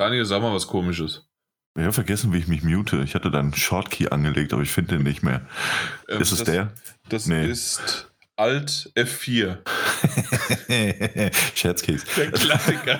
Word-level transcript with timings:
Daniel, 0.00 0.24
sag 0.24 0.40
mal 0.40 0.54
was 0.54 0.66
komisches. 0.66 1.26
Ich 1.76 1.82
habe 1.82 1.92
vergessen, 1.92 2.32
wie 2.32 2.38
ich 2.38 2.46
mich 2.48 2.62
mute. 2.62 3.02
Ich 3.04 3.14
hatte 3.14 3.30
da 3.30 3.38
einen 3.38 3.52
Shortkey 3.54 4.08
angelegt, 4.08 4.54
aber 4.54 4.62
ich 4.62 4.70
finde 4.70 4.96
den 4.96 5.02
nicht 5.02 5.22
mehr. 5.22 5.46
Ähm, 6.08 6.22
ist 6.22 6.32
es 6.32 6.38
das, 6.38 6.46
der? 6.46 6.72
Das 7.10 7.26
Nee. 7.26 7.46
ist 7.46 8.10
Alt 8.36 8.90
F4. 8.96 9.58
Scherzkeks. 11.54 12.04
Der 12.16 12.30
Klassiker. 12.32 12.98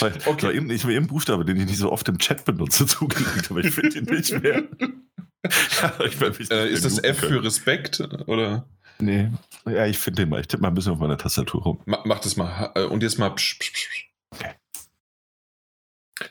Weil, 0.00 0.12
Okay. 0.26 0.54
eben, 0.54 0.68
ich 0.70 0.84
mir 0.84 0.92
eben 0.92 1.06
Buchstabe, 1.06 1.46
den 1.46 1.56
ich 1.56 1.64
nicht 1.64 1.78
so 1.78 1.90
oft 1.90 2.06
im 2.10 2.18
Chat 2.18 2.44
benutze, 2.44 2.84
zugelegt, 2.86 3.50
aber 3.50 3.60
ich 3.60 3.74
finde 3.74 3.96
ihn 3.98 4.04
nicht 4.04 4.38
mehr. 4.42 4.62
ich 6.04 6.20
werd 6.20 6.38
mich 6.38 6.50
äh, 6.50 6.64
nicht 6.64 6.72
ist 6.74 6.84
das 6.84 7.02
F 7.02 7.22
muten 7.22 7.32
für 7.34 7.44
Respekt? 7.44 8.00
Oder? 8.26 8.68
Nee. 8.98 9.30
Ja, 9.66 9.86
ich 9.86 9.96
finde 9.98 10.22
den 10.22 10.28
mal. 10.28 10.40
Ich 10.42 10.48
tippe 10.48 10.60
mal 10.62 10.68
ein 10.68 10.74
bisschen 10.74 10.92
auf 10.92 10.98
meiner 10.98 11.16
Tastatur 11.16 11.62
rum. 11.62 11.80
Ma 11.86 12.02
mach 12.04 12.18
das 12.18 12.36
mal. 12.36 12.72
Äh, 12.74 12.82
Und 12.82 13.02
jetzt 13.02 13.18
mal. 13.18 13.30
Psch, 13.30 13.58
psch. 13.58 13.72
psch. 13.72 14.10
Okay. 14.34 14.50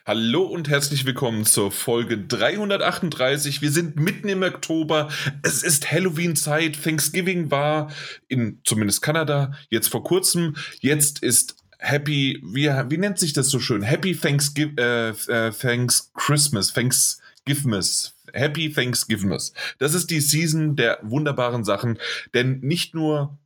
Hallo 0.03 0.41
und 0.41 0.67
herzlich 0.67 1.05
willkommen 1.05 1.45
zur 1.45 1.71
Folge 1.71 2.17
338. 2.17 3.61
Wir 3.61 3.71
sind 3.71 3.97
mitten 3.97 4.27
im 4.29 4.41
Oktober. 4.41 5.09
Es 5.43 5.61
ist 5.61 5.91
Halloween-Zeit. 5.91 6.81
Thanksgiving 6.83 7.51
war 7.51 7.91
in 8.27 8.61
zumindest 8.63 9.03
Kanada 9.03 9.53
jetzt 9.69 9.89
vor 9.89 10.03
kurzem. 10.03 10.55
Jetzt 10.79 11.21
ist 11.21 11.57
Happy, 11.77 12.41
wie, 12.43 12.67
wie 12.67 12.97
nennt 12.97 13.19
sich 13.19 13.33
das 13.33 13.49
so 13.49 13.59
schön? 13.59 13.83
Happy 13.83 14.15
Thanksgiving, 14.15 14.75
äh, 14.79 15.09
äh, 15.09 15.51
Thanks 15.51 16.11
Christmas, 16.15 16.73
Thanksgivmas. 16.73 18.15
Happy 18.33 18.73
Thanksgivmas. 18.73 19.53
Das 19.77 19.93
ist 19.93 20.09
die 20.09 20.19
Season 20.19 20.75
der 20.75 20.97
wunderbaren 21.03 21.63
Sachen, 21.63 21.99
denn 22.33 22.59
nicht 22.61 22.95
nur 22.95 23.37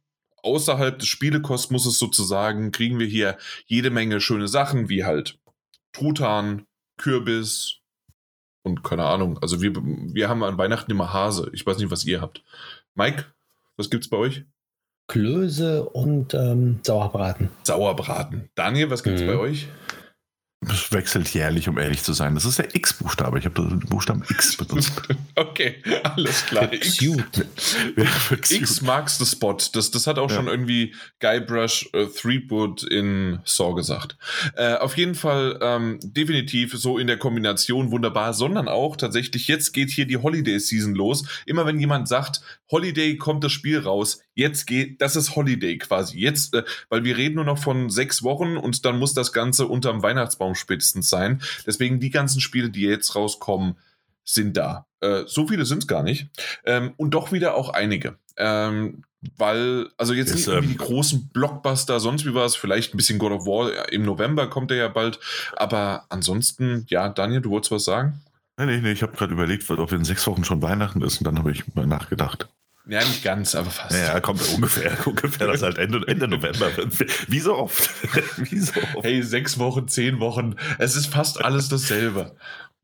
außerhalb 0.44 0.98
des 1.00 1.08
Spielekosmoses 1.08 2.00
sozusagen 2.00 2.72
kriegen 2.72 3.00
wir 3.00 3.08
hier 3.08 3.38
jede 3.66 3.90
Menge 3.90 4.22
schöne 4.22 4.48
Sachen, 4.48 4.90
wie 4.90 5.04
halt 5.04 5.39
Truthahn, 6.00 6.66
Kürbis 6.98 7.80
und 8.64 8.84
keine 8.84 9.04
Ahnung. 9.06 9.38
Also 9.42 9.62
wir, 9.62 9.74
wir 9.76 10.30
haben 10.30 10.44
an 10.44 10.58
Weihnachten 10.58 10.92
immer 10.92 11.12
Hase. 11.14 11.50
Ich 11.54 11.66
weiß 11.66 11.78
nicht, 11.78 11.92
was 11.92 12.06
ihr 12.06 12.22
habt. 12.22 12.42
Mike, 12.96 13.26
was 13.76 13.90
gibt's 13.90 14.10
bei 14.10 14.18
euch? 14.18 14.46
Klöße 15.08 15.84
und 15.90 16.34
ähm, 16.34 16.80
Sauerbraten. 16.84 17.50
Sauerbraten. 17.64 18.50
Daniel, 18.56 18.90
was 18.92 19.04
gibt's 19.04 19.22
Mhm. 19.24 19.28
bei 19.28 19.38
euch? 19.38 19.68
Das 20.62 20.92
wechselt 20.92 21.30
jährlich, 21.34 21.70
um 21.70 21.78
ehrlich 21.78 22.04
zu 22.04 22.12
sein. 22.12 22.36
Das 22.36 22.44
ist 22.44 22.60
der 22.60 22.76
X-Buchstabe. 22.76 23.40
Ich 23.40 23.46
habe 23.46 23.62
den 23.62 23.80
Buchstaben 23.80 24.24
X 24.30 24.58
benutzt. 24.58 24.92
Okay, 25.36 25.76
alles 26.04 26.46
klar. 26.48 26.68
Cute. 26.68 27.46
Ja, 27.96 28.06
X 28.38 28.82
marks 28.82 29.18
the 29.20 29.26
spot. 29.26 29.58
Das, 29.72 29.90
das 29.90 30.06
hat 30.06 30.20
auch 30.20 30.30
Ja. 30.30 30.36
schon 30.36 30.48
irgendwie 30.50 30.94
Guybrush 31.22 31.90
äh, 31.94 32.08
Threepwood 32.08 32.84
in 32.84 33.40
Saw 33.46 33.74
gesagt. 33.74 34.18
Äh, 34.58 34.74
auf 34.76 34.98
jeden 34.98 35.16
Fall 35.16 35.58
ähm, 35.62 35.98
definitiv 36.04 36.74
so 36.74 36.98
in 36.98 37.08
der 37.08 37.18
Kombination 37.18 37.92
wunderbar, 37.92 38.34
sondern 38.34 38.68
auch 38.68 38.98
tatsächlich, 38.98 39.48
jetzt 39.48 39.72
geht 39.72 39.90
hier 39.92 40.06
die 40.08 40.18
Holiday 40.18 40.60
Season 40.60 40.94
los. 40.94 41.24
Immer 41.46 41.66
wenn 41.66 41.80
jemand 41.80 42.10
sagt, 42.10 42.42
Holiday 42.72 43.18
kommt 43.18 43.44
das 43.44 43.52
Spiel 43.52 43.80
raus, 43.80 44.22
jetzt 44.36 44.66
geht, 44.66 45.02
das 45.02 45.16
ist 45.16 45.36
Holiday 45.36 45.78
quasi. 45.78 46.20
Jetzt, 46.20 46.54
äh, 46.54 46.64
weil 46.90 47.04
wir 47.04 47.18
reden 47.18 47.36
nur 47.36 47.46
noch 47.46 47.58
von 47.58 47.90
sechs 47.90 48.24
Wochen 48.24 48.58
und 48.58 48.86
dann 48.86 49.00
muss 49.00 49.14
das 49.14 49.34
Ganze 49.34 49.68
unterm 49.68 50.04
Weihnachtsbaum 50.04 50.56
spätestens 50.56 51.10
sein. 51.10 51.42
Deswegen 51.66 52.00
die 52.00 52.12
ganzen 52.12 52.42
Spiele, 52.42 52.70
die 52.70 52.82
jetzt 52.82 53.16
rauskommen, 53.16 53.76
sind 54.24 54.58
da. 54.58 54.86
Äh, 55.02 55.24
so 55.26 55.48
viele 55.48 55.66
sind 55.66 55.80
es 55.80 55.88
gar 55.88 56.04
nicht. 56.04 56.30
Ähm, 56.66 56.94
und 56.98 57.12
doch 57.12 57.32
wieder 57.32 57.56
auch 57.56 57.70
einige. 57.70 58.18
Ähm, 58.38 59.04
weil, 59.38 59.90
also 59.98 60.14
jetzt 60.14 60.30
Ist, 60.30 60.38
nicht 60.38 60.48
irgendwie 60.48 60.74
ähm, 60.74 60.78
die 60.78 60.86
großen 60.86 61.30
Blockbuster, 61.30 62.00
sonst 62.00 62.26
wie 62.26 62.34
war 62.34 62.46
es, 62.46 62.56
vielleicht 62.56 62.94
ein 62.94 62.98
bisschen 62.98 63.20
God 63.20 63.34
of 63.34 63.46
War, 63.46 63.92
im 63.92 64.04
November 64.04 64.48
kommt 64.48 64.72
der 64.72 64.78
ja 64.78 64.88
bald, 64.88 65.20
aber 65.58 66.06
ansonsten, 66.10 66.86
ja, 66.90 67.10
Daniel, 67.10 67.42
du 67.42 67.50
wolltest 67.50 67.72
was 67.72 67.84
sagen? 67.84 68.22
Nee, 68.58 68.66
nee, 68.66 68.78
nee, 68.78 68.92
ich 68.92 69.02
habe 69.02 69.16
gerade 69.16 69.34
überlegt, 69.34 69.70
ob 69.70 69.92
in 69.92 70.06
sechs 70.06 70.26
Wochen 70.28 70.44
schon 70.44 70.62
Weihnachten 70.62 71.02
ist 71.02 71.18
und 71.18 71.26
dann 71.26 71.38
habe 71.38 71.52
ich 71.52 71.76
mal 71.76 71.88
nachgedacht. 71.88 72.50
Ja, 72.90 73.00
nicht 73.00 73.24
ganz, 73.24 73.54
aber 73.56 73.70
fast. 73.70 73.96
Ja, 73.96 74.20
kommt 74.20 74.42
ungefähr, 74.56 74.98
ungefähr 75.08 75.48
das 75.48 75.62
halt 75.62 75.78
Ende, 75.78 76.02
Ende 76.08 76.28
November. 76.28 76.72
Wie 77.28 77.40
so 77.40 77.56
oft. 77.56 77.90
Wie 78.52 78.60
so 78.60 78.74
oft. 78.96 79.04
Hey, 79.04 79.22
sechs 79.22 79.60
Wochen, 79.60 79.88
zehn 79.88 80.20
Wochen, 80.20 80.56
es 80.80 80.96
ist 80.96 81.06
fast 81.08 81.44
alles 81.44 81.70
dasselbe. 81.70 82.36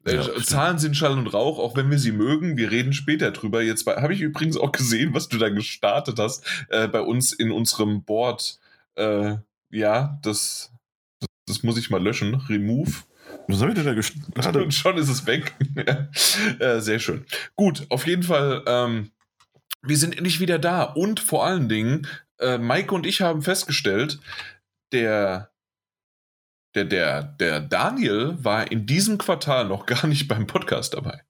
Äh, 0.05 0.15
Ja, 0.15 0.23
stimmt. 0.23 0.45
Zahlen 0.45 0.77
sind 0.77 0.95
Schall 0.95 1.13
und 1.13 1.27
Rauch, 1.27 1.57
auch 1.57 1.75
wenn 1.75 1.89
wir 1.89 1.97
sie 1.97 2.11
mögen. 2.11 2.55
Wir 2.55 2.69
reden 2.69 2.93
später 2.93 3.31
drüber. 3.31 3.63
Jetzt 3.63 3.87
habe 3.87 4.13
ich 4.13 4.21
übrigens 4.21 4.57
auch 4.57 4.71
gesehen, 4.71 5.13
was 5.15 5.27
du 5.27 5.39
da 5.39 5.49
gestartet 5.49 6.19
hast 6.19 6.45
äh, 6.69 6.87
bei 6.87 7.01
uns 7.01 7.33
in 7.33 7.51
unserem 7.51 8.03
Board. 8.03 8.59
Äh, 8.95 9.37
ja, 9.71 10.19
das, 10.21 10.71
das, 11.19 11.29
das 11.47 11.63
muss 11.63 11.77
ich 11.79 11.89
mal 11.89 12.01
löschen. 12.03 12.35
Remove. 12.47 12.91
Was 13.47 13.57
soll 13.59 13.69
ich 13.69 13.75
denn 13.75 13.85
da 13.85 13.93
gestartet? 13.95 14.55
Und 14.61 14.73
schon 14.75 14.97
ist 14.97 15.09
es 15.09 15.25
weg. 15.25 15.53
äh, 16.59 16.79
sehr 16.79 16.99
schön. 16.99 17.25
Gut, 17.55 17.87
auf 17.89 18.05
jeden 18.05 18.23
Fall, 18.23 18.63
ähm, 18.67 19.09
wir 19.85 19.97
sind 19.97 20.15
endlich 20.15 20.39
wieder 20.39 20.59
da. 20.59 20.83
Und 20.83 21.19
vor 21.19 21.45
allen 21.45 21.69
Dingen, 21.69 22.07
äh, 22.39 22.57
Maike 22.57 22.93
und 22.93 23.05
ich 23.05 23.21
haben 23.21 23.41
festgestellt, 23.41 24.19
der, 24.91 25.51
der, 26.73 26.85
der, 26.85 27.23
der 27.23 27.61
Daniel 27.61 28.37
war 28.43 28.71
in 28.71 28.85
diesem 28.85 29.17
Quartal 29.17 29.65
noch 29.65 29.85
gar 29.87 30.07
nicht 30.07 30.27
beim 30.27 30.47
Podcast 30.47 30.93
dabei. 30.93 31.23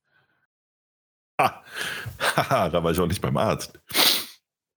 Haha, 1.39 2.69
da 2.69 2.83
war 2.83 2.91
ich 2.91 2.99
auch 2.99 3.07
nicht 3.07 3.21
beim 3.21 3.37
Arzt. 3.37 3.79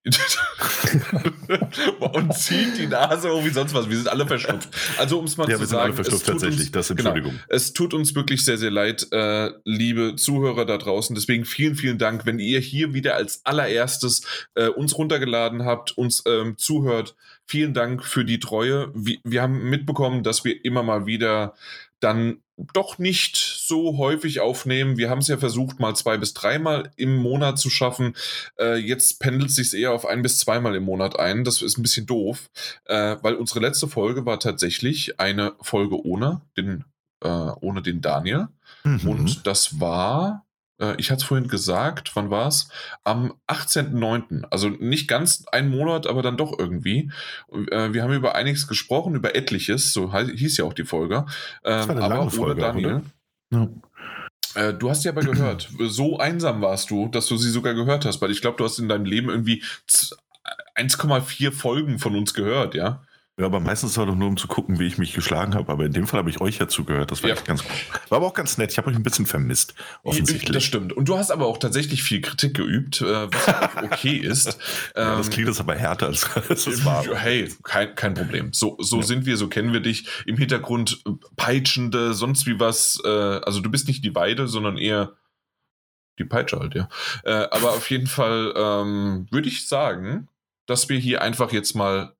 und 2.00 2.34
zieht 2.34 2.78
die 2.78 2.86
Nase 2.86 3.30
hoch 3.30 3.44
wie 3.44 3.50
sonst 3.50 3.74
was. 3.74 3.88
Wir 3.90 3.96
sind 3.96 4.08
alle 4.08 4.26
verschnupft. 4.26 4.68
Also, 4.96 5.18
um 5.18 5.24
es 5.24 5.36
mal 5.36 5.48
Ja, 5.48 5.56
zu 5.56 5.60
wir 5.62 5.66
sind 5.66 5.76
sagen, 5.76 5.94
es 5.98 6.08
tut 6.08 6.24
tatsächlich. 6.24 6.60
uns- 6.60 6.70
das 6.72 6.88
genau. 6.96 7.14
Es 7.48 7.72
tut 7.72 7.94
uns 7.94 8.14
wirklich 8.14 8.44
sehr, 8.44 8.58
sehr 8.58 8.70
leid, 8.70 9.06
äh, 9.12 9.50
liebe 9.64 10.16
Zuhörer 10.16 10.64
da 10.66 10.78
draußen. 10.78 11.14
Deswegen 11.14 11.44
vielen, 11.44 11.74
vielen 11.74 11.98
Dank, 11.98 12.26
wenn 12.26 12.38
ihr 12.38 12.60
hier 12.60 12.94
wieder 12.94 13.16
als 13.16 13.44
allererstes 13.44 14.22
äh, 14.54 14.68
uns 14.68 14.96
runtergeladen 14.96 15.64
habt, 15.64 15.96
uns 15.98 16.22
ähm, 16.26 16.56
zuhört. 16.56 17.14
Vielen 17.46 17.74
Dank 17.74 18.04
für 18.04 18.24
die 18.24 18.38
Treue. 18.40 18.90
Wir, 18.94 19.18
wir 19.24 19.42
haben 19.42 19.68
mitbekommen, 19.68 20.22
dass 20.22 20.44
wir 20.44 20.64
immer 20.64 20.82
mal 20.82 21.06
wieder 21.06 21.54
dann 22.00 22.40
doch 22.72 22.98
nicht 22.98 23.36
so 23.36 23.98
häufig 23.98 24.40
aufnehmen. 24.40 24.96
Wir 24.96 25.10
haben 25.10 25.20
es 25.20 25.28
ja 25.28 25.38
versucht, 25.38 25.78
mal 25.78 25.94
zwei 25.94 26.18
bis 26.18 26.34
dreimal 26.34 26.90
im 26.96 27.16
Monat 27.16 27.58
zu 27.58 27.70
schaffen. 27.70 28.14
Äh, 28.58 28.76
jetzt 28.76 29.20
pendelt 29.20 29.50
sich 29.50 29.74
eher 29.74 29.92
auf 29.92 30.06
ein 30.06 30.22
bis 30.22 30.38
zweimal 30.38 30.74
im 30.74 30.84
Monat 30.84 31.18
ein. 31.18 31.44
Das 31.44 31.62
ist 31.62 31.78
ein 31.78 31.82
bisschen 31.82 32.06
doof, 32.06 32.50
äh, 32.86 33.16
weil 33.22 33.34
unsere 33.34 33.60
letzte 33.60 33.88
Folge 33.88 34.26
war 34.26 34.40
tatsächlich 34.40 35.20
eine 35.20 35.54
Folge 35.60 36.04
ohne 36.04 36.40
den, 36.56 36.84
äh, 37.22 37.28
ohne 37.28 37.82
den 37.82 38.00
Daniel. 38.00 38.48
Mhm. 38.84 39.08
Und 39.08 39.46
das 39.46 39.80
war, 39.80 40.44
ich 40.98 41.10
hatte 41.10 41.22
es 41.22 41.24
vorhin 41.24 41.48
gesagt, 41.48 42.14
wann 42.14 42.30
war 42.30 42.48
es? 42.48 42.68
Am 43.04 43.34
18.09. 43.48 44.44
Also 44.50 44.68
nicht 44.68 45.08
ganz 45.08 45.44
ein 45.52 45.68
Monat, 45.68 46.06
aber 46.06 46.22
dann 46.22 46.36
doch 46.36 46.58
irgendwie. 46.58 47.10
Äh, 47.70 47.92
wir 47.92 48.02
haben 48.02 48.12
über 48.12 48.34
einiges 48.34 48.66
gesprochen, 48.68 49.14
über 49.14 49.34
etliches, 49.34 49.92
so 49.92 50.14
hieß 50.14 50.56
ja 50.58 50.64
auch 50.64 50.72
die 50.74 50.84
Folge. 50.84 51.26
war 51.62 51.82
Ähm, 51.82 51.90
eine 51.90 52.02
aber 52.02 52.14
lange 52.16 52.30
Folge 52.30 52.60
Daniel. 52.60 53.02
Ja. 53.52 53.68
Äh, 54.54 54.74
du 54.74 54.88
hast 54.90 55.02
sie 55.02 55.08
aber 55.08 55.22
gehört. 55.22 55.68
So 55.80 56.18
einsam 56.18 56.62
warst 56.62 56.90
du, 56.90 57.08
dass 57.08 57.26
du 57.26 57.36
sie 57.36 57.50
sogar 57.50 57.74
gehört 57.74 58.04
hast, 58.04 58.20
weil 58.22 58.30
ich 58.30 58.40
glaube, 58.40 58.56
du 58.56 58.64
hast 58.64 58.78
in 58.78 58.88
deinem 58.88 59.04
Leben 59.04 59.28
irgendwie 59.28 59.62
z- 59.86 60.16
1,4 60.76 61.50
Folgen 61.52 61.98
von 61.98 62.14
uns 62.16 62.34
gehört, 62.34 62.74
ja? 62.74 63.02
Ja, 63.38 63.46
aber 63.46 63.60
meistens 63.60 63.96
war 63.96 64.04
doch 64.06 64.16
nur, 64.16 64.26
um 64.28 64.36
zu 64.36 64.48
gucken, 64.48 64.80
wie 64.80 64.86
ich 64.86 64.98
mich 64.98 65.12
geschlagen 65.14 65.54
habe. 65.54 65.70
Aber 65.70 65.84
in 65.86 65.92
dem 65.92 66.08
Fall 66.08 66.18
habe 66.18 66.28
ich 66.30 66.40
euch 66.40 66.58
ja 66.58 66.66
zugehört. 66.66 67.12
Das 67.12 67.22
war 67.22 67.30
Ja. 67.30 67.36
echt 67.36 67.44
ganz 67.44 67.62
War 68.08 68.16
aber 68.16 68.26
auch 68.26 68.34
ganz 68.34 68.58
nett. 68.58 68.72
Ich 68.72 68.78
habe 68.78 68.90
euch 68.90 68.96
ein 68.96 69.04
bisschen 69.04 69.26
vermisst, 69.26 69.74
Das 69.76 69.86
offensichtlich. 70.02 70.64
stimmt. 70.64 70.92
Und 70.92 71.08
du 71.08 71.16
hast 71.16 71.30
aber 71.30 71.46
auch 71.46 71.58
tatsächlich 71.58 72.02
viel 72.02 72.20
Kritik 72.20 72.54
geübt, 72.54 73.00
äh, 73.00 73.32
was 73.32 73.48
auch 73.48 73.82
okay 73.84 74.16
ist. 74.16 74.58
Ja, 74.96 75.16
das 75.16 75.28
Ähm, 75.28 75.32
klingt 75.32 75.48
jetzt 75.48 75.60
aber 75.60 75.76
härter, 75.76 76.06
als, 76.06 76.28
als 76.48 76.66
es 76.66 76.84
war. 76.84 77.04
Hey, 77.14 77.48
kein, 77.62 77.94
kein 77.94 78.14
Problem. 78.14 78.52
So, 78.52 78.76
so 78.80 78.96
Ja. 78.96 79.02
sind 79.04 79.24
wir, 79.24 79.36
so 79.36 79.46
kennen 79.48 79.72
wir 79.72 79.80
dich. 79.80 80.08
Im 80.26 80.36
Hintergrund 80.36 81.00
äh, 81.06 81.10
peitschende, 81.36 82.14
sonst 82.14 82.44
wie 82.46 82.58
was. 82.58 83.00
Äh, 83.04 83.08
also 83.08 83.60
du 83.60 83.70
bist 83.70 83.86
nicht 83.86 84.04
die 84.04 84.16
Weide, 84.16 84.48
sondern 84.48 84.76
eher 84.78 85.12
die 86.18 86.24
Peitsche 86.24 86.58
halt, 86.58 86.74
ja. 86.74 86.88
Aber 87.52 87.70
auf 87.70 87.88
jeden 87.90 88.08
Fall 88.08 88.52
ähm, 88.56 89.28
würde 89.30 89.48
ich 89.48 89.68
sagen, 89.68 90.26
dass 90.66 90.88
wir 90.88 90.98
hier 90.98 91.22
einfach 91.22 91.52
jetzt 91.52 91.74
mal. 91.76 92.16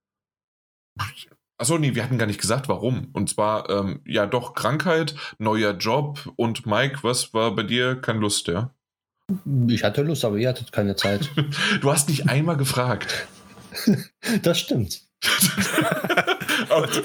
Achso, 1.61 1.77
nee, 1.77 1.95
wir 1.95 2.05
hatten 2.05 2.19
gar 2.19 2.27
nicht 2.27 2.41
gesagt, 2.41 2.69
warum. 2.69 3.09
Und 3.15 3.29
zwar, 3.31 3.69
ähm, 3.69 4.01
ja, 4.07 4.27
doch, 4.27 4.55
Krankheit, 4.55 5.15
neuer 5.39 5.73
Job 5.73 6.33
und 6.37 6.67
Mike, 6.67 6.99
was 7.03 7.35
war 7.35 7.55
bei 7.55 7.65
dir? 7.65 7.97
Keine 7.97 8.21
Lust, 8.21 8.47
ja? 8.47 8.71
Ich 9.69 9.83
hatte 9.85 10.03
Lust, 10.03 10.25
aber 10.25 10.37
ihr 10.37 10.49
hattet 10.49 10.71
keine 10.73 10.95
Zeit. 10.97 11.31
Du 11.81 11.91
hast 11.91 12.09
nicht 12.09 12.29
einmal 12.29 12.57
gefragt. 12.57 13.27
Das 14.43 14.59
stimmt. 14.61 15.03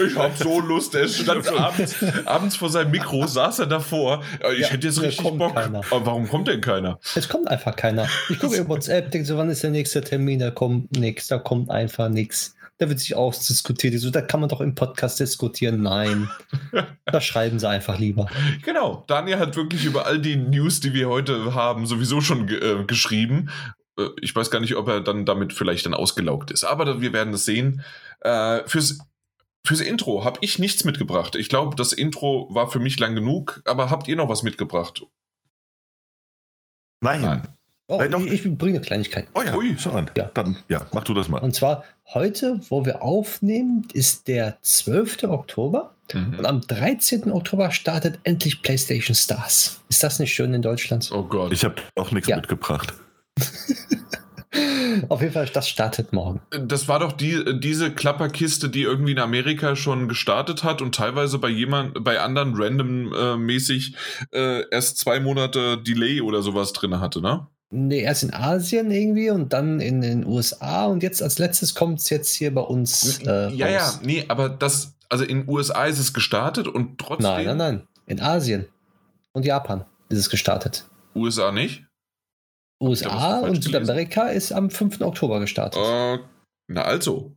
ich 0.08 0.16
hab 0.18 0.38
so 0.38 0.60
Lust. 0.60 0.96
Er 0.96 1.08
stand 1.08 1.48
abends, 1.48 1.96
abends 2.26 2.56
vor 2.56 2.70
seinem 2.70 2.92
Mikro, 2.92 3.26
saß 3.28 3.60
er 3.60 3.66
davor. 3.66 4.24
Ich 4.54 4.60
Ja, 4.60 4.68
hätte 4.68 4.88
jetzt 4.88 5.02
richtig 5.02 5.38
Bock. 5.38 5.56
keiner. 5.56 5.82
Aber 5.92 6.06
warum 6.06 6.28
kommt 6.28 6.48
denn 6.48 6.62
keiner? 6.62 7.00
Es 7.16 7.28
kommt 7.28 7.48
einfach 7.48 7.76
keiner. 7.76 8.08
Ich 8.30 8.40
gucke 8.40 8.56
über 8.58 8.70
WhatsApp, 8.70 9.12
denke 9.12 9.28
so, 9.28 9.38
wann 9.38 9.50
ist 9.50 9.64
der 9.64 9.72
nächste 9.72 10.02
Termin? 10.02 10.40
Da 10.40 10.52
kommt 10.52 10.92
nichts, 10.98 11.28
da 11.28 11.38
kommt 11.38 11.70
einfach 11.70 12.10
nichts. 12.10 12.56
Da 12.78 12.90
wird 12.90 13.00
sich 13.00 13.16
ausdiskutiert. 13.16 14.00
So, 14.00 14.10
da 14.10 14.22
kann 14.22 14.40
man 14.40 14.50
doch 14.50 14.62
im 14.62 14.76
Podcast 14.76 15.20
diskutieren. 15.20 15.82
Nein, 15.82 16.30
da 17.06 17.22
schreiben 17.22 17.60
sie 17.60 17.70
einfach 17.70 18.00
lieber. 18.00 18.28
Genau, 18.64 19.04
Daniel 19.08 19.40
hat 19.40 19.56
wirklich 19.56 19.86
über 19.86 20.06
all 20.06 20.20
die 20.20 20.36
News, 20.36 20.80
die 20.80 20.94
wir 20.94 21.10
heute 21.10 21.54
haben, 21.54 21.86
sowieso 21.86 22.22
schon 22.22 22.50
äh, 22.50 22.84
geschrieben. 22.86 23.50
Äh, 23.98 24.08
ich 24.22 24.36
weiß 24.36 24.52
gar 24.52 24.60
nicht, 24.60 24.76
ob 24.76 24.88
er 24.88 25.02
dann 25.02 25.26
damit 25.26 25.54
vielleicht 25.54 25.86
dann 25.86 25.94
ausgelaugt 25.94 26.52
ist, 26.52 26.64
aber 26.64 27.02
wir 27.02 27.14
werden 27.14 27.34
es 27.34 27.46
sehen. 27.46 27.84
Äh, 28.22 28.62
fürs, 28.66 29.00
fürs 29.66 29.82
Intro 29.82 30.26
habe 30.26 30.40
ich 30.42 30.60
nichts 30.60 30.84
mitgebracht. 30.84 31.36
Ich 31.36 31.50
glaube, 31.50 31.76
das 31.76 31.94
Intro 31.94 32.48
war 32.52 32.70
für 32.70 32.80
mich 32.80 33.00
lang 33.00 33.16
genug, 33.16 33.62
aber 33.66 33.90
habt 33.90 34.08
ihr 34.08 34.16
noch 34.16 34.30
was 34.30 34.44
mitgebracht? 34.44 35.06
Nein. 37.02 37.22
Nein. 37.22 37.48
Oh, 37.94 37.98
Nein, 38.00 38.12
doch. 38.12 38.22
ich, 38.26 38.46
ich 38.46 38.58
bringe 38.58 38.78
eine 38.78 38.86
Kleinigkeit. 38.86 39.28
Oh 39.36 39.42
ja, 39.46 39.56
Ui. 39.56 39.76
schau 39.78 39.92
an. 39.92 40.10
Ja. 40.18 40.30
Dann, 40.34 40.58
ja, 40.70 40.86
mach 40.94 41.04
du 41.04 41.14
das 41.14 41.30
mal. 41.30 41.40
Und 41.40 41.54
zwar 41.56 41.84
heute, 42.14 42.60
wo 42.70 42.86
wir 42.86 43.02
aufnehmen, 43.02 43.88
ist 43.94 44.28
der 44.28 44.58
12. 44.62 45.24
Oktober. 45.30 45.92
Und 46.14 46.40
Mhm. 46.40 46.46
am 46.46 46.62
13. 46.62 47.32
Oktober 47.32 47.72
startet 47.72 48.20
endlich 48.24 48.62
PlayStation 48.62 49.16
Stars. 49.16 49.80
Ist 49.90 50.04
das 50.04 50.20
nicht 50.20 50.34
schön 50.34 50.54
in 50.54 50.62
Deutschland? 50.62 51.10
Oh 51.14 51.24
Gott. 51.24 51.52
Ich 51.54 51.64
habe 51.64 51.76
auch 51.96 52.12
nichts 52.12 52.28
Ja. 52.30 52.36
mitgebracht. 52.36 52.94
Auf 55.10 55.22
jeden 55.22 55.34
Fall, 55.34 55.48
das 55.52 55.68
startet 55.68 56.14
morgen. 56.14 56.40
Das 56.52 56.88
war 56.88 57.00
doch 57.00 57.12
die, 57.14 57.60
diese 57.60 57.90
Klapperkiste, 57.92 58.70
die 58.70 58.84
irgendwie 58.84 59.14
in 59.14 59.20
Amerika 59.20 59.76
schon 59.76 60.08
gestartet 60.08 60.64
hat 60.64 60.84
und 60.84 60.94
teilweise 60.94 61.40
bei 61.40 61.50
jemand, 61.50 62.04
bei 62.04 62.20
anderen 62.20 62.54
random-mäßig 62.56 63.96
äh, 64.32 64.70
erst 64.70 65.00
zwei 65.00 65.20
Monate 65.20 65.80
Delay 65.80 66.22
oder 66.22 66.44
sowas 66.44 66.72
drin 66.74 67.00
hatte, 67.00 67.22
ne? 67.22 67.48
Nee, 67.76 68.02
erst 68.02 68.22
in 68.22 68.34
Asien 68.34 68.92
irgendwie 68.92 69.32
und 69.32 69.52
dann 69.52 69.80
in 69.80 70.02
den 70.02 70.28
USA 70.28 70.86
und 70.86 71.02
jetzt 71.02 71.24
als 71.24 71.40
letztes 71.40 71.74
kommt 71.74 72.00
es 72.00 72.10
jetzt 72.12 72.32
hier 72.32 72.54
bei 72.54 72.62
uns. 72.62 73.18
Äh, 73.26 73.50
ja, 73.50 73.68
ja, 73.68 73.86
raus. 73.86 74.00
nee, 74.04 74.26
aber 74.28 74.48
das, 74.48 74.94
also 75.10 75.24
in 75.24 75.50
USA 75.50 75.86
ist 75.86 75.98
es 75.98 76.14
gestartet 76.14 76.68
und 76.68 77.00
trotzdem. 77.00 77.32
Nein, 77.32 77.46
nein, 77.46 77.58
nein. 77.58 77.88
In 78.06 78.22
Asien 78.22 78.68
und 79.32 79.44
Japan 79.44 79.86
ist 80.10 80.20
es 80.20 80.30
gestartet. 80.30 80.88
USA 81.16 81.52
nicht? 81.52 81.84
USA 82.80 83.40
und. 83.40 83.64
Südamerika 83.64 84.28
ist 84.28 84.52
am 84.52 84.70
5. 84.70 85.02
Oktober 85.02 85.40
gestartet. 85.40 85.82
Äh, 85.82 86.20
na 86.68 86.84
also. 86.84 87.36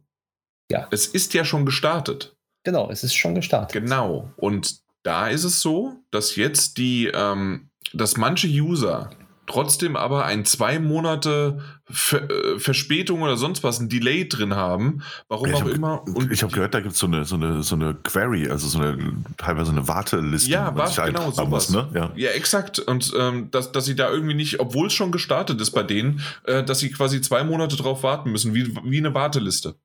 Ja. 0.70 0.86
Es 0.90 1.06
ist 1.06 1.32
ja 1.32 1.46
schon 1.46 1.64
gestartet. 1.64 2.36
Genau, 2.62 2.90
es 2.90 3.04
ist 3.04 3.14
schon 3.14 3.34
gestartet. 3.34 3.80
Genau. 3.80 4.30
Und 4.36 4.80
da 5.02 5.28
ist 5.28 5.44
es 5.44 5.60
so, 5.62 5.94
dass 6.10 6.36
jetzt 6.36 6.76
die, 6.76 7.06
ähm, 7.06 7.70
dass 7.94 8.18
manche 8.18 8.48
User 8.48 9.10
trotzdem 9.46 9.96
aber 9.96 10.24
ein 10.24 10.44
zwei 10.44 10.78
Monate 10.78 11.60
Ver 11.88 12.28
äh, 12.28 12.58
Verspätung 12.58 13.22
oder 13.22 13.36
sonst 13.36 13.62
was, 13.62 13.78
ein 13.78 13.88
Delay 13.88 14.28
drin 14.28 14.54
haben, 14.56 15.02
warum 15.28 15.46
Ich 15.48 15.54
auch 15.54 15.60
hab- 15.60 15.68
immer. 15.68 16.02
Und 16.08 16.32
ich 16.32 16.42
habe 16.42 16.52
gehört, 16.52 16.74
da 16.74 16.80
gibt 16.80 16.94
es 16.94 16.98
so 16.98 17.06
eine, 17.06 17.24
so, 17.24 17.36
eine, 17.36 17.62
so 17.62 17.76
eine 17.76 17.94
Query, 17.94 18.48
also 18.50 18.66
so 18.66 18.80
eine 18.80 18.98
teilweise 19.36 19.70
eine 19.70 19.86
Warteliste, 19.86 20.50
Ja, 20.50 20.74
war- 20.76 20.90
genau, 20.90 21.02
eintragen 21.28 21.50
muss, 21.50 21.68
sowas. 21.68 21.70
ne? 21.70 21.88
Ja. 21.94 22.10
Ja, 22.16 22.30
exakt. 22.30 22.80
Und 22.80 23.12
ähm, 23.18 23.50
dass, 23.52 23.70
dass 23.72 23.84
sie 23.84 23.94
da 23.94 24.10
irgendwie 24.10 24.34
nicht, 24.34 24.58
obwohl 24.58 24.88
es 24.88 24.94
schon 24.94 25.12
gestartet 25.12 25.60
ist 25.60 25.70
bei 25.70 25.84
denen, 25.84 26.20
äh, 26.44 26.64
dass 26.64 26.80
sie 26.80 26.90
quasi 26.90 27.20
zwei 27.20 27.44
Monate 27.44 27.76
drauf 27.76 28.02
warten 28.02 28.32
müssen, 28.32 28.52
wie, 28.54 28.74
wie 28.84 28.98
eine 28.98 29.14
Warteliste. 29.14 29.76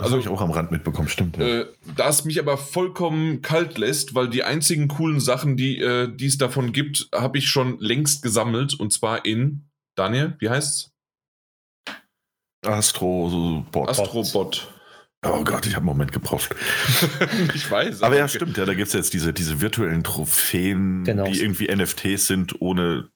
Das 0.00 0.06
Also- 0.12 0.16
habe 0.16 0.22
ich 0.22 0.28
auch 0.28 0.40
am 0.40 0.50
Rand 0.50 0.70
mitbekommen, 0.70 1.08
stimmt. 1.08 1.36
Ja. 1.36 1.44
Äh, 1.60 1.66
da 1.96 2.08
es 2.08 2.24
mich 2.24 2.38
aber 2.38 2.56
vollkommen 2.56 3.42
kalt 3.42 3.76
lässt, 3.78 4.14
weil 4.14 4.28
die 4.28 4.42
einzigen 4.42 4.88
coolen 4.88 5.20
Sachen, 5.20 5.56
die 5.56 5.78
äh, 5.80 6.08
die 6.14 6.26
es 6.26 6.38
davon 6.38 6.72
gibt, 6.72 7.08
habe 7.14 7.38
ich 7.38 7.48
schon 7.48 7.78
längst 7.80 8.22
gesammelt. 8.22 8.74
Und 8.74 8.92
zwar 8.92 9.24
in, 9.24 9.68
Daniel, 9.96 10.36
wie 10.38 10.48
heißt's? 10.48 10.90
Astro, 12.66 13.28
so 13.30 13.66
Bot. 13.72 13.88
Astrobot. 13.88 14.72
oh 15.24 15.44
Gott, 15.44 15.66
ich 15.66 15.72
habe 15.74 15.78
einen 15.82 15.86
Moment 15.86 16.12
gebraucht. 16.12 16.54
ich 17.54 17.70
weiß. 17.70 18.02
Aber 18.02 18.16
ja, 18.16 18.28
stimmt, 18.28 18.56
ja, 18.58 18.64
da 18.66 18.74
gibt 18.74 18.88
es 18.88 18.92
jetzt 18.92 19.14
diese, 19.14 19.32
diese 19.32 19.60
virtuellen 19.60 20.04
Trophäen, 20.04 21.04
Genau. 21.04 21.24
die 21.24 21.40
irgendwie 21.40 21.74
NFTs 21.74 22.26
sind, 22.26 22.60
ohne 22.60 23.08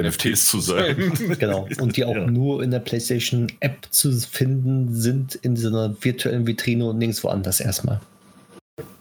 NFTs 0.00 0.46
zu 0.46 0.60
sein. 0.60 1.12
Genau. 1.38 1.68
Und 1.80 1.96
die 1.96 2.04
auch 2.04 2.14
Ja. 2.14 2.26
nur 2.26 2.62
in 2.62 2.70
der 2.70 2.78
PlayStation 2.80 3.46
App 3.60 3.86
zu 3.90 4.12
finden 4.12 4.94
sind, 4.94 5.34
in 5.36 5.56
so 5.56 5.68
einer 5.68 5.96
virtuellen 6.02 6.46
Vitrine 6.46 6.84
und 6.86 6.98
nirgendwo 6.98 7.28
anders 7.28 7.60
erstmal. 7.60 8.00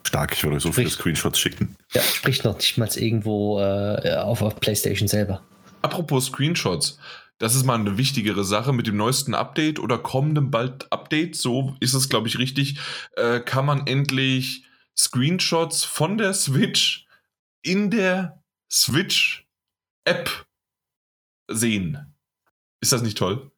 Stark, 0.03 0.33
ich 0.33 0.43
würde 0.43 0.57
euch 0.57 0.63
so 0.63 0.71
viele 0.71 0.87
Sprich- 0.89 0.99
Screenshots 1.01 1.39
schicken. 1.39 1.75
Ja, 1.93 2.01
sprich 2.01 2.43
noch 2.43 2.55
nicht 2.57 2.77
mal 2.77 2.87
irgendwo 2.95 3.59
äh, 3.59 4.15
auf, 4.17 4.41
auf 4.41 4.59
PlayStation 4.59 5.07
selber. 5.07 5.41
Apropos 5.81 6.27
Screenshots. 6.27 6.97
Das 7.37 7.53
ist 7.53 7.65
mal 7.65 7.75
eine 7.77 7.97
wichtigere 7.97 8.45
Sache 8.45 8.71
mit 8.71 8.87
dem 8.87 8.95
neuesten 8.95 9.33
Update 9.35 9.79
oder 9.79 9.97
kommendem 9.97 10.51
bald 10.51 10.89
Update, 10.91 11.35
so 11.35 11.75
ist 11.81 11.93
es, 11.93 12.07
glaube 12.07 12.29
ich, 12.29 12.37
richtig, 12.39 12.79
äh, 13.17 13.41
kann 13.41 13.65
man 13.65 13.85
endlich 13.87 14.63
Screenshots 14.97 15.83
von 15.83 16.17
der 16.17 16.33
Switch 16.33 17.05
in 17.61 17.91
der 17.91 18.41
Switch-App 18.71 20.44
sehen. 21.49 22.13
Ist 22.81 22.91
das 22.91 23.01
nicht 23.01 23.17
toll? 23.17 23.51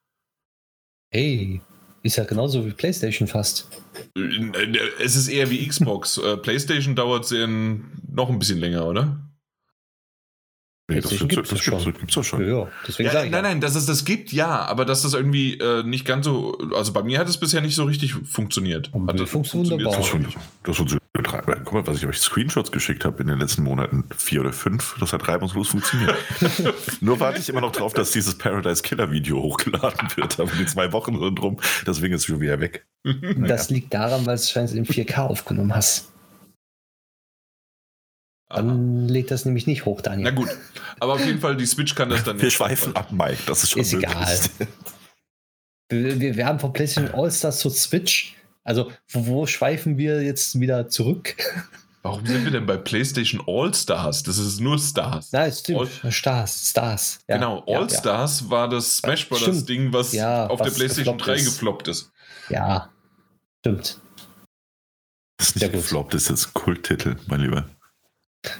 Hey, 1.11 1.61
ist 2.03 2.17
ja 2.17 2.23
genauso 2.25 2.65
wie 2.65 2.71
PlayStation 2.71 3.27
fast. 3.27 3.67
Äh, 4.15 4.77
Es 5.03 5.15
ist 5.15 5.27
eher 5.27 5.49
wie 5.49 5.65
Xbox. 5.67 6.17
Äh, 6.17 6.37
PlayStation 6.37 6.95
dauert 6.95 7.25
es 7.25 7.31
noch 7.31 8.29
ein 8.29 8.39
bisschen 8.39 8.59
länger, 8.59 8.85
oder? 8.87 9.26
Nee, 10.89 11.01
das 11.01 11.09
gibt's, 11.11 11.27
gibt's 11.27 11.49
das 11.49 11.65
ja 11.65 11.71
gibt's, 11.71 11.83
schon. 11.83 11.93
gibt's 11.93 12.13
doch 12.15 12.23
Ja, 12.23 12.29
schon. 12.29 12.47
ja 12.47 12.67
deswegen 12.87 13.07
Ja, 13.07 13.13
sage 13.13 13.25
ich. 13.25 13.31
nein, 13.33 13.43
ja. 13.43 13.49
nein, 13.49 13.59
dass 13.61 13.75
es 13.75 13.85
das 13.85 14.05
gibt, 14.05 14.31
ja, 14.31 14.61
aber 14.65 14.85
dass 14.85 15.01
das 15.01 15.13
irgendwie 15.13 15.55
äh, 15.59 15.83
nicht 15.83 16.05
ganz 16.05 16.25
so, 16.25 16.57
also 16.73 16.93
bei 16.93 17.03
mir 17.03 17.19
hat 17.19 17.27
es 17.27 17.37
bisher 17.37 17.59
nicht 17.59 17.75
so 17.75 17.83
richtig 17.83 18.13
funktioniert. 18.13 18.93
Und 18.93 19.07
Hat 19.09 19.19
das 19.19 19.29
funktioniert 19.29 19.69
funktioniert 19.81 19.85
wunderbar. 19.85 19.97
Das 19.99 20.07
schon, 20.07 20.23
das. 20.23 20.97
Guck 21.65 21.73
mal, 21.73 21.87
was 21.87 21.97
ich 21.97 22.05
euch 22.05 22.19
Screenshots 22.19 22.71
geschickt 22.71 23.03
habe 23.03 23.21
in 23.21 23.27
den 23.27 23.39
letzten 23.39 23.63
Monaten, 23.63 24.05
vier 24.15 24.41
oder 24.41 24.53
fünf, 24.53 24.95
das 24.99 25.11
hat 25.13 25.27
reibungslos 25.27 25.67
funktioniert. 25.69 26.15
Nur 27.01 27.19
warte 27.19 27.39
ich 27.39 27.49
immer 27.49 27.59
noch 27.61 27.71
drauf, 27.73 27.93
dass 27.93 28.11
dieses 28.11 28.37
Paradise 28.37 28.81
Killer 28.83 29.11
Video 29.11 29.41
hochgeladen 29.41 30.07
wird. 30.15 30.39
Da 30.39 30.43
haben 30.47 30.57
die 30.57 30.65
zwei 30.67 30.93
Wochen 30.93 31.15
drin 31.15 31.35
drum, 31.35 31.57
deswegen 31.85 32.13
ist 32.13 32.21
es 32.21 32.27
schon 32.27 32.39
wieder 32.39 32.59
weg. 32.61 32.85
Das 33.39 33.69
liegt 33.69 33.93
daran, 33.93 34.25
weil 34.25 34.35
es 34.35 34.49
scheinbar 34.51 34.75
in 34.75 34.85
4K 34.85 35.17
aufgenommen 35.17 35.75
hast. 35.75 36.11
Aha. 38.49 38.61
Dann 38.61 39.07
lädt 39.09 39.29
das 39.31 39.43
nämlich 39.45 39.67
nicht 39.67 39.85
hoch, 39.85 39.97
Na 40.03 40.11
Daniel. 40.11 40.31
gut, 40.33 40.49
aber 40.99 41.13
auf 41.13 41.25
jeden 41.25 41.39
Fall, 41.41 41.57
die 41.57 41.65
Switch 41.65 41.95
kann 41.95 42.09
das 42.09 42.23
dann 42.23 42.41
Wir 42.41 42.49
schweifen 42.49 42.95
ab, 42.95 43.11
Mike, 43.11 43.39
das 43.45 43.63
ist 43.63 43.71
schon 43.71 43.81
Ist 43.81 43.93
möglich. 43.93 44.09
egal. 44.11 44.39
Wir, 45.89 46.19
wir, 46.19 46.35
wir 46.37 46.45
haben 46.45 46.59
von 46.59 46.73
PlayStation 46.73 47.13
All-Stars 47.13 47.59
zu 47.59 47.69
Switch. 47.69 48.35
Also, 48.63 48.91
wo, 49.09 49.25
wo 49.27 49.45
schweifen 49.47 49.97
wir 49.97 50.21
jetzt 50.23 50.59
wieder 50.59 50.87
zurück? 50.89 51.35
Warum 52.03 52.25
sind 52.25 52.43
wir 52.45 52.51
denn 52.51 52.65
bei 52.65 52.77
PlayStation 52.77 53.41
All-Stars? 53.47 54.23
Das 54.23 54.37
ist 54.37 54.59
nur 54.61 54.79
Stars. 54.79 55.31
Nein, 55.33 55.51
stimmt. 55.51 55.89
All- 56.03 56.11
Stars, 56.11 56.69
Stars. 56.69 57.19
Ja, 57.27 57.35
genau, 57.35 57.63
ja, 57.67 57.79
All-Stars 57.79 58.49
war 58.49 58.69
das 58.69 58.97
Smash 58.97 59.27
Brothers. 59.27 59.65
Ding, 59.65 59.91
was 59.91 60.13
Ja, 60.13 60.47
auf 60.47 60.59
der 60.61 60.67
was 60.67 60.75
PlayStation 60.75 61.17
gefloppt 61.17 61.27
3 61.27 61.41
ist. 61.41 61.45
gefloppt 61.53 61.87
ist. 61.89 62.11
Ja, 62.49 62.67
ja. 62.67 62.89
stimmt. 63.59 63.99
Das 65.37 65.49
ist 65.49 65.55
nicht 65.57 65.71
gefloppt, 65.71 66.13
das 66.13 66.23
ist 66.23 66.29
jetzt 66.29 66.53
Kulttitel, 66.53 67.17
mein 67.27 67.41
Lieber. 67.41 67.65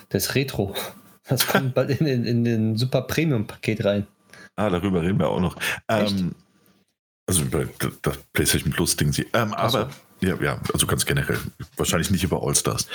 Das 0.10 0.36
Retro. 0.36 0.76
Das 1.28 1.46
kommt 1.48 1.74
bald 1.74 1.90
in, 2.00 2.08
in, 2.08 2.26
in 2.26 2.44
den 2.46 2.78
Super 2.78 3.02
Premium-Paket 3.02 3.84
rein. 3.86 4.08
Ah, 4.56 4.70
darüber 4.70 5.02
reden 5.02 5.20
wir 5.20 5.30
auch 5.30 5.42
noch. 5.42 5.56
Ähm, 5.90 6.34
also 7.28 7.44
über 7.44 7.66
das- 8.02 8.18
PlayStation 8.34 8.72
Plus 8.72 8.96
Ding. 8.96 9.12
sie- 9.12 9.28
Ähm, 9.34 9.50
so. 9.50 9.56
aber 9.56 9.90
ja, 10.22 10.36
ja, 10.42 10.60
also 10.74 10.88
ganz 10.88 11.06
generell. 11.06 11.38
Wahrscheinlich 11.76 12.10
nicht 12.10 12.24
über 12.24 12.42
All-Stars. 12.42 12.88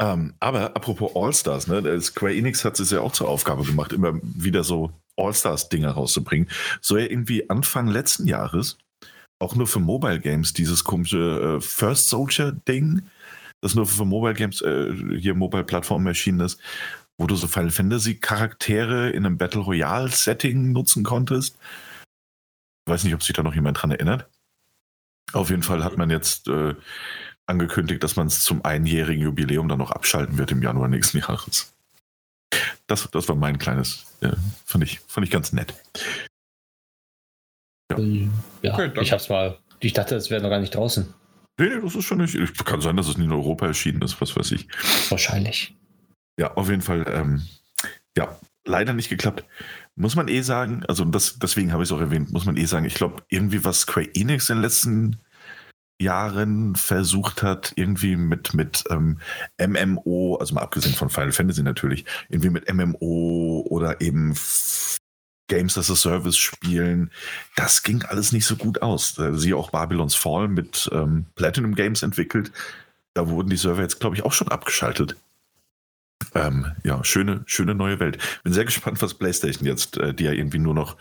Ähm, 0.00 0.34
aber 0.40 0.74
apropos 0.74 1.12
All-Stars, 1.14 1.66
ne, 1.68 2.00
Square 2.00 2.34
Enix 2.34 2.64
hat 2.64 2.80
es 2.80 2.90
ja 2.90 3.00
auch 3.00 3.12
zur 3.12 3.28
Aufgabe 3.28 3.62
gemacht, 3.64 3.92
immer 3.92 4.18
wieder 4.22 4.64
so 4.64 4.90
All-Stars-Dinger 5.16 5.90
rauszubringen. 5.92 6.48
So 6.80 6.96
ja 6.96 7.04
irgendwie 7.06 7.48
Anfang 7.50 7.86
letzten 7.88 8.26
Jahres, 8.26 8.78
auch 9.38 9.54
nur 9.54 9.66
für 9.66 9.80
Mobile 9.80 10.18
Games, 10.18 10.54
dieses 10.54 10.82
komische 10.82 11.58
äh, 11.58 11.60
First 11.60 12.08
Soldier-Ding, 12.08 13.02
das 13.60 13.74
nur 13.74 13.86
für 13.86 14.04
Mobile 14.04 14.34
Games, 14.34 14.60
äh, 14.62 14.92
hier 15.18 15.34
Mobile-Plattformen 15.34 16.06
erschienen 16.06 16.40
ist, 16.40 16.60
wo 17.18 17.26
du 17.26 17.34
so 17.34 17.46
Final 17.46 17.70
Fantasy-Charaktere 17.70 19.10
in 19.10 19.26
einem 19.26 19.38
Battle 19.38 19.62
Royale-Setting 19.62 20.72
nutzen 20.72 21.02
konntest. 21.02 21.56
Ich 22.86 22.92
weiß 22.92 23.04
nicht, 23.04 23.14
ob 23.14 23.22
sich 23.22 23.34
da 23.34 23.42
noch 23.42 23.54
jemand 23.54 23.80
dran 23.80 23.90
erinnert. 23.90 24.28
Auf 25.32 25.50
jeden 25.50 25.62
Fall 25.62 25.82
hat 25.82 25.96
man 25.96 26.10
jetzt 26.10 26.48
äh, 26.48 26.74
angekündigt, 27.46 28.02
dass 28.02 28.16
man 28.16 28.28
es 28.28 28.42
zum 28.44 28.64
einjährigen 28.64 29.22
Jubiläum 29.22 29.68
dann 29.68 29.78
noch 29.78 29.90
abschalten 29.90 30.38
wird 30.38 30.52
im 30.52 30.62
Januar 30.62 30.88
nächsten 30.88 31.18
Jahres. 31.18 31.74
Das, 32.86 33.08
das 33.10 33.28
war 33.28 33.34
mein 33.34 33.58
kleines, 33.58 34.06
äh, 34.20 34.32
fand, 34.64 34.84
ich, 34.84 35.00
fand 35.00 35.26
ich 35.26 35.32
ganz 35.32 35.52
nett. 35.52 35.74
Ja. 37.90 37.98
Ähm, 37.98 38.32
Ja, 38.62 38.74
Okay, 38.74 38.92
ich 39.00 39.12
hab's 39.12 39.28
mal. 39.28 39.58
Ich 39.80 39.92
dachte, 39.92 40.16
es 40.16 40.30
wäre 40.30 40.42
noch 40.42 40.50
gar 40.50 40.60
nicht 40.60 40.74
draußen. 40.74 41.12
Nee, 41.58 41.68
nee, 41.68 41.80
das 41.82 41.94
ist 41.94 42.04
schon 42.04 42.18
nicht. 42.18 42.34
ich- 42.34 42.64
Kann 42.64 42.80
sein, 42.80 42.96
dass 42.96 43.08
es 43.08 43.16
nicht 43.16 43.26
in 43.26 43.32
Europa 43.32 43.66
erschienen 43.66 44.02
ist, 44.02 44.20
was 44.20 44.36
weiß 44.36 44.52
ich. 44.52 44.68
Wahrscheinlich. 45.10 45.74
Ja, 46.38 46.52
auf 46.54 46.68
jeden 46.68 46.82
Fall, 46.82 47.04
ähm, 47.08 47.42
ja, 48.16 48.38
leider 48.66 48.92
nicht 48.92 49.08
geklappt. 49.08 49.44
Muss 49.94 50.16
man 50.16 50.28
eh 50.28 50.42
sagen, 50.42 50.84
also 50.86 51.04
das, 51.06 51.38
deswegen 51.38 51.72
habe 51.72 51.82
ich 51.82 51.88
es 51.88 51.92
auch 51.92 52.00
erwähnt, 52.00 52.30
muss 52.32 52.44
man 52.44 52.58
eh 52.58 52.66
sagen, 52.66 52.84
ich 52.84 52.94
glaube, 52.94 53.22
irgendwie 53.28 53.64
was 53.64 53.80
Square 53.80 54.10
Enix 54.14 54.50
in 54.50 54.56
den 54.56 54.62
letzten 54.62 55.16
Jahren 55.98 56.76
versucht 56.76 57.42
hat, 57.42 57.72
irgendwie 57.76 58.16
mit, 58.16 58.52
mit 58.52 58.84
ähm, 58.90 59.18
MMO, 59.58 60.36
also 60.38 60.54
mal 60.54 60.60
abgesehen 60.60 60.94
von 60.94 61.08
Final 61.08 61.32
Fantasy 61.32 61.62
natürlich, 61.62 62.04
irgendwie 62.28 62.50
mit 62.50 62.70
MMO 62.70 63.64
oder 63.70 64.02
eben 64.02 64.34
Games 65.48 65.78
as 65.78 65.90
a 65.90 65.96
Service 65.96 66.36
spielen, 66.36 67.10
das 67.54 67.82
ging 67.82 68.02
alles 68.02 68.32
nicht 68.32 68.46
so 68.46 68.56
gut 68.56 68.82
aus. 68.82 69.20
Sie 69.32 69.54
auch 69.54 69.70
Babylon's 69.70 70.14
Fall 70.14 70.48
mit 70.48 70.88
ähm, 70.92 71.26
Platinum 71.34 71.74
Games 71.74 72.02
entwickelt. 72.02 72.52
Da 73.14 73.28
wurden 73.28 73.48
die 73.48 73.56
Server 73.56 73.82
jetzt, 73.82 74.00
glaube 74.00 74.16
ich, 74.16 74.24
auch 74.24 74.32
schon 74.32 74.48
abgeschaltet. 74.48 75.16
Ähm, 76.34 76.72
ja, 76.84 77.02
schöne, 77.04 77.42
schöne 77.46 77.74
neue 77.74 78.00
Welt. 78.00 78.18
Bin 78.42 78.52
sehr 78.52 78.64
gespannt, 78.64 79.00
was 79.00 79.14
PlayStation 79.14 79.66
jetzt, 79.66 79.96
äh, 79.96 80.12
die 80.12 80.24
ja 80.24 80.32
irgendwie 80.32 80.58
nur 80.58 80.74
noch 80.74 80.96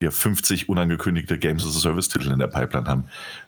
ja, 0.00 0.10
50 0.10 0.68
unangekündigte 0.68 1.38
Games 1.38 1.64
as 1.66 1.76
a 1.76 1.80
Service-Titel 1.80 2.30
in 2.30 2.38
der 2.38 2.46
Pipeline 2.46 2.86
haben, 2.86 3.04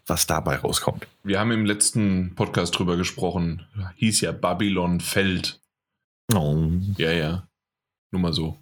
was 0.06 0.26
dabei 0.26 0.56
rauskommt. 0.56 1.06
Wir 1.23 1.38
haben 1.38 1.52
im 1.52 1.64
letzten 1.64 2.35
Podcast 2.35 2.76
drüber 2.76 2.97
gesprochen. 2.97 3.66
Hieß 3.97 4.23
ja 4.23 4.32
Babylon 4.32 5.00
Feld. 5.00 5.61
Oh. 6.35 6.70
Ja, 6.97 7.12
ja. 7.12 7.49
Nur 8.11 8.23
mal 8.23 8.32
so. 8.32 8.59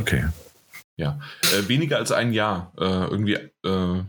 Okay. 0.00 0.26
Ja. 0.96 1.20
Äh, 1.52 1.68
weniger 1.68 1.98
als 1.98 2.12
ein 2.12 2.32
Jahr. 2.32 2.72
Äh, 2.78 2.84
irgendwie 2.84 3.34
äh, 3.34 4.02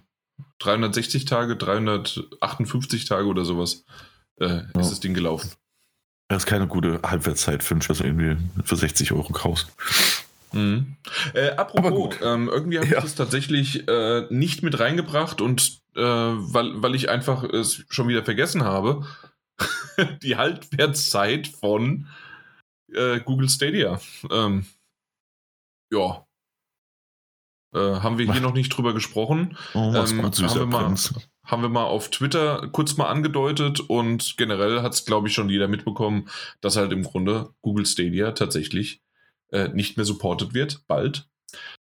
360 0.59 1.25
Tage, 1.25 1.55
358 1.57 3.05
Tage 3.05 3.27
oder 3.27 3.45
sowas 3.45 3.83
äh, 4.39 4.45
Ja. 4.47 4.61
ist 4.79 4.91
das 4.91 4.99
Ding 4.99 5.13
gelaufen. 5.13 5.51
Das 6.29 6.43
ist 6.43 6.47
keine 6.47 6.67
gute 6.67 7.01
Halbwertszeit 7.03 7.63
für 7.63 7.75
ein 7.75 7.79
du 7.79 8.03
irgendwie 8.03 8.37
für 8.63 8.75
60 8.75 9.11
Euro 9.13 9.31
kaufst. 9.33 9.71
Mhm. 10.53 10.95
Äh, 11.33 11.49
Aber 11.51 11.59
apropos, 11.61 11.91
gut. 11.91 12.19
ähm, 12.21 12.49
irgendwie 12.49 12.77
habe 12.79 12.87
Ja. 12.87 12.97
ich 12.97 13.03
das 13.03 13.15
tatsächlich 13.15 13.87
äh, 13.87 14.27
nicht 14.29 14.63
mit 14.63 14.79
reingebracht 14.79 15.41
und 15.41 15.81
weil, 15.99 16.79
weil 16.83 16.93
ich 16.93 17.09
einfach 17.09 17.43
es 17.43 17.83
schon 17.89 18.07
wieder 18.07 18.23
vergessen 18.23 18.63
habe, 18.63 19.05
die 20.21 20.35
Haltwertszeit 20.37 21.47
von 21.47 22.07
Google 23.25 23.49
Stadia. 23.49 23.99
Ähm, 24.29 24.67
ja. 25.91 26.26
Äh, 27.73 27.79
haben 27.79 28.17
wir 28.17 28.31
hier 28.31 28.41
noch 28.41 28.53
nicht 28.53 28.69
drüber 28.69 28.93
gesprochen. 28.93 29.57
Oh, 29.73 29.93
was 29.93 30.11
Ähm, 30.11 30.23
haben 30.23 30.55
wir 30.55 30.65
mal-. 30.65 30.95
Haben 31.43 31.61
wir 31.61 31.69
mal 31.69 31.85
auf 31.85 32.09
Twitter 32.09 32.67
kurz 32.73 32.97
mal 32.97 33.07
angedeutet 33.07 33.79
und 33.79 34.35
generell 34.37 34.81
hat 34.81 34.93
es, 34.93 35.05
glaube 35.05 35.29
ich, 35.29 35.33
schon 35.33 35.49
jeder 35.49 35.69
mitbekommen, 35.69 36.27
dass 36.59 36.75
halt 36.75 36.91
im 36.91 37.03
Grunde 37.03 37.51
Google 37.61 37.85
Stadia 37.85 38.33
tatsächlich 38.33 39.01
äh, 39.51 39.69
nicht 39.69 39.95
mehr 39.95 40.05
supported 40.05 40.53
wird, 40.53 40.85
bald. 40.87 41.29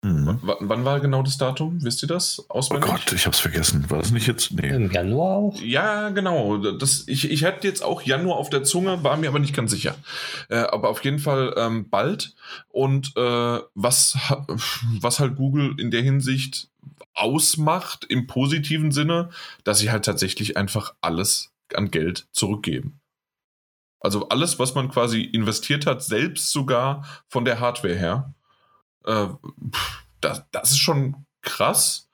Mhm. 0.05 0.41
Wann 0.43 0.85
war 0.85 0.99
genau 0.99 1.23
das 1.23 1.39
Datum? 1.39 1.83
Wisst 1.85 2.03
ihr 2.03 2.09
das 2.09 2.45
Oh 2.49 2.55
auswendig? 2.55 2.91
Gott, 2.91 3.13
ich 3.13 3.25
hab's 3.25 3.39
vergessen. 3.39 3.89
War 3.89 3.99
das 3.99 4.11
nicht 4.11 4.27
jetzt? 4.27 4.53
Nee. 4.53 4.69
Im 4.69 4.91
Januar 4.91 5.37
auch? 5.37 5.61
Ja, 5.61 6.09
genau. 6.09 6.57
Das, 6.57 7.05
ich, 7.07 7.31
ich 7.31 7.45
hatte 7.45 7.69
jetzt 7.69 7.85
auch 7.85 8.03
Januar 8.03 8.37
auf 8.37 8.51
der 8.51 8.65
Zunge, 8.65 9.05
war 9.05 9.17
mir 9.17 9.29
aber 9.29 9.39
nicht 9.39 9.55
ganz 9.55 9.71
sicher. 9.71 9.95
Äh, 10.49 10.57
aber 10.57 10.89
auf 10.89 11.05
jeden 11.05 11.21
Fall 11.21 11.55
ähm, 11.57 11.89
bald. 11.89 12.35
Und 12.69 13.17
äh, 13.17 13.61
was, 13.75 14.19
was 15.01 15.21
halt 15.21 15.37
Google 15.37 15.79
in 15.79 15.93
der 15.93 16.03
Hinsicht 16.03 16.69
ausmacht, 17.15 18.05
im 18.09 18.27
positiven 18.27 18.91
Sinne, 18.91 19.31
dass 19.63 19.79
sie 19.79 19.93
halt 19.93 20.05
tatsächlich 20.05 20.57
einfach 20.57 20.95
alles 21.01 21.53
an 21.75 21.93
Geld 21.93 22.27
zurückgeben. 22.33 22.99
Also 24.01 24.29
alles, 24.31 24.59
was 24.59 24.75
man 24.75 24.89
quasi 24.89 25.23
investiert 25.23 25.87
hat, 25.87 26.03
selbst 26.03 26.51
sogar 26.51 27.05
von 27.29 27.45
der 27.45 27.61
Hardware 27.61 27.95
her. 27.95 28.35
Äh, 29.07 29.29
das, 30.21 30.45
das 30.51 30.71
ist 30.71 30.79
schon 30.79 31.27
krass 31.43 32.09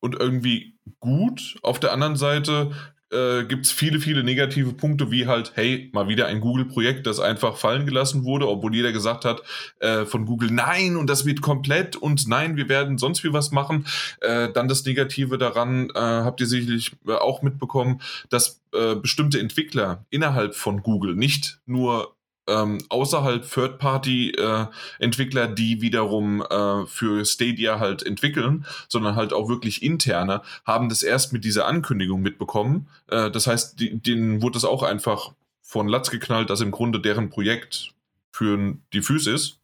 und 0.00 0.14
irgendwie 0.14 0.74
gut. 1.00 1.56
Auf 1.62 1.80
der 1.80 1.92
anderen 1.92 2.16
Seite 2.16 2.72
äh, 3.14 3.44
gibt 3.44 3.66
es 3.66 3.72
viele, 3.72 4.00
viele 4.00 4.24
negative 4.24 4.72
Punkte, 4.72 5.10
wie 5.10 5.26
halt, 5.26 5.52
hey, 5.54 5.90
mal 5.92 6.08
wieder 6.08 6.26
ein 6.26 6.40
Google-Projekt, 6.40 7.06
das 7.06 7.20
einfach 7.20 7.56
fallen 7.56 7.86
gelassen 7.86 8.24
wurde, 8.24 8.48
obwohl 8.48 8.74
jeder 8.74 8.92
gesagt 8.92 9.24
hat 9.24 9.42
äh, 9.80 10.04
von 10.04 10.26
Google, 10.26 10.50
nein, 10.50 10.96
und 10.96 11.08
das 11.08 11.24
wird 11.24 11.40
komplett 11.40 11.96
und 11.96 12.26
nein, 12.28 12.56
wir 12.56 12.68
werden 12.68 12.98
sonst 12.98 13.22
wie 13.24 13.32
was 13.32 13.52
machen. 13.52 13.86
Äh, 14.20 14.50
dann 14.52 14.68
das 14.68 14.84
Negative 14.84 15.38
daran, 15.38 15.90
äh, 15.90 15.98
habt 16.00 16.40
ihr 16.40 16.46
sicherlich 16.46 16.92
äh, 17.06 17.12
auch 17.12 17.42
mitbekommen, 17.42 18.00
dass 18.30 18.60
äh, 18.72 18.96
bestimmte 18.96 19.38
Entwickler 19.38 20.04
innerhalb 20.10 20.54
von 20.54 20.82
Google 20.82 21.14
nicht 21.14 21.60
nur 21.66 22.13
ähm, 22.46 22.78
außerhalb 22.88 23.48
Third-Party-Entwickler, 23.48 25.48
die 25.48 25.80
wiederum 25.80 26.42
äh, 26.42 26.86
für 26.86 27.24
Stadia 27.24 27.78
halt 27.78 28.04
entwickeln, 28.04 28.66
sondern 28.88 29.16
halt 29.16 29.32
auch 29.32 29.48
wirklich 29.48 29.82
interne, 29.82 30.42
haben 30.64 30.88
das 30.88 31.02
erst 31.02 31.32
mit 31.32 31.44
dieser 31.44 31.66
Ankündigung 31.66 32.20
mitbekommen. 32.20 32.88
Äh, 33.08 33.30
das 33.30 33.46
heißt, 33.46 33.80
die, 33.80 33.98
denen 33.98 34.42
wurde 34.42 34.54
das 34.54 34.64
auch 34.64 34.82
einfach 34.82 35.32
von 35.62 35.88
Latz 35.88 36.10
geknallt, 36.10 36.50
dass 36.50 36.60
im 36.60 36.70
Grunde 36.70 37.00
deren 37.00 37.30
Projekt 37.30 37.92
für 38.30 38.76
die 38.92 39.02
Füße 39.02 39.30
ist. 39.30 39.58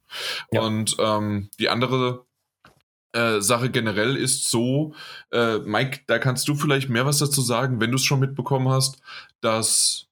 Ja. 0.51 0.61
Und 0.61 0.95
ähm, 0.99 1.49
die 1.59 1.69
andere 1.69 2.25
äh, 3.13 3.41
Sache 3.41 3.69
generell 3.69 4.15
ist 4.15 4.49
so, 4.49 4.93
äh, 5.31 5.59
Mike, 5.59 6.01
da 6.07 6.19
kannst 6.19 6.47
du 6.47 6.55
vielleicht 6.55 6.89
mehr 6.89 7.05
was 7.05 7.19
dazu 7.19 7.41
sagen, 7.41 7.79
wenn 7.79 7.91
du 7.91 7.97
es 7.97 8.03
schon 8.03 8.19
mitbekommen 8.19 8.69
hast, 8.69 9.01
dass 9.41 10.07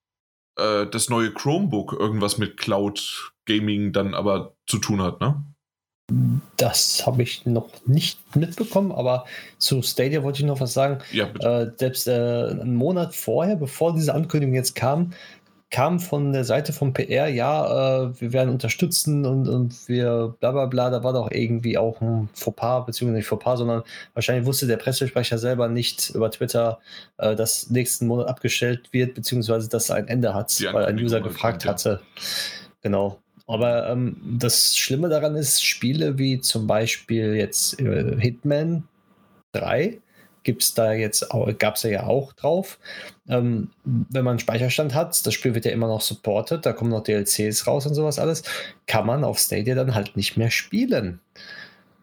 äh, 0.59 0.89
das 0.89 1.09
neue 1.09 1.31
Chromebook 1.31 1.93
irgendwas 1.93 2.37
mit 2.37 2.57
Cloud 2.57 3.31
Gaming 3.45 3.91
dann 3.91 4.13
aber 4.13 4.53
zu 4.67 4.77
tun 4.77 5.01
hat, 5.01 5.19
ne? 5.21 5.43
Das 6.57 7.05
habe 7.05 7.21
ich 7.21 7.45
noch 7.45 7.69
nicht 7.85 8.35
mitbekommen, 8.35 8.91
aber 8.91 9.25
zu 9.59 9.81
Stadia 9.83 10.23
wollte 10.23 10.39
ich 10.39 10.45
noch 10.45 10.59
was 10.59 10.73
sagen. 10.73 10.99
Ja, 11.11 11.25
bitte. 11.25 11.73
Äh, 11.75 11.79
selbst 11.79 12.07
äh, 12.07 12.11
einen 12.11 12.75
Monat 12.75 13.13
vorher, 13.13 13.55
bevor 13.55 13.93
diese 13.93 14.13
Ankündigung 14.13 14.55
jetzt 14.55 14.75
kam, 14.75 15.13
kam 15.71 15.99
von 15.99 16.33
der 16.33 16.45
Seite 16.45 16.73
vom 16.73 16.93
PR, 16.93 17.27
ja, 17.27 18.05
äh, 18.05 18.21
wir 18.21 18.33
werden 18.33 18.49
unterstützen 18.49 19.25
und, 19.25 19.47
und 19.47 19.88
wir 19.88 20.35
bla 20.39 20.51
bla 20.51 20.65
bla. 20.65 20.89
Da 20.89 21.03
war 21.03 21.13
doch 21.13 21.29
irgendwie 21.31 21.77
auch 21.77 22.01
ein 22.01 22.29
Fauxpas, 22.33 22.85
beziehungsweise 22.85 23.17
nicht 23.17 23.27
Fauxpas, 23.27 23.57
sondern 23.57 23.83
wahrscheinlich 24.15 24.45
wusste 24.47 24.65
der 24.65 24.77
Pressesprecher 24.77 25.38
selber 25.38 25.67
nicht 25.67 26.09
über 26.11 26.31
Twitter, 26.31 26.79
äh, 27.17 27.35
dass 27.35 27.69
nächsten 27.69 28.07
Monat 28.07 28.27
abgestellt 28.27 28.91
wird, 28.91 29.13
beziehungsweise 29.13 29.69
dass 29.69 29.89
er 29.89 29.97
ein 29.97 30.07
Ende 30.07 30.33
hat, 30.33 30.59
weil 30.71 30.85
ein 30.85 30.97
User 30.97 31.21
gefragt 31.21 31.65
ja. 31.65 31.71
hatte. 31.71 32.01
Genau. 32.81 33.19
Aber 33.45 33.89
ähm, 33.89 34.17
das 34.39 34.77
Schlimme 34.77 35.09
daran 35.09 35.35
ist, 35.35 35.63
Spiele 35.63 36.17
wie 36.17 36.39
zum 36.39 36.67
Beispiel 36.67 37.35
jetzt 37.35 37.79
äh, 37.79 38.15
Hitman 38.19 38.83
3 39.53 39.99
gibt's 40.43 40.74
da 40.74 40.93
jetzt 40.93 41.27
gab 41.58 41.75
es 41.75 41.84
ja 41.84 42.08
auch 42.08 42.34
drauf. 42.34 42.79
Ähm, 43.27 43.69
wenn 43.84 44.24
man 44.24 44.31
einen 44.31 44.39
Speicherstand 44.39 44.96
hat, 44.96 45.25
das 45.25 45.34
Spiel 45.34 45.55
wird 45.55 45.65
ja 45.65 45.72
immer 45.72 45.88
noch 45.88 46.01
supported, 46.01 46.65
da 46.65 46.74
kommen 46.74 46.91
noch 46.91 47.03
DLCs 47.03 47.67
raus 47.67 47.86
und 47.86 47.93
sowas 47.93 48.19
alles, 48.19 48.43
kann 48.88 49.05
man 49.05 49.24
auf 49.24 49.39
Stadia 49.39 49.75
dann 49.75 49.96
halt 49.96 50.15
nicht 50.15 50.38
mehr 50.38 50.51
spielen. 50.51 51.19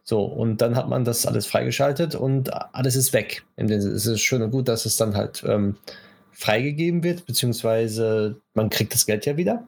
So, 0.09 0.25
und 0.25 0.63
dann 0.63 0.77
hat 0.77 0.89
man 0.89 1.05
das 1.05 1.27
alles 1.27 1.47
freigeschaltet 1.47 2.15
und 2.15 2.53
alles 2.75 2.95
ist 2.95 3.13
weg. 3.13 3.45
Es 3.57 4.07
ist 4.07 4.21
schön 4.21 4.41
und 4.43 4.53
gut, 4.53 4.69
dass 4.69 4.87
es 4.87 4.97
dann 4.97 5.17
halt 5.17 5.43
ähm, 5.45 5.77
freigegeben 6.31 7.03
wird, 7.03 7.27
beziehungsweise 7.27 8.41
man 8.55 8.71
kriegt 8.71 8.95
das 8.95 9.07
Geld 9.07 9.27
ja 9.27 9.37
wieder. 9.37 9.67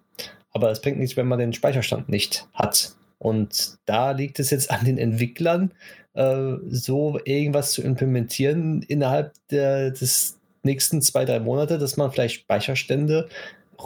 Aber 0.52 0.70
es 0.70 0.80
bringt 0.80 0.98
nichts, 0.98 1.16
wenn 1.16 1.26
man 1.26 1.40
den 1.40 1.52
Speicherstand 1.52 2.08
nicht 2.08 2.46
hat. 2.54 2.92
Und 3.18 3.78
da 3.84 4.12
liegt 4.12 4.38
es 4.38 4.50
jetzt 4.50 4.70
an 4.70 4.84
den 4.84 4.96
Entwicklern, 4.96 5.72
äh, 6.18 6.58
so 6.68 7.20
irgendwas 7.24 7.70
zu 7.70 7.82
implementieren 7.82 8.82
innerhalb 8.82 9.34
der, 9.50 9.92
des 9.92 10.36
nächsten 10.64 11.00
zwei, 11.00 11.24
drei 11.24 11.38
Monate, 11.38 11.78
dass 11.78 11.96
man 11.96 12.10
vielleicht 12.10 12.40
Speicherstände 12.40 13.28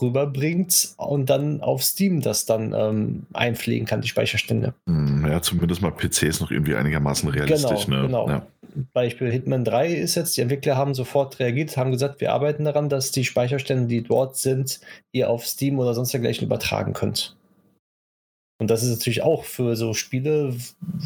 rüberbringt 0.01 0.95
und 0.97 1.29
dann 1.29 1.61
auf 1.61 1.83
Steam 1.83 2.23
das 2.23 2.47
dann 2.47 2.73
ähm, 2.75 3.27
einpflegen 3.35 3.87
kann, 3.87 4.01
die 4.01 4.09
Speicherstände. 4.09 4.73
Hm, 4.89 5.27
Ja, 5.31 5.43
zumindest 5.43 5.83
mal 5.83 5.91
PC 5.91 6.23
ist 6.23 6.41
noch 6.41 6.51
irgendwie 6.51 6.75
einigermaßen 6.75 7.29
realistisch. 7.29 7.85
Genau, 7.85 8.01
ne? 8.01 8.07
genau. 8.07 8.29
Ja. 8.29 8.47
Beispiel 8.95 9.31
Hitman 9.31 9.65
3 9.67 9.93
ist 9.93 10.15
jetzt, 10.15 10.35
die 10.39 10.41
Entwickler 10.41 10.79
haben 10.79 10.95
sofort 10.95 11.39
reagiert, 11.39 11.77
haben 11.77 11.93
gesagt, 11.93 12.23
wir 12.23 12.33
arbeiten 12.33 12.65
daran, 12.65 12.89
dass 12.89 13.11
die 13.11 13.27
Speicherstände, 13.27 13.87
die 13.87 14.03
dort 14.03 14.39
sind, 14.39 14.81
ihr 15.13 15.29
auf 15.29 15.47
Steam 15.47 15.79
oder 15.79 15.93
sonst 15.93 16.15
dergleichen 16.15 16.47
übertragen 16.47 16.95
könnt. 16.95 17.37
Und 18.59 18.71
das 18.71 18.83
ist 18.83 18.97
natürlich 18.97 19.23
auch 19.23 19.45
für 19.45 19.77
so 19.77 19.93
Spiele, 19.93 20.57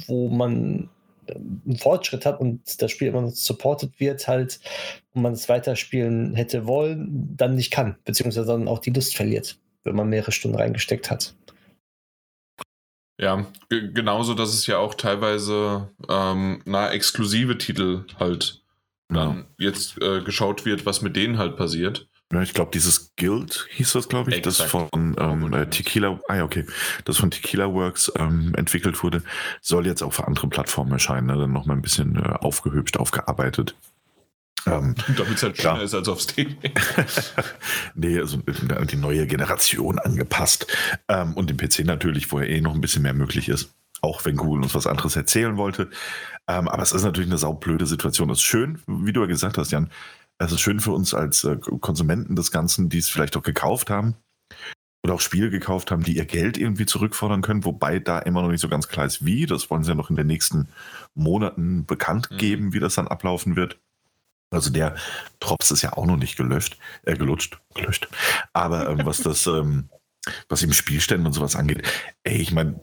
wo 0.07 0.29
man 0.29 0.89
einen 1.35 1.79
Fortschritt 1.79 2.27
hat 2.27 2.41
und 2.41 2.81
das 2.81 2.91
Spiel 2.91 3.09
immer 3.09 3.23
noch 3.23 3.31
supported 3.31 3.99
wird, 3.99 4.29
halt, 4.29 4.61
und 5.13 5.23
man 5.23 5.33
es 5.33 5.49
weiterspielen 5.49 6.35
hätte 6.35 6.67
wollen, 6.67 7.37
dann 7.37 7.55
nicht 7.55 7.71
kann, 7.71 7.97
beziehungsweise 8.05 8.47
dann 8.47 8.69
auch 8.69 8.79
die 8.79 8.91
Lust 8.91 9.17
verliert, 9.17 9.59
wenn 9.85 9.97
man 9.97 10.09
mehrere 10.09 10.33
Stunden 10.33 10.57
reingesteckt 10.57 11.11
hat. 11.11 11.35
Ja, 13.21 13.47
ge- 13.71 13.93
genauso, 13.93 14.35
dass 14.35 14.53
es 14.53 14.67
ja 14.67 14.79
auch 14.79 14.95
teilweise 14.95 15.91
ähm, 16.09 16.61
na, 16.67 16.91
exklusive 16.91 17.57
Titel 17.57 18.05
halt 18.19 18.63
dann 19.09 19.47
jetzt 19.57 20.03
äh, 20.03 20.21
geschaut 20.21 20.67
wird, 20.67 20.85
was 20.85 21.01
mit 21.01 21.15
denen 21.15 21.39
halt 21.39 21.57
passiert. 21.57 22.09
Ja, 22.33 22.43
ich 22.43 22.55
glaube, 22.55 22.73
dieses 22.75 23.15
Guild 23.17 23.69
hieß 23.71 23.93
das, 23.93 24.09
glaube 24.09 24.33
ich, 24.33 24.43
das 24.43 24.61
Exakt. 24.61 24.91
von 24.91 25.17
ähm, 25.19 25.53
äh, 25.53 25.67
Tequila, 25.67 26.19
ah 26.27 26.37
ja, 26.37 26.45
okay, 26.45 26.67
das 27.05 27.19
von 27.19 27.31
Tequila 27.31 27.73
Works 27.73 28.11
ähm, 28.17 28.53
entwickelt 28.57 29.01
wurde, 29.03 29.23
soll 29.63 29.87
jetzt 29.87 30.03
auch 30.03 30.13
für 30.13 30.27
andere 30.27 30.49
Plattformen 30.49 30.91
erscheinen, 30.91 31.29
ne? 31.29 31.37
dann 31.37 31.53
nochmal 31.53 31.77
ein 31.77 31.83
bisschen 31.83 32.17
äh, 32.17 32.29
aufgehübscht, 32.41 32.97
aufgearbeitet. 32.97 33.77
Ähm, 34.67 34.97
Damit 35.17 35.35
es 35.37 35.43
halt 35.45 35.57
schöner 35.57 35.83
ist 35.83 35.95
als 35.95 36.09
auf 36.09 36.21
Steam. 36.21 36.57
nee, 37.95 38.19
also 38.19 38.39
die 38.39 38.97
neue 38.97 39.27
Generation 39.29 40.01
angepasst. 40.01 40.67
Ähm, 41.09 41.35
und 41.35 41.49
den 41.49 41.57
PC 41.57 41.85
natürlich, 41.85 42.33
wo 42.33 42.41
ja 42.41 42.47
eh 42.47 42.61
noch 42.61 42.75
ein 42.75 42.81
bisschen 42.81 43.03
mehr 43.03 43.15
möglich 43.15 43.49
ist. 43.49 43.73
Auch 44.01 44.25
wenn 44.25 44.37
Google 44.37 44.65
uns 44.65 44.75
was 44.75 44.89
anderes 44.89 45.15
erzählen 45.15 45.57
wollte. 45.57 45.89
Ähm, 46.49 46.69
aber 46.69 46.83
es 46.83 46.93
ist 46.93 47.05
natürlich 47.05 47.31
eine 47.31 47.39
saublöde 47.39 47.87
Situation. 47.87 48.31
Es 48.31 48.39
ist 48.39 48.45
schön, 48.45 48.81
wie 48.87 49.13
du 49.13 49.21
ja 49.21 49.27
gesagt 49.27 49.57
hast, 49.57 49.71
Jan. 49.71 49.91
Es 50.39 50.53
ist 50.53 50.61
schön 50.61 50.81
für 50.81 50.93
uns 50.93 51.15
als 51.15 51.45
äh, 51.45 51.57
Konsumenten 51.57 52.37
des 52.37 52.51
Ganzen, 52.51 52.89
die 52.89 52.99
es 52.99 53.09
vielleicht 53.09 53.37
auch 53.37 53.43
gekauft 53.43 53.91
haben 53.91 54.17
oder 55.03 55.15
auch 55.15 55.21
Spiele 55.21 55.51
gekauft 55.51 55.91
haben, 55.91 56.03
die 56.03 56.17
ihr 56.17 56.25
Geld 56.25 56.59
irgendwie 56.59 56.85
zurückfordern 56.85 57.41
können, 57.41 57.65
wobei 57.65 58.01
da 58.01 58.19
immer 58.19 58.43
noch 58.43 58.51
nicht 58.51 58.61
so 58.61 58.69
ganz 58.69 58.89
klar 58.89 59.07
ist, 59.07 59.25
wie. 59.25 59.47
Das 59.47 59.71
wollen 59.71 59.85
sie 59.85 59.91
ja 59.91 59.95
noch 59.95 60.11
in 60.11 60.17
den 60.17 60.27
nächsten 60.27 60.69
Monaten 61.15 61.87
bekannt 61.87 62.29
mhm. 62.31 62.37
geben, 62.39 62.73
wie 62.73 62.81
das 62.81 62.97
dann 62.97 63.09
ablaufen 63.09 63.57
wird. 63.57 63.79
Also 64.51 64.71
der 64.71 64.97
Drops 65.41 65.71
ist 65.71 65.83
ja 65.83 65.93
auch 65.93 66.07
noch 66.07 66.17
nicht 66.17 66.37
gelöscht, 66.37 66.79
äh, 67.05 67.17
gelutscht, 67.17 67.59
gelöscht. 67.75 68.09
Aber 68.53 68.89
ähm, 68.89 69.01
was 69.05 69.19
das, 69.19 69.47
ähm, 69.47 69.91
was 70.49 70.63
eben 70.63 70.73
Spielstände 70.73 71.27
und 71.27 71.33
sowas 71.33 71.57
angeht, 71.57 71.83
ey, 72.25 72.39
ich 72.39 72.53
meine, 72.53 72.81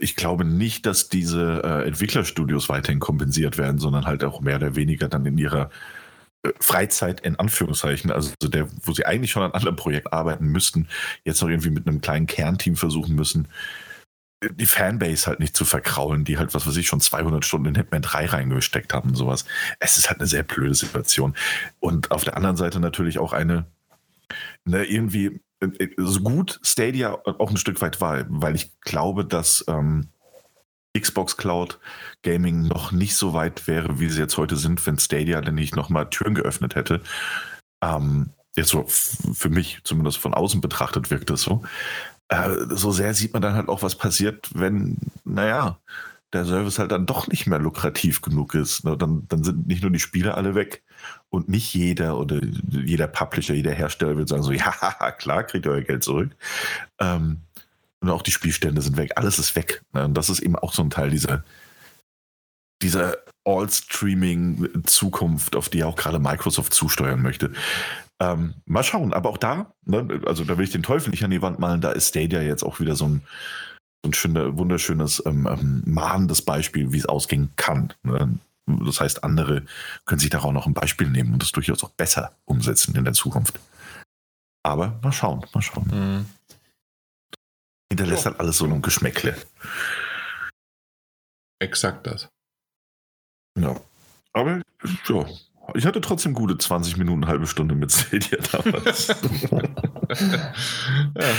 ich 0.00 0.16
glaube 0.16 0.44
nicht, 0.44 0.86
dass 0.86 1.08
diese 1.08 1.62
äh, 1.64 1.86
Entwicklerstudios 1.86 2.68
weiterhin 2.68 2.98
kompensiert 2.98 3.58
werden, 3.58 3.78
sondern 3.78 4.06
halt 4.06 4.24
auch 4.24 4.40
mehr 4.40 4.56
oder 4.56 4.74
weniger 4.74 5.08
dann 5.08 5.24
in 5.24 5.38
ihrer 5.38 5.70
Freizeit 6.60 7.20
in 7.20 7.38
Anführungszeichen, 7.38 8.10
also 8.10 8.32
der, 8.42 8.68
wo 8.82 8.92
sie 8.92 9.04
eigentlich 9.04 9.30
schon 9.30 9.42
an 9.42 9.52
anderen 9.52 9.76
Projekt 9.76 10.12
arbeiten 10.12 10.46
müssten, 10.46 10.88
jetzt 11.24 11.42
noch 11.42 11.48
irgendwie 11.48 11.70
mit 11.70 11.86
einem 11.86 12.00
kleinen 12.00 12.26
Kernteam 12.26 12.76
versuchen 12.76 13.14
müssen, 13.14 13.48
die 14.42 14.66
Fanbase 14.66 15.26
halt 15.26 15.40
nicht 15.40 15.54
zu 15.54 15.64
verkraulen, 15.64 16.24
die 16.24 16.38
halt, 16.38 16.54
was 16.54 16.66
weiß 16.66 16.76
ich, 16.76 16.86
schon 16.86 17.00
200 17.00 17.44
Stunden 17.44 17.68
in 17.68 17.74
Hitman 17.74 18.02
3 18.02 18.26
reingesteckt 18.26 18.94
haben 18.94 19.10
und 19.10 19.16
sowas. 19.16 19.44
Es 19.80 19.98
ist 19.98 20.08
halt 20.08 20.18
eine 20.18 20.28
sehr 20.28 20.42
blöde 20.42 20.74
Situation. 20.74 21.36
Und 21.78 22.10
auf 22.10 22.24
der 22.24 22.36
anderen 22.36 22.56
Seite 22.56 22.80
natürlich 22.80 23.18
auch 23.18 23.34
eine, 23.34 23.66
ne, 24.64 24.84
irgendwie, 24.84 25.40
äh, 25.60 25.88
so 25.98 26.20
gut 26.20 26.58
Stadia 26.62 27.18
auch 27.24 27.50
ein 27.50 27.58
Stück 27.58 27.82
weit 27.82 28.00
war, 28.00 28.24
weil 28.28 28.54
ich 28.54 28.80
glaube, 28.80 29.26
dass 29.26 29.62
ähm, 29.68 30.08
Xbox 30.98 31.36
Cloud 31.36 31.78
Gaming 32.22 32.62
noch 32.62 32.92
nicht 32.92 33.16
so 33.16 33.32
weit 33.32 33.66
wäre, 33.66 34.00
wie 34.00 34.08
sie 34.08 34.20
jetzt 34.20 34.36
heute 34.36 34.56
sind, 34.56 34.84
wenn 34.86 34.98
Stadia 34.98 35.40
dann 35.40 35.54
nicht 35.54 35.76
nochmal 35.76 36.10
Türen 36.10 36.34
geöffnet 36.34 36.74
hätte. 36.74 37.00
Ähm, 37.82 38.30
jetzt 38.56 38.70
so 38.70 38.84
für 38.86 39.48
mich 39.48 39.80
zumindest 39.84 40.18
von 40.18 40.34
außen 40.34 40.60
betrachtet 40.60 41.10
wirkt 41.10 41.30
es 41.30 41.42
so. 41.42 41.62
Äh, 42.28 42.50
so 42.70 42.92
sehr 42.92 43.14
sieht 43.14 43.32
man 43.32 43.42
dann 43.42 43.54
halt 43.54 43.68
auch, 43.68 43.82
was 43.82 43.96
passiert, 43.96 44.50
wenn, 44.54 44.98
naja, 45.24 45.78
der 46.32 46.44
Service 46.44 46.78
halt 46.78 46.92
dann 46.92 47.06
doch 47.06 47.26
nicht 47.26 47.46
mehr 47.46 47.58
lukrativ 47.58 48.20
genug 48.20 48.54
ist. 48.54 48.84
Ne? 48.84 48.96
Dann, 48.96 49.26
dann 49.28 49.42
sind 49.42 49.66
nicht 49.66 49.82
nur 49.82 49.90
die 49.90 49.98
Spiele 49.98 50.34
alle 50.34 50.54
weg 50.54 50.82
und 51.28 51.48
nicht 51.48 51.74
jeder 51.74 52.18
oder 52.18 52.40
jeder 52.70 53.08
Publisher, 53.08 53.54
jeder 53.54 53.72
Hersteller 53.72 54.16
wird 54.16 54.28
sagen 54.28 54.42
so, 54.42 54.52
ja, 54.52 54.72
klar, 55.18 55.44
kriegt 55.44 55.66
ihr 55.66 55.72
euer 55.72 55.82
Geld 55.82 56.04
zurück. 56.04 56.30
Ähm, 57.00 57.42
und 58.00 58.10
auch 58.10 58.22
die 58.22 58.32
Spielstände 58.32 58.82
sind 58.82 58.96
weg, 58.96 59.12
alles 59.16 59.38
ist 59.38 59.54
weg. 59.56 59.82
Ne? 59.92 60.06
Und 60.06 60.14
das 60.14 60.30
ist 60.30 60.40
eben 60.40 60.56
auch 60.56 60.72
so 60.72 60.82
ein 60.82 60.90
Teil 60.90 61.10
dieser, 61.10 61.44
dieser 62.82 63.18
All-Streaming-Zukunft, 63.44 65.54
auf 65.56 65.68
die 65.68 65.84
auch 65.84 65.96
gerade 65.96 66.18
Microsoft 66.18 66.74
zusteuern 66.74 67.22
möchte. 67.22 67.52
Ähm, 68.20 68.54
mal 68.66 68.82
schauen, 68.82 69.12
aber 69.12 69.30
auch 69.30 69.38
da, 69.38 69.72
ne, 69.84 70.20
also 70.26 70.44
da 70.44 70.58
will 70.58 70.64
ich 70.64 70.72
den 70.72 70.82
Teufel 70.82 71.10
nicht 71.10 71.24
an 71.24 71.30
die 71.30 71.42
Wand 71.42 71.58
malen, 71.58 71.80
da 71.80 71.92
ist 71.92 72.08
Stadia 72.08 72.42
jetzt 72.42 72.62
auch 72.62 72.80
wieder 72.80 72.94
so 72.94 73.06
ein, 73.06 73.22
so 74.02 74.10
ein 74.10 74.14
schöner, 74.14 74.58
wunderschönes, 74.58 75.22
ähm, 75.26 75.46
ähm, 75.46 75.82
mahnendes 75.86 76.42
Beispiel, 76.42 76.92
wie 76.92 76.98
es 76.98 77.06
ausgehen 77.06 77.50
kann. 77.56 77.94
Ne? 78.02 78.38
Das 78.66 79.00
heißt, 79.00 79.24
andere 79.24 79.62
können 80.04 80.20
sich 80.20 80.30
darauf 80.30 80.52
noch 80.52 80.66
ein 80.66 80.74
Beispiel 80.74 81.08
nehmen 81.08 81.32
und 81.32 81.42
das 81.42 81.52
durchaus 81.52 81.82
auch 81.82 81.90
besser 81.90 82.32
umsetzen 82.44 82.94
in 82.94 83.04
der 83.04 83.14
Zukunft. 83.14 83.58
Aber 84.62 84.98
mal 85.02 85.12
schauen, 85.12 85.44
mal 85.54 85.62
schauen. 85.62 85.86
Mhm. 85.90 86.26
Hinterlässt 87.90 88.22
oh. 88.22 88.26
halt 88.26 88.40
alles 88.40 88.58
so 88.58 88.64
ein 88.64 88.82
Geschmäckle. 88.82 89.36
Exakt 91.58 92.06
das. 92.06 92.28
Ja. 93.58 93.78
Aber 94.32 94.62
ja, 95.08 95.26
ich 95.74 95.86
hatte 95.86 96.00
trotzdem 96.00 96.34
gute 96.34 96.56
20 96.56 96.96
Minuten, 96.96 97.26
halbe 97.26 97.46
Stunde 97.46 97.74
mit 97.74 97.92
Stadia 97.92 98.38
damals. 98.52 99.08
ja, 101.16 101.30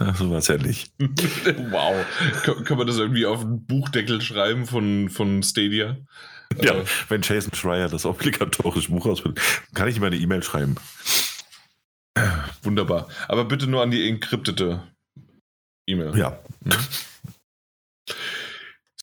ja. 0.00 0.14
So 0.14 0.30
war 0.30 0.38
es 0.38 0.48
ja 0.48 0.56
nicht. 0.56 0.92
wow. 0.98 2.04
Kann, 2.42 2.64
kann, 2.64 2.78
man 2.78 2.86
das 2.86 2.98
irgendwie 2.98 3.26
auf 3.26 3.40
einen 3.40 3.64
Buchdeckel 3.64 4.20
schreiben 4.20 4.66
von, 4.66 5.08
von 5.08 5.42
Stadia? 5.42 5.96
Ja, 6.60 6.74
äh, 6.74 6.84
wenn 7.08 7.22
Jason 7.22 7.54
Schreier 7.54 7.88
das 7.88 8.04
obligatorische 8.04 8.90
Buch 8.90 9.06
ausbildet, 9.06 9.42
kann 9.74 9.88
ich 9.88 9.96
ihm 9.96 10.04
eine 10.04 10.16
E-Mail 10.16 10.42
schreiben. 10.42 10.76
Wunderbar. 12.62 13.08
Aber 13.28 13.44
bitte 13.46 13.66
nur 13.66 13.82
an 13.82 13.90
die 13.90 14.08
entkryptete 14.08 14.82
E-Mail. 15.86 16.16
Ja. 16.16 16.38
Mhm. 16.64 16.72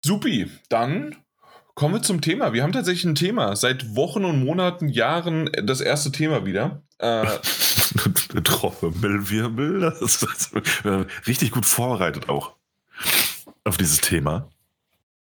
Supi, 0.03 0.49
dann 0.69 1.15
Kommen 1.79 1.93
wir 1.93 2.01
zum 2.01 2.19
Thema. 2.19 2.51
Wir 2.51 2.63
haben 2.63 2.73
tatsächlich 2.73 3.05
ein 3.05 3.15
Thema. 3.15 3.55
Seit 3.55 3.95
Wochen 3.95 4.25
und 4.25 4.43
Monaten, 4.43 4.89
Jahren 4.89 5.49
das 5.63 5.79
erste 5.79 6.11
Thema 6.11 6.45
wieder. 6.45 6.83
Äh, 6.97 7.25
Trommelwirbel. 8.43 9.79
Das 9.79 10.01
ist 10.01 10.51
richtig 11.25 11.51
gut 11.51 11.65
vorbereitet 11.65 12.27
auch 12.27 12.57
auf 13.63 13.77
dieses 13.77 14.01
Thema. 14.01 14.49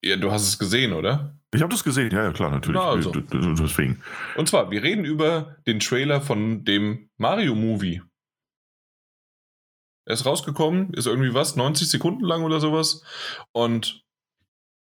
Ja, 0.02 0.16
du 0.16 0.32
hast 0.32 0.48
es 0.48 0.58
gesehen, 0.58 0.94
oder? 0.94 1.36
Ich 1.54 1.62
habe 1.62 1.74
das 1.74 1.84
gesehen, 1.84 2.10
ja, 2.12 2.24
ja, 2.24 2.32
klar, 2.32 2.52
natürlich. 2.52 2.80
Na 2.80 2.90
also. 2.90 3.12
Deswegen. 3.12 4.02
Und 4.38 4.48
zwar, 4.48 4.72
wir 4.72 4.82
reden 4.82 5.04
über 5.04 5.58
den 5.68 5.82
Trailer 5.82 6.22
von 6.22 6.64
dem 6.64 7.10
Mario-Movie. 7.18 8.02
Er 10.10 10.14
ist 10.14 10.26
rausgekommen, 10.26 10.92
ist 10.96 11.06
irgendwie 11.06 11.36
was, 11.36 11.56
90 11.56 11.88
Sekunden 11.88 12.26
lang 12.26 12.42
oder 12.42 12.60
sowas. 12.60 13.04
Und 13.52 14.04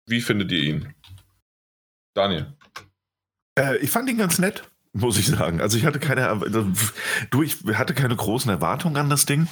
wie 0.06 0.20
findet 0.20 0.52
ihr 0.52 0.62
ihn? 0.62 0.94
Daniel. 2.14 2.54
Äh, 3.58 3.78
ich 3.78 3.92
fand 3.92 4.10
ihn 4.10 4.18
ganz 4.18 4.40
nett, 4.40 4.70
muss 4.92 5.18
ich 5.18 5.28
sagen. 5.28 5.62
Also 5.62 5.78
ich 5.78 5.86
hatte 5.86 6.00
keine, 6.00 6.38
du, 7.30 7.44
ich 7.44 7.64
hatte 7.76 7.94
keine 7.94 8.18
großen 8.18 8.52
Erwartungen 8.52 8.98
an 8.98 9.10
das 9.10 9.26
Ding. 9.26 9.48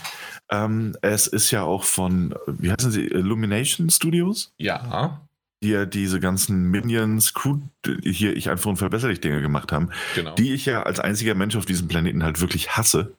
Ähm, 0.52 0.98
es 1.02 1.28
ist 1.28 1.50
ja 1.52 1.64
auch 1.64 1.86
von, 1.86 2.36
wie 2.46 2.70
heißen 2.70 2.92
sie, 2.92 3.06
Illumination 3.06 3.90
Studios? 3.90 4.54
Ja. 4.58 5.26
Die 5.64 5.70
ja 5.70 5.86
diese 5.86 6.20
ganzen 6.20 6.72
Minions, 6.72 7.34
Crew, 7.34 7.60
hier 8.04 8.36
ich 8.36 8.50
einfach 8.50 8.70
unverbesserlich 8.70 9.22
Dinge 9.22 9.42
gemacht 9.42 9.72
haben, 9.72 9.92
genau. 10.14 10.36
die 10.36 10.52
ich 10.52 10.66
ja 10.66 10.84
als 10.84 11.00
einziger 11.00 11.36
Mensch 11.36 11.56
auf 11.56 11.66
diesem 11.66 11.88
Planeten 11.88 12.22
halt 12.22 12.42
wirklich 12.42 12.72
hasse. 12.72 13.16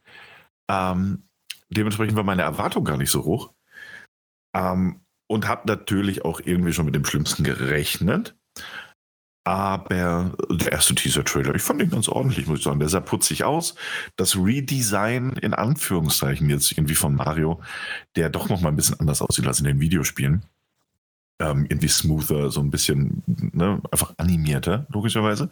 Ähm, 0.68 1.22
dementsprechend 1.76 2.16
war 2.16 2.24
meine 2.24 2.42
Erwartung 2.42 2.84
gar 2.84 2.96
nicht 2.96 3.10
so 3.10 3.24
hoch. 3.24 3.52
Ähm, 4.54 5.00
und 5.26 5.48
habe 5.48 5.66
natürlich 5.66 6.24
auch 6.24 6.40
irgendwie 6.44 6.72
schon 6.72 6.86
mit 6.86 6.94
dem 6.94 7.04
Schlimmsten 7.04 7.44
gerechnet. 7.44 8.36
Aber 9.46 10.34
der 10.50 10.72
erste 10.72 10.94
Teaser-Trailer, 10.94 11.54
ich 11.54 11.62
fand 11.62 11.80
den 11.80 11.90
ganz 11.90 12.08
ordentlich, 12.08 12.46
muss 12.46 12.60
ich 12.60 12.64
sagen. 12.64 12.80
Der 12.80 12.88
sah 12.88 13.00
putzig 13.00 13.44
aus. 13.44 13.74
Das 14.16 14.36
Redesign 14.36 15.34
in 15.34 15.52
Anführungszeichen 15.52 16.48
jetzt 16.48 16.72
irgendwie 16.72 16.94
von 16.94 17.14
Mario, 17.14 17.62
der 18.16 18.30
doch 18.30 18.48
noch 18.48 18.62
mal 18.62 18.70
ein 18.70 18.76
bisschen 18.76 18.98
anders 19.00 19.20
aussieht 19.20 19.46
als 19.46 19.58
in 19.58 19.66
den 19.66 19.80
Videospielen. 19.80 20.46
Ähm, 21.40 21.66
irgendwie 21.68 21.88
smoother, 21.88 22.50
so 22.50 22.60
ein 22.60 22.70
bisschen 22.70 23.24
ne, 23.26 23.80
einfach 23.90 24.14
animierter, 24.18 24.86
logischerweise. 24.90 25.50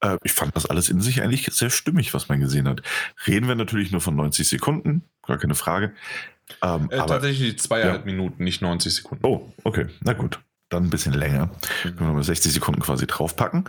Äh, 0.00 0.16
ich 0.22 0.32
fand 0.32 0.54
das 0.54 0.66
alles 0.66 0.88
in 0.88 1.00
sich 1.00 1.22
eigentlich 1.22 1.46
sehr 1.46 1.70
stimmig, 1.70 2.14
was 2.14 2.28
man 2.28 2.38
gesehen 2.38 2.68
hat. 2.68 2.82
Reden 3.26 3.48
wir 3.48 3.56
natürlich 3.56 3.90
nur 3.90 4.00
von 4.00 4.14
90 4.14 4.46
Sekunden, 4.46 5.02
gar 5.26 5.38
keine 5.38 5.56
Frage. 5.56 5.92
Ähm, 6.62 6.88
äh, 6.92 6.98
aber, 6.98 7.14
tatsächlich 7.14 7.58
zweieinhalb 7.58 8.06
ja. 8.06 8.12
Minuten, 8.12 8.44
nicht 8.44 8.62
90 8.62 8.94
Sekunden. 8.94 9.26
Oh, 9.26 9.52
okay, 9.64 9.86
na 10.02 10.12
gut 10.12 10.38
dann 10.68 10.84
ein 10.84 10.90
bisschen 10.90 11.14
länger. 11.14 11.46
Mhm. 11.46 11.96
Können 11.96 12.10
wir 12.10 12.14
mal 12.14 12.22
60 12.22 12.52
Sekunden 12.52 12.80
quasi 12.80 13.06
draufpacken. 13.06 13.64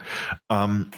Ähm, 0.49 0.91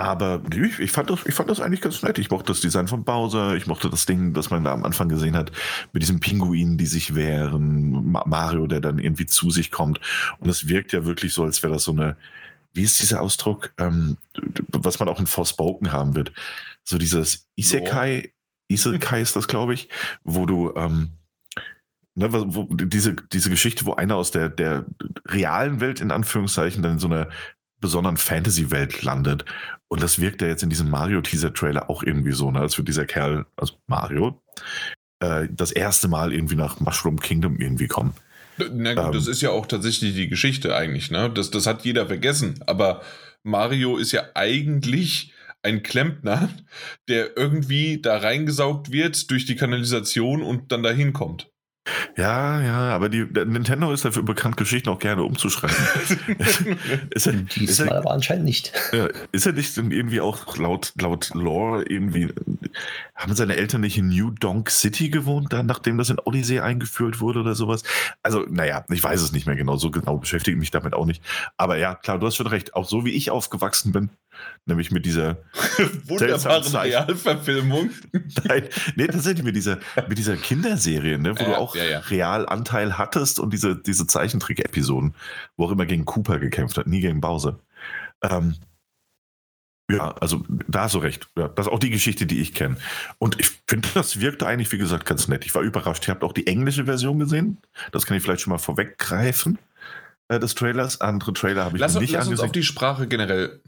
aber 0.00 0.40
ich, 0.54 0.78
ich, 0.78 0.92
fand 0.92 1.10
das, 1.10 1.26
ich 1.26 1.34
fand 1.34 1.50
das 1.50 1.60
eigentlich 1.60 1.82
ganz 1.82 2.02
nett. 2.02 2.18
Ich 2.18 2.30
mochte 2.30 2.52
das 2.52 2.60
Design 2.60 2.88
von 2.88 3.04
Bowser. 3.04 3.54
Ich 3.54 3.66
mochte 3.66 3.90
das 3.90 4.06
Ding, 4.06 4.32
das 4.32 4.48
man 4.48 4.64
da 4.64 4.72
am 4.72 4.84
Anfang 4.84 5.10
gesehen 5.10 5.36
hat, 5.36 5.52
mit 5.92 6.02
diesen 6.02 6.20
Pinguinen, 6.20 6.78
die 6.78 6.86
sich 6.86 7.14
wehren. 7.14 8.10
Mario, 8.10 8.66
der 8.66 8.80
dann 8.80 8.98
irgendwie 8.98 9.26
zu 9.26 9.50
sich 9.50 9.70
kommt. 9.70 10.00
Und 10.38 10.48
es 10.48 10.68
wirkt 10.68 10.92
ja 10.92 11.04
wirklich 11.04 11.34
so, 11.34 11.44
als 11.44 11.62
wäre 11.62 11.74
das 11.74 11.84
so 11.84 11.92
eine, 11.92 12.16
wie 12.72 12.82
ist 12.82 13.00
dieser 13.00 13.20
Ausdruck, 13.20 13.74
ähm, 13.76 14.16
was 14.68 14.98
man 15.00 15.08
auch 15.10 15.20
in 15.20 15.26
Forspoken 15.26 15.92
haben 15.92 16.14
wird. 16.14 16.32
So 16.82 16.96
dieses 16.96 17.48
Isekai, 17.56 18.32
Isekai 18.68 19.20
ist 19.20 19.36
das, 19.36 19.48
glaube 19.48 19.74
ich, 19.74 19.90
wo 20.24 20.46
du, 20.46 20.72
ähm, 20.76 21.10
ne, 22.14 22.32
wo, 22.32 22.64
diese, 22.72 23.16
diese 23.32 23.50
Geschichte, 23.50 23.84
wo 23.84 23.94
einer 23.94 24.16
aus 24.16 24.30
der, 24.30 24.48
der 24.48 24.86
realen 25.26 25.80
Welt 25.80 26.00
in 26.00 26.10
Anführungszeichen 26.10 26.82
dann 26.82 26.92
in 26.92 26.98
so 26.98 27.08
einer 27.08 27.28
besonderen 27.80 28.16
Fantasy-Welt 28.16 29.02
landet. 29.02 29.44
Und 29.90 30.02
das 30.02 30.20
wirkt 30.20 30.40
ja 30.40 30.48
jetzt 30.48 30.62
in 30.62 30.70
diesem 30.70 30.88
Mario-Teaser-Trailer 30.88 31.90
auch 31.90 32.04
irgendwie 32.04 32.32
so, 32.32 32.50
ne, 32.50 32.60
als 32.60 32.78
würde 32.78 32.86
dieser 32.86 33.06
Kerl, 33.06 33.44
also 33.56 33.74
Mario, 33.88 34.40
äh, 35.18 35.48
das 35.50 35.72
erste 35.72 36.06
Mal 36.06 36.32
irgendwie 36.32 36.54
nach 36.54 36.78
Mushroom 36.78 37.18
Kingdom 37.18 37.56
irgendwie 37.58 37.88
kommen. 37.88 38.14
Na 38.72 38.94
gut, 38.94 39.06
ähm, 39.06 39.12
das 39.12 39.26
ist 39.26 39.42
ja 39.42 39.50
auch 39.50 39.66
tatsächlich 39.66 40.14
die 40.14 40.28
Geschichte 40.28 40.76
eigentlich, 40.76 41.10
ne? 41.10 41.30
Das, 41.30 41.50
das 41.50 41.66
hat 41.66 41.84
jeder 41.84 42.06
vergessen. 42.06 42.60
Aber 42.66 43.02
Mario 43.42 43.96
ist 43.96 44.12
ja 44.12 44.28
eigentlich 44.34 45.32
ein 45.62 45.82
Klempner, 45.82 46.48
der 47.08 47.36
irgendwie 47.36 48.00
da 48.00 48.18
reingesaugt 48.18 48.92
wird 48.92 49.30
durch 49.30 49.44
die 49.44 49.56
Kanalisation 49.56 50.42
und 50.42 50.72
dann 50.72 50.82
dahin 50.82 51.12
kommt. 51.12 51.50
Ja, 52.16 52.60
ja, 52.60 52.94
aber 52.94 53.08
die, 53.08 53.24
Nintendo 53.24 53.90
ist 53.90 54.04
dafür 54.04 54.22
bekannt, 54.22 54.56
Geschichten 54.56 54.90
auch 54.90 54.98
gerne 54.98 55.22
umzuschreiben. 55.22 55.76
ist 57.10 57.26
er, 57.26 57.32
Diesmal 57.32 57.64
ist 57.64 57.80
er, 57.80 57.96
aber 57.96 58.10
anscheinend 58.10 58.44
nicht. 58.44 58.72
Ja, 58.92 59.08
ist 59.32 59.46
er 59.46 59.52
nicht 59.52 59.76
irgendwie 59.76 60.20
auch 60.20 60.56
laut, 60.58 60.92
laut 61.00 61.30
Lore 61.34 61.84
irgendwie, 61.84 62.32
haben 63.14 63.34
seine 63.34 63.56
Eltern 63.56 63.80
nicht 63.80 63.96
in 63.96 64.08
New 64.08 64.30
Donk 64.30 64.70
City 64.70 65.08
gewohnt, 65.08 65.52
dann, 65.52 65.66
nachdem 65.66 65.96
das 65.96 66.10
in 66.10 66.18
Odyssey 66.18 66.60
eingeführt 66.60 67.20
wurde 67.20 67.40
oder 67.40 67.54
sowas? 67.54 67.82
Also, 68.22 68.44
naja, 68.48 68.84
ich 68.90 69.02
weiß 69.02 69.20
es 69.22 69.32
nicht 69.32 69.46
mehr 69.46 69.56
genau, 69.56 69.76
so 69.76 69.90
genau 69.90 70.18
beschäftige 70.18 70.58
mich 70.58 70.70
damit 70.70 70.92
auch 70.92 71.06
nicht. 71.06 71.22
Aber 71.56 71.78
ja, 71.78 71.94
klar, 71.94 72.18
du 72.18 72.26
hast 72.26 72.36
schon 72.36 72.46
recht, 72.46 72.74
auch 72.74 72.86
so 72.86 73.06
wie 73.06 73.12
ich 73.12 73.30
aufgewachsen 73.30 73.92
bin, 73.92 74.10
nämlich 74.66 74.90
mit 74.90 75.06
dieser 75.06 75.38
wunderbaren 76.04 76.74
Realverfilmung. 76.76 77.90
Nein, 78.44 78.64
nee, 78.96 79.06
tatsächlich 79.06 79.44
mit 79.44 79.56
dieser, 79.56 79.78
mit 80.08 80.18
dieser 80.18 80.36
Kinderserie, 80.36 81.18
ne, 81.18 81.38
wo 81.38 81.42
ja, 81.42 81.48
du 81.48 81.56
auch 81.56 81.76
ja, 81.76 81.84
ja. 81.84 81.98
Realanteil 82.00 82.98
hattest 82.98 83.40
und 83.40 83.52
diese, 83.52 83.76
diese 83.76 84.06
Zeichentrick-Episoden, 84.06 85.14
wo 85.56 85.66
auch 85.66 85.72
immer 85.72 85.86
gegen 85.86 86.04
Cooper 86.04 86.38
gekämpft 86.38 86.76
hat, 86.78 86.86
nie 86.86 87.00
gegen 87.00 87.20
Bowser. 87.20 87.58
Ähm, 88.22 88.56
ja, 89.90 90.12
also 90.20 90.44
da 90.68 90.82
hast 90.82 90.94
du 90.94 90.98
recht. 90.98 91.28
Ja, 91.36 91.48
das 91.48 91.66
ist 91.66 91.72
auch 91.72 91.78
die 91.78 91.90
Geschichte, 91.90 92.26
die 92.26 92.40
ich 92.40 92.54
kenne. 92.54 92.76
Und 93.18 93.40
ich 93.40 93.50
finde, 93.66 93.88
das 93.94 94.20
wirkte 94.20 94.46
eigentlich, 94.46 94.70
wie 94.72 94.78
gesagt, 94.78 95.04
ganz 95.04 95.26
nett. 95.26 95.44
Ich 95.44 95.54
war 95.54 95.62
überrascht. 95.62 96.06
Ihr 96.06 96.14
habt 96.14 96.22
auch 96.22 96.32
die 96.32 96.46
englische 96.46 96.84
Version 96.84 97.18
gesehen. 97.18 97.58
Das 97.90 98.06
kann 98.06 98.16
ich 98.16 98.22
vielleicht 98.22 98.42
schon 98.42 98.52
mal 98.52 98.58
vorweggreifen 98.58 99.58
äh, 100.28 100.38
des 100.38 100.54
Trailers. 100.54 101.00
Andere 101.00 101.32
Trailer 101.32 101.64
habe 101.64 101.76
ich 101.76 101.80
lass, 101.80 101.98
nicht 101.98 102.12
lass 102.12 102.26
angesehen. 102.26 102.40
uns 102.40 102.48
auf 102.48 102.52
die 102.52 102.62
Sprache 102.62 103.08
generell 103.08 103.60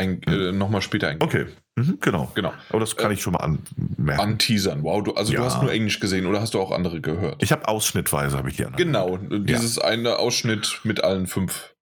ein, 0.00 0.22
äh, 0.22 0.30
hm. 0.30 0.58
nochmal 0.58 0.82
später 0.82 1.08
eingehen. 1.08 1.26
Okay, 1.26 1.46
mhm, 1.76 1.98
genau. 2.00 2.30
genau. 2.34 2.52
Aber 2.70 2.80
das 2.80 2.96
kann 2.96 3.10
äh, 3.10 3.14
ich 3.14 3.22
schon 3.22 3.34
mal 3.34 3.40
anmerken. 3.40 4.20
Anteasern. 4.20 4.82
Wow, 4.82 5.02
du, 5.02 5.14
also 5.14 5.32
ja. 5.32 5.40
du 5.40 5.44
hast 5.44 5.62
nur 5.62 5.72
Englisch 5.72 6.00
gesehen 6.00 6.26
oder 6.26 6.40
hast 6.40 6.54
du 6.54 6.60
auch 6.60 6.72
andere 6.72 7.00
gehört? 7.00 7.42
Ich 7.42 7.52
habe 7.52 7.68
ausschnittweise, 7.68 8.36
habe 8.36 8.50
ich 8.50 8.56
hier. 8.56 8.70
Genau, 8.76 9.18
dieses 9.18 9.76
ja. 9.76 9.84
eine 9.84 10.18
Ausschnitt 10.18 10.80
mit 10.84 11.04
allen 11.04 11.26
fünf. 11.26 11.74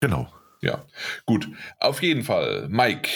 Genau. 0.00 0.28
Ja, 0.60 0.84
gut. 1.26 1.48
Auf 1.78 2.02
jeden 2.02 2.24
Fall, 2.24 2.68
Mike, 2.70 3.08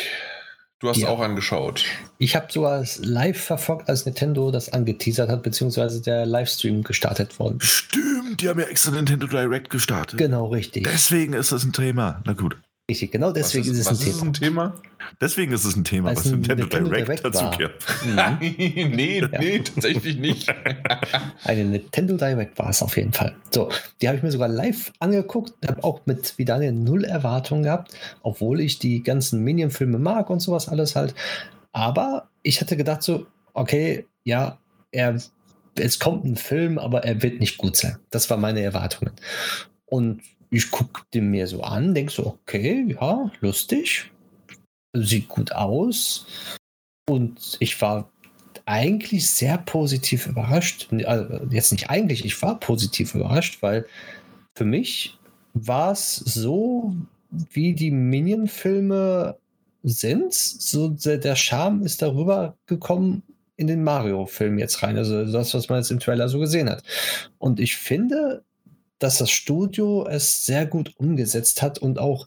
Du 0.80 0.88
hast 0.88 0.98
ja. 0.98 1.08
auch 1.08 1.18
angeschaut. 1.18 1.84
Ich 2.18 2.36
habe 2.36 2.52
sogar 2.52 2.84
live 2.98 3.40
verfolgt, 3.40 3.88
als 3.88 4.06
Nintendo 4.06 4.52
das 4.52 4.72
angeteasert 4.72 5.28
hat, 5.28 5.42
beziehungsweise 5.42 6.00
der 6.00 6.24
Livestream 6.24 6.84
gestartet 6.84 7.40
worden. 7.40 7.58
Stimmt, 7.60 8.40
die 8.40 8.48
haben 8.48 8.60
ja 8.60 8.66
extra 8.66 8.92
Nintendo 8.92 9.26
Direct 9.26 9.70
gestartet. 9.70 10.18
Genau, 10.18 10.46
richtig. 10.46 10.84
Deswegen 10.84 11.32
ist 11.32 11.50
das 11.50 11.64
ein 11.64 11.72
Thema. 11.72 12.22
Na 12.24 12.32
gut. 12.32 12.56
Richtig, 12.90 13.10
genau 13.10 13.32
deswegen 13.32 13.70
ist, 13.70 13.78
ist, 13.78 13.90
es 13.90 14.06
ein, 14.06 14.12
Thema. 14.12 14.22
ein 14.22 14.32
Thema. 14.32 14.74
Deswegen 15.20 15.52
ist 15.52 15.66
es 15.66 15.76
ein 15.76 15.84
Thema, 15.84 16.16
was 16.16 16.24
Nintendo, 16.24 16.62
Nintendo 16.62 16.88
Direct, 16.88 17.08
Direct 17.08 17.24
dazu 17.24 17.50
gehört. 17.50 17.84
Nein, 18.14 18.38
nee, 18.40 19.20
ja. 19.30 19.38
nee, 19.38 19.58
tatsächlich 19.58 20.16
nicht. 20.16 20.48
Eine 21.44 21.66
Nintendo 21.66 22.16
Direct 22.16 22.58
war 22.58 22.70
es 22.70 22.82
auf 22.82 22.96
jeden 22.96 23.12
Fall. 23.12 23.36
So, 23.50 23.70
die 24.00 24.08
habe 24.08 24.16
ich 24.16 24.22
mir 24.22 24.30
sogar 24.30 24.48
live 24.48 24.90
angeguckt, 25.00 25.52
habe 25.68 25.84
auch 25.84 26.00
mit 26.06 26.38
wie 26.38 26.46
Daniel 26.46 26.72
null 26.72 27.04
Erwartungen 27.04 27.62
gehabt, 27.64 27.92
obwohl 28.22 28.58
ich 28.60 28.78
die 28.78 29.02
ganzen 29.02 29.44
Minion-Filme 29.44 29.98
mag 29.98 30.30
und 30.30 30.40
sowas 30.40 30.68
alles 30.68 30.96
halt. 30.96 31.14
Aber 31.72 32.30
ich 32.42 32.62
hatte 32.62 32.78
gedacht 32.78 33.02
so, 33.02 33.26
okay, 33.52 34.06
ja, 34.24 34.58
er, 34.92 35.20
es 35.74 35.98
kommt 35.98 36.24
ein 36.24 36.36
Film, 36.36 36.78
aber 36.78 37.04
er 37.04 37.22
wird 37.22 37.38
nicht 37.40 37.58
gut 37.58 37.76
sein. 37.76 37.98
Das 38.08 38.30
waren 38.30 38.40
meine 38.40 38.62
Erwartungen. 38.62 39.12
Und 39.84 40.22
ich 40.50 40.70
gucke 40.70 41.02
den 41.12 41.30
mir 41.30 41.46
so 41.46 41.62
an, 41.62 41.94
denke 41.94 42.12
so, 42.12 42.26
okay, 42.26 42.96
ja, 43.00 43.30
lustig, 43.40 44.10
sieht 44.94 45.28
gut 45.28 45.52
aus. 45.52 46.26
Und 47.08 47.56
ich 47.60 47.80
war 47.80 48.10
eigentlich 48.66 49.26
sehr 49.26 49.58
positiv 49.58 50.26
überrascht. 50.26 50.88
Also 51.04 51.46
jetzt 51.50 51.72
nicht 51.72 51.90
eigentlich, 51.90 52.24
ich 52.24 52.40
war 52.42 52.60
positiv 52.60 53.14
überrascht, 53.14 53.62
weil 53.62 53.86
für 54.56 54.64
mich 54.64 55.18
war 55.54 55.92
es 55.92 56.16
so, 56.16 56.94
wie 57.30 57.74
die 57.74 57.90
Minion-Filme 57.90 59.36
sind. 59.82 60.34
So 60.34 60.88
der, 60.88 61.36
Charme 61.36 61.82
ist 61.82 62.02
darüber 62.02 62.56
gekommen 62.66 63.22
in 63.56 63.66
den 63.66 63.82
Mario-Film 63.82 64.58
jetzt 64.58 64.82
rein. 64.82 64.96
Also 64.96 65.24
das, 65.24 65.54
was 65.54 65.68
man 65.68 65.78
jetzt 65.78 65.90
im 65.90 66.00
Trailer 66.00 66.28
so 66.28 66.38
gesehen 66.38 66.68
hat. 66.68 66.82
Und 67.38 67.60
ich 67.60 67.76
finde, 67.76 68.44
dass 68.98 69.18
das 69.18 69.30
Studio 69.30 70.06
es 70.06 70.46
sehr 70.46 70.66
gut 70.66 70.94
umgesetzt 70.96 71.62
hat 71.62 71.78
und 71.78 71.98
auch 71.98 72.26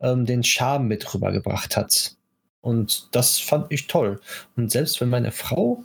ähm, 0.00 0.26
den 0.26 0.42
Charme 0.42 0.88
mit 0.88 1.14
rübergebracht 1.14 1.76
hat. 1.76 2.16
Und 2.60 3.08
das 3.12 3.38
fand 3.38 3.66
ich 3.70 3.86
toll. 3.86 4.20
Und 4.56 4.70
selbst 4.70 5.00
wenn 5.00 5.08
meine 5.08 5.32
Frau 5.32 5.84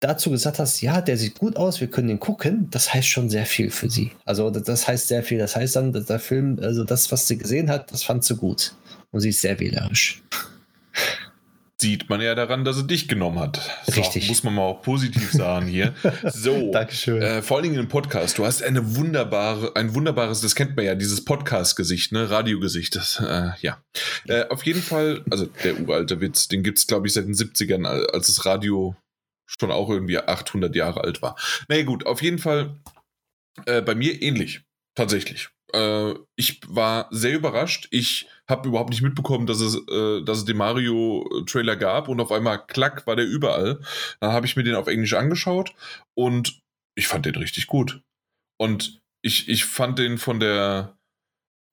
dazu 0.00 0.30
gesagt 0.30 0.58
hat, 0.58 0.80
ja, 0.80 1.00
der 1.00 1.16
sieht 1.16 1.38
gut 1.38 1.56
aus, 1.56 1.80
wir 1.80 1.88
können 1.88 2.08
den 2.08 2.20
gucken, 2.20 2.68
das 2.70 2.94
heißt 2.94 3.08
schon 3.08 3.28
sehr 3.28 3.46
viel 3.46 3.70
für 3.70 3.90
sie. 3.90 4.12
Also 4.24 4.50
das 4.50 4.86
heißt 4.88 5.08
sehr 5.08 5.22
viel. 5.22 5.38
Das 5.38 5.56
heißt 5.56 5.76
dann, 5.76 5.92
dass 5.92 6.06
der 6.06 6.20
Film, 6.20 6.58
also 6.62 6.84
das, 6.84 7.10
was 7.12 7.26
sie 7.26 7.36
gesehen 7.36 7.68
hat, 7.68 7.92
das 7.92 8.02
fand 8.02 8.24
sie 8.24 8.36
gut. 8.36 8.74
Und 9.10 9.20
sie 9.20 9.30
ist 9.30 9.40
sehr 9.40 9.58
wählerisch 9.58 10.22
sieht 11.80 12.08
man 12.08 12.20
ja 12.20 12.34
daran, 12.34 12.64
dass 12.64 12.76
er 12.76 12.82
dich 12.82 13.06
genommen 13.06 13.38
hat. 13.38 13.70
So, 13.86 14.00
Richtig. 14.00 14.28
Muss 14.28 14.42
man 14.42 14.54
mal 14.54 14.62
auch 14.62 14.82
positiv 14.82 15.30
sagen 15.32 15.66
hier. 15.66 15.94
So. 16.24 16.72
Dankeschön. 16.72 17.22
Äh, 17.22 17.42
vor 17.42 17.56
allen 17.56 17.64
Dingen 17.64 17.78
im 17.78 17.88
Podcast. 17.88 18.38
Du 18.38 18.44
hast 18.44 18.62
eine 18.62 18.96
wunderbare, 18.96 19.74
ein 19.76 19.94
wunderbares, 19.94 20.40
das 20.40 20.54
kennt 20.54 20.76
man 20.76 20.84
ja, 20.84 20.94
dieses 20.94 21.24
Podcast-Gesicht, 21.24 22.12
ne? 22.12 22.30
Radiogesicht. 22.30 22.96
Das, 22.96 23.20
äh, 23.20 23.50
ja. 23.60 23.82
Äh, 24.26 24.48
auf 24.48 24.64
jeden 24.64 24.82
Fall, 24.82 25.24
also 25.30 25.46
der 25.46 25.80
uralte 25.80 26.20
Witz, 26.20 26.48
den 26.48 26.62
gibt 26.62 26.78
es, 26.78 26.86
glaube 26.86 27.06
ich, 27.06 27.12
seit 27.12 27.26
den 27.26 27.34
70ern, 27.34 27.84
als 27.84 28.26
das 28.26 28.44
Radio 28.46 28.96
schon 29.46 29.70
auch 29.70 29.88
irgendwie 29.90 30.18
800 30.18 30.74
Jahre 30.74 31.02
alt 31.02 31.22
war. 31.22 31.36
Naja, 31.68 31.84
gut, 31.84 32.06
auf 32.06 32.22
jeden 32.22 32.38
Fall 32.38 32.76
äh, 33.66 33.80
bei 33.82 33.94
mir 33.94 34.20
ähnlich. 34.20 34.62
Tatsächlich. 34.94 35.48
Äh, 35.72 36.14
ich 36.36 36.60
war 36.66 37.08
sehr 37.10 37.34
überrascht. 37.34 37.88
Ich 37.90 38.28
habe 38.48 38.68
überhaupt 38.68 38.90
nicht 38.90 39.02
mitbekommen, 39.02 39.46
dass 39.46 39.60
es, 39.60 39.76
äh, 39.76 40.22
dass 40.22 40.38
es 40.38 40.44
den 40.44 40.56
Mario-Trailer 40.56 41.76
gab 41.76 42.08
und 42.08 42.20
auf 42.20 42.32
einmal, 42.32 42.64
klack, 42.66 43.06
war 43.06 43.16
der 43.16 43.26
überall. 43.26 43.80
Dann 44.20 44.32
habe 44.32 44.46
ich 44.46 44.56
mir 44.56 44.64
den 44.64 44.74
auf 44.74 44.86
Englisch 44.86 45.14
angeschaut 45.14 45.74
und 46.14 46.60
ich 46.94 47.06
fand 47.06 47.26
den 47.26 47.36
richtig 47.36 47.66
gut. 47.66 48.00
Und 48.58 49.00
ich, 49.22 49.48
ich 49.48 49.64
fand 49.64 49.98
den 49.98 50.18
von 50.18 50.40
der, 50.40 50.96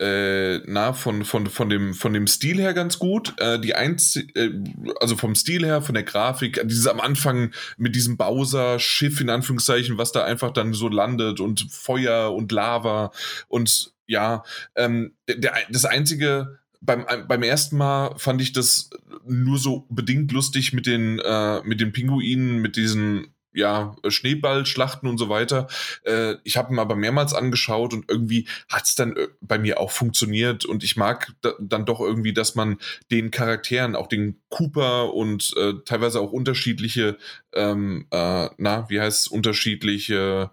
äh, 0.01 0.57
na, 0.65 0.91
von, 0.91 1.23
von, 1.23 1.47
von, 1.47 1.69
dem, 1.69 1.93
von 1.93 2.13
dem 2.13 2.27
Stil 2.27 2.59
her 2.59 2.73
ganz 2.73 2.99
gut. 2.99 3.33
Äh, 3.39 3.59
die 3.59 3.75
Einz 3.75 4.17
äh, 4.17 4.51
also 4.99 5.15
vom 5.15 5.35
Stil 5.35 5.65
her, 5.65 5.81
von 5.81 5.95
der 5.95 6.03
Grafik, 6.03 6.61
dieses 6.65 6.88
am 6.88 6.99
Anfang 6.99 7.53
mit 7.77 7.95
diesem 7.95 8.17
Bowser-Schiff 8.17 9.21
in 9.21 9.29
Anführungszeichen, 9.29 9.97
was 9.97 10.11
da 10.11 10.25
einfach 10.25 10.51
dann 10.51 10.73
so 10.73 10.89
landet 10.89 11.39
und 11.39 11.67
Feuer 11.71 12.33
und 12.33 12.51
Lava 12.51 13.11
und 13.47 13.93
ja, 14.07 14.43
ähm, 14.75 15.15
der, 15.27 15.53
das 15.69 15.85
einzige, 15.85 16.59
beim, 16.86 17.06
beim 17.28 17.43
ersten 17.43 17.78
Mal 17.78 18.15
fand 18.17 18.41
ich 18.41 18.54
das 18.54 18.89
nur 19.26 19.58
so 19.58 19.86
bedingt 19.89 20.32
lustig 20.32 20.74
mit 20.74 20.86
den, 20.86 21.19
äh, 21.19 21.62
mit 21.63 21.82
den 21.82 21.91
Pinguinen, 21.91 22.60
mit 22.60 22.76
diesen 22.76 23.36
ja, 23.56 23.95
Schneeballschlachten 24.06 25.10
und 25.10 25.17
so 25.17 25.30
weiter. 25.30 25.67
Äh, 26.04 26.36
ich 26.43 26.58
habe 26.58 26.74
ihn 26.74 26.80
aber 26.80 26.95
mehrmals 26.95 27.34
angeschaut 27.34 27.93
und 27.93 28.06
irgendwie 28.10 28.48
hat 28.69 28.86
es 28.86 28.95
dann 28.95 29.15
äh, 29.15 29.30
bei 29.41 29.58
mir 29.58 29.80
auch 29.80 29.91
funktioniert 29.91 30.65
und 30.65 30.84
ich 30.84 30.98
mag 30.98 31.34
da, 31.41 31.54
dann 31.60 31.86
doch 31.86 32.02
irgendwie, 32.02 32.34
dass 32.34 32.56
man 32.56 32.78
den 33.12 33.32
Charakteren, 33.32 33.95
auch 33.95 34.08
den 34.08 34.41
Cooper 34.50 35.13
und 35.13 35.54
äh, 35.58 35.74
teilweise 35.86 36.19
auch 36.19 36.34
unterschiedliche, 36.34 37.17
ähm, 37.54 38.08
äh, 38.12 38.50
na, 38.58 38.89
wie 38.89 39.00
heißt 39.00 39.21
es, 39.21 39.28
unterschiedliche, 39.30 40.52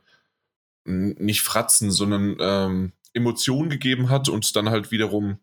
nicht 0.84 1.42
Fratzen, 1.42 1.90
sondern 1.90 2.36
ähm, 2.40 2.92
Emotionen 3.14 3.70
gegeben 3.70 4.10
hat 4.10 4.28
und 4.28 4.56
dann 4.56 4.70
halt 4.70 4.90
wiederum 4.90 5.38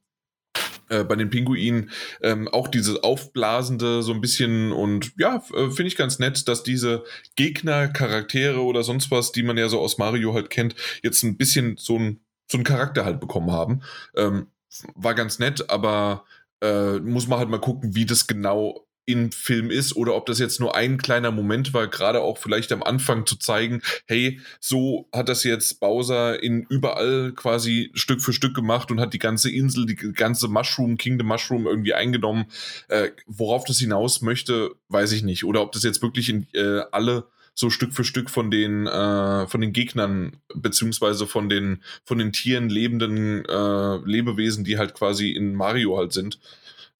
äh, 0.89 1.03
bei 1.03 1.15
den 1.15 1.29
Pinguinen 1.29 1.91
ähm, 2.21 2.47
auch 2.47 2.67
diese 2.67 3.03
aufblasende 3.03 4.03
so 4.03 4.13
ein 4.13 4.21
bisschen 4.21 4.71
und 4.71 5.11
ja, 5.17 5.43
äh, 5.53 5.69
finde 5.69 5.87
ich 5.87 5.95
ganz 5.95 6.19
nett, 6.19 6.47
dass 6.47 6.63
diese 6.63 7.03
Gegner, 7.35 7.87
Charaktere 7.87 8.61
oder 8.61 8.83
sonst 8.83 9.11
was, 9.11 9.31
die 9.31 9.43
man 9.43 9.57
ja 9.57 9.69
so 9.69 9.79
aus 9.79 9.97
Mario 9.97 10.33
halt 10.33 10.49
kennt, 10.49 10.75
jetzt 11.03 11.23
ein 11.23 11.37
bisschen 11.37 11.77
so 11.77 11.97
ein 11.97 12.19
so 12.51 12.57
einen 12.57 12.65
Charakter 12.65 13.05
halt 13.05 13.19
bekommen 13.19 13.51
haben. 13.51 13.81
Ähm, 14.15 14.47
war 14.95 15.13
ganz 15.13 15.39
nett, 15.39 15.69
aber 15.69 16.25
äh, 16.61 16.99
muss 16.99 17.27
man 17.27 17.39
halt 17.39 17.49
mal 17.49 17.59
gucken, 17.59 17.95
wie 17.95 18.05
das 18.05 18.27
genau 18.27 18.87
im 19.09 19.31
Film 19.31 19.71
ist 19.71 19.95
oder 19.95 20.15
ob 20.15 20.27
das 20.27 20.37
jetzt 20.37 20.59
nur 20.59 20.75
ein 20.75 20.99
kleiner 20.99 21.31
Moment 21.31 21.73
war, 21.73 21.87
gerade 21.87 22.21
auch 22.21 22.37
vielleicht 22.37 22.71
am 22.71 22.83
Anfang 22.83 23.25
zu 23.25 23.37
zeigen, 23.37 23.81
hey, 24.05 24.39
so 24.59 25.09
hat 25.11 25.29
das 25.29 25.43
jetzt 25.43 25.79
Bowser 25.79 26.41
in 26.41 26.63
überall 26.69 27.33
quasi 27.35 27.89
Stück 27.95 28.21
für 28.21 28.33
Stück 28.33 28.53
gemacht 28.53 28.91
und 28.91 28.99
hat 28.99 29.13
die 29.13 29.19
ganze 29.19 29.49
Insel, 29.49 29.87
die 29.87 29.95
ganze 29.95 30.47
Mushroom, 30.47 30.97
Kingdom 30.97 31.27
Mushroom 31.27 31.65
irgendwie 31.65 31.95
eingenommen. 31.95 32.45
Äh, 32.87 33.09
worauf 33.25 33.65
das 33.65 33.79
hinaus 33.79 34.21
möchte, 34.21 34.75
weiß 34.89 35.11
ich 35.13 35.23
nicht. 35.23 35.43
Oder 35.43 35.61
ob 35.61 35.71
das 35.71 35.83
jetzt 35.83 36.03
wirklich 36.03 36.29
in 36.29 36.45
äh, 36.53 36.81
alle 36.91 37.25
so 37.55 37.69
Stück 37.69 37.93
für 37.93 38.03
Stück 38.03 38.29
von 38.29 38.51
den 38.51 38.85
äh, 38.85 39.47
von 39.47 39.59
den 39.59 39.73
Gegnern 39.73 40.37
beziehungsweise 40.55 41.25
von 41.27 41.49
den 41.49 41.83
von 42.05 42.19
den 42.19 42.31
Tieren 42.31 42.69
lebenden 42.69 43.43
äh, 43.45 43.97
Lebewesen, 44.05 44.63
die 44.63 44.77
halt 44.77 44.93
quasi 44.93 45.31
in 45.31 45.55
Mario 45.55 45.97
halt 45.97 46.13
sind, 46.13 46.39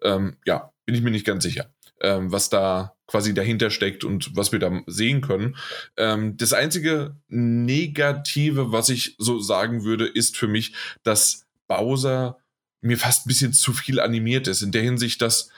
Ähm, 0.02 0.38
ja, 0.46 0.72
bin 0.86 0.96
ich 0.96 1.02
mir 1.02 1.12
nicht 1.12 1.26
ganz 1.26 1.44
sicher, 1.44 1.70
ähm, 2.02 2.32
was 2.32 2.50
da 2.50 2.96
quasi 3.08 3.34
dahinter 3.34 3.72
steckt 3.72 4.04
und 4.04 4.36
was 4.36 4.52
wir 4.52 4.60
da 4.60 4.82
sehen 4.86 5.22
können. 5.22 5.56
Ähm, 5.98 6.38
das 6.38 6.54
einzige 6.54 7.16
Negative, 7.28 8.72
was 8.72 8.90
ich 8.90 9.16
so 9.18 9.40
sagen 9.40 9.84
würde, 9.84 10.06
ist 10.06 10.38
für 10.38 10.48
mich, 10.48 10.74
dass 11.04 11.48
Bowser 11.68 12.38
mir 12.82 12.98
fast 12.98 13.26
ein 13.26 13.30
bisschen 13.30 13.54
zu 13.54 13.74
viel 13.74 14.00
animiert 14.00 14.48
ist. 14.48 14.62
In 14.62 14.72
der 14.72 14.84
Hinsicht, 14.84 15.22
dass 15.22 15.50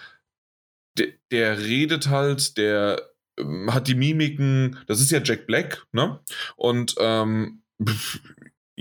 der, 0.97 1.07
der 1.29 1.59
redet 1.59 2.07
halt, 2.07 2.57
der 2.57 3.01
ähm, 3.37 3.73
hat 3.73 3.87
die 3.87 3.95
Mimiken, 3.95 4.77
das 4.87 5.01
ist 5.01 5.11
ja 5.11 5.21
Jack 5.23 5.47
Black, 5.47 5.85
ne? 5.91 6.19
Und 6.55 6.95
ähm, 6.99 7.63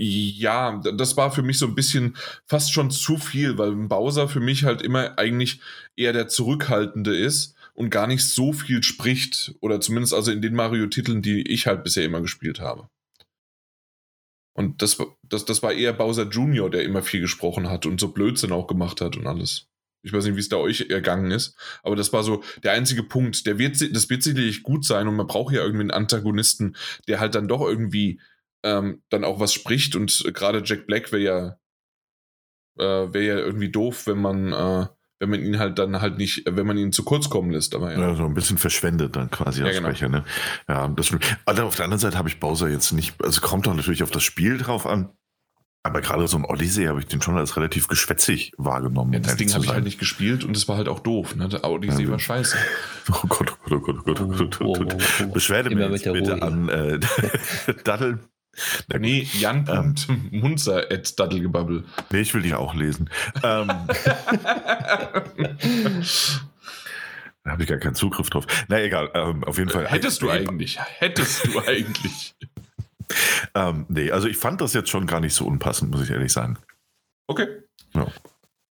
ja, 0.01 0.81
das 0.95 1.15
war 1.15 1.31
für 1.31 1.43
mich 1.43 1.59
so 1.59 1.67
ein 1.67 1.75
bisschen 1.75 2.17
fast 2.47 2.73
schon 2.73 2.89
zu 2.89 3.17
viel, 3.17 3.57
weil 3.57 3.71
Bowser 3.73 4.27
für 4.27 4.39
mich 4.39 4.63
halt 4.63 4.81
immer 4.81 5.19
eigentlich 5.19 5.61
eher 5.95 6.11
der 6.11 6.27
Zurückhaltende 6.27 7.15
ist 7.15 7.55
und 7.75 7.91
gar 7.91 8.07
nicht 8.07 8.23
so 8.23 8.51
viel 8.51 8.81
spricht. 8.81 9.53
Oder 9.59 9.79
zumindest 9.79 10.13
also 10.13 10.31
in 10.31 10.41
den 10.41 10.55
Mario-Titeln, 10.55 11.21
die 11.21 11.41
ich 11.47 11.67
halt 11.67 11.83
bisher 11.83 12.03
immer 12.03 12.21
gespielt 12.21 12.59
habe. 12.59 12.87
Und 14.53 14.81
das, 14.81 14.97
das, 15.23 15.45
das 15.45 15.61
war 15.61 15.71
eher 15.71 15.93
Bowser 15.93 16.27
Jr., 16.27 16.69
der 16.69 16.83
immer 16.83 17.03
viel 17.03 17.21
gesprochen 17.21 17.69
hat 17.69 17.85
und 17.85 17.99
so 17.99 18.09
Blödsinn 18.09 18.51
auch 18.51 18.67
gemacht 18.67 19.01
hat 19.01 19.17
und 19.17 19.27
alles. 19.27 19.67
Ich 20.03 20.13
weiß 20.13 20.25
nicht, 20.25 20.35
wie 20.35 20.39
es 20.39 20.49
da 20.49 20.57
euch 20.57 20.89
ergangen 20.89 21.29
ist, 21.29 21.55
aber 21.83 21.95
das 21.95 22.11
war 22.11 22.23
so 22.23 22.43
der 22.63 22.71
einzige 22.71 23.03
Punkt. 23.03 23.45
Der 23.45 23.59
wird, 23.59 23.79
das 23.95 24.09
wird 24.09 24.23
sicherlich 24.23 24.63
gut 24.63 24.83
sein 24.83 25.07
und 25.07 25.15
man 25.15 25.27
braucht 25.27 25.53
ja 25.53 25.61
irgendwie 25.61 25.81
einen 25.81 25.91
Antagonisten, 25.91 26.75
der 27.07 27.19
halt 27.19 27.35
dann 27.35 27.47
doch 27.47 27.61
irgendwie 27.61 28.19
ähm, 28.63 29.01
dann 29.09 29.23
auch 29.23 29.39
was 29.39 29.53
spricht 29.53 29.95
und 29.95 30.23
gerade 30.33 30.61
Jack 30.63 30.87
Black 30.87 31.11
wäre 31.11 31.21
ja, 31.23 31.57
äh, 32.77 33.13
wäre 33.13 33.25
ja 33.25 33.37
irgendwie 33.37 33.69
doof, 33.69 34.07
wenn 34.07 34.19
man, 34.19 34.53
äh, 34.53 34.87
wenn 35.19 35.29
man 35.29 35.41
ihn 35.41 35.59
halt 35.59 35.79
dann 35.79 36.01
halt 36.01 36.17
nicht, 36.17 36.43
wenn 36.47 36.65
man 36.65 36.77
ihn 36.77 36.91
zu 36.91 37.03
kurz 37.03 37.29
kommen 37.29 37.51
lässt. 37.51 37.75
Aber 37.75 37.91
ja. 37.91 37.99
ja 37.99 38.15
so 38.15 38.25
ein 38.25 38.33
bisschen 38.33 38.57
verschwendet 38.57 39.15
dann 39.15 39.29
quasi 39.29 39.61
als 39.61 39.75
ja, 39.75 39.81
genau. 39.81 39.93
Sprecher. 39.93 40.09
Ne? 40.09 40.23
Ja, 40.67 40.87
das, 40.87 41.15
also 41.45 41.63
auf 41.63 41.75
der 41.75 41.85
anderen 41.85 41.99
Seite 41.99 42.17
habe 42.17 42.29
ich 42.29 42.39
Bowser 42.39 42.69
jetzt 42.69 42.91
nicht, 42.91 43.15
also 43.23 43.41
kommt 43.41 43.67
doch 43.67 43.73
natürlich 43.73 44.03
auf 44.03 44.11
das 44.11 44.23
Spiel 44.23 44.57
drauf 44.57 44.85
an. 44.85 45.09
Aber 45.83 46.01
gerade 46.01 46.27
so 46.27 46.37
ein 46.37 46.45
Odyssey 46.45 46.85
habe 46.85 46.99
ich 46.99 47.07
den 47.07 47.23
schon 47.23 47.37
als 47.37 47.57
relativ 47.57 47.87
geschwätzig 47.87 48.53
wahrgenommen. 48.57 49.13
Ja, 49.13 49.19
das 49.19 49.35
Ding 49.35 49.51
habe 49.51 49.65
ich 49.65 49.71
halt 49.71 49.83
nicht 49.83 49.97
gespielt 49.97 50.43
und 50.43 50.55
es 50.55 50.67
war 50.67 50.77
halt 50.77 50.87
auch 50.87 50.99
doof. 50.99 51.35
Ne? 51.35 51.49
Der 51.49 51.63
Odyssey 51.63 52.03
ja, 52.03 52.11
war 52.11 52.19
scheiße. 52.19 52.57
Oh 53.09 53.27
Gott, 53.27 53.57
oh 53.65 53.79
Gott, 53.79 53.97
oh 53.97 54.03
Gott, 54.03 54.21
oh 54.21 54.27
Gott. 54.27 54.61
Oh, 54.61 54.65
oh, 54.65 54.85
oh, 54.85 54.97
oh. 55.23 55.27
Beschwerde 55.33 55.75
mich 55.75 56.03
bitte 56.03 56.33
Ruhe. 56.33 56.41
an 56.43 56.69
äh, 56.69 56.99
Daddel. 57.83 58.19
Nee, 58.99 59.27
Jan. 59.33 59.67
Ähm, 59.69 59.95
Munzer 60.31 60.91
at 60.91 61.19
Daddelgebubble. 61.19 61.83
Nee, 62.11 62.21
ich 62.21 62.33
will 62.33 62.41
die 62.41 62.53
auch 62.53 62.73
lesen. 62.73 63.09
Ähm, 63.43 63.67
da 67.43 67.51
habe 67.51 67.63
ich 67.63 67.69
gar 67.69 67.77
keinen 67.77 67.95
Zugriff 67.95 68.29
drauf. 68.29 68.45
Na 68.67 68.81
egal, 68.81 69.09
ähm, 69.13 69.43
auf 69.43 69.57
jeden 69.57 69.69
Fall. 69.69 69.87
Hättest 69.87 70.21
du 70.21 70.29
eigentlich. 70.29 70.79
Hättest 70.99 71.47
du 71.47 71.59
eigentlich 71.65 72.35
ähm, 73.55 73.85
nee, 73.89 74.11
also 74.11 74.27
ich 74.27 74.37
fand 74.37 74.61
das 74.61 74.73
jetzt 74.73 74.89
schon 74.89 75.07
gar 75.07 75.19
nicht 75.19 75.33
so 75.33 75.45
unpassend, 75.45 75.91
muss 75.91 76.03
ich 76.03 76.11
ehrlich 76.11 76.31
sagen. 76.31 76.57
Okay. 77.27 77.47
Ja. 77.93 78.07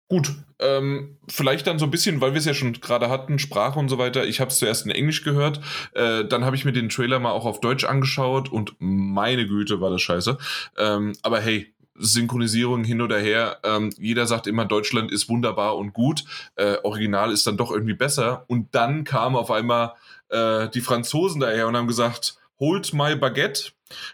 Gut, 0.10 0.34
ähm, 0.58 1.18
vielleicht 1.28 1.68
dann 1.68 1.78
so 1.78 1.86
ein 1.86 1.92
bisschen, 1.92 2.20
weil 2.20 2.34
wir 2.34 2.40
es 2.40 2.46
ja 2.46 2.56
schon 2.56 2.74
gerade 2.74 3.10
hatten, 3.10 3.38
Sprache 3.38 3.78
und 3.78 3.90
so 3.90 4.00
weiter. 4.00 4.26
Ich 4.26 4.40
habe 4.40 4.50
es 4.50 4.58
zuerst 4.58 4.86
in 4.86 4.92
Englisch 4.92 5.24
gehört, 5.24 5.62
äh, 5.94 6.26
dann 6.26 6.44
habe 6.46 6.56
ich 6.56 6.66
mir 6.66 6.74
den 6.74 6.90
Trailer 6.90 7.20
mal 7.20 7.32
auch 7.32 7.46
auf 7.46 7.62
Deutsch 7.62 7.86
angeschaut 7.86 8.52
und 8.52 8.76
meine 8.80 9.48
Güte 9.48 9.82
war 9.82 9.92
das 9.92 10.02
scheiße. 10.02 10.38
Ähm, 10.78 11.14
aber 11.22 11.40
hey, 11.40 11.74
Synchronisierung 12.00 12.84
hin 12.84 13.02
oder 13.02 13.20
her. 13.20 13.60
Ähm, 13.64 13.92
jeder 14.00 14.26
sagt 14.26 14.48
immer, 14.48 14.66
Deutschland 14.66 15.12
ist 15.12 15.30
wunderbar 15.30 15.78
und 15.78 15.94
gut. 15.94 16.24
Äh, 16.56 16.78
Original 16.84 17.32
ist 17.32 17.46
dann 17.46 17.58
doch 17.58 17.72
irgendwie 17.72 17.94
besser. 17.94 18.46
Und 18.48 18.74
dann 18.74 19.04
kamen 19.04 19.36
auf 19.36 19.52
einmal 19.52 19.94
äh, 20.30 20.70
die 20.70 20.82
Franzosen 20.82 21.42
daher 21.42 21.68
und 21.68 21.76
haben 21.76 21.88
gesagt, 21.88 22.38
Hold 22.60 22.94
My 22.94 23.16
Baguette. 23.16 23.72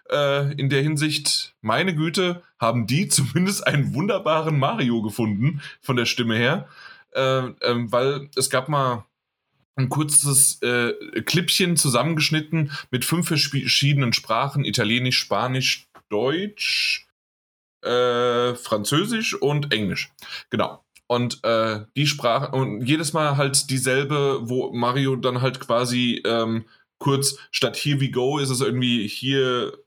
Äh, 0.10 0.54
in 0.54 0.70
der 0.70 0.82
Hinsicht, 0.82 1.54
meine 1.62 1.94
Güte, 1.94 2.42
haben 2.66 2.88
die 2.88 3.08
zumindest 3.10 3.66
einen 3.66 3.94
wunderbaren 3.94 4.58
Mario 4.58 5.02
gefunden, 5.02 5.62
von 5.82 5.96
der 5.96 6.06
Stimme 6.06 6.36
her. 6.36 6.68
Äh, 7.14 7.22
äh, 7.22 7.92
weil 7.92 8.30
es 8.36 8.50
gab 8.50 8.68
mal 8.68 9.06
ein 9.78 9.90
kurzes 9.90 10.62
äh, 10.62 10.94
Clipchen 11.26 11.78
zusammengeschnitten 11.78 12.72
mit 12.92 13.06
fünf 13.06 13.28
verschiedenen 13.28 14.14
Sprachen: 14.14 14.66
Italienisch, 14.66 15.18
Spanisch, 15.18 15.88
Deutsch, 16.10 17.08
äh, 17.82 18.56
Französisch 18.56 19.34
und 19.34 19.74
Englisch. 19.74 20.12
Genau. 20.50 20.84
Und 21.08 21.44
äh, 21.44 21.82
die 21.96 22.08
Sprache, 22.08 22.52
und 22.52 22.82
jedes 22.84 23.14
Mal 23.14 23.38
halt 23.38 23.70
dieselbe, 23.70 24.40
wo 24.44 24.74
Mario 24.74 25.16
dann 25.16 25.42
halt 25.42 25.60
quasi 25.60 26.22
ähm, 26.26 26.66
kurz 26.98 27.38
statt 27.52 27.78
Here 27.78 28.02
we 28.02 28.10
go 28.10 28.40
ist 28.40 28.50
es 28.50 28.62
irgendwie 28.62 29.08
hier, 29.08 29.78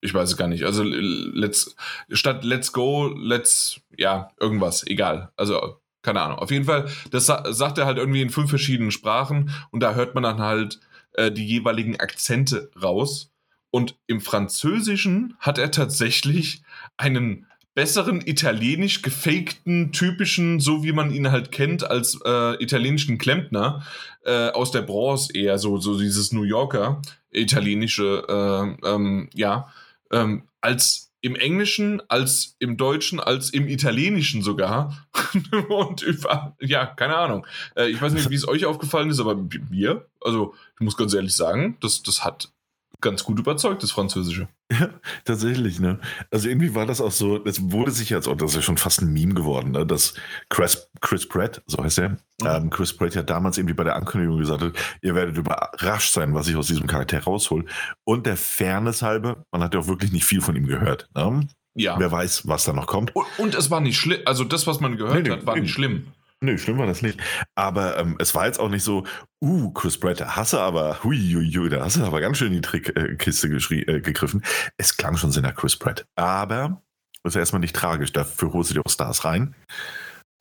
ich 0.00 0.14
weiß 0.14 0.30
es 0.30 0.36
gar 0.36 0.48
nicht. 0.48 0.64
Also 0.64 0.82
let's 0.84 1.76
statt 2.10 2.44
Let's 2.44 2.72
go, 2.72 3.08
let's 3.08 3.80
ja 3.96 4.30
irgendwas, 4.40 4.86
egal. 4.86 5.32
Also 5.36 5.80
keine 6.02 6.20
Ahnung. 6.22 6.38
Auf 6.38 6.50
jeden 6.50 6.64
Fall, 6.64 6.88
das 7.10 7.26
sagt 7.26 7.78
er 7.78 7.86
halt 7.86 7.98
irgendwie 7.98 8.22
in 8.22 8.30
fünf 8.30 8.48
verschiedenen 8.50 8.90
Sprachen 8.90 9.50
und 9.70 9.80
da 9.80 9.94
hört 9.94 10.14
man 10.14 10.22
dann 10.22 10.40
halt 10.40 10.80
äh, 11.14 11.30
die 11.32 11.46
jeweiligen 11.46 11.98
Akzente 12.00 12.70
raus. 12.80 13.30
Und 13.70 13.96
im 14.06 14.20
Französischen 14.20 15.34
hat 15.40 15.58
er 15.58 15.70
tatsächlich 15.70 16.62
einen 16.96 17.46
besseren 17.74 18.22
italienisch 18.26 19.02
gefakten, 19.02 19.92
typischen, 19.92 20.58
so 20.58 20.82
wie 20.82 20.92
man 20.92 21.12
ihn 21.12 21.30
halt 21.30 21.52
kennt, 21.52 21.88
als 21.88 22.18
äh, 22.24 22.54
italienischen 22.62 23.18
Klempner 23.18 23.84
äh, 24.24 24.48
aus 24.48 24.70
der 24.70 24.82
Bronze 24.82 25.32
eher, 25.34 25.58
so, 25.58 25.76
so 25.76 25.98
dieses 25.98 26.32
New 26.32 26.42
Yorker 26.44 27.02
italienische, 27.30 28.24
äh, 28.28 28.88
ähm, 28.88 29.28
ja, 29.34 29.68
ähm, 30.12 30.44
als 30.60 31.08
im 31.20 31.34
Englischen, 31.34 32.00
als 32.08 32.56
im 32.60 32.76
Deutschen, 32.76 33.18
als 33.18 33.50
im 33.50 33.68
Italienischen 33.68 34.42
sogar. 34.42 35.08
Und 35.68 36.02
über, 36.02 36.56
ja, 36.60 36.86
keine 36.86 37.16
Ahnung. 37.16 37.46
Äh, 37.74 37.88
ich 37.88 38.00
weiß 38.00 38.12
nicht, 38.12 38.30
wie 38.30 38.36
es 38.36 38.46
euch 38.46 38.66
aufgefallen 38.66 39.10
ist, 39.10 39.20
aber 39.20 39.34
mir, 39.70 40.06
also 40.20 40.54
ich 40.74 40.80
muss 40.80 40.96
ganz 40.96 41.14
ehrlich 41.14 41.34
sagen, 41.34 41.76
das, 41.80 42.02
das 42.02 42.24
hat 42.24 42.52
ganz 43.00 43.24
gut 43.24 43.38
überzeugt, 43.38 43.82
das 43.82 43.92
Französische. 43.92 44.48
Ja, 44.70 44.90
tatsächlich, 45.24 45.80
ne? 45.80 45.98
Also 46.30 46.48
irgendwie 46.48 46.74
war 46.74 46.84
das 46.84 47.00
auch 47.00 47.12
so, 47.12 47.44
es 47.44 47.70
wurde 47.70 47.90
sich 47.90 48.10
jetzt 48.10 48.28
auch, 48.28 48.36
das 48.36 48.50
ist 48.50 48.56
ja 48.56 48.62
schon 48.62 48.76
fast 48.76 49.00
ein 49.00 49.12
Meme 49.12 49.34
geworden, 49.34 49.72
ne? 49.72 49.86
Dass 49.86 50.14
Chris, 50.48 50.90
Chris 51.00 51.26
Pratt, 51.28 51.62
so 51.66 51.82
heißt 51.82 51.98
er, 51.98 52.08
mhm. 52.10 52.18
ähm, 52.44 52.70
Chris 52.70 52.92
Pratt 52.92 53.14
ja 53.14 53.22
damals 53.22 53.56
irgendwie 53.56 53.74
bei 53.74 53.84
der 53.84 53.96
Ankündigung 53.96 54.38
gesagt 54.38 54.62
hat, 54.62 54.72
ihr 55.00 55.14
werdet 55.14 55.36
überrascht 55.36 56.12
sein, 56.12 56.34
was 56.34 56.48
ich 56.48 56.56
aus 56.56 56.66
diesem 56.66 56.86
Charakter 56.86 57.22
raushol. 57.22 57.64
Und 58.04 58.26
der 58.26 58.36
Fairness 58.36 59.02
halber, 59.02 59.44
man 59.52 59.62
hat 59.62 59.74
ja 59.74 59.80
auch 59.80 59.88
wirklich 59.88 60.12
nicht 60.12 60.24
viel 60.24 60.40
von 60.40 60.56
ihm 60.56 60.66
gehört. 60.66 61.08
Ne? 61.14 61.48
Ja. 61.74 61.98
Wer 61.98 62.10
weiß, 62.10 62.48
was 62.48 62.64
da 62.64 62.72
noch 62.72 62.86
kommt. 62.86 63.14
Und, 63.14 63.26
und 63.38 63.54
es 63.54 63.70
war 63.70 63.80
nicht 63.80 63.96
schlimm, 63.96 64.20
also 64.24 64.42
das, 64.42 64.66
was 64.66 64.80
man 64.80 64.96
gehört 64.96 65.14
nee, 65.14 65.22
nee, 65.22 65.30
hat, 65.30 65.46
war 65.46 65.54
nee. 65.54 65.62
nicht 65.62 65.72
schlimm. 65.72 66.08
Nö, 66.40 66.56
schlimm 66.56 66.78
war 66.78 66.86
das 66.86 67.02
nicht. 67.02 67.20
Aber 67.56 67.98
ähm, 67.98 68.16
es 68.20 68.34
war 68.34 68.46
jetzt 68.46 68.60
auch 68.60 68.68
nicht 68.68 68.84
so, 68.84 69.04
uh, 69.42 69.72
Chris 69.72 69.98
Pratt, 69.98 70.20
da 70.20 70.36
hast 70.36 70.52
du 70.52 70.58
aber, 70.58 71.02
hui, 71.02 71.18
hui, 71.18 71.50
hui, 71.50 71.68
da 71.68 71.84
hast 71.84 71.96
du 71.96 72.04
aber 72.04 72.20
ganz 72.20 72.38
schön 72.38 72.52
die 72.52 72.60
Trickkiste 72.60 73.48
äh, 73.48 73.80
äh, 73.80 74.00
gegriffen. 74.00 74.44
Es 74.76 74.96
klang 74.96 75.16
schon 75.16 75.32
sehr 75.32 75.42
nach 75.42 75.54
Chris 75.54 75.76
Pratt. 75.76 76.06
Aber 76.14 76.80
das 77.22 77.32
ist 77.32 77.34
ja 77.34 77.40
erstmal 77.40 77.60
nicht 77.60 77.74
tragisch, 77.74 78.12
dafür 78.12 78.52
holst 78.52 78.70
du 78.70 78.74
dir 78.74 78.82
auch 78.86 78.90
Stars 78.90 79.24
rein. 79.24 79.54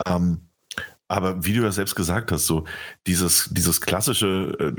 Ähm, 0.06 0.48
aber 1.08 1.44
wie 1.46 1.54
du 1.54 1.64
ja 1.64 1.72
selbst 1.72 1.96
gesagt 1.96 2.32
hast, 2.32 2.46
so 2.46 2.66
dieses, 3.08 3.50
dieses 3.52 3.82
klassische, 3.82 4.56
äh, 4.60 4.74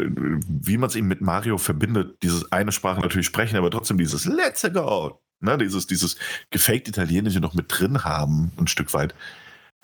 wie 0.48 0.76
man 0.76 0.88
es 0.88 0.96
eben 0.96 1.08
mit 1.08 1.20
Mario 1.20 1.58
verbindet, 1.58 2.22
dieses 2.22 2.52
eine 2.52 2.70
Sprache 2.70 3.00
natürlich 3.00 3.26
sprechen, 3.26 3.56
aber 3.56 3.70
trotzdem 3.70 3.98
dieses 3.98 4.24
Let's 4.24 4.62
go, 4.72 5.20
ne, 5.40 5.58
dieses, 5.58 5.86
dieses 5.86 6.16
gefaked 6.50 6.86
Italienische 6.86 7.40
noch 7.40 7.54
mit 7.54 7.66
drin 7.68 8.04
haben, 8.04 8.52
ein 8.58 8.68
Stück 8.68 8.92
weit 8.94 9.12
äh, 9.12 9.16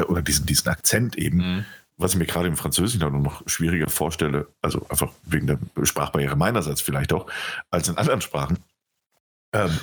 oder 0.03 0.23
diesen, 0.23 0.47
diesen 0.47 0.69
Akzent 0.69 1.17
eben, 1.17 1.39
mhm. 1.39 1.65
was 1.97 2.13
ich 2.13 2.19
mir 2.19 2.27
gerade 2.27 2.49
im 2.49 2.57
Französischen 2.57 3.01
dann 3.01 3.23
noch 3.23 3.43
schwieriger 3.47 3.89
vorstelle, 3.89 4.49
also 4.61 4.87
einfach 4.89 5.13
wegen 5.25 5.47
der 5.47 5.59
Sprachbarriere 5.85 6.37
meinerseits 6.37 6.81
vielleicht 6.81 7.13
auch, 7.13 7.31
als 7.71 7.89
in 7.89 7.97
anderen 7.97 8.21
Sprachen, 8.21 8.59
ähm, 9.53 9.79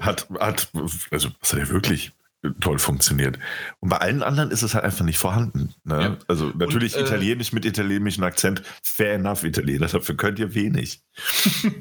hat, 0.00 0.28
hat, 0.38 0.68
also 1.10 1.30
das 1.40 1.52
hat 1.52 1.58
ja 1.58 1.68
wirklich 1.68 2.12
toll 2.60 2.78
funktioniert. 2.78 3.38
Und 3.80 3.88
bei 3.88 3.98
allen 3.98 4.22
anderen 4.22 4.50
ist 4.50 4.62
es 4.62 4.74
halt 4.74 4.84
einfach 4.84 5.04
nicht 5.04 5.18
vorhanden. 5.18 5.74
Ne? 5.84 6.00
Ja. 6.00 6.16
Also 6.28 6.52
natürlich 6.56 6.94
Und, 6.94 7.02
äh, 7.02 7.04
Italienisch 7.04 7.52
mit 7.52 7.64
italienischem 7.64 8.24
Akzent, 8.24 8.62
fair 8.82 9.14
enough 9.14 9.44
Italiener, 9.44 9.86
dafür 9.92 10.16
könnt 10.16 10.38
ihr 10.38 10.54
wenig. 10.54 11.02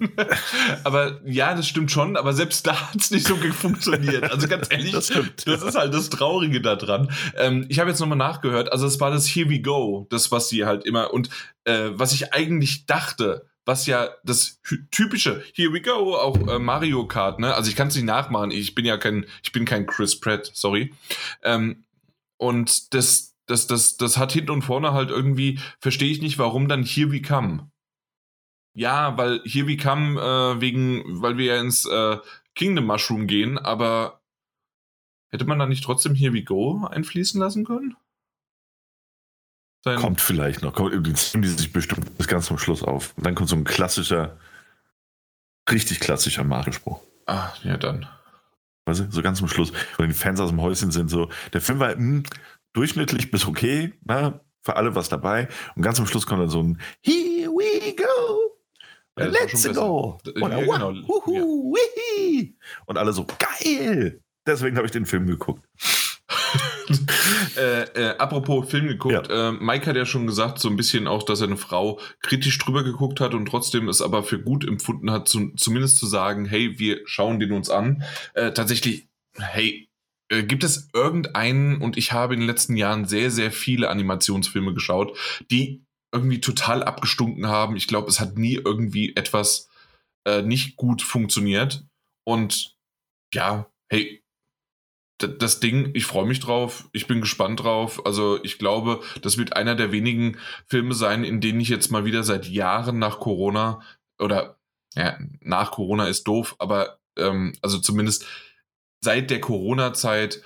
aber 0.84 1.20
ja, 1.26 1.54
das 1.56 1.68
stimmt 1.68 1.92
schon, 1.92 2.16
aber 2.16 2.34
selbst 2.34 2.66
da 2.66 2.90
hat 2.90 3.00
es 3.00 3.12
nicht 3.12 3.28
so 3.28 3.36
funktioniert. 3.36 4.32
Also 4.32 4.48
ganz 4.48 4.68
ehrlich, 4.72 4.92
das, 4.92 5.08
stimmt, 5.08 5.48
das 5.48 5.62
ja. 5.62 5.68
ist 5.68 5.76
halt 5.76 5.94
das 5.94 6.10
Traurige 6.10 6.62
daran. 6.62 7.12
Ähm, 7.38 7.66
ich 7.70 7.80
habe 7.80 7.90
jetzt 7.90 8.00
nochmal 8.00 8.18
nachgehört, 8.18 8.72
also 8.72 8.86
es 8.86 9.00
war 9.00 9.12
das 9.12 9.28
Here 9.28 9.50
We 9.50 9.62
Go, 9.62 10.08
das, 10.10 10.32
was 10.32 10.50
sie 10.50 10.66
halt 10.66 10.86
immer, 10.86 11.14
und 11.14 11.30
äh, 11.66 11.90
was 11.94 12.14
ich 12.14 12.34
eigentlich 12.34 12.86
dachte, 12.86 13.46
was 13.66 13.86
ja 13.86 14.10
das 14.24 14.60
typische 14.92 15.44
Here 15.54 15.72
we 15.72 15.82
go 15.82 16.16
auch 16.16 16.38
äh, 16.48 16.60
Mario 16.60 17.08
Kart, 17.08 17.40
ne? 17.40 17.54
Also 17.54 17.70
ich 17.70 17.76
kann 17.76 17.88
es 17.88 17.96
nicht 17.96 18.06
nachmachen. 18.06 18.52
Ich 18.52 18.76
bin 18.76 18.86
ja 18.86 18.98
kein 18.98 19.26
ich 19.42 19.52
bin 19.52 19.66
kein 19.66 19.86
Chris 19.86 20.20
Pratt, 20.20 20.52
sorry. 20.54 20.94
Ähm, 21.44 21.84
und 22.38 22.94
das 22.94 23.34
das, 23.46 23.68
das, 23.68 23.98
das 23.98 24.18
hat 24.18 24.32
hinten 24.32 24.52
und 24.52 24.62
vorne 24.62 24.94
halt 24.94 25.10
irgendwie, 25.10 25.60
verstehe 25.80 26.12
ich 26.12 26.22
nicht, 26.22 26.40
warum 26.40 26.68
dann 26.68 26.84
Here 26.84 27.12
We 27.12 27.22
Come. 27.22 27.70
Ja, 28.76 29.18
weil 29.18 29.42
Here 29.46 29.68
We 29.68 29.78
Come 29.78 30.20
äh, 30.20 30.62
wegen, 30.62 31.22
weil 31.22 31.38
wir 31.38 31.56
ja 31.56 31.62
ins 31.62 31.86
äh, 31.86 32.18
Kingdom 32.56 32.86
Mushroom 32.86 33.28
gehen, 33.28 33.58
aber 33.58 34.22
hätte 35.30 35.46
man 35.46 35.60
da 35.60 35.66
nicht 35.66 35.84
trotzdem 35.84 36.16
Here 36.16 36.34
We 36.34 36.44
Go 36.44 36.86
einfließen 36.86 37.40
lassen 37.40 37.66
können? 37.66 37.96
Sein 39.84 39.98
kommt 39.98 40.22
vielleicht 40.22 40.62
noch. 40.62 40.74
Kommt, 40.74 41.06
die 41.06 41.48
sich 41.48 41.74
bestimmt 41.74 42.18
bis 42.18 42.28
ganz 42.28 42.46
zum 42.46 42.58
Schluss 42.58 42.84
auf. 42.84 43.14
Und 43.18 43.26
dann 43.26 43.36
kommt 43.36 43.50
so 43.50 43.56
ein 43.56 43.66
klassischer, 43.66 44.38
richtig 45.70 46.00
klassischer 46.00 46.44
Mario-Spruch. 46.46 47.02
Ah, 47.26 47.52
ja, 47.64 47.78
dann. 47.78 48.08
Weißt 48.86 49.02
du, 49.02 49.12
so 49.12 49.22
ganz 49.22 49.40
zum 49.40 49.50
Schluss. 49.50 49.72
Und 49.98 50.08
die 50.08 50.14
Fans 50.14 50.40
aus 50.40 50.50
dem 50.50 50.62
Häuschen 50.62 50.92
sind 50.92 51.10
so, 51.10 51.30
der 51.52 51.62
Film 51.62 51.80
war 51.80 51.90
mh, 51.90 51.98
hm, 51.98 52.24
durchschnittlich 52.72 53.30
bis 53.30 53.46
okay, 53.46 53.94
na, 54.04 54.40
für 54.62 54.78
alle 54.78 54.96
was 54.96 55.10
dabei. 55.10 55.50
Und 55.76 55.84
ganz 55.84 55.98
zum 55.98 56.08
Schluss 56.08 56.26
kommt 56.26 56.42
dann 56.42 56.50
so 56.50 56.64
ein 56.64 56.80
Here 57.02 57.50
we 57.50 57.94
go. 57.96 58.58
Ja, 59.20 59.26
Let's 59.26 59.64
go. 59.74 60.18
Ja, 60.26 60.32
genau. 60.32 60.92
Uhu, 60.92 61.76
ja. 61.76 62.44
Und 62.86 62.98
alle 62.98 63.14
so, 63.14 63.26
geil. 63.26 64.22
Deswegen 64.46 64.78
habe 64.78 64.86
ich 64.86 64.92
den 64.92 65.06
Film 65.06 65.28
geguckt. 65.28 65.66
äh, 67.58 67.82
äh, 67.82 68.18
apropos 68.18 68.70
Film 68.70 68.88
geguckt, 68.88 69.30
ja. 69.30 69.50
äh, 69.50 69.52
Mike 69.52 69.86
hat 69.86 69.96
ja 69.96 70.06
schon 70.06 70.28
gesagt, 70.28 70.60
so 70.60 70.70
ein 70.70 70.76
bisschen 70.76 71.08
auch, 71.08 71.24
dass 71.24 71.42
er 71.42 71.48
eine 71.48 71.58
Frau 71.58 72.00
kritisch 72.22 72.58
drüber 72.58 72.84
geguckt 72.84 73.20
hat 73.20 73.34
und 73.34 73.46
trotzdem 73.46 73.90
es 73.90 74.02
aber 74.02 74.24
für 74.24 74.40
gut 74.40 74.68
empfunden 74.68 75.12
hat, 75.12 75.28
zu, 75.28 75.52
zumindest 75.56 75.98
zu 75.98 76.06
sagen, 76.06 76.46
hey, 76.46 76.80
wir 76.80 77.02
schauen 77.06 77.40
den 77.40 77.52
uns 77.52 77.70
an. 77.70 78.04
Äh, 78.34 78.52
tatsächlich, 78.52 79.08
hey, 79.38 79.90
äh, 80.30 80.44
gibt 80.44 80.64
es 80.64 80.90
irgendeinen, 80.94 81.82
und 81.82 81.98
ich 81.98 82.12
habe 82.12 82.34
in 82.34 82.42
den 82.42 82.50
letzten 82.50 82.76
Jahren 82.76 83.06
sehr, 83.06 83.32
sehr 83.32 83.52
viele 83.52 83.90
Animationsfilme 83.90 84.74
geschaut, 84.74 85.18
die 85.52 85.86
irgendwie 86.12 86.42
total 86.42 86.84
abgestunken 86.84 87.48
haben. 87.48 87.76
Ich 87.76 87.88
glaube, 87.88 88.08
es 88.08 88.20
hat 88.20 88.38
nie 88.38 88.56
irgendwie 88.56 89.16
etwas 89.16 89.70
äh, 90.26 90.42
nicht 90.42 90.76
gut 90.76 91.02
funktioniert. 91.02 91.86
Und 92.26 92.76
ja, 93.34 93.70
hey, 93.90 94.23
das 95.28 95.60
Ding, 95.60 95.92
ich 95.94 96.06
freue 96.06 96.26
mich 96.26 96.40
drauf, 96.40 96.90
ich 96.92 97.08
bin 97.08 97.22
gespannt 97.22 97.64
drauf. 97.64 98.06
Also 98.06 98.44
ich 98.44 98.58
glaube, 98.58 99.02
das 99.22 99.38
wird 99.38 99.56
einer 99.56 99.76
der 99.76 99.92
wenigen 99.92 100.38
Filme 100.68 100.94
sein, 100.94 101.24
in 101.24 101.42
denen 101.42 101.60
ich 101.60 101.70
jetzt 101.70 101.92
mal 101.92 102.06
wieder 102.06 102.24
seit 102.24 102.48
Jahren 102.48 103.00
nach 103.00 103.20
Corona 103.20 103.82
oder 104.20 104.58
ja, 104.96 105.18
nach 105.42 105.72
Corona 105.72 106.08
ist 106.08 106.24
doof, 106.26 106.56
aber 106.60 107.00
ähm, 107.18 107.54
also 107.62 107.80
zumindest 107.80 108.26
seit 109.02 109.30
der 109.30 109.42
Corona-Zeit 109.42 110.42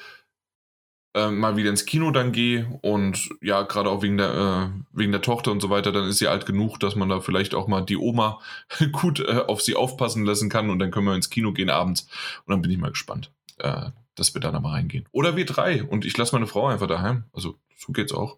äh, 1.17 1.31
mal 1.31 1.57
wieder 1.57 1.69
ins 1.69 1.85
Kino 1.85 2.11
dann 2.11 2.31
gehe 2.31 2.79
und 2.81 3.29
ja, 3.41 3.63
gerade 3.63 3.89
auch 3.89 4.01
wegen 4.01 4.17
der, 4.17 4.33
äh, 4.33 4.81
wegen 4.91 5.11
der 5.11 5.21
Tochter 5.21 5.51
und 5.51 5.61
so 5.61 5.69
weiter, 5.69 5.91
dann 5.91 6.07
ist 6.07 6.19
sie 6.19 6.27
alt 6.27 6.45
genug, 6.45 6.79
dass 6.79 6.95
man 6.95 7.09
da 7.09 7.21
vielleicht 7.21 7.55
auch 7.55 7.67
mal 7.67 7.81
die 7.81 7.97
Oma 7.97 8.39
gut 8.91 9.19
äh, 9.19 9.43
auf 9.47 9.61
sie 9.61 9.75
aufpassen 9.75 10.25
lassen 10.25 10.49
kann 10.49 10.69
und 10.69 10.79
dann 10.79 10.91
können 10.91 11.07
wir 11.07 11.15
ins 11.15 11.29
Kino 11.29 11.53
gehen 11.53 11.69
abends 11.69 12.07
und 12.45 12.51
dann 12.51 12.61
bin 12.61 12.71
ich 12.71 12.77
mal 12.77 12.91
gespannt, 12.91 13.31
äh, 13.57 13.89
dass 14.17 14.34
wir 14.34 14.41
da 14.41 14.51
nochmal 14.51 14.73
reingehen. 14.73 15.06
Oder 15.12 15.36
wir 15.36 15.45
drei 15.45 15.84
und 15.84 16.06
ich 16.06 16.17
lasse 16.17 16.36
meine 16.36 16.47
Frau 16.47 16.67
einfach 16.67 16.88
daheim. 16.88 17.23
Also 17.32 17.56
so 17.77 17.93
geht's 17.93 18.13
auch. 18.13 18.38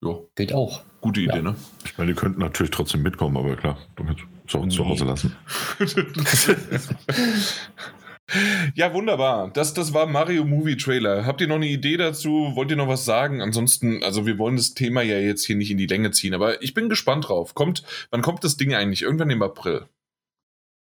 Jo. 0.00 0.30
Geht 0.36 0.52
auch. 0.52 0.82
Gute 1.00 1.20
Idee, 1.20 1.36
ja. 1.36 1.42
ne? 1.42 1.56
Ich 1.84 1.96
meine, 1.98 2.12
die 2.12 2.18
könnten 2.18 2.40
natürlich 2.40 2.70
trotzdem 2.70 3.02
mitkommen, 3.02 3.36
aber 3.36 3.56
klar, 3.56 3.78
du 3.96 4.04
kannst 4.04 4.22
zu, 4.46 4.58
nee. 4.58 4.74
zu 4.74 4.86
Hause 4.86 5.04
lassen. 5.04 5.36
Ja, 8.74 8.92
wunderbar. 8.92 9.50
Das, 9.54 9.72
das 9.72 9.94
war 9.94 10.06
Mario 10.06 10.44
Movie 10.44 10.76
Trailer. 10.76 11.24
Habt 11.24 11.40
ihr 11.40 11.46
noch 11.46 11.56
eine 11.56 11.66
Idee 11.66 11.96
dazu? 11.96 12.52
Wollt 12.54 12.70
ihr 12.70 12.76
noch 12.76 12.88
was 12.88 13.06
sagen? 13.06 13.40
Ansonsten, 13.40 14.02
also 14.04 14.26
wir 14.26 14.36
wollen 14.36 14.56
das 14.56 14.74
Thema 14.74 15.00
ja 15.00 15.18
jetzt 15.18 15.46
hier 15.46 15.56
nicht 15.56 15.70
in 15.70 15.78
die 15.78 15.86
Länge 15.86 16.10
ziehen, 16.10 16.34
aber 16.34 16.62
ich 16.62 16.74
bin 16.74 16.90
gespannt 16.90 17.28
drauf. 17.28 17.54
Kommt, 17.54 17.84
wann 18.10 18.20
kommt 18.20 18.44
das 18.44 18.58
Ding 18.58 18.74
eigentlich? 18.74 19.02
Irgendwann 19.02 19.30
im 19.30 19.42
April. 19.42 19.86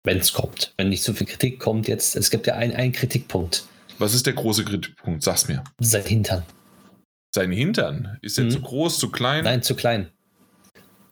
Wenn 0.07 0.19
es 0.19 0.33
kommt. 0.33 0.73
Wenn 0.77 0.89
nicht 0.89 1.03
so 1.03 1.13
viel 1.13 1.27
Kritik 1.27 1.59
kommt 1.59 1.89
jetzt. 1.89 2.15
Es 2.15 2.31
gibt 2.31 2.47
ja 2.47 2.55
einen 2.55 2.93
Kritikpunkt. 2.93 3.65
Was 3.99 4.15
ist 4.15 4.25
der 4.25 4.35
große 4.35 4.65
Kritikpunkt? 4.65 5.25
Sag's 5.25 5.49
mir. 5.49 5.65
Sein 5.81 6.05
Hintern. 6.05 6.45
Sein 7.35 7.51
Hintern? 7.51 8.17
Ist 8.23 8.39
er 8.39 8.45
mhm. 8.45 8.51
zu 8.51 8.61
groß, 8.61 9.01
zu 9.01 9.11
klein? 9.11 9.43
Nein, 9.43 9.63
zu 9.65 9.75
klein. 9.75 10.09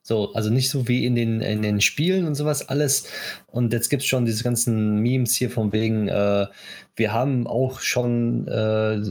So, 0.02 0.33
also 0.35 0.48
nicht 0.48 0.70
so 0.70 0.87
wie 0.87 1.07
in 1.07 1.16
den, 1.16 1.40
in 1.40 1.62
den 1.62 1.80
Spielen 1.80 2.24
und 2.24 2.37
sowas 2.37 2.68
alles. 2.68 3.09
Und 3.48 3.72
jetzt 3.72 3.88
gibt 3.88 4.02
es 4.02 4.09
schon 4.09 4.26
diese 4.26 4.44
ganzen 4.44 5.00
Memes 5.00 5.35
hier 5.35 5.50
von 5.50 5.72
wegen, 5.72 6.07
äh, 6.07 6.46
wir 6.94 7.12
haben 7.12 7.48
auch 7.48 7.80
schon 7.80 8.46
äh, 8.46 9.02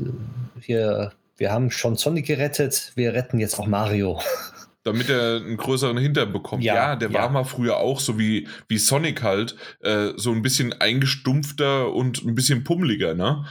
hier, 0.62 1.12
wir 1.36 1.52
haben 1.52 1.72
schon 1.72 1.98
Sonic 1.98 2.28
gerettet, 2.28 2.94
wir 2.96 3.14
retten 3.14 3.38
jetzt 3.38 3.60
auch 3.60 3.68
Mario. 3.68 4.22
Damit 4.84 5.10
er 5.10 5.38
einen 5.38 5.56
größeren 5.56 5.98
Hintern 5.98 6.34
bekommt. 6.34 6.64
Ja, 6.64 6.76
ja 6.76 6.96
der 6.96 7.10
ja. 7.10 7.22
war 7.22 7.30
mal 7.30 7.46
früher 7.46 7.78
auch 7.78 8.00
so 8.02 8.20
wie, 8.20 8.48
wie 8.68 8.78
Sonic 8.78 9.24
halt, 9.24 9.56
äh, 9.80 10.10
so 10.18 10.32
ein 10.32 10.42
bisschen 10.42 10.74
eingestumpfter 10.74 11.94
und 11.94 12.24
ein 12.24 12.36
bisschen 12.36 12.64
pummeliger, 12.64 13.14
ne? 13.14 13.46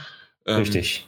Ähm, 0.45 0.57
Richtig. 0.57 1.07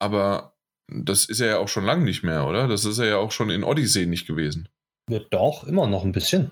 Aber 0.00 0.54
das 0.88 1.26
ist 1.26 1.40
er 1.40 1.48
ja 1.48 1.58
auch 1.58 1.68
schon 1.68 1.84
lange 1.84 2.04
nicht 2.04 2.22
mehr, 2.22 2.46
oder? 2.46 2.68
Das 2.68 2.84
ist 2.84 2.98
er 2.98 3.06
ja 3.06 3.16
auch 3.16 3.32
schon 3.32 3.50
in 3.50 3.64
Odyssey 3.64 4.06
nicht 4.06 4.26
gewesen. 4.26 4.68
Ja, 5.08 5.20
doch, 5.30 5.64
immer 5.64 5.86
noch 5.86 6.04
ein 6.04 6.12
bisschen. 6.12 6.50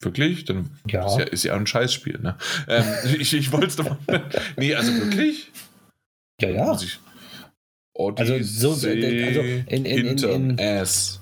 Wirklich? 0.00 0.44
Dann 0.44 0.70
ja. 0.86 1.06
Ist, 1.06 1.18
ja, 1.18 1.24
ist 1.24 1.44
ja 1.44 1.54
ein 1.54 1.66
Scheißspiel, 1.66 2.20
ne? 2.20 2.36
Ähm, 2.68 2.84
ich 3.18 3.34
ich 3.34 3.52
wollte 3.52 3.66
es 3.66 3.76
doch. 3.76 3.96
nee, 4.56 4.74
also 4.74 4.92
wirklich? 4.94 5.50
Ja, 6.40 6.50
ja. 6.50 6.70
Also 6.70 8.42
so 8.42 8.70
also 8.70 8.88
in, 8.88 9.02
in, 9.02 9.84
in, 9.84 10.18
in, 10.18 10.60
Ass. 10.60 11.17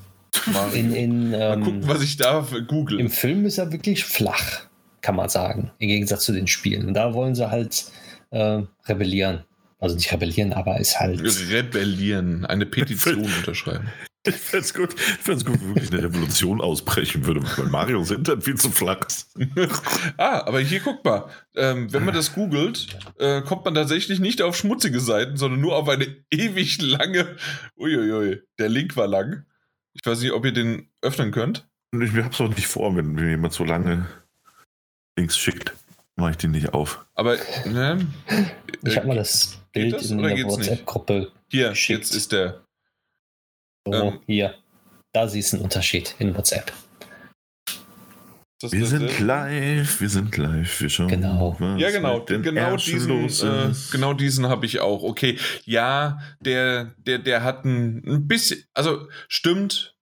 In, 0.74 0.94
in, 0.94 1.30
Mal 1.30 1.54
ähm, 1.54 1.64
gucken, 1.64 1.88
was 1.88 2.02
ich 2.02 2.16
da 2.16 2.46
google. 2.66 3.00
Im 3.00 3.10
Film 3.10 3.44
ist 3.44 3.58
er 3.58 3.72
wirklich 3.72 4.04
flach, 4.04 4.62
kann 5.00 5.16
man 5.16 5.28
sagen, 5.28 5.70
im 5.78 5.88
Gegensatz 5.88 6.24
zu 6.24 6.32
den 6.32 6.46
Spielen. 6.46 6.88
Und 6.88 6.94
da 6.94 7.14
wollen 7.14 7.34
sie 7.34 7.50
halt 7.50 7.86
äh, 8.30 8.62
rebellieren. 8.86 9.44
Also 9.78 9.94
nicht 9.94 10.10
rebellieren, 10.12 10.52
aber 10.52 10.80
es 10.80 10.98
halt. 10.98 11.20
Rebellieren, 11.22 12.46
eine 12.46 12.64
Petition 12.66 13.24
unterschreiben. 13.24 13.88
Ich 14.26 14.34
fände 14.34 14.64
es 14.64 14.74
gut, 14.74 14.94
wenn 15.24 15.46
wirklich 15.46 15.92
eine 15.92 16.02
Revolution 16.02 16.60
ausbrechen 16.60 17.26
würde, 17.26 17.42
weil 17.56 17.66
Mario 17.66 18.02
sind 18.02 18.26
dann 18.26 18.42
viel 18.42 18.56
zu 18.56 18.70
flach. 18.70 19.06
ah, 20.16 20.40
aber 20.46 20.60
hier 20.60 20.80
guck 20.80 21.04
mal, 21.04 21.28
ähm, 21.54 21.92
wenn 21.92 22.04
man 22.04 22.14
das 22.14 22.34
googelt, 22.34 22.88
äh, 23.18 23.42
kommt 23.42 23.64
man 23.64 23.74
tatsächlich 23.74 24.18
nicht 24.18 24.42
auf 24.42 24.56
schmutzige 24.56 24.98
Seiten, 24.98 25.36
sondern 25.36 25.60
nur 25.60 25.76
auf 25.76 25.88
eine 25.88 26.06
ewig 26.30 26.80
lange. 26.82 27.36
Uiuiui, 27.78 28.42
der 28.58 28.68
Link 28.68 28.96
war 28.96 29.06
lang. 29.06 29.44
Ich 29.98 30.04
weiß 30.04 30.20
nicht, 30.20 30.32
ob 30.32 30.44
ihr 30.44 30.52
den 30.52 30.88
öffnen 31.00 31.32
könnt. 31.32 31.66
Ich 31.92 32.14
hab's 32.16 32.40
auch 32.40 32.48
nicht 32.48 32.66
vor, 32.66 32.94
wenn 32.96 33.12
mir 33.12 33.30
jemand 33.30 33.54
so 33.54 33.64
lange 33.64 34.06
Links 35.16 35.38
schickt, 35.38 35.72
mache 36.16 36.32
ich 36.32 36.36
den 36.36 36.50
nicht 36.50 36.74
auf. 36.74 37.06
Aber, 37.14 37.38
ne? 37.64 38.06
Ich 38.82 38.96
habe 38.96 39.06
mal 39.06 39.16
das 39.16 39.58
Bild 39.72 39.94
das, 39.94 40.10
in 40.10 40.18
der 40.18 40.36
WhatsApp-Gruppe. 40.44 41.32
Hier, 41.50 41.70
geschickt. 41.70 42.00
jetzt 42.00 42.14
ist 42.14 42.32
der. 42.32 42.62
So, 43.86 43.92
ähm, 43.92 44.20
hier. 44.26 44.54
Da 45.12 45.28
siehst 45.28 45.52
du 45.52 45.56
einen 45.56 45.64
Unterschied 45.64 46.14
in 46.18 46.36
WhatsApp. 46.36 46.72
Wir 48.62 48.86
sind 48.86 49.20
live, 49.20 50.00
wir 50.00 50.08
sind 50.08 50.36
live, 50.36 50.80
wir 50.80 50.88
schauen. 50.88 51.08
Genau. 51.08 51.56
Ja, 51.76 51.90
genau. 51.90 52.24
Genau 52.24 52.76
diesen, 52.76 53.28
äh, 53.28 53.74
genau 53.90 54.14
diesen 54.14 54.48
habe 54.48 54.64
ich 54.64 54.80
auch. 54.80 55.02
Okay, 55.02 55.38
ja, 55.64 56.18
der, 56.40 56.94
der, 56.96 57.18
der 57.18 57.44
hat 57.44 57.66
ein, 57.66 58.02
ein 58.06 58.26
bisschen, 58.26 58.64
also 58.72 59.08
stimmt, 59.28 59.96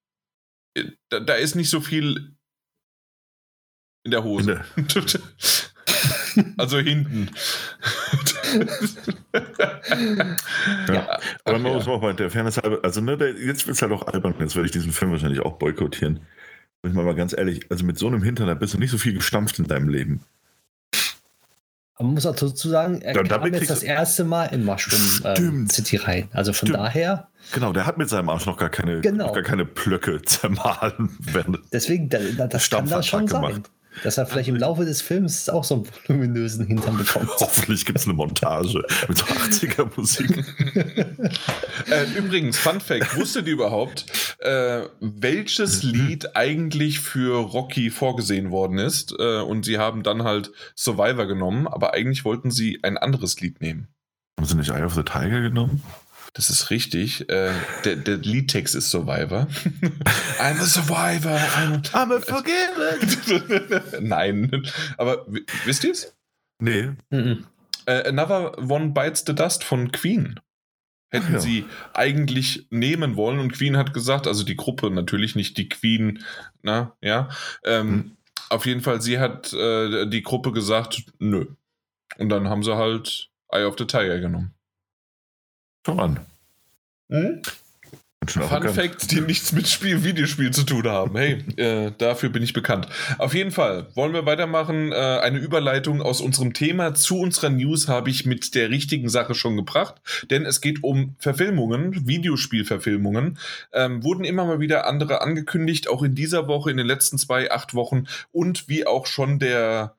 äh, 0.73 0.85
da, 1.09 1.19
da, 1.19 1.33
ist 1.33 1.55
nicht 1.55 1.69
so 1.69 1.81
viel 1.81 2.37
in 4.05 4.11
der 4.11 4.23
Hose. 4.23 4.63
In 4.77 4.87
der 4.87 5.03
also 6.57 6.77
hinten. 6.79 7.31
ja, 10.87 11.19
aber 11.43 11.59
man 11.59 11.73
muss 11.73 11.87
auch 11.87 12.01
mal 12.01 12.13
der 12.13 12.29
Fairness 12.29 12.57
halber, 12.57 12.79
also 12.83 13.01
ne, 13.01 13.17
der, 13.17 13.33
jetzt 13.33 13.67
wird 13.67 13.75
es 13.75 13.81
halt 13.81 13.91
auch 13.91 14.07
albern, 14.07 14.35
jetzt 14.39 14.55
werde 14.55 14.67
ich 14.67 14.71
diesen 14.71 14.93
Film 14.93 15.11
wahrscheinlich 15.11 15.41
auch 15.41 15.57
boykottieren. 15.57 16.21
Bin 16.81 16.91
ich 16.91 16.95
mal, 16.95 17.05
mal 17.05 17.15
ganz 17.15 17.35
ehrlich, 17.35 17.71
also 17.71 17.85
mit 17.85 17.97
so 17.97 18.07
einem 18.07 18.21
Hintern, 18.21 18.47
da 18.47 18.53
bist 18.53 18.73
du 18.73 18.77
nicht 18.77 18.91
so 18.91 18.97
viel 18.97 19.13
gestampft 19.13 19.59
in 19.59 19.67
deinem 19.67 19.89
Leben. 19.89 20.21
Aber 21.95 22.07
man 22.07 22.15
muss 22.15 22.25
auch 22.25 22.35
dazu 22.35 22.69
sagen, 22.69 23.01
er 23.01 23.15
ja, 23.15 23.23
kam 23.23 23.53
jetzt 23.53 23.69
das 23.69 23.81
erste 23.81 24.25
Mal 24.25 24.47
in 24.47 24.65
Mushroom 24.65 25.21
ähm, 25.23 25.69
City 25.69 25.95
rein. 25.95 26.27
Also 26.33 26.51
von 26.51 26.67
Stimmt. 26.67 26.83
daher. 26.83 27.29
Genau, 27.53 27.71
der 27.71 27.85
hat 27.85 27.97
mit 27.97 28.09
seinem 28.09 28.27
Arsch 28.29 28.45
noch 28.45 28.57
gar 28.57 28.69
keine, 28.69 28.99
genau. 28.99 29.31
gar 29.31 29.43
keine 29.43 29.65
Plöcke 29.65 30.21
zermahlen. 30.25 31.17
Deswegen, 31.71 32.09
da, 32.09 32.19
das 32.47 32.69
kann 32.69 32.89
da 32.89 33.01
schon 33.01 33.27
gemacht. 33.27 33.71
Dass 34.03 34.17
er 34.17 34.25
vielleicht 34.25 34.49
im 34.49 34.55
Laufe 34.55 34.85
des 34.85 35.01
Films 35.01 35.49
auch 35.49 35.63
so 35.63 35.75
einen 35.75 35.87
voluminösen 36.07 36.65
Hintern 36.65 36.97
bekommt. 36.97 37.29
Hoffentlich 37.39 37.85
gibt 37.85 37.99
es 37.99 38.05
eine 38.05 38.13
Montage 38.13 38.83
mit 39.07 39.17
so 39.17 39.25
80er-Musik. 39.25 40.43
äh, 41.91 42.17
übrigens, 42.17 42.57
Fun 42.57 42.79
Fact: 42.79 43.17
Wusstet 43.17 43.47
ihr 43.47 43.53
überhaupt, 43.53 44.05
äh, 44.39 44.81
welches 44.99 45.83
Lied 45.83 46.35
eigentlich 46.35 46.99
für 46.99 47.37
Rocky 47.39 47.89
vorgesehen 47.89 48.51
worden 48.51 48.77
ist? 48.77 49.13
Äh, 49.17 49.39
und 49.39 49.65
sie 49.65 49.77
haben 49.77 50.03
dann 50.03 50.23
halt 50.23 50.51
Survivor 50.75 51.25
genommen, 51.25 51.67
aber 51.67 51.93
eigentlich 51.93 52.25
wollten 52.25 52.51
sie 52.51 52.79
ein 52.83 52.97
anderes 52.97 53.39
Lied 53.39 53.61
nehmen. 53.61 53.87
Haben 54.37 54.47
sie 54.47 54.55
nicht 54.55 54.69
Eye 54.69 54.83
of 54.83 54.93
the 54.93 55.03
Tiger 55.03 55.41
genommen? 55.41 55.81
Das 56.35 56.49
ist 56.49 56.69
richtig. 56.69 57.29
Äh, 57.29 57.53
der, 57.85 57.95
der 57.95 58.17
Liedtext 58.17 58.75
ist 58.75 58.91
Survivor. 58.91 59.47
I'm 60.39 60.59
a 60.59 60.65
Survivor. 60.65 61.37
I'm 61.37 61.75
a, 61.75 61.81
I'm 61.93 62.13
a 62.13 62.19
forgiven. 62.19 63.79
Nein. 64.07 64.67
Aber 64.97 65.25
wisst 65.63 65.85
ihr 65.85 65.91
es? 65.91 66.13
nee. 66.59 66.91
Mhm. 67.09 67.45
Äh, 67.85 68.09
Another 68.09 68.57
One 68.69 68.89
Bites 68.89 69.23
the 69.25 69.33
Dust 69.33 69.63
von 69.63 69.91
Queen. 69.93 70.39
Hätten 71.09 71.33
ja. 71.33 71.39
sie 71.39 71.65
eigentlich 71.93 72.67
nehmen 72.69 73.15
wollen 73.15 73.39
und 73.39 73.53
Queen 73.53 73.77
hat 73.77 73.93
gesagt, 73.93 74.27
also 74.27 74.43
die 74.43 74.57
Gruppe 74.57 74.91
natürlich 74.91 75.35
nicht 75.35 75.57
die 75.57 75.69
Queen, 75.69 76.23
na, 76.61 76.97
ja. 77.01 77.29
Ähm, 77.63 77.87
Hm. 77.87 78.11
Auf 78.49 78.65
jeden 78.65 78.81
Fall, 78.81 79.01
sie 79.01 79.19
hat 79.19 79.53
äh, 79.53 80.05
die 80.07 80.21
Gruppe 80.21 80.51
gesagt, 80.51 81.03
nö. 81.17 81.47
Und 82.17 82.29
dann 82.29 82.49
haben 82.49 82.63
sie 82.63 82.75
halt 82.75 83.31
Eye 83.49 83.65
of 83.65 83.75
the 83.77 83.85
Tiger 83.85 84.19
genommen. 84.19 84.53
Schau 85.85 85.97
an. 85.97 86.19
Schön 87.09 87.43
Fun. 88.27 88.69
Facts, 88.69 89.05
die 89.05 89.21
nichts 89.21 89.51
mit 89.51 89.67
Spiel, 89.67 90.03
Videospiel 90.03 90.49
zu 90.49 90.63
tun 90.63 90.87
haben. 90.87 91.15
Hey, 91.15 91.43
äh, 91.57 91.91
dafür 91.95 92.29
bin 92.29 92.41
ich 92.41 92.53
bekannt. 92.53 92.87
Auf 93.19 93.35
jeden 93.35 93.51
Fall 93.51 93.85
wollen 93.93 94.13
wir 94.13 94.25
weitermachen. 94.25 94.91
Äh, 94.91 94.95
eine 94.95 95.37
Überleitung 95.37 96.01
aus 96.01 96.21
unserem 96.21 96.53
Thema 96.53 96.95
zu 96.95 97.19
unserer 97.19 97.51
News 97.51 97.87
habe 97.87 98.09
ich 98.09 98.25
mit 98.25 98.55
der 98.55 98.71
richtigen 98.71 99.09
Sache 99.09 99.35
schon 99.35 99.57
gebracht, 99.57 100.01
denn 100.31 100.43
es 100.43 100.59
geht 100.59 100.83
um 100.83 101.15
Verfilmungen, 101.19 102.07
Videospielverfilmungen. 102.07 103.37
Ähm, 103.71 104.03
wurden 104.03 104.23
immer 104.23 104.45
mal 104.45 104.59
wieder 104.59 104.87
andere 104.87 105.21
angekündigt, 105.21 105.87
auch 105.87 106.01
in 106.01 106.15
dieser 106.15 106.47
Woche, 106.47 106.71
in 106.71 106.77
den 106.77 106.87
letzten 106.87 107.19
zwei, 107.19 107.51
acht 107.51 107.75
Wochen 107.75 108.05
und 108.31 108.67
wie 108.67 108.87
auch 108.87 109.05
schon 109.05 109.37
der, 109.37 109.95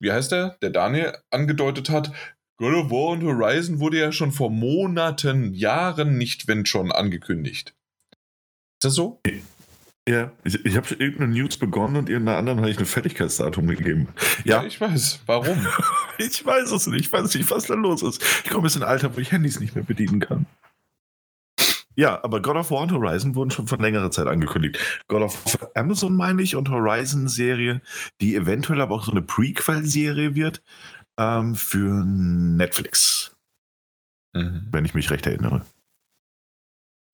wie 0.00 0.12
heißt 0.12 0.32
der, 0.32 0.56
der 0.62 0.70
Daniel 0.70 1.12
angedeutet 1.30 1.90
hat, 1.90 2.10
God 2.56 2.74
of 2.74 2.90
War 2.90 3.10
und 3.10 3.24
Horizon 3.24 3.80
wurde 3.80 3.98
ja 3.98 4.12
schon 4.12 4.30
vor 4.30 4.50
Monaten, 4.50 5.54
Jahren 5.54 6.16
nicht, 6.16 6.46
wenn 6.46 6.66
schon, 6.66 6.92
angekündigt. 6.92 7.74
Ist 8.12 8.84
das 8.84 8.94
so? 8.94 9.20
Ja, 10.08 10.32
ich, 10.44 10.64
ich 10.64 10.76
habe 10.76 10.94
irgendeine 10.94 11.32
News 11.32 11.56
begonnen 11.56 11.96
und 11.96 12.10
irgendeiner 12.10 12.38
anderen 12.38 12.60
habe 12.60 12.70
ich 12.70 12.78
ein 12.78 12.84
Fertigkeitsdatum 12.84 13.66
gegeben. 13.66 14.08
Ja, 14.44 14.62
Ich 14.62 14.80
weiß. 14.80 15.20
Warum? 15.26 15.66
ich 16.18 16.44
weiß 16.44 16.70
es 16.70 16.86
nicht. 16.86 17.06
Ich 17.06 17.12
weiß 17.12 17.34
nicht, 17.34 17.50
was 17.50 17.66
da 17.66 17.74
los 17.74 18.02
ist. 18.02 18.22
Ich 18.44 18.50
komme 18.50 18.68
jetzt 18.68 18.76
in 18.76 18.82
ein 18.82 18.88
Alter, 18.88 19.16
wo 19.16 19.20
ich 19.20 19.32
Handys 19.32 19.58
nicht 19.58 19.74
mehr 19.74 19.84
bedienen 19.84 20.20
kann. 20.20 20.46
Ja, 21.96 22.22
aber 22.24 22.42
God 22.42 22.56
of 22.56 22.70
War 22.70 22.82
und 22.82 22.92
Horizon 22.92 23.34
wurden 23.34 23.50
schon 23.50 23.68
vor 23.68 23.78
längerer 23.78 24.10
Zeit 24.10 24.26
angekündigt. 24.26 24.78
God 25.06 25.22
of 25.22 25.44
War 25.46 25.70
Amazon 25.74 26.16
meine 26.16 26.42
ich 26.42 26.56
und 26.56 26.68
Horizon-Serie, 26.68 27.82
die 28.20 28.34
eventuell 28.34 28.80
aber 28.80 28.96
auch 28.96 29.04
so 29.04 29.12
eine 29.12 29.22
Prequel-Serie 29.22 30.34
wird 30.34 30.62
ähm, 31.18 31.54
für 31.54 32.04
Netflix, 32.04 33.36
Mhm. 34.34 34.66
wenn 34.72 34.84
ich 34.84 34.94
mich 34.94 35.10
recht 35.10 35.26
erinnere. 35.26 35.64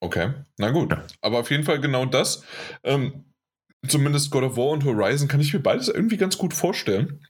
Okay, 0.02 0.32
na 0.56 0.70
gut. 0.70 0.90
Ja. 0.92 1.04
Aber 1.20 1.38
auf 1.40 1.50
jeden 1.50 1.64
Fall 1.64 1.80
genau 1.80 2.06
das. 2.06 2.42
Ähm, 2.82 3.24
zumindest 3.86 4.30
God 4.30 4.44
of 4.44 4.56
War 4.56 4.68
und 4.70 4.84
Horizon 4.84 5.28
kann 5.28 5.40
ich 5.40 5.52
mir 5.52 5.60
beides 5.60 5.88
irgendwie 5.88 6.16
ganz 6.16 6.38
gut 6.38 6.54
vorstellen. 6.54 7.26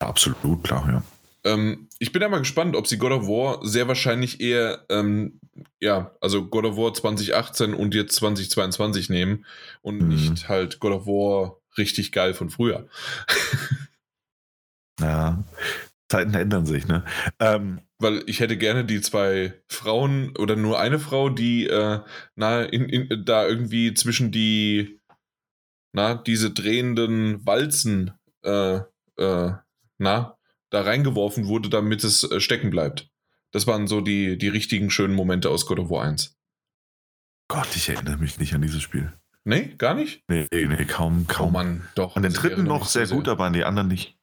Absolut, 0.00 0.64
klar, 0.64 0.88
ja. 0.88 1.02
Ähm, 1.44 1.88
ich 1.98 2.10
bin 2.12 2.20
ja 2.22 2.28
mal 2.28 2.38
gespannt, 2.40 2.74
ob 2.74 2.86
sie 2.88 2.98
God 2.98 3.12
of 3.12 3.26
War 3.28 3.64
sehr 3.66 3.86
wahrscheinlich 3.88 4.40
eher, 4.40 4.84
ähm, 4.88 5.40
ja, 5.80 6.14
also 6.20 6.46
God 6.46 6.64
of 6.64 6.76
War 6.76 6.92
2018 6.92 7.72
und 7.74 7.94
jetzt 7.94 8.16
2022 8.16 9.08
nehmen 9.08 9.46
und 9.82 9.98
Mhm. 10.02 10.08
nicht 10.08 10.48
halt 10.48 10.80
God 10.80 10.92
of 10.92 11.06
War 11.06 11.56
richtig 11.78 12.10
geil 12.12 12.34
von 12.34 12.50
früher. 12.50 12.88
Ja, 15.00 15.42
Zeiten 16.10 16.34
ändern 16.34 16.66
sich, 16.66 16.88
ne? 16.88 17.04
Ähm, 17.38 17.80
Weil 17.98 18.24
ich 18.26 18.40
hätte 18.40 18.56
gerne 18.58 18.84
die 18.84 19.00
zwei 19.00 19.54
Frauen 19.68 20.36
oder 20.36 20.56
nur 20.56 20.80
eine 20.80 20.98
Frau, 20.98 21.30
die 21.30 21.66
äh, 21.68 22.00
na, 22.34 22.62
in, 22.64 22.88
in, 22.88 23.24
da 23.24 23.46
irgendwie 23.46 23.94
zwischen 23.94 24.32
die, 24.32 25.00
na, 25.92 26.14
diese 26.14 26.50
drehenden 26.50 27.46
Walzen, 27.46 28.12
äh, 28.42 28.80
äh, 29.18 29.52
na, 29.98 30.36
da 30.70 30.82
reingeworfen 30.82 31.46
wurde, 31.46 31.68
damit 31.68 32.02
es 32.02 32.24
äh, 32.24 32.40
stecken 32.40 32.70
bleibt. 32.70 33.08
Das 33.52 33.66
waren 33.66 33.86
so 33.86 34.00
die, 34.00 34.36
die 34.36 34.48
richtigen 34.48 34.90
schönen 34.90 35.14
Momente 35.14 35.48
aus 35.48 35.66
God 35.66 35.78
of 35.78 35.90
War 35.90 36.04
1. 36.04 36.36
Gott, 37.48 37.68
ich 37.74 37.88
erinnere 37.88 38.16
mich 38.16 38.38
nicht 38.38 38.54
an 38.54 38.62
dieses 38.62 38.82
Spiel. 38.82 39.12
Nee, 39.44 39.74
gar 39.78 39.94
nicht? 39.94 40.22
Nee, 40.28 40.46
nee, 40.52 40.84
kaum, 40.84 41.26
Oh 41.28 41.32
kaum. 41.32 41.52
Mann, 41.52 41.88
doch. 41.94 42.14
an 42.16 42.22
den 42.22 42.32
dritten 42.32 42.64
noch 42.64 42.86
sehr 42.86 43.06
so 43.06 43.16
gut, 43.16 43.28
aber 43.28 43.44
an 43.44 43.52
die 43.52 43.64
anderen 43.64 43.88
nicht. 43.88 44.19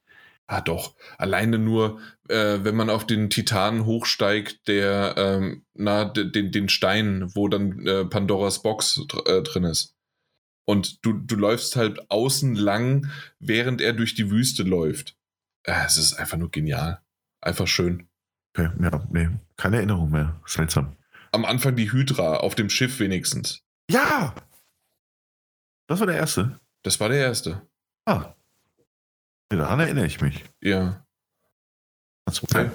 Ah, 0.50 0.62
doch. 0.62 0.94
Alleine 1.18 1.58
nur, 1.58 2.00
äh, 2.28 2.60
wenn 2.62 2.74
man 2.74 2.88
auf 2.88 3.06
den 3.06 3.28
Titan 3.28 3.84
hochsteigt, 3.84 4.66
der, 4.66 5.14
ähm, 5.18 5.66
na, 5.74 6.06
de- 6.06 6.30
den, 6.30 6.50
den 6.52 6.70
Stein, 6.70 7.30
wo 7.34 7.48
dann 7.48 7.86
äh, 7.86 8.06
Pandoras 8.06 8.62
Box 8.62 8.94
dr 9.08 9.26
äh, 9.26 9.42
drin 9.42 9.64
ist. 9.64 9.94
Und 10.64 11.04
du, 11.04 11.12
du 11.12 11.36
läufst 11.36 11.76
halt 11.76 12.10
außen 12.10 12.54
lang, 12.54 13.10
während 13.38 13.82
er 13.82 13.92
durch 13.92 14.14
die 14.14 14.30
Wüste 14.30 14.62
läuft. 14.62 15.16
Äh, 15.64 15.84
es 15.86 15.98
ist 15.98 16.14
einfach 16.14 16.38
nur 16.38 16.50
genial. 16.50 17.02
Einfach 17.42 17.66
schön. 17.68 18.08
Okay, 18.56 18.70
ja, 18.80 19.06
nee, 19.10 19.28
keine 19.58 19.76
Erinnerung 19.76 20.10
mehr. 20.10 20.40
Seltsam. 20.46 20.96
Am 21.30 21.44
Anfang 21.44 21.76
die 21.76 21.92
Hydra, 21.92 22.38
auf 22.38 22.54
dem 22.54 22.70
Schiff 22.70 23.00
wenigstens. 23.00 23.62
Ja! 23.90 24.34
Das 25.88 26.00
war 26.00 26.06
der 26.06 26.16
erste. 26.16 26.58
Das 26.82 27.00
war 27.00 27.10
der 27.10 27.18
erste. 27.20 27.68
Ah. 28.06 28.32
Daran 29.50 29.80
erinnere 29.80 30.06
ich 30.06 30.20
mich. 30.20 30.44
Ja. 30.60 31.04
Das 32.26 32.42
Okay. 32.42 32.70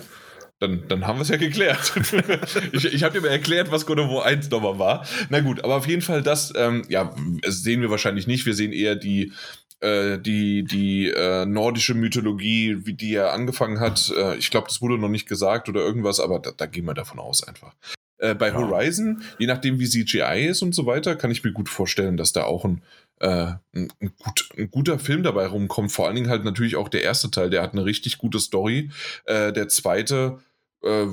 Dann, 0.60 0.88
dann 0.88 1.06
haben 1.08 1.18
wir 1.18 1.24
es 1.24 1.30
ja 1.30 1.38
geklärt. 1.38 1.94
ich 2.72 2.86
ich 2.86 3.04
habe 3.04 3.14
dir 3.14 3.22
mal 3.22 3.28
erklärt, 3.34 3.70
was 3.72 3.86
God 3.86 4.00
of 4.00 4.10
War 4.10 4.26
1 4.26 4.50
nochmal 4.50 4.80
war. 4.80 5.06
Na 5.30 5.42
gut, 5.42 5.62
aber 5.64 5.76
auf 5.76 5.88
jeden 5.88 6.02
Fall 6.02 6.24
das, 6.24 6.54
ähm, 6.56 6.84
ja, 6.88 7.14
das 7.42 7.64
sehen 7.64 7.82
wir 7.82 7.90
wahrscheinlich 7.90 8.28
nicht. 8.28 8.46
Wir 8.46 8.54
sehen 8.54 8.72
eher 8.72 8.96
die, 8.96 9.34
äh, 9.82 10.18
die, 10.20 10.64
die 10.64 11.10
äh, 11.10 11.46
nordische 11.46 11.96
Mythologie, 11.96 12.78
wie 12.86 12.94
die 12.94 13.12
ja 13.12 13.32
angefangen 13.32 13.82
hat. 13.82 14.14
Äh, 14.16 14.38
ich 14.38 14.52
glaube, 14.52 14.68
das 14.70 14.82
wurde 14.82 14.98
noch 14.98 15.10
nicht 15.10 15.28
gesagt 15.28 15.68
oder 15.68 15.82
irgendwas, 15.82 16.22
aber 16.22 16.40
da, 16.40 16.52
da 16.56 16.66
gehen 16.66 16.86
wir 16.86 16.94
davon 16.94 17.20
aus 17.20 17.46
einfach. 17.46 17.76
Äh, 18.20 18.34
bei 18.36 18.48
Ja. 18.50 18.54
Horizon, 18.54 19.22
je 19.40 19.48
nachdem 19.48 19.80
wie 19.80 19.90
CGI 19.90 20.46
ist 20.48 20.62
und 20.62 20.74
so 20.74 20.86
weiter, 20.86 21.18
kann 21.18 21.32
ich 21.32 21.44
mir 21.44 21.52
gut 21.52 21.68
vorstellen, 21.68 22.16
dass 22.16 22.32
da 22.32 22.44
auch 22.46 22.64
ein, 22.64 22.84
äh, 23.24 23.54
ein, 23.74 23.90
gut, 24.20 24.50
ein 24.58 24.70
guter 24.70 25.00
Film 25.00 25.24
dabei 25.24 25.48
rumkommt. 25.48 25.92
Vor 25.92 26.06
allen 26.06 26.16
Dingen 26.16 26.30
halt 26.30 26.44
natürlich 26.44 26.76
auch 26.76 26.90
der 26.90 27.04
erste 27.04 27.32
Teil, 27.32 27.50
der 27.50 27.62
hat 27.62 27.72
eine 27.72 27.86
richtig 27.86 28.18
gute 28.18 28.40
Story. 28.40 28.92
Äh, 29.26 29.54
der 29.54 29.70
zweite 29.70 30.40
äh, 30.84 31.08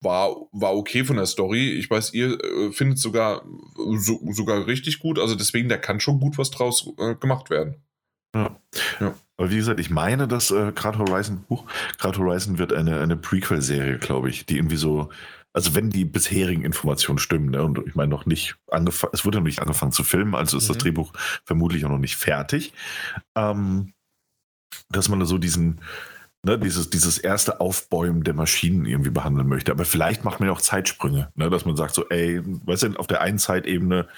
war, 0.00 0.36
war 0.52 0.76
okay 0.76 1.04
von 1.04 1.16
der 1.16 1.26
Story. 1.26 1.72
Ich 1.72 1.90
weiß, 1.90 2.14
ihr 2.14 2.38
äh, 2.42 2.72
findet 2.72 2.98
sogar 2.98 3.44
so, 3.96 4.20
sogar 4.30 4.66
richtig 4.66 5.00
gut. 5.00 5.18
Also 5.18 5.34
deswegen, 5.34 5.68
da 5.68 5.76
kann 5.76 5.98
schon 5.98 6.20
gut 6.20 6.38
was 6.38 6.50
draus 6.50 6.88
äh, 6.98 7.16
gemacht 7.16 7.50
werden. 7.50 7.82
Aber 9.36 9.50
wie 9.50 9.56
gesagt, 9.56 9.80
ich 9.80 9.90
meine, 9.90 10.28
dass 10.28 10.52
äh, 10.52 10.72
gerade 10.72 10.98
Horizon, 10.98 11.44
huch, 11.50 11.64
gerade 11.98 12.18
Horizon 12.18 12.58
wird 12.58 12.72
eine, 12.72 13.00
eine 13.00 13.16
Prequel-Serie, 13.16 13.98
glaube 13.98 14.30
ich, 14.30 14.46
die 14.46 14.56
irgendwie 14.56 14.76
so, 14.76 15.10
also 15.52 15.74
wenn 15.74 15.90
die 15.90 16.04
bisherigen 16.04 16.64
Informationen 16.64 17.18
stimmen, 17.18 17.50
ne, 17.50 17.62
und 17.62 17.78
ich 17.86 17.94
meine 17.94 18.10
noch 18.10 18.26
nicht 18.26 18.56
angefangen, 18.70 19.12
es 19.14 19.24
wurde 19.24 19.38
noch 19.38 19.44
nicht 19.44 19.60
angefangen 19.60 19.92
zu 19.92 20.04
filmen, 20.04 20.34
also 20.34 20.56
ist 20.56 20.68
das 20.68 20.76
Mhm. 20.76 20.80
Drehbuch 20.80 21.12
vermutlich 21.44 21.84
auch 21.84 21.90
noch 21.90 21.98
nicht 21.98 22.16
fertig, 22.16 22.72
ähm, 23.36 23.92
dass 24.90 25.08
man 25.08 25.20
da 25.20 25.26
so 25.26 25.38
diesen, 25.38 25.80
ne, 26.42 26.58
dieses, 26.58 26.90
dieses 26.90 27.18
erste 27.18 27.60
Aufbäumen 27.60 28.24
der 28.24 28.34
Maschinen 28.34 28.86
irgendwie 28.86 29.10
behandeln 29.10 29.48
möchte. 29.48 29.72
Aber 29.72 29.84
vielleicht 29.84 30.24
macht 30.24 30.40
man 30.40 30.48
ja 30.48 30.52
auch 30.54 30.60
Zeitsprünge, 30.60 31.30
ne, 31.34 31.50
dass 31.50 31.66
man 31.66 31.76
sagt 31.76 31.94
so, 31.94 32.08
ey, 32.08 32.40
weißt 32.44 32.84
du, 32.84 32.96
auf 32.96 33.06
der 33.06 33.20
einen 33.20 33.38
Zeitebene 33.38 34.08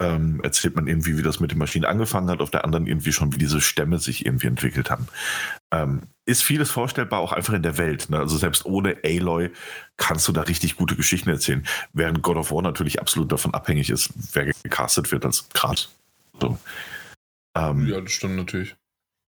ähm, 0.00 0.40
erzählt 0.42 0.76
man 0.76 0.86
irgendwie, 0.86 1.18
wie 1.18 1.22
das 1.22 1.40
mit 1.40 1.50
den 1.50 1.58
Maschinen 1.58 1.84
angefangen 1.84 2.30
hat, 2.30 2.40
auf 2.40 2.50
der 2.50 2.64
anderen 2.64 2.86
irgendwie 2.86 3.12
schon, 3.12 3.32
wie 3.34 3.38
diese 3.38 3.60
Stämme 3.60 3.98
sich 3.98 4.24
irgendwie 4.26 4.46
entwickelt 4.46 4.90
haben. 4.90 5.08
Ähm, 5.72 6.02
ist 6.24 6.44
vieles 6.44 6.70
vorstellbar, 6.70 7.20
auch 7.20 7.32
einfach 7.32 7.54
in 7.54 7.62
der 7.62 7.78
Welt. 7.78 8.08
Ne? 8.10 8.18
Also 8.18 8.36
selbst 8.36 8.64
ohne 8.64 8.98
Aloy 9.04 9.50
kannst 9.96 10.28
du 10.28 10.32
da 10.32 10.42
richtig 10.42 10.76
gute 10.76 10.94
Geschichten 10.94 11.30
erzählen, 11.30 11.66
während 11.92 12.22
God 12.22 12.36
of 12.36 12.52
War 12.52 12.62
natürlich 12.62 13.00
absolut 13.00 13.32
davon 13.32 13.54
abhängig 13.54 13.90
ist, 13.90 14.10
wer 14.34 14.46
gecastet 14.46 15.10
wird 15.10 15.24
als 15.24 15.48
Grad. 15.50 15.88
So. 16.40 16.58
Ähm, 17.56 17.88
Ja, 17.88 18.00
das 18.00 18.12
stimmt 18.12 18.36
natürlich. 18.36 18.76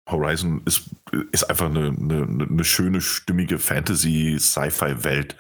Horizon 0.09 0.63
ist, 0.65 0.85
ist 1.33 1.45
einfach 1.51 1.67
eine, 1.67 1.89
eine, 1.89 2.47
eine 2.49 2.65
schöne, 2.65 3.01
stimmige 3.01 3.59
Fantasy-Sci-Fi-Welt, 3.59 5.37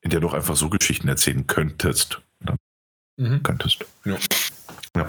in 0.00 0.10
der 0.10 0.20
du 0.20 0.28
auch 0.28 0.34
einfach 0.34 0.56
so 0.56 0.68
Geschichten 0.70 1.08
erzählen 1.08 1.46
könntest. 1.46 2.20
Oder 2.42 2.56
Mhm. 3.16 3.42
könntest. 3.42 3.84
Ja. 4.04 4.16
Ja. 4.96 5.08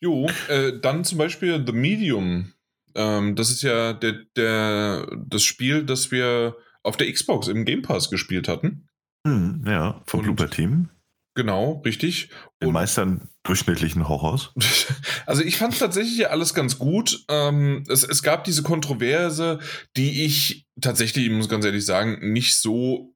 Jo, 0.00 0.28
äh, 0.48 0.72
dann 0.80 1.04
zum 1.04 1.18
Beispiel 1.18 1.62
The 1.66 1.72
Medium. 1.72 2.52
Ähm, 2.94 3.34
das 3.36 3.50
ist 3.50 3.62
ja 3.62 3.92
der, 3.92 4.12
der, 4.36 5.06
das 5.26 5.42
Spiel, 5.42 5.84
das 5.84 6.10
wir 6.10 6.56
auf 6.82 6.96
der 6.96 7.12
Xbox 7.12 7.48
im 7.48 7.64
Game 7.64 7.82
Pass 7.82 8.10
gespielt 8.10 8.48
hatten. 8.48 8.88
Hm, 9.26 9.64
ja, 9.66 10.00
vom 10.06 10.22
Blooper 10.22 10.48
Team. 10.48 10.88
Genau, 11.34 11.82
richtig. 11.84 12.30
Den 12.60 12.68
Und- 12.68 12.74
Meistern 12.74 13.28
durchschnittlichen 13.44 14.08
Horrors. 14.08 14.52
Also 15.26 15.42
ich 15.42 15.58
fand 15.58 15.78
tatsächlich 15.78 16.16
ja 16.16 16.28
alles 16.28 16.54
ganz 16.54 16.78
gut. 16.78 17.24
Ähm, 17.28 17.84
es, 17.88 18.02
es 18.02 18.22
gab 18.22 18.44
diese 18.44 18.62
Kontroverse, 18.62 19.58
die 19.94 20.24
ich 20.24 20.66
tatsächlich, 20.80 21.26
ich 21.26 21.30
muss 21.30 21.50
ganz 21.50 21.66
ehrlich 21.66 21.84
sagen, 21.84 22.32
nicht 22.32 22.56
so 22.56 23.14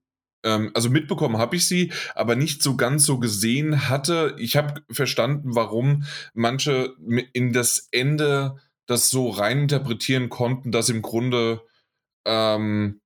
also 0.49 0.91
mitbekommen 0.91 1.39
habe 1.39 1.57
ich 1.57 1.67
sie, 1.67 1.93
aber 2.15 2.35
nicht 2.35 2.63
so 2.63 2.77
ganz 2.77 3.05
so 3.05 3.19
gesehen 3.19 3.89
hatte. 3.89 4.35
Ich 4.39 4.57
habe 4.57 4.83
verstanden, 4.91 5.55
warum 5.55 6.05
manche 6.35 6.95
in 7.33 7.53
das 7.53 7.89
Ende 7.93 8.57
das 8.87 9.11
so 9.11 9.31
reininterpretieren 9.31 10.29
konnten, 10.29 10.73
dass 10.73 10.89
im 10.89 11.03
Grunde 11.03 11.63
ähm, 12.25 13.01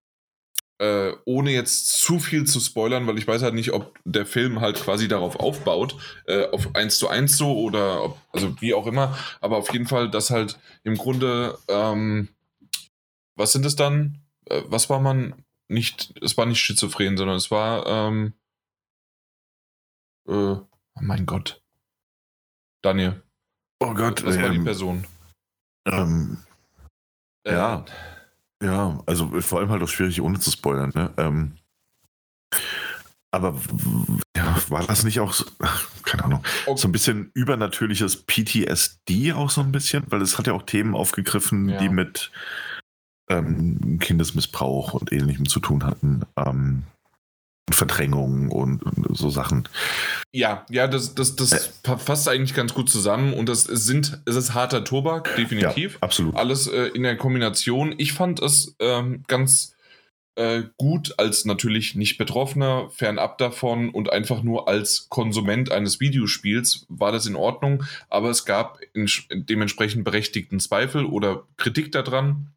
äh, 0.78 1.12
ohne 1.24 1.52
jetzt 1.52 1.92
zu 2.00 2.18
viel 2.18 2.44
zu 2.44 2.60
spoilern, 2.60 3.06
weil 3.06 3.18
ich 3.18 3.26
weiß 3.26 3.42
halt 3.42 3.54
nicht, 3.54 3.72
ob 3.72 3.98
der 4.04 4.26
Film 4.26 4.60
halt 4.60 4.76
quasi 4.76 5.08
darauf 5.08 5.36
aufbaut, 5.36 5.96
äh, 6.26 6.46
auf 6.48 6.74
eins 6.74 6.98
zu 6.98 7.08
eins 7.08 7.36
so 7.36 7.58
oder 7.58 8.04
ob, 8.04 8.18
also 8.32 8.60
wie 8.60 8.74
auch 8.74 8.86
immer, 8.86 9.16
aber 9.40 9.56
auf 9.56 9.72
jeden 9.72 9.86
Fall, 9.86 10.10
dass 10.10 10.30
halt 10.30 10.58
im 10.84 10.96
Grunde, 10.96 11.58
ähm, 11.68 12.28
was 13.36 13.52
sind 13.52 13.64
es 13.64 13.76
dann? 13.76 14.22
Äh, 14.46 14.62
was 14.66 14.90
war 14.90 15.00
man 15.00 15.45
nicht, 15.68 16.14
es 16.22 16.36
war 16.36 16.46
nicht 16.46 16.60
schizophren, 16.60 17.16
sondern 17.16 17.36
es 17.36 17.50
war, 17.50 17.86
ähm, 17.86 18.34
äh, 20.28 20.32
oh 20.32 20.66
mein 21.00 21.26
Gott. 21.26 21.62
Daniel. 22.82 23.22
Oh 23.80 23.94
Gott, 23.94 24.24
was 24.24 24.36
ähm, 24.36 24.42
war 24.42 24.50
die 24.50 24.56
ähm, 24.56 24.64
Person? 24.64 25.06
Ähm, 25.86 26.38
äh, 27.44 27.52
ja. 27.52 27.84
Ja, 28.62 29.02
also 29.06 29.40
vor 29.40 29.60
allem 29.60 29.70
halt 29.70 29.82
auch 29.82 29.88
schwierig, 29.88 30.20
ohne 30.20 30.38
zu 30.40 30.50
spoilern. 30.50 30.92
Ne? 30.94 31.12
Ähm, 31.18 31.58
aber 33.30 33.60
ja, 34.34 34.56
war 34.68 34.86
das 34.86 35.04
nicht 35.04 35.20
auch, 35.20 35.32
so, 35.32 35.44
keine 36.04 36.24
Ahnung, 36.24 36.44
okay. 36.66 36.80
so 36.80 36.88
ein 36.88 36.92
bisschen 36.92 37.30
übernatürliches 37.34 38.24
PTSD 38.24 39.34
auch 39.34 39.50
so 39.50 39.60
ein 39.60 39.72
bisschen? 39.72 40.04
Weil 40.08 40.22
es 40.22 40.38
hat 40.38 40.46
ja 40.46 40.54
auch 40.54 40.62
Themen 40.62 40.94
aufgegriffen, 40.94 41.68
ja. 41.68 41.78
die 41.78 41.90
mit 41.90 42.30
ähm, 43.28 43.98
Kindesmissbrauch 44.00 44.94
und 44.94 45.12
ähnlichem 45.12 45.46
zu 45.46 45.60
tun 45.60 45.84
hatten. 45.84 46.22
Ähm, 46.36 46.84
Verdrängung 47.72 48.50
und, 48.50 48.82
und, 48.82 49.16
so 49.16 49.28
Sachen. 49.28 49.68
Ja, 50.32 50.64
ja, 50.70 50.86
das, 50.86 51.16
das, 51.16 51.34
das 51.34 51.52
äh, 51.52 51.96
fasst 51.98 52.28
eigentlich 52.28 52.54
ganz 52.54 52.74
gut 52.74 52.88
zusammen 52.88 53.34
und 53.34 53.48
das 53.48 53.64
sind, 53.64 54.20
es 54.24 54.36
ist 54.36 54.54
harter 54.54 54.84
Tobak, 54.84 55.34
definitiv. 55.36 55.94
Ja, 55.94 55.98
absolut. 56.00 56.36
Alles 56.36 56.68
äh, 56.68 56.86
in 56.94 57.02
der 57.02 57.16
Kombination. 57.16 57.94
Ich 57.98 58.12
fand 58.12 58.40
es 58.40 58.76
ähm, 58.78 59.24
ganz 59.26 59.76
äh, 60.36 60.62
gut 60.76 61.18
als 61.18 61.44
natürlich 61.44 61.96
nicht 61.96 62.18
Betroffener, 62.18 62.88
fernab 62.90 63.38
davon 63.38 63.90
und 63.90 64.12
einfach 64.12 64.42
nur 64.42 64.68
als 64.68 65.08
Konsument 65.08 65.72
eines 65.72 65.98
Videospiels 65.98 66.86
war 66.88 67.10
das 67.10 67.26
in 67.26 67.36
Ordnung, 67.36 67.84
aber 68.08 68.30
es 68.30 68.44
gab 68.44 68.78
in, 68.92 69.08
dementsprechend 69.30 70.04
berechtigten 70.04 70.60
Zweifel 70.60 71.04
oder 71.04 71.44
Kritik 71.56 71.90
daran. 71.90 72.52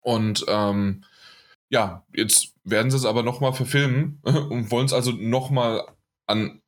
Und 0.00 0.44
ähm, 0.48 1.04
ja, 1.70 2.04
jetzt 2.14 2.54
werden 2.64 2.90
sie 2.90 2.96
es 2.96 3.04
aber 3.04 3.22
nochmal 3.22 3.52
verfilmen 3.52 4.20
und 4.22 4.70
wollen 4.70 4.86
es 4.86 4.92
also 4.92 5.12
nochmal 5.12 5.86
an, 6.26 6.60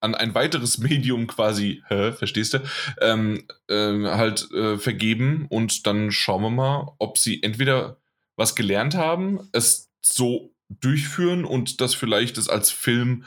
an 0.00 0.14
ein 0.14 0.34
weiteres 0.34 0.78
Medium 0.78 1.26
quasi, 1.26 1.82
hä, 1.88 2.12
verstehst 2.12 2.54
du, 2.54 2.58
ähm, 3.00 3.44
äh, 3.68 4.04
halt 4.04 4.50
äh, 4.52 4.78
vergeben 4.78 5.46
und 5.48 5.86
dann 5.86 6.10
schauen 6.10 6.42
wir 6.42 6.50
mal, 6.50 6.92
ob 6.98 7.18
sie 7.18 7.42
entweder 7.42 8.00
was 8.36 8.54
gelernt 8.54 8.94
haben, 8.94 9.48
es 9.52 9.90
so 10.00 10.54
durchführen 10.68 11.44
und 11.44 11.80
das 11.80 11.94
vielleicht 11.94 12.38
es 12.38 12.48
als 12.48 12.70
Film 12.70 13.24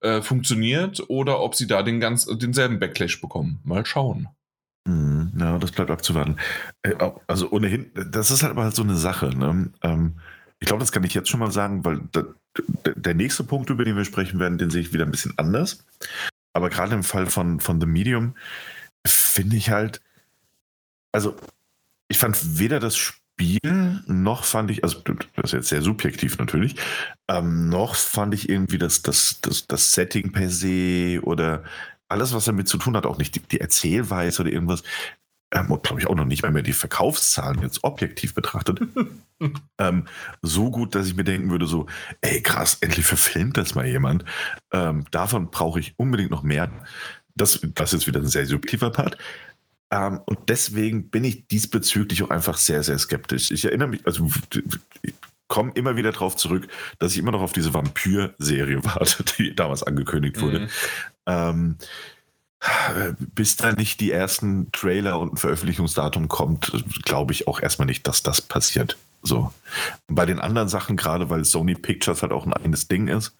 äh, 0.00 0.22
funktioniert 0.22 1.02
oder 1.08 1.40
ob 1.40 1.54
sie 1.54 1.66
da 1.66 1.82
den 1.82 2.00
ganz, 2.00 2.26
denselben 2.26 2.78
Backlash 2.78 3.20
bekommen. 3.20 3.60
Mal 3.64 3.86
schauen. 3.86 4.28
Hm, 4.86 5.32
ja, 5.38 5.58
das 5.58 5.72
bleibt 5.72 5.90
abzuwarten. 5.90 6.36
Äh, 6.82 6.94
also 7.26 7.50
ohnehin, 7.50 7.90
das 7.94 8.30
ist 8.30 8.42
halt 8.42 8.54
mal 8.54 8.74
so 8.74 8.82
eine 8.82 8.96
Sache. 8.96 9.28
Ne? 9.36 9.70
Ähm, 9.82 10.14
ich 10.58 10.66
glaube, 10.66 10.80
das 10.80 10.92
kann 10.92 11.04
ich 11.04 11.14
jetzt 11.14 11.28
schon 11.28 11.40
mal 11.40 11.50
sagen, 11.50 11.84
weil 11.84 12.00
der 12.96 13.14
nächste 13.14 13.44
Punkt, 13.44 13.70
über 13.70 13.84
den 13.84 13.96
wir 13.96 14.04
sprechen 14.04 14.40
werden, 14.40 14.58
den 14.58 14.70
sehe 14.70 14.82
ich 14.82 14.92
wieder 14.92 15.04
ein 15.04 15.10
bisschen 15.10 15.36
anders. 15.38 15.84
Aber 16.52 16.68
gerade 16.70 16.94
im 16.94 17.04
Fall 17.04 17.26
von, 17.26 17.60
von 17.60 17.80
The 17.80 17.86
Medium 17.86 18.34
finde 19.06 19.56
ich 19.56 19.70
halt, 19.70 20.00
also 21.12 21.36
ich 22.08 22.18
fand 22.18 22.58
weder 22.58 22.80
das 22.80 22.96
Spiel 22.96 24.02
noch 24.06 24.44
fand 24.44 24.70
ich, 24.70 24.84
also 24.84 25.00
das 25.00 25.44
ist 25.44 25.52
jetzt 25.52 25.68
sehr 25.68 25.80
subjektiv 25.80 26.38
natürlich, 26.38 26.76
ähm, 27.28 27.70
noch 27.70 27.94
fand 27.94 28.34
ich 28.34 28.48
irgendwie 28.50 28.76
das, 28.76 29.00
das, 29.00 29.40
das, 29.40 29.66
das 29.66 29.92
Setting 29.92 30.32
per 30.32 30.50
se 30.50 31.20
oder 31.22 31.64
alles, 32.10 32.34
was 32.34 32.44
damit 32.44 32.68
zu 32.68 32.78
tun 32.78 32.96
hat, 32.96 33.06
auch 33.06 33.18
nicht 33.18 33.34
die, 33.34 33.40
die 33.40 33.60
Erzählweise 33.60 34.42
oder 34.42 34.52
irgendwas, 34.52 34.82
ähm, 35.52 35.66
glaube 35.82 36.00
ich 36.00 36.06
auch 36.06 36.14
noch 36.14 36.24
nicht, 36.24 36.42
wenn 36.42 36.52
man 36.52 36.62
die 36.62 36.72
Verkaufszahlen 36.72 37.60
jetzt 37.62 37.82
objektiv 37.82 38.34
betrachtet, 38.34 38.80
ähm, 39.78 40.06
so 40.42 40.70
gut, 40.70 40.94
dass 40.94 41.06
ich 41.08 41.16
mir 41.16 41.24
denken 41.24 41.50
würde, 41.50 41.66
so, 41.66 41.86
ey 42.20 42.40
krass, 42.42 42.78
endlich 42.80 43.06
verfilmt 43.06 43.56
das 43.56 43.74
mal 43.74 43.86
jemand. 43.86 44.24
Ähm, 44.72 45.04
davon 45.10 45.50
brauche 45.50 45.80
ich 45.80 45.94
unbedingt 45.96 46.30
noch 46.30 46.42
mehr. 46.42 46.70
Das, 47.34 47.60
das 47.74 47.92
ist 47.92 48.06
wieder 48.06 48.20
ein 48.20 48.26
sehr 48.26 48.46
subjektiver 48.46 48.90
Part. 48.90 49.16
Ähm, 49.90 50.20
und 50.24 50.38
deswegen 50.48 51.10
bin 51.10 51.24
ich 51.24 51.48
diesbezüglich 51.48 52.22
auch 52.22 52.30
einfach 52.30 52.56
sehr, 52.56 52.82
sehr 52.82 52.98
skeptisch. 52.98 53.50
Ich 53.50 53.64
erinnere 53.64 53.88
mich, 53.88 54.06
also 54.06 54.30
ich 55.02 55.14
komme 55.48 55.72
immer 55.74 55.96
wieder 55.96 56.12
darauf 56.12 56.36
zurück, 56.36 56.68
dass 57.00 57.12
ich 57.12 57.18
immer 57.18 57.32
noch 57.32 57.42
auf 57.42 57.52
diese 57.52 57.74
Vampir-Serie 57.74 58.84
warte, 58.84 59.24
die 59.36 59.54
damals 59.54 59.82
angekündigt 59.82 60.40
wurde. 60.40 60.60
Mhm. 60.60 60.68
Ähm, 61.30 61.76
bis 63.34 63.56
da 63.56 63.72
nicht 63.72 64.00
die 64.00 64.12
ersten 64.12 64.70
Trailer 64.72 65.18
und 65.18 65.34
ein 65.34 65.36
Veröffentlichungsdatum 65.38 66.28
kommt, 66.28 66.84
glaube 67.04 67.32
ich 67.32 67.48
auch 67.48 67.60
erstmal 67.60 67.86
nicht, 67.86 68.06
dass 68.06 68.22
das 68.22 68.42
passiert. 68.42 68.98
So. 69.22 69.52
bei 70.08 70.24
den 70.24 70.38
anderen 70.38 70.68
Sachen, 70.68 70.96
gerade 70.96 71.28
weil 71.28 71.44
Sony 71.44 71.74
Pictures 71.74 72.22
halt 72.22 72.32
auch 72.32 72.46
ein 72.46 72.54
eigenes 72.54 72.88
Ding 72.88 73.08
ist, 73.08 73.34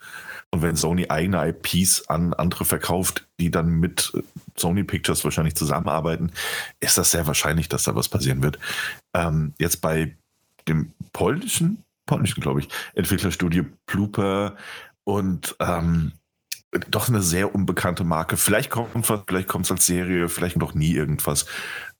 und 0.52 0.62
wenn 0.62 0.74
Sony 0.74 1.06
eigene 1.08 1.48
IPs 1.48 2.08
an 2.08 2.34
andere 2.34 2.64
verkauft, 2.64 3.26
die 3.38 3.52
dann 3.52 3.78
mit 3.78 4.12
Sony 4.56 4.82
Pictures 4.82 5.22
wahrscheinlich 5.22 5.54
zusammenarbeiten, 5.54 6.32
ist 6.80 6.98
das 6.98 7.12
sehr 7.12 7.26
wahrscheinlich, 7.28 7.68
dass 7.68 7.84
da 7.84 7.94
was 7.94 8.08
passieren 8.08 8.42
wird. 8.42 8.58
Ähm, 9.14 9.54
jetzt 9.58 9.80
bei 9.80 10.16
dem 10.66 10.92
polnischen, 11.12 11.84
polnischen, 12.04 12.40
glaube 12.40 12.60
ich, 12.60 12.68
Entwicklerstudio 12.94 13.64
Blooper 13.86 14.56
und 15.04 15.54
ähm, 15.60 16.12
doch 16.90 17.08
eine 17.08 17.22
sehr 17.22 17.54
unbekannte 17.54 18.04
Marke. 18.04 18.36
Vielleicht 18.36 18.70
kommt 18.70 19.08
was, 19.08 19.20
vielleicht 19.26 19.54
es 19.54 19.70
als 19.70 19.86
Serie, 19.86 20.28
vielleicht 20.28 20.56
noch 20.56 20.74
nie 20.74 20.92
irgendwas. 20.92 21.46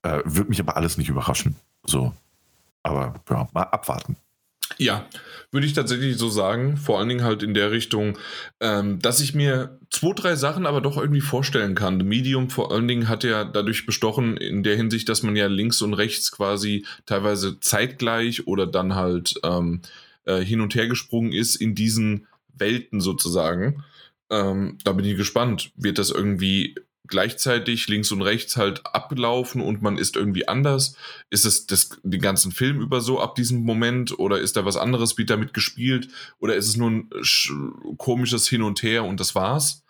Äh, 0.03 0.21
Würde 0.25 0.49
mich 0.49 0.61
aber 0.61 0.77
alles 0.77 0.97
nicht 0.97 1.09
überraschen. 1.09 1.57
So. 1.85 2.15
Aber 2.83 3.15
ja, 3.29 3.49
mal 3.53 3.63
abwarten. 3.63 4.17
Ja, 4.79 5.07
würde 5.51 5.67
ich 5.67 5.73
tatsächlich 5.73 6.17
so 6.17 6.29
sagen. 6.29 6.77
Vor 6.77 6.99
allen 6.99 7.09
Dingen 7.09 7.25
halt 7.25 7.43
in 7.43 7.55
der 7.55 7.71
Richtung, 7.71 8.17
ähm, 8.61 9.01
dass 9.01 9.21
ich 9.21 9.35
mir 9.35 9.79
zwei, 9.91 10.13
drei 10.15 10.37
Sachen 10.37 10.65
aber 10.65 10.81
doch 10.81 10.97
irgendwie 10.97 11.21
vorstellen 11.21 11.75
kann. 11.75 11.99
The 11.99 12.07
Medium 12.07 12.49
vor 12.51 12.73
allen 12.73 12.89
Dingen 12.89 13.09
hat 13.09 13.25
ja 13.25 13.45
dadurch 13.45 13.85
bestochen, 13.85 14.37
in 14.37 14.63
der 14.63 14.77
Hinsicht, 14.77 15.09
dass 15.09 15.23
man 15.23 15.37
ja 15.37 15.49
links 15.49 15.83
und 15.83 15.95
rechts 15.95 16.31
quasi 16.33 16.87
teilweise 17.05 17.59
zeitgleich 17.61 18.47
oder 18.47 18.67
dann 18.67 18.95
halt 18.95 19.35
ähm, 19.43 19.83
äh, 20.25 20.39
hin 20.39 20.61
und 20.61 20.75
her 20.75 20.87
gesprungen 20.87 21.33
ist 21.33 21.57
in 21.57 21.75
diesen 21.75 22.27
Welten 22.55 23.01
sozusagen. 23.01 23.85
Ähm, 24.31 24.79
da 24.85 24.93
bin 24.93 25.05
ich 25.05 25.17
gespannt. 25.17 25.73
Wird 25.77 25.99
das 25.99 26.11
irgendwie 26.11 26.75
gleichzeitig 27.11 27.89
links 27.89 28.13
und 28.13 28.23
rechts 28.23 28.57
halt 28.57 28.83
ablaufen 28.87 29.61
und 29.61 29.83
man 29.83 29.99
ist 29.99 30.17
irgendwie 30.17 30.49
anders? 30.49 30.97
Ist 31.29 31.45
es 31.45 31.67
das, 31.67 32.01
den 32.03 32.21
ganzen 32.21 32.53
Film 32.53 32.81
über 32.81 33.01
so 33.01 33.21
ab 33.21 33.35
diesem 33.35 33.63
Moment 33.65 34.19
oder 34.19 34.39
ist 34.39 34.57
da 34.57 34.65
was 34.65 34.77
anderes, 34.77 35.19
wird 35.19 35.31
damit 35.31 35.53
gespielt 35.53 36.09
oder 36.39 36.55
ist 36.55 36.69
es 36.69 36.77
nur 36.77 36.91
ein 36.91 37.11
komisches 37.99 38.49
Hin 38.49 38.63
und 38.63 38.83
Her 38.83 39.05
und 39.05 39.21
das 39.21 39.35
war's? 39.35 39.85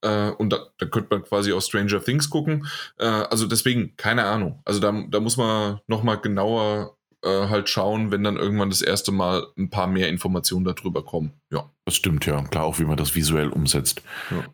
Äh, 0.00 0.30
und 0.30 0.50
da, 0.52 0.66
da 0.78 0.86
könnte 0.86 1.08
man 1.10 1.24
quasi 1.24 1.52
auch 1.52 1.62
Stranger 1.62 2.02
Things 2.02 2.30
gucken. 2.30 2.66
Äh, 2.98 3.06
also 3.06 3.46
deswegen, 3.46 3.94
keine 3.96 4.24
Ahnung. 4.24 4.60
Also 4.64 4.80
da, 4.80 4.92
da 5.08 5.20
muss 5.20 5.36
man 5.36 5.80
nochmal 5.86 6.20
genauer 6.20 6.96
äh, 7.22 7.48
halt 7.48 7.68
schauen, 7.68 8.10
wenn 8.10 8.24
dann 8.24 8.36
irgendwann 8.36 8.70
das 8.70 8.82
erste 8.82 9.12
Mal 9.12 9.46
ein 9.56 9.70
paar 9.70 9.86
mehr 9.86 10.08
Informationen 10.08 10.64
darüber 10.64 11.04
kommen. 11.04 11.32
Ja. 11.50 11.70
Das 11.84 11.96
stimmt, 11.96 12.26
ja. 12.26 12.42
Klar, 12.42 12.64
auch 12.64 12.78
wie 12.78 12.84
man 12.84 12.96
das 12.96 13.14
visuell 13.14 13.48
umsetzt. 13.48 14.02
Ja. 14.30 14.44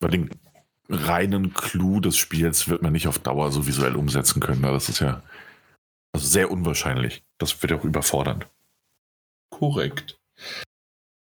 Weil 0.00 0.10
den 0.10 0.30
reinen 0.88 1.52
Clou 1.54 2.00
des 2.00 2.16
Spiels 2.16 2.68
wird 2.68 2.82
man 2.82 2.92
nicht 2.92 3.08
auf 3.08 3.18
Dauer 3.18 3.50
so 3.50 3.66
visuell 3.66 3.96
umsetzen 3.96 4.40
können. 4.40 4.60
Ne? 4.60 4.70
Das 4.70 4.88
ist 4.88 5.00
ja 5.00 5.22
also 6.12 6.26
sehr 6.26 6.50
unwahrscheinlich. 6.50 7.24
Das 7.38 7.60
wird 7.62 7.72
auch 7.72 7.84
überfordernd. 7.84 8.46
Korrekt. 9.50 10.18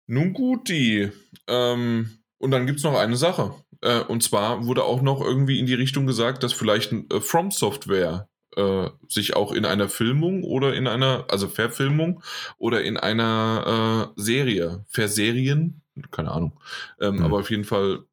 Nun 0.08 0.34
gut, 0.34 0.70
die. 0.70 1.12
Ähm, 1.48 2.20
und 2.38 2.52
dann 2.52 2.66
gibt 2.66 2.80
es 2.80 2.84
noch 2.84 2.96
eine 2.96 3.18
Sache. 3.18 3.54
Äh, 3.82 4.02
und 4.02 4.24
zwar 4.24 4.66
wurde 4.66 4.84
auch 4.84 5.02
noch 5.02 5.22
irgendwie 5.22 5.60
in 5.60 5.66
die 5.66 5.74
Richtung 5.74 6.08
gesagt, 6.08 6.44
dass 6.44 6.54
vielleicht 6.54 6.92
ein 6.92 7.10
äh, 7.10 7.20
From 7.20 7.52
Software 7.52 8.30
äh, 8.58 8.90
sich 9.08 9.36
auch 9.36 9.52
in 9.52 9.66
einer 9.66 9.88
Filmung 9.88 10.44
oder 10.44 10.74
in 10.74 10.88
einer, 10.88 11.26
also 11.30 11.48
Verfilmung 11.48 12.24
oder 12.58 12.84
in 12.84 12.98
einer 12.98 14.14
äh, 14.18 14.22
Serie, 14.22 14.84
Verserien, 14.90 15.82
keine 16.12 16.32
Ahnung, 16.32 16.60
ähm, 17.00 17.18
mhm. 17.18 17.24
aber 17.24 17.40
auf 17.40 17.50
jeden 17.50 17.64
Fall 17.64 18.04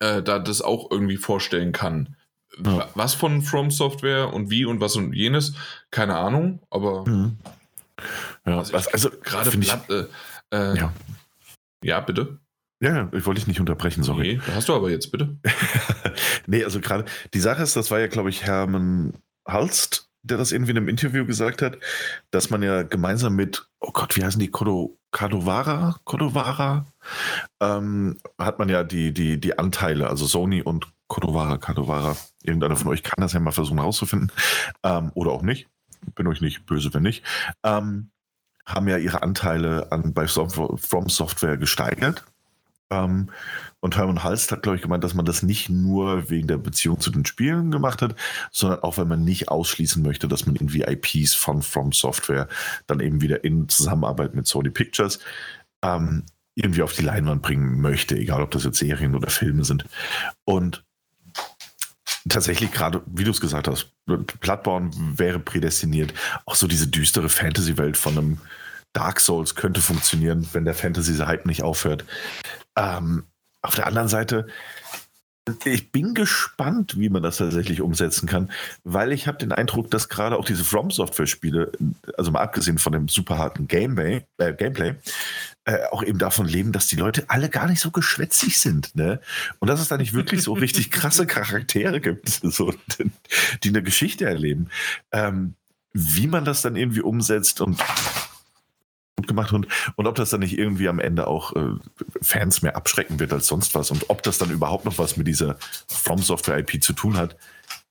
äh, 0.00 0.22
da 0.22 0.38
das 0.38 0.60
auch 0.60 0.90
irgendwie 0.90 1.16
vorstellen 1.16 1.72
kann. 1.72 2.16
Ja. 2.64 2.88
Was 2.94 3.14
von 3.14 3.42
From 3.42 3.70
Software 3.70 4.32
und 4.32 4.50
wie 4.50 4.64
und 4.64 4.80
was 4.80 4.96
und 4.96 5.12
jenes, 5.12 5.54
keine 5.90 6.16
Ahnung, 6.16 6.60
aber 6.70 7.06
mhm. 7.06 7.38
ja, 8.44 8.58
also, 8.58 8.76
also 8.76 9.10
gerade 9.22 9.50
äh, 9.88 10.06
äh, 10.50 10.78
ja. 10.78 10.92
Ja, 11.84 12.00
bitte. 12.00 12.40
Ja, 12.80 13.10
ich 13.12 13.26
wollte 13.26 13.40
dich 13.40 13.48
nicht 13.48 13.60
unterbrechen, 13.60 14.02
sorry. 14.02 14.40
Nee, 14.46 14.54
hast 14.54 14.68
du 14.68 14.74
aber 14.74 14.90
jetzt, 14.90 15.10
bitte. 15.10 15.36
nee, 16.46 16.64
also 16.64 16.80
gerade, 16.80 17.04
die 17.34 17.40
Sache 17.40 17.62
ist, 17.62 17.74
das 17.76 17.90
war 17.90 17.98
ja, 17.98 18.06
glaube 18.06 18.30
ich, 18.30 18.44
Hermann 18.44 19.14
Halst, 19.48 20.08
der 20.22 20.36
das 20.36 20.52
irgendwie 20.52 20.72
in 20.72 20.76
einem 20.76 20.88
Interview 20.88 21.24
gesagt 21.24 21.62
hat, 21.62 21.78
dass 22.30 22.50
man 22.50 22.62
ja 22.62 22.82
gemeinsam 22.82 23.34
mit, 23.34 23.68
oh 23.80 23.92
Gott, 23.92 24.16
wie 24.16 24.24
heißen 24.24 24.40
die, 24.40 24.50
Kodo, 24.50 24.98
Kadovara, 25.10 25.96
Kodovara, 26.04 26.86
ähm, 27.60 28.18
hat 28.38 28.58
man 28.58 28.68
ja 28.68 28.84
die, 28.84 29.12
die, 29.12 29.40
die 29.40 29.58
Anteile, 29.58 30.08
also 30.08 30.26
Sony 30.26 30.62
und 30.62 30.86
Kodovara, 31.08 31.56
Kadovara. 31.56 32.16
Irgendeiner 32.42 32.76
von 32.76 32.88
euch 32.88 33.02
kann 33.02 33.20
das 33.22 33.32
ja 33.32 33.40
mal 33.40 33.52
versuchen 33.52 33.78
herauszufinden. 33.78 34.30
Ähm, 34.82 35.10
oder 35.14 35.32
auch 35.32 35.42
nicht. 35.42 35.68
Bin 36.14 36.26
euch 36.26 36.40
nicht 36.40 36.66
böse, 36.66 36.92
wenn 36.92 37.02
nicht. 37.02 37.24
Ähm, 37.64 38.10
haben 38.66 38.88
ja 38.88 38.98
ihre 38.98 39.22
Anteile 39.22 39.90
an, 39.90 40.12
bei 40.12 40.26
From 40.28 41.08
Software 41.08 41.56
gesteigert. 41.56 42.24
Ähm, 42.90 43.30
und 43.80 43.96
Hermann 43.96 44.24
Halst 44.24 44.50
hat, 44.50 44.62
glaube 44.62 44.76
ich, 44.76 44.82
gemeint, 44.82 45.04
dass 45.04 45.14
man 45.14 45.24
das 45.24 45.42
nicht 45.42 45.68
nur 45.68 46.30
wegen 46.30 46.48
der 46.48 46.58
Beziehung 46.58 47.00
zu 47.00 47.10
den 47.10 47.24
Spielen 47.24 47.70
gemacht 47.70 48.02
hat, 48.02 48.16
sondern 48.50 48.80
auch, 48.80 48.98
weil 48.98 49.04
man 49.04 49.24
nicht 49.24 49.48
ausschließen 49.48 50.02
möchte, 50.02 50.26
dass 50.26 50.46
man 50.46 50.56
irgendwie 50.56 50.82
IPs 50.82 51.34
von 51.34 51.62
From 51.62 51.92
Software 51.92 52.48
dann 52.86 53.00
eben 53.00 53.20
wieder 53.20 53.44
in 53.44 53.68
Zusammenarbeit 53.68 54.34
mit 54.34 54.46
Sony 54.46 54.70
Pictures 54.70 55.20
ähm, 55.82 56.24
irgendwie 56.56 56.82
auf 56.82 56.92
die 56.92 57.02
Leinwand 57.02 57.42
bringen 57.42 57.80
möchte, 57.80 58.16
egal 58.16 58.42
ob 58.42 58.50
das 58.50 58.64
jetzt 58.64 58.78
Serien 58.78 59.14
oder 59.14 59.30
Filme 59.30 59.64
sind. 59.64 59.84
Und 60.44 60.84
tatsächlich 62.28 62.72
gerade, 62.72 63.02
wie 63.06 63.24
du 63.24 63.30
es 63.30 63.40
gesagt 63.40 63.68
hast, 63.68 63.92
Bloodborne 64.06 64.90
wäre 65.16 65.38
prädestiniert. 65.38 66.12
Auch 66.46 66.56
so 66.56 66.66
diese 66.66 66.88
düstere 66.88 67.28
Fantasy-Welt 67.28 67.96
von 67.96 68.18
einem 68.18 68.38
Dark 68.92 69.20
Souls 69.20 69.54
könnte 69.54 69.80
funktionieren, 69.80 70.48
wenn 70.52 70.64
der 70.64 70.74
Fantasy-Hype 70.74 71.46
nicht 71.46 71.62
aufhört. 71.62 72.04
Ähm, 72.76 73.24
auf 73.68 73.74
der 73.74 73.86
anderen 73.86 74.08
Seite, 74.08 74.46
ich 75.64 75.92
bin 75.92 76.14
gespannt, 76.14 76.98
wie 76.98 77.08
man 77.08 77.22
das 77.22 77.38
tatsächlich 77.38 77.80
umsetzen 77.80 78.26
kann, 78.26 78.50
weil 78.84 79.12
ich 79.12 79.26
habe 79.26 79.38
den 79.38 79.52
Eindruck, 79.52 79.90
dass 79.90 80.08
gerade 80.08 80.36
auch 80.36 80.44
diese 80.44 80.64
From 80.64 80.90
Software 80.90 81.26
Spiele, 81.26 81.72
also 82.16 82.30
mal 82.30 82.40
abgesehen 82.40 82.78
von 82.78 82.92
dem 82.92 83.08
super 83.08 83.38
harten 83.38 83.68
Gameplay, 83.68 84.22
äh, 84.38 84.52
Gameplay 84.52 84.94
äh, 85.64 85.84
auch 85.90 86.02
eben 86.02 86.18
davon 86.18 86.46
leben, 86.46 86.72
dass 86.72 86.88
die 86.88 86.96
Leute 86.96 87.24
alle 87.28 87.48
gar 87.48 87.66
nicht 87.66 87.80
so 87.80 87.90
geschwätzig 87.90 88.58
sind, 88.58 88.94
ne? 88.94 89.20
Und 89.58 89.68
dass 89.68 89.80
es 89.80 89.88
da 89.88 89.96
nicht 89.96 90.14
wirklich 90.14 90.42
so 90.42 90.54
richtig 90.54 90.90
krasse 90.90 91.26
Charaktere 91.26 92.00
gibt, 92.00 92.28
so, 92.42 92.74
die 93.62 93.68
eine 93.68 93.82
Geschichte 93.82 94.24
erleben. 94.24 94.68
Ähm, 95.12 95.54
wie 95.92 96.26
man 96.26 96.44
das 96.44 96.62
dann 96.62 96.76
irgendwie 96.76 97.00
umsetzt 97.00 97.60
und 97.60 97.82
gemacht 99.26 99.52
und, 99.52 99.66
und 99.96 100.06
ob 100.06 100.14
das 100.14 100.30
dann 100.30 100.40
nicht 100.40 100.58
irgendwie 100.58 100.88
am 100.88 101.00
Ende 101.00 101.26
auch 101.26 101.54
äh, 101.56 101.74
Fans 102.22 102.62
mehr 102.62 102.76
abschrecken 102.76 103.18
wird 103.18 103.32
als 103.32 103.46
sonst 103.46 103.74
was 103.74 103.90
und 103.90 104.08
ob 104.10 104.22
das 104.22 104.38
dann 104.38 104.50
überhaupt 104.50 104.84
noch 104.84 104.98
was 104.98 105.16
mit 105.16 105.26
dieser 105.26 105.56
From 105.88 106.18
Software 106.18 106.58
IP 106.58 106.82
zu 106.82 106.92
tun 106.92 107.16
hat. 107.16 107.36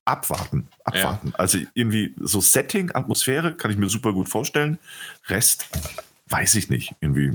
Abwarten, 0.05 0.67
abwarten. 0.85 1.29
Ja. 1.29 1.39
Also 1.39 1.57
irgendwie 1.73 2.13
so 2.17 2.39
Setting, 2.39 2.91
Atmosphäre 2.93 3.53
kann 3.55 3.71
ich 3.71 3.77
mir 3.77 3.89
super 3.89 4.13
gut 4.13 4.29
vorstellen. 4.29 4.79
Rest 5.27 5.67
weiß 6.29 6.55
ich 6.55 6.69
nicht. 6.69 6.95
Irgendwie 7.01 7.33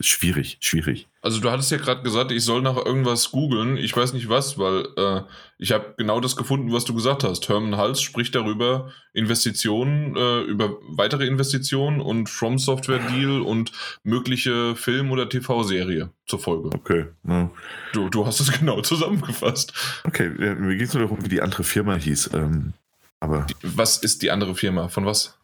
schwierig, 0.00 0.58
schwierig. 0.60 1.08
Also 1.26 1.40
du 1.40 1.50
hattest 1.50 1.72
ja 1.72 1.78
gerade 1.78 2.04
gesagt, 2.04 2.30
ich 2.30 2.44
soll 2.44 2.62
nach 2.62 2.76
irgendwas 2.76 3.32
googeln. 3.32 3.78
Ich 3.78 3.96
weiß 3.96 4.12
nicht 4.12 4.28
was, 4.28 4.60
weil 4.60 4.86
äh, 4.96 5.22
ich 5.58 5.72
habe 5.72 5.94
genau 5.98 6.20
das 6.20 6.36
gefunden, 6.36 6.72
was 6.72 6.84
du 6.84 6.94
gesagt 6.94 7.24
hast. 7.24 7.48
Herman 7.48 7.76
Hals 7.76 8.00
spricht 8.00 8.36
darüber 8.36 8.92
Investitionen, 9.12 10.14
äh, 10.14 10.42
über 10.42 10.76
weitere 10.86 11.26
Investitionen 11.26 12.00
und 12.00 12.28
From 12.28 12.60
Software 12.60 13.00
Deal 13.00 13.40
und 13.40 13.72
mögliche 14.04 14.76
Film- 14.76 15.10
oder 15.10 15.28
TV-Serie 15.28 16.10
zur 16.26 16.38
Folge. 16.38 16.70
Okay. 16.72 17.06
Ja. 17.26 17.50
Du, 17.92 18.08
du 18.08 18.24
hast 18.24 18.38
es 18.38 18.52
genau 18.60 18.80
zusammengefasst. 18.82 19.72
Okay, 20.04 20.28
mir 20.28 20.76
geht 20.76 20.86
es 20.86 20.94
nur 20.94 21.02
darum, 21.02 21.24
wie 21.24 21.28
die 21.28 21.42
andere 21.42 21.64
Firma 21.64 21.96
hieß. 21.96 22.30
Ähm, 22.34 22.72
aber 23.18 23.48
was 23.62 23.98
ist 23.98 24.22
die 24.22 24.30
andere 24.30 24.54
Firma? 24.54 24.86
Von 24.86 25.06
was? 25.06 25.36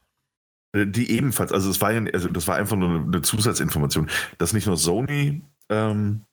Äh, 0.73 0.87
die 0.87 1.11
ebenfalls, 1.11 1.51
also 1.51 1.71
es 1.71 1.81
war 1.81 1.93
ja, 1.93 2.05
also 2.13 2.29
das 2.29 2.47
war 2.47 2.55
einfach 2.55 2.77
nur 2.77 3.01
eine 3.01 3.23
Zusatzinformation, 3.23 4.09
dass 4.39 4.53
nicht 4.53 4.69
nur 4.69 4.77
Sony, 4.77 5.43
ähm, 5.73 6.25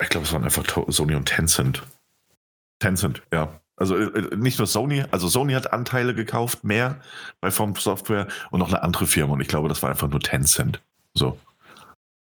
ich 0.00 0.08
glaube, 0.08 0.26
es 0.26 0.32
waren 0.32 0.44
einfach 0.44 0.64
Sony 0.88 1.14
und 1.14 1.26
Tencent. 1.26 1.82
Tencent, 2.78 3.22
ja. 3.32 3.60
Also 3.76 3.96
äh, 3.96 4.04
äh, 4.04 4.36
nicht 4.36 4.58
nur 4.58 4.66
Sony, 4.66 5.04
also 5.10 5.28
Sony 5.28 5.52
hat 5.52 5.72
Anteile 5.72 6.14
gekauft, 6.14 6.64
mehr 6.64 7.00
bei 7.40 7.50
From 7.50 7.74
Software 7.76 8.28
und 8.50 8.58
noch 8.60 8.68
eine 8.68 8.82
andere 8.82 9.06
Firma 9.06 9.34
und 9.34 9.40
ich 9.40 9.48
glaube, 9.48 9.68
das 9.68 9.82
war 9.82 9.90
einfach 9.90 10.08
nur 10.08 10.20
Tencent. 10.20 10.82
So. 11.14 11.38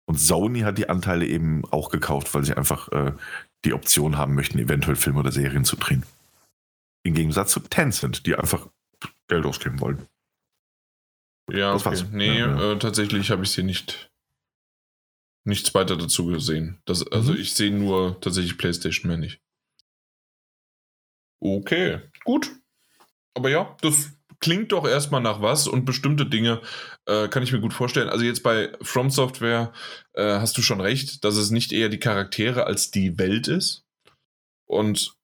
Und 0.05 0.19
Sony 0.19 0.61
hat 0.61 0.77
die 0.77 0.89
Anteile 0.89 1.25
eben 1.25 1.63
auch 1.71 1.89
gekauft, 1.89 2.33
weil 2.33 2.43
sie 2.43 2.55
einfach 2.55 2.89
äh, 2.91 3.13
die 3.63 3.73
Option 3.73 4.17
haben 4.17 4.35
möchten, 4.35 4.59
eventuell 4.59 4.95
Filme 4.95 5.19
oder 5.19 5.31
Serien 5.31 5.65
zu 5.65 5.75
drehen. 5.75 6.03
Im 7.03 7.13
Gegensatz 7.13 7.51
zu 7.51 7.59
Tencent, 7.61 8.25
die 8.25 8.35
einfach 8.35 8.67
Geld 9.27 9.45
ausgeben 9.45 9.79
wollen. 9.79 10.07
Ja, 11.51 11.73
das 11.73 11.85
okay. 11.85 12.03
Nee, 12.11 12.39
ja, 12.39 12.47
ja. 12.47 12.71
Äh, 12.71 12.79
tatsächlich 12.79 13.31
habe 13.31 13.43
ich 13.43 13.53
hier 13.53 13.63
nicht 13.63 14.08
nichts 15.49 15.73
weiter 15.73 15.97
dazu 15.97 16.27
gesehen. 16.27 16.81
Das, 16.85 17.05
also 17.11 17.33
mhm. 17.33 17.39
ich 17.39 17.53
sehe 17.53 17.71
nur 17.71 18.19
tatsächlich 18.21 18.57
PlayStation 18.57 19.09
mehr 19.09 19.17
nicht. 19.17 19.41
Okay, 21.41 22.01
gut. 22.23 22.51
Aber 23.33 23.49
ja, 23.49 23.75
das 23.81 24.11
klingt 24.39 24.71
doch 24.71 24.87
erstmal 24.87 25.21
nach 25.21 25.41
was 25.41 25.67
und 25.67 25.85
bestimmte 25.85 26.25
Dinge 26.25 26.61
äh, 27.05 27.27
kann 27.27 27.43
ich 27.43 27.51
mir 27.51 27.59
gut 27.59 27.73
vorstellen. 27.73 28.09
Also 28.09 28.25
jetzt 28.25 28.43
bei 28.43 28.71
From 28.81 29.09
Software 29.09 29.73
äh, 30.13 30.39
hast 30.39 30.57
du 30.57 30.61
schon 30.61 30.81
recht, 30.81 31.23
dass 31.23 31.35
es 31.35 31.51
nicht 31.51 31.71
eher 31.71 31.89
die 31.89 31.99
Charaktere 31.99 32.65
als 32.65 32.91
die 32.91 33.17
Welt 33.17 33.47
ist. 33.47 33.85
Und 34.65 35.18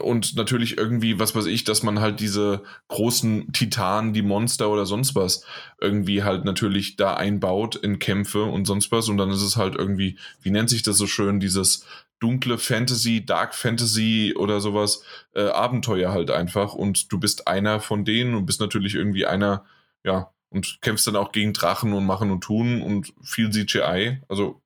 und 0.00 0.36
natürlich 0.36 0.76
irgendwie, 0.76 1.18
was 1.18 1.34
weiß 1.34 1.46
ich, 1.46 1.64
dass 1.64 1.82
man 1.82 2.00
halt 2.00 2.20
diese 2.20 2.62
großen 2.88 3.52
Titanen, 3.52 4.12
die 4.12 4.22
Monster 4.22 4.68
oder 4.68 4.84
sonst 4.84 5.14
was 5.14 5.44
irgendwie 5.80 6.22
halt 6.22 6.44
natürlich 6.44 6.96
da 6.96 7.14
einbaut 7.14 7.76
in 7.76 7.98
Kämpfe 7.98 8.42
und 8.42 8.66
sonst 8.66 8.92
was. 8.92 9.08
Und 9.08 9.16
dann 9.16 9.30
ist 9.30 9.42
es 9.42 9.56
halt 9.56 9.74
irgendwie, 9.74 10.18
wie 10.42 10.50
nennt 10.50 10.68
sich 10.68 10.82
das 10.82 10.98
so 10.98 11.06
schön, 11.06 11.40
dieses 11.40 11.86
dunkle 12.20 12.58
Fantasy, 12.58 13.24
Dark 13.24 13.54
Fantasy 13.54 14.34
oder 14.36 14.60
sowas, 14.60 15.02
äh, 15.34 15.48
Abenteuer 15.48 16.12
halt 16.12 16.30
einfach. 16.30 16.74
Und 16.74 17.10
du 17.12 17.18
bist 17.18 17.48
einer 17.48 17.80
von 17.80 18.04
denen 18.04 18.34
und 18.34 18.44
bist 18.44 18.60
natürlich 18.60 18.94
irgendwie 18.94 19.24
einer, 19.24 19.64
ja, 20.04 20.30
und 20.50 20.80
kämpfst 20.82 21.06
dann 21.06 21.16
auch 21.16 21.32
gegen 21.32 21.52
Drachen 21.52 21.92
und 21.92 22.06
machen 22.06 22.30
und 22.30 22.42
tun 22.42 22.82
und 22.82 23.12
viel 23.22 23.50
CGI. 23.50 24.20
Also 24.28 24.60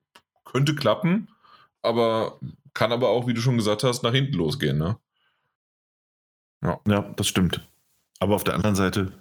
könnte 0.44 0.74
klappen, 0.74 1.28
aber 1.82 2.38
kann 2.74 2.92
aber 2.92 3.08
auch, 3.10 3.26
wie 3.26 3.34
du 3.34 3.40
schon 3.40 3.56
gesagt 3.56 3.84
hast, 3.84 4.02
nach 4.02 4.12
hinten 4.12 4.34
losgehen, 4.34 4.78
ne? 4.78 4.98
Ja. 6.62 6.80
ja, 6.86 7.02
das 7.16 7.26
stimmt. 7.26 7.66
Aber 8.20 8.34
auf 8.34 8.44
der 8.44 8.54
anderen 8.54 8.76
Seite, 8.76 9.12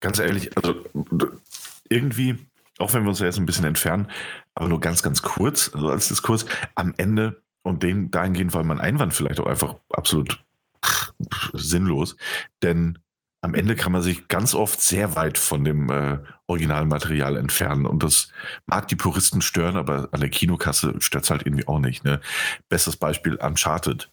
ganz 0.00 0.18
ehrlich, 0.18 0.56
also 0.56 0.84
irgendwie, 1.88 2.38
auch 2.78 2.94
wenn 2.94 3.02
wir 3.02 3.08
uns 3.08 3.18
jetzt 3.18 3.38
ein 3.38 3.46
bisschen 3.46 3.64
entfernen, 3.64 4.10
aber 4.54 4.68
nur 4.68 4.80
ganz, 4.80 5.02
ganz 5.02 5.22
kurz, 5.22 5.74
also 5.74 5.88
als 5.88 6.08
Diskurs, 6.08 6.46
am 6.74 6.94
Ende 6.96 7.42
und 7.62 7.82
den 7.82 8.10
dahingehend 8.10 8.54
war 8.54 8.62
mein 8.62 8.80
Einwand 8.80 9.14
vielleicht 9.14 9.40
auch 9.40 9.46
einfach 9.46 9.76
absolut 9.90 10.44
sinnlos, 11.52 12.16
denn 12.62 12.98
am 13.40 13.54
Ende 13.54 13.76
kann 13.76 13.92
man 13.92 14.02
sich 14.02 14.28
ganz 14.28 14.54
oft 14.54 14.80
sehr 14.80 15.14
weit 15.14 15.38
von 15.38 15.64
dem 15.64 15.90
äh, 15.90 16.18
Originalmaterial 16.46 17.36
entfernen. 17.36 17.86
Und 17.86 18.02
das 18.02 18.32
mag 18.66 18.88
die 18.88 18.96
Puristen 18.96 19.42
stören, 19.42 19.76
aber 19.76 20.08
an 20.12 20.20
der 20.20 20.30
Kinokasse 20.30 20.94
stört 20.98 21.24
es 21.24 21.30
halt 21.30 21.46
irgendwie 21.46 21.68
auch 21.68 21.78
nicht. 21.78 22.04
Ne? 22.04 22.20
Bestes 22.68 22.96
Beispiel 22.96 23.36
Uncharted. 23.36 24.10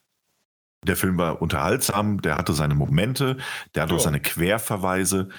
Der 0.86 0.96
Film 0.96 1.18
war 1.18 1.42
unterhaltsam, 1.42 2.22
der 2.22 2.38
hatte 2.38 2.54
seine 2.54 2.76
Momente, 2.76 3.38
der 3.74 3.84
hatte 3.84 3.94
oh. 3.94 3.98
auch 3.98 4.02
seine 4.02 4.20
Querverweise, 4.20 5.30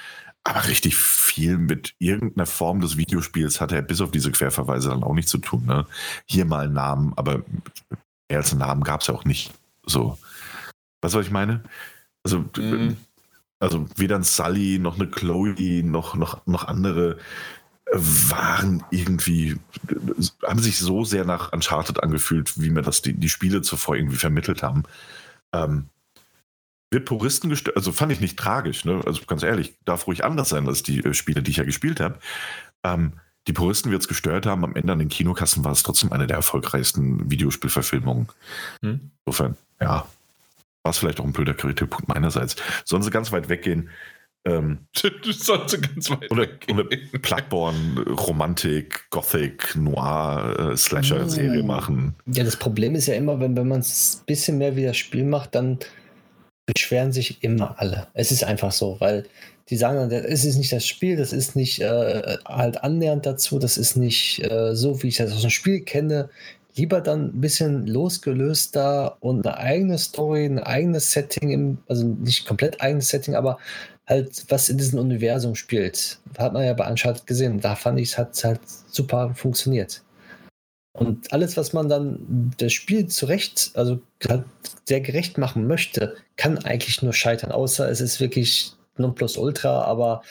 aber 0.42 0.66
richtig 0.66 0.96
viel 0.96 1.58
mit 1.58 1.94
irgendeiner 1.98 2.46
Form 2.46 2.80
des 2.80 2.96
Videospiels 2.96 3.60
hatte 3.60 3.76
er 3.76 3.82
bis 3.82 4.00
auf 4.00 4.10
diese 4.10 4.32
Querverweise 4.32 4.88
dann 4.88 5.04
auch 5.04 5.14
nichts 5.14 5.30
zu 5.30 5.38
tun. 5.38 5.64
Ne? 5.66 5.86
Hier 6.24 6.44
mal 6.44 6.64
einen 6.64 6.74
Namen, 6.74 7.12
aber 7.16 7.42
mehr 8.28 8.38
als 8.38 8.50
einen 8.50 8.60
Namen 8.60 8.82
gab 8.82 9.02
es 9.02 9.06
ja 9.06 9.14
auch 9.14 9.24
nicht. 9.24 9.52
So. 9.84 10.18
Weißt 11.00 11.14
du, 11.14 11.18
was 11.18 11.26
ich 11.26 11.32
meine? 11.32 11.62
Also, 12.24 12.40
mm. 12.40 12.96
Also 13.58 13.86
weder 13.96 14.16
ein 14.16 14.22
Sully 14.22 14.78
noch 14.78 14.96
eine 14.96 15.08
Chloe 15.08 15.82
noch, 15.82 16.14
noch, 16.14 16.46
noch 16.46 16.64
andere 16.68 17.18
äh, 17.86 17.96
waren 17.96 18.84
irgendwie, 18.90 19.56
haben 20.42 20.60
sich 20.60 20.78
so 20.78 21.04
sehr 21.04 21.24
nach 21.24 21.52
Uncharted 21.52 22.02
angefühlt, 22.02 22.60
wie 22.60 22.70
mir 22.70 22.82
das 22.82 23.02
die, 23.02 23.14
die 23.14 23.28
Spiele 23.28 23.62
zuvor 23.62 23.96
irgendwie 23.96 24.18
vermittelt 24.18 24.62
haben. 24.62 24.82
Ähm, 25.54 25.88
wird 26.90 27.06
Puristen 27.06 27.50
gestört, 27.50 27.76
also 27.76 27.92
fand 27.92 28.12
ich 28.12 28.20
nicht 28.20 28.38
tragisch, 28.38 28.84
ne? 28.84 29.02
also 29.04 29.22
ganz 29.26 29.42
ehrlich, 29.42 29.76
darf 29.84 30.06
ruhig 30.06 30.24
anders 30.24 30.50
sein 30.50 30.68
als 30.68 30.82
die 30.82 31.04
äh, 31.04 31.14
Spiele, 31.14 31.42
die 31.42 31.50
ich 31.50 31.56
ja 31.56 31.64
gespielt 31.64 32.00
habe. 32.00 32.18
Ähm, 32.84 33.14
die 33.48 33.52
Puristen 33.52 33.90
wird 33.90 34.02
es 34.02 34.08
gestört 34.08 34.46
haben, 34.46 34.64
am 34.64 34.74
Ende 34.74 34.92
an 34.92 34.98
den 34.98 35.08
Kinokassen 35.08 35.64
war 35.64 35.72
es 35.72 35.82
trotzdem 35.82 36.12
eine 36.12 36.26
der 36.26 36.36
erfolgreichsten 36.36 37.30
Videospielverfilmungen. 37.30 38.28
Hm. 38.82 39.10
Insofern, 39.24 39.56
ja, 39.80 40.06
es 40.90 40.98
vielleicht 40.98 41.20
auch 41.20 41.24
ein 41.24 41.32
blöder 41.32 41.54
Kritikpunkt 41.54 42.08
meinerseits. 42.08 42.56
Sollen 42.84 43.02
sie 43.02 43.10
ganz 43.10 43.32
weit 43.32 43.48
weggehen, 43.48 43.90
Ähm, 44.44 44.78
sollst 44.94 45.82
ganz 45.82 46.08
weit 46.08 46.30
oder, 46.30 46.42
weggehen. 46.42 46.78
oder 46.78 46.88
Bloodborne, 47.20 48.02
Romantik, 48.10 49.10
Gothic, 49.10 49.74
Noir, 49.74 50.70
äh, 50.72 50.76
Slasher-Serie 50.76 51.64
Mm. 51.64 51.66
machen. 51.66 52.14
Ja, 52.26 52.44
das 52.44 52.56
Problem 52.56 52.94
ist 52.94 53.06
ja 53.08 53.14
immer, 53.14 53.40
wenn, 53.40 53.56
wenn 53.56 53.66
man 53.66 53.80
es 53.80 54.18
ein 54.20 54.26
bisschen 54.26 54.58
mehr 54.58 54.76
wie 54.76 54.84
das 54.84 54.96
Spiel 54.96 55.24
macht, 55.24 55.54
dann 55.56 55.78
beschweren 56.66 57.12
sich 57.12 57.42
immer 57.42 57.74
alle. 57.80 58.06
Es 58.14 58.30
ist 58.30 58.44
einfach 58.44 58.70
so, 58.72 58.96
weil 59.00 59.26
die 59.68 59.76
sagen 59.76 59.96
dann, 59.98 60.10
es 60.12 60.44
ist 60.44 60.56
nicht 60.58 60.70
das 60.72 60.86
Spiel, 60.86 61.16
das 61.16 61.32
ist 61.32 61.56
nicht 61.56 61.80
äh, 61.80 62.36
halt 62.44 62.84
annähernd 62.84 63.26
dazu, 63.26 63.58
das 63.58 63.76
ist 63.76 63.96
nicht 63.96 64.44
äh, 64.48 64.76
so, 64.76 65.02
wie 65.02 65.08
ich 65.08 65.16
das 65.16 65.32
aus 65.32 65.40
dem 65.40 65.50
Spiel 65.50 65.80
kenne. 65.80 66.30
Lieber 66.76 67.00
dann 67.00 67.28
ein 67.28 67.40
bisschen 67.40 67.86
losgelöster 67.86 69.16
und 69.20 69.46
eine 69.46 69.56
eigene 69.56 69.98
Story, 69.98 70.44
ein 70.44 70.58
eigenes 70.58 71.10
Setting, 71.10 71.50
im, 71.50 71.78
also 71.88 72.06
nicht 72.06 72.46
komplett 72.46 72.80
eigenes 72.80 73.08
Setting, 73.08 73.34
aber 73.34 73.58
halt 74.06 74.44
was 74.48 74.68
in 74.68 74.78
diesem 74.78 74.98
Universum 74.98 75.54
spielt. 75.54 76.18
Hat 76.38 76.52
man 76.52 76.64
ja 76.64 76.74
bei 76.74 76.88
Uncharted 76.88 77.26
gesehen. 77.26 77.60
Da 77.60 77.74
fand 77.74 77.98
ich, 77.98 78.10
es 78.10 78.18
hat 78.18 78.44
halt 78.44 78.60
super 78.88 79.34
funktioniert. 79.34 80.02
Und 80.92 81.30
alles, 81.32 81.56
was 81.56 81.72
man 81.72 81.88
dann 81.88 82.52
das 82.56 82.72
Spiel 82.72 83.06
zurecht, 83.06 83.72
also 83.74 84.00
halt 84.26 84.44
sehr 84.86 85.00
gerecht 85.00 85.36
machen 85.36 85.66
möchte, 85.66 86.16
kann 86.36 86.58
eigentlich 86.58 87.02
nur 87.02 87.12
scheitern, 87.12 87.52
außer 87.52 87.90
es 87.90 88.00
ist 88.00 88.18
wirklich 88.20 88.72
Nonplusultra, 88.96 89.82
aber 89.82 90.22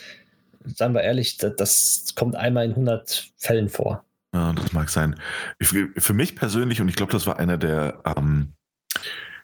seien 0.65 0.93
wir 0.93 1.03
ehrlich, 1.03 1.37
das, 1.37 1.55
das 1.55 2.05
kommt 2.15 2.35
einmal 2.35 2.65
in 2.65 2.71
100 2.71 3.31
Fällen 3.37 3.69
vor. 3.69 4.03
Ja, 4.35 4.51
das 4.51 4.73
mag 4.73 4.89
sein. 4.89 5.15
Ich, 5.59 5.69
für 5.69 6.13
mich 6.13 6.35
persönlich, 6.35 6.81
und 6.81 6.89
ich 6.89 6.97
glaube, 6.97 7.13
das 7.13 7.25
war 7.25 7.39
einer 7.39 7.57
der, 7.57 8.01
ähm, 8.17 8.51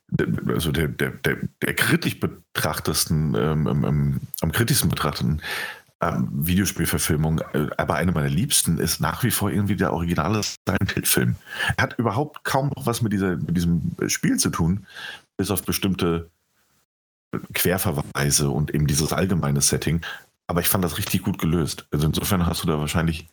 der 0.10 0.28
also 0.54 0.74
der, 0.74 0.90
der, 0.90 1.12
der, 1.12 1.38
der 1.62 1.74
kritisch 1.76 2.20
betrachtesten, 2.20 3.34
ähm, 3.34 3.68
ähm, 3.68 4.20
am 4.42 4.52
kritischsten 4.52 4.90
betrachteten 4.90 5.42
ähm, 6.02 6.28
Videospielverfilmung, 6.34 7.40
äh, 7.54 7.68
aber 7.78 7.96
eine 7.96 8.12
meiner 8.12 8.28
liebsten 8.28 8.80
ist 8.80 9.00
nach 9.00 9.24
wie 9.24 9.32
vor 9.32 9.50
irgendwie 9.50 9.78
der 9.78 9.94
originale 9.94 10.42
Silent 10.44 10.92
Hill-Film. 10.92 11.36
Er 11.78 11.84
hat 11.84 11.98
überhaupt 11.98 12.44
kaum 12.44 12.70
noch 12.76 12.86
was 12.86 13.02
mit, 13.02 13.14
dieser, 13.14 13.38
mit 13.38 13.56
diesem 13.56 13.96
Spiel 14.08 14.36
zu 14.36 14.50
tun, 14.50 14.86
bis 15.38 15.52
auf 15.52 15.64
bestimmte 15.64 16.30
Querverweise 17.54 18.50
und 18.50 18.76
eben 18.76 18.88
dieses 18.88 19.14
allgemeine 19.14 19.62
Setting. 19.62 20.02
Aber 20.48 20.60
ich 20.60 20.68
fand 20.68 20.84
das 20.84 20.98
richtig 20.98 21.22
gut 21.22 21.38
gelöst. 21.38 21.88
Also 21.92 22.08
insofern 22.08 22.46
hast 22.46 22.64
du 22.64 22.68
da 22.68 22.78
wahrscheinlich 22.78 23.30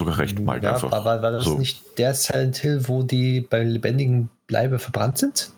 sogar 0.00 0.18
recht, 0.18 0.38
Mike. 0.38 0.64
Ja, 0.64 0.74
einfach. 0.74 0.90
war, 0.90 1.22
war, 1.22 1.30
das 1.32 1.44
so. 1.44 1.58
nicht 1.58 1.98
der 1.98 2.14
Silent 2.14 2.56
Hill, 2.56 2.88
wo 2.88 3.02
die 3.02 3.40
bei 3.40 3.62
lebendigen 3.62 4.30
Bleibe 4.46 4.78
verbrannt 4.78 5.18
sind? 5.18 5.50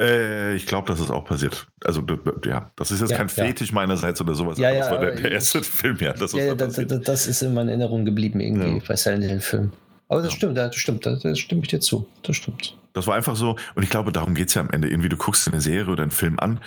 Äh, 0.00 0.54
ich 0.54 0.66
glaube, 0.66 0.88
das 0.88 1.00
ist 1.00 1.10
auch 1.10 1.24
passiert. 1.24 1.66
Also, 1.84 2.02
ja, 2.44 2.70
das 2.76 2.90
ist 2.90 3.00
jetzt 3.00 3.10
Ja, 3.10 3.18
kein 3.18 3.28
ja. 3.28 3.44
Fetisch 3.44 3.72
meinerseits 3.72 4.20
oder 4.20 4.34
sowas. 4.34 4.58
Ja, 4.58 4.70
aber 4.70 4.78
das 4.78 4.90
war 4.90 4.98
der, 4.98 5.12
aber 5.12 5.20
der 5.20 5.32
erste 5.32 5.62
Film, 5.62 5.98
ja. 5.98 6.12
Das 6.12 6.32
ist 6.32 6.60
da 6.60 6.96
das, 6.98 7.26
ist 7.26 7.42
in 7.42 7.54
meiner 7.54 7.70
Erinnerung 7.70 8.04
geblieben, 8.04 8.40
irgendwie 8.40 8.80
bei 8.86 8.96
Silent 8.96 9.24
Hill-Film. 9.24 9.72
Aber 10.08 10.22
das 10.22 10.32
stimmt, 10.32 10.56
das 10.56 10.76
stimmt, 10.76 11.06
das, 11.06 11.20
das 11.22 11.38
stimme 11.38 11.62
ich 11.62 11.68
dir 11.68 11.80
zu. 11.80 12.06
Das 12.22 12.36
stimmt. 12.36 12.76
Das 12.92 13.06
war 13.06 13.16
einfach 13.16 13.36
so, 13.36 13.56
und 13.74 13.82
ich 13.82 13.90
glaube, 13.90 14.12
darum 14.12 14.34
geht 14.34 14.48
es 14.48 14.54
ja 14.54 14.62
am 14.62 14.70
Ende. 14.70 14.88
Irgendwie, 14.88 15.08
du 15.08 15.16
guckst 15.16 15.48
eine 15.48 15.60
Serie 15.60 15.92
oder 15.92 16.02
einen 16.02 16.12
Film 16.12 16.38
an 16.38 16.60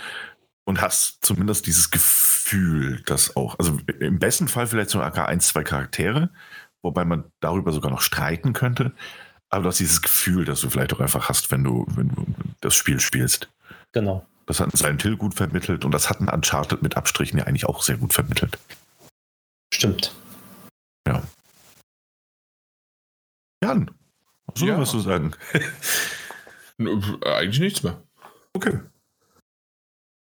und 0.64 0.82
hast 0.82 1.24
zumindest 1.24 1.66
dieses 1.66 1.90
Gefühl, 1.90 3.00
dass 3.06 3.36
auch, 3.36 3.58
also 3.58 3.78
im 4.00 4.18
besten 4.18 4.48
Fall 4.48 4.66
vielleicht 4.66 4.90
so 4.90 5.00
AK 5.00 5.26
ein, 5.26 5.40
zwei 5.40 5.62
Charaktere, 5.62 6.30
wobei 6.82 7.04
man 7.04 7.24
darüber 7.40 7.72
sogar 7.72 7.90
noch 7.90 8.00
streiten 8.00 8.52
könnte. 8.52 8.92
Aber 9.50 9.62
du 9.62 9.68
hast 9.68 9.78
dieses 9.80 10.02
Gefühl, 10.02 10.44
das 10.44 10.60
du 10.60 10.68
vielleicht 10.70 10.92
auch 10.92 11.00
einfach 11.00 11.28
hast, 11.28 11.50
wenn 11.50 11.64
du, 11.64 11.86
wenn 11.90 12.08
du 12.08 12.26
das 12.60 12.74
Spiel 12.74 13.00
spielst. 13.00 13.48
Genau. 13.92 14.26
Das 14.46 14.60
hat 14.60 14.68
ein 14.72 14.76
Silent 14.76 15.02
Hill 15.02 15.16
gut 15.16 15.34
vermittelt 15.34 15.84
und 15.84 15.92
das 15.92 16.08
hat 16.10 16.20
ein 16.20 16.28
Uncharted 16.28 16.82
mit 16.82 16.96
Abstrichen 16.96 17.38
ja 17.38 17.44
eigentlich 17.46 17.66
auch 17.66 17.82
sehr 17.82 17.96
gut 17.96 18.12
vermittelt. 18.14 18.58
Stimmt. 19.72 20.14
Jan, 23.64 23.90
hast 24.46 24.60
du 24.62 24.66
Ja. 24.66 24.74
noch 24.74 24.82
was 24.82 24.90
zu 24.90 25.00
sagen? 25.00 25.32
Äh, 26.80 27.28
Eigentlich 27.32 27.58
nichts 27.58 27.82
mehr. 27.82 28.00
Okay. 28.52 28.78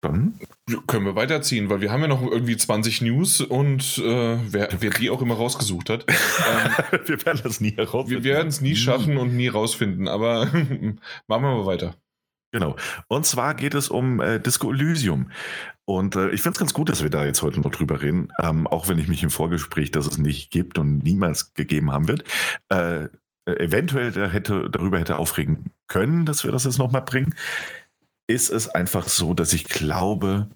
Dann 0.02 0.38
Können 0.86 1.06
wir 1.06 1.14
weiterziehen, 1.14 1.70
weil 1.70 1.80
wir 1.80 1.90
haben 1.90 2.02
ja 2.02 2.08
noch 2.08 2.22
irgendwie 2.22 2.56
20 2.56 3.02
News 3.02 3.40
und 3.40 3.98
äh, 3.98 4.38
wer, 4.52 4.68
wer 4.78 4.90
die 4.90 5.10
auch 5.10 5.22
immer 5.22 5.34
rausgesucht 5.34 5.90
hat. 5.90 6.04
ähm, 6.08 7.00
wir 7.06 7.24
werden 7.24 7.40
das 7.42 7.60
nie 7.60 7.76
herausfinden. 7.76 8.24
wir 8.24 8.30
werden 8.30 8.48
es 8.48 8.60
nie 8.60 8.76
schaffen 8.76 9.16
und 9.16 9.34
nie 9.34 9.48
rausfinden, 9.48 10.08
aber 10.08 10.46
machen 10.46 11.00
wir 11.26 11.40
mal 11.40 11.66
weiter. 11.66 11.94
Genau. 12.52 12.76
Und 13.08 13.26
zwar 13.26 13.54
geht 13.54 13.74
es 13.74 13.88
um 13.88 14.20
äh, 14.20 14.40
Disco 14.40 14.72
Elysium. 14.72 15.30
Und 15.84 16.16
äh, 16.16 16.30
ich 16.30 16.42
finde 16.42 16.56
es 16.56 16.58
ganz 16.58 16.74
gut, 16.74 16.88
dass 16.88 17.02
wir 17.02 17.10
da 17.10 17.24
jetzt 17.24 17.42
heute 17.42 17.60
noch 17.60 17.70
drüber 17.70 18.02
reden, 18.02 18.32
ähm, 18.42 18.66
auch 18.66 18.88
wenn 18.88 18.98
ich 18.98 19.08
mich 19.08 19.22
im 19.22 19.30
Vorgespräch, 19.30 19.90
dass 19.90 20.06
es 20.06 20.18
nicht 20.18 20.50
gibt 20.50 20.78
und 20.78 20.98
niemals 20.98 21.54
gegeben 21.54 21.92
haben 21.92 22.08
wird, 22.08 22.24
äh, 22.70 23.08
äh, 23.48 23.64
eventuell 23.64 24.12
da 24.12 24.28
hätte, 24.28 24.68
darüber 24.70 24.98
hätte 24.98 25.16
aufregen 25.16 25.72
können, 25.86 26.26
dass 26.26 26.44
wir 26.44 26.52
das 26.52 26.64
jetzt 26.64 26.78
nochmal 26.78 27.02
bringen. 27.02 27.34
Ist 28.26 28.50
es 28.50 28.68
einfach 28.68 29.08
so, 29.08 29.32
dass 29.32 29.54
ich 29.54 29.64
glaube, 29.64 30.50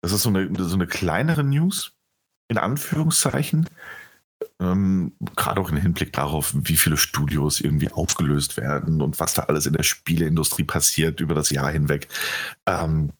das 0.00 0.12
ist 0.12 0.22
so 0.22 0.28
eine, 0.30 0.48
so 0.56 0.74
eine 0.74 0.86
kleinere 0.86 1.44
News, 1.44 1.92
in 2.48 2.58
Anführungszeichen, 2.58 3.68
ähm, 4.60 5.12
gerade 5.36 5.60
auch 5.60 5.70
im 5.70 5.76
Hinblick 5.76 6.12
darauf, 6.12 6.52
wie 6.54 6.76
viele 6.76 6.96
Studios 6.96 7.60
irgendwie 7.60 7.90
aufgelöst 7.90 8.56
werden 8.56 9.02
und 9.02 9.20
was 9.20 9.34
da 9.34 9.42
alles 9.42 9.66
in 9.66 9.72
der 9.72 9.82
Spieleindustrie 9.82 10.64
passiert 10.64 11.20
über 11.20 11.34
das 11.34 11.50
Jahr 11.50 11.70
hinweg. 11.70 12.08
Ähm, 12.66 13.12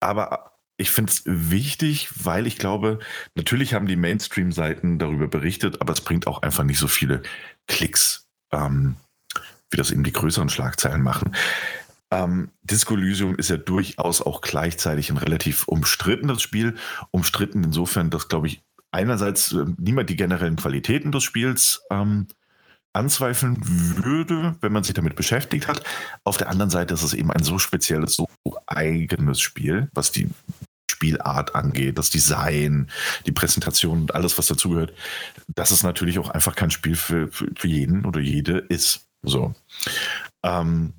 aber 0.00 0.58
ich 0.76 0.90
finde 0.90 1.12
es 1.12 1.22
wichtig, 1.26 2.08
weil 2.24 2.46
ich 2.46 2.56
glaube, 2.56 3.00
natürlich 3.34 3.74
haben 3.74 3.86
die 3.86 3.96
Mainstream-Seiten 3.96 4.98
darüber 4.98 5.28
berichtet, 5.28 5.80
aber 5.82 5.92
es 5.92 6.00
bringt 6.00 6.26
auch 6.26 6.42
einfach 6.42 6.64
nicht 6.64 6.78
so 6.78 6.88
viele 6.88 7.22
Klicks, 7.66 8.26
ähm, 8.50 8.96
wie 9.70 9.76
das 9.76 9.90
eben 9.90 10.04
die 10.04 10.12
größeren 10.12 10.48
Schlagzeilen 10.48 11.02
machen. 11.02 11.36
Ähm, 12.10 12.50
Disco 12.62 12.94
Elysium 12.94 13.36
ist 13.36 13.50
ja 13.50 13.56
durchaus 13.56 14.20
auch 14.20 14.40
gleichzeitig 14.40 15.10
ein 15.10 15.16
relativ 15.16 15.68
umstrittenes 15.68 16.42
Spiel. 16.42 16.76
Umstritten 17.10 17.62
insofern, 17.64 18.10
dass, 18.10 18.28
glaube 18.28 18.48
ich, 18.48 18.62
einerseits 18.90 19.52
äh, 19.52 19.64
niemand 19.78 20.10
die 20.10 20.16
generellen 20.16 20.56
Qualitäten 20.56 21.12
des 21.12 21.22
Spiels 21.22 21.82
ähm, 21.90 22.26
anzweifeln 22.92 23.58
würde, 23.60 24.56
wenn 24.60 24.72
man 24.72 24.82
sich 24.82 24.94
damit 24.94 25.14
beschäftigt 25.14 25.68
hat. 25.68 25.82
Auf 26.24 26.36
der 26.36 26.48
anderen 26.48 26.70
Seite 26.70 26.94
ist 26.94 27.04
es 27.04 27.14
eben 27.14 27.30
ein 27.30 27.44
so 27.44 27.58
spezielles, 27.58 28.16
so 28.16 28.28
eigenes 28.66 29.40
Spiel, 29.40 29.88
was 29.94 30.10
die 30.10 30.28
Spielart 30.90 31.54
angeht, 31.54 31.98
das 31.98 32.10
Design, 32.10 32.90
die 33.26 33.32
Präsentation 33.32 34.02
und 34.02 34.14
alles, 34.14 34.36
was 34.36 34.46
dazugehört, 34.46 34.92
dass 35.46 35.70
es 35.70 35.84
natürlich 35.84 36.18
auch 36.18 36.30
einfach 36.30 36.56
kein 36.56 36.70
Spiel 36.70 36.96
für, 36.96 37.28
für, 37.28 37.48
für 37.56 37.68
jeden 37.68 38.04
oder 38.04 38.20
jede 38.20 38.58
ist. 38.58 39.06
So. 39.22 39.54
Ähm, 40.42 40.94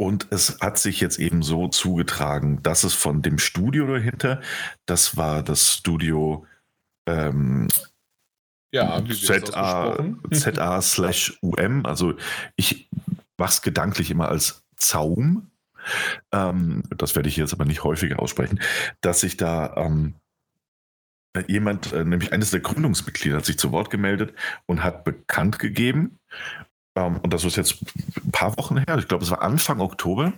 und 0.00 0.28
es 0.30 0.60
hat 0.62 0.78
sich 0.78 0.98
jetzt 1.02 1.18
eben 1.18 1.42
so 1.42 1.68
zugetragen, 1.68 2.62
dass 2.62 2.84
es 2.84 2.94
von 2.94 3.20
dem 3.20 3.38
Studio 3.38 3.86
dahinter, 3.86 4.40
das 4.86 5.18
war 5.18 5.42
das 5.42 5.74
Studio 5.74 6.46
ähm, 7.04 7.68
Ja, 8.72 9.04
ZA? 9.06 10.02
ZA 10.32 10.80
slash 10.80 11.38
UM, 11.42 11.84
also 11.84 12.14
ich 12.56 12.88
mach's 13.36 13.60
gedanklich 13.60 14.10
immer 14.10 14.30
als 14.30 14.64
Zaum. 14.74 15.50
Ähm, 16.32 16.82
das 16.96 17.14
werde 17.14 17.28
ich 17.28 17.36
jetzt 17.36 17.52
aber 17.52 17.66
nicht 17.66 17.84
häufiger 17.84 18.20
aussprechen, 18.20 18.58
dass 19.02 19.20
sich 19.20 19.36
da 19.36 19.76
ähm, 19.76 20.14
jemand, 21.46 21.92
äh, 21.92 22.06
nämlich 22.06 22.32
eines 22.32 22.52
der 22.52 22.60
Gründungsmitglieder, 22.60 23.36
hat 23.36 23.44
sich 23.44 23.58
zu 23.58 23.70
Wort 23.70 23.90
gemeldet 23.90 24.32
und 24.64 24.82
hat 24.82 25.04
bekannt 25.04 25.58
gegeben, 25.58 26.18
ähm, 27.00 27.18
und 27.22 27.32
das 27.32 27.44
ist 27.44 27.56
jetzt 27.56 27.78
ein 28.24 28.30
paar 28.30 28.56
Wochen 28.56 28.76
her, 28.78 28.98
ich 28.98 29.08
glaube, 29.08 29.24
es 29.24 29.30
war 29.30 29.42
Anfang 29.42 29.80
Oktober, 29.80 30.32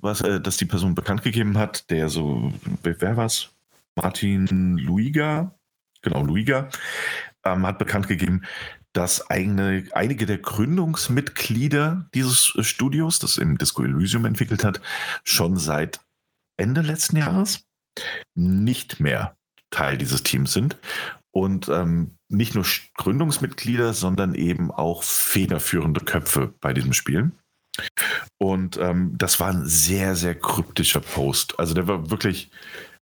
was, 0.00 0.20
äh, 0.20 0.40
dass 0.40 0.56
die 0.56 0.64
Person 0.64 0.94
bekannt 0.94 1.22
gegeben 1.22 1.58
hat, 1.58 1.90
der 1.90 2.08
so, 2.08 2.52
wer 2.82 3.00
wer 3.00 3.16
war's? 3.16 3.50
Martin 3.96 4.78
Luiga, 4.78 5.54
genau, 6.02 6.24
Luiga, 6.24 6.68
ähm, 7.44 7.66
hat 7.66 7.78
bekannt 7.78 8.08
gegeben, 8.08 8.42
dass 8.92 9.30
eine, 9.30 9.84
einige 9.92 10.26
der 10.26 10.38
Gründungsmitglieder 10.38 12.08
dieses 12.14 12.52
Studios, 12.60 13.18
das 13.18 13.36
im 13.36 13.58
Disco 13.58 13.82
Elysium 13.82 14.24
entwickelt 14.24 14.64
hat, 14.64 14.80
schon 15.24 15.56
seit 15.56 16.00
Ende 16.56 16.80
letzten 16.80 17.16
Jahres 17.16 17.64
nicht 18.34 19.00
mehr 19.00 19.36
Teil 19.70 19.98
dieses 19.98 20.22
Teams 20.22 20.52
sind. 20.52 20.76
Und 21.38 21.68
ähm, 21.68 22.16
nicht 22.28 22.56
nur 22.56 22.64
Gründungsmitglieder, 22.96 23.94
sondern 23.94 24.34
eben 24.34 24.72
auch 24.72 25.04
federführende 25.04 26.00
Köpfe 26.00 26.52
bei 26.60 26.74
diesem 26.74 26.92
Spiel. 26.92 27.30
Und 28.38 28.76
ähm, 28.76 29.14
das 29.16 29.38
war 29.38 29.50
ein 29.50 29.64
sehr, 29.64 30.16
sehr 30.16 30.34
kryptischer 30.34 30.98
Post. 30.98 31.56
Also 31.60 31.74
der 31.74 31.86
war 31.86 32.10
wirklich, 32.10 32.50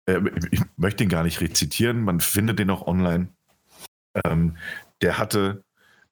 äh, 0.07 0.19
ich 0.51 0.63
möchte 0.79 1.05
ihn 1.05 1.11
gar 1.11 1.25
nicht 1.25 1.43
rezitieren, 1.43 2.05
man 2.05 2.21
findet 2.21 2.59
den 2.59 2.71
auch 2.71 2.87
online. 2.87 3.29
Ähm, 4.25 4.57
der 5.03 5.19
hatte, 5.19 5.63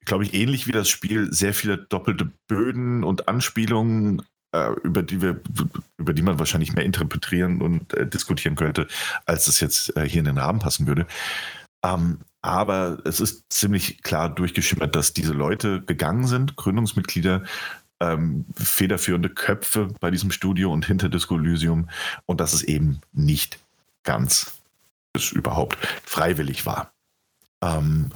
glaube 0.05 0.25
ich, 0.25 0.35
ähnlich 0.35 0.67
wie 0.67 0.73
das 0.73 0.91
Spiel, 0.91 1.33
sehr 1.33 1.55
viele 1.55 1.79
doppelte 1.79 2.31
Böden 2.49 3.03
und 3.03 3.29
Anspielungen 3.29 4.21
äh, 4.53 4.73
über 4.83 5.03
die 5.03 5.23
wir, 5.23 5.41
über 5.97 6.13
die 6.13 6.23
man 6.23 6.39
wahrscheinlich 6.39 6.75
mehr 6.75 6.85
interpretieren 6.85 7.63
und 7.63 7.95
äh, 7.95 8.07
diskutieren 8.07 8.57
könnte, 8.57 8.89
als 9.25 9.47
es 9.47 9.61
jetzt 9.61 9.97
äh, 9.97 10.09
hier 10.09 10.21
in 10.21 10.27
den 10.27 10.39
Rahmen 10.39 10.59
passen 10.59 10.87
würde. 10.87 11.07
Ähm, 11.83 12.21
aber 12.43 12.99
es 13.05 13.21
ist 13.21 13.53
ziemlich 13.53 14.03
klar 14.03 14.29
durchgeschimmert, 14.35 14.97
dass 14.97 15.13
diese 15.13 15.33
Leute 15.33 15.83
gegangen 15.83 16.27
sind, 16.27 16.57
Gründungsmitglieder, 16.57 17.43
ähm, 18.01 18.47
federführende 18.55 19.29
Köpfe 19.29 19.89
bei 20.01 20.11
diesem 20.11 20.31
Studio 20.31 20.73
und 20.73 20.87
hinter 20.87 21.09
Disco 21.09 21.37
Elysium 21.37 21.91
und 22.27 22.41
dass 22.41 22.55
es 22.55 22.63
eben 22.63 23.01
nicht 23.13 23.59
ganz 24.05 24.61
es 25.13 25.33
überhaupt 25.33 25.77
freiwillig 26.05 26.67
war. 26.67 26.93
Ähm, 27.63 28.11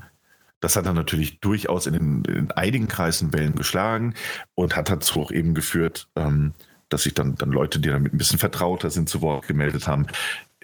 das 0.60 0.76
hat 0.76 0.86
dann 0.86 0.96
natürlich 0.96 1.40
durchaus 1.40 1.86
in, 1.86 1.92
den, 1.92 2.24
in 2.24 2.50
einigen 2.52 2.88
Kreisen 2.88 3.32
Wellen 3.34 3.54
geschlagen 3.54 4.14
und 4.54 4.76
hat 4.76 4.88
dazu 4.88 5.20
auch 5.20 5.30
eben 5.30 5.54
geführt, 5.54 6.08
ähm, 6.16 6.54
dass 6.88 7.02
sich 7.02 7.12
dann, 7.12 7.34
dann 7.34 7.50
Leute, 7.50 7.80
die 7.80 7.90
damit 7.90 8.14
ein 8.14 8.18
bisschen 8.18 8.38
vertrauter 8.38 8.88
sind, 8.90 9.08
zu 9.08 9.20
Wort 9.20 9.46
gemeldet 9.46 9.86
haben. 9.88 10.06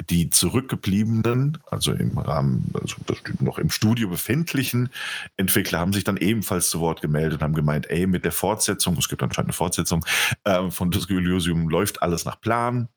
Die 0.09 0.30
zurückgebliebenen, 0.30 1.59
also 1.70 1.92
im 1.92 2.16
Rahmen, 2.16 2.72
also 2.80 2.96
noch 3.40 3.59
im 3.59 3.70
Studio 3.70 4.09
befindlichen 4.09 4.90
Entwickler 5.36 5.80
haben 5.80 5.92
sich 5.92 6.05
dann 6.05 6.16
ebenfalls 6.16 6.70
zu 6.70 6.80
Wort 6.80 7.03
gemeldet 7.03 7.34
und 7.34 7.42
haben 7.42 7.55
gemeint, 7.55 7.90
ey, 7.90 8.07
mit 8.07 8.24
der 8.24 8.32
Fortsetzung, 8.32 8.96
es 8.96 9.09
gibt 9.09 9.22
anscheinend 9.22 9.48
eine 9.48 9.53
Fortsetzung 9.53 10.05
äh, 10.44 10.70
von 10.70 10.90
Disco 10.90 11.14
Elysium, 11.14 11.68
läuft 11.68 12.03
alles 12.03 12.24
nach 12.24 12.40
Plan. 12.40 12.88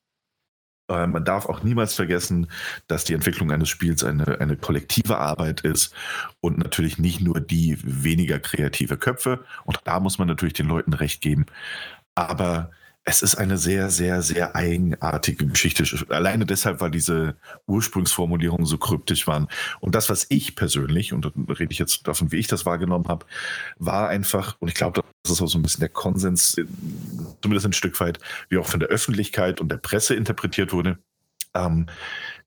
Äh, 0.89 1.07
man 1.07 1.25
darf 1.25 1.45
auch 1.45 1.63
niemals 1.63 1.93
vergessen, 1.93 2.47
dass 2.87 3.03
die 3.03 3.13
Entwicklung 3.13 3.51
eines 3.51 3.69
Spiels 3.69 4.03
eine, 4.03 4.39
eine 4.39 4.57
kollektive 4.57 5.17
Arbeit 5.17 5.61
ist 5.61 5.93
und 6.41 6.57
natürlich 6.57 6.97
nicht 6.97 7.21
nur 7.21 7.39
die 7.39 7.77
weniger 7.81 8.39
kreative 8.39 8.97
Köpfe. 8.97 9.43
Und 9.65 9.79
da 9.85 9.99
muss 9.99 10.19
man 10.19 10.27
natürlich 10.27 10.53
den 10.53 10.67
Leuten 10.67 10.93
recht 10.93 11.21
geben. 11.21 11.45
Aber 12.15 12.71
es 13.05 13.21
ist 13.21 13.35
eine 13.35 13.57
sehr, 13.57 13.89
sehr, 13.89 14.21
sehr 14.21 14.55
eigenartige 14.55 15.45
Geschichte. 15.45 15.83
Alleine 16.09 16.45
deshalb, 16.45 16.79
weil 16.79 16.91
diese 16.91 17.35
Ursprungsformulierungen 17.67 18.65
so 18.65 18.77
kryptisch 18.77 19.27
waren. 19.27 19.49
Und 19.81 19.93
das, 19.95 20.09
was 20.09 20.25
ich 20.29 20.55
persönlich, 20.55 21.11
und 21.11 21.25
da 21.25 21.31
rede 21.53 21.71
ich 21.71 21.79
jetzt 21.79 22.07
davon, 22.07 22.31
wie 22.31 22.37
ich 22.37 22.47
das 22.47 22.65
wahrgenommen 22.65 23.07
habe, 23.09 23.25
war 23.77 24.07
einfach, 24.07 24.55
und 24.59 24.69
ich 24.69 24.73
glaube, 24.73 25.03
das 25.23 25.31
ist 25.33 25.41
auch 25.41 25.47
so 25.47 25.57
ein 25.57 25.63
bisschen 25.63 25.81
der 25.81 25.89
Konsens, 25.89 26.55
zumindest 27.41 27.65
ein 27.65 27.73
Stück 27.73 27.99
weit, 27.99 28.19
wie 28.49 28.57
auch 28.57 28.67
von 28.67 28.79
der 28.79 28.89
Öffentlichkeit 28.89 29.59
und 29.59 29.69
der 29.69 29.77
Presse 29.77 30.15
interpretiert 30.15 30.71
wurde, 30.71 30.97
ähm, 31.53 31.87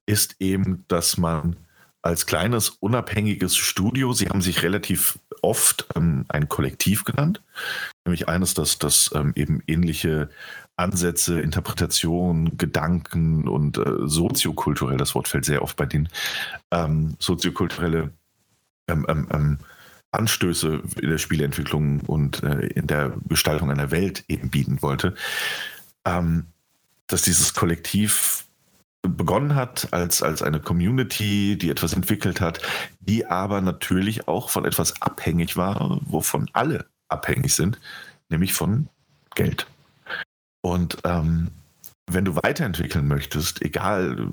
ist 0.07 0.37
eben, 0.39 0.85
dass 0.89 1.19
man 1.19 1.57
als 2.01 2.25
kleines 2.25 2.71
unabhängiges 2.71 3.57
Studio. 3.57 4.13
Sie 4.13 4.29
haben 4.29 4.41
sich 4.41 4.63
relativ 4.63 5.19
oft 5.43 5.87
ähm, 5.97 6.25
ein 6.29 6.49
Kollektiv 6.49 7.05
genannt, 7.05 7.43
nämlich 8.07 8.29
eines, 8.29 8.55
das, 8.55 8.79
das 8.79 9.11
ähm, 9.15 9.33
eben 9.37 9.63
ähnliche 9.67 10.31
Ansätze, 10.77 11.41
Interpretationen, 11.41 12.57
Gedanken 12.59 13.49
und 13.49 13.79
äh, 13.79 13.85
soziokulturell, 14.05 14.99
das 14.99 15.15
Wort 15.15 15.29
fällt 15.29 15.45
sehr 15.45 15.63
oft 15.63 15.77
bei 15.77 15.87
denen, 15.87 16.09
ähm, 16.71 17.17
soziokulturelle 17.19 18.11
ähm, 18.89 19.07
ähm, 19.09 19.29
ähm, 19.33 19.59
Anstöße 20.13 20.83
in 21.01 21.11
der 21.11 21.19
Spieleentwicklung 21.19 22.01
und 22.01 22.43
äh, 22.43 22.67
in 22.69 22.87
der 22.87 23.13
Gestaltung 23.29 23.71
einer 23.71 23.91
Welt 23.91 24.25
eben 24.29 24.51
bieten 24.51 24.81
wollte, 24.81 25.15
dass 26.05 27.23
dieses 27.23 27.53
Kollektiv 27.55 28.47
begonnen 29.03 29.57
hat 29.57 29.93
als, 29.93 30.23
als 30.23 30.41
eine 30.41 30.61
Community, 30.61 31.59
die 31.59 31.69
etwas 31.69 31.95
entwickelt 31.95 32.41
hat, 32.41 32.63
die 33.01 33.27
aber 33.27 33.61
natürlich 33.61 34.29
auch 34.29 34.49
von 34.49 34.65
etwas 34.65 35.03
abhängig 35.03 35.57
war, 35.57 36.01
wovon 36.05 36.49
alle 36.53 36.87
abhängig 37.09 37.55
sind, 37.55 37.81
nämlich 38.29 38.53
von 38.53 38.89
Geld. 39.35 39.67
Und 40.63 40.99
ähm, 41.05 41.51
wenn 42.09 42.25
du 42.25 42.37
weiterentwickeln 42.37 43.09
möchtest, 43.09 43.63
egal 43.63 44.33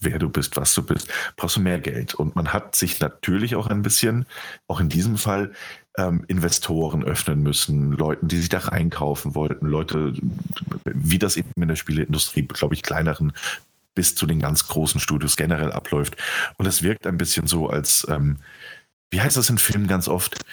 wer 0.00 0.18
du 0.18 0.28
bist, 0.28 0.56
was 0.56 0.74
du 0.74 0.82
bist, 0.82 1.10
brauchst 1.36 1.56
du 1.56 1.60
mehr 1.60 1.80
Geld. 1.80 2.14
Und 2.14 2.36
man 2.36 2.52
hat 2.52 2.74
sich 2.74 3.00
natürlich 3.00 3.56
auch 3.56 3.66
ein 3.66 3.82
bisschen, 3.82 4.26
auch 4.68 4.80
in 4.80 4.88
diesem 4.88 5.16
Fall, 5.16 5.52
ähm, 5.96 6.24
Investoren 6.28 7.04
öffnen 7.04 7.42
müssen, 7.42 7.92
Leuten, 7.92 8.28
die 8.28 8.38
sich 8.38 8.50
da 8.50 8.58
reinkaufen 8.58 9.34
wollten, 9.34 9.66
Leute, 9.66 10.12
wie 10.84 11.18
das 11.18 11.36
eben 11.36 11.50
in 11.56 11.68
der 11.68 11.76
Spieleindustrie, 11.76 12.42
glaube 12.42 12.74
ich, 12.74 12.82
kleineren 12.82 13.32
bis 13.94 14.14
zu 14.14 14.26
den 14.26 14.40
ganz 14.40 14.68
großen 14.68 15.00
Studios 15.00 15.36
generell 15.36 15.72
abläuft. 15.72 16.16
Und 16.58 16.66
es 16.66 16.82
wirkt 16.82 17.06
ein 17.06 17.16
bisschen 17.16 17.46
so, 17.46 17.70
als, 17.70 18.06
ähm, 18.10 18.36
wie 19.10 19.22
heißt 19.22 19.38
das 19.38 19.48
in 19.48 19.56
Filmen 19.56 19.86
ganz 19.86 20.06
oft, 20.06 20.44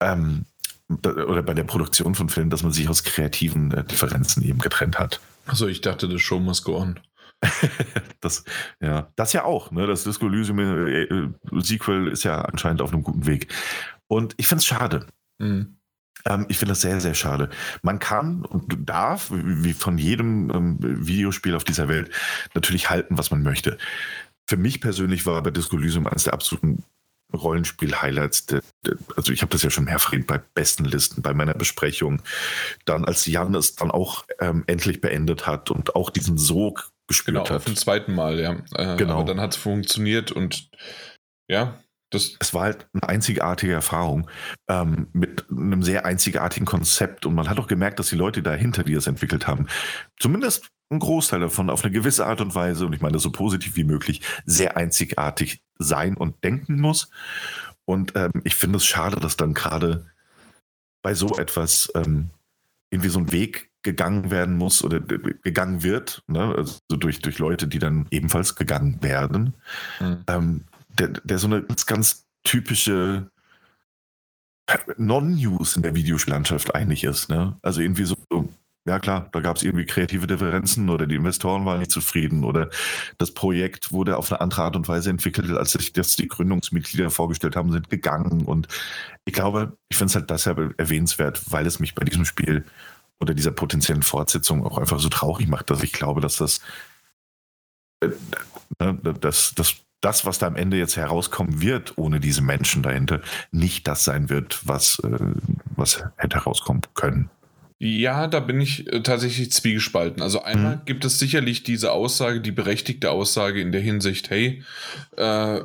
ähm, 0.00 0.46
oder 0.90 1.42
bei 1.42 1.54
der 1.54 1.64
Produktion 1.64 2.14
von 2.14 2.28
Filmen, 2.28 2.50
dass 2.50 2.62
man 2.62 2.72
sich 2.72 2.88
aus 2.88 3.04
kreativen 3.04 3.72
äh, 3.72 3.84
Differenzen 3.84 4.42
eben 4.42 4.58
getrennt 4.58 4.98
hat. 4.98 5.20
Also 5.46 5.66
ich 5.68 5.80
dachte, 5.80 6.08
das 6.08 6.20
Show 6.20 6.40
must 6.40 6.64
go 6.64 6.76
on. 6.76 7.00
das, 8.20 8.44
ja, 8.80 9.10
das 9.16 9.32
ja 9.32 9.44
auch. 9.44 9.70
Ne? 9.70 9.86
Das 9.86 10.04
Disco 10.04 10.26
Elysium 10.26 10.58
äh, 10.58 11.02
äh, 11.02 11.28
Sequel 11.60 12.08
ist 12.08 12.24
ja 12.24 12.42
anscheinend 12.42 12.82
auf 12.82 12.92
einem 12.92 13.02
guten 13.02 13.26
Weg. 13.26 13.48
Und 14.08 14.34
ich 14.36 14.46
finde 14.46 14.60
es 14.60 14.66
schade. 14.66 15.06
Mhm. 15.38 15.76
Ähm, 16.26 16.46
ich 16.48 16.58
finde 16.58 16.72
das 16.72 16.82
sehr, 16.82 17.00
sehr 17.00 17.14
schade. 17.14 17.48
Man 17.82 17.98
kann 17.98 18.44
und 18.44 18.76
darf, 18.88 19.30
wie 19.30 19.72
von 19.72 19.96
jedem 19.98 20.50
ähm, 20.50 20.76
Videospiel 20.80 21.54
auf 21.54 21.64
dieser 21.64 21.88
Welt, 21.88 22.10
natürlich 22.54 22.90
halten, 22.90 23.16
was 23.16 23.30
man 23.30 23.42
möchte. 23.42 23.78
Für 24.46 24.56
mich 24.56 24.80
persönlich 24.80 25.26
war 25.26 25.42
bei 25.42 25.50
Disco 25.50 25.76
Elysium 25.76 26.06
eines 26.06 26.24
der 26.24 26.34
absoluten 26.34 26.84
Rollenspiel-Highlights. 27.32 28.46
Also 29.16 29.32
ich 29.32 29.42
habe 29.42 29.52
das 29.52 29.62
ja 29.62 29.70
schon 29.70 29.84
mehrfach 29.84 30.14
bei 30.26 30.38
besten 30.38 30.84
Listen, 30.84 31.22
bei 31.22 31.34
meiner 31.34 31.54
Besprechung. 31.54 32.22
Dann, 32.84 33.04
als 33.04 33.26
Jan 33.26 33.54
es 33.54 33.74
dann 33.76 33.90
auch 33.90 34.24
ähm, 34.40 34.64
endlich 34.66 35.00
beendet 35.00 35.46
hat 35.46 35.70
und 35.70 35.94
auch 35.94 36.10
diesen 36.10 36.38
Sog 36.38 36.92
gespürt 37.06 37.36
genau, 37.36 37.48
hat. 37.48 37.62
Zum 37.64 37.76
zweiten 37.76 38.14
Mal, 38.14 38.40
ja. 38.40 38.52
Äh, 38.74 38.96
genau. 38.96 39.14
Aber 39.14 39.24
dann 39.24 39.40
hat 39.40 39.52
es 39.52 39.56
funktioniert 39.56 40.32
und 40.32 40.70
ja, 41.48 41.80
das 42.10 42.36
es 42.40 42.52
war 42.54 42.62
halt 42.62 42.88
eine 42.92 43.08
einzigartige 43.08 43.72
Erfahrung 43.72 44.28
ähm, 44.68 45.08
mit 45.12 45.46
einem 45.50 45.82
sehr 45.82 46.04
einzigartigen 46.04 46.66
Konzept 46.66 47.26
und 47.26 47.34
man 47.34 47.48
hat 47.48 47.58
auch 47.58 47.68
gemerkt, 47.68 47.98
dass 47.98 48.10
die 48.10 48.16
Leute 48.16 48.42
dahinter, 48.42 48.84
die 48.84 48.94
es 48.94 49.06
entwickelt 49.06 49.46
haben, 49.46 49.66
zumindest 50.18 50.68
ein 50.90 50.98
Großteil 50.98 51.40
davon 51.40 51.70
auf 51.70 51.84
eine 51.84 51.92
gewisse 51.92 52.26
Art 52.26 52.40
und 52.40 52.54
Weise, 52.54 52.84
und 52.84 52.92
ich 52.92 53.00
meine 53.00 53.12
das 53.12 53.22
so 53.22 53.30
positiv 53.30 53.76
wie 53.76 53.84
möglich, 53.84 54.22
sehr 54.44 54.76
einzigartig 54.76 55.62
sein 55.78 56.16
und 56.16 56.42
denken 56.42 56.80
muss. 56.80 57.10
Und 57.84 58.14
ähm, 58.16 58.32
ich 58.44 58.56
finde 58.56 58.78
es 58.78 58.86
schade, 58.86 59.20
dass 59.20 59.36
dann 59.36 59.54
gerade 59.54 60.10
bei 61.02 61.14
so 61.14 61.38
etwas 61.38 61.90
ähm, 61.94 62.30
irgendwie 62.90 63.08
so 63.08 63.20
ein 63.20 63.32
Weg 63.32 63.70
gegangen 63.82 64.30
werden 64.30 64.56
muss 64.56 64.84
oder 64.84 65.00
gegangen 65.00 65.82
wird, 65.82 66.22
ne? 66.26 66.54
also 66.54 66.78
durch, 66.88 67.20
durch 67.20 67.38
Leute, 67.38 67.66
die 67.66 67.78
dann 67.78 68.06
ebenfalls 68.10 68.56
gegangen 68.56 68.98
werden, 69.00 69.54
mhm. 70.00 70.24
ähm, 70.26 70.64
der, 70.98 71.08
der 71.08 71.38
so 71.38 71.46
eine 71.46 71.62
ganz, 71.62 71.86
ganz 71.86 72.26
typische 72.42 73.30
Non-News 74.96 75.76
in 75.76 75.82
der 75.82 75.94
Videospiellandschaft 75.94 76.74
eigentlich 76.74 77.04
ist. 77.04 77.28
Ne? 77.28 77.56
Also 77.62 77.80
irgendwie 77.80 78.04
so, 78.04 78.16
ja 78.86 78.98
klar, 78.98 79.28
da 79.32 79.40
gab 79.40 79.56
es 79.56 79.62
irgendwie 79.62 79.84
kreative 79.84 80.26
Differenzen 80.26 80.88
oder 80.90 81.06
die 81.06 81.16
Investoren 81.16 81.64
waren 81.64 81.80
nicht 81.80 81.90
zufrieden 81.90 82.44
oder 82.44 82.70
das 83.18 83.32
Projekt 83.32 83.92
wurde 83.92 84.16
auf 84.16 84.30
eine 84.30 84.40
andere 84.40 84.62
Art 84.62 84.76
und 84.76 84.88
Weise 84.88 85.10
entwickelt, 85.10 85.50
als 85.50 85.72
sich 85.72 85.92
das 85.92 86.16
die 86.16 86.28
Gründungsmitglieder 86.28 87.10
vorgestellt 87.10 87.56
haben, 87.56 87.72
sind 87.72 87.90
gegangen. 87.90 88.44
Und 88.46 88.68
ich 89.24 89.34
glaube, 89.34 89.76
ich 89.88 89.96
finde 89.96 90.10
es 90.10 90.14
halt 90.14 90.30
deshalb 90.30 90.78
erwähnenswert, 90.78 91.42
weil 91.50 91.66
es 91.66 91.80
mich 91.80 91.94
bei 91.94 92.04
diesem 92.04 92.24
Spiel 92.24 92.64
oder 93.20 93.34
dieser 93.34 93.50
potenziellen 93.50 94.02
Fortsetzung 94.02 94.64
auch 94.64 94.78
einfach 94.78 94.98
so 94.98 95.08
traurig 95.08 95.46
macht, 95.46 95.70
dass 95.70 95.82
ich 95.82 95.92
glaube, 95.92 96.20
dass 96.20 96.38
das, 96.38 96.60
äh, 98.00 98.08
ne, 98.80 98.98
das, 99.20 99.54
das 100.00 100.24
was 100.24 100.38
da 100.38 100.46
am 100.46 100.56
Ende 100.56 100.76
jetzt 100.76 100.96
herauskommen 100.96 101.60
wird, 101.60 101.96
ohne 101.96 102.20
diese 102.20 102.42
Menschen 102.42 102.82
dahinter, 102.82 103.20
nicht 103.50 103.86
das 103.86 104.04
sein 104.04 104.30
wird, 104.30 104.66
was, 104.66 104.98
äh, 105.00 105.18
was 105.76 106.04
hätte 106.16 106.38
herauskommen 106.38 106.82
können. 106.94 107.30
Ja, 107.78 108.26
da 108.26 108.40
bin 108.40 108.60
ich 108.60 108.92
äh, 108.92 109.02
tatsächlich 109.02 109.52
zwiegespalten. 109.52 110.22
Also 110.22 110.42
einmal 110.42 110.76
mhm. 110.76 110.84
gibt 110.84 111.04
es 111.04 111.18
sicherlich 111.18 111.62
diese 111.62 111.92
Aussage, 111.92 112.40
die 112.40 112.52
berechtigte 112.52 113.10
Aussage 113.10 113.60
in 113.60 113.72
der 113.72 113.80
Hinsicht, 113.80 114.28
hey, 114.28 114.62
äh, 115.16 115.60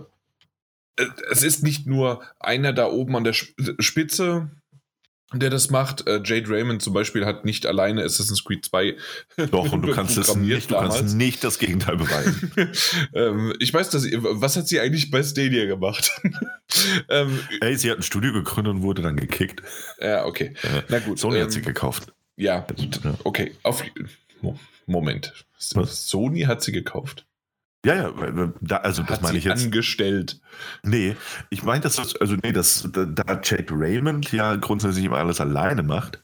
es 1.30 1.44
ist 1.44 1.62
nicht 1.62 1.88
nur 1.88 2.24
einer 2.40 2.72
da 2.72 2.88
oben 2.88 3.18
an 3.18 3.26
der 3.26 3.34
Spitze, 3.34 4.50
der 5.40 5.50
das 5.50 5.70
macht. 5.70 6.08
Äh, 6.08 6.22
Jade 6.24 6.50
Raymond 6.50 6.82
zum 6.82 6.94
Beispiel 6.94 7.26
hat 7.26 7.46
nicht 7.46 7.66
alleine 7.66 8.04
Assassin's 8.04 8.44
Creed 8.44 8.66
2 8.66 8.96
Doch, 9.52 9.72
und 9.72 9.82
du 9.82 9.92
kannst 9.96 10.18
es 10.18 10.36
nicht, 10.36 10.72
du 10.72 10.76
kannst 10.76 11.16
nicht 11.16 11.44
das 11.44 11.60
Gegenteil 11.60 11.98
beweisen. 11.98 12.52
ähm, 13.14 13.54
ich 13.60 13.74
weiß, 13.74 13.90
dass 13.90 14.06
was 14.06 14.58
hat 14.58 14.68
sie 14.68 14.80
eigentlich 14.80 15.12
bei 15.12 15.24
Stadia 15.24 15.66
gemacht? 15.66 16.12
ähm, 17.10 17.40
Ey, 17.62 17.76
sie 17.76 17.92
hat 17.92 18.00
ein 18.00 18.04
Studio 18.04 18.34
gegründet 18.34 18.74
und 18.74 18.82
wurde 18.82 19.02
dann 19.02 19.16
gekickt. 19.16 19.62
Ja, 20.00 20.26
okay. 20.26 20.54
Äh, 20.64 20.82
Na 20.90 21.00
gut. 21.00 21.20
Sony 21.20 21.38
ähm, 21.38 21.44
hat 21.44 21.52
sie 21.52 21.62
gekauft. 21.62 22.14
Ja, 22.38 22.66
okay. 23.24 23.56
Auf, 23.64 23.84
Moment. 24.86 25.34
Was? 25.74 26.08
Sony 26.08 26.42
hat 26.42 26.62
sie 26.62 26.72
gekauft. 26.72 27.26
Ja, 27.86 27.96
ja, 27.96 28.54
da, 28.62 28.78
also 28.78 29.04
Hat 29.04 29.12
das 29.12 29.22
meine 29.22 29.38
ich 29.38 29.44
jetzt. 29.44 29.64
angestellt. 29.64 30.42
Nee, 30.84 31.16
ich 31.52 31.62
meine, 31.64 31.82
dass 31.82 31.98
das, 31.98 32.16
also 32.16 32.36
nee, 32.42 32.52
dass 32.52 32.90
da, 32.92 33.06
da 33.06 33.40
Jake 33.44 33.72
Raymond 33.72 34.32
ja 34.32 34.56
grundsätzlich 34.56 35.06
immer 35.06 35.18
alles 35.18 35.40
alleine 35.40 35.84
macht. 35.84 36.24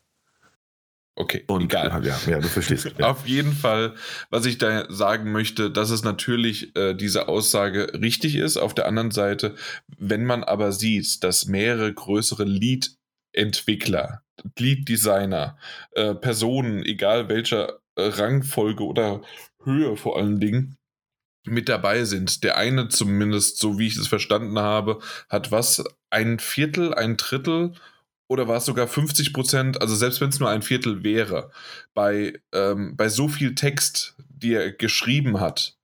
Okay, 1.15 1.43
Und 1.47 1.63
egal. 1.65 2.03
Ja, 2.05 2.17
ja, 2.25 2.39
du 2.39 2.47
verstehst. 2.47 2.89
Ja. 2.97 3.11
Auf 3.11 3.27
jeden 3.27 3.51
Fall, 3.53 3.93
was 4.29 4.45
ich 4.45 4.57
da 4.57 4.89
sagen 4.89 5.31
möchte, 5.31 5.69
dass 5.69 5.91
es 5.91 6.03
natürlich 6.03 6.75
äh, 6.75 6.95
diese 6.95 7.27
Aussage 7.27 7.93
richtig 8.01 8.37
ist. 8.37 8.57
Auf 8.57 8.73
der 8.73 8.87
anderen 8.87 9.11
Seite, 9.11 9.55
wenn 9.99 10.25
man 10.25 10.43
aber 10.43 10.71
sieht, 10.71 11.23
dass 11.23 11.45
mehrere 11.45 11.93
größere 11.93 12.45
Lead-Entwickler, 12.45 14.23
Lead-Designer, 14.57 15.57
äh, 15.91 16.15
Personen, 16.15 16.83
egal 16.83 17.29
welcher 17.29 17.81
äh, 17.95 18.03
Rangfolge 18.07 18.83
oder 18.83 19.21
Höhe 19.63 19.97
vor 19.97 20.17
allen 20.17 20.39
Dingen, 20.39 20.77
mit 21.45 21.69
dabei 21.69 22.05
sind. 22.05 22.43
Der 22.43 22.57
eine 22.57 22.89
zumindest, 22.89 23.57
so 23.57 23.79
wie 23.79 23.87
ich 23.87 23.97
es 23.97 24.07
verstanden 24.07 24.59
habe, 24.59 24.99
hat 25.29 25.51
was, 25.51 25.83
ein 26.09 26.39
Viertel, 26.39 26.93
ein 26.93 27.17
Drittel 27.17 27.73
oder 28.27 28.47
war 28.47 28.57
es 28.57 28.65
sogar 28.65 28.87
50 28.87 29.33
Prozent, 29.33 29.81
also 29.81 29.95
selbst 29.95 30.21
wenn 30.21 30.29
es 30.29 30.39
nur 30.39 30.49
ein 30.49 30.61
Viertel 30.61 31.03
wäre, 31.03 31.51
bei, 31.93 32.39
ähm, 32.53 32.95
bei 32.95 33.09
so 33.09 33.27
viel 33.27 33.55
Text, 33.55 34.15
die 34.29 34.53
er 34.53 34.71
geschrieben 34.71 35.39
hat, 35.39 35.77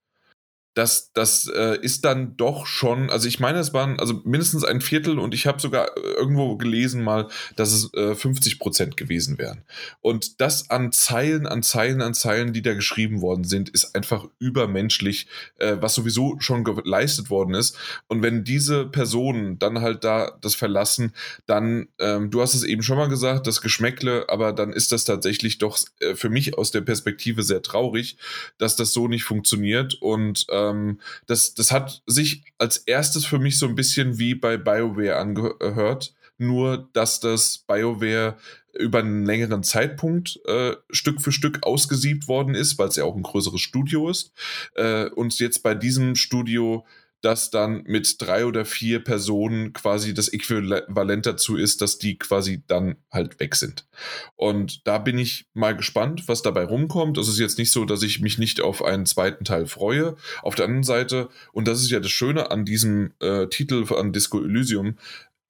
das, 0.78 1.10
das 1.12 1.50
äh, 1.52 1.76
ist 1.82 2.04
dann 2.04 2.36
doch 2.36 2.66
schon, 2.66 3.10
also 3.10 3.26
ich 3.26 3.40
meine, 3.40 3.58
es 3.58 3.74
waren 3.74 3.98
also 3.98 4.22
mindestens 4.24 4.62
ein 4.62 4.80
Viertel 4.80 5.18
und 5.18 5.34
ich 5.34 5.48
habe 5.48 5.60
sogar 5.60 5.96
äh, 5.96 6.00
irgendwo 6.12 6.56
gelesen 6.56 7.02
mal, 7.02 7.26
dass 7.56 7.72
es 7.72 7.92
äh, 7.94 8.14
50 8.14 8.60
Prozent 8.60 8.96
gewesen 8.96 9.38
wären. 9.38 9.64
Und 10.02 10.40
das 10.40 10.70
an 10.70 10.92
Zeilen, 10.92 11.48
an 11.48 11.64
Zeilen, 11.64 12.00
an 12.00 12.14
Zeilen, 12.14 12.52
die 12.52 12.62
da 12.62 12.74
geschrieben 12.74 13.22
worden 13.22 13.42
sind, 13.42 13.70
ist 13.70 13.96
einfach 13.96 14.26
übermenschlich, 14.38 15.26
äh, 15.56 15.78
was 15.80 15.96
sowieso 15.96 16.36
schon 16.38 16.62
geleistet 16.62 17.28
worden 17.28 17.54
ist. 17.54 17.76
Und 18.06 18.22
wenn 18.22 18.44
diese 18.44 18.86
Personen 18.86 19.58
dann 19.58 19.80
halt 19.80 20.04
da 20.04 20.38
das 20.40 20.54
verlassen, 20.54 21.12
dann, 21.46 21.88
ähm, 21.98 22.30
du 22.30 22.40
hast 22.40 22.54
es 22.54 22.62
eben 22.62 22.84
schon 22.84 22.98
mal 22.98 23.08
gesagt, 23.08 23.48
das 23.48 23.62
Geschmäckle, 23.62 24.26
aber 24.28 24.52
dann 24.52 24.72
ist 24.72 24.92
das 24.92 25.04
tatsächlich 25.04 25.58
doch 25.58 25.76
äh, 25.98 26.14
für 26.14 26.28
mich 26.28 26.56
aus 26.56 26.70
der 26.70 26.82
Perspektive 26.82 27.42
sehr 27.42 27.62
traurig, 27.62 28.16
dass 28.58 28.76
das 28.76 28.92
so 28.92 29.08
nicht 29.08 29.24
funktioniert 29.24 29.94
und 30.00 30.46
ähm, 30.70 31.00
das, 31.26 31.54
das 31.54 31.72
hat 31.72 32.02
sich 32.06 32.44
als 32.58 32.78
erstes 32.78 33.24
für 33.24 33.38
mich 33.38 33.58
so 33.58 33.66
ein 33.66 33.74
bisschen 33.74 34.18
wie 34.18 34.34
bei 34.34 34.56
BioWare 34.56 35.16
angehört, 35.16 36.14
nur 36.38 36.88
dass 36.92 37.20
das 37.20 37.58
BioWare 37.66 38.36
über 38.78 39.00
einen 39.00 39.26
längeren 39.26 39.62
Zeitpunkt 39.62 40.40
äh, 40.46 40.76
Stück 40.90 41.20
für 41.20 41.32
Stück 41.32 41.64
ausgesiebt 41.64 42.28
worden 42.28 42.54
ist, 42.54 42.78
weil 42.78 42.88
es 42.88 42.96
ja 42.96 43.04
auch 43.04 43.16
ein 43.16 43.22
größeres 43.22 43.60
Studio 43.60 44.08
ist. 44.08 44.32
Äh, 44.74 45.06
und 45.10 45.38
jetzt 45.38 45.62
bei 45.62 45.74
diesem 45.74 46.14
Studio 46.14 46.86
dass 47.20 47.50
dann 47.50 47.82
mit 47.84 48.16
drei 48.20 48.46
oder 48.46 48.64
vier 48.64 49.02
Personen 49.02 49.72
quasi 49.72 50.14
das 50.14 50.28
Äquivalent 50.28 51.26
dazu 51.26 51.56
ist, 51.56 51.82
dass 51.82 51.98
die 51.98 52.16
quasi 52.16 52.62
dann 52.66 52.96
halt 53.10 53.40
weg 53.40 53.56
sind. 53.56 53.88
Und 54.36 54.86
da 54.86 54.98
bin 54.98 55.18
ich 55.18 55.46
mal 55.52 55.76
gespannt, 55.76 56.28
was 56.28 56.42
dabei 56.42 56.64
rumkommt. 56.64 57.18
Es 57.18 57.28
ist 57.28 57.38
jetzt 57.38 57.58
nicht 57.58 57.72
so, 57.72 57.84
dass 57.84 58.02
ich 58.02 58.20
mich 58.20 58.38
nicht 58.38 58.60
auf 58.60 58.84
einen 58.84 59.06
zweiten 59.06 59.44
Teil 59.44 59.66
freue. 59.66 60.16
Auf 60.42 60.54
der 60.54 60.66
anderen 60.66 60.84
Seite, 60.84 61.28
und 61.52 61.66
das 61.66 61.82
ist 61.82 61.90
ja 61.90 62.00
das 62.00 62.12
Schöne 62.12 62.50
an 62.50 62.64
diesem 62.64 63.12
äh, 63.20 63.48
Titel 63.48 63.84
an 63.94 64.12
Disco 64.12 64.40
Elysium, 64.40 64.96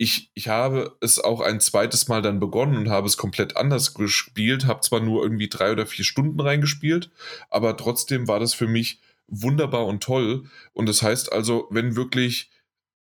ich, 0.01 0.31
ich 0.35 0.47
habe 0.47 0.97
es 1.01 1.19
auch 1.19 1.41
ein 1.41 1.59
zweites 1.59 2.07
Mal 2.07 2.23
dann 2.23 2.39
begonnen 2.39 2.77
und 2.77 2.89
habe 2.89 3.09
es 3.09 3.17
komplett 3.17 3.57
anders 3.57 3.95
gespielt, 3.95 4.65
habe 4.65 4.81
zwar 4.81 5.01
nur 5.01 5.25
irgendwie 5.25 5.49
drei 5.49 5.73
oder 5.73 5.87
vier 5.87 6.05
Stunden 6.05 6.41
reingespielt, 6.41 7.11
aber 7.51 7.77
trotzdem 7.77 8.29
war 8.29 8.39
das 8.39 8.55
für 8.55 8.69
mich 8.69 9.01
wunderbar 9.29 9.87
und 9.87 10.03
toll. 10.03 10.45
Und 10.73 10.89
das 10.89 11.03
heißt 11.03 11.33
also, 11.33 11.69
wenn 11.71 11.97
wirklich 11.97 12.51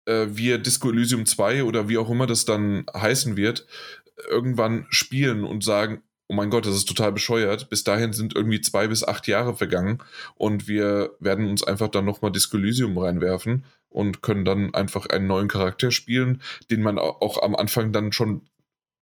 äh, 0.06 0.28
wir 0.30 0.58
Disco 0.58 0.90
Elysium 0.90 1.26
2 1.26 1.64
oder 1.64 1.90
wie 1.90 1.98
auch 1.98 2.10
immer 2.10 2.28
das 2.28 2.46
dann 2.46 2.86
heißen 2.94 3.38
wird, 3.38 3.66
irgendwann 4.30 4.86
spielen 4.90 5.44
und 5.44 5.64
sagen, 5.64 6.04
oh 6.28 6.34
mein 6.34 6.50
Gott, 6.50 6.66
das 6.66 6.76
ist 6.76 6.88
total 6.88 7.12
bescheuert. 7.12 7.70
Bis 7.70 7.84
dahin 7.84 8.14
sind 8.14 8.36
irgendwie 8.36 8.62
zwei 8.62 8.88
bis 8.88 9.04
acht 9.04 9.28
Jahre 9.28 9.56
vergangen 9.56 10.00
und 10.36 10.68
wir 10.68 11.12
werden 11.20 11.50
uns 11.50 11.64
einfach 11.64 11.88
dann 11.88 12.06
nochmal 12.06 12.32
Disco 12.32 12.58
Elysium 12.58 12.98
reinwerfen 12.98 13.66
und 13.90 14.22
können 14.22 14.44
dann 14.44 14.74
einfach 14.74 15.06
einen 15.08 15.28
neuen 15.28 15.48
Charakter 15.48 15.92
spielen, 15.92 16.42
den 16.70 16.82
man 16.82 17.00
auch 17.00 17.42
am 17.42 17.56
Anfang 17.56 17.94
dann 17.94 18.12
schon 18.12 18.42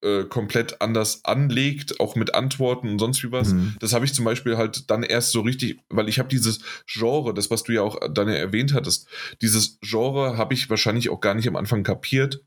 äh, 0.03 0.24
komplett 0.24 0.80
anders 0.80 1.24
anlegt, 1.24 2.01
auch 2.01 2.14
mit 2.14 2.34
Antworten 2.34 2.88
und 2.88 2.99
sonst 2.99 3.22
wie 3.24 3.32
was. 3.32 3.53
Mhm. 3.53 3.76
Das 3.80 3.92
habe 3.92 4.05
ich 4.05 4.14
zum 4.14 4.24
Beispiel 4.24 4.57
halt 4.57 4.90
dann 4.90 5.03
erst 5.03 5.32
so 5.32 5.40
richtig, 5.40 5.80
weil 5.88 6.09
ich 6.09 6.18
habe 6.18 6.28
dieses 6.28 6.61
Genre, 6.86 7.34
das 7.34 7.51
was 7.51 7.64
du 7.64 7.72
ja 7.72 7.82
auch 7.82 7.99
dann 8.12 8.28
erwähnt 8.28 8.74
hattest, 8.74 9.09
dieses 9.42 9.78
Genre 9.80 10.36
habe 10.36 10.55
ich 10.55 10.70
wahrscheinlich 10.70 11.11
auch 11.11 11.20
gar 11.20 11.34
nicht 11.34 11.49
am 11.49 11.57
Anfang 11.57 11.82
kapiert. 11.82 12.42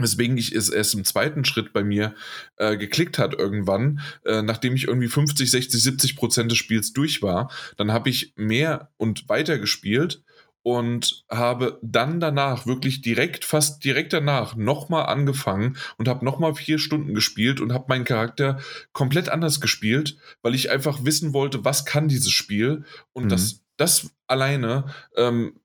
Weswegen 0.00 0.36
ich 0.36 0.54
es 0.54 0.68
erst 0.68 0.94
im 0.94 1.04
zweiten 1.04 1.44
Schritt 1.44 1.72
bei 1.72 1.82
mir 1.82 2.14
äh, 2.56 2.76
geklickt 2.76 3.18
hat 3.18 3.34
irgendwann, 3.34 4.00
äh, 4.24 4.42
nachdem 4.42 4.76
ich 4.76 4.86
irgendwie 4.86 5.08
50, 5.08 5.50
60, 5.50 5.82
70 5.82 6.16
Prozent 6.16 6.52
des 6.52 6.58
Spiels 6.58 6.92
durch 6.92 7.20
war, 7.20 7.50
dann 7.76 7.90
habe 7.92 8.08
ich 8.08 8.32
mehr 8.36 8.92
und 8.96 9.28
weiter 9.28 9.58
gespielt 9.58 10.22
und 10.62 11.24
habe 11.30 11.78
dann 11.82 12.20
danach, 12.20 12.66
wirklich 12.66 13.00
direkt, 13.00 13.44
fast 13.44 13.84
direkt 13.84 14.12
danach, 14.12 14.56
nochmal 14.56 15.06
angefangen 15.06 15.76
und 15.96 16.08
habe 16.08 16.24
nochmal 16.24 16.54
vier 16.54 16.78
Stunden 16.78 17.14
gespielt 17.14 17.60
und 17.60 17.72
habe 17.72 17.86
meinen 17.88 18.04
Charakter 18.04 18.60
komplett 18.92 19.28
anders 19.28 19.60
gespielt, 19.60 20.18
weil 20.42 20.54
ich 20.54 20.70
einfach 20.70 21.04
wissen 21.04 21.32
wollte, 21.32 21.64
was 21.64 21.84
kann 21.84 22.08
dieses 22.08 22.32
Spiel 22.32 22.84
und 23.12 23.24
mhm. 23.24 23.28
das, 23.30 23.64
das 23.76 24.10
alleine 24.26 24.86
ähm, 25.16 25.60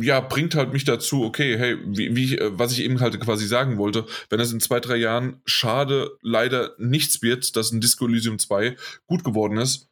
ja, 0.00 0.20
bringt 0.20 0.54
halt 0.54 0.72
mich 0.72 0.84
dazu, 0.84 1.24
okay, 1.24 1.58
hey, 1.58 1.78
wie, 1.86 2.16
wie, 2.16 2.38
äh, 2.38 2.50
was 2.54 2.72
ich 2.72 2.80
eben 2.80 3.00
halt 3.00 3.18
quasi 3.20 3.46
sagen 3.46 3.76
wollte, 3.76 4.06
wenn 4.30 4.40
es 4.40 4.52
in 4.52 4.60
zwei, 4.60 4.80
drei 4.80 4.96
Jahren 4.96 5.40
schade 5.44 6.16
leider 6.22 6.74
nichts 6.78 7.22
wird, 7.22 7.56
dass 7.56 7.72
ein 7.72 7.80
Disco 7.80 8.06
Elysium 8.06 8.38
2 8.38 8.76
gut 9.06 9.24
geworden 9.24 9.58
ist, 9.58 9.88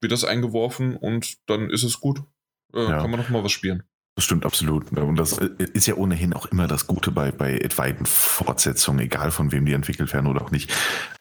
wird 0.00 0.12
das 0.12 0.24
eingeworfen 0.24 0.96
und 0.96 1.36
dann 1.46 1.70
ist 1.70 1.82
es 1.82 2.00
gut. 2.00 2.20
Äh, 2.72 2.82
ja. 2.82 3.00
Kann 3.00 3.10
man 3.10 3.20
noch 3.20 3.28
mal 3.28 3.44
was 3.44 3.52
spielen. 3.52 3.82
Das 4.18 4.24
stimmt 4.24 4.44
absolut. 4.44 4.90
Und 4.90 5.14
das 5.14 5.38
ist 5.38 5.86
ja 5.86 5.94
ohnehin 5.94 6.32
auch 6.32 6.46
immer 6.46 6.66
das 6.66 6.88
Gute 6.88 7.12
bei, 7.12 7.30
bei 7.30 7.56
etwaigen 7.56 8.04
Fortsetzungen, 8.04 8.98
egal 8.98 9.30
von 9.30 9.52
wem 9.52 9.64
die 9.64 9.74
entwickelt 9.74 10.12
werden 10.12 10.26
oder 10.26 10.42
auch 10.42 10.50
nicht. 10.50 10.72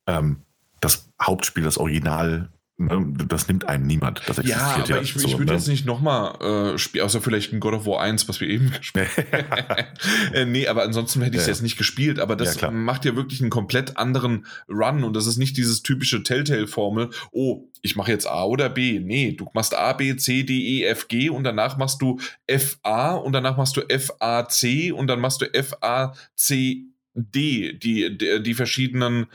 Ähm, 0.07 0.37
das 0.79 1.07
Hauptspiel, 1.21 1.63
das 1.63 1.77
Original, 1.77 2.49
das 2.79 3.47
nimmt 3.47 3.67
einem 3.67 3.87
niemand. 3.87 4.21
Das 4.27 4.37
ja, 4.43 4.75
aber 4.75 4.87
ja 4.87 5.01
ich, 5.01 5.13
so, 5.13 5.27
ich 5.27 5.39
würde 5.39 5.51
ne? 5.51 5.57
jetzt 5.57 5.67
nicht 5.67 5.87
nochmal 5.87 6.73
äh, 6.73 6.77
spielen, 6.77 7.05
außer 7.05 7.21
vielleicht 7.21 7.51
ein 7.51 7.59
God 7.59 7.73
of 7.73 7.87
War 7.87 8.01
1, 8.01 8.29
was 8.29 8.39
wir 8.39 8.47
eben 8.47 8.71
gespielt 8.77 9.09
haben. 9.17 9.85
äh, 10.33 10.45
nee, 10.45 10.67
aber 10.67 10.83
ansonsten 10.83 11.23
hätte 11.23 11.37
ich 11.37 11.41
es 11.41 11.47
ja. 11.47 11.53
jetzt 11.53 11.63
nicht 11.63 11.77
gespielt. 11.77 12.19
Aber 12.19 12.35
das 12.35 12.61
ja, 12.61 12.69
macht 12.69 13.05
ja 13.05 13.15
wirklich 13.15 13.41
einen 13.41 13.49
komplett 13.49 13.97
anderen 13.97 14.45
Run 14.69 15.03
und 15.03 15.15
das 15.15 15.25
ist 15.25 15.37
nicht 15.37 15.57
dieses 15.57 15.81
typische 15.81 16.21
Telltale-Formel, 16.21 17.09
oh, 17.31 17.67
ich 17.81 17.95
mache 17.95 18.11
jetzt 18.11 18.27
A 18.27 18.43
oder 18.43 18.69
B. 18.69 18.99
Nee, 18.99 19.31
du 19.31 19.49
machst 19.53 19.75
A, 19.75 19.93
B, 19.93 20.15
C, 20.15 20.43
D, 20.43 20.53
E, 20.53 20.83
F, 20.83 21.07
G 21.07 21.29
und 21.29 21.43
danach 21.43 21.77
machst 21.77 21.99
du 22.01 22.19
F, 22.45 22.77
A 22.83 23.15
und 23.15 23.33
danach 23.33 23.57
machst 23.57 23.75
du 23.75 23.81
F, 23.81 24.11
A, 24.19 24.47
C 24.47 24.91
und 24.91 25.07
dann 25.07 25.19
machst 25.19 25.41
du 25.41 25.51
F, 25.51 25.73
A, 25.81 26.13
C, 26.35 26.83
D, 27.15 27.73
die, 27.73 28.17
die, 28.17 28.43
die 28.43 28.53
verschiedenen 28.53 29.25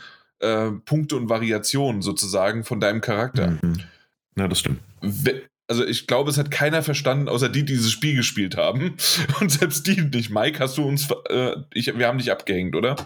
äh, 0.43 0.71
Punkte 0.85 1.17
und 1.17 1.29
Variationen 1.29 2.03
sozusagen 2.03 2.65
von 2.65 2.81
deinem 2.81 3.01
Charakter. 3.01 3.59
Mhm. 3.63 3.81
Ja, 4.37 4.49
das 4.49 4.61
stimmt. 4.61 4.81
Also 5.69 5.87
ich 5.87 6.07
glaube, 6.07 6.31
es 6.31 6.37
hat 6.37 6.51
keiner 6.51 6.83
verstanden, 6.83 7.29
außer 7.29 7.49
die, 7.49 7.65
die 7.65 7.73
dieses 7.73 7.91
Spiel 7.91 8.15
gespielt 8.15 8.57
haben. 8.57 8.97
Und 9.41 9.51
selbst 9.51 9.87
die 9.87 10.01
nicht. 10.03 10.31
Mike, 10.31 10.59
hast 10.59 10.77
du 10.77 10.85
uns, 10.85 11.09
äh, 11.31 11.53
ich, 11.73 11.97
wir 11.97 12.07
haben 12.07 12.19
dich 12.19 12.31
abgehängt, 12.31 12.75
oder? 12.75 12.97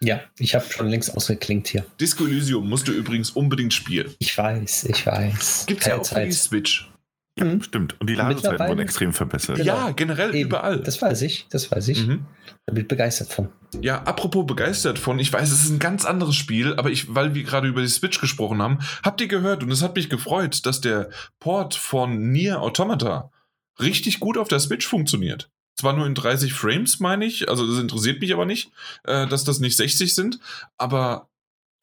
Ja, 0.00 0.20
ich 0.38 0.54
habe 0.54 0.66
schon 0.68 0.88
längst 0.88 1.16
ausgeklingt 1.16 1.68
hier. 1.68 1.86
Disco 1.98 2.26
Elysium 2.26 2.68
musst 2.68 2.88
du 2.88 2.92
übrigens 2.92 3.30
unbedingt 3.30 3.72
spielen. 3.72 4.14
Ich 4.18 4.36
weiß, 4.36 4.84
ich 4.84 5.06
weiß. 5.06 5.64
Gibt 5.66 5.80
es 5.80 5.86
ja 5.86 5.96
auch 5.96 6.02
Zeit. 6.02 6.24
für 6.24 6.26
die 6.26 6.32
Switch. 6.32 6.89
Ja, 7.38 7.44
mhm. 7.44 7.62
stimmt. 7.62 8.00
Und 8.00 8.10
die 8.10 8.14
Ladezeiten 8.14 8.68
wurden 8.68 8.80
extrem 8.80 9.12
verbessert. 9.12 9.56
Genau. 9.56 9.72
Ja, 9.72 9.90
generell 9.92 10.34
Eben. 10.34 10.48
überall. 10.48 10.80
Das 10.80 11.00
weiß 11.00 11.22
ich, 11.22 11.46
das 11.50 11.70
weiß 11.70 11.88
ich. 11.88 12.06
Mhm. 12.06 12.26
Da 12.66 12.72
bin 12.72 12.82
ich 12.82 12.88
begeistert 12.88 13.32
von. 13.32 13.48
Ja, 13.80 14.02
apropos 14.02 14.46
begeistert 14.46 14.98
von, 14.98 15.18
ich 15.18 15.32
weiß, 15.32 15.50
es 15.50 15.64
ist 15.64 15.70
ein 15.70 15.78
ganz 15.78 16.04
anderes 16.04 16.34
Spiel, 16.34 16.74
aber 16.74 16.90
ich, 16.90 17.14
weil 17.14 17.34
wir 17.34 17.44
gerade 17.44 17.68
über 17.68 17.82
die 17.82 17.88
Switch 17.88 18.20
gesprochen 18.20 18.60
haben, 18.60 18.80
habt 19.02 19.20
ihr 19.20 19.28
gehört 19.28 19.62
und 19.62 19.70
es 19.70 19.82
hat 19.82 19.94
mich 19.94 20.10
gefreut, 20.10 20.66
dass 20.66 20.80
der 20.80 21.10
Port 21.38 21.74
von 21.74 22.30
Nier 22.30 22.60
Automata 22.60 23.30
richtig 23.78 24.20
gut 24.20 24.36
auf 24.36 24.48
der 24.48 24.60
Switch 24.60 24.86
funktioniert. 24.86 25.50
Zwar 25.76 25.94
nur 25.94 26.06
in 26.06 26.14
30 26.14 26.52
Frames, 26.52 27.00
meine 27.00 27.24
ich, 27.24 27.48
also 27.48 27.66
das 27.66 27.80
interessiert 27.80 28.20
mich 28.20 28.34
aber 28.34 28.44
nicht, 28.44 28.70
äh, 29.04 29.26
dass 29.26 29.44
das 29.44 29.60
nicht 29.60 29.76
60 29.76 30.14
sind, 30.14 30.40
aber 30.76 31.28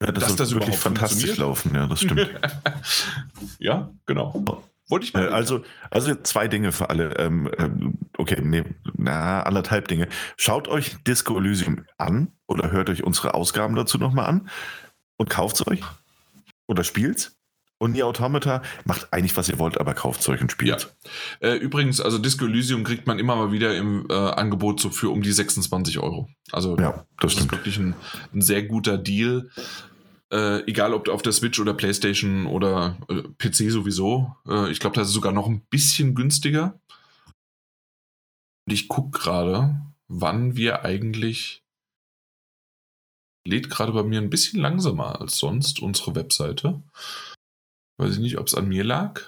ja, 0.00 0.12
das 0.12 0.24
dass 0.24 0.36
das 0.36 0.54
wirklich 0.54 0.76
fantastisch 0.76 1.36
laufen, 1.38 1.74
ja, 1.74 1.86
das 1.88 2.02
stimmt. 2.02 2.30
ja, 3.58 3.90
genau. 4.06 4.62
Wollte 4.88 5.06
ich 5.06 5.14
mal. 5.14 5.28
Äh, 5.28 5.30
also, 5.30 5.62
also 5.90 6.14
zwei 6.16 6.48
Dinge 6.48 6.72
für 6.72 6.90
alle. 6.90 7.16
Ähm, 7.18 7.50
ähm, 7.58 7.98
okay, 8.16 8.40
nee, 8.42 8.64
na, 8.94 9.42
anderthalb 9.42 9.88
Dinge. 9.88 10.08
Schaut 10.36 10.68
euch 10.68 10.96
Disco 11.06 11.38
Elysium 11.38 11.84
an 11.98 12.32
oder 12.46 12.70
hört 12.70 12.90
euch 12.90 13.04
unsere 13.04 13.34
Ausgaben 13.34 13.74
dazu 13.74 13.98
nochmal 13.98 14.26
an 14.26 14.48
und 15.16 15.28
kauft 15.28 15.56
es 15.56 15.66
euch 15.66 15.82
oder 16.66 16.84
spielt's. 16.84 17.38
Und 17.80 17.94
die 17.94 18.02
Automata 18.02 18.62
macht 18.84 19.12
eigentlich, 19.12 19.36
was 19.36 19.48
ihr 19.48 19.60
wollt, 19.60 19.78
aber 19.78 19.94
kauft 19.94 20.20
es 20.20 20.28
euch 20.28 20.40
und 20.40 20.50
spielt. 20.50 20.90
Ja. 21.40 21.48
Äh, 21.48 21.56
übrigens, 21.58 22.00
also 22.00 22.18
Disco 22.18 22.44
Elysium 22.44 22.82
kriegt 22.82 23.06
man 23.06 23.20
immer 23.20 23.36
mal 23.36 23.52
wieder 23.52 23.76
im 23.76 24.06
äh, 24.10 24.14
Angebot 24.14 24.80
so 24.80 24.90
für 24.90 25.10
um 25.10 25.22
die 25.22 25.30
26 25.30 26.00
Euro. 26.00 26.28
Also 26.50 26.76
ja, 26.76 27.04
das, 27.20 27.34
das 27.34 27.44
ist 27.44 27.52
wirklich 27.52 27.78
ein, 27.78 27.94
ein, 28.34 28.42
sehr 28.42 28.64
guter 28.64 28.98
Deal. 28.98 29.48
Äh, 30.30 30.62
egal 30.68 30.92
ob 30.92 31.08
auf 31.08 31.22
der 31.22 31.32
Switch 31.32 31.58
oder 31.58 31.72
PlayStation 31.72 32.46
oder 32.46 32.98
äh, 33.08 33.22
PC 33.38 33.70
sowieso. 33.70 34.36
Äh, 34.46 34.70
ich 34.70 34.78
glaube, 34.78 34.96
das 34.96 35.08
ist 35.08 35.14
sogar 35.14 35.32
noch 35.32 35.46
ein 35.46 35.60
bisschen 35.70 36.14
günstiger. 36.14 36.78
Und 38.66 38.74
ich 38.74 38.88
gucke 38.88 39.18
gerade, 39.18 39.80
wann 40.08 40.56
wir 40.56 40.84
eigentlich. 40.84 41.62
Lädt 43.46 43.70
gerade 43.70 43.92
bei 43.92 44.02
mir 44.02 44.20
ein 44.20 44.28
bisschen 44.28 44.60
langsamer 44.60 45.22
als 45.22 45.38
sonst 45.38 45.80
unsere 45.80 46.14
Webseite. 46.14 46.82
Weiß 47.96 48.12
ich 48.12 48.18
nicht, 48.18 48.36
ob 48.38 48.46
es 48.48 48.54
an 48.54 48.68
mir 48.68 48.84
lag 48.84 49.22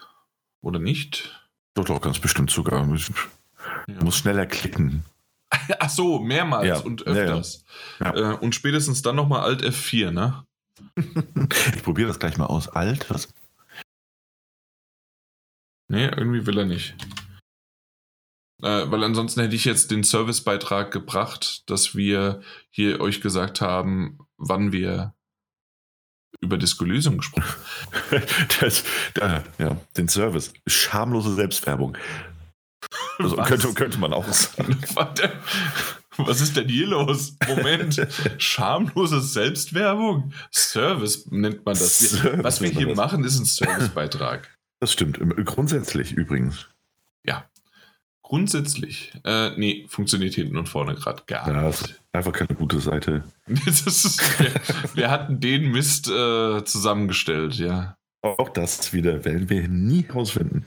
oder 0.63 0.79
nicht. 0.79 1.49
Doch, 1.75 1.87
doch, 1.87 2.03
ganz 2.03 2.19
bestimmt 2.19 2.51
sogar. 2.51 2.87
Ja. 2.87 4.05
Muss 4.05 4.17
schneller 4.17 4.45
klicken. 4.45 5.05
Ach 5.79 5.89
so, 5.89 6.19
mehrmals 6.19 6.67
Ja, 6.67 6.79
und 6.81 7.07
öfters. 7.07 7.65
Ja. 8.01 8.15
Äh, 8.15 8.37
und 8.37 8.55
spätestens 8.55 9.01
dann 9.01 9.17
nochmal 9.17 9.41
Alt 9.41 9.63
F4, 9.63 10.11
ne? 10.11 10.45
Ich 11.75 11.83
probiere 11.83 12.09
das 12.09 12.19
gleich 12.19 12.37
mal 12.37 12.47
aus. 12.47 12.69
Alt, 12.69 13.11
was? 13.11 13.33
Nee, 15.89 16.07
irgendwie 16.07 16.47
will 16.47 16.59
er 16.59 16.67
nicht. 16.67 16.95
Äh, 18.63 18.91
weil 18.91 19.03
ansonsten 19.03 19.41
hätte 19.41 19.57
ich 19.57 19.65
jetzt 19.65 19.91
den 19.91 20.05
Servicebeitrag 20.05 20.93
gebracht, 20.93 21.69
dass 21.69 21.95
wir 21.95 22.43
hier 22.71 23.01
euch 23.01 23.21
gesagt 23.21 23.61
haben, 23.61 24.19
wann 24.37 24.71
wir 24.73 25.15
über 26.41 26.57
Diskolysum 26.57 27.19
gesprochen 27.19 27.45
haben. 27.45 28.23
Das, 28.61 28.85
da, 29.15 29.45
ja, 29.59 29.77
den 29.97 30.09
Service. 30.09 30.53
Schamlose 30.67 31.35
Selbstwerbung. 31.35 31.97
Also 33.25 33.37
könnte, 33.37 33.73
könnte 33.75 33.99
man 33.99 34.13
auch 34.13 34.27
sagen. 34.29 34.79
Was 36.17 36.41
ist 36.41 36.57
denn 36.57 36.69
hier 36.69 36.87
los? 36.89 37.35
Moment. 37.49 38.07
Schamlose 38.39 39.21
Selbstwerbung? 39.21 40.33
Service 40.53 41.27
nennt 41.31 41.65
man 41.65 41.75
das. 41.75 41.99
Service 41.99 42.45
Was 42.45 42.61
wir 42.61 42.69
hier 42.71 42.95
machen, 42.95 43.25
ist 43.25 43.39
ein 43.39 43.45
Servicebeitrag. 43.47 44.55
Das 44.81 44.93
stimmt. 44.93 45.19
Im- 45.19 45.45
Grundsätzlich 45.45 46.13
übrigens. 46.13 46.67
Grundsätzlich. 48.23 49.13
Äh, 49.25 49.57
nee, 49.59 49.87
funktioniert 49.89 50.35
hinten 50.35 50.57
und 50.57 50.69
vorne 50.69 50.95
gerade 50.95 51.25
gar 51.27 51.49
Ja, 51.49 51.63
nicht. 51.67 51.81
ist 51.81 52.01
einfach 52.13 52.33
keine 52.33 52.55
gute 52.55 52.79
Seite. 52.79 53.25
Ist, 53.67 54.21
wir, 54.39 54.53
wir 54.95 55.11
hatten 55.11 55.41
den 55.41 55.73
Mist 55.73 56.09
äh, 56.09 56.65
zusammengestellt, 56.65 57.55
ja. 57.55 57.97
Auch 58.23 58.51
das 58.51 58.93
wieder 58.93 59.25
werden 59.25 59.51
wir 59.51 59.67
nie 59.67 60.07
rausfinden. 60.15 60.65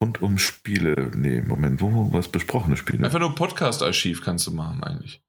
Und 0.00 0.22
um 0.22 0.38
Spiele. 0.38 1.10
Nee, 1.14 1.42
Moment, 1.42 1.80
wo 1.80 2.12
was 2.12 2.28
besprochene 2.28 2.76
Spiele? 2.76 3.04
Einfach 3.04 3.18
nur 3.18 3.34
Podcast-Archiv 3.34 4.22
kannst 4.22 4.46
du 4.46 4.52
machen, 4.52 4.82
eigentlich. 4.84 5.20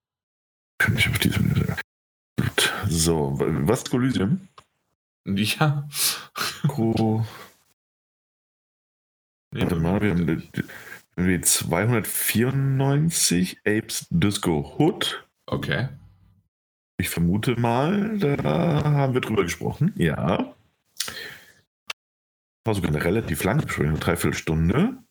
Kann 0.77 0.95
ich 0.95 1.09
auf 1.09 1.17
diesem. 1.19 1.51
Gut. 2.39 2.73
So, 2.87 3.33
was 3.37 3.89
Coliseum? 3.89 4.47
Ja. 5.25 5.87
Gro 6.67 7.25
Nee, 9.51 9.61
Warte 9.61 9.77
mal, 9.77 9.99
wir 10.01 10.11
haben 10.11 10.43
die 11.17 11.41
294 11.41 13.61
Apes 13.65 14.05
Disco 14.11 14.75
Hood. 14.77 15.27
Okay. 15.47 15.89
Ich 16.99 17.09
vermute 17.09 17.59
mal, 17.59 18.19
da 18.19 18.83
haben 18.83 19.15
wir 19.15 19.21
drüber 19.21 19.41
gesprochen. 19.43 19.91
Ja. 19.95 20.53
War 22.69 22.75
sogar 22.75 22.91
eine 22.91 23.03
relativ 23.03 23.43
lange 23.43 23.63
Besprechung, 23.63 23.93
eine 23.93 23.99
Dreiviertelstunde. 23.99 25.03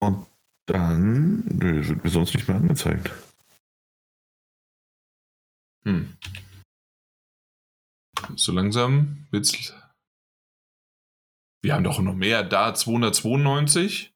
Und 0.00 0.26
dann 0.66 1.44
nö, 1.46 1.86
wird 1.86 2.02
mir 2.02 2.10
sonst 2.10 2.34
nicht 2.34 2.48
mehr 2.48 2.56
angezeigt. 2.56 3.12
Hm. 5.84 6.16
So 8.34 8.50
langsam 8.50 9.28
wird's. 9.30 9.72
Wir 11.62 11.74
haben 11.74 11.84
doch 11.84 12.00
noch 12.00 12.16
mehr 12.16 12.42
da, 12.42 12.74
292. 12.74 14.12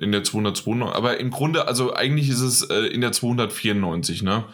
In 0.00 0.10
der 0.10 0.24
292, 0.24 0.96
aber 0.96 1.20
im 1.20 1.30
Grunde, 1.30 1.68
also 1.68 1.94
eigentlich 1.94 2.30
ist 2.30 2.40
es 2.40 2.62
äh, 2.68 2.86
in 2.86 3.00
der 3.00 3.12
294, 3.12 4.22
ne? 4.22 4.44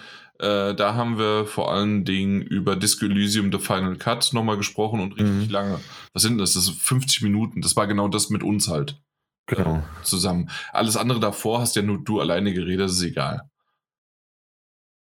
Äh, 0.41 0.75
da 0.75 0.95
haben 0.95 1.19
wir 1.19 1.47
vor 1.47 1.73
allen 1.73 2.05
Dingen 2.05 2.41
über 2.43 2.77
Disco 2.77 3.05
Elysium 3.07 3.51
The 3.51 3.59
Final 3.59 3.97
Cut 3.97 4.31
nochmal 4.33 4.57
gesprochen 4.57 5.01
und 5.01 5.13
richtig 5.19 5.49
Mhm. 5.49 5.53
lange. 5.53 5.81
Was 6.13 6.23
sind 6.23 6.39
das? 6.39 6.53
Das 6.55 6.67
sind 6.67 6.77
50 6.79 7.23
Minuten. 7.23 7.61
Das 7.61 7.75
war 7.77 7.87
genau 7.89 8.09
das 8.09 8.31
mit 8.31 8.43
uns 8.45 8.69
halt 8.69 9.01
Genau. 9.47 9.83
zusammen. 10.03 10.51
Alles 10.73 10.97
andere 10.97 11.19
davor 11.21 11.61
hast 11.61 11.75
ja 11.75 11.83
nur 11.83 11.99
du 12.05 12.21
alleine 12.21 12.53
geredet, 12.53 12.81
das 12.87 12.93
ist 12.93 13.03
egal. 13.03 13.51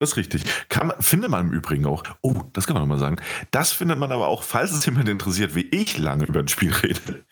Das 0.01 0.11
ist 0.13 0.17
richtig. 0.17 0.43
Man, 0.83 1.01
findet 1.01 1.31
man 1.31 1.47
im 1.47 1.53
Übrigen 1.53 1.87
auch. 1.87 2.03
Oh, 2.23 2.43
das 2.53 2.67
kann 2.67 2.75
man 2.75 2.83
nochmal 2.83 2.99
sagen. 2.99 3.19
Das 3.53 3.71
findet 3.71 3.99
man 3.99 4.11
aber 4.11 4.27
auch, 4.27 4.43
falls 4.43 4.73
es 4.73 4.85
jemand 4.85 5.09
interessiert, 5.09 5.55
wie 5.55 5.69
ich 5.69 5.97
lange 5.99 6.25
über 6.25 6.41
ein 6.41 6.49
Spiel 6.49 6.73
rede. 6.73 7.25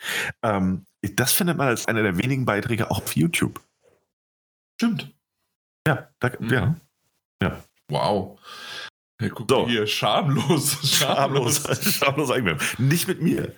Ähm, 0.44 0.84
das 1.02 1.32
findet 1.32 1.56
man 1.56 1.66
als 1.66 1.86
einer 1.86 2.02
der 2.04 2.16
wenigen 2.18 2.44
Beiträge 2.44 2.88
auch 2.92 2.98
auf 3.02 3.16
YouTube. 3.16 3.60
Stimmt. 4.80 5.12
Ja, 5.88 6.10
da, 6.20 6.30
Mhm. 6.38 6.76
ja. 7.42 7.60
Wow. 7.90 8.38
Guck 9.34 9.50
So. 9.50 9.62
mal 9.62 9.68
hier, 9.68 9.86
schamlos. 9.86 10.78
Schamlos, 10.98 11.62
schamlos 11.94 12.30
eingewerben. 12.30 12.64
Nicht 12.78 13.06
mit 13.06 13.20
mir. 13.20 13.54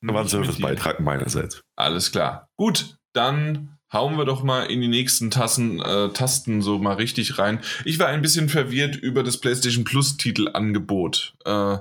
Da 0.00 0.14
war 0.14 0.22
ein. 0.22 0.28
Servicebeitrag 0.28 1.00
meinerseits. 1.00 1.60
Alles 1.76 2.12
klar. 2.12 2.48
Gut, 2.56 2.96
dann 3.12 3.76
hauen 3.92 4.16
wir 4.16 4.24
doch 4.24 4.42
mal 4.42 4.62
in 4.64 4.80
die 4.80 4.88
nächsten 4.88 5.30
Tassen, 5.30 5.80
äh, 5.82 6.08
Tasten 6.14 6.62
so 6.62 6.78
mal 6.78 6.94
richtig 6.94 7.38
rein. 7.38 7.60
Ich 7.84 7.98
war 7.98 8.06
ein 8.06 8.22
bisschen 8.22 8.48
verwirrt 8.48 8.96
über 8.96 9.22
das 9.22 9.38
PlayStation 9.38 9.84
Plus 9.84 10.16
Titelangebot. 10.16 11.34
Äh, 11.44 11.76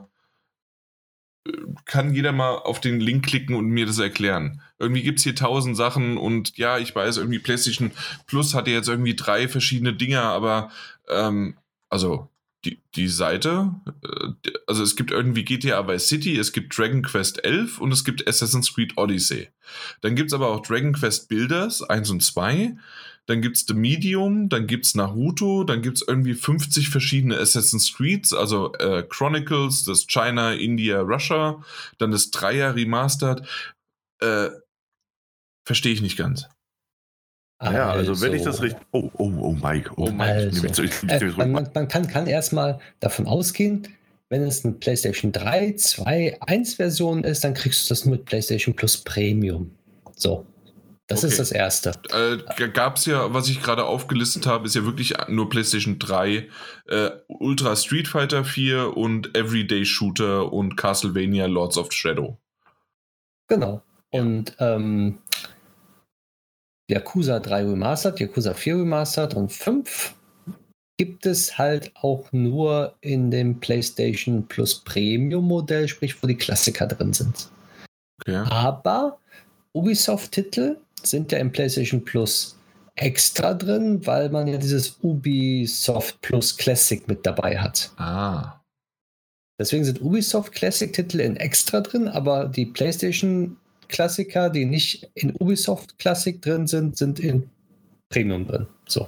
kann 1.86 2.14
jeder 2.14 2.34
mal 2.34 2.56
auf 2.56 2.82
den 2.82 2.99
Link 2.99 3.26
klicken 3.26 3.56
und 3.56 3.66
mir 3.66 3.86
das 3.86 3.97
erklären. 3.97 4.62
Irgendwie 4.78 5.02
gibt 5.02 5.20
es 5.20 5.24
hier 5.24 5.36
tausend 5.36 5.76
Sachen 5.76 6.18
und 6.18 6.58
ja, 6.58 6.78
ich 6.78 6.93
weiß, 6.93 7.18
irgendwie 7.18 7.39
PlayStation 7.39 7.91
Plus 8.28 8.54
hat 8.54 8.68
ja 8.68 8.74
jetzt 8.74 8.89
irgendwie 8.89 9.16
drei 9.16 9.47
verschiedene 9.47 9.93
Dinger, 9.93 10.22
aber 10.24 10.70
ähm, 11.10 11.58
also 11.92 12.30
die, 12.66 12.82
die 12.96 13.08
Seite, 13.08 13.76
äh, 14.04 14.52
also 14.68 14.84
es 14.84 14.96
gibt 14.96 15.12
irgendwie 15.12 15.44
GTA 15.44 15.88
Vice 15.88 16.08
City, 16.08 16.38
es 16.38 16.52
gibt 16.52 16.78
Dragon 16.78 17.02
Quest 17.02 17.44
11 17.44 17.80
und 17.80 17.92
es 17.92 18.04
gibt 18.04 18.28
Assassin's 18.28 18.74
Creed 18.74 18.98
Odyssey. 18.98 19.50
Dann 20.02 20.16
gibt 20.16 20.30
es 20.30 20.34
aber 20.34 20.48
auch 20.48 20.62
Dragon 20.62 20.94
Quest 20.94 21.30
Builders 21.30 21.82
1 21.84 22.10
und 22.10 22.24
2. 22.24 22.78
Dann 23.28 23.42
gibt 23.42 23.58
es 23.58 23.66
The 23.68 23.74
Medium, 23.74 24.50
dann 24.50 24.68
gibt 24.68 24.86
es 24.86 24.96
Naruto, 24.96 25.64
dann 25.64 25.82
gibt 25.82 25.98
es 25.98 26.08
irgendwie 26.08 26.34
50 26.34 26.89
verschiedene 26.89 27.38
Assassin's 27.38 27.94
Creeds, 27.94 28.34
also 28.34 28.74
äh, 28.74 29.04
Chronicles, 29.08 29.84
das 29.84 30.08
China, 30.08 30.54
India, 30.54 31.02
Russia, 31.02 31.64
dann 31.98 32.12
das 32.12 32.32
Dreier 32.32 32.76
Remastered. 32.76 33.48
Äh, 34.20 34.50
Verstehe 35.64 35.94
ich 35.94 36.02
nicht 36.02 36.18
ganz. 36.18 36.48
Ja, 37.62 37.91
also 37.91 38.20
wenn 38.22 38.34
ich 38.34 38.41
das 38.41 38.62
richtig. 38.62 38.82
Oh, 38.91 39.09
oh, 39.18 39.32
oh, 39.39 39.51
Mike. 39.62 39.91
Oh, 39.95 40.05
Oh, 40.07 40.12
Mike. 40.12 40.24
Also, 40.24 40.68
Ich 40.68 40.80
ich 40.80 41.03
mich 41.03 41.11
Äh, 41.11 41.48
man, 41.48 41.69
man 41.73 41.88
kann, 41.88 42.07
kann 42.07 42.26
erstmal 42.27 42.80
davon 42.99 43.27
ausgehen, 43.27 43.88
wenn 44.30 44.44
es 44.44 44.64
eine 44.65 44.73
PlayStation 44.73 45.31
3, 45.31 45.73
2, 45.73 46.38
1 46.41 46.76
Version 46.76 47.23
ist, 47.23 47.44
dann 47.44 47.53
kriegst 47.53 47.86
du 47.86 47.90
das 47.94 48.06
mit 48.06 48.26
PlayStation 48.26 48.76
Plus 48.76 48.98
Premium. 48.98 49.72
So. 50.15 50.45
Das 51.07 51.19
Okay. 51.19 51.27
ist 51.27 51.40
das 51.40 51.52
Erste. 51.52 51.91
Äh, 52.14 52.69
Gab 52.69 52.95
es 52.95 53.06
ja, 53.06 53.34
was 53.34 53.49
ich 53.49 53.61
gerade 53.61 53.84
aufgelistet 53.84 54.45
habe, 54.48 54.65
ist 54.65 54.76
ja 54.76 54.86
wirklich 54.86 55.14
nur 55.27 55.49
PlayStation 55.49 55.99
3, 55.99 56.48
äh, 56.88 57.10
Ultra 57.27 57.76
Street 57.76 58.07
Fighter 58.07 58.45
4 58.45 58.95
und 58.95 59.36
Everyday 59.38 59.84
Shooter 59.86 60.53
und 60.53 60.77
Castlevania 60.77 61.48
Lords 61.48 61.77
of 61.77 61.91
Shadow. 61.91 62.38
Genau. 63.48 63.81
Und 64.11 64.56
ähm, 64.60 65.18
Yakuza 66.91 67.39
3 67.39 67.63
Remastered, 67.63 68.19
Yakuza 68.19 68.53
4 68.53 68.80
Remastered 68.80 69.34
und 69.35 69.51
5 69.51 70.13
gibt 70.97 71.26
es 71.26 71.57
halt 71.57 71.91
auch 71.95 72.31
nur 72.31 72.95
in 73.01 73.31
dem 73.31 73.59
PlayStation 73.59 74.45
Plus 74.45 74.84
Premium 74.84 75.47
Modell, 75.47 75.88
sprich, 75.88 76.22
wo 76.22 76.27
die 76.27 76.35
Klassiker 76.35 76.85
drin 76.88 77.13
sind. 77.13 77.49
Okay. 78.22 78.43
Aber 78.49 79.18
Ubisoft-Titel 79.73 80.77
sind 81.01 81.31
ja 81.31 81.39
im 81.39 81.51
PlayStation 81.51 82.03
Plus 82.03 82.57
extra 82.95 83.53
drin, 83.53 84.05
weil 84.05 84.30
man 84.30 84.47
ja 84.47 84.57
dieses 84.57 84.97
Ubisoft 85.01 86.19
Plus 86.22 86.57
Classic 86.57 87.07
mit 87.07 87.26
dabei 87.26 87.57
hat. 87.57 87.89
Ah. 87.97 88.59
Deswegen 89.57 89.85
sind 89.85 90.01
Ubisoft 90.01 90.51
Classic-Titel 90.51 91.22
in 91.22 91.38
extra 91.38 91.80
drin, 91.80 92.09
aber 92.09 92.45
die 92.49 92.65
PlayStation 92.65 93.57
Klassiker, 93.91 94.49
die 94.49 94.65
nicht 94.65 95.11
in 95.13 95.35
Ubisoft 95.35 95.99
Classic 95.99 96.41
drin 96.41 96.65
sind, 96.65 96.97
sind 96.97 97.19
in 97.19 97.49
Premium 98.09 98.47
drin. 98.47 98.68
So. 98.88 99.07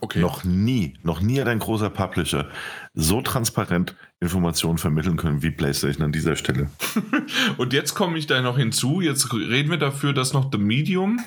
Okay. 0.00 0.20
Noch 0.20 0.44
nie, 0.44 0.94
noch 1.02 1.20
nie 1.20 1.40
hat 1.40 1.48
ein 1.48 1.58
großer 1.58 1.90
Publisher 1.90 2.48
so 2.94 3.22
transparent 3.22 3.96
Informationen 4.20 4.78
vermitteln 4.78 5.16
können 5.16 5.42
wie 5.42 5.50
PlayStation 5.50 6.04
an 6.04 6.12
dieser 6.12 6.36
Stelle. 6.36 6.70
Und 7.56 7.72
jetzt 7.72 7.94
komme 7.94 8.16
ich 8.16 8.28
da 8.28 8.40
noch 8.40 8.56
hinzu. 8.56 9.00
Jetzt 9.00 9.32
reden 9.32 9.70
wir 9.70 9.78
dafür, 9.78 10.12
dass 10.12 10.32
noch 10.32 10.50
The 10.52 10.58
Medium 10.58 11.20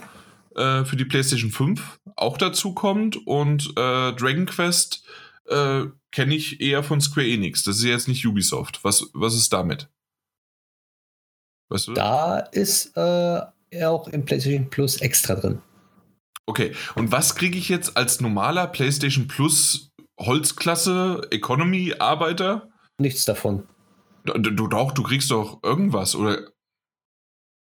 äh, 0.55 0.85
für 0.85 0.95
die 0.95 1.03
PlayStation 1.03 1.51
5 1.51 1.99
auch 2.15 2.37
dazu 2.37 2.73
kommt 2.73 3.27
und 3.27 3.67
äh, 3.77 4.13
Dragon 4.13 4.45
Quest 4.45 5.03
äh, 5.49 5.83
kenne 6.11 6.35
ich 6.35 6.61
eher 6.61 6.83
von 6.83 7.01
Square 7.01 7.27
Enix. 7.27 7.63
Das 7.63 7.77
ist 7.77 7.83
jetzt 7.83 8.07
nicht 8.07 8.25
Ubisoft. 8.25 8.83
Was, 8.83 9.09
was 9.13 9.35
ist 9.35 9.51
damit? 9.51 9.89
Weißt 11.69 11.87
du? 11.87 11.93
Da 11.93 12.39
ist 12.39 12.95
äh, 12.95 13.41
auch 13.83 14.07
im 14.07 14.25
PlayStation 14.25 14.69
Plus 14.69 15.01
extra 15.01 15.35
drin. 15.35 15.61
Okay, 16.45 16.73
und 16.95 17.11
was 17.11 17.35
kriege 17.35 17.57
ich 17.57 17.67
jetzt 17.67 17.97
als 17.97 18.21
normaler 18.21 18.67
PlayStation 18.67 19.27
Plus 19.27 19.91
Holzklasse 20.19 21.21
Economy 21.29 21.95
Arbeiter? 21.99 22.69
Nichts 22.97 23.25
davon. 23.25 23.67
Du, 24.23 24.33
du 24.33 24.67
doch, 24.67 24.93
du 24.93 25.03
kriegst 25.03 25.29
doch 25.31 25.61
irgendwas, 25.63 26.15
oder? 26.15 26.47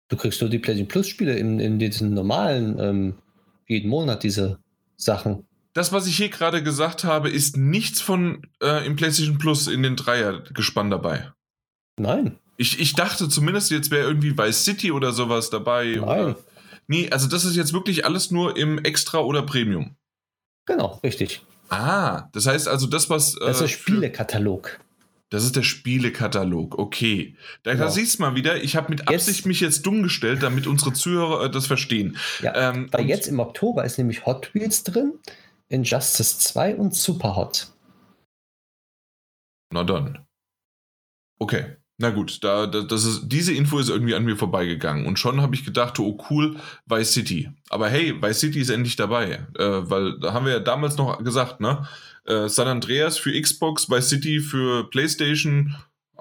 Du 0.08 0.16
kriegst 0.16 0.40
nur 0.40 0.50
die 0.50 0.58
PlayStation 0.58 0.88
Plus 0.88 1.08
Spiele 1.08 1.36
in, 1.36 1.60
in 1.60 1.78
diesen 1.78 2.14
normalen, 2.14 2.78
ähm, 2.78 3.18
jeden 3.66 3.88
Monat 3.90 4.22
diese 4.22 4.60
Sachen. 4.96 5.46
Das, 5.72 5.92
was 5.92 6.06
ich 6.06 6.16
hier 6.16 6.30
gerade 6.30 6.62
gesagt 6.62 7.04
habe, 7.04 7.30
ist 7.30 7.56
nichts 7.56 8.00
von 8.00 8.42
äh, 8.60 8.84
im 8.86 8.96
PlayStation 8.96 9.38
Plus 9.38 9.68
in 9.68 9.82
den 9.82 9.96
Dreier 9.96 10.40
gespannt 10.52 10.92
dabei. 10.92 11.32
Nein. 11.96 12.38
Ich, 12.60 12.78
ich 12.78 12.94
dachte 12.94 13.28
zumindest, 13.28 13.70
jetzt 13.70 13.90
wäre 13.90 14.06
irgendwie 14.06 14.36
Vice 14.36 14.64
City 14.64 14.92
oder 14.92 15.12
sowas 15.12 15.48
dabei. 15.48 15.96
Nein. 15.96 16.02
Oder, 16.02 16.36
Nee, 16.90 17.08
also 17.08 17.28
das 17.28 17.44
ist 17.44 17.54
jetzt 17.54 17.72
wirklich 17.72 18.04
alles 18.04 18.32
nur 18.32 18.56
im 18.56 18.78
Extra 18.78 19.20
oder 19.20 19.42
Premium. 19.42 19.94
Genau, 20.66 20.98
richtig. 21.04 21.40
Ah, 21.68 22.28
das 22.32 22.46
heißt 22.46 22.66
also 22.66 22.88
das, 22.88 23.08
was. 23.08 23.36
Das 23.36 23.52
ist 23.52 23.60
der 23.60 23.68
Spielekatalog. 23.68 24.80
Das 25.28 25.44
ist 25.44 25.54
der 25.54 25.62
Spielekatalog, 25.62 26.76
okay. 26.80 27.36
Da, 27.62 27.74
genau. 27.74 27.84
da 27.84 27.90
siehst 27.92 28.18
du 28.18 28.22
mal 28.22 28.34
wieder, 28.34 28.60
ich 28.60 28.74
habe 28.74 28.90
mit 28.90 29.06
Absicht 29.06 29.38
jetzt, 29.38 29.46
mich 29.46 29.60
jetzt 29.60 29.86
dumm 29.86 30.02
gestellt, 30.02 30.42
damit 30.42 30.66
unsere 30.66 30.92
Zuhörer 30.92 31.44
äh, 31.44 31.50
das 31.50 31.68
verstehen. 31.68 32.16
Ja, 32.42 32.70
ähm, 32.70 32.88
weil 32.90 33.06
jetzt 33.06 33.28
im 33.28 33.38
Oktober 33.38 33.84
ist 33.84 33.96
nämlich 33.96 34.26
Hot 34.26 34.52
Wheels 34.52 34.82
drin, 34.82 35.14
Injustice 35.68 36.40
2 36.40 36.74
und 36.74 36.96
Super 36.96 37.36
Hot. 37.36 37.68
Na 39.72 39.84
dann. 39.84 40.26
Okay. 41.38 41.76
Na 42.02 42.08
gut, 42.08 42.42
da, 42.42 42.66
da, 42.66 42.80
das 42.80 43.04
ist, 43.04 43.28
diese 43.28 43.52
Info 43.52 43.78
ist 43.78 43.90
irgendwie 43.90 44.14
an 44.14 44.24
mir 44.24 44.34
vorbeigegangen. 44.34 45.04
Und 45.04 45.18
schon 45.18 45.42
habe 45.42 45.54
ich 45.54 45.66
gedacht, 45.66 45.98
oh 46.00 46.16
cool, 46.30 46.56
Vice 46.86 47.12
City. 47.12 47.50
Aber 47.68 47.90
hey, 47.90 48.14
Vice 48.22 48.40
City 48.40 48.60
ist 48.60 48.70
endlich 48.70 48.96
dabei. 48.96 49.46
Äh, 49.58 49.90
weil 49.90 50.18
da 50.18 50.32
haben 50.32 50.46
wir 50.46 50.52
ja 50.54 50.60
damals 50.60 50.96
noch 50.96 51.22
gesagt, 51.22 51.60
ne? 51.60 51.86
Äh, 52.24 52.48
San 52.48 52.68
Andreas 52.68 53.18
für 53.18 53.38
Xbox, 53.38 53.90
Vice 53.90 54.08
City 54.08 54.40
für 54.40 54.88
PlayStation. 54.88 55.76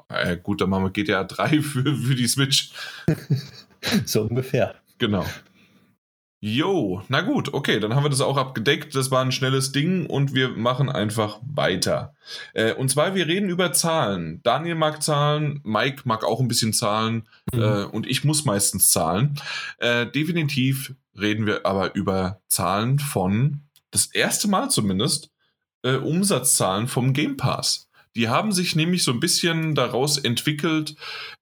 Äh, 0.09 0.35
gut, 0.35 0.59
dann 0.59 0.69
machen 0.69 0.83
wir 0.83 0.89
GTA 0.89 1.23
3 1.23 1.61
für, 1.61 1.95
für 1.95 2.15
die 2.15 2.27
Switch. 2.27 2.71
so 4.05 4.23
ungefähr. 4.23 4.75
Genau. 4.97 5.25
Jo, 6.41 7.03
na 7.09 7.19
gut, 7.19 7.53
okay, 7.53 7.81
dann 7.81 7.95
haben 7.95 8.05
wir 8.05 8.09
das 8.09 8.21
auch 8.21 8.37
abgedeckt. 8.37 8.95
Das 8.95 9.11
war 9.11 9.21
ein 9.21 9.33
schnelles 9.33 9.73
Ding 9.73 10.05
und 10.05 10.33
wir 10.33 10.49
machen 10.49 10.89
einfach 10.89 11.39
weiter. 11.41 12.13
Äh, 12.53 12.73
und 12.73 12.89
zwar, 12.89 13.13
wir 13.13 13.27
reden 13.27 13.49
über 13.49 13.73
Zahlen. 13.73 14.39
Daniel 14.43 14.75
mag 14.75 15.03
Zahlen, 15.03 15.59
Mike 15.65 16.03
mag 16.05 16.23
auch 16.23 16.39
ein 16.39 16.47
bisschen 16.47 16.71
Zahlen 16.71 17.27
mhm. 17.53 17.61
äh, 17.61 17.83
und 17.83 18.07
ich 18.07 18.23
muss 18.23 18.45
meistens 18.45 18.89
Zahlen. 18.89 19.35
Äh, 19.79 20.07
definitiv 20.07 20.93
reden 21.19 21.45
wir 21.45 21.65
aber 21.65 21.93
über 21.95 22.39
Zahlen 22.47 22.99
von, 22.99 23.63
das 23.91 24.05
erste 24.05 24.47
Mal 24.47 24.69
zumindest, 24.69 25.31
äh, 25.83 25.95
Umsatzzahlen 25.95 26.87
vom 26.87 27.11
Game 27.11 27.35
Pass. 27.35 27.88
Die 28.15 28.27
haben 28.27 28.51
sich 28.51 28.75
nämlich 28.75 29.03
so 29.03 29.11
ein 29.11 29.19
bisschen 29.19 29.75
daraus 29.75 30.17
entwickelt, 30.17 30.95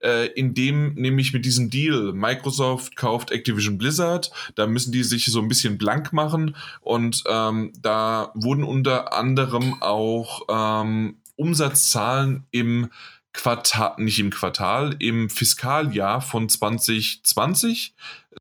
äh, 0.04 0.28
indem 0.34 0.94
nämlich 0.96 1.34
mit 1.34 1.46
diesem 1.46 1.70
Deal 1.70 2.14
Microsoft 2.14 2.96
kauft 2.96 3.32
Activision 3.32 3.78
Blizzard, 3.78 4.32
da 4.56 4.68
müssen 4.68 4.92
die 4.92 5.04
sich 5.04 5.26
so 5.26 5.40
ein 5.40 5.48
bisschen 5.48 5.78
blank 5.78 6.14
machen. 6.14 6.56
Und 6.82 7.24
ähm, 7.28 7.72
da 7.80 8.32
wurden 8.36 8.64
unter 8.64 9.14
anderem 9.14 9.82
auch 9.82 10.42
ähm, 10.50 11.18
Umsatzzahlen 11.36 12.46
im 12.52 12.90
Quartal, 13.34 13.94
nicht 13.98 14.20
im 14.20 14.32
Quartal, 14.32 14.96
im 15.00 15.30
Fiskaljahr 15.30 16.22
von 16.22 16.50
2020 16.50 17.94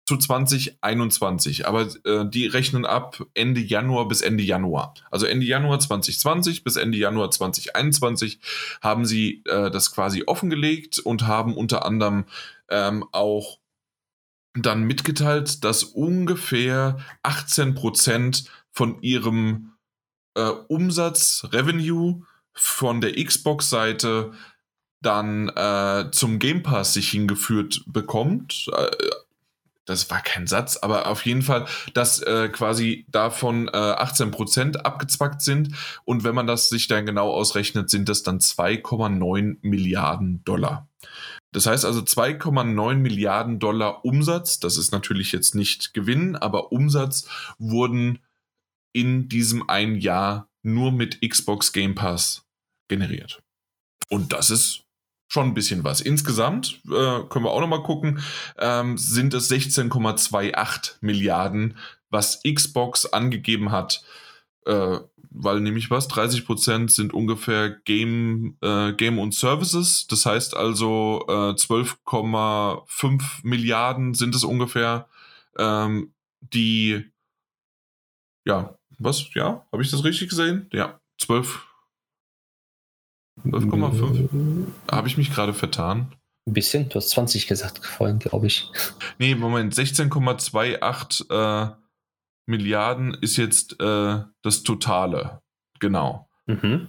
zu 0.05 0.17
2021. 0.17 1.67
Aber 1.67 1.89
äh, 2.05 2.29
die 2.29 2.47
rechnen 2.47 2.85
ab 2.85 3.23
Ende 3.35 3.61
Januar 3.61 4.09
bis 4.09 4.21
Ende 4.21 4.43
Januar. 4.43 4.95
Also 5.11 5.27
Ende 5.27 5.47
Januar 5.47 5.79
2020 5.79 6.65
bis 6.65 6.77
Ende 6.77 6.99
Januar 6.99 7.31
2021 7.31 8.41
haben 8.83 9.05
sie 9.05 9.43
äh, 9.47 9.71
das 9.71 9.93
quasi 9.93 10.25
offengelegt 10.27 10.99
und 10.99 11.27
haben 11.27 11.55
unter 11.55 11.85
anderem 11.85 12.25
ähm, 12.69 13.05
auch 13.13 13.59
dann 14.55 14.85
mitgeteilt, 14.85 15.65
dass 15.65 15.85
ungefähr 15.85 16.99
18 17.23 17.75
Prozent 17.75 18.45
von 18.73 19.03
ihrem 19.03 19.73
äh, 20.35 20.49
Umsatz, 20.69 21.47
Revenue 21.53 22.23
von 22.53 23.01
der 23.01 23.23
Xbox-Seite 23.23 24.33
dann 25.03 25.51
äh, 25.51 26.11
zum 26.11 26.39
Game 26.39 26.63
Pass 26.63 26.95
sich 26.95 27.11
hingeführt 27.11 27.83
bekommt. 27.87 28.67
Äh, 28.73 28.91
das 29.87 30.11
war 30.11 30.21
kein 30.21 30.47
Satz, 30.47 30.77
aber 30.77 31.07
auf 31.07 31.25
jeden 31.25 31.43
Fall, 31.43 31.67
dass 31.95 32.21
äh, 32.21 32.49
quasi 32.49 33.07
davon 33.09 33.69
äh, 33.69 33.71
18% 33.71 34.79
abgezwackt 34.79 35.41
sind. 35.41 35.75
Und 36.05 36.25
wenn 36.25 36.35
man 36.35 36.47
das 36.47 36.69
sich 36.69 36.89
dann 36.89 37.07
genau 37.07 37.31
ausrechnet, 37.31 37.89
sind 37.89 38.09
das 38.09 38.23
dann 38.23 38.41
2,9 38.41 39.59
Milliarden 39.63 40.45
Dollar. 40.45 40.89
Das 41.53 41.67
heißt 41.67 41.85
also 41.85 42.01
2,9 42.01 42.97
Milliarden 42.97 43.59
Dollar 43.59 44.05
Umsatz, 44.05 44.59
das 44.59 44.77
ist 44.77 44.93
natürlich 44.93 45.33
jetzt 45.33 45.55
nicht 45.55 45.95
Gewinn, 45.95 46.37
aber 46.37 46.73
Umsatz 46.73 47.29
wurden 47.59 48.19
in 48.93 49.29
diesem 49.29 49.69
einen 49.69 49.97
Jahr 49.97 50.51
nur 50.63 50.91
mit 50.91 51.21
Xbox 51.27 51.73
Game 51.73 51.95
Pass 51.95 52.45
generiert. 52.89 53.43
Und 54.09 54.33
das 54.33 54.51
ist 54.51 54.86
schon 55.29 55.49
ein 55.49 55.55
bisschen 55.55 55.85
was. 55.85 56.01
Insgesamt 56.01 56.81
äh, 56.87 57.21
können 57.29 57.45
wir 57.45 57.51
auch 57.51 57.61
noch 57.61 57.69
mal 57.69 57.83
gucken, 57.83 58.21
ähm, 58.59 58.97
sind 58.97 59.35
es 59.35 59.51
16,28 59.51 60.95
Milliarden, 61.01 61.77
was 62.11 62.43
Xbox 62.43 63.07
angegeben 63.07 63.73
hat, 63.73 64.05
äh, 64.65 64.99
weil 65.31 65.61
nämlich 65.61 65.91
was 65.91 66.09
30 66.09 66.47
Prozent 66.47 66.93
sind 66.93 67.13
ungefähr 67.13 67.71
Game 67.71 68.57
äh, 68.63 68.93
Game 68.93 69.19
und 69.19 69.35
Services. 69.35 70.07
Das 70.07 70.25
heißt 70.25 70.57
also 70.57 71.25
äh, 71.29 71.53
12,5 71.55 73.23
Milliarden 73.43 74.15
sind 74.15 74.35
es 74.35 74.45
ungefähr, 74.45 75.09
ähm, 75.59 76.15
die 76.41 77.05
ja 78.45 78.79
was 78.99 79.35
ja 79.35 79.67
habe 79.73 79.83
ich 79.83 79.91
das 79.91 80.05
richtig 80.05 80.31
gesehen? 80.31 80.69
Ja 80.73 81.01
12 81.19 81.67
12,5? 83.45 84.67
Habe 84.91 85.09
ich 85.09 85.17
mich 85.17 85.33
gerade 85.33 85.55
vertan? 85.55 86.13
Ein 86.47 86.53
bisschen, 86.53 86.89
du 86.89 86.97
hast 86.97 87.11
20 87.11 87.47
gesagt 87.47 87.85
vorhin, 87.85 88.19
glaube 88.19 88.47
ich. 88.47 88.71
Nee, 89.19 89.35
Moment, 89.35 89.75
16,28 89.75 91.31
äh, 91.31 91.75
Milliarden 92.47 93.15
ist 93.15 93.37
jetzt 93.37 93.81
äh, 93.81 94.21
das 94.43 94.63
Totale. 94.63 95.41
Genau. 95.81 96.29
Mhm. 96.47 96.89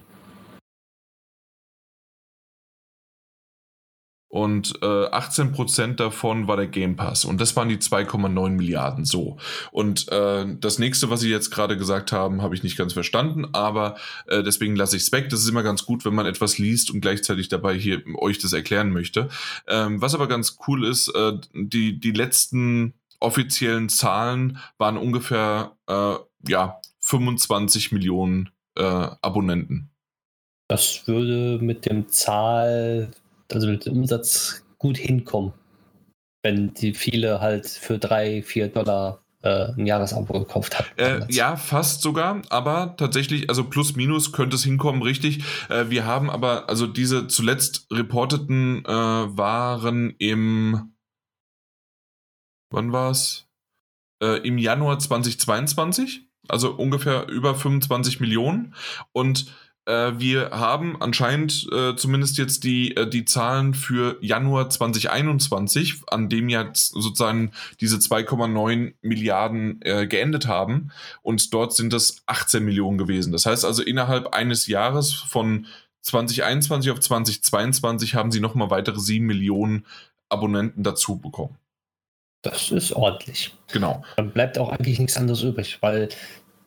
Und 4.30 4.74
äh, 4.82 4.86
18% 4.86 5.96
davon 5.96 6.48
war 6.48 6.58
der 6.58 6.68
Game 6.68 6.96
Pass 6.96 7.24
und 7.24 7.40
das 7.40 7.56
waren 7.56 7.70
die 7.70 7.78
2,9 7.78 8.50
Milliarden 8.50 9.06
so. 9.06 9.38
Und 9.72 10.12
äh, 10.12 10.46
das 10.60 10.80
nächste, 10.80 11.10
was 11.10 11.22
Sie 11.22 11.30
jetzt 11.30 11.50
gerade 11.50 11.78
gesagt 11.78 12.12
haben, 12.12 12.42
habe 12.42 12.54
ich 12.54 12.64
nicht 12.64 12.78
ganz 12.78 12.94
verstanden, 12.94 13.48
aber 13.54 13.96
äh, 14.28 14.44
deswegen 14.44 14.76
lasse 14.76 14.98
ich 14.98 15.04
es 15.04 15.12
weg. 15.12 15.30
Das 15.30 15.40
ist 15.40 15.50
immer 15.50 15.64
ganz 15.64 15.86
gut, 15.86 16.04
wenn 16.04 16.16
man 16.16 16.26
etwas 16.26 16.58
liest 16.58 16.92
und 16.92 17.02
gleichzeitig 17.02 17.48
dabei 17.48 17.76
hier 17.76 18.04
euch 18.16 18.38
das 18.40 18.54
erklären 18.54 18.92
möchte. 18.92 19.30
Ähm, 19.68 20.02
was 20.02 20.14
aber 20.14 20.28
ganz 20.28 20.58
cool 20.68 20.86
ist, 20.86 21.08
äh, 21.10 21.34
die, 21.54 22.00
die 22.00 22.12
letzten 22.12 22.94
offiziellen 23.20 23.90
Zahlen 23.90 24.60
waren 24.78 24.98
ungefähr 24.98 25.78
äh, 25.88 26.16
ja, 26.48 26.82
25 27.00 27.92
Millionen 27.92 28.50
äh, 28.76 28.84
Abonnenten. 28.84 29.90
Das 30.68 31.08
würde 31.08 31.64
mit 31.64 31.86
dem 31.86 32.10
Zahl 32.10 33.12
also 33.52 33.68
mit 33.68 33.86
dem 33.86 33.98
Umsatz 33.98 34.64
gut 34.78 34.98
hinkommen, 34.98 35.54
wenn 36.44 36.74
die 36.74 36.94
viele 36.94 37.40
halt 37.42 37.68
für 37.68 37.98
drei, 37.98 38.42
vier 38.42 38.68
Dollar 38.68 39.24
äh, 39.42 39.74
ein 39.78 39.86
Jahresabo 39.86 40.40
gekauft 40.40 40.78
haben. 40.78 40.88
Äh, 40.98 41.26
ja, 41.30 41.56
fast 41.56 42.02
sogar, 42.02 42.42
aber 42.50 42.96
tatsächlich, 42.98 43.50
also 43.50 43.64
plus 43.64 43.96
minus 43.96 44.32
könnte 44.32 44.56
es 44.56 44.64
hinkommen, 44.64 45.02
richtig. 45.02 45.44
Äh, 45.70 45.90
wir 45.90 46.06
haben 46.06 46.30
aber, 46.30 46.70
also 46.70 46.88
diese 46.88 47.28
zuletzt 47.28 47.88
reporteten 47.92 48.84
äh, 48.86 48.90
waren 48.90 50.16
im, 50.18 50.94
wann 52.72 52.92
war 52.92 53.12
es? 53.12 53.48
Äh, 54.22 54.40
Im 54.48 54.58
Januar 54.58 54.98
2022, 54.98 56.28
also 56.48 56.74
ungefähr 56.74 57.28
über 57.28 57.54
25 57.54 58.20
Millionen 58.20 58.74
und 59.12 59.54
wir 59.88 60.50
haben 60.52 61.02
anscheinend 61.02 61.68
äh, 61.72 61.96
zumindest 61.96 62.38
jetzt 62.38 62.64
die, 62.66 62.96
äh, 62.98 63.10
die 63.10 63.24
Zahlen 63.24 63.74
für 63.74 64.18
Januar 64.22 64.70
2021, 64.70 66.02
an 66.08 66.28
dem 66.28 66.50
ja 66.50 66.70
sozusagen 66.74 67.52
diese 67.80 67.98
2,9 67.98 68.94
Milliarden 69.02 69.82
äh, 69.84 70.06
geendet 70.06 70.48
haben. 70.48 70.92
Und 71.22 71.54
dort 71.54 71.74
sind 71.74 71.94
es 71.94 72.22
18 72.26 72.66
Millionen 72.66 72.98
gewesen. 72.98 73.32
Das 73.32 73.46
heißt 73.46 73.64
also, 73.64 73.82
innerhalb 73.82 74.34
eines 74.34 74.68
Jahres 74.68 75.14
von 75.14 75.68
2021 76.02 76.92
auf 76.92 77.00
2022 77.00 78.16
haben 78.16 78.32
sie 78.32 78.40
nochmal 78.42 78.70
weitere 78.70 79.00
7 79.00 79.26
Millionen 79.26 79.86
Abonnenten 80.30 80.84
dazu 80.84 81.18
bekommen. 81.18 81.56
Das 82.42 82.72
ist 82.72 82.94
ordentlich. 82.94 83.54
Genau. 83.72 84.04
Dann 84.16 84.32
bleibt 84.32 84.58
auch 84.58 84.70
eigentlich 84.70 85.00
nichts 85.00 85.18
anderes 85.18 85.44
übrig, 85.44 85.78
weil 85.82 86.10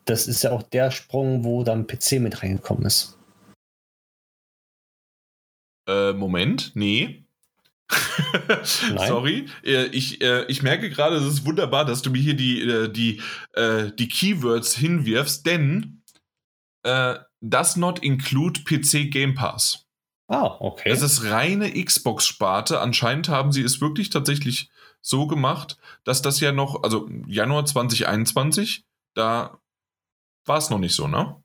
das 0.05 0.27
ist 0.27 0.43
ja 0.43 0.53
auch 0.53 0.63
der 0.63 0.91
Sprung, 0.91 1.45
wo 1.45 1.65
dann 1.65 1.87
PC 1.87 2.21
mit 2.21 2.43
reingekommen 2.43 2.87
ist. 2.87 3.19
Äh, 5.89 6.13
Moment, 6.13 6.73
nee. 6.75 7.25
Sorry, 8.63 9.47
äh, 9.65 9.87
ich, 9.87 10.21
äh, 10.21 10.45
ich 10.47 10.63
merke 10.63 10.91
gerade, 10.91 11.17
es 11.17 11.25
ist 11.25 11.45
wunderbar, 11.45 11.85
dass 11.85 12.03
du 12.03 12.11
mir 12.11 12.23
hier 12.23 12.35
die, 12.35 12.61
äh, 12.61 12.89
die, 12.89 13.21
die 13.99 14.09
Keywords 14.09 14.77
hinwirfst, 14.77 15.45
denn 15.45 16.01
äh, 16.83 17.19
does 17.41 17.77
not 17.77 17.99
include 18.01 18.61
PC 18.65 19.11
Game 19.11 19.35
Pass. 19.35 19.87
Ah, 20.29 20.57
okay. 20.61 20.91
Es 20.91 21.03
ist 21.03 21.25
reine 21.25 21.73
Xbox-Sparte. 21.73 22.81
Anscheinend 22.81 23.29
haben 23.29 23.53
sie 23.53 23.63
es 23.63 23.81
wirklich 23.81 24.11
tatsächlich 24.11 24.71
so 25.01 25.27
gemacht, 25.27 25.77
dass 26.05 26.23
das 26.23 26.41
ja 26.41 26.53
noch, 26.53 26.83
also 26.83 27.09
Januar 27.27 27.65
2021, 27.65 28.85
da 29.15 29.60
war 30.47 30.59
es 30.59 30.71
noch 30.71 30.79
nicht 30.79 30.95
so, 30.95 31.07
ne? 31.07 31.37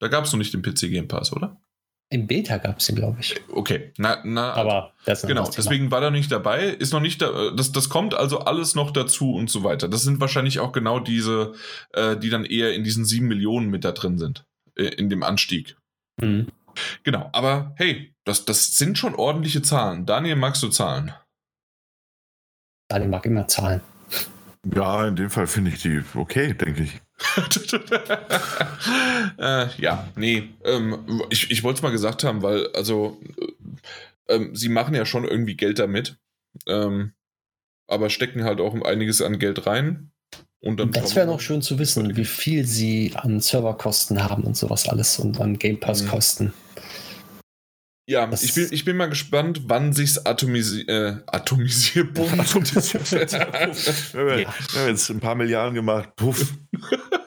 Da 0.00 0.08
gab 0.08 0.24
es 0.24 0.32
noch 0.32 0.38
nicht 0.38 0.52
den 0.52 0.62
PC 0.62 0.90
Game 0.90 1.08
Pass, 1.08 1.32
oder? 1.32 1.60
Im 2.10 2.26
Beta 2.26 2.58
gab 2.58 2.78
es 2.78 2.86
den, 2.86 2.96
glaube 2.96 3.18
ich. 3.20 3.34
Okay, 3.50 3.92
na, 3.96 4.20
na 4.24 4.52
aber 4.52 4.92
das 5.04 5.22
ist 5.22 5.28
genau, 5.28 5.50
deswegen 5.50 5.90
war 5.90 6.02
er 6.02 6.10
nicht 6.10 6.30
dabei, 6.30 6.66
ist 6.66 6.92
noch 6.92 7.00
nicht 7.00 7.22
da, 7.22 7.50
das, 7.50 7.72
das 7.72 7.88
kommt 7.88 8.14
also 8.14 8.40
alles 8.40 8.74
noch 8.74 8.90
dazu 8.90 9.34
und 9.34 9.50
so 9.50 9.64
weiter. 9.64 9.88
Das 9.88 10.02
sind 10.02 10.20
wahrscheinlich 10.20 10.60
auch 10.60 10.72
genau 10.72 11.00
diese, 11.00 11.54
äh, 11.92 12.16
die 12.16 12.30
dann 12.30 12.44
eher 12.44 12.74
in 12.74 12.84
diesen 12.84 13.04
sieben 13.04 13.26
Millionen 13.26 13.70
mit 13.70 13.84
da 13.84 13.92
drin 13.92 14.18
sind, 14.18 14.44
äh, 14.76 14.84
in 14.84 15.08
dem 15.08 15.22
Anstieg. 15.22 15.76
Mhm. 16.20 16.48
Genau, 17.02 17.30
aber 17.32 17.74
hey, 17.76 18.14
das, 18.24 18.44
das 18.44 18.76
sind 18.76 18.98
schon 18.98 19.14
ordentliche 19.14 19.62
Zahlen. 19.62 20.06
Daniel, 20.06 20.36
magst 20.36 20.62
du 20.62 20.68
Zahlen? 20.68 21.12
Daniel 22.88 23.10
mag 23.10 23.24
immer 23.26 23.48
Zahlen. 23.48 23.80
Ja, 24.72 25.06
in 25.08 25.16
dem 25.16 25.30
Fall 25.30 25.46
finde 25.46 25.70
ich 25.70 25.82
die 25.82 26.02
okay, 26.14 26.54
denke 26.54 26.84
ich. 26.84 27.00
äh, 29.38 29.66
ja, 29.78 30.08
nee, 30.16 30.50
ähm, 30.64 31.22
ich, 31.30 31.50
ich 31.50 31.62
wollte 31.62 31.78
es 31.78 31.82
mal 31.82 31.90
gesagt 31.90 32.24
haben, 32.24 32.42
weil, 32.42 32.68
also, 32.72 33.20
äh, 33.38 34.34
ähm, 34.34 34.54
sie 34.54 34.68
machen 34.68 34.94
ja 34.94 35.06
schon 35.06 35.24
irgendwie 35.24 35.56
Geld 35.56 35.78
damit, 35.78 36.16
ähm, 36.66 37.12
aber 37.86 38.10
stecken 38.10 38.44
halt 38.44 38.60
auch 38.60 38.74
einiges 38.82 39.22
an 39.22 39.38
Geld 39.38 39.66
rein. 39.66 40.10
Und 40.60 40.80
dann 40.80 40.92
das 40.92 41.14
wäre 41.14 41.26
noch 41.26 41.40
schön 41.40 41.60
zu 41.60 41.78
wissen, 41.78 42.16
wie 42.16 42.24
viel 42.24 42.64
sie 42.64 43.12
an 43.16 43.40
Serverkosten 43.40 44.24
haben 44.24 44.44
und 44.44 44.56
sowas 44.56 44.88
alles 44.88 45.18
und 45.18 45.38
an 45.40 45.58
Game 45.58 45.78
Pass-Kosten. 45.78 46.46
Mhm. 46.46 46.52
Ja, 48.06 48.30
ich 48.30 48.52
bin, 48.52 48.68
ich 48.70 48.84
bin 48.84 48.98
mal 48.98 49.08
gespannt, 49.08 49.62
wann 49.66 49.94
sich's 49.94 50.26
atomisi 50.26 50.82
äh, 50.82 51.16
atomisiert. 51.26 52.18
atomisiert. 52.38 53.12
wir, 54.12 54.46
haben 54.46 54.88
jetzt 54.88 55.10
ein 55.10 55.20
paar 55.20 55.34
Milliarden 55.34 55.74
gemacht, 55.74 56.10
puff, 56.16 56.52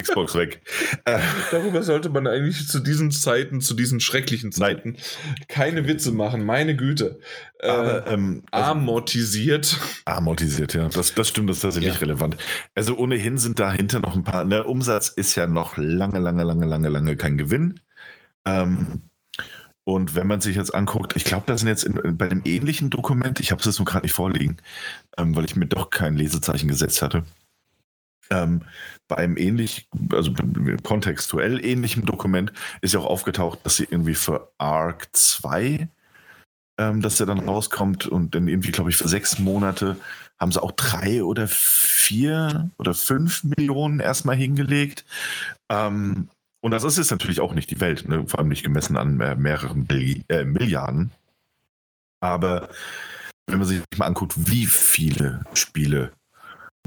Xbox 0.08 0.36
weg. 0.36 0.62
Darüber 1.52 1.84
sollte 1.84 2.10
man 2.10 2.28
eigentlich 2.28 2.68
zu 2.68 2.80
diesen 2.80 3.12
Zeiten, 3.12 3.62
zu 3.62 3.74
diesen 3.74 4.00
schrecklichen 4.00 4.52
Zeiten, 4.52 4.92
Nein. 4.92 5.02
keine 5.48 5.88
Witze 5.88 6.12
machen, 6.12 6.46
meine 6.46 6.76
Güte. 6.76 7.20
Äh, 7.60 7.70
Aber, 7.70 8.08
ähm, 8.08 8.44
also, 8.52 8.72
amortisiert. 8.72 9.78
Amortisiert, 10.06 10.74
ja. 10.74 10.90
Das, 10.90 11.14
das 11.14 11.28
stimmt, 11.28 11.50
das 11.50 11.58
ist 11.58 11.64
tatsächlich 11.64 11.96
ja. 11.96 12.00
relevant. 12.00 12.38
Also 12.76 12.98
ohnehin 12.98 13.38
sind 13.38 13.60
dahinter 13.60 14.00
noch 14.00 14.16
ein 14.16 14.24
paar, 14.24 14.46
der 14.46 14.60
ne, 14.60 14.64
Umsatz 14.66 15.10
ist 15.10 15.36
ja 15.36 15.48
noch 15.48 15.78
lange, 15.78 16.20
lange, 16.20 16.44
lange, 16.44 16.66
lange, 16.66 16.90
lange 16.90 17.16
kein 17.16 17.38
Gewinn. 17.38 17.80
Ähm, 18.46 19.04
und 19.84 20.16
wenn 20.16 20.28
man 20.28 20.42
sich 20.42 20.58
jetzt 20.58 20.76
anguckt, 20.76 21.16
ich 21.16 21.24
glaube, 21.24 21.46
da 21.48 21.58
sind 21.58 21.70
jetzt 21.70 21.86
in, 21.86 22.18
bei 22.18 22.30
einem 22.30 22.42
ähnlichen 22.44 22.90
Dokument, 22.90 23.40
ich 23.40 23.52
habe 23.52 23.62
es 23.62 23.66
jetzt 23.66 23.80
nur 23.80 23.86
gerade 23.86 24.06
nicht 24.06 24.14
vorliegen, 24.14 24.58
ähm, 25.18 25.34
weil 25.36 25.46
ich 25.46 25.56
mir 25.56 25.66
doch 25.66 25.90
kein 25.90 26.18
Lesezeichen 26.18 26.68
gesetzt 26.68 27.02
hatte. 27.02 27.24
Ähm, 28.30 28.62
bei 29.08 29.18
einem 29.18 29.38
ähnlich, 29.38 29.88
also 30.12 30.34
kontextuell 30.84 31.64
ähnlichen 31.64 32.06
Dokument 32.06 32.52
ist 32.82 32.94
ja 32.94 33.00
auch 33.00 33.06
aufgetaucht, 33.06 33.60
dass 33.64 33.78
sie 33.78 33.86
irgendwie 33.86 34.16
für 34.16 34.52
ARC 34.58 35.08
2, 35.14 35.88
ähm, 36.78 37.02
dass 37.02 37.18
der 37.18 37.26
dann 37.26 37.40
rauskommt 37.40 38.06
und 38.08 38.36
dann 38.36 38.48
irgendwie, 38.48 38.72
glaube 38.72 38.90
ich, 38.90 38.98
für 38.98 39.08
sechs 39.08 39.40
Monate 39.40 39.98
haben 40.40 40.52
sie 40.52 40.62
auch 40.62 40.72
drei 40.72 41.24
oder 41.24 41.48
vier 41.48 42.70
oder 42.78 42.94
fünf 42.94 43.44
Millionen 43.44 44.00
erstmal 44.00 44.36
hingelegt. 44.36 45.06
Ähm, 45.70 46.30
und 46.62 46.72
das 46.72 46.84
ist 46.84 46.98
jetzt 46.98 47.12
natürlich 47.12 47.40
auch 47.40 47.54
nicht 47.54 47.72
die 47.72 47.80
Welt, 47.80 48.08
ne? 48.08 48.26
vor 48.28 48.40
allem 48.40 48.50
nicht 48.50 48.64
gemessen 48.64 48.98
an 48.98 49.20
äh, 49.22 49.36
mehreren 49.36 49.86
Billi 49.86 50.24
äh, 50.28 50.44
Milliarden. 50.44 51.12
Aber 52.20 52.70
wenn 53.48 53.60
man 53.60 53.68
sich 53.68 53.82
mal 53.98 54.08
anguckt, 54.08 54.34
wie 54.36 54.66
viele 54.66 55.44
Spiele 55.54 56.12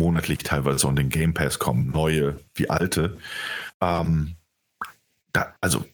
monatlich 0.00 0.38
teilweise 0.38 0.88
on 0.88 0.96
den 0.96 1.10
Game 1.10 1.34
Pass 1.34 1.58
kommen, 1.58 1.90
neue 1.90 2.40
wie 2.54 2.68
alte, 2.68 3.18
ähm, 3.80 4.36
da, 5.32 5.54
also 5.60 5.84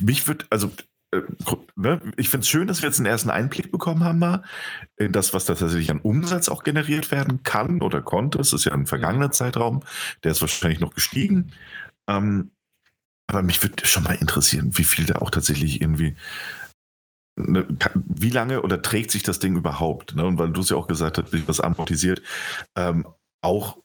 mich 0.00 0.28
wird, 0.28 0.46
also 0.50 0.70
äh, 1.12 1.22
ne, 1.76 2.00
ich 2.16 2.28
finde 2.28 2.42
es 2.42 2.48
schön, 2.48 2.66
dass 2.68 2.82
wir 2.82 2.88
jetzt 2.88 2.98
einen 2.98 3.06
ersten 3.06 3.30
Einblick 3.30 3.70
bekommen 3.70 4.04
haben 4.04 4.18
mal 4.18 4.44
in 4.96 5.12
das, 5.12 5.34
was 5.34 5.44
da 5.44 5.54
tatsächlich 5.54 5.90
an 5.90 6.00
Umsatz 6.00 6.48
auch 6.48 6.62
generiert 6.62 7.10
werden 7.10 7.42
kann 7.42 7.82
oder 7.82 8.02
konnte. 8.02 8.40
Es 8.40 8.52
ist 8.52 8.64
ja 8.64 8.72
ein 8.72 8.86
vergangener 8.86 9.30
Zeitraum, 9.30 9.82
der 10.24 10.32
ist 10.32 10.40
wahrscheinlich 10.40 10.80
noch 10.80 10.94
gestiegen. 10.94 11.52
Ähm, 12.08 12.50
aber 13.28 13.42
mich 13.42 13.62
würde 13.62 13.86
schon 13.86 14.04
mal 14.04 14.14
interessieren, 14.14 14.78
wie 14.78 14.84
viel 14.84 15.04
da 15.04 15.16
auch 15.16 15.30
tatsächlich 15.30 15.80
irgendwie. 15.80 16.16
Ne, 17.38 17.66
wie 17.94 18.30
lange 18.30 18.62
oder 18.62 18.80
trägt 18.80 19.10
sich 19.10 19.22
das 19.22 19.38
Ding 19.38 19.56
überhaupt? 19.56 20.14
Ne? 20.16 20.24
Und 20.24 20.38
weil 20.38 20.50
du 20.52 20.62
es 20.62 20.70
ja 20.70 20.76
auch 20.76 20.86
gesagt 20.86 21.18
hast, 21.18 21.48
was 21.48 21.60
amortisiert, 21.60 22.22
ähm, 22.76 23.06
auch 23.42 23.78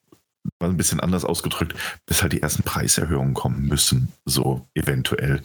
mal 0.59 0.69
ein 0.69 0.77
bisschen 0.77 0.99
anders 0.99 1.25
ausgedrückt, 1.25 1.75
bis 2.05 2.21
halt 2.21 2.33
die 2.33 2.41
ersten 2.41 2.63
Preiserhöhungen 2.63 3.33
kommen 3.33 3.67
müssen, 3.67 4.11
so 4.25 4.67
eventuell. 4.73 5.43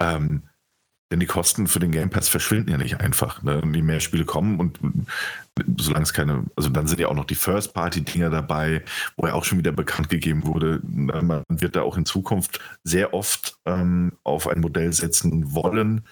Ähm, 0.00 0.42
denn 1.10 1.20
die 1.20 1.26
Kosten 1.26 1.66
für 1.66 1.80
den 1.80 1.90
Game 1.90 2.10
Pass 2.10 2.28
verschwinden 2.28 2.70
ja 2.70 2.78
nicht 2.78 3.00
einfach. 3.00 3.42
Ne? 3.42 3.60
Die 3.64 3.82
mehr 3.82 3.98
Spiele 3.98 4.24
kommen 4.24 4.60
und 4.60 4.78
solange 5.76 6.04
es 6.04 6.12
keine, 6.12 6.44
also 6.54 6.68
dann 6.70 6.86
sind 6.86 7.00
ja 7.00 7.08
auch 7.08 7.14
noch 7.14 7.24
die 7.24 7.34
First-Party-Dinger 7.34 8.30
dabei, 8.30 8.84
wo 9.16 9.26
ja 9.26 9.34
auch 9.34 9.44
schon 9.44 9.58
wieder 9.58 9.72
bekannt 9.72 10.08
gegeben 10.08 10.46
wurde, 10.46 10.80
man 10.84 11.42
wird 11.48 11.74
da 11.74 11.82
auch 11.82 11.96
in 11.96 12.06
Zukunft 12.06 12.60
sehr 12.84 13.12
oft 13.12 13.56
ähm, 13.66 14.12
auf 14.22 14.46
ein 14.46 14.60
Modell 14.60 14.92
setzen 14.92 15.52
wollen, 15.52 16.02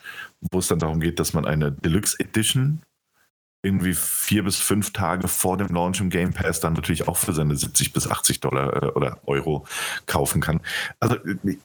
wo 0.50 0.58
es 0.58 0.66
dann 0.66 0.80
darum 0.80 1.00
geht, 1.00 1.20
dass 1.20 1.32
man 1.32 1.44
eine 1.44 1.70
Deluxe 1.70 2.18
Edition 2.18 2.82
irgendwie 3.62 3.94
vier 3.94 4.44
bis 4.44 4.56
fünf 4.56 4.92
Tage 4.92 5.26
vor 5.26 5.56
dem 5.56 5.68
Launch 5.68 6.00
im 6.00 6.10
Game 6.10 6.32
Pass 6.32 6.60
dann 6.60 6.74
natürlich 6.74 7.08
auch 7.08 7.16
für 7.16 7.32
seine 7.32 7.56
70 7.56 7.92
bis 7.92 8.08
80 8.08 8.40
Dollar 8.40 8.82
äh, 8.82 8.86
oder 8.90 9.18
Euro 9.26 9.66
kaufen 10.06 10.40
kann. 10.40 10.60
Also 11.00 11.16
äh, 11.16 11.58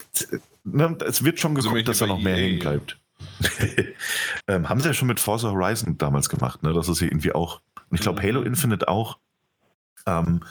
ne, 0.63 0.97
es 1.05 1.23
wird 1.23 1.39
schon 1.39 1.55
geguckt, 1.55 1.75
also 1.75 1.85
dass 1.85 1.99
da 1.99 2.07
noch 2.07 2.19
mehr 2.19 2.35
hängen 2.35 2.59
bleibt. 2.59 2.97
ähm, 4.47 4.69
haben 4.69 4.79
sie 4.79 4.87
ja 4.87 4.93
schon 4.93 5.07
mit 5.07 5.19
Forza 5.19 5.51
Horizon 5.51 5.97
damals 5.97 6.29
gemacht, 6.29 6.63
ne? 6.63 6.73
Das 6.73 6.89
ist 6.89 7.01
irgendwie 7.01 7.31
auch. 7.31 7.61
Und 7.89 7.97
ich 7.97 8.01
glaube, 8.01 8.21
mhm. 8.21 8.25
Halo 8.25 8.41
Infinite 8.41 8.87
auch. 8.87 9.19
Ähm, 10.05 10.41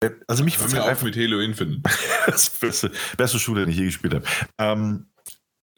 äh, 0.00 0.10
also 0.28 0.44
mich 0.44 0.60
würde 0.60 0.84
einfach 0.84 1.04
mit 1.04 1.16
Halo 1.16 1.40
Infinite. 1.40 1.82
das 2.26 2.50
beste, 2.50 2.92
beste 3.16 3.38
Schule, 3.38 3.62
den 3.62 3.70
ich 3.70 3.76
je 3.76 3.86
gespielt 3.86 4.14
habe. 4.14 4.24
Ähm, 4.58 5.06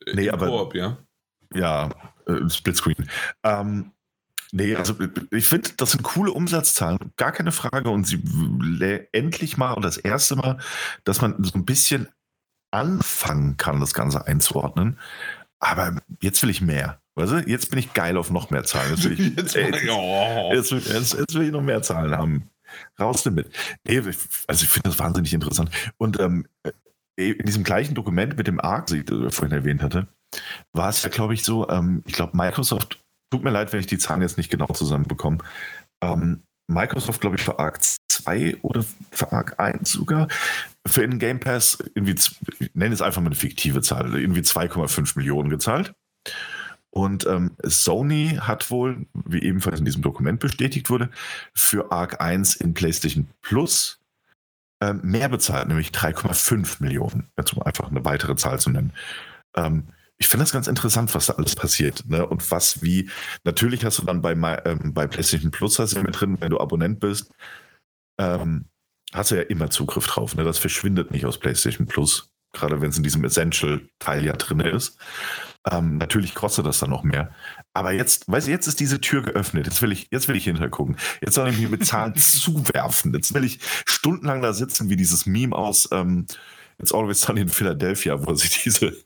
äh, 0.07 0.15
nee, 0.15 0.27
Im 0.27 0.35
aber. 0.35 0.75
Ja. 0.75 0.99
Ja, 1.55 1.91
äh, 2.27 2.49
Splitscreen. 2.49 3.09
Ähm, 3.43 3.93
Nee, 4.55 4.77
also 4.77 4.95
ich 5.31 5.47
finde, 5.47 5.71
das 5.79 5.93
sind 5.93 6.03
coole 6.03 6.31
Umsatzzahlen, 6.31 6.99
gar 7.17 7.33
keine 7.33 7.53
Frage. 7.53 7.89
Und 7.89 8.07
sie 8.07 8.23
endlich 9.13 9.57
mal 9.57 9.73
und 9.73 9.83
das 9.83 9.97
erste 9.97 10.37
Mal, 10.37 10.59
dass 11.05 11.23
man 11.23 11.43
so 11.43 11.53
ein 11.55 11.65
bisschen 11.65 12.09
anfangen 12.71 13.57
kann, 13.57 13.81
das 13.81 13.95
Ganze 13.95 14.27
einzuordnen. 14.27 14.99
Aber 15.59 15.97
jetzt 16.21 16.43
will 16.43 16.51
ich 16.51 16.61
mehr. 16.61 17.01
Weißt 17.15 17.33
du? 17.33 17.37
Jetzt 17.49 17.71
bin 17.71 17.79
ich 17.79 17.95
geil 17.95 18.17
auf 18.19 18.31
noch 18.31 18.51
mehr 18.51 18.65
Zahlen. 18.65 18.91
Jetzt 18.91 19.05
will 19.05 19.13
ich, 19.13 19.37
jetzt, 19.37 19.57
ey, 19.57 19.71
jetzt, 20.55 20.71
jetzt, 20.71 21.15
jetzt, 21.15 21.35
will 21.35 21.47
ich 21.47 21.53
noch 21.53 21.63
mehr 21.63 21.83
Zahlen 21.83 22.17
haben. 22.17 22.51
Raus 23.01 23.23
damit. 23.23 23.51
Nee, 23.87 23.99
also 23.99 24.65
ich 24.65 24.71
finde 24.71 24.91
das 24.91 24.99
wahnsinnig 24.99 25.33
interessant. 25.33 25.71
Und 25.97 26.21
ähm, 26.21 26.47
äh, 26.63 27.31
in 27.31 27.47
diesem 27.47 27.65
gleichen 27.65 27.95
Dokument 27.95 28.37
mit 28.37 28.47
dem 28.47 28.61
ARC, 28.61 28.87
das 28.87 28.99
ich 28.99 29.35
vorhin 29.35 29.57
erwähnt 29.57 29.83
hatte, 29.83 30.09
war 30.73 30.89
es 30.89 31.03
ja, 31.03 31.11
glaube 31.11 31.35
ich, 31.35 31.45
so, 31.45 31.69
ähm, 31.69 32.03
ich 32.07 32.15
glaube, 32.15 32.37
Microsoft, 32.37 33.02
tut 33.33 33.43
mir 33.43 33.51
leid, 33.51 33.73
wenn 33.73 33.81
ich 33.81 33.87
die 33.87 33.99
Zahlen 33.99 34.21
jetzt 34.21 34.37
nicht 34.37 34.51
genau 34.51 34.67
zusammenbekomme, 34.67 35.39
ähm, 36.03 36.43
Microsoft, 36.69 37.21
glaube 37.21 37.37
ich, 37.37 37.43
für 37.43 37.59
Arc 37.59 37.81
2 38.09 38.59
oder 38.63 38.85
für 39.11 39.33
Arc 39.33 39.59
1 39.59 39.91
sogar, 39.91 40.29
für 40.87 41.01
den 41.01 41.19
Game 41.19 41.41
Pass 41.41 41.79
irgendwie, 41.95 42.15
ich 42.59 42.71
nenne 42.75 42.95
es 42.95 43.03
einfach 43.03 43.21
mal 43.21 43.29
eine 43.29 43.35
fiktive 43.35 43.81
Zahl, 43.81 44.15
irgendwie 44.15 44.41
2,5 44.41 45.17
Millionen 45.17 45.49
gezahlt. 45.49 45.95
Und 46.91 47.27
ähm, 47.27 47.53
Sony 47.63 48.39
hat 48.39 48.71
wohl, 48.71 49.07
wie 49.15 49.43
ebenfalls 49.43 49.79
in 49.79 49.87
diesem 49.87 50.03
Dokument 50.03 50.41
bestätigt 50.41 50.91
wurde, 50.91 51.11
für 51.55 51.91
Arc 51.91 52.21
1 52.21 52.57
in 52.57 52.75
PlayStation 52.75 53.29
Plus 53.41 53.99
ähm, 54.83 55.01
mehr 55.03 55.31
bezahlt, 55.31 55.69
nämlich 55.69 55.89
3,5 55.89 56.83
Millionen, 56.83 57.31
jetzt 57.39 57.55
um 57.55 57.63
einfach 57.63 57.91
eine 57.91 58.05
weitere 58.05 58.37
Zahl 58.37 58.61
zu 58.61 58.69
nennen. 58.69 58.93
Ähm, 59.57 59.89
ich 60.23 60.29
finde 60.29 60.45
das 60.45 60.53
ganz 60.53 60.69
interessant, 60.69 61.13
was 61.17 61.27
da 61.27 61.33
alles 61.33 61.57
passiert. 61.57 62.05
Ne? 62.07 62.25
Und 62.25 62.49
was 62.53 62.81
wie, 62.81 63.11
natürlich 63.43 63.85
hast 63.85 63.99
du 63.99 64.05
dann 64.05 64.23
bei, 64.23 64.35
ähm, 64.65 64.95
bei 64.95 65.09
PlayStation 65.09 65.51
Plus 65.51 65.81
hast 65.81 65.97
du 65.97 66.03
mit 66.03 66.21
drin, 66.21 66.37
wenn 66.39 66.51
du 66.51 66.61
Abonnent 66.61 67.01
bist, 67.01 67.33
ähm, 68.21 68.67
hast 69.13 69.33
du 69.33 69.35
ja 69.35 69.43
immer 69.43 69.71
Zugriff 69.71 70.07
drauf. 70.07 70.37
Ne? 70.37 70.45
Das 70.45 70.59
verschwindet 70.59 71.11
nicht 71.11 71.27
aus 71.27 71.41
PlayStation 71.41 71.89
Plus, 71.89 72.31
gerade 72.53 72.81
wenn 72.81 72.91
es 72.91 72.97
in 72.97 73.03
diesem 73.03 73.25
Essential-Teil 73.25 74.25
ja 74.25 74.35
drin 74.35 74.61
ist. 74.61 74.97
Ähm, 75.69 75.99
natürlich 75.99 76.37
kostet 76.37 76.67
das 76.67 76.79
dann 76.79 76.91
noch 76.91 77.03
mehr. 77.03 77.35
Aber 77.75 77.91
jetzt, 77.91 78.31
weißt 78.31 78.47
du, 78.47 78.53
jetzt 78.53 78.69
ist 78.69 78.79
diese 78.79 79.01
Tür 79.01 79.23
geöffnet. 79.23 79.67
Jetzt 79.67 79.83
will 79.83 79.91
ich, 79.91 80.07
jetzt 80.13 80.29
will 80.29 80.37
ich 80.37 80.45
hintergucken. 80.45 80.99
Jetzt 81.21 81.35
soll 81.35 81.49
ich 81.49 81.59
mir 81.59 81.69
mit 81.69 81.85
Zahlen 81.85 82.15
zuwerfen. 82.17 83.13
Jetzt 83.13 83.35
will 83.35 83.43
ich 83.43 83.59
stundenlang 83.87 84.41
da 84.41 84.53
sitzen, 84.53 84.89
wie 84.89 84.97
dieses 84.97 85.27
Meme 85.27 85.57
aus 85.57 85.89
ähm, 85.91 86.27
It's 86.83 86.93
Always 86.93 87.21
Sunny 87.21 87.43
in 87.43 87.49
Philadelphia, 87.49 88.27
wo 88.27 88.35
sich 88.35 88.63
diese, 88.65 88.97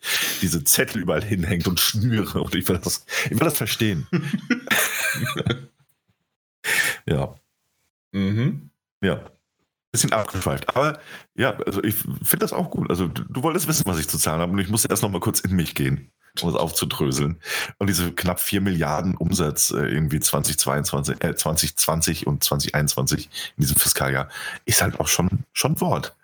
diese 0.43 0.65
Zettel 0.65 1.03
überall 1.03 1.23
hinhängt 1.23 1.69
und 1.69 1.79
schnüre. 1.79 2.43
Und 2.43 2.55
ich 2.55 2.69
will 2.69 2.79
das, 2.79 3.05
ich 3.27 3.33
will 3.33 3.39
das 3.39 3.57
verstehen. 3.57 4.07
ja. 7.07 7.35
Mhm. 8.13 8.71
Ja 9.03 9.31
bisschen 9.97 10.13
abgeschweift. 10.13 10.69
Aber 10.77 10.99
ja, 11.35 11.57
also 11.67 11.83
ich 11.83 11.95
finde 11.95 12.39
das 12.39 12.53
auch 12.53 12.71
gut. 12.71 12.91
Also 12.91 13.09
du, 13.09 13.25
du, 13.25 13.43
wolltest 13.43 13.67
wissen, 13.67 13.85
was 13.87 13.99
ich 13.99 14.09
zu 14.09 14.19
zahlen 14.19 14.41
habe 14.41 14.53
und 14.53 14.59
ich 14.59 14.69
musste 14.69 14.89
erst 14.89 15.03
noch 15.03 15.11
mal 15.11 15.21
kurz 15.21 15.41
in 15.41 15.57
mich 15.57 15.75
gehen, 15.75 16.11
um 16.43 16.49
es 16.49 16.55
aufzudröseln. 16.55 17.41
Und 17.79 17.89
diese 17.89 18.13
knapp 18.13 18.41
4 18.41 18.61
Milliarden 18.61 19.17
Umsatz 19.17 19.71
äh, 19.71 19.87
irgendwie 19.87 20.21
2022, 20.21 21.25
äh, 21.25 21.35
2020 21.35 22.27
und 22.27 22.45
2021 22.45 23.31
in 23.57 23.63
diesem 23.63 23.77
Fiskaljahr 23.77 24.29
ist 24.67 24.83
halt 24.83 25.01
auch 25.01 25.09
schon, 25.09 25.45
schon 25.53 25.81
Wort. 25.81 26.15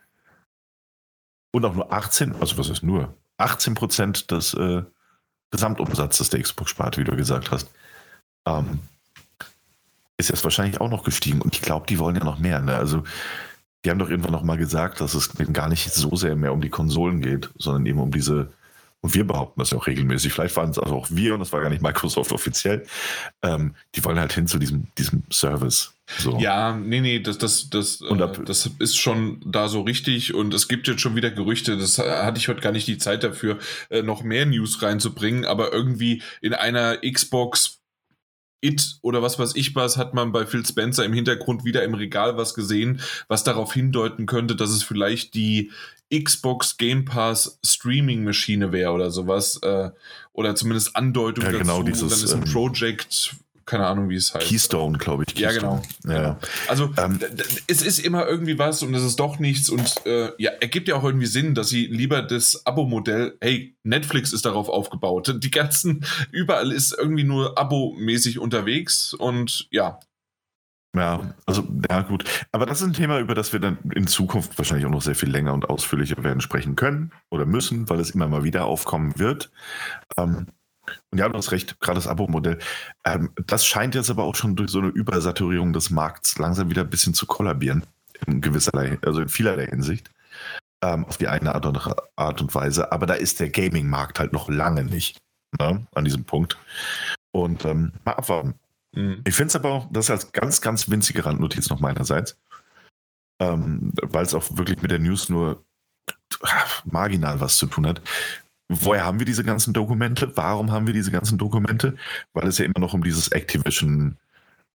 Und 1.52 1.64
auch 1.64 1.74
nur 1.74 1.92
18, 1.92 2.34
also 2.40 2.58
was 2.58 2.68
ist 2.68 2.82
nur? 2.82 3.14
18 3.36 3.74
Prozent 3.74 4.30
des 4.30 4.54
äh, 4.54 4.82
Gesamtumsatzes 5.50 6.30
der 6.30 6.42
Xbox-Sparte, 6.42 7.00
wie 7.00 7.04
du 7.04 7.14
gesagt 7.14 7.50
hast. 7.50 7.70
Ähm, 8.46 8.80
ist 10.16 10.30
jetzt 10.30 10.44
wahrscheinlich 10.44 10.80
auch 10.80 10.90
noch 10.90 11.04
gestiegen. 11.04 11.40
Und 11.40 11.54
ich 11.54 11.62
glaube, 11.62 11.86
die 11.86 11.98
wollen 11.98 12.16
ja 12.16 12.24
noch 12.24 12.38
mehr. 12.38 12.60
Ne? 12.60 12.74
Also 12.74 13.04
die 13.84 13.90
haben 13.90 13.98
doch 13.98 14.08
irgendwann 14.08 14.32
noch 14.32 14.44
mal 14.44 14.56
gesagt, 14.56 15.00
dass 15.00 15.14
es 15.14 15.30
gar 15.52 15.68
nicht 15.68 15.92
so 15.92 16.14
sehr 16.16 16.36
mehr 16.36 16.52
um 16.52 16.60
die 16.60 16.70
Konsolen 16.70 17.20
geht, 17.20 17.50
sondern 17.58 17.86
eben 17.86 17.98
um 17.98 18.12
diese, 18.12 18.52
und 19.00 19.14
wir 19.14 19.26
behaupten 19.26 19.60
das 19.60 19.70
ja 19.70 19.78
auch 19.78 19.86
regelmäßig, 19.86 20.32
vielleicht 20.32 20.56
waren 20.56 20.70
es 20.70 20.78
also 20.78 20.94
auch 20.94 21.08
wir 21.10 21.34
und 21.34 21.40
das 21.40 21.52
war 21.52 21.60
gar 21.60 21.70
nicht 21.70 21.82
Microsoft 21.82 22.30
offiziell, 22.32 22.86
ähm, 23.42 23.74
die 23.94 24.04
wollen 24.04 24.20
halt 24.20 24.32
hin 24.32 24.46
zu 24.46 24.58
diesem, 24.58 24.86
diesem 24.98 25.24
Service. 25.32 25.94
So. 26.18 26.38
Ja, 26.38 26.76
nee, 26.76 27.00
nee, 27.00 27.20
das, 27.20 27.38
das, 27.38 27.70
das, 27.70 28.00
äh, 28.00 28.28
das 28.44 28.70
ist 28.78 28.96
schon 28.96 29.40
da 29.44 29.68
so 29.68 29.82
richtig 29.82 30.34
und 30.34 30.54
es 30.54 30.68
gibt 30.68 30.88
jetzt 30.88 31.00
schon 31.00 31.16
wieder 31.16 31.30
Gerüchte, 31.30 31.76
das 31.76 31.98
hatte 31.98 32.38
ich 32.38 32.48
heute 32.48 32.60
gar 32.60 32.72
nicht 32.72 32.86
die 32.86 32.98
Zeit 32.98 33.24
dafür, 33.24 33.58
äh, 33.90 34.02
noch 34.02 34.22
mehr 34.22 34.46
News 34.46 34.82
reinzubringen, 34.82 35.44
aber 35.44 35.72
irgendwie 35.72 36.22
in 36.40 36.54
einer 36.54 36.98
Xbox 36.98 37.78
It 38.64 38.98
oder 39.02 39.22
was 39.22 39.38
weiß 39.40 39.56
ich 39.56 39.74
was, 39.74 39.96
hat 39.96 40.14
man 40.14 40.30
bei 40.30 40.46
Phil 40.46 40.64
Spencer 40.64 41.04
im 41.04 41.12
Hintergrund 41.12 41.64
wieder 41.64 41.82
im 41.82 41.94
Regal 41.94 42.36
was 42.36 42.54
gesehen, 42.54 43.00
was 43.26 43.42
darauf 43.42 43.74
hindeuten 43.74 44.26
könnte, 44.26 44.54
dass 44.54 44.70
es 44.70 44.84
vielleicht 44.84 45.34
die 45.34 45.72
Xbox 46.12 46.76
Game 46.76 47.04
Pass 47.04 47.58
Streaming 47.64 48.22
Maschine 48.22 48.70
wäre 48.70 48.92
oder 48.92 49.10
sowas. 49.10 49.58
Äh, 49.62 49.90
oder 50.32 50.54
zumindest 50.54 50.94
Andeutung 50.94 51.44
ja, 51.44 51.50
genau 51.52 51.82
dazu. 51.82 52.06
Dieses, 52.06 52.08
dann 52.10 52.24
ist 52.24 52.34
ein 52.34 52.46
ähm, 52.46 52.52
Project 52.52 53.34
keine 53.66 53.86
Ahnung, 53.86 54.08
wie 54.08 54.16
es 54.16 54.34
heißt. 54.34 54.46
Keystone, 54.46 54.98
glaube 54.98 55.24
ich. 55.26 55.34
Keystone. 55.34 55.82
Ja, 56.04 56.10
genau. 56.10 56.22
Ja. 56.22 56.38
Also 56.68 56.92
ähm, 56.98 57.18
es 57.66 57.82
ist 57.82 57.98
immer 57.98 58.26
irgendwie 58.26 58.58
was 58.58 58.82
und 58.82 58.94
es 58.94 59.02
ist 59.02 59.18
doch 59.20 59.38
nichts 59.38 59.68
und 59.70 60.04
äh, 60.06 60.30
ja, 60.38 60.50
ergibt 60.60 60.88
ja 60.88 60.96
auch 60.96 61.04
irgendwie 61.04 61.26
Sinn, 61.26 61.54
dass 61.54 61.68
sie 61.68 61.86
lieber 61.86 62.22
das 62.22 62.66
Abo-Modell, 62.66 63.36
hey, 63.40 63.76
Netflix 63.82 64.32
ist 64.32 64.44
darauf 64.44 64.68
aufgebaut. 64.68 65.36
Die 65.38 65.50
ganzen, 65.50 66.04
überall 66.30 66.72
ist 66.72 66.96
irgendwie 66.96 67.24
nur 67.24 67.58
Abo-mäßig 67.58 68.38
unterwegs 68.38 69.14
und 69.14 69.68
ja. 69.70 69.98
Ja, 70.94 71.34
also, 71.46 71.66
ja, 71.88 72.02
gut. 72.02 72.24
Aber 72.52 72.66
das 72.66 72.82
ist 72.82 72.86
ein 72.86 72.92
Thema, 72.92 73.18
über 73.18 73.34
das 73.34 73.54
wir 73.54 73.60
dann 73.60 73.78
in 73.94 74.06
Zukunft 74.06 74.58
wahrscheinlich 74.58 74.84
auch 74.84 74.90
noch 74.90 75.00
sehr 75.00 75.14
viel 75.14 75.30
länger 75.30 75.54
und 75.54 75.70
ausführlicher 75.70 76.22
werden 76.22 76.42
sprechen 76.42 76.76
können 76.76 77.12
oder 77.30 77.46
müssen, 77.46 77.88
weil 77.88 77.98
es 77.98 78.10
immer 78.10 78.28
mal 78.28 78.44
wieder 78.44 78.66
aufkommen 78.66 79.18
wird. 79.18 79.50
Ähm, 80.18 80.48
und 81.10 81.18
ja, 81.18 81.28
du 81.28 81.36
hast 81.36 81.52
recht, 81.52 81.78
gerade 81.80 81.96
das 81.96 82.08
Abo-Modell. 82.08 82.58
Ähm, 83.04 83.30
das 83.46 83.64
scheint 83.64 83.94
jetzt 83.94 84.10
aber 84.10 84.24
auch 84.24 84.34
schon 84.34 84.56
durch 84.56 84.70
so 84.70 84.78
eine 84.78 84.88
Übersaturierung 84.88 85.72
des 85.72 85.90
Markts 85.90 86.38
langsam 86.38 86.70
wieder 86.70 86.82
ein 86.82 86.90
bisschen 86.90 87.14
zu 87.14 87.26
kollabieren. 87.26 87.84
In 88.26 88.40
gewisserlei, 88.40 88.98
also 89.04 89.20
in 89.20 89.28
vielerlei 89.28 89.66
Hinsicht. 89.66 90.10
Ähm, 90.82 91.04
auf 91.04 91.16
die 91.16 91.28
eine 91.28 91.54
Art 91.54 91.66
und, 91.66 91.78
Art 92.16 92.40
und 92.40 92.54
Weise. 92.54 92.90
Aber 92.92 93.06
da 93.06 93.14
ist 93.14 93.40
der 93.40 93.50
Gaming-Markt 93.50 94.18
halt 94.18 94.32
noch 94.32 94.48
lange 94.48 94.84
nicht 94.84 95.18
ne, 95.58 95.86
an 95.94 96.04
diesem 96.04 96.24
Punkt. 96.24 96.58
Und 97.30 97.64
ähm, 97.64 97.92
mal 98.04 98.14
abwarten. 98.14 98.54
Mhm. 98.92 99.22
Ich 99.26 99.34
finde 99.34 99.48
es 99.48 99.56
aber 99.56 99.70
auch, 99.70 99.88
das 99.90 100.10
als 100.10 100.32
ganz, 100.32 100.60
ganz 100.60 100.88
winzige 100.88 101.24
Randnotiz 101.24 101.70
noch 101.70 101.80
meinerseits, 101.80 102.36
ähm, 103.40 103.92
weil 104.02 104.24
es 104.24 104.34
auch 104.34 104.44
wirklich 104.56 104.82
mit 104.82 104.90
der 104.90 104.98
News 104.98 105.28
nur 105.28 105.64
marginal 106.84 107.40
was 107.40 107.56
zu 107.56 107.66
tun 107.66 107.86
hat. 107.86 108.00
Woher 108.68 109.04
haben 109.04 109.18
wir 109.18 109.26
diese 109.26 109.44
ganzen 109.44 109.72
Dokumente? 109.72 110.36
Warum 110.36 110.70
haben 110.70 110.86
wir 110.86 110.94
diese 110.94 111.10
ganzen 111.10 111.38
Dokumente? 111.38 111.96
Weil 112.32 112.48
es 112.48 112.58
ja 112.58 112.64
immer 112.64 112.78
noch 112.78 112.94
um 112.94 113.02
dieses 113.02 113.28
Activision, 113.28 114.16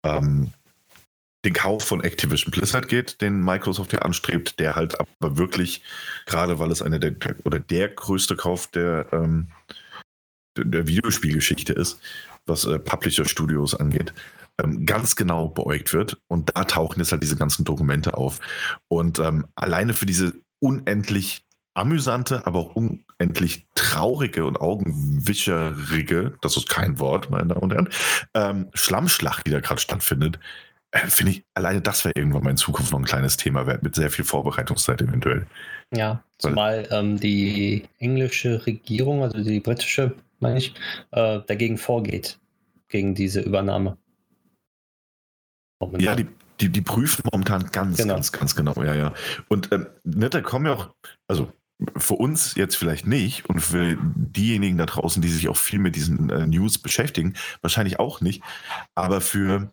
ähm, 0.05 0.53
den 1.45 1.53
Kauf 1.53 1.85
von 1.85 2.03
Activision 2.03 2.51
Blizzard 2.51 2.89
geht, 2.89 3.21
den 3.21 3.43
Microsoft 3.43 3.93
ja 3.93 4.01
anstrebt, 4.01 4.59
der 4.59 4.75
halt 4.75 4.99
aber 4.99 5.39
wirklich, 5.39 5.83
gerade 6.27 6.59
weil 6.59 6.71
es 6.71 6.83
eine 6.83 6.99
der, 6.99 7.15
oder 7.45 7.61
der 7.61 7.89
größte 7.89 8.37
Kauf 8.37 8.67
der, 8.67 9.07
ähm, 9.13 9.49
der 10.59 10.87
Videospielgeschichte 10.89 11.73
ist, 11.73 12.01
was 12.47 12.65
äh, 12.65 12.79
Publisher-Studios 12.79 13.75
angeht, 13.75 14.13
ähm, 14.63 14.87
ganz 14.87 15.17
genau 15.17 15.49
beäugt 15.49 15.93
wird. 15.93 16.19
Und 16.29 16.57
da 16.57 16.65
tauchen 16.65 16.99
jetzt 16.99 17.13
halt 17.13 17.23
diese 17.23 17.37
ganzen 17.37 17.65
Dokumente 17.65 18.17
auf. 18.17 18.41
Und 18.89 19.19
ähm, 19.19 19.47
alleine 19.55 19.95
für 19.95 20.07
diese 20.07 20.35
unendlich 20.61 21.45
amüsante, 21.75 22.47
aber 22.47 22.61
auch 22.61 22.77
unendlich 23.19 23.67
traurige 23.75 24.45
und 24.45 24.61
augenwischerige, 24.61 26.35
das 26.43 26.57
ist 26.57 26.69
kein 26.69 26.99
Wort, 26.99 27.31
meine 27.31 27.49
Damen 27.49 27.63
und 27.63 27.73
Herren, 27.73 27.89
ähm, 28.35 28.69
Schlammschlacht, 28.75 29.47
die 29.47 29.51
da 29.51 29.61
gerade 29.61 29.81
stattfindet, 29.81 30.39
äh, 30.91 31.07
finde 31.09 31.33
ich, 31.33 31.45
alleine 31.55 31.81
das 31.81 32.05
wäre 32.05 32.13
irgendwann 32.15 32.45
mal 32.45 32.51
in 32.51 32.57
Zukunft 32.57 32.93
noch 32.93 32.99
ein 32.99 33.05
kleines 33.05 33.37
Thema 33.37 33.67
wert, 33.67 33.83
mit 33.83 33.95
sehr 33.95 34.11
viel 34.11 34.25
Vorbereitungszeit 34.25 35.01
eventuell. 35.01 35.47
Ja, 35.95 36.23
zumal 36.39 36.87
ähm, 36.91 37.19
die 37.19 37.85
englische 37.99 38.67
Regierung, 38.67 39.23
also 39.23 39.43
die 39.43 39.61
britische, 39.61 40.15
meine 40.41 40.59
ich, 40.59 40.75
äh, 41.13 41.41
dagegen 41.47 41.79
vorgeht, 41.79 42.39
gegen 42.89 43.15
diese 43.15 43.41
Übernahme. 43.41 43.97
Momentan. 45.81 46.01
Ja, 46.01 46.15
die, 46.15 46.27
die, 46.61 46.71
die 46.71 46.81
prüfen 46.81 47.23
momentan 47.31 47.71
ganz, 47.71 47.99
genau. 47.99 48.15
ganz, 48.15 48.33
ganz 48.33 48.57
genau, 48.57 48.83
ja, 48.83 48.95
ja. 48.95 49.15
Und 49.49 49.73
ähm, 49.73 49.87
ne, 50.05 50.31
da 50.31 50.41
kommen 50.41 50.67
ja 50.67 50.73
auch, 50.73 50.91
also 51.29 51.53
für 51.97 52.15
uns 52.15 52.55
jetzt 52.55 52.77
vielleicht 52.77 53.07
nicht 53.07 53.49
und 53.49 53.61
für 53.61 53.99
diejenigen 54.01 54.79
da 54.79 54.87
draußen, 54.87 55.21
die 55.21 55.29
sich 55.29 55.49
auch 55.49 55.57
viel 55.57 55.79
mit 55.79 55.95
diesen 55.95 56.31
äh, 56.31 56.47
News 56.47 56.79
beschäftigen, 56.79 57.35
wahrscheinlich 57.61 57.99
auch 57.99 58.21
nicht. 58.21 58.43
Aber 58.95 59.21
für 59.21 59.71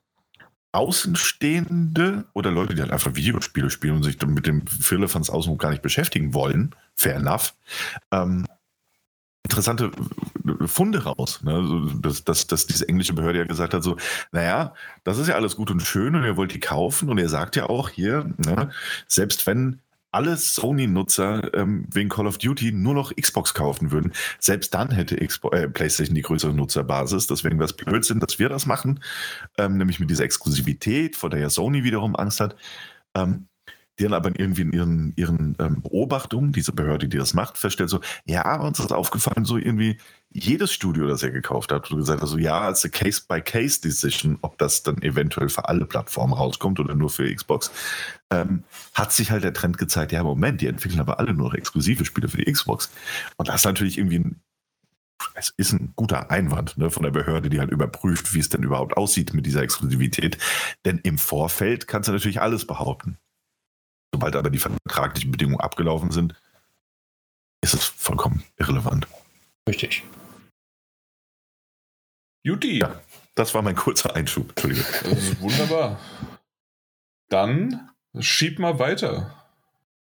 Außenstehende 0.73 2.25
oder 2.33 2.51
Leute, 2.51 2.73
die 2.73 2.81
halt 2.81 2.91
einfach 2.91 3.15
Videospiele 3.15 3.69
spielen 3.69 3.97
und 3.97 4.03
sich 4.03 4.19
mit 4.25 4.47
dem 4.47 4.65
Firlefanz 4.67 5.29
außen 5.29 5.57
gar 5.57 5.69
nicht 5.69 5.83
beschäftigen 5.83 6.33
wollen, 6.33 6.75
fair 6.95 7.15
enough, 7.15 7.53
ähm, 8.11 8.45
interessante 9.43 9.91
Funde 10.65 11.03
raus. 11.03 11.41
Ne? 11.43 11.91
Dass, 12.01 12.23
dass, 12.23 12.47
dass 12.47 12.65
diese 12.65 12.87
englische 12.89 13.13
Behörde 13.13 13.39
ja 13.39 13.45
gesagt 13.45 13.73
hat, 13.73 13.83
so, 13.83 13.97
naja, 14.31 14.73
das 15.03 15.19
ist 15.19 15.27
ja 15.27 15.35
alles 15.35 15.55
gut 15.55 15.69
und 15.69 15.81
schön 15.81 16.15
und 16.15 16.23
ihr 16.23 16.37
wollt 16.37 16.53
die 16.53 16.59
kaufen 16.59 17.09
und 17.09 17.17
ihr 17.17 17.29
sagt 17.29 17.55
ja 17.55 17.69
auch 17.69 17.89
hier, 17.89 18.29
ne, 18.37 18.71
selbst 19.07 19.45
wenn 19.45 19.79
alle 20.13 20.37
Sony-Nutzer 20.37 21.53
ähm, 21.53 21.85
wegen 21.91 22.09
Call 22.09 22.27
of 22.27 22.37
Duty 22.37 22.71
nur 22.71 22.93
noch 22.93 23.13
Xbox 23.15 23.53
kaufen 23.53 23.91
würden. 23.91 24.13
Selbst 24.39 24.73
dann 24.73 24.91
hätte 24.91 25.17
Xbox, 25.17 25.57
äh, 25.57 25.67
PlayStation 25.67 26.15
die 26.15 26.21
größere 26.21 26.53
Nutzerbasis. 26.53 27.27
Deswegen 27.27 27.57
wäre 27.57 27.65
es 27.65 27.73
Blödsinn, 27.73 28.19
dass 28.19 28.39
wir 28.39 28.49
das 28.49 28.65
machen, 28.65 28.99
ähm, 29.57 29.77
nämlich 29.77 29.99
mit 29.99 30.09
dieser 30.09 30.23
Exklusivität, 30.23 31.15
vor 31.15 31.29
der 31.29 31.39
ja 31.39 31.49
Sony 31.49 31.83
wiederum 31.83 32.15
Angst 32.15 32.39
hat. 32.39 32.55
Ähm, 33.15 33.47
die 33.99 34.03
dann 34.03 34.13
aber 34.13 34.29
irgendwie 34.37 34.61
in 34.61 34.73
ihren, 34.73 35.13
ihren 35.15 35.55
ähm, 35.59 35.81
Beobachtungen, 35.81 36.51
diese 36.51 36.71
Behörde, 36.71 37.07
die 37.07 37.17
das 37.17 37.33
macht, 37.33 37.57
feststellt 37.57 37.89
so, 37.89 37.99
ja, 38.25 38.59
uns 38.59 38.79
ist 38.79 38.91
aufgefallen, 38.91 39.45
so 39.45 39.57
irgendwie 39.57 39.97
jedes 40.29 40.73
Studio, 40.73 41.07
das 41.07 41.21
er 41.21 41.29
gekauft 41.29 41.71
hat, 41.71 41.91
und 41.91 41.97
gesagt 41.97 42.21
hat, 42.21 42.27
so, 42.27 42.37
ja, 42.37 42.61
als 42.61 42.83
eine 42.83 42.91
Case-by-Case-Decision, 42.91 44.39
ob 44.41 44.57
das 44.57 44.81
dann 44.81 45.01
eventuell 45.03 45.49
für 45.49 45.69
alle 45.69 45.85
Plattformen 45.85 46.33
rauskommt 46.33 46.79
oder 46.79 46.95
nur 46.95 47.11
für 47.11 47.33
Xbox, 47.33 47.71
ähm, 48.31 48.63
hat 48.95 49.13
sich 49.13 49.29
halt 49.29 49.43
der 49.43 49.53
Trend 49.53 49.77
gezeigt, 49.77 50.11
ja, 50.11 50.23
Moment, 50.23 50.61
die 50.61 50.67
entwickeln 50.67 50.99
aber 50.99 51.19
alle 51.19 51.33
nur 51.33 51.53
exklusive 51.53 52.03
Spiele 52.05 52.29
für 52.29 52.37
die 52.37 52.51
Xbox. 52.51 52.89
Und 53.37 53.47
das 53.47 53.57
ist 53.57 53.65
natürlich 53.65 53.97
irgendwie 53.97 54.19
ein 54.19 54.41
es 55.35 55.53
ist 55.55 55.71
ein 55.71 55.93
guter 55.95 56.31
Einwand 56.31 56.77
ne, 56.77 56.89
von 56.89 57.03
der 57.03 57.11
Behörde, 57.11 57.49
die 57.49 57.59
halt 57.59 57.71
überprüft, 57.71 58.33
wie 58.33 58.39
es 58.39 58.49
denn 58.49 58.63
überhaupt 58.63 58.97
aussieht 58.97 59.33
mit 59.33 59.45
dieser 59.45 59.61
Exklusivität. 59.61 60.37
Denn 60.85 60.99
im 60.99 61.17
Vorfeld 61.17 61.87
kannst 61.87 62.09
du 62.09 62.13
natürlich 62.13 62.41
alles 62.41 62.67
behaupten. 62.67 63.17
Sobald 64.13 64.35
aber 64.35 64.51
die 64.51 64.59
vertraglichen 64.59 65.31
Bedingungen 65.31 65.59
abgelaufen 65.59 66.11
sind, 66.11 66.35
ist 67.61 67.73
es 67.73 67.83
vollkommen 67.83 68.43
irrelevant. 68.57 69.07
Richtig. 69.67 70.03
Juti. 72.43 72.79
Ja, 72.79 73.01
das 73.35 73.55
war 73.55 73.63
mein 73.63 73.75
kurzer 73.75 74.15
Einschub. 74.15 74.49
Entschuldigung. 74.49 74.85
Das 75.03 75.17
ist 75.17 75.41
wunderbar. 75.41 75.99
Dann 77.29 77.89
schieb 78.19 78.59
mal 78.59 78.77
weiter. 78.77 79.33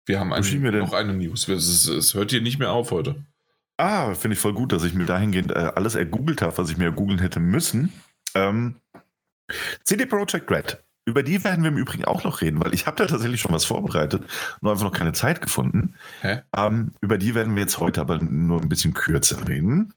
Wir 0.06 0.20
haben 0.20 0.34
ein, 0.34 0.44
noch 0.44 0.94
eine 0.94 1.14
News. 1.14 1.48
Es, 1.48 1.88
es 1.88 2.14
hört 2.14 2.32
hier 2.32 2.42
nicht 2.42 2.60
mehr 2.60 2.72
auf 2.72 2.92
heute. 2.92 3.24
Ah, 3.78 4.14
finde 4.14 4.36
ich 4.36 4.42
voll 4.42 4.54
gut, 4.54 4.72
dass 4.72 4.84
ich 4.84 4.94
mir 4.94 5.06
dahingehend 5.06 5.52
äh, 5.52 5.72
alles 5.76 5.96
ergoogelt 5.96 6.42
habe, 6.42 6.58
was 6.58 6.70
ich 6.70 6.78
mir 6.78 6.92
googeln 6.92 7.20
hätte 7.20 7.40
müssen. 7.40 7.94
Ähm, 8.34 8.76
CD 9.84 10.06
Projekt 10.06 10.52
Red 10.52 10.85
über 11.06 11.22
die 11.22 11.44
werden 11.44 11.64
wir 11.64 11.70
im 11.70 11.78
Übrigen 11.78 12.06
auch 12.06 12.24
noch 12.24 12.42
reden, 12.42 12.64
weil 12.64 12.74
ich 12.74 12.88
habe 12.88 12.98
da 12.98 13.06
tatsächlich 13.06 13.40
schon 13.40 13.54
was 13.54 13.66
vorbereitet, 13.66 14.24
nur 14.62 14.72
einfach 14.72 14.86
noch 14.86 14.92
keine 14.92 15.14
Zeit 15.14 15.40
gefunden. 15.40 15.94
Ähm, 16.56 16.94
über 17.00 17.20
die 17.20 17.36
werden 17.36 17.56
wir 17.56 17.62
jetzt 17.62 17.80
heute 17.80 18.02
aber 18.02 18.18
nur 18.18 18.60
ein 18.60 18.70
bisschen 18.70 18.94
kürzer 18.94 19.48
reden. 19.48 19.94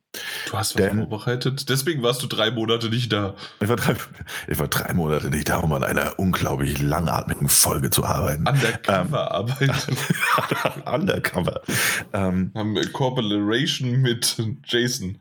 Du 0.46 0.52
hast 0.52 0.74
was 0.74 0.82
denn, 0.82 0.98
vorbereitet? 0.98 1.68
Deswegen 1.70 2.02
warst 2.02 2.22
du 2.22 2.26
drei 2.26 2.50
Monate 2.50 2.90
nicht 2.90 3.12
da. 3.12 3.34
Ich 3.60 3.68
war 3.68 3.76
drei, 3.76 3.96
ich 4.48 4.58
war 4.58 4.68
drei 4.68 4.92
Monate 4.92 5.30
nicht 5.30 5.48
da, 5.48 5.58
um 5.58 5.72
an 5.72 5.82
einer 5.82 6.18
unglaublich 6.18 6.80
langatmigen 6.80 7.48
Folge 7.48 7.90
zu 7.90 8.04
arbeiten. 8.04 8.46
Undercover 8.46 8.98
ähm, 9.00 9.14
arbeiten. 9.14 9.72
Undercover. 10.92 11.62
Ähm, 12.12 12.52
Haben 12.54 12.92
Corporation 12.92 14.02
mit 14.02 14.36
Jason. 14.64 15.20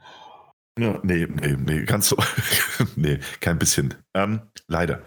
Ja, 0.77 0.99
nee, 1.01 1.27
nee, 1.27 1.57
nee, 1.57 1.84
ganz 1.85 2.09
so. 2.09 2.18
nee, 2.95 3.19
kein 3.39 3.57
bisschen. 3.57 3.95
Ähm, 4.14 4.41
leider. 4.68 5.01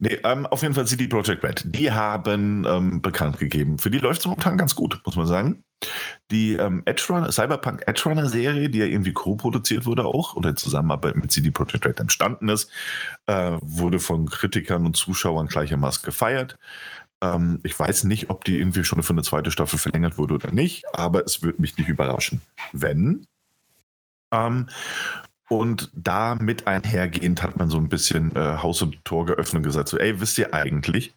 Nee, 0.00 0.20
ähm, 0.22 0.46
auf 0.46 0.62
jeden 0.62 0.74
Fall 0.74 0.86
CD 0.86 1.08
Projekt 1.08 1.42
Red. 1.42 1.62
Die 1.66 1.90
haben 1.90 2.64
ähm, 2.68 3.02
bekannt 3.02 3.38
gegeben. 3.38 3.78
Für 3.78 3.90
die 3.90 3.98
läuft 3.98 4.20
es 4.20 4.26
momentan 4.26 4.56
ganz 4.56 4.76
gut, 4.76 5.00
muss 5.04 5.16
man 5.16 5.26
sagen. 5.26 5.64
Die 6.30 6.54
ähm, 6.54 6.82
Edge 6.84 7.04
Runner, 7.08 7.32
Cyberpunk 7.32 7.82
Edge 7.86 8.02
Runner 8.06 8.28
Serie, 8.28 8.70
die 8.70 8.78
ja 8.78 8.84
irgendwie 8.84 9.12
co-produziert 9.12 9.86
wurde 9.86 10.04
auch 10.04 10.36
oder 10.36 10.50
in 10.50 10.56
Zusammenarbeit 10.56 11.16
mit 11.16 11.32
CD 11.32 11.50
Projekt 11.50 11.84
Red 11.84 11.98
entstanden 12.00 12.48
ist, 12.48 12.70
äh, 13.26 13.58
wurde 13.60 13.98
von 13.98 14.26
Kritikern 14.26 14.86
und 14.86 14.96
Zuschauern 14.96 15.48
gleichermaßen 15.48 16.02
gefeiert. 16.04 16.56
Ähm, 17.20 17.58
ich 17.64 17.78
weiß 17.78 18.04
nicht, 18.04 18.30
ob 18.30 18.44
die 18.44 18.58
irgendwie 18.58 18.84
schon 18.84 19.02
für 19.02 19.12
eine 19.12 19.22
zweite 19.22 19.50
Staffel 19.50 19.80
verlängert 19.80 20.16
wurde 20.16 20.34
oder 20.34 20.52
nicht, 20.52 20.84
aber 20.92 21.24
es 21.24 21.42
würde 21.42 21.60
mich 21.60 21.76
nicht 21.76 21.88
überraschen, 21.88 22.40
wenn. 22.72 23.26
Ähm, 24.32 24.68
und 25.48 25.90
damit 25.94 26.66
einhergehend 26.66 27.42
hat 27.42 27.56
man 27.56 27.70
so 27.70 27.78
ein 27.78 27.88
bisschen 27.88 28.34
äh, 28.36 28.58
Haus 28.58 28.82
und 28.82 29.04
Tor 29.04 29.26
geöffnet 29.26 29.60
und 29.60 29.62
gesagt, 29.64 29.88
so, 29.88 29.98
ey, 29.98 30.20
wisst 30.20 30.38
ihr 30.38 30.52
eigentlich, 30.52 31.14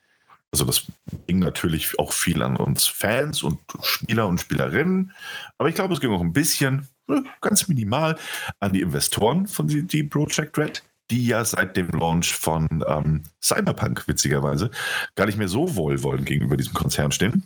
also 0.51 0.65
das 0.65 0.87
ging 1.27 1.39
natürlich 1.39 1.97
auch 1.99 2.11
viel 2.11 2.41
an 2.41 2.57
uns 2.57 2.87
Fans 2.87 3.43
und 3.43 3.59
Spieler 3.81 4.27
und 4.27 4.39
Spielerinnen, 4.39 5.11
aber 5.57 5.69
ich 5.69 5.75
glaube, 5.75 5.93
es 5.93 5.99
ging 5.99 6.11
auch 6.11 6.21
ein 6.21 6.33
bisschen, 6.33 6.87
äh, 7.09 7.21
ganz 7.41 7.67
minimal, 7.67 8.17
an 8.59 8.73
die 8.73 8.81
Investoren 8.81 9.47
von 9.47 9.67
die 9.67 10.03
Project 10.03 10.57
Red, 10.57 10.83
die 11.09 11.27
ja 11.27 11.43
seit 11.43 11.75
dem 11.75 11.89
Launch 11.89 12.33
von 12.33 12.67
ähm, 12.87 13.23
Cyberpunk, 13.43 14.07
witzigerweise, 14.07 14.71
gar 15.15 15.25
nicht 15.25 15.37
mehr 15.37 15.49
so 15.49 15.75
wohlwollend 15.75 16.25
gegenüber 16.25 16.55
diesem 16.55 16.73
Konzern 16.73 17.11
stehen. 17.11 17.43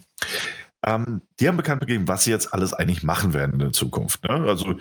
Ähm, 0.85 1.21
die 1.39 1.47
haben 1.47 1.57
bekannt 1.57 1.81
gegeben, 1.81 2.07
was 2.07 2.23
sie 2.23 2.31
jetzt 2.31 2.53
alles 2.53 2.73
eigentlich 2.73 3.01
machen 3.01 3.33
werden 3.33 3.53
in 3.53 3.59
der 3.59 3.71
Zukunft. 3.71 4.23
Ne? 4.23 4.45
Also 4.47 4.75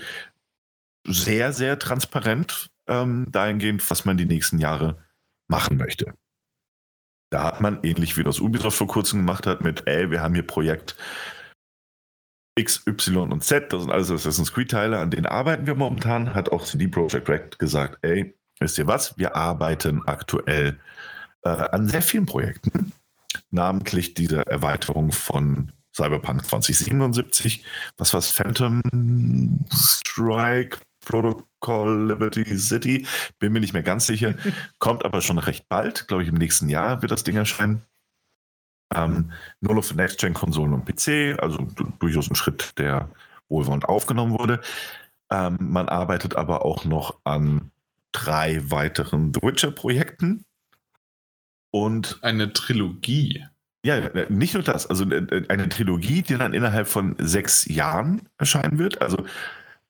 sehr, 1.06 1.52
sehr 1.52 1.78
transparent 1.78 2.70
ähm, 2.86 3.26
dahingehend, 3.30 3.88
was 3.90 4.04
man 4.04 4.16
die 4.16 4.26
nächsten 4.26 4.58
Jahre 4.58 5.04
machen 5.48 5.76
möchte. 5.76 6.14
Da 7.30 7.44
hat 7.44 7.60
man, 7.60 7.80
ähnlich 7.82 8.16
wie 8.16 8.22
das 8.22 8.40
Ubisoft 8.40 8.78
vor 8.78 8.86
kurzem 8.86 9.20
gemacht 9.20 9.46
hat, 9.46 9.62
mit, 9.62 9.86
ey, 9.86 10.10
wir 10.10 10.22
haben 10.22 10.34
hier 10.34 10.46
Projekt 10.46 10.96
X, 12.56 12.86
Y 12.86 13.32
und 13.32 13.42
Z, 13.42 13.72
das 13.72 13.82
sind 13.82 13.90
alles 13.90 14.10
Assassin's 14.10 14.52
Creed-Teile, 14.52 14.98
an 14.98 15.10
denen 15.10 15.26
arbeiten 15.26 15.66
wir 15.66 15.74
momentan, 15.74 16.34
hat 16.34 16.50
auch 16.50 16.64
CD 16.64 16.86
Projekt 16.86 17.28
Red 17.28 17.58
gesagt, 17.58 17.98
ey, 18.02 18.34
wisst 18.60 18.78
ihr 18.78 18.86
was, 18.86 19.18
wir 19.18 19.34
arbeiten 19.34 20.02
aktuell 20.06 20.78
äh, 21.42 21.48
an 21.48 21.88
sehr 21.88 22.02
vielen 22.02 22.26
Projekten, 22.26 22.92
namentlich 23.50 24.14
diese 24.14 24.46
Erweiterung 24.46 25.10
von 25.10 25.72
Cyberpunk 25.94 26.44
2077, 26.44 27.64
was 27.96 28.14
war 28.14 28.22
Phantom 28.22 28.82
Strike, 29.72 30.78
Protocol 31.04 32.08
Liberty 32.08 32.58
City. 32.58 33.06
Bin 33.38 33.52
mir 33.52 33.60
nicht 33.60 33.72
mehr 33.72 33.82
ganz 33.82 34.06
sicher. 34.06 34.34
Kommt 34.78 35.04
aber 35.04 35.20
schon 35.20 35.38
recht 35.38 35.68
bald. 35.68 36.08
Glaube 36.08 36.22
ich, 36.22 36.28
im 36.28 36.36
nächsten 36.36 36.68
Jahr 36.68 37.02
wird 37.02 37.12
das 37.12 37.24
Ding 37.24 37.36
erscheinen. 37.36 37.82
Ähm, 38.94 39.32
nur 39.60 39.74
noch 39.74 39.84
für 39.84 39.94
Next-Gen-Konsolen 39.94 40.72
und 40.72 40.84
PC. 40.84 41.38
Also 41.42 41.66
durchaus 41.98 42.30
ein 42.30 42.36
Schritt, 42.36 42.78
der 42.78 43.10
wohlwollend 43.48 43.86
aufgenommen 43.86 44.38
wurde. 44.38 44.60
Ähm, 45.30 45.58
man 45.60 45.88
arbeitet 45.88 46.36
aber 46.36 46.64
auch 46.64 46.84
noch 46.84 47.18
an 47.24 47.70
drei 48.12 48.70
weiteren 48.70 49.32
The 49.34 49.42
Witcher-Projekten. 49.42 50.44
Und 51.70 52.18
eine 52.22 52.52
Trilogie. 52.52 53.44
Ja, 53.84 54.00
nicht 54.30 54.54
nur 54.54 54.62
das. 54.62 54.86
Also 54.86 55.04
äh, 55.10 55.44
eine 55.48 55.68
Trilogie, 55.68 56.22
die 56.22 56.38
dann 56.38 56.54
innerhalb 56.54 56.88
von 56.88 57.16
sechs 57.18 57.66
Jahren 57.66 58.28
erscheinen 58.38 58.78
wird. 58.78 59.02
Also 59.02 59.26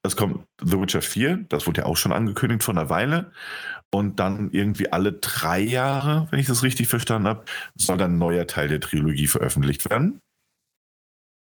es 0.04 0.16
kommt 0.16 0.46
The 0.62 0.78
Witcher 0.80 1.02
4, 1.02 1.46
das 1.48 1.66
wurde 1.66 1.82
ja 1.82 1.86
auch 1.86 1.96
schon 1.96 2.12
angekündigt 2.12 2.62
vor 2.62 2.74
einer 2.74 2.90
Weile. 2.90 3.32
Und 3.90 4.20
dann 4.20 4.50
irgendwie 4.50 4.92
alle 4.92 5.12
drei 5.12 5.60
Jahre, 5.60 6.28
wenn 6.30 6.40
ich 6.40 6.46
das 6.46 6.62
richtig 6.62 6.88
verstanden 6.88 7.28
habe, 7.28 7.44
soll 7.74 7.96
dann 7.96 8.14
ein 8.14 8.18
neuer 8.18 8.46
Teil 8.46 8.68
der 8.68 8.80
Trilogie 8.80 9.26
veröffentlicht 9.26 9.88
werden. 9.88 10.20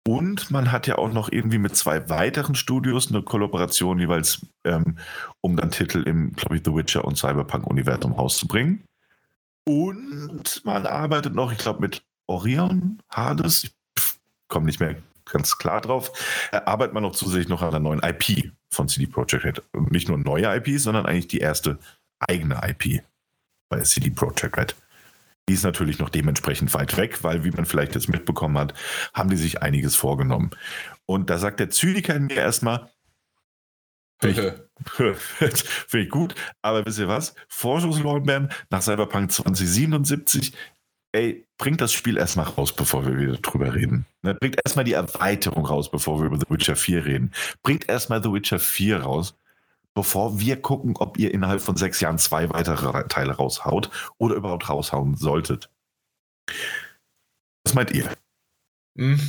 Und 0.08 0.52
man 0.52 0.72
hat 0.72 0.88
ja 0.88 0.98
auch 0.98 1.12
noch 1.12 1.32
irgendwie 1.32 1.58
mit 1.58 1.76
zwei 1.76 2.10
weiteren 2.10 2.56
Studios 2.56 3.10
eine 3.10 3.22
Kollaboration 3.22 4.00
jeweils, 4.00 4.46
ähm, 4.66 4.98
um 5.42 5.56
dann 5.56 5.72
Titel 5.72 6.04
im, 6.04 6.34
glaube 6.34 6.58
ich, 6.58 6.62
The 6.64 6.74
Witcher 6.74 7.06
und 7.06 7.18
Cyberpunk-Universum 7.18 8.14
rauszubringen. 8.14 8.84
Und 9.66 10.62
man 10.66 10.86
arbeitet 10.86 11.36
noch, 11.36 11.52
ich 11.52 11.58
glaube, 11.58 11.82
mit 11.82 12.04
Orion, 12.28 13.02
Hades, 13.10 13.64
ich 13.64 13.74
komme 14.50 14.66
nicht 14.66 14.80
mehr 14.80 14.96
ganz 15.34 15.58
klar 15.58 15.82
drauf, 15.82 16.12
arbeitet 16.52 16.94
man 16.94 17.04
noch 17.04 17.12
zusätzlich 17.12 17.50
noch 17.50 17.62
an 17.62 17.70
einer 17.70 17.80
neuen 17.80 18.02
IP 18.02 18.54
von 18.70 18.88
CD 18.88 19.08
Projekt 19.08 19.44
Red. 19.44 19.64
Nicht 19.90 20.08
nur 20.08 20.18
neue 20.18 20.56
IP, 20.56 20.80
sondern 20.80 21.06
eigentlich 21.06 21.28
die 21.28 21.40
erste 21.40 21.78
eigene 22.20 22.62
IP 22.66 23.04
bei 23.68 23.82
CD 23.82 24.10
Projekt 24.12 24.58
Red. 24.58 24.76
Die 25.50 25.54
ist 25.56 25.64
natürlich 25.64 26.00
noch 26.00 26.10
dementsprechend 26.10 26.74
weit 26.74 26.96
weg, 26.96 27.24
weil, 27.24 27.44
wie 27.44 27.52
man 27.52 27.66
vielleicht 27.66 27.96
jetzt 27.96 28.08
mitbekommen 28.08 28.58
hat, 28.58 28.74
haben 29.14 29.30
die 29.30 29.36
sich 29.36 29.62
einiges 29.62 29.96
vorgenommen. 29.96 30.52
Und 31.06 31.30
da 31.30 31.38
sagt 31.38 31.60
der 31.60 31.70
Zyniker 31.70 32.16
in 32.16 32.28
mir 32.28 32.38
erstmal, 32.38 32.90
Finde 34.24 34.68
ich, 35.92 36.10
gut, 36.10 36.36
aber 36.62 36.86
wisst 36.86 37.00
ihr 37.00 37.10
was? 37.10 37.36
Forschungslorbeeren 37.50 38.50
nach 38.70 38.82
Cyberpunk 38.82 39.32
2077 39.32 40.54
ey, 41.14 41.46
bringt 41.58 41.80
das 41.80 41.94
Spiel 41.94 42.18
erstmal 42.18 42.48
raus, 42.48 42.76
bevor 42.76 43.06
wir 43.06 43.18
wieder 43.18 43.38
drüber 43.38 43.74
reden. 43.74 44.06
Ne? 44.22 44.34
Bringt 44.34 44.58
erstmal 44.64 44.84
die 44.84 44.94
Erweiterung 44.94 45.66
raus, 45.66 45.90
bevor 45.90 46.20
wir 46.20 46.26
über 46.26 46.38
The 46.38 46.50
Witcher 46.50 46.76
4 46.76 47.06
reden. 47.06 47.32
Bringt 47.62 47.88
erstmal 47.88 48.22
The 48.22 48.32
Witcher 48.32 48.60
4 48.60 49.02
raus, 49.02 49.38
bevor 49.94 50.40
wir 50.40 50.62
gucken, 50.62 50.96
ob 50.98 51.18
ihr 51.18 51.34
innerhalb 51.34 51.62
von 51.62 51.78
sechs 51.78 52.02
Jahren 52.02 52.18
zwei 52.18 52.50
weitere 52.50 53.08
Teile 53.08 53.34
raushaut 53.34 53.90
oder 54.18 54.36
überhaupt 54.36 54.68
raushauen 54.70 55.16
solltet. 55.16 55.70
Was 57.64 57.76
meint 57.76 57.92
ihr? 57.92 58.10
Hm, 58.98 59.20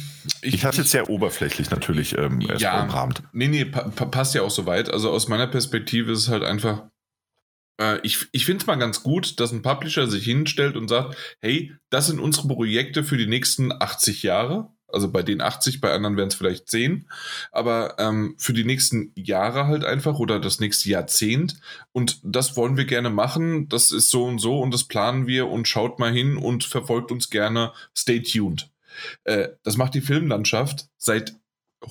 ich, 0.42 0.54
ich 0.54 0.64
hatte 0.64 0.78
jetzt 0.78 0.90
sehr 0.90 1.08
oberflächlich 1.08 1.70
natürlich 1.70 2.18
ähm, 2.18 2.40
ja, 2.40 2.82
umrahmt. 2.82 3.22
Nee, 3.32 3.48
nee, 3.48 3.64
pa 3.64 3.88
passt 3.88 4.34
ja 4.34 4.42
auch 4.42 4.50
soweit. 4.50 4.90
Also 4.90 5.10
aus 5.10 5.28
meiner 5.28 5.46
Perspektive 5.46 6.12
ist 6.12 6.20
es 6.20 6.28
halt 6.28 6.42
einfach, 6.42 6.90
äh, 7.80 8.00
ich, 8.02 8.26
ich 8.32 8.44
finde 8.44 8.62
es 8.62 8.66
mal 8.66 8.76
ganz 8.76 9.02
gut, 9.02 9.40
dass 9.40 9.52
ein 9.52 9.62
Publisher 9.62 10.06
sich 10.06 10.24
hinstellt 10.24 10.76
und 10.76 10.88
sagt, 10.88 11.16
hey, 11.40 11.72
das 11.90 12.06
sind 12.06 12.20
unsere 12.20 12.48
Projekte 12.48 13.04
für 13.04 13.16
die 13.16 13.26
nächsten 13.26 13.72
80 13.72 14.22
Jahre. 14.22 14.70
Also 14.86 15.10
bei 15.10 15.24
den 15.24 15.40
80, 15.40 15.80
bei 15.80 15.92
anderen 15.92 16.16
wären 16.16 16.28
es 16.28 16.36
vielleicht 16.36 16.70
10. 16.70 17.08
Aber 17.50 17.96
ähm, 17.98 18.36
für 18.38 18.52
die 18.52 18.64
nächsten 18.64 19.10
Jahre 19.16 19.66
halt 19.66 19.84
einfach 19.84 20.20
oder 20.20 20.38
das 20.38 20.60
nächste 20.60 20.88
Jahrzehnt. 20.88 21.58
Und 21.92 22.20
das 22.22 22.56
wollen 22.56 22.76
wir 22.76 22.84
gerne 22.84 23.10
machen. 23.10 23.68
Das 23.68 23.90
ist 23.90 24.10
so 24.10 24.24
und 24.24 24.38
so 24.38 24.60
und 24.60 24.72
das 24.72 24.84
planen 24.84 25.26
wir 25.26 25.48
und 25.48 25.66
schaut 25.66 25.98
mal 25.98 26.12
hin 26.12 26.36
und 26.36 26.64
verfolgt 26.64 27.10
uns 27.10 27.28
gerne. 27.28 27.72
Stay 27.96 28.22
tuned. 28.22 28.70
Äh, 29.24 29.48
das 29.64 29.76
macht 29.76 29.94
die 29.94 30.00
Filmlandschaft 30.00 30.86
seit 30.96 31.34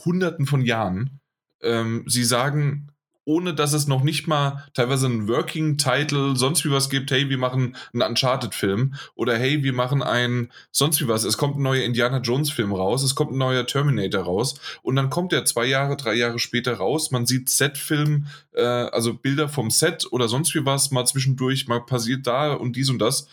Hunderten 0.06 0.46
von 0.46 0.62
Jahren. 0.62 1.20
Ähm, 1.62 2.06
sie 2.08 2.24
sagen, 2.24 2.93
ohne 3.26 3.54
dass 3.54 3.74
es 3.74 3.88
noch 3.88 4.04
nicht 4.04 4.28
mal 4.28 4.64
teilweise 4.74 5.06
einen 5.06 5.28
Working 5.28 5.78
Title, 5.78 6.36
sonst 6.36 6.66
wie 6.66 6.72
was 6.72 6.90
gibt, 6.90 7.12
hey, 7.12 7.30
wir 7.30 7.38
machen 7.38 7.76
einen 7.94 8.02
Uncharted-Film 8.02 8.96
oder 9.16 9.38
hey, 9.38 9.64
wir 9.64 9.74
machen 9.74 10.04
ein 10.04 10.52
sonst 10.72 11.02
wie 11.02 11.08
was. 11.08 11.24
Es 11.24 11.38
kommt 11.38 11.58
ein 11.58 11.64
neuer 11.64 11.84
Indiana 11.84 12.20
Jones-Film 12.20 12.74
raus, 12.74 13.04
es 13.04 13.16
kommt 13.16 13.32
ein 13.32 13.38
neuer 13.38 13.66
Terminator 13.66 14.24
raus 14.24 14.60
und 14.82 14.96
dann 14.96 15.10
kommt 15.10 15.32
der 15.32 15.46
zwei 15.46 15.66
Jahre, 15.66 15.96
drei 15.96 16.14
Jahre 16.16 16.40
später 16.40 16.76
raus. 16.76 17.12
Man 17.12 17.26
sieht 17.26 17.50
Set-Film, 17.50 18.28
äh, 18.54 18.62
also 18.64 19.14
Bilder 19.14 19.50
vom 19.50 19.72
Set 19.72 20.06
oder 20.12 20.28
sonst 20.28 20.54
wie 20.56 20.66
was, 20.66 20.92
mal 20.92 21.06
zwischendurch, 21.06 21.68
mal 21.68 21.82
passiert 21.82 22.28
da 22.28 22.54
und 22.54 22.76
dies 22.76 22.90
und 22.90 23.00
das. 23.00 23.28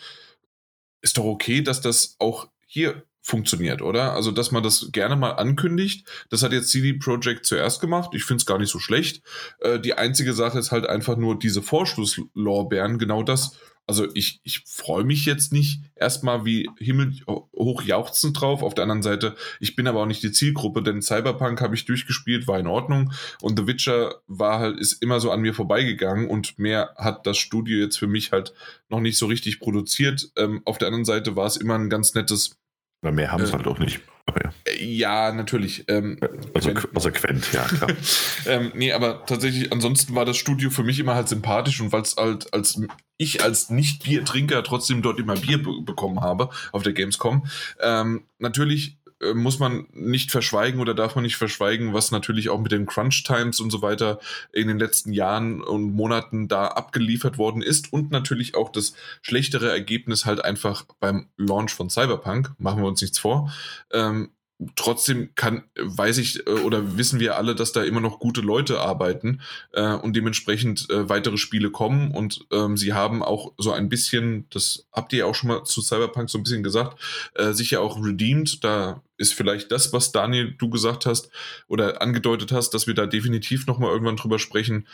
Ist 1.01 1.17
doch 1.17 1.25
okay, 1.25 1.61
dass 1.61 1.81
das 1.81 2.15
auch 2.19 2.47
hier 2.67 3.03
funktioniert, 3.21 3.81
oder? 3.81 4.13
Also, 4.13 4.31
dass 4.31 4.51
man 4.51 4.63
das 4.63 4.89
gerne 4.91 5.15
mal 5.15 5.31
ankündigt. 5.31 6.07
Das 6.29 6.43
hat 6.43 6.51
jetzt 6.51 6.69
CD 6.69 6.93
Projekt 6.93 7.45
zuerst 7.45 7.79
gemacht. 7.79 8.11
Ich 8.13 8.23
finde 8.23 8.41
es 8.41 8.45
gar 8.45 8.57
nicht 8.57 8.71
so 8.71 8.79
schlecht. 8.79 9.21
Äh, 9.59 9.79
die 9.79 9.93
einzige 9.93 10.33
Sache 10.33 10.59
ist 10.59 10.71
halt 10.71 10.87
einfach 10.87 11.17
nur 11.17 11.37
diese 11.37 11.61
Vorschlusslorbeeren. 11.61 12.97
Genau 12.97 13.23
das. 13.23 13.57
Also, 13.87 14.07
ich, 14.13 14.41
ich 14.43 14.63
freue 14.65 15.03
mich 15.03 15.25
jetzt 15.25 15.53
nicht 15.53 15.81
erstmal 15.95 16.45
wie 16.45 16.69
Himmel 16.77 17.13
hoch 17.27 17.83
jauchzend 17.83 18.39
drauf. 18.39 18.63
Auf 18.63 18.73
der 18.73 18.83
anderen 18.83 19.03
Seite, 19.03 19.35
ich 19.59 19.75
bin 19.75 19.87
aber 19.87 20.01
auch 20.01 20.07
nicht 20.07 20.23
die 20.23 20.31
Zielgruppe, 20.31 20.81
denn 20.81 21.01
Cyberpunk 21.01 21.61
habe 21.61 21.75
ich 21.75 21.85
durchgespielt, 21.85 22.47
war 22.47 22.59
in 22.59 22.67
Ordnung. 22.67 23.13
Und 23.41 23.59
The 23.59 23.67
Witcher 23.67 24.15
war 24.27 24.59
halt, 24.59 24.79
ist 24.79 25.01
immer 25.03 25.19
so 25.19 25.29
an 25.31 25.41
mir 25.41 25.53
vorbeigegangen 25.53 26.27
und 26.27 26.57
mehr 26.57 26.95
hat 26.97 27.27
das 27.27 27.37
Studio 27.37 27.77
jetzt 27.79 27.97
für 27.97 28.07
mich 28.07 28.31
halt 28.31 28.53
noch 28.89 28.99
nicht 28.99 29.17
so 29.17 29.27
richtig 29.27 29.59
produziert. 29.59 30.31
Ähm, 30.37 30.61
auf 30.65 30.77
der 30.77 30.87
anderen 30.87 31.05
Seite 31.05 31.35
war 31.35 31.45
es 31.45 31.57
immer 31.57 31.75
ein 31.75 31.89
ganz 31.89 32.15
nettes 32.15 32.60
oder 33.01 33.11
mehr 33.11 33.31
haben 33.31 33.43
es 33.43 33.49
äh, 33.49 33.53
halt 33.53 33.67
auch 33.67 33.79
nicht. 33.79 34.01
Ja. 34.29 34.51
Ja. 34.77 35.31
natürlich. 35.33 35.85
Ähm, 35.89 36.19
also 36.53 36.73
konsequent, 36.73 37.51
ja, 37.51 37.63
klar. 37.63 37.89
ähm, 38.45 38.71
nee, 38.75 38.93
aber 38.93 39.25
tatsächlich, 39.25 39.71
ansonsten 39.71 40.15
war 40.15 40.25
das 40.25 40.37
Studio 40.37 40.69
für 40.69 40.83
mich 40.83 40.99
immer 40.99 41.15
halt 41.15 41.27
sympathisch 41.27 41.81
und 41.81 41.91
weil 41.91 42.01
es 42.01 42.15
halt 42.15 42.53
als 42.53 42.79
ich 43.17 43.43
als 43.43 43.69
Nicht-Biertrinker 43.69 44.63
trotzdem 44.63 45.01
dort 45.01 45.19
immer 45.19 45.35
Bier 45.35 45.61
bekommen 45.61 46.21
habe 46.21 46.49
auf 46.71 46.81
der 46.83 46.93
Gamescom. 46.93 47.45
Ähm, 47.79 48.23
natürlich 48.39 48.97
muss 49.33 49.59
man 49.59 49.87
nicht 49.93 50.31
verschweigen 50.31 50.79
oder 50.79 50.93
darf 50.93 51.15
man 51.15 51.23
nicht 51.23 51.37
verschweigen, 51.37 51.93
was 51.93 52.11
natürlich 52.11 52.49
auch 52.49 52.59
mit 52.59 52.71
den 52.71 52.85
Crunch 52.85 53.23
Times 53.23 53.59
und 53.59 53.69
so 53.69 53.81
weiter 53.81 54.19
in 54.51 54.67
den 54.67 54.79
letzten 54.79 55.13
Jahren 55.13 55.61
und 55.61 55.93
Monaten 55.93 56.47
da 56.47 56.67
abgeliefert 56.67 57.37
worden 57.37 57.61
ist 57.61 57.93
und 57.93 58.11
natürlich 58.11 58.55
auch 58.55 58.69
das 58.69 58.93
schlechtere 59.21 59.69
Ergebnis 59.69 60.25
halt 60.25 60.43
einfach 60.43 60.85
beim 60.99 61.27
Launch 61.37 61.73
von 61.73 61.89
Cyberpunk, 61.89 62.53
machen 62.57 62.81
wir 62.81 62.87
uns 62.87 63.01
nichts 63.01 63.19
vor, 63.19 63.53
ähm, 63.91 64.31
trotzdem 64.75 65.33
kann, 65.35 65.63
weiß 65.79 66.17
ich 66.17 66.45
äh, 66.47 66.51
oder 66.51 66.97
wissen 66.97 67.19
wir 67.19 67.37
alle, 67.37 67.55
dass 67.55 67.71
da 67.71 67.83
immer 67.83 68.01
noch 68.01 68.19
gute 68.19 68.41
Leute 68.41 68.79
arbeiten 68.79 69.41
äh, 69.73 69.93
und 69.93 70.15
dementsprechend 70.15 70.89
äh, 70.89 71.09
weitere 71.09 71.37
Spiele 71.37 71.71
kommen 71.71 72.11
und 72.11 72.45
ähm, 72.51 72.77
sie 72.77 72.93
haben 72.93 73.23
auch 73.23 73.53
so 73.57 73.71
ein 73.71 73.89
bisschen, 73.89 74.47
das 74.49 74.87
habt 74.91 75.13
ihr 75.13 75.27
auch 75.27 75.35
schon 75.35 75.49
mal 75.49 75.63
zu 75.63 75.81
Cyberpunk 75.81 76.29
so 76.29 76.37
ein 76.37 76.43
bisschen 76.43 76.63
gesagt, 76.63 76.99
äh, 77.35 77.53
sich 77.53 77.71
ja 77.71 77.79
auch 77.79 78.03
redeemed. 78.03 78.63
Da 78.63 79.03
ist 79.17 79.33
vielleicht 79.33 79.71
das, 79.71 79.93
was 79.93 80.11
Daniel 80.11 80.53
du 80.57 80.69
gesagt 80.69 81.05
hast 81.05 81.29
oder 81.67 82.01
angedeutet 82.01 82.51
hast, 82.51 82.71
dass 82.71 82.87
wir 82.87 82.93
da 82.93 83.05
definitiv 83.05 83.67
noch 83.67 83.79
mal 83.79 83.91
irgendwann 83.91 84.15
drüber 84.15 84.39
sprechen. 84.39 84.87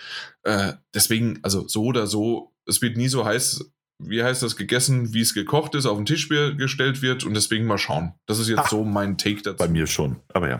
Äh, 0.44 0.73
deswegen, 0.94 1.39
also 1.44 1.68
so 1.68 1.84
oder 1.85 2.07
so, 2.07 2.53
es 2.65 2.81
wird 2.81 2.98
nie 2.98 3.07
so 3.07 3.26
heiß 3.26 3.72
wie 3.99 4.24
heißt 4.24 4.44
das, 4.44 4.56
gegessen, 4.56 5.14
wie 5.14 5.22
es 5.22 5.34
gekocht 5.34 5.76
ist, 5.76 5.86
auf 5.86 5.98
den 5.98 6.06
Tisch 6.06 6.30
gestellt 6.30 7.02
wird 7.02 7.24
und 7.24 7.34
deswegen 7.34 7.65
mal 7.65 7.78
schauen. 7.78 8.14
Das 8.26 8.40
ist 8.40 8.48
jetzt 8.48 8.60
Ach, 8.60 8.69
so 8.69 8.84
mein 8.84 9.18
Take 9.18 9.41
dazu. 9.41 9.57
Bei 9.57 9.68
mir 9.68 9.88
schon, 9.88 10.18
aber 10.34 10.49
ja. 10.49 10.60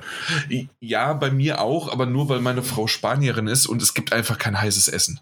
Ja, 0.80 1.14
bei 1.14 1.30
mir 1.30 1.62
auch, 1.62 1.92
aber 1.92 2.06
nur 2.06 2.30
weil 2.30 2.40
meine 2.40 2.64
Frau 2.64 2.88
Spanierin 2.88 3.48
ist 3.48 3.68
und 3.68 3.82
es 3.82 3.94
gibt 3.94 4.12
einfach 4.12 4.38
kein 4.38 4.60
heißes 4.60 4.88
Essen. 4.88 5.20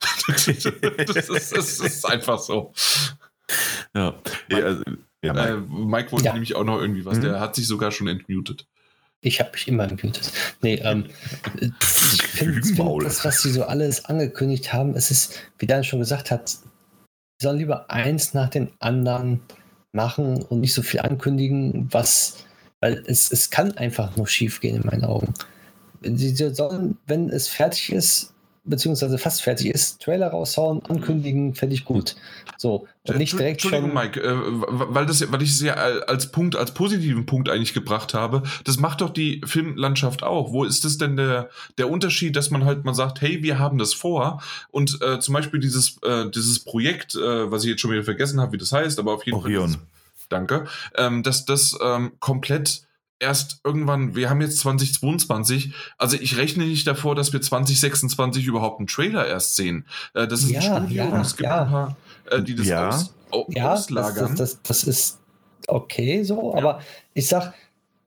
das, 0.28 0.48
ist, 0.48 1.56
das, 1.56 1.80
ist, 1.80 2.06
einfach 2.06 2.38
so. 2.38 2.72
Ja. 3.94 4.14
Mike, 4.48 4.64
also, 4.64 4.82
ja, 5.22 5.32
Mike. 5.32 5.48
Äh, 5.48 5.56
Mike 5.56 6.12
wollte 6.12 6.26
ja. 6.26 6.32
nämlich 6.32 6.54
auch 6.54 6.64
noch 6.64 6.80
irgendwie 6.80 7.04
was, 7.04 7.18
mhm. 7.18 7.22
der 7.22 7.40
hat 7.40 7.56
sich 7.56 7.66
sogar 7.66 7.90
schon 7.90 8.06
entmutet. 8.06 8.66
Ich 9.20 9.40
habe 9.40 9.50
mich 9.52 9.66
immer 9.66 9.82
entmutet. 9.82 10.32
Nee, 10.62 10.76
ähm, 10.76 11.06
ich 11.60 12.22
finde, 12.22 12.62
find, 12.62 13.04
das, 13.04 13.24
was 13.24 13.42
sie 13.42 13.50
so 13.50 13.64
alles 13.64 14.04
angekündigt 14.04 14.72
haben, 14.72 14.94
es 14.94 15.10
ist, 15.10 15.40
wie 15.58 15.66
Dan 15.66 15.82
schon 15.82 15.98
gesagt 15.98 16.30
hat, 16.30 16.58
sollen 17.40 17.58
lieber 17.58 17.90
eins 17.90 18.34
nach 18.34 18.48
dem 18.48 18.68
anderen 18.80 19.40
machen 19.92 20.42
und 20.42 20.60
nicht 20.60 20.74
so 20.74 20.82
viel 20.82 21.00
ankündigen, 21.00 21.88
was, 21.90 22.44
weil 22.80 23.02
es, 23.06 23.30
es 23.30 23.50
kann 23.50 23.76
einfach 23.76 24.16
nur 24.16 24.26
schief 24.26 24.60
gehen 24.60 24.76
in 24.76 24.86
meinen 24.86 25.04
Augen. 25.04 25.34
Sie 26.02 26.34
sollen, 26.34 26.98
wenn 27.06 27.28
es 27.30 27.48
fertig 27.48 27.92
ist, 27.92 28.34
beziehungsweise 28.68 29.18
fast 29.18 29.42
fertig 29.42 29.68
ist, 29.68 30.02
Trailer 30.02 30.28
raushauen, 30.28 30.84
ankündigen, 30.86 31.54
ich 31.70 31.84
gut. 31.84 32.16
So, 32.56 32.86
und 33.06 33.18
nicht 33.18 33.32
direkt 33.32 33.64
Entschuldigung, 33.64 33.90
schon 33.90 33.94
Mike, 33.94 34.20
äh, 34.20 34.34
weil, 34.34 35.06
das, 35.06 35.30
weil 35.30 35.42
ich 35.42 35.50
es 35.50 35.60
ja 35.60 35.74
als 35.74 36.30
Punkt, 36.30 36.56
als 36.56 36.72
positiven 36.72 37.26
Punkt 37.26 37.48
eigentlich 37.48 37.74
gebracht 37.74 38.14
habe, 38.14 38.42
das 38.64 38.78
macht 38.78 39.00
doch 39.00 39.10
die 39.10 39.40
Filmlandschaft 39.44 40.22
auch. 40.22 40.52
Wo 40.52 40.64
ist 40.64 40.84
das 40.84 40.98
denn 40.98 41.16
der, 41.16 41.50
der 41.78 41.90
Unterschied, 41.90 42.36
dass 42.36 42.50
man 42.50 42.64
halt 42.64 42.84
mal 42.84 42.94
sagt, 42.94 43.20
hey, 43.20 43.42
wir 43.42 43.58
haben 43.58 43.78
das 43.78 43.94
vor 43.94 44.42
und 44.70 45.00
äh, 45.02 45.20
zum 45.20 45.34
Beispiel 45.34 45.60
dieses, 45.60 45.98
äh, 46.02 46.30
dieses 46.30 46.60
Projekt, 46.60 47.14
äh, 47.14 47.50
was 47.50 47.64
ich 47.64 47.70
jetzt 47.70 47.80
schon 47.80 47.92
wieder 47.92 48.04
vergessen 48.04 48.40
habe, 48.40 48.52
wie 48.52 48.58
das 48.58 48.72
heißt, 48.72 48.98
aber 48.98 49.14
auf 49.14 49.24
jeden 49.24 49.38
Orion. 49.38 49.70
Fall. 49.70 49.80
Danke. 50.28 50.66
Ähm, 50.96 51.22
dass 51.22 51.44
das 51.46 51.76
ähm, 51.82 52.12
komplett 52.20 52.82
erst 53.20 53.60
irgendwann, 53.64 54.14
wir 54.14 54.30
haben 54.30 54.40
jetzt 54.40 54.58
2022, 54.58 55.72
also 55.96 56.16
ich 56.20 56.36
rechne 56.36 56.64
nicht 56.64 56.86
davor, 56.86 57.14
dass 57.14 57.32
wir 57.32 57.40
2026 57.40 58.46
überhaupt 58.46 58.78
einen 58.78 58.86
Trailer 58.86 59.26
erst 59.26 59.56
sehen. 59.56 59.86
Äh, 60.14 60.28
das 60.28 60.42
ist 60.42 60.50
ja, 60.50 60.76
ein 60.76 60.84
Studio 60.84 61.04
ja, 61.04 61.20
es 61.20 61.36
gibt 61.36 61.48
ja. 61.48 61.62
ein 61.62 61.70
paar, 61.70 61.96
äh, 62.30 62.42
die 62.42 62.54
das 62.54 62.66
ja. 62.66 62.88
aus, 62.88 63.12
ja, 63.48 63.72
auslagern. 63.72 64.36
Das, 64.36 64.62
das, 64.62 64.62
das, 64.62 64.84
ist 64.84 65.18
okay 65.66 66.22
so, 66.22 66.54
aber 66.54 66.80
ich 67.14 67.28
sag, 67.28 67.54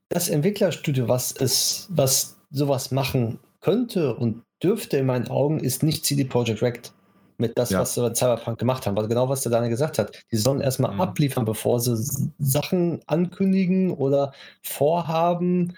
das 0.09 0.29
Entwicklerstudio, 0.29 1.07
was 1.07 1.31
ist, 1.31 1.87
was 1.89 2.37
sowas 2.49 2.91
machen 2.91 3.39
könnte 3.61 4.15
und 4.15 4.43
dürfte 4.61 4.97
in 4.97 5.05
meinen 5.05 5.27
Augen, 5.29 5.59
ist 5.59 5.83
nicht 5.83 6.05
CD 6.05 6.25
Projekt 6.25 6.61
Rect 6.61 6.93
mit 7.41 7.57
das, 7.57 7.71
ja. 7.71 7.81
was 7.81 7.93
sie 7.93 8.01
bei 8.01 8.13
Cyberpunk 8.13 8.57
gemacht 8.57 8.85
haben. 8.85 8.95
Weil 8.95 9.07
genau 9.07 9.27
was 9.27 9.41
der 9.41 9.51
Daniel 9.51 9.69
gesagt 9.69 9.99
hat. 9.99 10.23
Die 10.31 10.37
sollen 10.37 10.61
erstmal 10.61 10.93
mhm. 10.93 11.01
abliefern, 11.01 11.43
bevor 11.43 11.79
sie 11.81 11.97
Sachen 12.39 13.01
ankündigen 13.07 13.91
oder 13.91 14.31
vorhaben, 14.61 15.75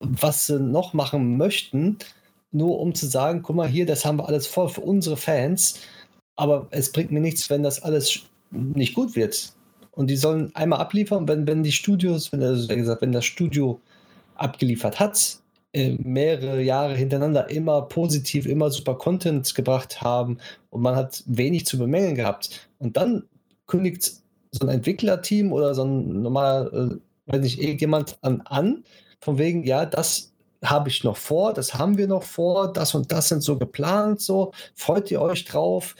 was 0.00 0.46
sie 0.46 0.58
noch 0.58 0.94
machen 0.94 1.36
möchten, 1.36 1.98
nur 2.50 2.80
um 2.80 2.94
zu 2.94 3.06
sagen, 3.06 3.42
guck 3.42 3.56
mal 3.56 3.68
hier, 3.68 3.84
das 3.84 4.04
haben 4.04 4.18
wir 4.18 4.28
alles 4.28 4.46
vor 4.46 4.68
für 4.68 4.80
unsere 4.80 5.16
Fans, 5.16 5.80
aber 6.36 6.66
es 6.70 6.92
bringt 6.92 7.10
mir 7.10 7.20
nichts, 7.20 7.50
wenn 7.50 7.62
das 7.62 7.82
alles 7.82 8.20
nicht 8.50 8.94
gut 8.94 9.16
wird. 9.16 9.52
Und 9.92 10.08
die 10.08 10.16
sollen 10.16 10.54
einmal 10.54 10.80
abliefern, 10.80 11.28
wenn, 11.28 11.46
wenn 11.46 11.62
die 11.62 11.72
Studios, 11.72 12.32
wenn, 12.32 12.42
also 12.42 12.66
gesagt, 12.66 13.02
wenn 13.02 13.12
das 13.12 13.24
Studio 13.24 13.80
abgeliefert 14.34 14.98
hat, 14.98 15.38
mehrere 15.74 16.62
Jahre 16.62 16.94
hintereinander 16.94 17.50
immer 17.50 17.82
positiv, 17.82 18.46
immer 18.46 18.70
super 18.70 18.94
Content 18.94 19.54
gebracht 19.54 20.00
haben 20.00 20.38
und 20.70 20.82
man 20.82 20.94
hat 20.94 21.22
wenig 21.26 21.66
zu 21.66 21.78
bemängeln 21.78 22.14
gehabt. 22.14 22.68
Und 22.78 22.96
dann 22.96 23.24
kündigt 23.66 24.12
so 24.52 24.66
ein 24.66 24.68
Entwicklerteam 24.68 25.52
oder 25.52 25.74
so 25.74 25.84
ein 25.84 26.22
normaler, 26.22 26.72
äh, 26.72 26.96
weiß 27.26 27.40
nicht, 27.40 27.60
irgendjemand 27.60 28.18
an, 28.22 28.40
an, 28.42 28.84
von 29.20 29.38
wegen, 29.38 29.64
ja, 29.64 29.84
das 29.84 30.32
habe 30.62 30.88
ich 30.88 31.02
noch 31.02 31.16
vor, 31.16 31.52
das 31.52 31.74
haben 31.74 31.98
wir 31.98 32.06
noch 32.06 32.22
vor, 32.22 32.72
das 32.72 32.94
und 32.94 33.10
das 33.10 33.28
sind 33.28 33.42
so 33.42 33.58
geplant, 33.58 34.20
so, 34.20 34.52
freut 34.74 35.10
ihr 35.10 35.20
euch 35.20 35.44
drauf? 35.44 35.96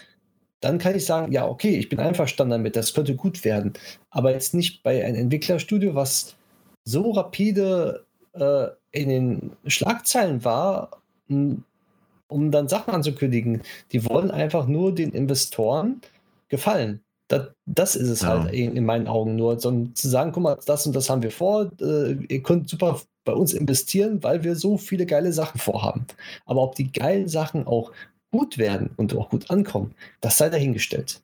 Dann 0.60 0.78
kann 0.78 0.94
ich 0.94 1.04
sagen, 1.04 1.32
ja, 1.32 1.46
okay, 1.46 1.76
ich 1.76 1.88
bin 1.88 1.98
einverstanden 1.98 2.52
damit, 2.52 2.76
das 2.76 2.94
könnte 2.94 3.16
gut 3.16 3.44
werden. 3.44 3.74
Aber 4.10 4.30
jetzt 4.30 4.54
nicht 4.54 4.82
bei 4.82 5.04
einem 5.04 5.16
Entwicklerstudio, 5.16 5.94
was 5.94 6.36
so 6.84 7.10
rapide 7.10 8.06
äh, 8.34 8.68
in 8.94 9.08
den 9.08 9.52
Schlagzeilen 9.66 10.44
war, 10.44 11.02
um 11.28 12.50
dann 12.50 12.68
Sachen 12.68 12.94
anzukündigen. 12.94 13.62
Die 13.92 14.04
wollen 14.08 14.30
einfach 14.30 14.66
nur 14.66 14.94
den 14.94 15.10
Investoren 15.10 16.00
gefallen. 16.48 17.00
Das, 17.28 17.48
das 17.66 17.96
ist 17.96 18.08
es 18.08 18.22
ja. 18.22 18.28
halt 18.28 18.52
in, 18.52 18.76
in, 18.76 18.84
meinen 18.84 19.08
Augen 19.08 19.34
nur. 19.34 19.58
So, 19.58 19.86
zu 19.94 20.08
sagen, 20.08 20.30
guck 20.32 20.42
mal, 20.42 20.58
das 20.66 20.86
und 20.86 20.94
das 20.94 21.10
haben 21.10 21.22
wir 21.22 21.32
vor, 21.32 21.70
äh, 21.80 22.12
ihr 22.28 22.42
könnt 22.42 22.68
super 22.68 23.00
bei 23.24 23.32
uns 23.32 23.52
investieren, 23.52 24.22
weil 24.22 24.44
wir 24.44 24.54
so 24.54 24.76
viele 24.76 25.06
geile 25.06 25.32
Sachen 25.32 25.58
vorhaben. 25.58 26.06
Aber 26.44 26.62
ob 26.62 26.74
die 26.76 26.92
geilen 26.92 27.28
Sachen 27.28 27.66
auch 27.66 27.90
gut 28.30 28.58
werden 28.58 28.90
und 28.96 29.16
auch 29.16 29.30
gut 29.30 29.50
ankommen, 29.50 29.94
das 30.20 30.38
sei 30.38 30.50
dahingestellt 30.50 31.23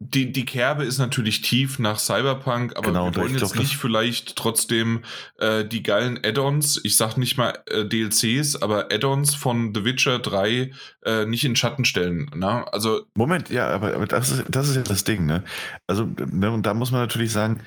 die, 0.00 0.30
die 0.30 0.44
Kerbe 0.44 0.84
ist 0.84 0.98
natürlich 0.98 1.40
tief 1.40 1.80
nach 1.80 1.98
Cyberpunk, 1.98 2.76
aber 2.76 2.86
genau, 2.86 3.06
wir 3.06 3.16
wollen 3.16 3.32
jetzt 3.32 3.52
glaub, 3.52 3.56
nicht 3.56 3.76
vielleicht 3.76 4.36
trotzdem 4.36 5.02
äh, 5.38 5.64
die 5.64 5.82
geilen 5.82 6.20
Add-ons, 6.24 6.80
ich 6.84 6.96
sag 6.96 7.16
nicht 7.16 7.36
mal 7.36 7.58
äh, 7.66 7.84
DLCs, 7.84 8.62
aber 8.62 8.92
Add-ons 8.92 9.34
von 9.34 9.74
The 9.74 9.84
Witcher 9.84 10.20
3 10.20 10.70
äh, 11.04 11.24
nicht 11.26 11.44
in 11.44 11.56
Schatten 11.56 11.84
stellen. 11.84 12.30
Ne? 12.32 12.72
Also 12.72 13.06
Moment, 13.14 13.50
ja, 13.50 13.68
aber, 13.68 13.94
aber 13.94 14.06
das, 14.06 14.30
ist, 14.30 14.44
das 14.48 14.68
ist 14.68 14.76
ja 14.76 14.82
das 14.82 15.02
Ding. 15.02 15.26
Ne? 15.26 15.42
Also, 15.88 16.04
ne, 16.04 16.52
und 16.52 16.64
da 16.64 16.74
muss 16.74 16.92
man 16.92 17.00
natürlich 17.00 17.32
sagen, 17.32 17.60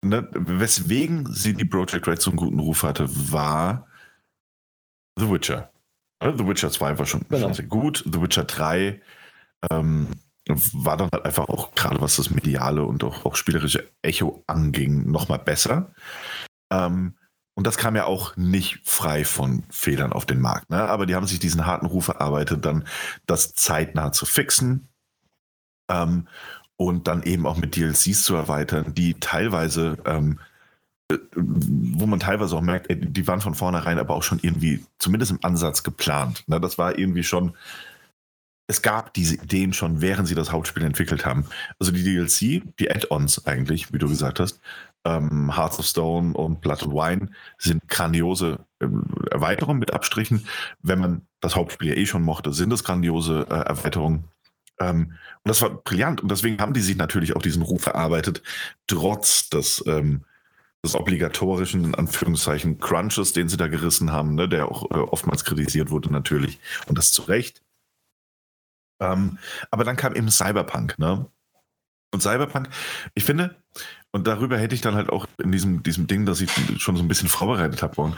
ne, 0.00 0.28
weswegen 0.32 1.26
sie 1.32 1.54
die 1.54 1.64
Project 1.64 2.06
Red 2.06 2.22
so 2.22 2.30
einen 2.30 2.36
guten 2.36 2.60
Ruf 2.60 2.84
hatte, 2.84 3.08
war 3.32 3.88
The 5.18 5.28
Witcher. 5.28 5.72
The 6.20 6.46
Witcher 6.46 6.70
2 6.70 6.98
war 7.00 7.06
schon, 7.06 7.22
genau. 7.28 7.46
schon 7.46 7.54
sehr 7.54 7.66
gut. 7.66 8.04
The 8.06 8.22
Witcher 8.22 8.44
3 8.44 9.02
ähm, 9.72 10.06
war 10.46 10.96
dann 10.96 11.08
halt 11.12 11.24
einfach 11.24 11.48
auch, 11.48 11.74
gerade 11.74 12.00
was 12.00 12.16
das 12.16 12.30
mediale 12.30 12.84
und 12.84 13.04
auch, 13.04 13.24
auch 13.24 13.36
spielerische 13.36 13.88
Echo 14.02 14.42
anging, 14.46 15.10
nochmal 15.10 15.38
besser. 15.38 15.92
Ähm, 16.72 17.14
und 17.54 17.66
das 17.66 17.76
kam 17.76 17.96
ja 17.96 18.06
auch 18.06 18.36
nicht 18.36 18.80
frei 18.82 19.24
von 19.24 19.62
Fehlern 19.70 20.12
auf 20.12 20.26
den 20.26 20.40
Markt. 20.40 20.70
Ne? 20.70 20.82
Aber 20.82 21.06
die 21.06 21.14
haben 21.14 21.26
sich 21.26 21.38
diesen 21.38 21.66
harten 21.66 21.86
Ruf 21.86 22.08
erarbeitet, 22.08 22.64
dann 22.64 22.84
das 23.26 23.54
zeitnah 23.54 24.12
zu 24.12 24.24
fixen 24.24 24.88
ähm, 25.90 26.28
und 26.76 27.08
dann 27.08 27.22
eben 27.22 27.46
auch 27.46 27.58
mit 27.58 27.76
DLCs 27.76 28.22
zu 28.22 28.34
erweitern, 28.34 28.94
die 28.94 29.14
teilweise, 29.14 29.98
ähm, 30.06 30.40
äh, 31.10 31.18
wo 31.36 32.06
man 32.06 32.20
teilweise 32.20 32.56
auch 32.56 32.62
merkt, 32.62 32.86
die 32.90 33.26
waren 33.26 33.42
von 33.42 33.54
vornherein 33.54 33.98
aber 33.98 34.14
auch 34.14 34.22
schon 34.22 34.40
irgendwie, 34.40 34.84
zumindest 34.98 35.30
im 35.30 35.38
Ansatz 35.42 35.82
geplant. 35.82 36.44
Ne? 36.48 36.58
Das 36.58 36.78
war 36.78 36.98
irgendwie 36.98 37.24
schon, 37.24 37.54
es 38.66 38.82
gab 38.82 39.12
diese 39.14 39.34
Ideen 39.34 39.72
schon, 39.72 40.00
während 40.00 40.28
sie 40.28 40.34
das 40.34 40.52
Hauptspiel 40.52 40.84
entwickelt 40.84 41.26
haben. 41.26 41.46
Also 41.78 41.92
die 41.92 42.04
DLC, 42.04 42.62
die 42.78 42.90
Add-ons 42.90 43.46
eigentlich, 43.46 43.92
wie 43.92 43.98
du 43.98 44.08
gesagt 44.08 44.40
hast, 44.40 44.60
ähm, 45.04 45.54
Hearts 45.56 45.78
of 45.78 45.86
Stone 45.86 46.34
und 46.34 46.60
Blood 46.60 46.84
and 46.84 46.92
Wine 46.92 47.28
sind 47.58 47.88
grandiose 47.88 48.60
äh, 48.80 48.86
Erweiterungen 49.30 49.80
mit 49.80 49.92
Abstrichen. 49.92 50.46
Wenn 50.80 51.00
man 51.00 51.26
das 51.40 51.56
Hauptspiel 51.56 51.88
ja 51.88 51.96
eh 51.96 52.06
schon 52.06 52.22
mochte, 52.22 52.52
sind 52.52 52.72
es 52.72 52.84
grandiose 52.84 53.46
äh, 53.50 53.54
Erweiterungen. 53.54 54.24
Ähm, 54.78 55.12
und 55.42 55.48
das 55.48 55.60
war 55.60 55.70
brillant. 55.70 56.20
Und 56.20 56.30
deswegen 56.30 56.60
haben 56.60 56.72
die 56.72 56.80
sich 56.80 56.96
natürlich 56.96 57.34
auch 57.34 57.42
diesen 57.42 57.62
Ruf 57.62 57.86
erarbeitet, 57.86 58.42
trotz 58.86 59.50
des, 59.50 59.82
ähm, 59.86 60.24
des 60.84 60.94
obligatorischen, 60.94 61.84
in 61.84 61.94
Anführungszeichen, 61.94 62.78
Crunches, 62.78 63.32
den 63.32 63.48
sie 63.48 63.56
da 63.56 63.66
gerissen 63.66 64.12
haben, 64.12 64.34
ne, 64.34 64.48
der 64.48 64.68
auch 64.68 64.90
äh, 64.90 64.94
oftmals 64.94 65.44
kritisiert 65.44 65.90
wurde 65.90 66.12
natürlich. 66.12 66.60
Und 66.86 66.96
das 66.96 67.12
zu 67.12 67.22
Recht. 67.22 67.62
Ähm, 69.02 69.38
aber 69.70 69.84
dann 69.84 69.96
kam 69.96 70.14
eben 70.14 70.30
Cyberpunk, 70.30 70.98
ne? 70.98 71.26
Und 72.12 72.22
Cyberpunk, 72.22 72.68
ich 73.14 73.24
finde, 73.24 73.56
und 74.12 74.26
darüber 74.26 74.58
hätte 74.58 74.74
ich 74.74 74.82
dann 74.82 74.94
halt 74.94 75.10
auch 75.10 75.26
in 75.42 75.50
diesem, 75.50 75.82
diesem 75.82 76.06
Ding, 76.06 76.26
das 76.26 76.40
ich 76.40 76.50
schon 76.78 76.96
so 76.96 77.02
ein 77.02 77.08
bisschen 77.08 77.28
vorbereitet 77.28 77.82
habe, 77.82 78.14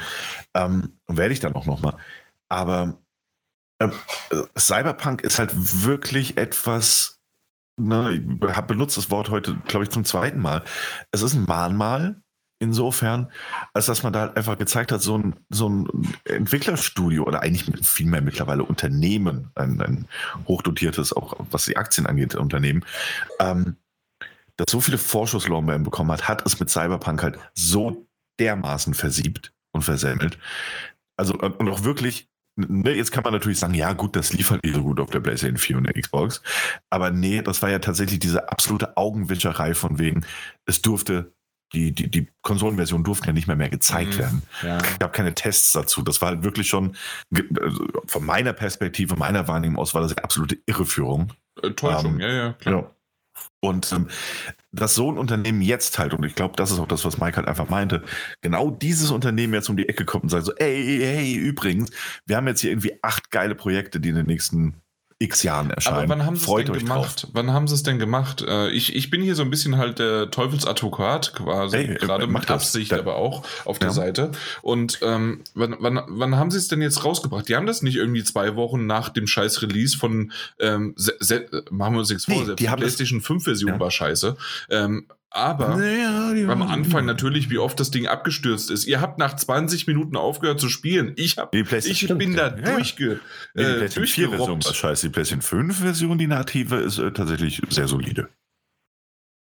ähm, 0.55 0.93
werde 1.07 1.33
ich 1.33 1.41
dann 1.41 1.55
auch 1.55 1.67
nochmal. 1.67 1.97
Aber 2.49 2.99
äh, 3.79 3.89
Cyberpunk 4.59 5.23
ist 5.23 5.39
halt 5.39 5.53
wirklich 5.55 6.37
etwas, 6.37 7.21
ne, 7.77 8.13
ich 8.15 8.57
habe 8.57 8.67
benutzt 8.67 8.97
das 8.97 9.11
Wort 9.11 9.31
heute, 9.31 9.57
glaube 9.69 9.85
ich, 9.85 9.91
zum 9.91 10.05
zweiten 10.05 10.41
Mal. 10.41 10.65
Es 11.13 11.23
ist 11.23 11.35
ein 11.35 11.45
Mahnmal, 11.45 12.21
insofern, 12.59 13.31
als 13.73 13.87
dass 13.87 14.03
man 14.03 14.13
da 14.13 14.21
halt 14.21 14.37
einfach 14.37 14.59
gezeigt 14.59 14.93
hat, 14.93 15.03
so 15.03 15.19
ein, 15.19 15.35
so 15.51 15.69
ein 15.69 15.89
Entwicklerstudio 16.25 17.25
oder 17.25 17.43
eigentlich 17.43 17.65
vielmehr 17.87 18.23
mittlerweile 18.23 18.65
Unternehmen, 18.65 19.51
ein, 19.55 19.81
ein 19.81 20.09
hochdotiertes, 20.47 21.13
auch 21.13 21.35
was 21.51 21.67
die 21.67 21.77
Aktien 21.77 22.07
angeht, 22.07 22.35
Unternehmen, 22.35 22.85
ähm, 23.41 23.77
das 24.57 24.67
so 24.71 24.81
viele 24.81 24.99
Vorschusslorbeeren 24.99 25.83
bekommen 25.83 26.13
hat, 26.13 26.29
hat 26.29 26.47
es 26.47 26.61
mit 26.61 26.71
Cyberpunk 26.71 27.23
halt 27.23 27.39
so 27.55 28.07
dermaßen 28.39 28.95
versiebt 28.95 29.53
und 29.73 29.83
versemmelt. 29.83 30.39
Also, 31.17 31.35
und 31.35 31.69
auch 31.69 31.85
wirklich, 31.85 32.29
ne, 32.57 32.93
jetzt 32.93 33.13
kann 33.13 33.25
man 33.25 33.33
natürlich 33.33 33.59
sagen, 33.59 33.75
ja, 33.75 33.93
gut, 33.93 34.17
das 34.17 34.33
lief 34.33 34.51
halt 34.51 34.65
nicht 34.65 34.75
so 34.75 34.83
gut 34.83 35.01
auf 35.01 35.11
der 35.11 35.21
PlayStation 35.21 35.59
4 35.59 35.77
und 35.79 35.85
der 35.85 36.01
Xbox. 36.01 36.43
Aber 36.91 37.11
nee, 37.11 37.43
das 37.43 37.63
war 37.63 37.71
ja 37.71 37.79
tatsächlich 37.81 38.21
diese 38.21 38.51
absolute 38.51 38.97
Augenwischerei 38.97 39.75
von 39.75 39.99
wegen, 39.99 40.25
es 40.67 40.83
durfte 40.83 41.33
die, 41.75 41.93
die, 41.93 42.09
die 42.09 42.29
Konsolenversion 42.43 43.05
durften 43.05 43.27
ja 43.27 43.33
nicht 43.33 43.47
mehr 43.47 43.57
mehr 43.57 43.69
gezeigt 43.69 44.15
mhm. 44.15 44.19
werden. 44.19 44.43
Ja. 44.63 44.79
Es 44.79 44.99
gab 44.99 45.13
keine 45.13 45.35
Tests 45.35 45.73
dazu. 45.73 46.03
Das 46.03 46.21
war 46.21 46.31
halt 46.31 46.45
wirklich 46.45 46.69
schon, 46.69 46.97
also 47.61 47.87
von 48.07 48.25
meiner 48.25 48.53
Perspektive, 48.53 49.17
meiner 49.17 49.49
Wahrnehmung 49.49 49.79
aus, 49.79 49.95
war 49.95 50.03
das 50.03 50.17
eine 50.17 50.25
absolute 50.25 50.59
Irreführung. 50.67 51.33
Täuschung, 51.77 52.15
ähm, 52.15 52.21
ja, 52.21 52.33
ja, 52.33 52.53
klar. 52.55 52.75
Ja. 52.75 52.91
Und 53.61 53.91
ähm, 53.93 54.09
dass 54.73 54.95
so 54.95 55.11
ein 55.11 55.19
Unternehmen 55.19 55.63
jetzt 55.63 55.99
halt, 55.99 56.15
und 56.15 56.25
ich 56.25 56.35
glaube, 56.35 56.55
das 56.57 56.71
ist 56.71 56.79
auch 56.79 56.87
das, 56.87 57.05
was 57.05 57.19
Mike 57.19 57.37
halt 57.37 57.49
einfach 57.49 57.69
meinte, 57.69 58.03
genau 58.43 58.71
dieses 58.71 59.11
Unternehmen 59.11 59.55
jetzt 59.55 59.69
um 59.69 59.77
die 59.77 59.89
Ecke 59.89 60.05
kommt 60.05 60.25
und 60.25 60.31
sagt 60.31 60.45
so, 60.45 60.55
ey, 60.57 61.03
ey, 61.03 61.35
übrigens, 61.35 61.91
wir 62.27 62.37
haben 62.37 62.47
jetzt 62.47 62.61
hier 62.61 62.71
irgendwie 62.71 62.99
acht 63.03 63.31
geile 63.31 63.55
Projekte, 63.55 64.01
die 64.01 64.11
in 64.11 64.17
den 64.17 64.27
nächsten 64.27 64.75
x 65.19 65.43
Jahren 65.43 65.71
erscheinen. 65.71 65.99
Aber 65.99 66.09
wann 66.09 66.27
haben 66.27 66.37
sie 66.37 66.51
es 66.51 66.65
denn 66.65 66.79
gemacht? 66.79 67.23
Drauf. 67.23 67.31
Wann 67.33 67.53
haben 67.53 67.69
sie 67.69 67.75
es 67.75 67.83
denn 67.83 67.99
gemacht? 67.99 68.43
Äh, 68.47 68.71
ich, 68.71 68.95
ich 68.95 69.11
bin 69.11 69.23
hier 69.23 69.35
so 69.35 69.43
ein 69.43 69.51
bisschen 69.51 69.77
halt 69.77 69.99
der 69.99 70.31
Teufelsadvokat 70.31 71.35
quasi, 71.35 71.77
hey, 71.77 71.95
gerade 71.95 72.27
mit 72.27 72.51
Absicht, 72.51 72.93
das. 72.93 73.01
aber 73.01 73.17
auch 73.17 73.45
auf 73.65 73.79
der 73.79 73.89
ja. 73.89 73.95
Seite. 73.95 74.33
Und 74.63 74.99
ähm, 75.03 75.43
wann, 75.55 75.77
wann, 75.79 76.03
wann 76.07 76.37
haben 76.37 76.51
sie 76.51 76.59
es 76.59 76.69
denn 76.69 76.83
jetzt 76.83 77.05
rausgebracht? 77.05 77.49
Die 77.49 77.57
haben 77.57 77.67
das 77.67 77.83
nicht 77.83 77.97
irgendwie 77.97 78.25
zwei 78.25 78.57
Wochen 78.57 78.87
nach 78.87 79.09
dem 79.09 79.27
scheiß 79.27 79.63
Release 79.63 79.97
von, 79.97 80.33
ähm, 80.59 80.95
machen 81.71 81.95
wir 81.95 82.01
uns 82.01 82.11
nichts 82.11 82.25
vor, 82.25 82.35
nee, 82.35 82.55
die, 82.57 82.67
die 82.67 82.67
PlayStation 82.67 83.21
5 83.21 83.45
Version 83.45 83.73
ja. 83.73 83.81
war 83.81 83.91
scheiße. 83.91 84.37
Ähm, 84.71 85.07
aber 85.35 85.77
naja, 85.77 86.31
am 86.51 86.63
Anfang 86.63 87.05
natürlich, 87.05 87.51
wie 87.51 87.59
oft 87.59 87.79
das 87.81 87.91
Ding 87.91 88.07
abgestürzt 88.07 88.71
ist. 88.71 88.87
Ihr 88.87 89.01
habt 89.01 89.19
nach 89.19 89.35
20 89.35 89.87
Minuten 89.89 90.17
aufgehört 90.17 90.61
zu 90.61 90.69
spielen. 90.69 91.13
Ich, 91.17 91.39
hab, 91.39 91.55
ich 91.55 92.09
bin 92.09 92.37
da 92.37 92.55
ja. 92.57 92.75
durchge, 92.75 93.21
nee, 93.55 93.63
die 93.65 93.69
äh, 93.69 93.77
PlayStation 93.77 94.07
4 94.07 94.29
Version 94.31 94.65
war 94.65 94.75
scheiße. 94.75 95.07
Die 95.09 95.13
PlayStation 95.13 95.43
5 95.43 95.79
Version, 95.81 96.19
die 96.19 96.29
native, 96.29 96.77
ist 96.77 96.99
äh, 96.99 97.11
tatsächlich 97.11 97.61
sehr 97.69 97.89
solide. 97.89 98.29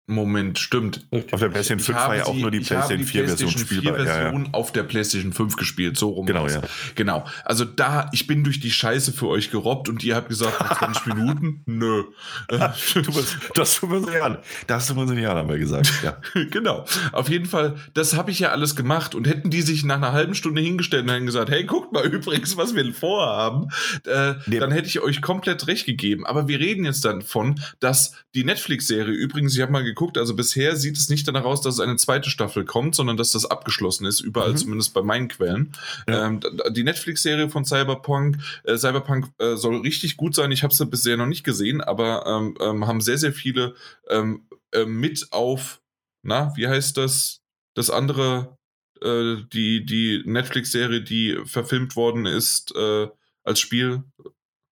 Moment, 0.06 0.58
stimmt. 0.58 1.06
Auf 1.10 1.40
der 1.40 1.48
PlayStation 1.48 1.80
5 1.80 1.98
war 1.98 2.16
ja 2.16 2.26
auch 2.26 2.34
nur 2.34 2.50
die 2.50 2.60
PlayStation 2.60 3.06
4 3.06 3.26
Version 3.26 3.50
spielbar. 3.50 3.94
Version 3.94 4.42
ja, 4.42 4.48
ja. 4.48 4.52
auf 4.52 4.70
der 4.70 4.82
PlayStation 4.82 5.32
5 5.32 5.56
gespielt, 5.56 5.96
so 5.96 6.10
rum. 6.10 6.26
Genau, 6.26 6.46
ja. 6.46 6.60
Genau. 6.94 7.24
Also 7.42 7.64
da, 7.64 8.10
ich 8.12 8.26
bin 8.26 8.44
durch 8.44 8.60
die 8.60 8.70
Scheiße 8.70 9.14
für 9.14 9.28
euch 9.28 9.50
gerobbt 9.50 9.88
und 9.88 10.04
ihr 10.04 10.14
habt 10.14 10.28
gesagt, 10.28 10.58
20 10.78 11.06
Minuten? 11.14 11.62
Nö. 11.64 12.04
das 12.48 13.80
tut 13.80 13.88
mir 13.88 14.00
so 14.00 14.10
an. 14.22 14.38
Das 14.66 14.88
tut 14.88 14.96
mir 14.96 15.06
so 15.06 15.14
an, 15.14 15.24
haben 15.24 15.48
wir 15.48 15.58
gesagt. 15.58 15.90
Ja. 16.02 16.18
genau. 16.50 16.84
Auf 17.12 17.30
jeden 17.30 17.46
Fall, 17.46 17.76
das 17.94 18.14
habe 18.14 18.30
ich 18.30 18.40
ja 18.40 18.50
alles 18.50 18.76
gemacht 18.76 19.14
und 19.14 19.26
hätten 19.26 19.48
die 19.48 19.62
sich 19.62 19.84
nach 19.84 19.96
einer 19.96 20.12
halben 20.12 20.34
Stunde 20.34 20.60
hingestellt 20.60 21.04
und 21.04 21.12
hätten 21.12 21.24
gesagt, 21.24 21.50
hey, 21.50 21.64
guckt 21.64 21.92
mal 21.92 22.04
übrigens, 22.12 22.58
was 22.58 22.74
wir 22.74 22.84
vorhaben, 22.92 23.68
äh, 24.06 24.34
nee. 24.44 24.58
dann 24.58 24.70
hätte 24.70 24.88
ich 24.88 25.00
euch 25.00 25.22
komplett 25.22 25.66
recht 25.66 25.86
gegeben. 25.86 26.26
Aber 26.26 26.46
wir 26.46 26.60
reden 26.60 26.84
jetzt 26.84 27.06
dann 27.06 27.22
von, 27.22 27.58
dass 27.80 28.12
die 28.34 28.44
Netflix-Serie, 28.44 29.14
übrigens, 29.14 29.54
ich 29.56 29.62
habe 29.62 29.72
mal 29.72 29.93
geguckt, 29.94 30.18
also 30.18 30.34
bisher 30.34 30.76
sieht 30.76 30.96
es 30.96 31.08
nicht 31.08 31.26
danach 31.26 31.44
aus, 31.44 31.60
dass 31.60 31.74
es 31.74 31.80
eine 31.80 31.96
zweite 31.96 32.30
Staffel 32.30 32.64
kommt, 32.64 32.94
sondern 32.94 33.16
dass 33.16 33.32
das 33.32 33.46
abgeschlossen 33.46 34.06
ist, 34.06 34.20
überall 34.20 34.52
mhm. 34.52 34.56
zumindest 34.56 34.94
bei 34.94 35.02
meinen 35.02 35.28
Quellen. 35.28 35.72
Ja. 36.08 36.26
Ähm, 36.26 36.40
die 36.70 36.84
Netflix-Serie 36.84 37.48
von 37.48 37.64
Cyberpunk, 37.64 38.38
äh, 38.64 38.76
Cyberpunk 38.76 39.28
äh, 39.38 39.56
soll 39.56 39.76
richtig 39.80 40.16
gut 40.16 40.34
sein. 40.34 40.52
Ich 40.52 40.62
habe 40.62 40.74
sie 40.74 40.86
bisher 40.86 41.16
noch 41.16 41.26
nicht 41.26 41.44
gesehen, 41.44 41.80
aber 41.80 42.26
ähm, 42.26 42.56
ähm, 42.60 42.86
haben 42.86 43.00
sehr, 43.00 43.18
sehr 43.18 43.32
viele 43.32 43.74
ähm, 44.08 44.46
äh, 44.72 44.84
mit 44.84 45.28
auf, 45.30 45.80
na, 46.22 46.52
wie 46.56 46.68
heißt 46.68 46.96
das? 46.96 47.40
Das 47.74 47.90
andere, 47.90 48.56
äh, 49.02 49.36
die, 49.52 49.84
die 49.84 50.22
Netflix-Serie, 50.24 51.02
die 51.02 51.38
verfilmt 51.44 51.96
worden 51.96 52.26
ist 52.26 52.74
äh, 52.76 53.08
als 53.44 53.60
Spiel. 53.60 54.04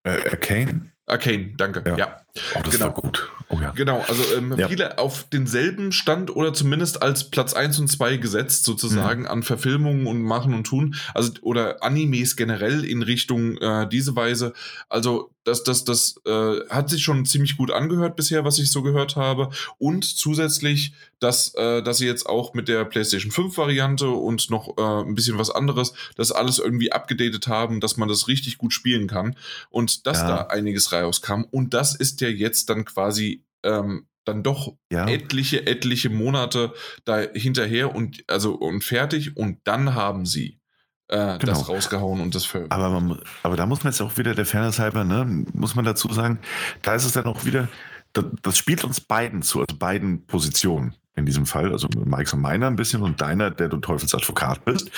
Äh, 0.03 0.30
Arcane? 0.30 0.91
Arcane, 1.06 1.53
danke. 1.57 1.84
Ja. 1.85 1.98
ja. 1.98 2.22
Oh, 2.55 2.59
das 2.64 2.73
genau. 2.73 2.85
war 2.85 2.93
gut. 2.93 3.31
Oh, 3.49 3.57
ja. 3.61 3.72
Genau, 3.72 4.03
also 4.07 4.23
ähm, 4.35 4.55
ja. 4.57 4.68
viele 4.68 4.97
auf 4.97 5.23
denselben 5.30 5.91
Stand 5.91 6.35
oder 6.35 6.53
zumindest 6.53 7.01
als 7.01 7.30
Platz 7.30 7.53
1 7.53 7.80
und 7.80 7.88
2 7.88 8.18
gesetzt, 8.18 8.65
sozusagen, 8.65 9.22
mhm. 9.22 9.27
an 9.27 9.43
Verfilmungen 9.43 10.07
und 10.07 10.22
Machen 10.22 10.53
und 10.53 10.65
Tun. 10.65 10.95
Also, 11.14 11.31
oder 11.41 11.81
Animes 11.84 12.35
generell 12.35 12.84
in 12.84 13.03
Richtung 13.03 13.57
äh, 13.57 13.88
diese 13.88 14.15
Weise. 14.15 14.53
Also, 14.89 15.31
das, 15.47 15.64
das, 15.64 15.85
das 15.85 16.19
äh, 16.26 16.59
hat 16.69 16.89
sich 16.89 17.01
schon 17.01 17.26
ziemlich 17.26 17.55
gut 17.55 17.72
angehört 17.72 18.18
bisher, 18.18 18.43
was 18.43 18.59
ich 18.59 18.69
so 18.69 18.84
gehört 18.84 19.15
habe. 19.15 19.49
Und 19.77 20.03
zusätzlich, 20.03 20.91
dass, 21.19 21.55
äh, 21.55 21.81
dass 21.81 21.99
sie 21.99 22.05
jetzt 22.05 22.26
auch 22.26 22.53
mit 22.53 22.68
der 22.68 22.84
PlayStation 22.84 23.31
5 23.31 23.57
Variante 23.57 24.09
und 24.09 24.49
noch 24.49 24.77
äh, 24.77 25.07
ein 25.07 25.15
bisschen 25.15 25.38
was 25.38 25.49
anderes, 25.49 25.93
das 26.18 26.34
alles 26.34 26.59
irgendwie 26.59 26.91
abgedatet 26.91 27.47
haben, 27.47 27.80
dass 27.80 27.95
man 27.95 28.09
das 28.09 28.27
richtig 28.27 28.57
gut 28.57 28.73
spielen 28.73 29.07
kann. 29.07 29.38
Und 29.69 30.05
dass 30.05 30.19
ja. 30.19 30.27
da 30.27 30.38
einiges 30.47 30.91
rauskam. 30.91 31.43
Und 31.49 31.73
das 31.73 31.95
ist 31.95 32.19
ja 32.27 32.35
jetzt 32.35 32.69
dann 32.69 32.85
quasi 32.85 33.45
ähm, 33.63 34.07
dann 34.25 34.43
doch 34.43 34.75
ja. 34.91 35.07
etliche, 35.07 35.65
etliche 35.65 36.09
Monate 36.09 36.73
da 37.05 37.19
hinterher 37.19 37.95
und 37.95 38.23
also 38.27 38.53
und 38.55 38.83
fertig 38.83 39.37
und 39.37 39.59
dann 39.63 39.95
haben 39.95 40.25
sie 40.25 40.59
äh, 41.07 41.37
genau. 41.37 41.53
das 41.53 41.69
rausgehauen 41.69 42.21
und 42.21 42.35
das 42.35 42.45
für. 42.45 42.65
Aber, 42.69 42.89
man, 42.89 43.21
aber 43.43 43.55
da 43.55 43.65
muss 43.65 43.83
man 43.83 43.93
jetzt 43.93 44.01
auch 44.01 44.17
wieder 44.17 44.35
der 44.35 44.45
Fairness 44.45 44.79
halber, 44.79 45.03
ne, 45.03 45.45
muss 45.53 45.75
man 45.75 45.85
dazu 45.85 46.11
sagen, 46.11 46.39
da 46.81 46.95
ist 46.95 47.05
es 47.05 47.13
dann 47.13 47.25
auch 47.25 47.45
wieder, 47.45 47.69
das, 48.13 48.25
das 48.41 48.57
spielt 48.57 48.83
uns 48.83 48.99
beiden 48.99 49.41
zu, 49.41 49.59
also 49.59 49.77
beiden 49.77 50.25
Positionen 50.25 50.95
in 51.15 51.25
diesem 51.25 51.45
Fall, 51.45 51.71
also 51.71 51.87
Mikes 51.87 52.33
und 52.33 52.41
meiner 52.41 52.67
ein 52.67 52.75
bisschen 52.75 53.01
und 53.01 53.21
deiner, 53.21 53.49
der 53.49 53.69
du 53.69 53.77
Teufelsadvokat 53.77 54.65
bist. 54.65 54.91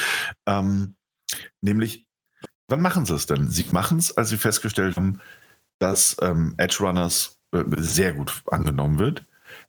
Ähm, 0.45 0.95
nämlich, 1.61 2.05
wann 2.67 2.81
machen 2.81 3.05
sie 3.05 3.15
es 3.15 3.25
denn? 3.25 3.49
Sie 3.49 3.65
machen 3.71 3.99
es, 3.99 4.17
als 4.17 4.29
sie 4.29 4.37
festgestellt 4.37 4.97
haben, 4.97 5.21
dass 5.79 6.17
ähm, 6.21 6.53
Edge 6.57 6.77
Runners 6.81 7.37
äh, 7.53 7.63
sehr 7.77 8.13
gut 8.13 8.43
angenommen 8.51 8.99
wird, 8.99 9.25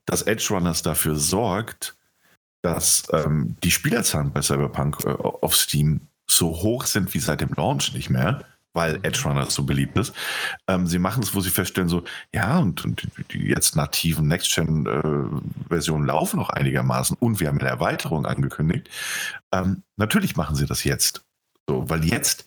dass 0.06 0.22
Edge 0.22 0.48
Runners 0.50 0.82
dafür 0.82 1.16
sorgt, 1.16 1.96
dass 2.62 3.04
ähm, 3.12 3.56
die 3.62 3.70
Spielerzahlen 3.70 4.32
bei 4.32 4.42
Cyberpunk 4.42 4.98
äh, 5.04 5.10
auf 5.10 5.56
Steam 5.56 6.00
so 6.30 6.50
hoch 6.50 6.84
sind 6.86 7.12
wie 7.14 7.18
seit 7.20 7.40
dem 7.40 7.52
Launch 7.56 7.92
nicht 7.94 8.10
mehr, 8.10 8.44
weil 8.72 8.98
Mhm. 8.98 9.04
Edge 9.04 9.22
Runner 9.24 9.46
so 9.50 9.64
beliebt 9.64 9.98
ist. 9.98 10.12
Ähm, 10.68 10.86
sie 10.86 10.98
machen 10.98 11.22
es, 11.22 11.34
wo 11.34 11.40
sie 11.40 11.50
feststellen, 11.50 11.88
so, 11.88 12.04
ja, 12.34 12.58
und, 12.58 12.84
und 12.84 13.08
die- 13.32 13.48
jetzt 13.48 13.76
nativen 13.76 14.28
Next-Gen-Versionen 14.28 16.06
laufen 16.06 16.36
noch 16.36 16.50
einigermaßen 16.50 17.16
und 17.18 17.40
wir 17.40 17.48
haben 17.48 17.58
eine 17.60 17.68
Erweiterung 17.68 18.26
angekündigt. 18.26 18.88
Ähm, 19.52 19.82
natürlich 19.96 20.36
machen 20.36 20.56
sie 20.56 20.66
das 20.66 20.84
jetzt. 20.84 21.24
So, 21.68 21.88
weil 21.88 22.04
jetzt, 22.04 22.44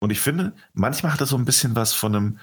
und 0.00 0.10
ich 0.10 0.20
finde, 0.20 0.52
manchmal 0.72 1.12
hat 1.12 1.20
das 1.20 1.30
so 1.30 1.36
ein 1.36 1.44
bisschen 1.44 1.74
was 1.76 1.92
von 1.92 2.14
einem, 2.14 2.38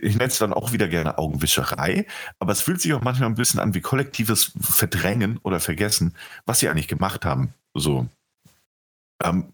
ich 0.00 0.14
nenne 0.14 0.28
es 0.28 0.38
dann 0.38 0.52
auch 0.52 0.72
wieder 0.72 0.88
gerne 0.88 1.18
Augenwischerei, 1.18 2.06
aber 2.38 2.52
es 2.52 2.60
fühlt 2.60 2.80
sich 2.80 2.92
auch 2.94 3.02
manchmal 3.02 3.28
ein 3.28 3.34
bisschen 3.34 3.60
an 3.60 3.74
wie 3.74 3.80
kollektives 3.80 4.52
Verdrängen 4.60 5.38
oder 5.42 5.60
Vergessen, 5.60 6.14
was 6.46 6.60
sie 6.60 6.68
eigentlich 6.68 6.88
gemacht 6.88 7.24
haben. 7.24 7.54
So. 7.74 8.06
Ähm, 9.22 9.52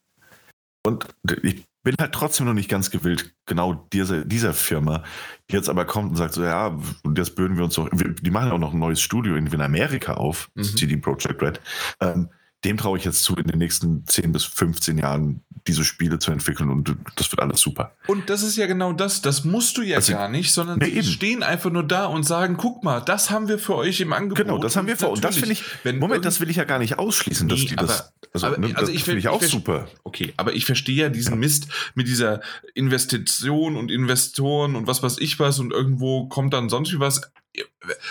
und 0.86 1.06
ich 1.42 1.64
bin 1.82 1.94
halt 1.98 2.12
trotzdem 2.12 2.46
noch 2.46 2.54
nicht 2.54 2.68
ganz 2.68 2.90
gewillt, 2.90 3.34
genau 3.46 3.86
diese, 3.92 4.26
dieser 4.26 4.52
Firma, 4.52 5.02
die 5.50 5.56
jetzt 5.56 5.68
aber 5.68 5.84
kommt 5.84 6.10
und 6.10 6.16
sagt 6.16 6.34
so, 6.34 6.42
ja, 6.42 6.78
das 7.04 7.34
bürden 7.34 7.56
wir 7.56 7.64
uns 7.64 7.74
doch, 7.74 7.88
die 7.90 8.30
machen 8.30 8.50
auch 8.50 8.58
noch 8.58 8.72
ein 8.72 8.78
neues 8.78 9.00
Studio 9.00 9.36
in, 9.36 9.46
in 9.46 9.60
Amerika 9.60 10.14
auf, 10.14 10.50
Mhm. 10.54 10.62
CD 10.64 10.96
Projekt 10.96 11.42
Red. 11.42 11.60
Ähm, 12.00 12.28
dem 12.64 12.76
traue 12.76 12.98
ich 12.98 13.04
jetzt 13.04 13.22
zu, 13.22 13.34
in 13.36 13.46
den 13.46 13.58
nächsten 13.58 14.06
10 14.06 14.32
bis 14.32 14.44
15 14.44 14.98
Jahren 14.98 15.42
diese 15.66 15.84
Spiele 15.84 16.18
zu 16.18 16.30
entwickeln 16.30 16.70
und 16.70 16.96
das 17.16 17.30
wird 17.30 17.40
alles 17.40 17.60
super. 17.60 17.92
Und 18.06 18.30
das 18.30 18.42
ist 18.42 18.56
ja 18.56 18.66
genau 18.66 18.92
das, 18.94 19.20
das 19.22 19.44
musst 19.44 19.76
du 19.76 19.82
ja 19.82 19.96
Also, 19.96 20.12
gar 20.14 20.28
nicht, 20.28 20.52
sondern 20.52 20.78
nee, 20.78 20.86
sie 20.86 20.92
eben. 20.92 21.02
stehen 21.06 21.42
einfach 21.42 21.70
nur 21.70 21.82
da 21.86 22.06
und 22.06 22.22
sagen, 22.24 22.56
guck 22.56 22.82
mal, 22.82 23.00
das 23.00 23.30
haben 23.30 23.48
wir 23.48 23.58
für 23.58 23.76
euch 23.76 24.00
im 24.00 24.12
Angebot. 24.14 24.38
Genau, 24.46 24.58
das 24.58 24.76
haben 24.76 24.86
wir 24.86 24.96
vor. 24.96 25.10
Und 25.10 25.22
das 25.22 25.36
finde 25.36 25.52
ich, 25.52 25.62
wenn 25.84 25.98
Moment, 25.98 26.24
das 26.24 26.40
will 26.40 26.48
ich 26.50 26.56
ja 26.56 26.64
gar 26.64 26.78
nicht 26.78 26.98
ausschließen, 26.98 27.48
dass 27.48 27.58
Nee, 27.60 27.66
die 27.66 27.76
das, 27.76 28.00
aber- 28.00 28.10
also, 28.32 28.46
aber- 28.46 28.58
ne, 28.58 28.66
also 28.68 28.80
das 28.86 28.88
ich 28.90 29.04
finde 29.04 29.18
ich 29.20 29.28
auch 29.28 29.42
ich 29.42 29.48
super. 29.48 29.88
Okay, 30.04 30.32
aber 30.38 30.54
ich 30.54 30.64
verstehe 30.64 30.96
ja 30.96 31.08
diesen 31.10 31.38
Mist 31.38 31.68
mit 31.94 32.08
dieser 32.08 32.40
Investition 32.74 33.76
und 33.76 33.90
Investoren 33.90 34.76
und 34.76 34.86
was 34.86 35.02
weiß 35.02 35.18
ich 35.18 35.38
was 35.38 35.58
und 35.58 35.72
irgendwo 35.72 36.26
kommt 36.28 36.52
dann 36.54 36.68
sonst 36.68 36.92
wie 36.92 37.00
was. 37.00 37.30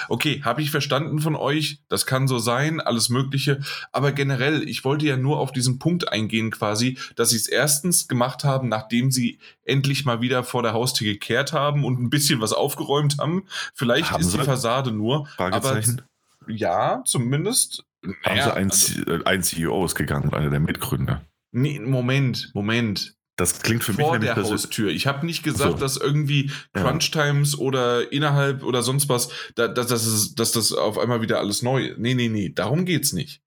Okay, 0.10 0.42
habe 0.44 0.62
ich 0.62 0.72
verstanden 0.72 1.20
von 1.20 1.36
euch, 1.36 1.82
das 1.88 2.06
kann 2.06 2.28
so 2.28 2.40
sein, 2.40 2.82
alles 2.82 3.10
Mögliche, 3.10 3.62
aber 3.92 4.12
generell, 4.12 4.68
ich 4.68 4.84
wollte 4.84 5.06
ja 5.06 5.16
nur 5.16 5.40
auf 5.40 5.52
diesen 5.52 5.80
Punkt 5.80 6.12
eingehen 6.12 6.52
quasi, 6.52 6.98
dass 7.16 7.30
sie 7.30 7.38
es 7.38 7.48
erstens 7.48 8.08
gemacht 8.08 8.44
haben, 8.44 8.68
nachdem 8.68 9.12
sie 9.12 9.40
endlich 9.64 10.06
mal 10.06 10.22
wieder 10.22 10.44
vor 10.44 10.64
der 10.64 10.74
Haustür 10.74 11.06
gekehrt 11.14 11.54
haben 11.54 11.86
und 11.86 12.00
ein 12.02 12.10
bisschen 12.10 12.42
was 12.42 12.52
aufgeräumt 12.54 13.18
haben. 13.20 13.46
Vielleicht 13.76 14.12
Haben 14.12 14.22
ist 14.22 14.34
die? 14.34 14.40
Fassade 14.40 14.92
nur, 14.92 15.28
aber 15.38 15.62
Fragezeichen. 15.62 16.02
ja, 16.48 17.02
zumindest. 17.06 17.84
Haben 18.04 18.16
Naja, 18.26 18.44
sie 18.46 18.54
ein, 18.56 18.70
also- 18.72 19.02
äh, 19.04 19.24
ein 19.26 19.44
CEO 19.44 19.86
ist 19.86 19.96
gegangen, 19.96 20.34
einer 20.34 20.50
der 20.50 20.60
Mitgründer. 20.60 21.22
Nee, 21.52 21.80
Moment, 21.80 22.52
Moment. 22.54 23.16
Das 23.40 23.62
klingt 23.62 23.84
für 23.84 23.94
mich 23.94 24.02
vor 24.02 24.18
nämlich 24.18 24.34
der. 24.34 24.44
Haustür. 24.44 24.90
Ich 24.92 25.08
habe 25.08 25.26
nicht 25.26 25.44
gesagt, 25.44 25.74
So. 25.74 25.78
dass 25.78 25.98
irgendwie 25.98 26.52
Ja. 26.76 26.84
Crunch 26.84 27.12
Times 27.12 27.58
oder 27.58 28.12
innerhalb 28.12 28.64
oder 28.64 28.84
sonst 28.84 29.10
was, 29.10 29.30
da, 29.56 29.68
dass, 29.68 29.88
dass, 29.88 30.36
dass 30.36 30.52
das 30.52 30.74
auf 30.74 30.98
einmal 30.98 31.22
wieder 31.22 31.40
alles 31.40 31.62
neu. 31.62 31.94
Nee, 31.98 32.14
nee, 32.14 32.30
nee, 32.30 32.50
darum 32.50 32.86
geht's 32.86 33.14
nicht. 33.14 33.42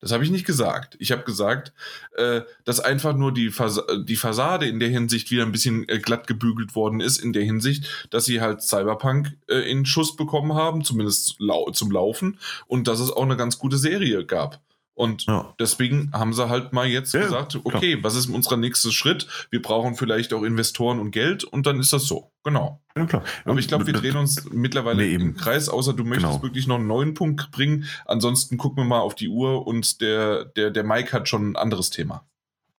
Das 0.00 0.12
habe 0.12 0.22
ich 0.24 0.30
nicht 0.30 0.44
gesagt. 0.46 0.94
Ich 1.00 1.10
habe 1.10 1.24
gesagt, 1.24 1.72
äh, 2.16 2.42
dass 2.64 2.80
einfach 2.80 3.16
nur 3.16 3.32
die, 3.32 3.50
Fas 3.50 3.80
die 4.04 4.16
Fassade 4.16 4.66
in 4.66 4.78
der 4.78 4.90
Hinsicht 4.90 5.30
wieder 5.30 5.42
ein 5.44 5.52
bisschen 5.52 5.88
äh, 5.88 5.98
glatt 5.98 6.26
gebügelt 6.26 6.74
worden 6.74 7.00
ist, 7.00 7.16
in 7.18 7.32
der 7.32 7.44
Hinsicht, 7.44 7.88
dass 8.10 8.26
sie 8.26 8.42
halt 8.42 8.60
Cyberpunk 8.62 9.36
äh, 9.48 9.70
in 9.70 9.86
Schuss 9.86 10.14
bekommen 10.14 10.52
haben, 10.54 10.84
zumindest 10.84 11.36
lau 11.40 11.70
zum 11.70 11.90
Laufen, 11.90 12.38
und 12.66 12.88
dass 12.88 13.00
es 13.00 13.10
auch 13.10 13.22
eine 13.22 13.38
ganz 13.38 13.58
gute 13.58 13.78
Serie 13.78 14.26
gab. 14.26 14.60
Und 14.96 15.26
Ja. 15.26 15.54
deswegen 15.60 16.10
haben 16.14 16.32
sie 16.32 16.48
halt 16.48 16.72
mal 16.72 16.86
jetzt 16.86 17.12
Ja, 17.12 17.20
gesagt, 17.20 17.52
klar. 17.52 17.62
okay, 17.66 17.98
was 18.02 18.16
ist 18.16 18.30
unser 18.30 18.56
nächster 18.56 18.90
Schritt? 18.90 19.26
Wir 19.50 19.60
brauchen 19.60 19.94
vielleicht 19.94 20.32
auch 20.32 20.42
Investoren 20.42 20.98
und 20.98 21.10
Geld 21.10 21.44
und 21.44 21.66
dann 21.66 21.78
ist 21.78 21.92
das 21.92 22.06
so. 22.06 22.32
Genau. 22.44 22.80
Ja, 22.96 23.04
klar. 23.04 23.22
Aber 23.44 23.58
ich 23.58 23.68
glaube, 23.68 23.86
wir 23.86 23.92
drehen 23.92 24.16
uns 24.16 24.48
mittlerweile 24.50 25.02
Nee, 25.02 25.12
eben. 25.12 25.22
im 25.22 25.36
Kreis, 25.36 25.68
außer 25.68 25.92
du 25.92 26.02
möchtest 26.04 26.32
Genau. 26.32 26.42
wirklich 26.42 26.66
noch 26.66 26.76
einen 26.76 26.86
neuen 26.86 27.12
Punkt 27.12 27.50
bringen. 27.50 27.84
Ansonsten 28.06 28.56
gucken 28.56 28.78
wir 28.84 28.88
mal 28.88 29.00
auf 29.00 29.14
die 29.14 29.28
Uhr 29.28 29.66
und 29.66 30.00
der, 30.00 30.46
der, 30.46 30.70
der 30.70 30.82
Mike 30.82 31.12
hat 31.12 31.28
schon 31.28 31.50
ein 31.50 31.56
anderes 31.56 31.90
Thema. 31.90 32.24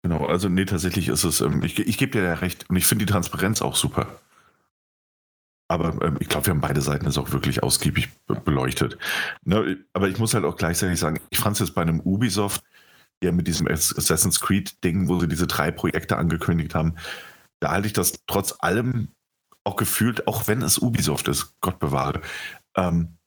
Genau, 0.01 0.25
also 0.25 0.49
nee, 0.49 0.65
tatsächlich 0.65 1.09
ist 1.09 1.23
es, 1.23 1.41
ähm, 1.41 1.61
ich, 1.63 1.77
ich 1.77 1.97
gebe 1.99 2.13
dir 2.13 2.23
ja 2.23 2.33
recht 2.33 2.67
und 2.69 2.77
ich 2.77 2.87
finde 2.87 3.05
die 3.05 3.11
Transparenz 3.11 3.61
auch 3.61 3.75
super. 3.75 4.07
Aber 5.67 6.01
ähm, 6.01 6.17
ich 6.19 6.29
glaube, 6.29 6.47
wir 6.47 6.51
haben 6.53 6.61
beide 6.61 6.81
Seiten 6.81 7.05
jetzt 7.05 7.17
auch 7.17 7.31
wirklich 7.31 7.63
ausgiebig 7.63 8.09
be 8.25 8.35
beleuchtet. 8.35 8.97
Ne, 9.43 9.77
aber 9.93 10.07
ich 10.07 10.17
muss 10.17 10.33
halt 10.33 10.45
auch 10.45 10.55
gleichzeitig 10.55 10.99
sagen, 10.99 11.19
ich 11.29 11.39
fand 11.39 11.55
es 11.55 11.67
jetzt 11.67 11.75
bei 11.75 11.81
einem 11.81 11.99
Ubisoft, 11.99 12.63
ja 13.23 13.31
mit 13.31 13.47
diesem 13.47 13.67
Assassin's 13.67 14.39
Creed-Ding, 14.39 15.07
wo 15.07 15.19
sie 15.19 15.27
diese 15.27 15.47
drei 15.47 15.71
Projekte 15.71 16.17
angekündigt 16.17 16.75
haben, 16.75 16.95
da 17.59 17.71
halte 17.71 17.87
ich 17.87 17.93
das 17.93 18.13
trotz 18.27 18.55
allem 18.59 19.09
auch 19.63 19.75
gefühlt, 19.75 20.27
auch 20.27 20.47
wenn 20.47 20.61
es 20.61 20.77
Ubisoft 20.77 21.27
ist, 21.27 21.55
Gott 21.59 21.79
bewahre, 21.79 22.21
ähm, 22.75 23.17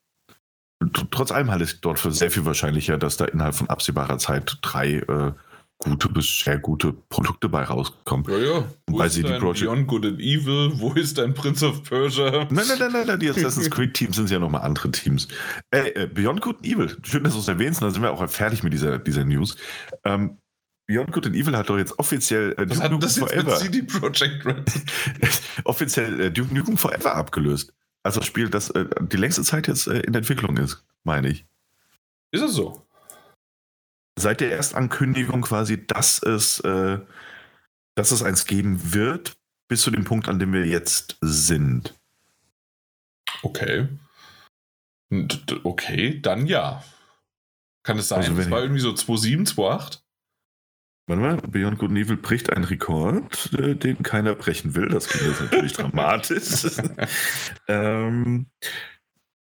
tr- 0.83 1.09
trotz 1.11 1.33
allem 1.33 1.51
halte 1.51 1.65
ich 1.65 1.81
dort 1.81 1.99
für 1.99 2.13
sehr 2.13 2.31
viel 2.31 2.45
wahrscheinlicher, 2.45 2.97
dass 2.97 3.17
da 3.17 3.27
innerhalb 3.27 3.55
von 3.55 3.69
absehbarer 3.69 4.19
Zeit 4.19 4.59
drei 4.63 4.95
äh, 4.95 5.33
gute 5.81 6.09
bis 6.11 6.41
sehr 6.41 6.59
gute 6.59 6.93
Produkte 6.93 7.49
bei 7.49 7.65
rauskommen. 7.65 8.25
Ja, 8.29 8.39
ja. 8.39 8.65
Wo 8.87 8.99
Weil 8.99 9.07
ist 9.07 9.15
sie 9.15 9.23
die 9.23 9.33
Project- 9.33 9.65
Beyond 9.65 9.89
Good 9.89 10.07
and 10.07 10.21
Evil? 10.21 10.73
Wo 10.75 10.93
ist 10.93 11.17
dein 11.19 11.33
Prince 11.35 11.67
of 11.67 11.83
Persia? 11.83 12.47
Nein, 12.51 12.65
nein, 12.69 12.79
nein, 12.79 12.93
nein, 12.93 13.07
nein, 13.07 13.19
die 13.19 13.31
Assassin's 13.31 13.71
Creed 13.71 13.95
Teams 13.95 14.17
sind 14.17 14.31
ja 14.31 14.39
nochmal 14.39 14.61
andere 14.61 14.91
Teams. 14.91 15.27
Äh, 15.71 15.89
äh, 16.03 16.07
Beyond 16.07 16.43
Good 16.43 16.57
and 16.59 16.67
Evil, 16.67 16.97
schön, 17.03 17.25
dass 17.25 17.33
du 17.33 17.41
es 17.41 17.49
erwähnst, 17.49 17.81
dann 17.83 17.91
sind 17.93 18.03
wir 18.03 18.13
auch 18.13 18.29
fertig 18.29 18.63
mit 18.63 18.73
dieser, 18.75 18.99
dieser 18.99 19.25
News. 19.25 19.57
Ähm, 20.05 20.37
Beyond 20.87 21.13
Good 21.13 21.27
and 21.27 21.37
Evil 21.37 21.57
hat 21.57 21.71
doch 21.71 21.79
jetzt 21.79 21.99
offiziell 21.99 22.53
äh, 22.59 22.67
Duke 22.67 22.91
Nukem 22.91 23.09
Forever, 23.09 23.57
CD 23.57 23.83
Projekt 23.83 24.45
Red? 24.45 24.71
offiziell 25.65 26.21
äh, 26.21 26.31
Duke 26.31 26.55
Nukem 26.55 26.77
Forever 26.77 27.15
abgelöst. 27.15 27.73
Also 28.03 28.21
das 28.21 28.27
Spiel, 28.27 28.51
das 28.51 28.71
äh, 28.71 28.87
die 29.01 29.17
längste 29.17 29.43
Zeit 29.43 29.67
jetzt 29.67 29.87
äh, 29.87 30.01
in 30.01 30.15
Entwicklung 30.15 30.57
ist, 30.59 30.85
meine 31.05 31.29
ich. 31.29 31.47
Ist 32.33 32.43
es 32.43 32.53
so? 32.53 32.87
Seit 34.19 34.41
der 34.41 34.53
Erstankündigung 34.53 35.43
quasi, 35.43 35.87
dass 35.87 36.23
es, 36.23 36.61
äh, 36.61 36.99
dass 37.95 38.11
es 38.11 38.23
eins 38.23 38.47
geben 38.47 38.93
wird, 38.93 39.37
bis 39.69 39.83
zu 39.83 39.91
dem 39.91 40.05
Punkt, 40.05 40.29
an 40.29 40.39
dem 40.39 40.53
wir 40.53 40.67
jetzt 40.67 41.17
sind. 41.21 41.99
Okay. 43.43 43.89
Okay, 45.65 46.21
dann 46.21 46.47
ja. 46.47 46.85
Kann 47.83 47.99
es 47.99 48.09
sein? 48.09 48.19
Also 48.19 48.35
das 48.35 48.51
war 48.51 48.61
irgendwie 48.61 48.81
so 48.81 48.91
2,7, 48.91 49.55
2,8? 49.55 50.01
Warte 51.07 51.23
mal, 51.23 51.37
Beyond 51.39 51.79
Good 51.79 51.91
and 51.91 51.99
Evil 51.99 52.17
bricht 52.17 52.53
einen 52.53 52.65
Rekord, 52.65 53.53
äh, 53.55 53.75
den 53.75 54.03
keiner 54.03 54.37
brechen 54.37 54.77
will. 54.77 54.89
Das 54.89 55.09
klingt 55.09 55.27
jetzt 55.29 55.41
natürlich 55.41 55.73
dramatisch. 55.75 56.67
ähm, 57.69 58.47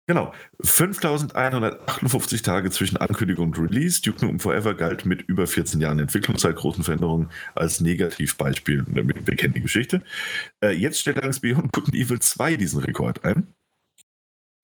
genau. 0.06 0.32
5158 0.62 2.42
Tage 2.42 2.70
zwischen 2.70 2.96
Ankündigung 2.96 3.48
und 3.48 3.58
Release. 3.58 4.02
Duke 4.02 4.24
Nukem 4.24 4.40
Forever 4.40 4.74
galt 4.74 5.06
mit 5.06 5.22
über 5.22 5.46
14 5.46 5.80
Jahren 5.80 5.98
Entwicklungszeit, 5.98 6.56
großen 6.56 6.84
Veränderungen 6.84 7.30
als 7.54 7.80
Negativbeispiel. 7.80 8.84
Wir, 8.86 9.06
wir 9.06 9.36
kennen 9.36 9.54
die 9.54 9.60
Geschichte. 9.60 10.02
Äh, 10.62 10.72
jetzt 10.72 11.00
stellt 11.00 11.16
allerdings 11.16 11.40
Beyond 11.40 11.72
Good 11.72 11.86
and 11.86 11.94
Evil 11.94 12.20
2 12.20 12.56
diesen 12.56 12.80
Rekord 12.80 13.24
ein. 13.24 13.54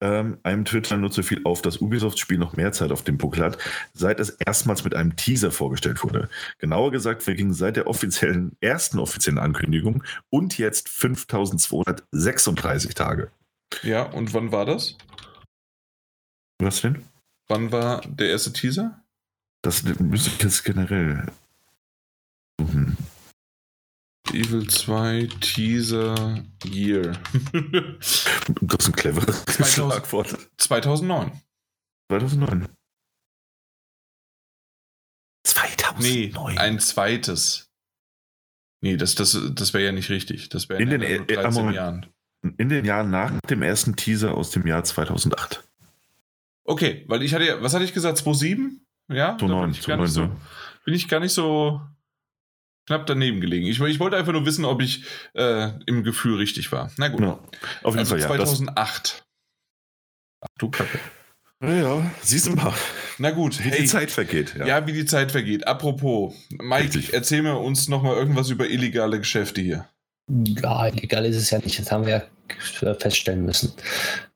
Ähm, 0.01 0.39
einem 0.41 0.65
Twitter-Nutzer 0.65 1.21
fiel 1.21 1.41
auf, 1.43 1.61
dass 1.61 1.77
Ubisoft-Spiel 1.77 2.39
noch 2.39 2.57
mehr 2.57 2.71
Zeit 2.71 2.91
auf 2.91 3.03
dem 3.03 3.19
Buckel 3.19 3.43
hat, 3.43 3.59
seit 3.93 4.19
es 4.19 4.31
erstmals 4.31 4.83
mit 4.83 4.95
einem 4.95 5.15
Teaser 5.15 5.51
vorgestellt 5.51 6.03
wurde. 6.03 6.27
Genauer 6.57 6.91
gesagt 6.91 7.21
vergingen 7.21 7.53
seit 7.53 7.75
der 7.75 7.85
offiziellen, 7.85 8.53
ersten 8.61 8.97
offiziellen 8.97 9.37
Ankündigung 9.37 10.03
und 10.29 10.57
jetzt 10.57 10.89
5236 10.89 12.95
Tage. 12.95 13.29
Ja, 13.83 14.03
und 14.03 14.33
wann 14.33 14.51
war 14.51 14.65
das? 14.65 14.97
Was 16.61 16.81
denn? 16.81 17.03
Wann 17.47 17.71
war 17.71 18.01
der 18.01 18.29
erste 18.29 18.53
Teaser? 18.53 19.03
Das 19.63 19.83
müsste 19.83 20.29
ich 20.29 20.41
jetzt 20.41 20.63
generell. 20.63 21.31
suchen. 22.59 22.97
Evil 24.31 24.69
2 24.69 25.27
Teaser 25.41 26.43
Year. 26.65 27.19
Das 28.61 28.77
ist 28.79 28.87
ein 28.87 28.93
cleveres 28.95 29.43
2000. 29.45 29.67
Schlagwort. 29.67 30.49
2009. 30.57 31.41
2009. 32.11 32.59
Nee, 35.99 36.29
2009. 36.31 36.57
ein 36.57 36.79
zweites. 36.79 37.69
Nee, 38.83 38.97
das, 38.97 39.15
das, 39.15 39.37
das 39.53 39.73
wäre 39.73 39.85
ja 39.85 39.91
nicht 39.91 40.09
richtig. 40.09 40.49
Das 40.49 40.69
wäre 40.69 40.81
In 40.81 40.89
ja 40.91 40.97
den- 40.97 41.17
nur 41.21 41.29
äh, 41.29 41.33
13 41.35 41.53
Moment. 41.53 41.75
Jahren. 41.75 42.05
In 42.57 42.69
den 42.69 42.85
Jahren 42.85 43.11
nach 43.11 43.39
dem 43.49 43.61
ersten 43.61 43.95
Teaser 43.95 44.33
aus 44.33 44.49
dem 44.51 44.65
Jahr 44.65 44.83
2008. 44.83 45.63
Okay, 46.63 47.05
weil 47.07 47.23
ich 47.23 47.33
hatte 47.33 47.45
ja, 47.45 47.61
was 47.61 47.73
hatte 47.73 47.83
ich 47.83 47.93
gesagt, 47.93 48.17
2,7? 48.19 48.77
Ja, 49.09 49.33
da 49.33 49.39
2009, 49.39 49.61
bin 49.61 49.71
ich, 49.71 49.85
gar 49.85 49.97
nicht 49.97 50.13
2009, 50.13 50.13
so, 50.13 50.85
bin 50.85 50.93
ich 50.93 51.07
gar 51.07 51.19
nicht 51.19 51.33
so 51.33 51.81
knapp 52.87 53.05
daneben 53.05 53.41
gelegen. 53.41 53.67
Ich, 53.67 53.79
ich 53.79 53.99
wollte 53.99 54.17
einfach 54.17 54.33
nur 54.33 54.45
wissen, 54.45 54.65
ob 54.65 54.81
ich 54.81 55.05
äh, 55.33 55.71
im 55.85 56.03
Gefühl 56.03 56.37
richtig 56.37 56.71
war. 56.71 56.91
Na 56.97 57.07
gut. 57.07 57.21
Ja, 57.21 57.39
auf 57.83 57.95
jeden 57.95 57.99
also 57.99 58.17
Fall, 58.17 58.21
ja. 58.21 58.37
Das, 58.37 58.57
2008. 58.57 59.23
Ach 60.41 60.47
du 60.57 60.69
Kacke. 60.69 60.99
ja, 61.61 61.73
ja, 61.73 62.11
siehst 62.21 62.47
du 62.47 62.51
mal. 62.55 62.73
Na 63.17 63.31
gut, 63.31 63.59
Wie 63.59 63.69
hey. 63.69 63.81
die 63.81 63.87
Zeit 63.87 64.09
vergeht. 64.11 64.55
Ja. 64.55 64.87
wie 64.87 64.93
die 64.93 65.05
Zeit 65.05 65.31
vergeht. 65.31 65.67
Apropos, 65.67 66.33
Mike, 66.49 66.85
Richtig. 66.85 67.13
erzähl 67.13 67.43
mir 67.43 67.57
uns 67.57 67.87
noch 67.87 68.01
mal 68.01 68.15
irgendwas 68.15 68.49
über 68.49 68.67
illegale 68.67 69.19
Geschäfte 69.19 69.61
hier. 69.61 69.87
Ja, 70.27 70.87
egal 70.87 71.25
ist 71.25 71.35
es 71.35 71.49
ja 71.49 71.59
nicht. 71.59 71.77
Das 71.77 71.91
haben 71.91 72.05
wir 72.05 72.27
ja 72.81 72.93
feststellen 72.95 73.45
müssen. 73.45 73.73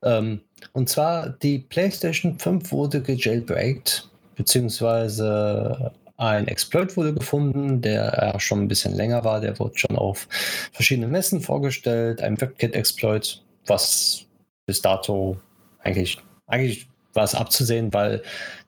Ähm, 0.03 0.41
und 0.75 0.89
zwar, 0.89 1.29
die 1.29 1.59
PlayStation 1.59 2.37
5 2.37 2.73
wurde 2.73 3.01
gejailbreakt, 3.01 4.09
beziehungsweise 4.35 5.93
ein 6.17 6.49
Exploit 6.49 6.97
wurde 6.97 7.13
gefunden, 7.13 7.81
der 7.81 8.35
schon 8.39 8.63
ein 8.63 8.67
bisschen 8.67 8.93
länger 8.93 9.23
war. 9.23 9.39
Der 9.39 9.57
wurde 9.57 9.77
schon 9.77 9.95
auf 9.95 10.27
verschiedenen 10.73 11.11
Messen 11.11 11.39
vorgestellt. 11.39 12.21
Ein 12.21 12.39
WebKit-Exploit, 12.41 13.41
was 13.67 14.25
bis 14.65 14.81
dato 14.81 15.37
eigentlich, 15.79 16.17
eigentlich 16.47 16.89
war 17.13 17.23
es 17.23 17.35
abzusehen, 17.35 17.93
weil 17.93 18.21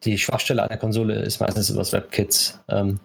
die 0.05 0.17
Schwachstelle 0.17 0.63
an 0.63 0.69
der 0.69 0.77
Konsole 0.77 1.15
ist 1.15 1.41
meistens 1.41 1.69
über 1.69 1.79
das 1.79 1.91
WebKit. 1.91 2.57
Ähm, 2.69 3.01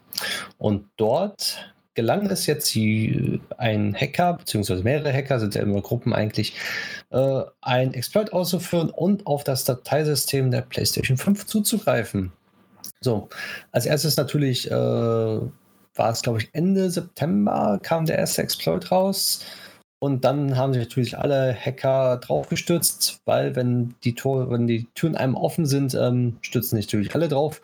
und 0.59 0.87
dort 0.97 1.75
gelang 1.95 2.27
es 2.27 2.47
jetzt 2.47 2.75
die, 2.75 3.41
ein 3.59 3.95
Hacker, 3.95 4.35
beziehungsweise 4.35 4.83
mehrere 4.83 5.13
Hacker, 5.13 5.41
sind 5.41 5.55
ja 5.55 5.63
immer 5.63 5.81
Gruppen 5.83 6.13
eigentlich, 6.13 6.55
äh, 7.11 7.43
ein 7.61 7.95
Exploit 7.95 8.33
auszuführen 8.33 8.91
und 8.91 9.27
auf 9.27 9.45
das 9.45 9.65
Dateisystem 9.65 10.51
der 10.51 10.63
PlayStation 10.63 11.17
5 11.17 11.47
zuzugreifen. 11.47 12.33
So, 13.01 13.29
als 13.73 13.87
erstes 13.87 14.17
natürlich 14.17 14.71
äh, 14.71 14.75
war 14.75 16.11
es, 16.11 16.23
glaube 16.23 16.41
ich, 16.41 16.49
Ende 16.53 16.91
September 16.91 17.79
kam 17.83 18.07
der 18.07 18.19
erste 18.19 18.43
Exploit 18.43 18.91
raus. 18.91 19.45
Und 19.99 20.25
dann 20.25 20.57
haben 20.57 20.73
sich 20.73 20.83
natürlich 20.83 21.17
alle 21.17 21.55
Hacker 21.55 22.17
draufgestürzt, 22.17 23.21
weil 23.25 23.55
wenn 23.55 23.95
die, 24.03 24.17
Tor, 24.17 24.51
wenn 24.51 24.67
die 24.67 24.89
Türen 24.95 25.15
einem 25.15 25.37
offen 25.37 25.65
sind, 25.65 25.95
ähm, 25.95 26.39
stürzen 26.41 26.77
sich 26.77 26.87
natürlich 26.87 27.15
alle 27.15 27.29
drauf. 27.29 27.63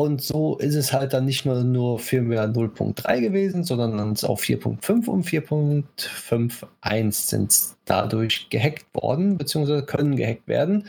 Und 0.00 0.22
so 0.22 0.56
ist 0.56 0.76
es 0.76 0.94
halt 0.94 1.12
dann 1.12 1.26
nicht 1.26 1.44
nur, 1.44 1.62
nur 1.62 1.98
Firmware 1.98 2.46
0.3 2.48 3.20
gewesen, 3.20 3.64
sondern 3.64 3.98
dann 3.98 4.14
ist 4.14 4.24
auch 4.24 4.40
4.5 4.40 5.06
und 5.08 5.26
4.51 5.26 7.12
sind 7.12 7.54
dadurch 7.84 8.48
gehackt 8.48 8.86
worden, 8.94 9.36
beziehungsweise 9.36 9.82
können 9.84 10.16
gehackt 10.16 10.48
werden. 10.48 10.86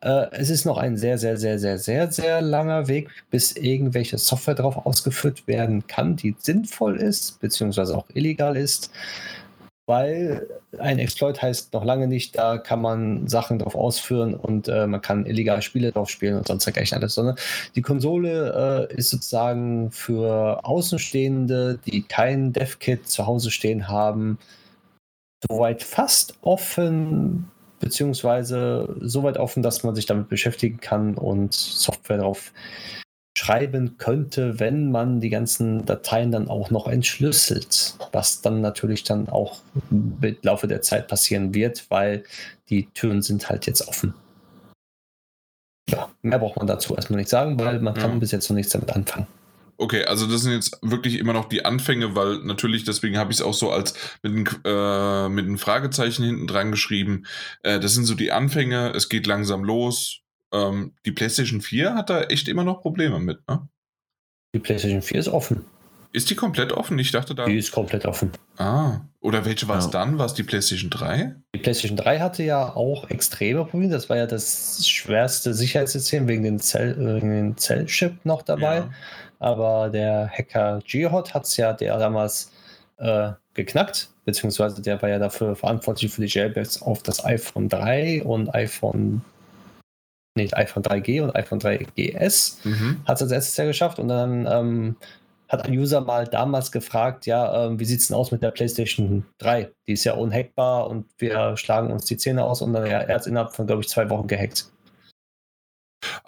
Äh, 0.00 0.26
es 0.32 0.50
ist 0.50 0.64
noch 0.64 0.76
ein 0.76 0.96
sehr, 0.96 1.18
sehr, 1.18 1.36
sehr, 1.36 1.60
sehr, 1.60 1.78
sehr, 1.78 2.10
sehr 2.10 2.42
langer 2.42 2.88
Weg, 2.88 3.10
bis 3.30 3.52
irgendwelche 3.52 4.18
Software 4.18 4.56
drauf 4.56 4.84
ausgeführt 4.84 5.46
werden 5.46 5.86
kann, 5.86 6.16
die 6.16 6.34
sinnvoll 6.36 6.96
ist, 6.96 7.38
beziehungsweise 7.38 7.96
auch 7.96 8.06
illegal 8.12 8.56
ist 8.56 8.90
weil 9.88 10.46
ein 10.78 10.98
Exploit 10.98 11.40
heißt 11.40 11.72
noch 11.72 11.82
lange 11.82 12.08
nicht, 12.08 12.36
da 12.36 12.58
kann 12.58 12.82
man 12.82 13.26
Sachen 13.26 13.58
drauf 13.58 13.74
ausführen 13.74 14.34
und 14.34 14.68
äh, 14.68 14.86
man 14.86 15.00
kann 15.00 15.24
illegale 15.24 15.62
Spiele 15.62 15.92
drauf 15.92 16.10
spielen 16.10 16.36
und 16.36 16.46
sonst 16.46 16.66
dergleichen 16.66 16.98
alles, 16.98 17.14
sondern 17.14 17.36
die 17.74 17.80
Konsole 17.80 18.88
äh, 18.90 18.94
ist 18.94 19.08
sozusagen 19.08 19.90
für 19.90 20.60
Außenstehende, 20.62 21.78
die 21.86 22.02
kein 22.02 22.52
DevKit 22.52 23.08
zu 23.08 23.26
Hause 23.26 23.50
stehen 23.50 23.88
haben, 23.88 24.38
soweit 25.48 25.82
fast 25.82 26.34
offen, 26.42 27.48
beziehungsweise 27.80 28.94
so 29.00 29.22
weit 29.22 29.38
offen, 29.38 29.62
dass 29.62 29.84
man 29.84 29.94
sich 29.94 30.04
damit 30.04 30.28
beschäftigen 30.28 30.80
kann 30.80 31.14
und 31.14 31.54
Software 31.54 32.18
drauf 32.18 32.52
schreiben 33.38 33.96
könnte, 33.98 34.58
wenn 34.58 34.90
man 34.90 35.20
die 35.20 35.30
ganzen 35.30 35.86
Dateien 35.86 36.32
dann 36.32 36.48
auch 36.48 36.70
noch 36.70 36.88
entschlüsselt, 36.88 37.94
was 38.12 38.42
dann 38.42 38.60
natürlich 38.60 39.04
dann 39.04 39.28
auch 39.28 39.60
mit 39.90 40.44
Laufe 40.44 40.66
der 40.66 40.82
Zeit 40.82 41.06
passieren 41.08 41.54
wird, 41.54 41.86
weil 41.88 42.24
die 42.68 42.86
Türen 42.94 43.22
sind 43.22 43.48
halt 43.48 43.66
jetzt 43.66 43.86
offen. 43.86 44.14
Ja, 45.88 46.10
mehr 46.22 46.38
braucht 46.38 46.56
man 46.56 46.66
dazu 46.66 46.94
erstmal 46.94 47.18
nicht 47.18 47.30
sagen, 47.30 47.58
weil 47.58 47.80
man 47.80 47.94
kann 47.94 48.12
Ja. 48.12 48.16
bis 48.18 48.32
jetzt 48.32 48.50
noch 48.50 48.56
nichts 48.56 48.72
damit 48.72 48.90
anfangen. 48.94 49.26
Okay, 49.80 50.04
also 50.04 50.26
das 50.26 50.42
sind 50.42 50.52
jetzt 50.52 50.76
wirklich 50.82 51.18
immer 51.18 51.32
noch 51.32 51.48
die 51.48 51.64
Anfänge, 51.64 52.16
weil 52.16 52.38
natürlich, 52.38 52.82
deswegen 52.82 53.16
habe 53.16 53.30
ich 53.30 53.38
es 53.38 53.44
auch 53.44 53.54
so 53.54 53.70
als 53.70 53.94
mit 54.24 54.32
einem 54.32 54.46
äh, 54.64 55.28
mit 55.28 55.44
einem 55.46 55.56
Fragezeichen 55.56 56.24
hinten 56.24 56.48
dran 56.48 56.72
geschrieben. 56.72 57.24
Äh, 57.62 57.78
das 57.78 57.94
sind 57.94 58.04
so 58.04 58.14
die 58.16 58.32
Anfänge, 58.32 58.92
es 58.96 59.08
geht 59.08 59.28
langsam 59.28 59.62
los. 59.62 60.22
Ähm, 60.52 60.94
die 61.04 61.12
PlayStation 61.12 61.60
4 61.60 61.94
hat 61.94 62.10
da 62.10 62.22
echt 62.22 62.48
immer 62.48 62.64
noch 62.64 62.80
Probleme 62.80 63.18
mit, 63.18 63.46
ne? 63.48 63.68
Die 64.54 64.58
PlayStation 64.60 65.02
4 65.02 65.20
ist 65.20 65.28
offen. 65.28 65.64
Ist 66.10 66.30
die 66.30 66.34
komplett 66.34 66.72
offen? 66.72 66.98
Ich 66.98 67.10
dachte 67.10 67.34
da. 67.34 67.44
Die 67.44 67.58
ist 67.58 67.70
komplett 67.70 68.06
offen. 68.06 68.32
Ah, 68.56 69.00
oder 69.20 69.44
welche 69.44 69.68
war 69.68 69.76
es 69.78 69.84
Ja. 69.86 69.90
dann? 69.90 70.18
War 70.18 70.24
es 70.24 70.32
die 70.32 70.42
PlayStation 70.42 70.88
3? 70.88 71.34
Die 71.54 71.58
PlayStation 71.58 71.98
3 71.98 72.18
hatte 72.20 72.42
ja 72.42 72.74
auch 72.74 73.10
extreme 73.10 73.66
Probleme. 73.66 73.92
Das 73.92 74.08
war 74.08 74.16
ja 74.16 74.26
das 74.26 74.88
schwerste 74.88 75.52
Sicherheitssystem 75.52 76.26
wegen 76.26 76.44
den 76.44 76.56
den 76.58 77.56
Zellchip 77.58 78.24
noch 78.24 78.40
dabei. 78.40 78.76
Ja. 78.78 78.90
Aber 79.38 79.90
der 79.90 80.30
Hacker 80.30 80.80
Jihad 80.86 81.34
hat 81.34 81.44
es 81.44 81.58
ja 81.58 81.74
der 81.74 81.98
damals 81.98 82.52
äh, 82.96 83.32
geknackt, 83.52 84.08
beziehungsweise 84.24 84.80
der 84.80 85.00
war 85.02 85.10
ja 85.10 85.18
dafür 85.18 85.54
verantwortlich 85.56 86.10
für 86.10 86.22
die 86.22 86.26
Jailbreaks 86.26 86.80
auf 86.80 87.02
das 87.02 87.22
iPhone 87.24 87.68
3 87.68 88.22
und 88.24 88.52
iPhone, 88.54 89.20
nee, 90.38 90.52
iPhone 90.52 90.82
3G 90.82 91.22
und 91.22 91.34
iPhone 91.34 91.60
3GS. 91.60 92.66
Mhm. 92.66 93.00
Hat 93.04 93.16
es 93.16 93.22
als 93.22 93.32
erstes 93.32 93.56
ja 93.56 93.64
geschafft 93.66 93.98
und 93.98 94.08
dann 94.08 94.46
ähm, 94.50 94.96
hat 95.48 95.64
ein 95.64 95.72
User 95.72 96.00
mal 96.00 96.26
damals 96.26 96.72
gefragt, 96.72 97.26
ja, 97.26 97.66
ähm, 97.66 97.80
wie 97.80 97.84
sieht 97.84 98.00
es 98.00 98.08
denn 98.08 98.16
aus 98.16 98.30
mit 98.30 98.42
der 98.42 98.50
PlayStation 98.50 99.24
3? 99.38 99.70
Die 99.86 99.92
ist 99.92 100.04
ja 100.04 100.14
unhackbar 100.14 100.88
und 100.88 101.06
wir 101.18 101.56
schlagen 101.56 101.90
uns 101.90 102.04
die 102.04 102.16
Zähne 102.16 102.44
aus 102.44 102.62
und 102.62 102.72
dann 102.72 102.86
ja, 102.86 102.98
er 102.98 103.14
hat 103.14 103.22
es 103.22 103.26
innerhalb 103.26 103.54
von, 103.54 103.66
glaube 103.66 103.82
ich, 103.82 103.88
zwei 103.88 104.08
Wochen 104.10 104.26
gehackt. 104.26 104.70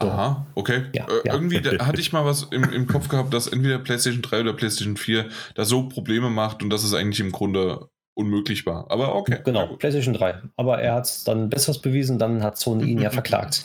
So. 0.00 0.08
Aha, 0.08 0.46
okay. 0.54 0.84
Ja, 0.94 1.06
äh, 1.06 1.26
ja. 1.26 1.34
Irgendwie 1.34 1.60
da 1.60 1.70
hatte 1.86 2.00
ich 2.00 2.12
mal 2.12 2.24
was 2.24 2.44
im, 2.44 2.64
im 2.64 2.86
Kopf 2.86 3.08
gehabt, 3.08 3.32
dass 3.32 3.46
entweder 3.46 3.78
PlayStation 3.78 4.22
3 4.22 4.40
oder 4.40 4.52
PlayStation 4.54 4.96
4 4.96 5.28
da 5.54 5.64
so 5.64 5.88
Probleme 5.88 6.30
macht 6.30 6.62
und 6.62 6.70
dass 6.70 6.82
es 6.82 6.94
eigentlich 6.94 7.20
im 7.20 7.30
Grunde 7.30 7.88
unmöglich 8.14 8.66
war. 8.66 8.90
Aber 8.90 9.14
okay. 9.14 9.38
Genau. 9.44 9.76
PlayStation 9.76 10.14
3. 10.14 10.42
Aber 10.56 10.80
er 10.80 10.94
hat 10.94 11.04
es 11.04 11.24
dann 11.24 11.50
besseres 11.50 11.80
bewiesen, 11.80 12.18
dann 12.18 12.42
hat 12.42 12.58
Sony 12.58 12.84
ihn 12.90 13.00
ja 13.00 13.10
verklagt. 13.10 13.64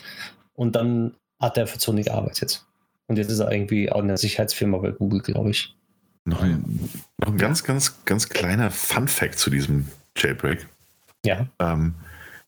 Und 0.56 0.76
dann 0.76 1.16
hat 1.40 1.58
er 1.58 1.68
für 1.68 1.80
Sony 1.80 2.04
gearbeitet. 2.04 2.66
Und 3.08 3.18
jetzt 3.18 3.30
ist 3.30 3.40
er 3.40 3.52
irgendwie 3.52 3.92
auch 3.92 4.02
in 4.02 4.08
der 4.08 4.18
Sicherheitsfirma 4.18 4.78
bei 4.80 4.92
Google, 4.92 5.22
glaube 5.22 5.52
ich. 5.52 5.76
Noch 6.26 6.42
ein, 6.42 6.90
noch 7.18 7.28
ein 7.30 7.38
ganz, 7.38 7.64
ganz, 7.64 8.04
ganz 8.06 8.30
kleiner 8.30 8.72
Fun-Fact 8.72 9.38
zu 9.38 9.50
diesem 9.52 9.88
Jailbreak, 10.18 10.68
Ja. 11.24 11.46
ähm, 11.60 11.94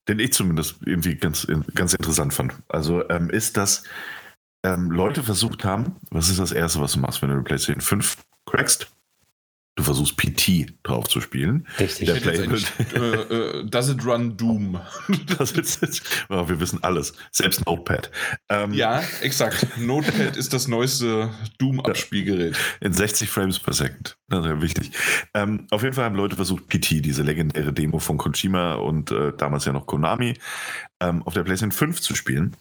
den 0.07 0.19
ich 0.19 0.33
zumindest 0.33 0.77
irgendwie 0.85 1.15
ganz, 1.15 1.45
ganz 1.75 1.93
interessant 1.93 2.33
fand. 2.33 2.53
Also 2.69 3.07
ähm, 3.09 3.29
ist, 3.29 3.55
dass 3.57 3.83
ähm, 4.63 4.89
Leute 4.89 5.21
versucht 5.21 5.63
haben, 5.63 5.95
was 6.09 6.29
ist 6.29 6.39
das 6.39 6.51
Erste, 6.51 6.81
was 6.81 6.93
du 6.93 6.99
machst, 6.99 7.21
wenn 7.21 7.29
du 7.29 7.35
eine 7.35 7.43
PlayStation 7.43 7.81
5 7.81 8.17
crackst? 8.47 8.87
Du 9.77 9.83
versuchst 9.83 10.17
PT 10.17 10.73
drauf 10.81 11.07
zu 11.07 11.21
spielen. 11.21 11.67
Richtig. 11.79 12.07
Der 12.07 12.15
Play- 12.15 12.39
äh, 12.95 13.59
äh, 13.59 13.65
Does 13.69 13.89
it 13.89 14.03
run 14.03 14.35
Doom? 14.35 14.79
Das 15.37 15.51
ist 15.51 15.81
jetzt, 15.83 16.01
ja, 16.29 16.49
wir 16.49 16.59
wissen 16.59 16.83
alles, 16.83 17.13
selbst 17.31 17.63
Notepad. 17.67 18.09
Ähm, 18.49 18.73
ja, 18.73 19.03
exakt. 19.21 19.67
Notepad 19.77 20.35
ist 20.35 20.51
das 20.51 20.67
neueste 20.67 21.29
Doom-Abspielgerät. 21.59 22.57
In 22.81 22.91
60 22.91 23.29
Frames 23.29 23.59
per 23.59 23.73
Second. 23.73 24.17
Das 24.29 24.39
ist 24.43 24.45
ja 24.49 24.61
wichtig. 24.63 24.91
Ähm, 25.35 25.67
auf 25.69 25.83
jeden 25.83 25.93
Fall 25.93 26.05
haben 26.05 26.15
Leute 26.15 26.35
versucht, 26.35 26.67
PT, 26.67 27.05
diese 27.05 27.21
legendäre 27.21 27.71
Demo 27.71 27.99
von 27.99 28.17
Kojima 28.17 28.75
und 28.75 29.11
äh, 29.11 29.31
damals 29.37 29.65
ja 29.65 29.73
noch 29.73 29.85
Konami, 29.85 30.33
ähm, 30.99 31.21
auf 31.21 31.35
der 31.35 31.43
PlayStation 31.43 31.71
5 31.71 32.01
zu 32.01 32.15
spielen. 32.15 32.55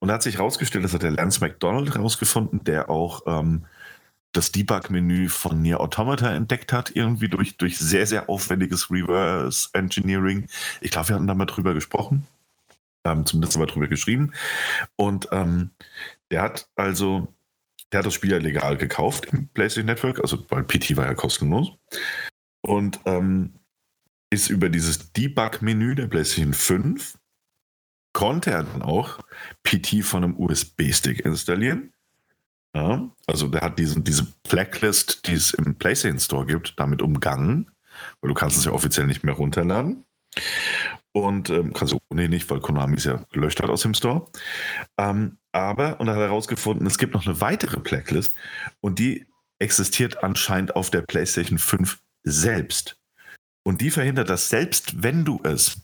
Und 0.00 0.08
da 0.08 0.14
hat 0.14 0.22
sich 0.22 0.36
herausgestellt, 0.36 0.84
das 0.84 0.92
hat 0.92 1.02
der 1.02 1.12
Lance 1.12 1.40
McDonald 1.40 1.94
herausgefunden, 1.94 2.62
der 2.64 2.90
auch 2.90 3.22
ähm, 3.26 3.64
das 4.32 4.50
Debug-Menü 4.52 5.28
von 5.28 5.60
Nier 5.60 5.80
Automata 5.80 6.32
entdeckt 6.32 6.72
hat, 6.72 6.90
irgendwie 6.94 7.28
durch, 7.28 7.56
durch 7.56 7.78
sehr, 7.78 8.06
sehr 8.06 8.28
aufwendiges 8.28 8.90
Reverse 8.90 9.68
Engineering. 9.74 10.48
Ich 10.80 10.90
glaube, 10.90 11.08
wir 11.08 11.16
hatten 11.16 11.26
da 11.26 11.34
mal 11.34 11.46
drüber 11.46 11.74
gesprochen. 11.74 12.26
Ähm, 13.04 13.26
zumindest 13.26 13.58
wir 13.58 13.66
drüber 13.66 13.88
geschrieben. 13.88 14.32
Und 14.96 15.28
ähm, 15.32 15.70
der 16.30 16.42
hat 16.42 16.68
also 16.76 17.28
der 17.92 17.98
hat 17.98 18.06
das 18.06 18.14
Spiel 18.14 18.30
ja 18.30 18.38
legal 18.38 18.76
gekauft 18.76 19.26
im 19.26 19.48
PlayStation 19.48 19.86
Network, 19.86 20.20
also 20.20 20.44
weil 20.48 20.64
PT 20.64 20.96
war 20.96 21.06
ja 21.06 21.14
kostenlos. 21.14 21.72
Und 22.62 23.00
ähm, 23.04 23.54
ist 24.30 24.48
über 24.48 24.70
dieses 24.70 25.12
Debug-Menü 25.12 25.94
der 25.94 26.06
PlayStation 26.06 26.54
5 26.54 27.18
konnte 28.14 28.50
er 28.50 28.62
dann 28.62 28.82
auch 28.82 29.20
PT 29.62 30.04
von 30.04 30.24
einem 30.24 30.38
USB-Stick 30.38 31.20
installieren. 31.20 31.91
Ja, 32.74 33.10
also 33.26 33.48
der 33.48 33.60
hat 33.60 33.78
diesen, 33.78 34.02
diese 34.02 34.26
Blacklist, 34.48 35.26
die 35.26 35.34
es 35.34 35.52
im 35.52 35.74
PlayStation 35.74 36.20
Store 36.20 36.46
gibt, 36.46 36.78
damit 36.78 37.02
umgangen, 37.02 37.70
weil 38.20 38.28
du 38.28 38.34
kannst 38.34 38.56
es 38.56 38.64
ja 38.64 38.72
offiziell 38.72 39.06
nicht 39.06 39.24
mehr 39.24 39.34
runterladen. 39.34 40.04
Und 41.12 41.50
ähm, 41.50 41.74
kannst 41.74 41.92
du 41.92 41.98
nee, 42.14 42.28
nicht, 42.28 42.48
weil 42.48 42.60
Konami 42.60 42.96
es 42.96 43.04
ja 43.04 43.22
gelöscht 43.32 43.62
hat 43.62 43.68
aus 43.68 43.82
dem 43.82 43.92
Store. 43.92 44.26
Ähm, 44.96 45.36
aber, 45.52 46.00
und 46.00 46.08
er 46.08 46.14
hat 46.14 46.22
herausgefunden, 46.22 46.86
es 46.86 46.96
gibt 46.96 47.12
noch 47.12 47.26
eine 47.26 47.40
weitere 47.42 47.78
Blacklist 47.78 48.32
und 48.80 48.98
die 48.98 49.26
existiert 49.58 50.24
anscheinend 50.24 50.74
auf 50.74 50.90
der 50.90 51.02
PlayStation 51.02 51.58
5 51.58 52.00
selbst. 52.24 52.96
Und 53.64 53.82
die 53.82 53.90
verhindert, 53.90 54.30
dass 54.30 54.48
selbst 54.48 55.02
wenn 55.02 55.26
du 55.26 55.40
es 55.44 55.82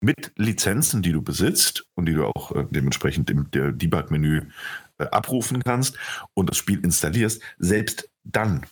mit 0.00 0.32
Lizenzen, 0.36 1.02
die 1.02 1.12
du 1.12 1.22
besitzt 1.22 1.84
und 1.94 2.06
die 2.06 2.14
du 2.14 2.26
auch 2.26 2.52
äh, 2.52 2.66
dementsprechend 2.70 3.30
im 3.30 3.50
Debug-Menü 3.50 4.48
abrufen 5.08 5.62
kannst 5.62 5.96
und 6.34 6.50
das 6.50 6.56
Spiel 6.56 6.84
installierst, 6.84 7.42
selbst 7.58 8.10
dann 8.24 8.66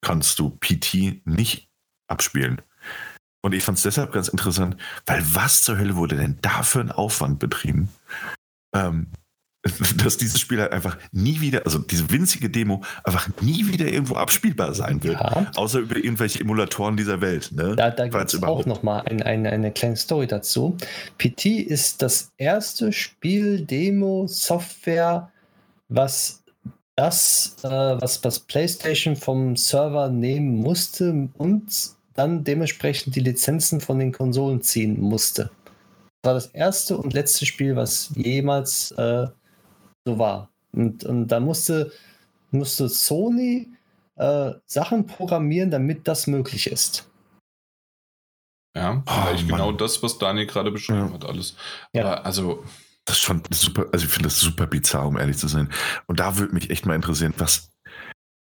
kannst 0.00 0.38
du 0.38 0.50
PT 0.50 1.26
nicht 1.26 1.68
abspielen. 2.08 2.62
Und 3.42 3.54
ich 3.54 3.62
fand 3.62 3.78
es 3.78 3.84
deshalb 3.84 4.12
ganz 4.12 4.28
interessant, 4.28 4.76
weil 5.06 5.22
was 5.32 5.62
zur 5.62 5.78
Hölle 5.78 5.96
wurde 5.96 6.16
denn 6.16 6.38
da 6.42 6.62
für 6.62 6.80
ein 6.80 6.90
Aufwand 6.90 7.38
betrieben? 7.38 7.88
Ähm, 8.74 9.08
dass 10.04 10.16
dieses 10.16 10.40
Spiel 10.40 10.60
halt 10.60 10.72
einfach 10.72 10.96
nie 11.12 11.40
wieder, 11.40 11.64
also 11.64 11.78
diese 11.78 12.10
winzige 12.10 12.50
Demo, 12.50 12.82
einfach 13.04 13.28
nie 13.40 13.66
wieder 13.66 13.86
irgendwo 13.86 14.14
abspielbar 14.14 14.74
sein 14.74 15.02
wird. 15.02 15.20
Ja. 15.20 15.50
Außer 15.56 15.80
über 15.80 15.96
irgendwelche 15.96 16.40
Emulatoren 16.40 16.96
dieser 16.96 17.20
Welt. 17.20 17.50
Ne? 17.52 17.76
Da, 17.76 17.90
da 17.90 18.06
gibt 18.06 18.34
es 18.34 18.42
auch 18.42 18.64
nochmal 18.66 19.02
ein, 19.06 19.22
ein, 19.22 19.46
eine 19.46 19.72
kleine 19.72 19.96
Story 19.96 20.26
dazu. 20.26 20.76
PT 21.18 21.46
ist 21.46 22.02
das 22.02 22.32
erste 22.36 22.92
Spiel-Demo-Software, 22.92 25.32
was 25.88 26.42
das, 26.96 27.56
äh, 27.62 27.68
was, 27.68 28.22
was 28.24 28.40
PlayStation 28.40 29.16
vom 29.16 29.56
Server 29.56 30.08
nehmen 30.08 30.56
musste 30.56 31.28
und 31.38 31.96
dann 32.14 32.42
dementsprechend 32.42 33.14
die 33.14 33.20
Lizenzen 33.20 33.80
von 33.80 33.98
den 33.98 34.12
Konsolen 34.12 34.62
ziehen 34.62 35.00
musste. 35.00 35.50
Das 36.22 36.28
war 36.28 36.34
das 36.34 36.46
erste 36.46 36.96
und 36.96 37.12
letzte 37.12 37.46
Spiel, 37.46 37.76
was 37.76 38.10
jemals 38.16 38.90
äh, 38.92 39.28
so 40.04 40.18
war. 40.18 40.50
Und, 40.72 41.04
und 41.04 41.28
da 41.28 41.38
musste, 41.38 41.92
musste 42.50 42.88
Sony 42.88 43.68
äh, 44.16 44.52
Sachen 44.66 45.06
programmieren, 45.06 45.70
damit 45.70 46.08
das 46.08 46.26
möglich 46.26 46.66
ist. 46.66 47.08
Ja, 48.76 49.02
vielleicht 49.06 49.44
oh, 49.44 49.48
genau 49.48 49.72
das, 49.72 50.02
was 50.02 50.18
Daniel 50.18 50.46
gerade 50.46 50.70
beschrieben 50.70 51.08
ja. 51.08 51.12
hat, 51.12 51.24
alles. 51.24 51.56
Ja. 51.92 52.04
Aber 52.04 52.26
also. 52.26 52.64
Das 53.08 53.16
ist 53.16 53.22
schon 53.22 53.42
super, 53.50 53.86
also 53.90 54.04
ich 54.04 54.12
finde 54.12 54.28
das 54.28 54.38
super 54.38 54.66
bizarr, 54.66 55.06
um 55.06 55.16
ehrlich 55.16 55.38
zu 55.38 55.48
sein. 55.48 55.70
Und 56.06 56.20
da 56.20 56.36
würde 56.36 56.54
mich 56.54 56.68
echt 56.68 56.84
mal 56.84 56.94
interessieren, 56.94 57.32
was 57.38 57.70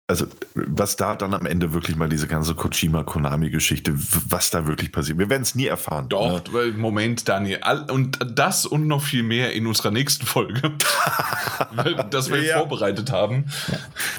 also 0.06 0.28
was 0.54 0.96
da 0.96 1.16
dann 1.16 1.34
am 1.34 1.48
Ende 1.48 1.74
wirklich 1.74 1.96
mal 1.96 2.08
diese 2.08 2.28
ganze 2.28 2.54
Kojima-Konami-Geschichte, 2.54 3.94
was 3.96 4.52
da 4.52 4.68
wirklich 4.68 4.92
passiert. 4.92 5.18
Wir 5.18 5.30
werden 5.30 5.42
es 5.42 5.56
nie 5.56 5.66
erfahren. 5.66 6.08
Doch, 6.10 6.44
ne? 6.52 6.74
Moment, 6.76 7.28
Daniel. 7.28 7.62
Und 7.90 8.20
das 8.36 8.68
und 8.68 8.86
noch 8.86 9.02
viel 9.02 9.24
mehr 9.24 9.54
in 9.54 9.66
unserer 9.66 9.90
nächsten 9.90 10.26
Folge, 10.28 10.62
das 12.12 12.30
wir 12.30 12.44
ja. 12.44 12.60
vorbereitet 12.60 13.12
haben. 13.12 13.46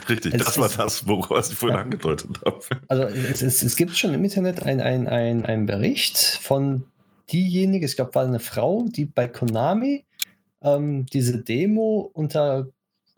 Richtig, 0.08 0.34
es 0.34 0.44
das 0.44 0.58
war 0.58 0.68
das, 0.68 1.06
worauf 1.06 1.48
ich 1.48 1.56
vorhin 1.56 1.76
ja. 1.76 1.84
angedeutet 1.84 2.40
habe. 2.44 2.60
Also 2.88 3.04
es, 3.04 3.42
es, 3.42 3.62
es 3.62 3.76
gibt 3.76 3.96
schon 3.96 4.14
im 4.14 4.24
Internet 4.24 4.64
einen 4.64 5.06
ein, 5.06 5.44
ein 5.44 5.66
Bericht 5.66 6.18
von 6.18 6.84
diejenige, 7.30 7.86
ich 7.86 7.96
glaube, 7.96 8.14
war 8.14 8.24
eine 8.24 8.40
Frau, 8.40 8.86
die 8.88 9.04
bei 9.04 9.28
Konami 9.28 10.04
ähm, 10.64 11.06
diese 11.06 11.38
Demo 11.38 12.10
unter 12.12 12.66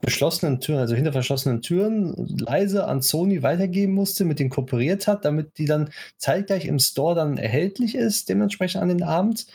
geschlossenen 0.02 0.60
Türen, 0.60 0.80
also 0.80 0.94
hinter 0.94 1.12
verschlossenen 1.12 1.62
Türen, 1.62 2.14
leise 2.38 2.86
an 2.86 3.00
Sony 3.00 3.42
weitergeben 3.42 3.94
musste, 3.94 4.24
mit 4.24 4.38
denen 4.38 4.50
kooperiert 4.50 5.06
hat, 5.06 5.24
damit 5.24 5.58
die 5.58 5.64
dann 5.64 5.90
zeitgleich 6.18 6.66
im 6.66 6.78
Store 6.78 7.14
dann 7.14 7.38
erhältlich 7.38 7.94
ist, 7.94 8.28
dementsprechend 8.28 8.82
an 8.82 8.88
den 8.88 9.02
Abend. 9.02 9.46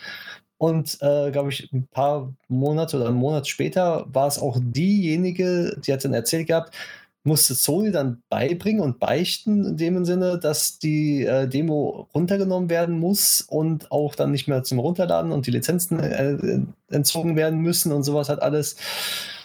Und 0.58 0.98
äh, 1.00 1.30
glaube 1.32 1.50
ich, 1.50 1.72
ein 1.72 1.88
paar 1.88 2.32
Monate 2.48 2.96
oder 2.96 3.08
einen 3.08 3.16
Monat 3.16 3.48
später 3.48 4.06
war 4.12 4.28
es 4.28 4.38
auch 4.38 4.58
diejenige, 4.60 5.76
die 5.84 5.92
hat 5.92 6.04
dann 6.04 6.14
erzählt 6.14 6.48
gehabt, 6.48 6.74
musste 7.24 7.54
Sony 7.54 7.92
dann 7.92 8.22
beibringen 8.28 8.82
und 8.82 8.98
beichten 8.98 9.64
in 9.64 9.76
dem 9.76 10.04
Sinne, 10.04 10.38
dass 10.38 10.78
die 10.78 11.24
äh, 11.24 11.46
Demo 11.48 12.08
runtergenommen 12.14 12.68
werden 12.68 12.98
muss 12.98 13.40
und 13.40 13.92
auch 13.92 14.14
dann 14.14 14.32
nicht 14.32 14.48
mehr 14.48 14.64
zum 14.64 14.80
Runterladen 14.80 15.30
und 15.30 15.46
die 15.46 15.52
Lizenzen 15.52 16.00
äh, 16.00 16.60
entzogen 16.90 17.36
werden 17.36 17.60
müssen 17.60 17.92
und 17.92 18.02
sowas 18.02 18.28
hat 18.28 18.42
alles. 18.42 18.76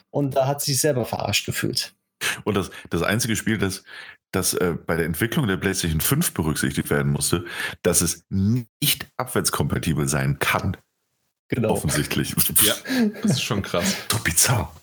Und 0.09 0.35
da 0.35 0.47
hat 0.47 0.61
sie 0.61 0.71
sich 0.71 0.81
selber 0.81 1.05
verarscht 1.05 1.45
gefühlt. 1.45 1.93
Und 2.43 2.55
das, 2.55 2.71
das 2.89 3.03
einzige 3.03 3.35
Spiel, 3.35 3.59
das, 3.59 3.83
das 4.31 4.55
äh, 4.55 4.73
bei 4.73 4.95
der 4.95 5.05
Entwicklung 5.05 5.47
der 5.47 5.57
PlayStation 5.57 6.01
5 6.01 6.33
berücksichtigt 6.33 6.89
werden 6.89 7.11
musste, 7.11 7.45
dass 7.83 8.01
es 8.01 8.25
nicht 8.29 9.07
abwärtskompatibel 9.17 10.07
sein 10.07 10.39
kann. 10.39 10.77
Genau. 11.49 11.69
Offensichtlich. 11.69 12.35
ja, 12.61 12.73
das 13.21 13.31
ist 13.31 13.43
schon 13.43 13.61
krass. 13.61 13.95
Doch 14.09 14.19
bizarr. 14.19 14.75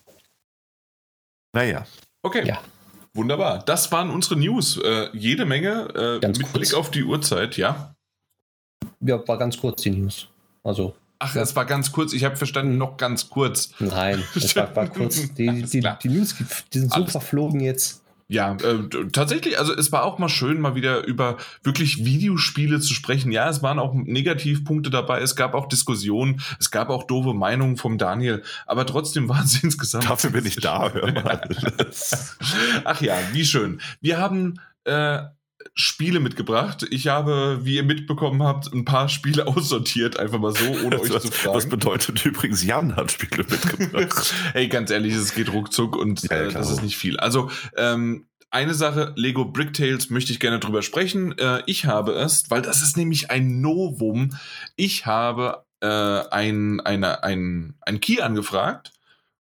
Naja. 1.53 1.87
Okay. 2.23 2.47
Ja. 2.47 2.63
Wunderbar. 3.15 3.61
Das 3.65 3.93
waren 3.93 4.11
unsere 4.11 4.37
News. 4.37 4.77
Äh, 4.79 5.09
jede 5.13 5.45
Menge 5.45 6.21
äh, 6.23 6.27
mit 6.27 6.43
kurz. 6.43 6.53
Blick 6.53 6.75
auf 6.75 6.91
die 6.91 7.05
Uhrzeit, 7.05 7.57
ja. 7.57 7.95
Ja, 9.01 9.27
war 9.27 9.39
ganz 9.39 9.57
kurz 9.57 9.83
die 9.83 9.91
News. 9.91 10.29
Also 10.63 10.95
Ach, 11.19 11.37
es 11.37 11.57
war 11.57 11.65
ganz 11.65 11.91
kurz. 11.93 12.13
Ich 12.13 12.25
habe 12.25 12.37
verstanden, 12.37 12.77
noch 12.77 12.97
ganz 12.97 13.31
kurz. 13.31 13.71
Nein, 13.79 14.23
es 14.35 14.55
war, 14.57 14.75
war 14.77 14.89
kurz. 14.89 15.17
Die, 15.35 15.63
die, 15.63 15.81
die, 15.81 16.09
News 16.09 16.35
die 16.73 16.79
sind 16.79 16.91
so 16.91 16.97
Alles. 16.97 17.13
verflogen 17.13 17.61
jetzt. 17.61 18.04
Ja, 18.29 18.57
äh, 18.57 19.09
tatsächlich, 19.13 19.59
also 19.59 19.75
es 19.75 19.93
war 19.93 20.05
auch 20.05 20.19
mal 20.19 20.31
schön, 20.31 20.61
mal 20.61 20.75
wieder 20.75 21.07
über 21.07 21.37
wirklich 21.63 22.05
Videospiele 22.07 22.81
zu 22.81 22.95
sprechen. 22.95 23.31
Ja, 23.33 23.49
es 23.51 23.63
waren 23.63 23.79
auch 23.79 23.93
Negativpunkte 23.93 24.89
dabei, 24.89 25.21
es 25.21 25.37
gab 25.37 25.55
auch 25.55 25.69
Diskussionen, 25.69 26.41
es 26.59 26.71
gab 26.71 26.89
auch 26.89 27.05
doofe 27.05 27.35
Meinungen 27.35 27.77
vom 27.77 27.99
Daniel, 27.99 28.43
aber 28.67 28.87
trotzdem 28.87 29.29
waren 29.29 29.47
sie 29.47 29.61
insgesamt. 29.63 30.09
Dafür 30.09 30.31
bin 30.31 30.47
ich 30.47 30.57
da, 30.57 30.91
hör 30.91 31.13
mal. 31.13 31.41
Ach 32.85 33.01
ja, 33.03 33.19
wie 33.33 33.45
schön. 33.45 33.81
Wir 34.01 34.19
haben 34.19 34.59
äh, 34.85 35.19
Spiele 35.75 36.21
mitgebracht. 36.21 36.87
Ich 36.91 37.09
habe, 37.09 37.61
wie 37.63 37.77
ihr 37.77 37.83
mitbekommen 37.83 38.43
habt, 38.43 38.73
ein 38.73 38.85
paar 38.85 39.09
Spiele 39.09 39.47
aussortiert, 39.49 40.19
einfach 40.19 40.39
mal 40.39 40.55
so, 40.55 40.67
ohne 40.85 41.01
euch 41.01 41.11
zu 41.21 41.31
fragen. 41.31 41.55
Das 41.55 41.69
bedeutet 41.69 42.25
übrigens, 42.25 42.65
Jan 42.65 42.97
hat 42.97 43.13
Spiele 43.13 43.45
mitgebracht. 43.49 44.35
hey, 44.53 44.69
ganz 44.69 44.91
ehrlich, 44.91 45.15
es 45.15 45.35
geht 45.35 45.53
ruckzuck 45.53 45.97
und 45.97 46.23
ja, 46.23 46.37
äh, 46.37 46.53
das 46.53 46.71
ist 46.71 46.83
nicht 46.83 46.97
viel. 46.97 47.19
Also, 47.19 47.51
ähm, 47.77 48.27
eine 48.51 48.75
Sache, 48.75 49.13
Lego 49.17 49.47
Bricktales, 49.47 50.11
möchte 50.11 50.33
ich 50.33 50.39
gerne 50.39 50.61
drüber 50.61 50.83
sprechen. 50.83 51.37
Äh, 51.39 51.63
ich 51.67 51.87
habe 51.87 52.13
es, 52.13 52.51
weil 52.51 52.63
das 52.63 52.83
ist 52.83 52.97
nämlich 52.97 53.31
ein 53.33 53.61
Novum. 53.61 54.39
Ich 54.77 55.07
habe 55.07 55.65
äh, 55.81 55.87
ein, 55.87 56.81
eine, 56.81 57.25
ein, 57.25 57.75
ein 57.81 58.01
Key 58.01 58.21
angefragt 58.21 58.93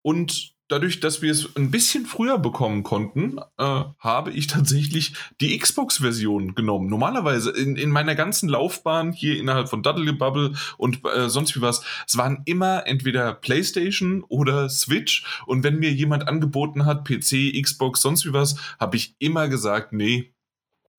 und 0.02 0.52
dadurch, 0.70 1.00
dass 1.00 1.20
wir 1.20 1.32
es 1.32 1.56
ein 1.56 1.70
bisschen 1.70 2.06
früher 2.06 2.38
bekommen 2.38 2.82
konnten, 2.82 3.38
äh, 3.58 3.84
habe 3.98 4.30
ich 4.30 4.46
tatsächlich 4.46 5.14
die 5.40 5.58
Xbox-Version 5.58 6.54
genommen. 6.54 6.88
Normalerweise 6.88 7.50
in, 7.50 7.76
in 7.76 7.90
meiner 7.90 8.14
ganzen 8.14 8.48
Laufbahn 8.48 9.12
hier 9.12 9.36
innerhalb 9.38 9.68
von 9.68 9.82
Duddle 9.82 10.12
Bubble 10.12 10.52
und 10.78 11.00
äh, 11.04 11.28
sonst 11.28 11.56
wie 11.56 11.60
was, 11.60 11.82
es 12.06 12.16
waren 12.16 12.42
immer 12.44 12.86
entweder 12.86 13.34
PlayStation 13.34 14.24
oder 14.28 14.68
Switch. 14.68 15.24
Und 15.46 15.64
wenn 15.64 15.78
mir 15.78 15.92
jemand 15.92 16.28
angeboten 16.28 16.86
hat, 16.86 17.04
PC, 17.04 17.60
Xbox, 17.60 18.00
sonst 18.00 18.24
wie 18.24 18.32
was, 18.32 18.56
habe 18.78 18.96
ich 18.96 19.16
immer 19.18 19.48
gesagt, 19.48 19.92
nee, 19.92 20.32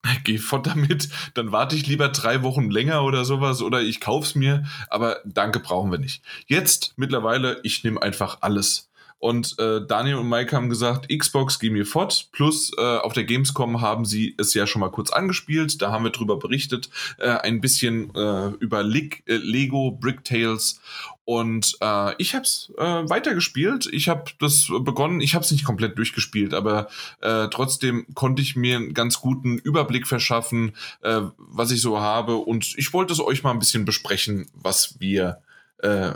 geh 0.23 0.37
fort 0.37 0.67
damit, 0.67 1.09
dann 1.33 1.51
warte 1.51 1.75
ich 1.75 1.87
lieber 1.87 2.09
drei 2.09 2.43
Wochen 2.43 2.69
länger 2.69 3.03
oder 3.03 3.23
sowas 3.25 3.61
oder 3.61 3.81
ich 3.81 3.99
kauf's 3.99 4.35
mir, 4.35 4.65
aber 4.89 5.19
danke 5.25 5.59
brauchen 5.59 5.91
wir 5.91 5.99
nicht. 5.99 6.23
Jetzt 6.47 6.93
mittlerweile, 6.97 7.59
ich 7.63 7.83
nehme 7.83 8.01
einfach 8.01 8.39
alles. 8.41 8.90
Und 9.21 9.59
äh, 9.59 9.85
Daniel 9.85 10.15
und 10.15 10.29
Mike 10.29 10.55
haben 10.55 10.67
gesagt, 10.67 11.07
Xbox 11.15 11.59
geh 11.59 11.69
mir 11.69 11.85
fort. 11.85 12.29
Plus 12.31 12.71
äh, 12.75 12.81
auf 12.81 13.13
der 13.13 13.23
Gamescom 13.23 13.79
haben 13.79 14.03
sie 14.03 14.33
es 14.39 14.55
ja 14.55 14.65
schon 14.65 14.79
mal 14.79 14.89
kurz 14.89 15.11
angespielt. 15.11 15.79
Da 15.79 15.91
haben 15.91 16.03
wir 16.03 16.09
drüber 16.09 16.39
berichtet, 16.39 16.89
äh, 17.19 17.29
ein 17.29 17.61
bisschen 17.61 18.15
äh, 18.15 18.47
über 18.59 18.81
Le 18.81 19.11
äh, 19.27 19.35
Lego 19.35 19.91
Brick 19.91 20.23
Tales. 20.23 20.81
Und 21.23 21.77
äh, 21.81 22.15
ich 22.17 22.33
habe 22.33 22.45
es 22.45 22.73
äh, 22.79 22.81
weitergespielt. 22.81 23.87
Ich 23.93 24.09
habe 24.09 24.31
das 24.39 24.71
begonnen. 24.79 25.21
Ich 25.21 25.35
habe 25.35 25.45
es 25.45 25.51
nicht 25.51 25.65
komplett 25.65 25.99
durchgespielt, 25.99 26.55
aber 26.55 26.87
äh, 27.21 27.47
trotzdem 27.49 28.07
konnte 28.15 28.41
ich 28.41 28.55
mir 28.55 28.77
einen 28.77 28.95
ganz 28.95 29.21
guten 29.21 29.59
Überblick 29.59 30.07
verschaffen, 30.07 30.71
äh, 31.03 31.21
was 31.37 31.69
ich 31.69 31.81
so 31.81 31.99
habe. 31.99 32.37
Und 32.37 32.73
ich 32.75 32.91
wollte 32.91 33.13
es 33.13 33.19
euch 33.19 33.43
mal 33.43 33.51
ein 33.51 33.59
bisschen 33.59 33.85
besprechen, 33.85 34.47
was 34.55 34.99
wir 34.99 35.43
äh, 35.77 36.13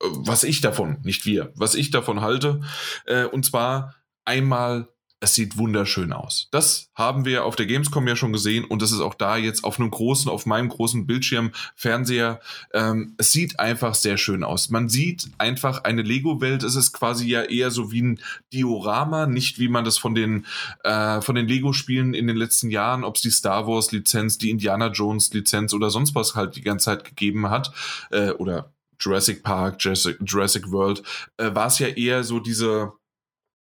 was 0.00 0.44
ich 0.44 0.60
davon, 0.60 0.98
nicht 1.02 1.26
wir, 1.26 1.52
was 1.54 1.74
ich 1.74 1.90
davon 1.90 2.20
halte. 2.20 2.60
Äh, 3.06 3.24
und 3.24 3.44
zwar 3.44 3.94
einmal, 4.24 4.88
es 5.20 5.34
sieht 5.34 5.58
wunderschön 5.58 6.12
aus. 6.12 6.46
Das 6.52 6.90
haben 6.94 7.24
wir 7.24 7.44
auf 7.44 7.56
der 7.56 7.66
Gamescom 7.66 8.06
ja 8.06 8.14
schon 8.14 8.32
gesehen 8.32 8.64
und 8.64 8.82
das 8.82 8.92
ist 8.92 9.00
auch 9.00 9.14
da 9.14 9.36
jetzt 9.36 9.64
auf 9.64 9.80
einem 9.80 9.90
großen, 9.90 10.30
auf 10.30 10.46
meinem 10.46 10.68
großen 10.68 11.08
Bildschirm, 11.08 11.50
Fernseher. 11.74 12.40
Ähm, 12.72 13.14
es 13.18 13.32
sieht 13.32 13.58
einfach 13.58 13.96
sehr 13.96 14.16
schön 14.16 14.44
aus. 14.44 14.70
Man 14.70 14.88
sieht 14.88 15.28
einfach 15.38 15.82
eine 15.82 16.02
Lego-Welt. 16.02 16.62
Es 16.62 16.76
ist 16.76 16.92
quasi 16.92 17.26
ja 17.26 17.42
eher 17.42 17.72
so 17.72 17.90
wie 17.90 18.02
ein 18.02 18.20
Diorama, 18.52 19.26
nicht 19.26 19.58
wie 19.58 19.68
man 19.68 19.84
das 19.84 19.98
von 19.98 20.14
den, 20.14 20.46
äh, 20.84 21.20
von 21.20 21.34
den 21.34 21.48
Lego-Spielen 21.48 22.14
in 22.14 22.28
den 22.28 22.36
letzten 22.36 22.70
Jahren, 22.70 23.02
ob 23.02 23.16
es 23.16 23.22
die 23.22 23.30
Star 23.30 23.66
Wars-Lizenz, 23.66 24.38
die 24.38 24.50
Indiana 24.50 24.88
Jones-Lizenz 24.88 25.74
oder 25.74 25.90
sonst 25.90 26.14
was 26.14 26.36
halt 26.36 26.54
die 26.54 26.62
ganze 26.62 26.84
Zeit 26.84 27.04
gegeben 27.04 27.50
hat, 27.50 27.72
äh, 28.12 28.30
oder 28.30 28.72
Jurassic 29.00 29.42
Park, 29.42 29.76
Jurassic, 29.80 30.18
Jurassic 30.24 30.70
World, 30.70 31.02
äh, 31.36 31.54
war 31.54 31.66
es 31.66 31.78
ja 31.78 31.88
eher 31.88 32.24
so 32.24 32.40
diese, 32.40 32.92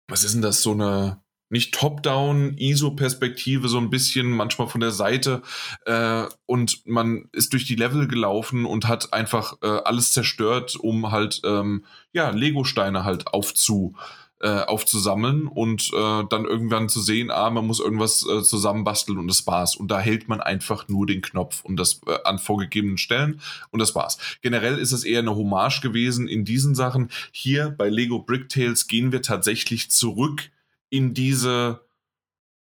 was 0.08 0.24
ist 0.24 0.34
denn 0.34 0.42
das, 0.42 0.62
so 0.62 0.72
eine, 0.72 1.22
nicht 1.50 1.74
Top-Down, 1.74 2.58
ISO-Perspektive, 2.58 3.68
so 3.70 3.80
ein 3.80 3.90
bisschen, 3.90 4.30
manchmal 4.30 4.68
von 4.68 4.82
der 4.82 4.92
Seite. 4.92 5.42
Äh, 5.86 6.26
und 6.46 6.86
man 6.86 7.28
ist 7.32 7.54
durch 7.54 7.66
die 7.66 7.76
Level 7.76 8.08
gelaufen 8.08 8.66
und 8.66 8.88
hat 8.88 9.14
einfach 9.14 9.58
äh, 9.62 9.68
alles 9.68 10.14
zerstört, 10.14 10.76
um 10.76 11.12
halt, 11.12 11.42
ähm, 11.44 11.86
ja, 12.14 12.30
Lego-Steine 12.30 13.04
halt 13.04 13.28
aufzu, 13.28 13.96
äh, 14.42 14.62
aufzusammeln 14.62 15.48
und 15.48 15.92
äh, 15.94 16.24
dann 16.30 16.46
irgendwann 16.46 16.88
zu 16.88 17.02
sehen, 17.02 17.30
ah, 17.30 17.50
man 17.50 17.68
muss 17.68 17.80
irgendwas 17.80 18.26
äh, 18.26 18.42
zusammenbasteln 18.42 19.18
und 19.18 19.28
das 19.28 19.46
war's. 19.48 19.76
Und 19.76 19.90
da 19.90 20.00
hält 20.00 20.30
man 20.30 20.40
einfach 20.40 20.88
nur 20.88 21.06
den 21.06 21.22
Knopf 21.22 21.64
und 21.66 21.78
das 21.78 22.02
äh, 22.08 22.18
an 22.24 22.40
vorgegebenen 22.40 22.98
Stellen 22.98 23.42
und 23.72 23.80
das 23.80 23.96
war's. 23.96 24.18
Generell 24.42 24.78
ist 24.78 24.94
es 24.94 25.04
eher 25.04 25.20
eine 25.20 25.36
Hommage 25.36 25.82
gewesen 25.82 26.28
in 26.28 26.46
diesen 26.46 26.76
Sachen. 26.76 27.10
Hier 27.32 27.70
bei 27.70 27.90
Lego 27.90 28.20
Brick 28.20 28.50
Tales 28.50 28.88
gehen 28.88 29.12
wir 29.12 29.22
tatsächlich 29.22 29.92
zurück 29.92 30.50
in 30.90 31.14
diese 31.14 31.82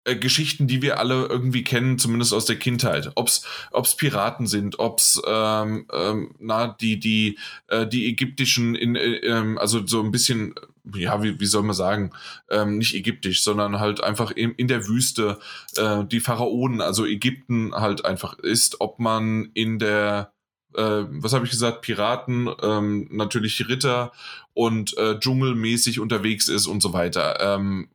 äh, 0.05 0.17
Geschichten, 0.17 0.67
die 0.67 0.83
wir 0.83 0.99
alle 0.99 1.27
irgendwie 1.27 1.65
kennen, 1.65 1.99
zumindest 1.99 2.35
aus 2.35 2.45
der 2.45 2.57
Kindheit. 2.57 3.13
Ob's 3.15 3.47
ob's 3.73 3.97
Piraten 3.97 4.47
sind, 4.47 4.79
ob's 4.79 5.21
ähm, 5.27 5.87
ähm, 5.93 6.35
na 6.39 6.69
die 6.69 7.01
die 7.01 7.39
äh, 7.69 7.87
die 7.87 8.07
ägyptischen 8.07 8.75
in 8.75 8.97
äh, 8.97 9.17
ähm, 9.17 9.59
also 9.59 9.87
so 9.87 10.03
ein 10.03 10.11
bisschen 10.11 10.55
ja 10.95 11.23
wie, 11.23 11.41
wie 11.41 11.47
soll 11.47 11.63
man 11.63 11.75
sagen 11.75 12.13
ähm, 12.51 12.79
nicht 12.79 12.95
ägyptisch, 12.95 13.43
sondern 13.43 13.81
halt 13.81 14.03
einfach 14.03 14.31
in, 14.31 14.53
in 14.53 14.69
der 14.69 14.87
Wüste 14.87 15.39
äh, 15.77 16.05
die 16.05 16.21
Pharaonen, 16.21 16.81
also 16.81 17.07
Ägypten 17.07 17.75
halt 17.75 18.05
einfach 18.05 18.39
ist, 18.39 18.81
ob 18.81 18.99
man 18.99 19.51
in 19.55 19.79
der 19.79 20.33
äh, 20.75 21.05
was 21.09 21.33
habe 21.33 21.45
ich 21.45 21.53
gesagt, 21.53 21.83
Piraten, 21.83 22.51
ähm, 22.63 23.09
natürlich 23.13 23.69
Ritter 23.69 24.13
und 24.55 24.97
äh, 24.99 25.19
dschungelmäßig 25.19 26.01
unterwegs 26.01 26.49
ist 26.49 26.67
und 26.67 26.83
so 26.83 26.93
weiter. 26.93 27.39
Ähm, 27.41 27.91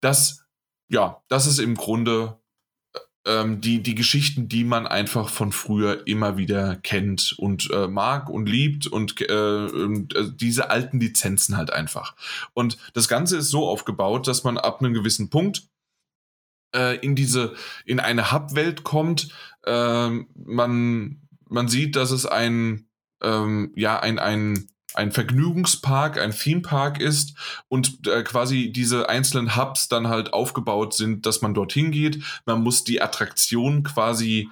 das 0.00 0.44
ja, 0.88 1.22
das 1.28 1.46
ist 1.46 1.58
im 1.58 1.74
Grunde 1.74 2.38
ähm, 3.26 3.60
die, 3.60 3.82
die 3.82 3.94
Geschichten, 3.94 4.48
die 4.48 4.64
man 4.64 4.86
einfach 4.86 5.28
von 5.28 5.52
früher 5.52 6.06
immer 6.06 6.36
wieder 6.36 6.76
kennt 6.76 7.34
und 7.38 7.70
äh, 7.72 7.88
mag 7.88 8.28
und 8.28 8.48
liebt 8.48 8.86
und, 8.86 9.20
äh, 9.20 9.32
und 9.32 10.14
äh, 10.14 10.30
diese 10.32 10.70
alten 10.70 11.00
Lizenzen 11.00 11.56
halt 11.56 11.72
einfach. 11.72 12.14
Und 12.52 12.76
das 12.92 13.08
Ganze 13.08 13.38
ist 13.38 13.50
so 13.50 13.66
aufgebaut, 13.66 14.26
dass 14.26 14.44
man 14.44 14.58
ab 14.58 14.80
einem 14.80 14.94
gewissen 14.94 15.30
Punkt 15.30 15.68
äh, 16.74 16.98
in 16.98 17.14
diese, 17.14 17.54
in 17.86 18.00
eine 18.00 18.32
Hub-Welt 18.32 18.84
kommt. 18.84 19.28
Ähm, 19.64 20.28
man, 20.34 21.22
man 21.48 21.68
sieht, 21.68 21.96
dass 21.96 22.10
es 22.10 22.26
ein, 22.26 22.88
ähm, 23.22 23.72
ja, 23.74 23.98
ein, 24.00 24.18
ein, 24.18 24.68
ein 24.94 25.12
Vergnügungspark, 25.12 26.18
ein 26.18 26.30
Themepark 26.32 27.00
ist 27.00 27.34
und 27.68 28.06
äh, 28.06 28.22
quasi 28.22 28.72
diese 28.72 29.08
einzelnen 29.08 29.56
Hubs 29.56 29.88
dann 29.88 30.08
halt 30.08 30.32
aufgebaut 30.32 30.94
sind, 30.94 31.26
dass 31.26 31.42
man 31.42 31.54
dorthin 31.54 31.90
geht. 31.90 32.22
Man 32.46 32.62
muss 32.62 32.84
die 32.84 33.02
Attraktion 33.02 33.82
quasi 33.82 34.48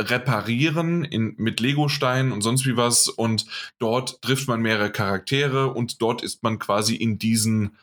reparieren 0.00 1.04
in, 1.04 1.34
mit 1.36 1.60
Lego-Steinen 1.60 2.32
und 2.32 2.42
sonst 2.42 2.66
wie 2.66 2.76
was 2.76 3.08
und 3.08 3.46
dort 3.78 4.20
trifft 4.22 4.48
man 4.48 4.60
mehrere 4.60 4.90
Charaktere 4.90 5.72
und 5.72 6.02
dort 6.02 6.22
ist 6.22 6.42
man 6.42 6.58
quasi 6.58 6.96
in 6.96 7.18
diesen 7.18 7.76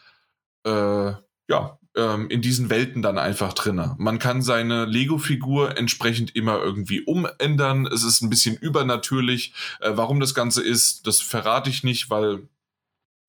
äh, 0.65 1.13
ja, 1.47 1.79
ähm, 1.95 2.29
in 2.29 2.41
diesen 2.41 2.69
Welten 2.69 3.01
dann 3.01 3.17
einfach 3.17 3.53
drinne. 3.53 3.95
Man 3.97 4.19
kann 4.19 4.41
seine 4.41 4.85
Lego-Figur 4.85 5.77
entsprechend 5.77 6.35
immer 6.35 6.59
irgendwie 6.59 7.01
umändern. 7.01 7.85
Es 7.87 8.03
ist 8.03 8.21
ein 8.21 8.29
bisschen 8.29 8.55
übernatürlich. 8.55 9.53
Äh, 9.79 9.91
warum 9.95 10.19
das 10.19 10.33
Ganze 10.33 10.63
ist, 10.63 11.07
das 11.07 11.21
verrate 11.21 11.69
ich 11.69 11.83
nicht, 11.83 12.09
weil 12.09 12.47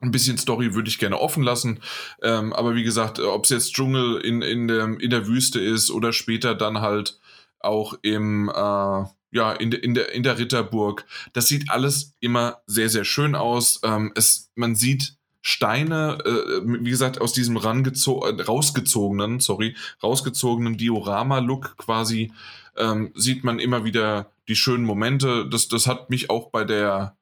ein 0.01 0.11
bisschen 0.11 0.39
Story 0.39 0.75
würde 0.75 0.89
ich 0.89 0.99
gerne 0.99 1.19
offen 1.19 1.43
lassen. 1.43 1.81
Ähm, 2.23 2.53
aber 2.53 2.75
wie 2.75 2.85
gesagt, 2.85 3.19
äh, 3.19 3.23
ob 3.23 3.45
es 3.45 3.51
jetzt 3.51 3.75
Dschungel 3.75 4.21
in, 4.21 4.43
in, 4.43 4.69
der, 4.69 5.01
in 5.01 5.11
der 5.11 5.27
Wüste 5.27 5.61
ist 5.61 5.91
oder 5.91 6.13
später 6.13 6.55
dann 6.55 6.81
halt 6.81 7.19
auch 7.61 7.95
im, 8.03 8.49
äh, 8.49 9.05
ja, 9.35 9.53
in, 9.53 9.73
in, 9.73 9.95
der, 9.95 10.13
in 10.13 10.23
der 10.23 10.39
Ritterburg, 10.39 11.07
das 11.33 11.49
sieht 11.49 11.71
alles 11.71 12.15
immer 12.21 12.63
sehr, 12.67 12.89
sehr 12.89 13.05
schön 13.05 13.35
aus. 13.35 13.81
Ähm, 13.83 14.13
es, 14.15 14.51
man 14.55 14.75
sieht 14.75 15.17
Steine, 15.43 16.19
äh, 16.25 16.63
wie 16.65 16.91
gesagt, 16.91 17.21
aus 17.21 17.33
diesem 17.33 17.57
äh, 17.57 18.43
rausgezogenen, 18.43 19.41
sorry, 19.41 19.77
rausgezogenen 20.03 20.77
Diorama-Look 20.77 21.77
quasi, 21.77 22.33
ähm, 22.77 23.11
sieht 23.15 23.43
man 23.43 23.59
immer 23.59 23.85
wieder 23.85 24.31
die 24.49 24.57
schönen 24.57 24.85
Momente. 24.85 25.49
Das, 25.49 25.67
das 25.69 25.89
hat 25.89 26.11
mich 26.11 26.31
auch 26.31 26.51
bei 26.51 26.65
der, 26.65 27.17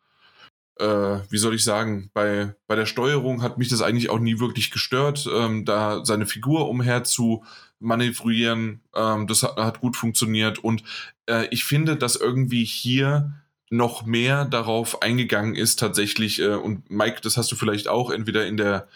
äh, 0.78 0.84
wie 1.30 1.38
soll 1.38 1.54
ich 1.54 1.64
sagen, 1.64 2.10
bei, 2.12 2.54
bei 2.66 2.76
der 2.76 2.86
Steuerung 2.86 3.42
hat 3.42 3.56
mich 3.56 3.68
das 3.68 3.80
eigentlich 3.80 4.10
auch 4.10 4.20
nie 4.20 4.38
wirklich 4.38 4.70
gestört, 4.70 5.26
ähm, 5.32 5.64
da 5.64 6.04
seine 6.04 6.26
Figur 6.26 6.68
umher 6.68 7.04
zu 7.04 7.42
manövrieren. 7.78 8.82
Ähm, 8.94 9.26
das 9.28 9.42
hat, 9.42 9.56
hat 9.56 9.80
gut 9.80 9.96
funktioniert 9.96 10.58
und 10.58 10.84
äh, 11.26 11.46
ich 11.50 11.64
finde, 11.64 11.96
dass 11.96 12.16
irgendwie 12.16 12.64
hier 12.64 13.39
noch 13.70 14.04
mehr 14.04 14.44
darauf 14.44 15.00
eingegangen 15.00 15.54
ist 15.54 15.78
tatsächlich, 15.78 16.40
äh, 16.40 16.54
und 16.54 16.90
Mike, 16.90 17.20
das 17.22 17.36
hast 17.36 17.50
du 17.50 17.56
vielleicht 17.56 17.88
auch 17.88 18.10
entweder 18.10 18.46
in 18.46 18.56
der 18.56 18.88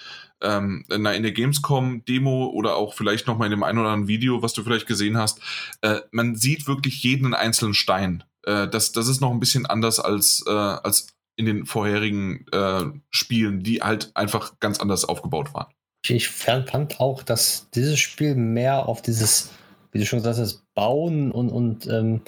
ähm, 0.43 0.85
in 0.91 1.05
der 1.05 1.33
Gamescom-Demo 1.33 2.47
oder 2.49 2.77
auch 2.77 2.95
vielleicht 2.95 3.27
noch 3.27 3.39
mal 3.39 3.47
in 3.47 3.53
dem 3.53 3.63
ein 3.63 3.79
oder 3.79 3.89
anderen 3.89 4.09
Video, 4.09 4.43
was 4.43 4.53
du 4.53 4.63
vielleicht 4.63 4.87
gesehen 4.87 5.17
hast, 5.17 5.41
äh, 5.81 6.01
man 6.11 6.35
sieht 6.35 6.67
wirklich 6.67 7.03
jeden 7.03 7.35
einzelnen 7.35 7.73
Stein. 7.73 8.25
Äh, 8.43 8.69
das, 8.69 8.93
das 8.93 9.09
ist 9.09 9.21
noch 9.21 9.31
ein 9.31 9.41
bisschen 9.41 9.65
anders 9.65 10.01
als, 10.01 10.45
äh, 10.47 10.51
als 10.51 11.09
in 11.37 11.47
den 11.47 11.67
vorherigen 11.67 12.47
äh, 12.53 12.85
Spielen, 13.11 13.63
die 13.63 13.81
halt 13.81 14.11
einfach 14.15 14.59
ganz 14.61 14.81
anders 14.81 15.05
aufgebaut 15.05 15.55
waren. 15.55 15.73
Ich 16.07 16.29
fand 16.29 17.01
auch, 17.01 17.23
dass 17.23 17.71
dieses 17.71 17.99
Spiel 17.99 18.35
mehr 18.35 18.89
auf 18.89 19.03
dieses, 19.03 19.51
wie 19.93 19.99
du 19.99 20.07
schon 20.07 20.19
gesagt 20.19 20.39
hast, 20.39 20.63
Bauen 20.75 21.33
und, 21.33 21.49
und 21.49 21.87
ähm, 21.87 22.21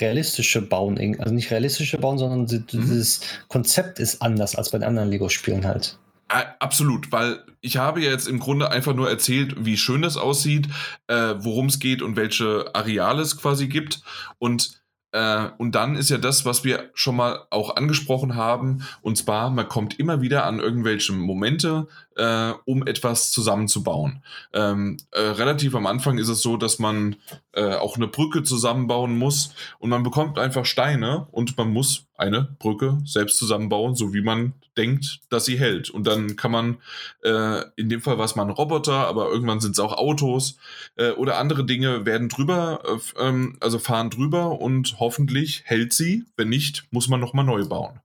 realistische 0.00 0.62
Bauen, 0.62 0.98
also 1.18 1.34
nicht 1.34 1.50
realistische 1.50 1.98
Bauen, 1.98 2.18
sondern 2.18 2.40
mhm. 2.42 2.66
dieses 2.66 3.20
Konzept 3.48 3.98
ist 3.98 4.22
anders 4.22 4.54
als 4.54 4.70
bei 4.70 4.78
den 4.78 4.88
anderen 4.88 5.10
Lego-Spielen 5.10 5.66
halt. 5.66 5.98
Absolut, 6.28 7.12
weil 7.12 7.44
ich 7.60 7.76
habe 7.76 8.02
ja 8.02 8.10
jetzt 8.10 8.26
im 8.26 8.40
Grunde 8.40 8.70
einfach 8.70 8.94
nur 8.94 9.08
erzählt, 9.08 9.64
wie 9.64 9.76
schön 9.76 10.02
das 10.02 10.16
aussieht, 10.16 10.66
äh, 11.06 11.34
worum 11.38 11.66
es 11.66 11.78
geht 11.78 12.02
und 12.02 12.16
welche 12.16 12.74
Areale 12.74 13.22
es 13.22 13.36
quasi 13.36 13.68
gibt. 13.68 14.02
Und 14.38 14.82
äh, 15.16 15.48
und 15.56 15.74
dann 15.74 15.96
ist 15.96 16.10
ja 16.10 16.18
das, 16.18 16.44
was 16.44 16.62
wir 16.62 16.90
schon 16.92 17.16
mal 17.16 17.46
auch 17.50 17.76
angesprochen 17.76 18.34
haben, 18.34 18.82
und 19.00 19.16
zwar, 19.16 19.50
man 19.50 19.66
kommt 19.66 19.98
immer 19.98 20.20
wieder 20.20 20.44
an 20.44 20.58
irgendwelche 20.58 21.12
Momente, 21.12 21.86
äh, 22.16 22.52
um 22.66 22.86
etwas 22.86 23.30
zusammenzubauen. 23.30 24.22
Ähm, 24.52 24.98
äh, 25.12 25.20
relativ 25.20 25.74
am 25.74 25.86
Anfang 25.86 26.18
ist 26.18 26.28
es 26.28 26.42
so, 26.42 26.58
dass 26.58 26.78
man 26.78 27.16
äh, 27.56 27.74
auch 27.74 27.96
eine 27.96 28.06
Brücke 28.06 28.42
zusammenbauen 28.42 29.16
muss 29.16 29.54
und 29.78 29.90
man 29.90 30.02
bekommt 30.02 30.38
einfach 30.38 30.64
Steine 30.64 31.26
und 31.32 31.56
man 31.56 31.72
muss 31.72 32.06
eine 32.14 32.56
Brücke 32.58 32.98
selbst 33.04 33.38
zusammenbauen, 33.38 33.94
so 33.94 34.14
wie 34.14 34.22
man 34.22 34.52
denkt, 34.76 35.20
dass 35.30 35.46
sie 35.46 35.58
hält. 35.58 35.90
Und 35.90 36.06
dann 36.06 36.36
kann 36.36 36.50
man, 36.50 36.76
äh, 37.22 37.62
in 37.76 37.88
dem 37.88 38.00
Fall 38.00 38.18
war 38.18 38.24
es 38.24 38.36
mal 38.36 38.44
ein 38.44 38.50
Roboter, 38.50 39.06
aber 39.06 39.30
irgendwann 39.30 39.60
sind 39.60 39.72
es 39.72 39.80
auch 39.80 39.94
Autos 39.94 40.58
äh, 40.96 41.10
oder 41.10 41.38
andere 41.38 41.64
Dinge 41.64 42.06
werden 42.06 42.28
drüber, 42.28 42.82
äh, 42.84 43.26
ähm, 43.26 43.56
also 43.60 43.78
fahren 43.78 44.10
drüber 44.10 44.60
und 44.60 44.96
hoffentlich 44.98 45.62
hält 45.64 45.92
sie. 45.92 46.24
Wenn 46.36 46.48
nicht, 46.48 46.84
muss 46.90 47.08
man 47.08 47.20
nochmal 47.20 47.44
neu 47.44 47.64
bauen. 47.66 48.00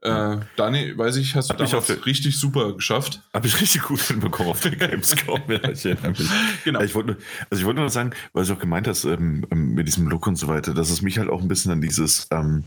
Äh, 0.00 0.36
Dani, 0.54 0.96
weiß 0.96 1.16
ich, 1.16 1.34
hast 1.34 1.50
du 1.50 1.54
hab 1.54 1.58
damals 1.58 1.86
der, 1.86 2.06
richtig 2.06 2.36
super 2.36 2.72
geschafft. 2.74 3.20
Habe 3.34 3.48
ich 3.48 3.60
richtig 3.60 3.82
gut 3.82 4.00
hinbekommen 4.00 4.52
auf 4.52 4.60
der 4.60 4.76
Gamescom. 4.76 5.42
ja, 5.48 5.68
ich 5.70 5.82
genau. 6.64 6.80
Ich 6.80 6.94
wollte, 6.94 7.18
also 7.50 7.60
ich 7.60 7.66
wollte 7.66 7.80
nur 7.80 7.90
sagen, 7.90 8.12
weil 8.32 8.44
du 8.44 8.52
auch 8.52 8.60
gemeint 8.60 8.86
hast, 8.86 9.04
ähm, 9.04 9.44
ähm, 9.50 9.74
mit 9.74 9.88
diesem 9.88 10.08
Look 10.08 10.28
und 10.28 10.36
so 10.36 10.46
weiter, 10.46 10.72
dass 10.72 10.90
es 10.90 11.02
mich 11.02 11.18
halt 11.18 11.28
auch 11.28 11.42
ein 11.42 11.48
bisschen 11.48 11.72
an 11.72 11.80
dieses 11.80 12.28
ähm, 12.30 12.64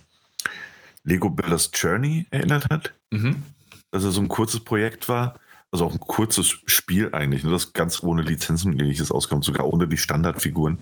Lego 1.05 1.29
Builders 1.29 1.71
Journey 1.73 2.25
erinnert 2.31 2.69
hat. 2.69 2.93
Mhm. 3.11 3.43
Dass 3.91 4.03
er 4.03 4.11
so 4.11 4.21
ein 4.21 4.27
kurzes 4.27 4.59
Projekt 4.59 5.07
war, 5.07 5.35
also 5.71 5.85
auch 5.85 5.93
ein 5.93 5.99
kurzes 6.01 6.57
Spiel 6.65 7.13
eigentlich, 7.13 7.43
nur 7.43 7.53
das 7.53 7.71
ganz 7.71 8.03
ohne 8.03 8.23
Lizenzen 8.23 8.73
ähnliches 8.73 9.09
auskommt, 9.09 9.45
sogar 9.45 9.67
ohne 9.67 9.87
die 9.87 9.97
Standardfiguren, 9.97 10.79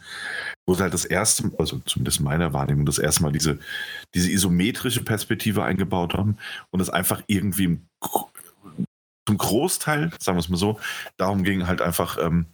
wo 0.69 0.75
sie 0.75 0.83
halt 0.83 0.93
das 0.93 1.03
erste, 1.03 1.51
also 1.57 1.79
zumindest 1.79 2.21
meiner 2.21 2.53
Wahrnehmung, 2.53 2.85
das 2.85 2.99
erste 2.99 3.23
Mal 3.23 3.31
diese, 3.31 3.57
diese 4.13 4.31
isometrische 4.31 5.03
Perspektive 5.03 5.63
eingebaut 5.63 6.13
haben 6.13 6.37
und 6.69 6.79
es 6.79 6.91
einfach 6.91 7.23
irgendwie 7.25 7.79
zum 9.27 9.37
Großteil, 9.39 10.11
sagen 10.19 10.37
wir 10.37 10.41
es 10.41 10.49
mal 10.49 10.57
so, 10.57 10.79
darum 11.17 11.43
ging 11.43 11.65
halt 11.65 11.81
einfach 11.81 12.19
ähm, 12.21 12.45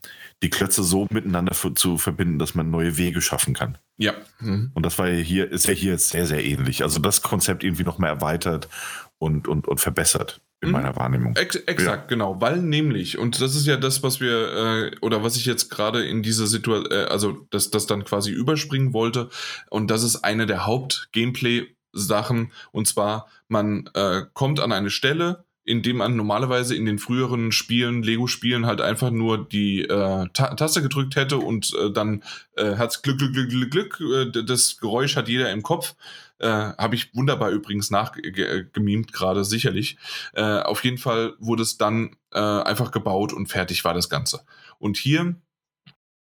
die 0.42 0.50
Klötze 0.50 0.82
so 0.82 1.08
miteinander 1.10 1.54
zu 1.76 1.98
verbinden, 1.98 2.40
dass 2.40 2.56
man 2.56 2.72
neue 2.72 2.96
Wege 2.96 3.22
schaffen 3.22 3.54
kann. 3.54 3.78
Ja. 3.98 4.14
Mhm. 4.40 4.72
Und 4.74 4.86
das 4.86 4.98
war 4.98 5.10
ja 5.10 5.22
hier, 5.22 5.52
ist 5.52 5.68
ja 5.68 5.74
hier 5.74 5.98
sehr, 5.98 6.26
sehr 6.26 6.44
ähnlich. 6.46 6.84
Also 6.84 7.02
das 7.02 7.22
Konzept 7.22 7.66
irgendwie 7.66 7.84
noch 7.84 7.98
mehr 7.98 8.12
erweitert 8.12 8.70
und, 9.18 9.50
und, 9.50 9.68
und 9.68 9.82
verbessert 9.82 10.40
in 10.66 10.72
mhm. 10.72 10.82
meiner 10.82 10.96
Wahrnehmung. 10.96 11.36
Ex 11.36 11.56
exakt, 11.56 12.04
ja. 12.04 12.08
genau, 12.08 12.42
weil 12.42 12.58
nämlich, 12.58 13.18
und 13.18 13.42
das 13.42 13.56
ist 13.56 13.66
ja 13.66 13.78
das, 13.78 14.04
was 14.04 14.20
wir, 14.20 14.92
äh, 14.92 14.92
oder 15.02 15.24
was 15.24 15.36
ich 15.38 15.46
jetzt 15.46 15.70
gerade 15.70 16.06
in 16.06 16.24
dieser 16.24 16.48
Situation, 16.48 16.92
äh, 16.92 17.06
also 17.06 17.48
das, 17.50 17.72
das 17.72 17.88
dann 17.88 18.04
quasi 18.04 18.32
überspringen 18.32 18.94
wollte, 18.94 19.30
und 19.70 19.90
das 19.90 20.04
ist 20.04 20.18
eine 20.18 20.46
der 20.46 20.66
Haupt-Gameplay- 20.66 21.68
Sachen, 21.96 22.52
und 22.72 22.88
zwar, 22.88 23.30
man 23.48 23.90
äh, 23.94 24.24
kommt 24.34 24.60
an 24.60 24.72
eine 24.72 24.90
Stelle, 24.90 25.46
indem 25.64 25.98
man 25.98 26.16
normalerweise 26.16 26.76
in 26.76 26.86
den 26.86 27.00
früheren 27.00 27.52
Spielen, 27.52 28.04
Lego-Spielen, 28.04 28.68
halt 28.68 28.82
einfach 28.82 29.10
nur 29.10 29.44
die 29.44 29.82
äh, 29.82 30.28
Ta 30.32 30.54
Taste 30.54 30.84
gedrückt 30.84 31.16
hätte 31.16 31.38
und 31.38 31.74
äh, 31.74 31.92
dann 31.92 32.24
äh, 32.56 32.76
hat 32.76 32.92
es 32.92 33.02
Glück, 33.02 33.18
Glück, 33.18 33.34
Glück, 33.34 33.50
Glück, 33.50 33.72
Glück. 33.72 34.36
Äh, 34.36 34.44
das 34.44 34.78
Geräusch 34.78 35.16
hat 35.16 35.28
jeder 35.28 35.52
im 35.52 35.64
Kopf. 35.64 35.96
Äh, 36.40 36.48
Habe 36.48 36.96
ich 36.96 37.16
wunderbar 37.16 37.50
übrigens 37.50 37.92
nachgemimt, 37.92 39.14
gerade 39.14 39.46
sicherlich. 39.46 39.98
Äh, 40.34 40.60
auf 40.60 40.84
jeden 40.84 40.98
Fall 40.98 41.34
wurde 41.40 41.64
es 41.64 41.78
dann 41.78 42.16
äh, 42.32 42.40
einfach 42.40 42.92
gebaut 42.92 43.34
und 43.34 43.48
fertig 43.48 43.86
war 43.86 43.94
das 43.94 44.10
Ganze. 44.10 44.42
Und 44.78 44.98
hier 44.98 45.36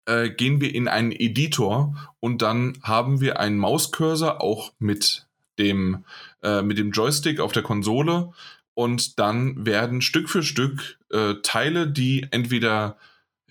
äh, 0.07 0.31
gehen 0.31 0.61
wir 0.61 0.75
in 0.75 0.89
einen 0.89 1.13
Editor 1.13 1.95
und 2.21 2.43
dann 2.43 2.79
haben 2.83 3.21
wir 3.21 3.39
einen 3.39 3.59
Mauscursor 3.59 4.41
auch 4.41 4.73
mit 4.79 5.27
dem, 5.59 6.05
äh, 6.43 6.63
mit 6.63 6.79
dem 6.79 6.91
Joystick 6.91 7.39
auf 7.39 7.53
der 7.53 7.63
Konsole 7.63 8.33
und 8.75 9.19
dann 9.19 9.67
werden 9.67 10.01
Stück 10.01 10.29
für 10.29 10.43
Stück 10.43 10.99
äh, 11.11 11.35
Teile, 11.43 11.87
die 11.87 12.27
entweder 12.31 12.97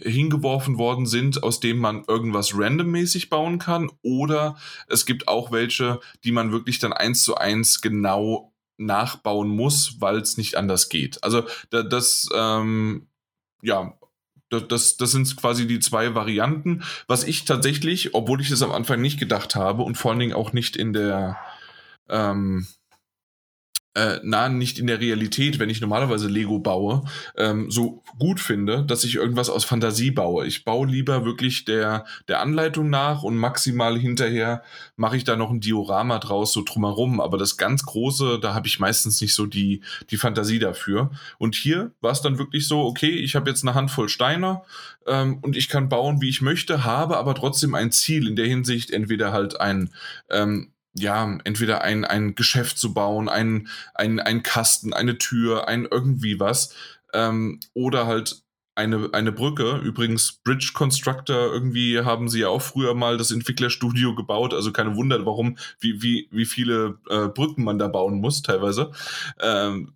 hingeworfen 0.02 0.78
worden 0.78 1.06
sind, 1.06 1.44
aus 1.44 1.60
denen 1.60 1.80
man 1.80 2.04
irgendwas 2.08 2.58
randommäßig 2.58 3.30
bauen 3.30 3.60
kann, 3.60 3.92
oder 4.02 4.58
es 4.88 5.06
gibt 5.06 5.28
auch 5.28 5.52
welche, 5.52 6.00
die 6.24 6.32
man 6.32 6.52
wirklich 6.52 6.80
dann 6.80 6.94
eins 6.94 7.24
zu 7.24 7.36
eins 7.36 7.82
genau 7.82 8.54
nachbauen 8.78 9.50
muss, 9.50 9.98
weil 10.00 10.18
es 10.18 10.38
nicht 10.38 10.56
anders 10.56 10.90
geht. 10.90 11.24
Also 11.24 11.44
da, 11.70 11.84
das, 11.84 12.30
ähm, 12.34 13.08
ja, 13.62 13.94
das, 14.50 14.98
das 14.98 15.12
sind 15.12 15.36
quasi 15.38 15.68
die 15.68 15.80
zwei 15.80 16.16
Varianten. 16.16 16.84
Was 17.08 17.24
ich 17.24 17.46
tatsächlich, 17.46 18.16
obwohl 18.16 18.42
ich 18.42 18.50
das 18.50 18.62
am 18.64 18.72
Anfang 18.72 19.02
nicht 19.02 19.20
gedacht 19.20 19.56
habe 19.56 19.84
und 19.84 19.96
vor 19.96 20.12
allen 20.12 20.20
Dingen 20.20 20.34
auch 20.34 20.54
nicht 20.54 20.76
in 20.76 20.94
der 20.94 21.38
ähm, 22.10 22.68
äh, 23.96 24.20
na, 24.24 24.50
nicht 24.50 24.78
in 24.78 24.88
der 24.88 25.00
Realität, 25.00 25.58
wenn 25.60 25.70
ich 25.70 25.82
normalerweise 25.82 26.28
Lego 26.28 26.60
baue, 26.60 27.04
ähm, 27.36 27.72
so 27.72 28.04
gut 28.20 28.40
finde, 28.40 28.84
dass 28.86 29.04
ich 29.04 29.16
irgendwas 29.16 29.50
aus 29.50 29.66
Fantasie 29.66 30.12
baue. 30.12 30.46
Ich 30.46 30.64
baue 30.64 30.88
lieber 30.88 31.26
wirklich 31.26 31.66
der, 31.66 32.06
der 32.28 32.40
Anleitung 32.40 32.90
nach 32.90 33.24
und 33.24 33.36
maximal 33.36 33.98
hinterher 33.98 34.64
mache 34.96 35.18
ich 35.18 35.24
da 35.24 35.36
noch 35.36 35.50
ein 35.50 35.60
Diorama 35.60 36.20
draus, 36.20 36.54
so 36.54 36.64
drumherum. 36.64 37.20
Aber 37.20 37.38
das 37.38 37.58
ganz 37.58 37.84
Große, 37.84 38.40
da 38.40 38.54
habe 38.54 38.68
ich 38.68 38.80
meistens 38.80 39.20
nicht 39.22 39.34
so 39.34 39.46
die, 39.46 39.82
die 40.12 40.18
Fantasie 40.18 40.60
dafür. 40.60 41.12
Und 41.40 41.56
hier 41.56 41.92
war 42.00 42.12
es 42.12 42.22
dann 42.22 42.38
wirklich 42.38 42.68
so, 42.68 42.82
okay, 42.82 43.10
ich 43.10 43.36
habe 43.36 43.50
jetzt 43.50 43.64
eine 43.64 43.74
Handvoll 43.74 44.08
Steine 44.08 44.62
ähm, 45.08 45.40
und 45.42 45.58
ich 45.58 45.68
kann 45.68 45.90
bauen, 45.90 46.22
wie 46.22 46.30
ich 46.30 46.42
möchte, 46.42 46.84
habe 46.86 47.18
aber 47.18 47.34
trotzdem 47.34 47.74
ein 47.74 47.92
Ziel 47.92 48.28
in 48.28 48.36
der 48.36 48.46
Hinsicht, 48.46 48.92
entweder 48.92 49.32
halt 49.32 49.60
ein 49.60 49.90
ähm, 50.30 50.72
ja, 51.00 51.38
entweder 51.44 51.82
ein, 51.82 52.06
ein 52.06 52.36
Geschäft 52.36 52.78
zu 52.78 52.94
bauen, 52.94 53.30
ein, 53.30 53.68
ein, 53.96 54.20
ein 54.20 54.44
Kasten, 54.44 54.94
eine 54.94 55.18
Tür, 55.18 55.68
ein 55.68 55.88
irgendwie 55.90 56.40
was, 56.40 56.76
ähm, 57.14 57.60
oder 57.74 58.08
halt 58.08 58.44
eine, 58.76 59.10
eine 59.14 59.32
Brücke. 59.32 59.78
Übrigens, 59.84 60.40
Bridge 60.44 60.72
Constructor, 60.74 61.52
irgendwie 61.54 62.00
haben 62.00 62.30
sie 62.30 62.42
ja 62.42 62.48
auch 62.48 62.62
früher 62.62 62.94
mal 62.94 63.18
das 63.18 63.32
Entwicklerstudio 63.32 64.16
gebaut, 64.16 64.54
also 64.54 64.72
keine 64.72 64.96
Wunder, 64.96 65.26
warum, 65.26 65.58
wie, 65.80 66.02
wie, 66.02 66.30
wie 66.32 66.46
viele 66.46 66.98
äh, 67.10 67.28
Brücken 67.28 67.64
man 67.64 67.78
da 67.78 67.88
bauen 67.88 68.22
muss, 68.22 68.42
teilweise. 68.42 68.92
Ähm, 69.40 69.94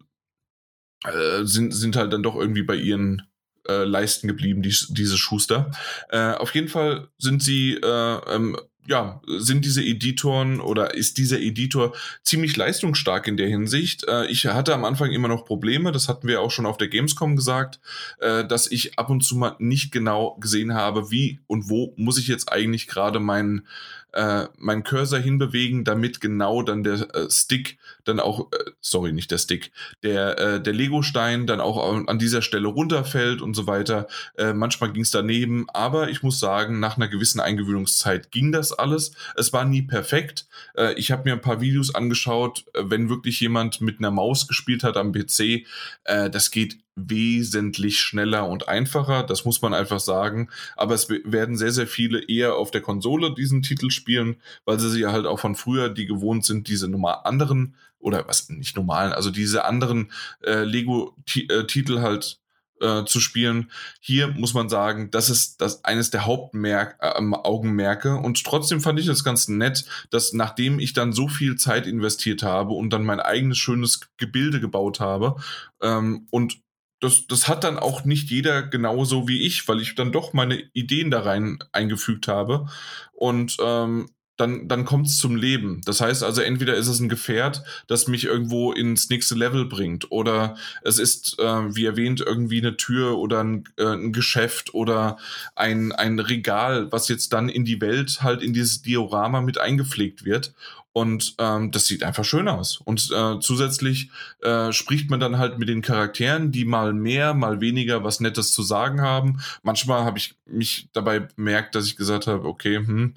äh, 1.06 1.44
sind, 1.44 1.72
sind 1.72 1.96
halt 1.96 2.14
dann 2.14 2.24
doch 2.24 2.36
irgendwie 2.36 2.64
bei 2.64 2.76
ihren 2.76 3.24
äh, 3.68 3.84
Leisten 3.84 4.28
geblieben, 4.28 4.62
die, 4.62 4.76
diese 4.90 5.18
Schuster. 5.18 5.72
Äh, 6.10 6.34
auf 6.34 6.54
jeden 6.54 6.68
Fall 6.68 7.08
sind 7.18 7.42
sie 7.42 7.76
äh, 7.76 8.36
ähm, 8.36 8.58
ja, 8.88 9.22
sind 9.26 9.66
diese 9.66 9.84
Editoren 9.84 10.60
oder 10.60 10.94
ist 10.94 11.18
dieser 11.18 11.40
Editor 11.40 11.94
ziemlich 12.24 12.56
leistungsstark 12.58 13.28
in 13.28 13.38
der 13.38 13.48
Hinsicht. 13.48 14.06
Äh, 14.08 14.28
ich 14.28 14.46
hatte 14.46 14.74
am 14.74 14.86
Anfang 14.86 15.12
immer 15.12 15.28
noch 15.28 15.46
Probleme, 15.46 15.92
das 15.92 16.10
hatten 16.10 16.28
wir 16.28 16.42
auch 16.42 16.52
schon 16.52 16.66
auf 16.66 16.78
der 16.78 16.90
Gamescom 16.90 17.36
gesagt, 17.36 17.80
äh, 18.20 18.46
dass 18.46 18.70
ich 18.70 19.00
ab 19.00 19.10
und 19.10 19.24
zu 19.24 19.36
mal 19.36 19.56
nicht 19.60 19.92
genau 19.92 20.36
gesehen 20.40 20.74
habe, 20.74 21.12
wie 21.12 21.40
und 21.48 21.70
wo 21.70 21.94
muss 21.98 22.18
ich 22.18 22.28
jetzt 22.28 22.52
eigentlich 22.52 22.88
gerade 22.88 23.20
meinen 23.20 23.68
äh, 24.14 24.46
meinen 24.58 24.84
Cursor 24.84 25.20
hinbewegen, 25.20 25.84
damit 25.84 26.22
genau 26.22 26.62
dann 26.62 26.84
der 26.84 27.16
äh, 27.16 27.30
Stick 27.32 27.78
dann 28.06 28.20
auch, 28.20 28.52
äh, 28.52 28.72
sorry, 28.82 29.12
nicht 29.12 29.32
der 29.32 29.38
Stick, 29.38 29.72
der, 30.04 30.38
äh, 30.38 30.62
der 30.62 30.74
Lego-Stein 30.74 31.48
dann 31.48 31.62
auch 31.62 32.08
an 32.08 32.20
dieser 32.20 32.42
Stelle 32.42 32.68
runterfällt 32.68 33.42
und 33.42 33.54
so 33.56 33.68
weiter. 33.68 34.08
Äh, 34.38 34.54
manchmal 34.54 34.92
ging 34.92 35.04
es 35.04 35.12
daneben, 35.12 35.68
aber 35.74 36.10
ich 36.10 36.24
muss 36.24 36.40
sagen, 36.40 36.80
nach 36.80 36.98
einer 36.98 37.08
gewissen 37.08 37.40
Eingewöhnungszeit 37.40 38.32
ging 38.32 38.52
das 38.52 38.72
alles. 38.72 39.14
Es 39.36 39.54
war 39.54 39.66
nie 39.66 39.82
perfekt. 39.82 40.48
Äh, 40.76 40.94
ich 40.94 41.12
habe 41.12 41.24
mir 41.26 41.34
ein 41.34 41.42
paar 41.42 41.62
Videos 41.62 41.94
angeschaut, 41.94 42.66
äh, 42.74 42.84
wenn 42.86 43.10
wirklich 43.10 43.40
jemand 43.40 43.82
mit 43.82 44.00
einer 44.00 44.12
Maus 44.12 44.48
gespielt 44.48 44.84
hat 44.84 44.98
am 44.98 45.12
PC, 45.12 45.66
äh, 46.04 46.30
das 46.30 46.52
geht 46.52 46.78
wesentlich 46.96 48.00
schneller 48.00 48.48
und 48.48 48.68
einfacher, 48.68 49.24
das 49.24 49.46
muss 49.46 49.62
man 49.62 49.74
einfach 49.74 50.00
sagen. 50.00 50.50
Aber 50.76 50.94
es 50.94 51.10
werden 51.10 51.58
sehr, 51.58 51.72
sehr 51.72 51.88
viele 51.88 52.24
eher 52.28 52.56
auf 52.56 52.72
der 52.72 52.82
Konsole 52.82 53.34
diesen 53.34 53.62
Titel 53.62 53.90
spielen, 53.90 54.38
weil 54.66 54.80
sie 54.80 55.00
ja 55.00 55.12
halt 55.12 55.26
auch 55.26 55.40
von 55.40 55.56
früher, 55.56 55.90
die 55.90 56.06
gewohnt 56.06 56.46
sind, 56.46 56.68
diese 56.68 56.88
normal 56.88 57.22
anderen 57.24 57.76
oder 58.04 58.28
was 58.28 58.50
nicht 58.50 58.76
normalen, 58.76 59.14
also 59.14 59.32
diese 59.32 59.66
anderen 59.66 60.12
äh, 60.44 60.64
Lego-Titel 60.64 61.98
äh, 61.98 62.02
halt 62.02 62.40
äh, 62.82 63.06
zu 63.06 63.20
spielen. 63.20 63.72
Hier 64.00 64.28
muss 64.28 64.54
man 64.54 64.70
sagen, 64.70 65.10
das 65.12 65.30
ist 65.30 65.62
das 65.62 65.86
eines 65.86 66.10
der 66.12 66.26
Hauptaugenmerke 66.26 68.10
äh, 68.10 68.26
und 68.26 68.44
trotzdem 68.44 68.82
fand 68.82 69.00
ich 69.00 69.06
das 69.06 69.24
ganz 69.24 69.48
nett, 69.48 69.86
dass 70.12 70.34
nachdem 70.34 70.80
ich 70.80 70.94
dann 70.94 71.14
so 71.14 71.28
viel 71.28 71.56
Zeit 71.56 71.88
investiert 71.88 72.44
habe 72.44 72.74
und 72.74 72.92
dann 72.92 73.06
mein 73.06 73.20
eigenes 73.20 73.58
schönes 73.58 74.02
Gebilde 74.18 74.60
gebaut 74.60 75.00
habe 75.00 75.36
ähm, 75.82 76.28
und 76.30 76.58
das, 77.04 77.28
das 77.28 77.50
hat 77.50 77.66
dann 77.66 77.78
auch 77.78 78.06
nicht 78.06 78.30
jeder 78.30 78.64
genauso 78.64 79.28
wie 79.28 79.46
ich, 79.46 79.68
weil 79.68 79.82
ich 79.82 79.94
dann 79.96 80.14
doch 80.14 80.32
meine 80.32 80.64
Ideen 80.72 81.12
da 81.12 81.20
rein 81.20 81.60
eingefügt 81.74 82.30
habe. 82.30 82.68
Und 83.12 83.58
ähm, 83.62 84.10
dann, 84.38 84.68
dann 84.68 84.86
kommt 84.86 85.08
es 85.08 85.18
zum 85.18 85.36
Leben. 85.36 85.82
Das 85.86 86.02
heißt 86.02 86.24
also, 86.24 86.42
entweder 86.42 86.76
ist 86.76 86.88
es 86.88 87.00
ein 87.00 87.10
Gefährt, 87.10 87.64
das 87.88 88.08
mich 88.08 88.26
irgendwo 88.26 88.72
ins 88.72 89.10
nächste 89.10 89.36
Level 89.36 89.66
bringt, 89.66 90.12
oder 90.12 90.56
es 90.82 90.98
ist, 90.98 91.38
äh, 91.40 91.76
wie 91.76 91.86
erwähnt, 91.86 92.22
irgendwie 92.22 92.60
eine 92.60 92.78
Tür 92.78 93.18
oder 93.18 93.44
ein, 93.44 93.66
äh, 93.78 93.86
ein 93.86 94.12
Geschäft 94.14 94.74
oder 94.74 95.18
ein, 95.56 95.92
ein 95.92 96.20
Regal, 96.20 96.92
was 96.92 97.08
jetzt 97.10 97.34
dann 97.34 97.50
in 97.50 97.66
die 97.66 97.82
Welt 97.82 98.24
halt 98.24 98.42
in 98.42 98.54
dieses 98.54 98.82
Diorama 98.82 99.42
mit 99.42 99.60
eingepflegt 99.60 100.26
wird. 100.26 100.54
Und 100.94 101.34
ähm, 101.40 101.72
das 101.72 101.88
sieht 101.88 102.04
einfach 102.04 102.24
schön 102.24 102.48
aus. 102.48 102.80
Und 102.86 103.10
äh, 103.12 103.40
zusätzlich 103.40 104.12
äh, 104.42 104.72
spricht 104.72 105.10
man 105.10 105.20
dann 105.20 105.40
halt 105.40 105.58
mit 105.58 105.68
den 105.68 105.82
Charakteren, 105.82 106.52
die 106.52 106.66
mal 106.66 106.94
mehr, 106.94 107.34
mal 107.34 107.62
weniger 107.62 108.04
was 108.04 108.20
Nettes 108.20 108.52
zu 108.52 108.62
sagen 108.62 109.02
haben. 109.02 109.40
Manchmal 109.64 110.04
habe 110.04 110.20
ich 110.20 110.36
mich 110.46 110.90
dabei 110.94 111.20
bemerkt, 111.20 111.74
dass 111.74 111.88
ich 111.88 111.96
gesagt 111.96 112.28
habe, 112.28 112.48
okay, 112.48 112.78
hm, 112.78 113.16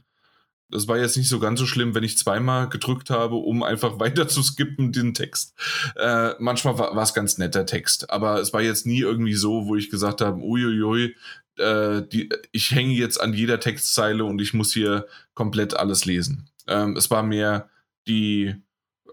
das 0.69 0.89
war 0.89 0.99
jetzt 0.99 1.17
nicht 1.17 1.29
so 1.29 1.39
ganz 1.39 1.61
so 1.61 1.67
schlimm, 1.67 1.95
wenn 1.95 2.03
ich 2.03 2.19
zweimal 2.19 2.69
gedrückt 2.69 3.11
habe, 3.11 3.37
um 3.37 3.63
einfach 3.63 3.99
weiter 4.01 4.29
zu 4.29 4.43
skippen, 4.43 4.93
den 4.93 5.15
Text. 5.15 5.55
Äh, 5.97 6.35
manchmal 6.39 6.79
war 6.79 6.97
es 6.97 7.15
ganz 7.15 7.39
netter 7.39 7.67
Text, 7.67 8.11
aber 8.11 8.41
es 8.41 8.53
war 8.53 8.63
jetzt 8.63 8.87
nie 8.87 9.01
irgendwie 9.01 9.35
so, 9.35 9.67
wo 9.67 9.77
ich 9.77 9.91
gesagt 9.91 10.21
habe, 10.21 10.41
uiuiui, 10.41 11.15
äh, 11.59 12.03
die, 12.03 12.29
ich 12.53 12.71
hänge 12.73 12.95
jetzt 12.95 13.21
an 13.21 13.33
jeder 13.33 13.61
Textzeile 13.61 14.25
und 14.25 14.41
ich 14.41 14.55
muss 14.55 14.73
hier 14.73 15.07
komplett 15.35 15.75
alles 15.75 16.05
lesen. 16.05 16.49
Ähm, 16.67 16.97
es 16.97 17.11
war 17.11 17.23
mehr 17.23 17.69
die, 18.07 18.55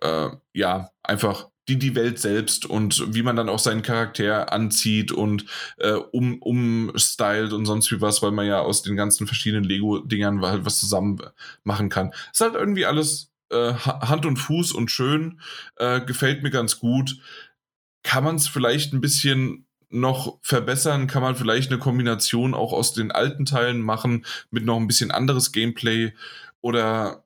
äh, 0.01 0.29
ja, 0.53 0.89
einfach 1.03 1.47
die, 1.67 1.79
die 1.79 1.95
Welt 1.95 2.19
selbst 2.19 2.65
und 2.65 3.13
wie 3.15 3.23
man 3.23 3.35
dann 3.35 3.49
auch 3.49 3.59
seinen 3.59 3.83
Charakter 3.83 4.51
anzieht 4.51 5.11
und 5.11 5.45
äh, 5.77 5.93
um, 5.93 6.41
umstylt 6.41 7.53
und 7.53 7.65
sonst 7.65 7.91
wie 7.91 8.01
was, 8.01 8.21
weil 8.21 8.31
man 8.31 8.45
ja 8.45 8.59
aus 8.59 8.83
den 8.83 8.95
ganzen 8.95 9.27
verschiedenen 9.27 9.63
Lego-Dingern 9.63 10.41
halt 10.41 10.65
was 10.65 10.79
zusammen 10.79 11.19
machen 11.63 11.89
kann. 11.89 12.11
ist 12.31 12.41
halt 12.41 12.55
irgendwie 12.55 12.85
alles 12.85 13.31
äh, 13.49 13.73
Hand 13.73 14.25
und 14.25 14.37
Fuß 14.37 14.73
und 14.73 14.91
schön, 14.91 15.39
äh, 15.77 16.01
gefällt 16.01 16.43
mir 16.43 16.51
ganz 16.51 16.79
gut. 16.79 17.17
Kann 18.03 18.25
man 18.25 18.35
es 18.35 18.47
vielleicht 18.47 18.93
ein 18.93 19.01
bisschen 19.01 19.65
noch 19.89 20.39
verbessern? 20.41 21.07
Kann 21.07 21.21
man 21.21 21.35
vielleicht 21.35 21.71
eine 21.71 21.79
Kombination 21.79 22.53
auch 22.53 22.73
aus 22.73 22.93
den 22.93 23.11
alten 23.11 23.45
Teilen 23.45 23.81
machen 23.81 24.25
mit 24.51 24.65
noch 24.65 24.77
ein 24.77 24.87
bisschen 24.87 25.11
anderes 25.11 25.53
Gameplay? 25.53 26.13
Oder 26.61 27.22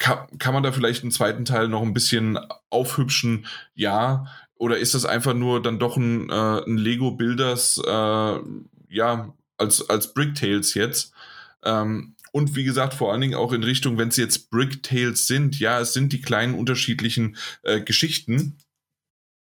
kann, 0.00 0.26
kann 0.38 0.54
man 0.54 0.64
da 0.64 0.72
vielleicht 0.72 1.02
einen 1.02 1.12
zweiten 1.12 1.44
Teil 1.44 1.68
noch 1.68 1.82
ein 1.82 1.94
bisschen 1.94 2.38
aufhübschen? 2.70 3.46
Ja. 3.74 4.26
Oder 4.56 4.78
ist 4.78 4.94
das 4.94 5.04
einfach 5.04 5.34
nur 5.34 5.62
dann 5.62 5.78
doch 5.78 5.96
ein, 5.96 6.28
äh, 6.28 6.64
ein 6.66 6.76
Lego 6.76 7.12
Builders, 7.12 7.80
äh, 7.86 8.38
ja, 8.88 9.34
als, 9.56 9.88
als 9.88 10.12
Brick 10.12 10.34
Tales 10.34 10.74
jetzt? 10.74 11.12
Ähm, 11.64 12.16
und 12.32 12.56
wie 12.56 12.64
gesagt, 12.64 12.94
vor 12.94 13.12
allen 13.12 13.20
Dingen 13.20 13.34
auch 13.34 13.52
in 13.52 13.62
Richtung, 13.62 13.98
wenn 13.98 14.08
es 14.08 14.16
jetzt 14.16 14.50
Brick 14.50 14.82
Tales 14.82 15.26
sind, 15.26 15.58
ja, 15.58 15.80
es 15.80 15.92
sind 15.92 16.12
die 16.12 16.22
kleinen 16.22 16.54
unterschiedlichen 16.54 17.36
äh, 17.62 17.80
Geschichten, 17.80 18.58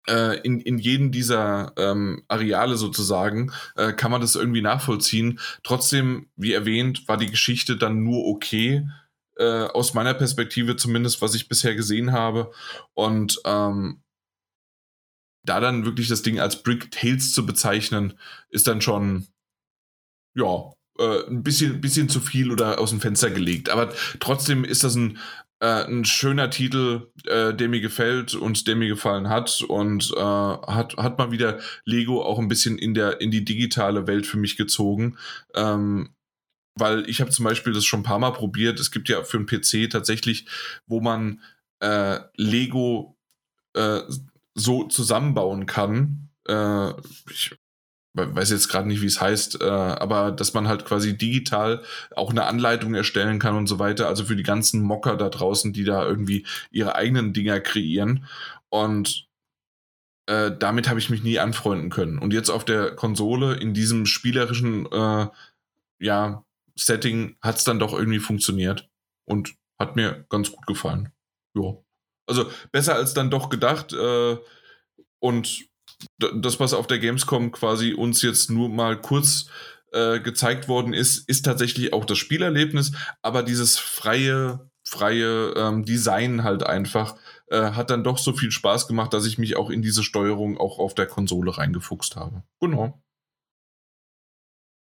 äh, 0.09 0.41
in, 0.41 0.61
in 0.61 0.79
jedem 0.79 1.13
dieser 1.13 1.73
ähm, 1.77 2.25
Areale 2.29 2.77
sozusagen, 2.77 3.53
äh, 3.77 3.93
kann 3.93 4.11
man 4.11 4.21
das 4.21 4.35
irgendwie 4.35 4.63
nachvollziehen. 4.63 5.39
Trotzdem, 5.63 6.29
wie 6.37 6.53
erwähnt, 6.53 7.07
war 7.07 7.17
die 7.17 7.31
Geschichte 7.31 7.77
dann 7.77 8.03
nur 8.03 8.27
okay 8.27 8.89
äh, 9.39 9.65
aus 9.65 9.95
meiner 9.95 10.15
Perspektive 10.15 10.77
zumindest, 10.77 11.23
was 11.23 11.35
ich 11.35 11.49
bisher 11.49 11.75
gesehen 11.75 12.13
habe. 12.13 12.51
Und 12.95 13.41
ähm, 13.45 14.03
da 15.45 15.61
dann 15.61 15.85
wirklich 15.85 16.09
das 16.09 16.23
Ding 16.23 16.41
als 16.41 16.63
Brick 16.63 16.91
Tales 16.91 17.33
zu 17.33 17.47
bezeichnen, 17.47 18.19
ist 18.51 18.67
dann 18.67 18.81
schon, 18.81 19.29
ja, 20.35 20.73
äh, 20.99 21.27
ein 21.29 21.43
bisschen, 21.43 21.81
bisschen 21.81 22.09
zu 22.09 22.21
viel 22.21 22.51
oder 22.51 22.79
aus 22.79 22.91
dem 22.91 23.01
Fenster 23.01 23.31
gelegt. 23.31 23.71
Aber 23.71 23.93
trotzdem 24.21 24.65
ist 24.65 24.85
das 24.85 24.95
ein, 24.95 25.19
äh, 25.61 25.85
ein 25.85 26.05
schöner 26.05 26.51
Titel, 26.51 27.11
äh, 27.25 27.55
der 27.55 27.69
mir 27.69 27.81
gefällt 27.81 28.35
und 28.35 28.67
der 28.67 28.77
mir 28.77 28.89
gefallen 28.89 29.29
hat 29.29 29.63
und 29.63 30.13
äh, 30.17 30.21
hat, 30.21 30.97
hat 30.97 31.19
mal 31.19 31.31
wieder 31.31 31.61
Lego 31.85 32.23
auch 32.23 32.39
ein 32.39 32.49
bisschen 32.49 32.79
in, 32.79 32.95
der, 32.95 33.21
in 33.21 33.31
die 33.31 33.45
digitale 33.45 34.07
Welt 34.07 34.27
für 34.27 34.37
mich 34.37 34.57
gezogen. 34.57 35.17
Ähm, 35.55 36.11
weil 36.79 37.09
ich 37.09 37.21
habe 37.21 37.31
zum 37.31 37.45
Beispiel 37.45 37.73
das 37.73 37.85
schon 37.85 38.01
ein 38.01 38.05
paar 38.05 38.19
Mal 38.19 38.33
probiert. 38.33 38.81
Es 38.81 38.91
gibt 38.91 39.09
ja 39.09 39.23
für 39.23 39.39
einen 39.39 39.47
PC 39.47 39.91
tatsächlich, 39.91 40.47
wo 40.87 41.01
man 41.01 41.41
äh, 41.81 42.21
Lego 42.37 43.17
äh, 43.75 44.01
so 44.55 44.85
zusammenbauen 44.85 45.67
kann. 45.67 46.31
Äh, 46.47 46.91
ich 47.31 47.57
weiß 48.15 48.51
jetzt 48.51 48.69
gerade 48.69 48.89
nicht, 48.89 49.01
wie 49.03 49.07
es 49.07 49.21
heißt, 49.21 49.61
äh, 49.61 49.65
aber 49.65 50.33
dass 50.33 50.55
man 50.55 50.67
halt 50.67 50.85
quasi 50.85 51.17
digital 51.17 51.83
auch 52.17 52.31
eine 52.31 52.47
Anleitung 52.47 52.95
erstellen 52.95 53.39
kann 53.39 53.57
und 53.57 53.67
so 53.69 53.79
weiter. 53.79 54.09
Also 54.09 54.25
für 54.25 54.37
die 54.37 54.43
ganzen 54.43 54.83
Mocker 54.83 55.17
da 55.17 55.29
draußen, 55.29 55.73
die 55.73 55.85
da 55.85 56.05
irgendwie 56.05 56.47
ihre 56.71 56.97
eigenen 56.97 57.33
Dinger 57.33 57.61
kreieren. 57.61 58.27
Und 58.71 59.29
äh, 60.27 60.51
damit 60.59 60.89
habe 60.89 60.99
ich 60.99 61.11
mich 61.11 61.23
nie 61.23 61.39
anfreunden 61.39 61.91
können. 61.91 62.19
Und 62.19 62.33
jetzt 62.33 62.51
auf 62.51 62.65
der 62.65 62.95
Konsole 62.97 63.55
in 63.55 63.73
diesem 63.73 64.05
spielerischen 64.05 64.87
äh, 64.91 65.29
ja, 66.01 66.45
Setting 66.79 67.37
hat 67.43 67.57
es 67.57 67.65
dann 67.65 67.79
doch 67.79 67.93
irgendwie 67.93 68.19
funktioniert 68.19 68.89
und 69.25 69.55
hat 69.79 69.97
mir 69.97 70.27
ganz 70.29 70.51
gut 70.53 70.67
gefallen. 70.67 71.13
Ja. 71.55 71.77
Also 72.27 72.51
besser 72.73 72.95
als 72.95 73.15
dann 73.15 73.31
doch 73.31 73.49
gedacht. 73.49 73.93
Äh, 73.93 74.37
und 75.21 75.69
das, 76.19 76.61
was 76.61 76.75
auf 76.75 76.87
der 76.87 76.99
Gamescom 76.99 77.51
quasi 77.53 77.93
uns 77.93 78.23
jetzt 78.23 78.51
nur 78.51 78.69
mal 78.69 79.01
kurz 79.01 79.51
äh, 79.93 80.21
gezeigt 80.21 80.69
worden 80.69 80.93
ist, 80.93 81.29
ist 81.29 81.45
tatsächlich 81.45 81.93
auch 81.93 82.05
das 82.05 82.19
Spielerlebnis, 82.19 82.93
aber 83.23 83.43
dieses 83.43 83.79
freie, 83.79 84.71
freie 84.85 85.55
ähm, 85.57 85.85
Design 85.85 86.45
halt 86.45 86.63
einfach 86.63 87.17
äh, 87.49 87.73
hat 87.73 87.91
dann 87.91 88.05
doch 88.05 88.19
so 88.19 88.33
viel 88.33 88.51
Spaß 88.51 88.87
gemacht, 88.87 89.13
dass 89.15 89.27
ich 89.27 89.39
mich 89.39 89.57
auch 89.57 89.71
in 89.71 89.83
diese 89.83 90.05
Steuerung 90.05 90.59
auch 90.59 90.79
auf 90.79 90.95
der 90.95 91.07
Konsole 91.07 91.57
reingefuchst 91.57 92.17
habe. 92.17 92.43
Genau. 92.61 93.03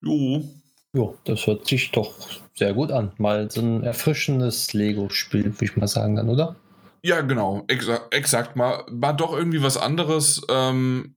Jo. 0.02 0.57
Jo, 0.94 1.18
das 1.26 1.46
hört 1.46 1.68
sich 1.68 1.92
doch 1.92 2.14
sehr 2.54 2.74
gut 2.74 2.92
an. 2.92 3.12
Mal 3.18 3.52
so 3.52 3.62
ein 3.62 3.84
erfrischendes 3.84 4.74
Lego-Spiel, 4.74 5.46
würde 5.46 5.66
ich 5.66 5.76
mal 5.76 5.88
sagen, 5.88 6.16
dann, 6.16 6.30
oder? 6.30 6.56
Ja, 7.04 7.22
genau, 7.22 7.64
exakt, 7.68 8.14
exakt. 8.14 8.56
Mal, 8.56 8.84
mal 8.90 9.14
doch 9.14 9.34
irgendwie 9.34 9.62
was 9.62 9.78
anderes. 9.78 10.42
Ähm, 10.50 11.16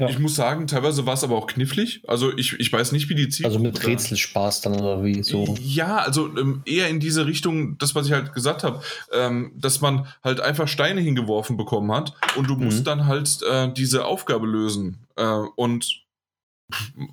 ja. 0.00 0.08
Ich 0.08 0.20
muss 0.20 0.36
sagen, 0.36 0.68
teilweise 0.68 1.06
war 1.06 1.14
es 1.14 1.24
aber 1.24 1.36
auch 1.36 1.48
knifflig. 1.48 2.04
Also 2.06 2.36
ich, 2.36 2.52
ich 2.60 2.72
weiß 2.72 2.92
nicht, 2.92 3.08
wie 3.08 3.16
die 3.16 3.28
Ziel. 3.30 3.46
Also 3.46 3.58
mit 3.58 3.84
Rätselspaß 3.84 4.60
dann 4.60 4.80
oder 4.80 5.02
wie 5.02 5.24
so. 5.24 5.56
Ja, 5.60 5.96
also 5.96 6.28
ähm, 6.36 6.62
eher 6.66 6.88
in 6.88 7.00
diese 7.00 7.26
Richtung, 7.26 7.78
das, 7.78 7.96
was 7.96 8.06
ich 8.06 8.12
halt 8.12 8.32
gesagt 8.32 8.62
habe, 8.62 8.80
ähm, 9.12 9.52
dass 9.56 9.80
man 9.80 10.06
halt 10.22 10.40
einfach 10.40 10.68
Steine 10.68 11.00
hingeworfen 11.00 11.56
bekommen 11.56 11.90
hat 11.90 12.12
und 12.36 12.48
du 12.48 12.54
mhm. 12.54 12.66
musst 12.66 12.86
dann 12.86 13.06
halt 13.06 13.40
äh, 13.42 13.72
diese 13.72 14.04
Aufgabe 14.04 14.46
lösen. 14.46 15.04
Äh, 15.16 15.24
und 15.56 16.06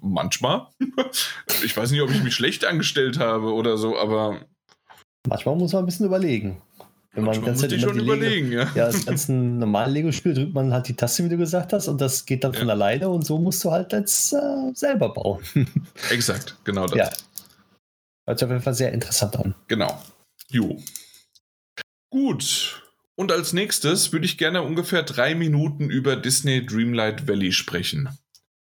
manchmal, 0.02 0.68
ich 1.64 1.76
weiß 1.76 1.92
nicht, 1.92 2.02
ob 2.02 2.10
ich 2.12 2.24
mich 2.24 2.36
schlecht 2.36 2.66
angestellt 2.66 3.20
habe 3.20 3.54
oder 3.54 3.78
so, 3.78 3.98
aber. 3.98 4.46
Manchmal 5.28 5.56
muss 5.56 5.74
man 5.74 5.84
ein 5.84 5.86
bisschen 5.86 6.06
überlegen. 6.06 6.62
Wenn 7.16 7.24
man 7.24 7.46
ganz 7.46 7.62
muss 7.62 7.72
ich 7.72 7.82
schon 7.82 7.98
überlegen, 7.98 8.50
Lego, 8.50 8.62
ja. 8.62 8.72
Ja, 8.76 8.86
als, 8.86 9.08
als 9.08 9.30
ein 9.30 9.58
normales 9.58 9.94
Lego-Spiel 9.94 10.34
drückt 10.34 10.54
man 10.54 10.74
halt 10.74 10.90
die 10.90 10.96
Taste, 10.96 11.24
wie 11.24 11.30
du 11.30 11.38
gesagt 11.38 11.72
hast, 11.72 11.88
und 11.88 12.02
das 12.02 12.26
geht 12.26 12.44
dann 12.44 12.52
ja. 12.52 12.60
von 12.60 12.70
alleine 12.70 13.08
und 13.08 13.26
so 13.26 13.38
musst 13.38 13.64
du 13.64 13.72
halt 13.72 13.94
jetzt 13.94 14.34
äh, 14.34 14.72
selber 14.74 15.14
bauen. 15.14 15.42
Exakt, 16.10 16.58
genau 16.66 16.88
das. 16.88 16.98
Ja. 16.98 17.10
Hört 18.28 18.40
sich 18.40 18.46
auf 18.46 18.52
jeden 18.52 18.64
Fall 18.64 18.74
sehr 18.74 18.92
interessant 18.92 19.38
an. 19.38 19.56
Genau. 19.68 20.02
Jo. 20.50 20.78
Gut. 22.10 22.84
Und 23.16 23.32
als 23.32 23.54
nächstes 23.54 24.12
würde 24.12 24.26
ich 24.26 24.38
gerne 24.38 24.62
ungefähr 24.62 25.04
drei 25.04 25.36
Minuten 25.36 25.90
über 25.90 26.18
Disney 26.18 26.66
Dreamlight 26.66 27.30
Valley 27.30 27.54
sprechen. 27.54 28.10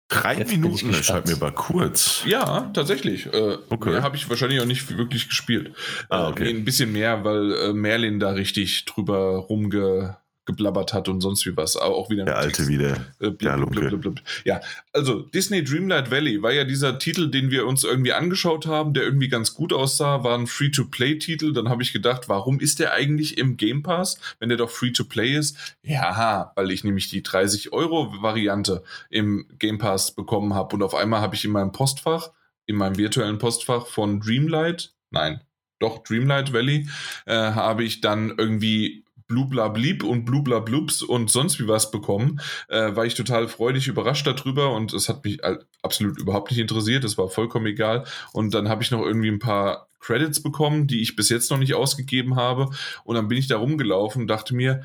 Drei 0.08 0.36
Jetzt 0.36 0.52
Minuten, 0.52 0.92
das 0.92 1.04
scheint 1.04 1.26
mir 1.26 1.34
aber 1.34 1.50
kurz. 1.50 2.22
Ja, 2.26 2.70
tatsächlich. 2.72 3.26
Äh, 3.26 3.58
okay. 3.68 3.90
Mehr 3.90 4.02
habe 4.02 4.14
ich 4.14 4.30
wahrscheinlich 4.30 4.60
auch 4.60 4.66
nicht 4.66 4.96
wirklich 4.96 5.28
gespielt. 5.28 5.74
Ah, 6.08 6.28
okay. 6.28 6.46
Äh, 6.46 6.50
ein 6.50 6.64
bisschen 6.64 6.92
mehr, 6.92 7.24
weil 7.24 7.52
äh, 7.52 7.72
Merlin 7.72 8.20
da 8.20 8.30
richtig 8.30 8.84
drüber 8.84 9.38
rumge 9.38 10.16
geblabbert 10.47 10.94
hat 10.94 11.09
und 11.09 11.20
sonst 11.20 11.44
wie 11.44 11.56
was. 11.56 11.77
Auch 11.77 12.09
wieder 12.09 12.24
der 12.24 12.39
alte 12.39 12.56
Text. 12.56 12.68
wieder. 12.68 13.05
Äh, 13.20 13.31
blub, 13.31 13.70
blub, 13.70 14.01
blub, 14.01 14.20
ja, 14.44 14.60
also 14.93 15.23
Disney 15.23 15.62
Dreamlight 15.62 16.10
Valley 16.10 16.43
war 16.43 16.52
ja 16.52 16.64
dieser 16.64 16.98
Titel, 16.98 17.31
den 17.31 17.51
wir 17.51 17.66
uns 17.66 17.85
irgendwie 17.85 18.12
angeschaut 18.12 18.66
haben, 18.66 18.94
der 18.94 19.02
irgendwie 19.02 19.28
ganz 19.28 19.55
gut 19.55 19.73
aussah, 19.73 20.24
war 20.24 20.39
ein 20.39 20.47
Free-to-Play-Titel. 20.47 21.52
Dann 21.52 21.68
habe 21.68 21.82
ich 21.82 21.93
gedacht, 21.93 22.28
warum 22.28 22.60
ist 22.60 22.78
der 22.78 22.93
eigentlich 22.93 23.36
im 23.39 23.56
Game 23.56 23.82
Pass, 23.82 24.18
wenn 24.39 24.48
der 24.48 24.59
doch 24.59 24.70
Free-to-Play 24.70 25.36
ist? 25.36 25.77
Ja, 25.82 26.52
weil 26.55 26.70
ich 26.70 26.85
nämlich 26.85 27.10
die 27.10 27.23
30 27.23 27.73
Euro 27.73 28.23
Variante 28.23 28.82
im 29.10 29.47
Game 29.59 29.78
Pass 29.78 30.14
bekommen 30.14 30.55
habe 30.55 30.77
und 30.77 30.82
auf 30.82 30.94
einmal 30.94 31.20
habe 31.20 31.35
ich 31.35 31.44
in 31.44 31.51
meinem 31.51 31.73
Postfach, 31.73 32.31
in 32.66 32.77
meinem 32.77 32.97
virtuellen 32.97 33.39
Postfach 33.39 33.86
von 33.86 34.20
Dreamlight, 34.20 34.94
nein, 35.10 35.40
doch 35.78 36.02
Dreamlight 36.02 36.52
Valley, 36.52 36.89
äh, 37.27 37.35
habe 37.35 37.85
ich 37.85 38.01
dann 38.01 38.35
irgendwie 38.36 39.05
Blublablieb 39.28 40.05
und 40.05 40.24
Blublablubs 40.24 41.03
und 41.03 41.31
sonst 41.31 41.59
wie 41.61 41.69
was 41.69 41.90
bekommen, 41.90 42.40
äh, 42.69 42.94
war 42.94 43.07
ich 43.07 43.15
total 43.15 43.48
freudig 43.48 43.89
überrascht 43.89 44.27
darüber 44.27 44.73
und 44.73 44.93
es 44.93 45.09
hat 45.09 45.24
mich 45.24 45.40
absolut 45.82 46.19
überhaupt 46.19 46.51
nicht 46.51 46.61
interessiert, 46.61 47.05
es 47.05 47.19
war 47.19 47.28
vollkommen 47.28 47.66
egal. 47.66 48.05
Und 48.32 48.55
dann 48.55 48.69
habe 48.69 48.82
ich 48.82 48.90
noch 48.90 49.03
irgendwie 49.03 49.31
ein 49.31 49.39
paar 49.39 49.89
Credits 50.01 50.40
bekommen, 50.40 50.86
die 50.86 51.03
ich 51.03 51.16
bis 51.16 51.31
jetzt 51.31 51.51
noch 51.51 51.59
nicht 51.59 51.74
ausgegeben 51.74 52.36
habe. 52.36 52.70
Und 53.05 53.16
dann 53.16 53.27
bin 53.27 53.39
ich 53.39 53.48
da 53.48 53.57
rumgelaufen 53.57 54.23
und 54.23 54.28
dachte 54.28 54.55
mir, 54.55 54.82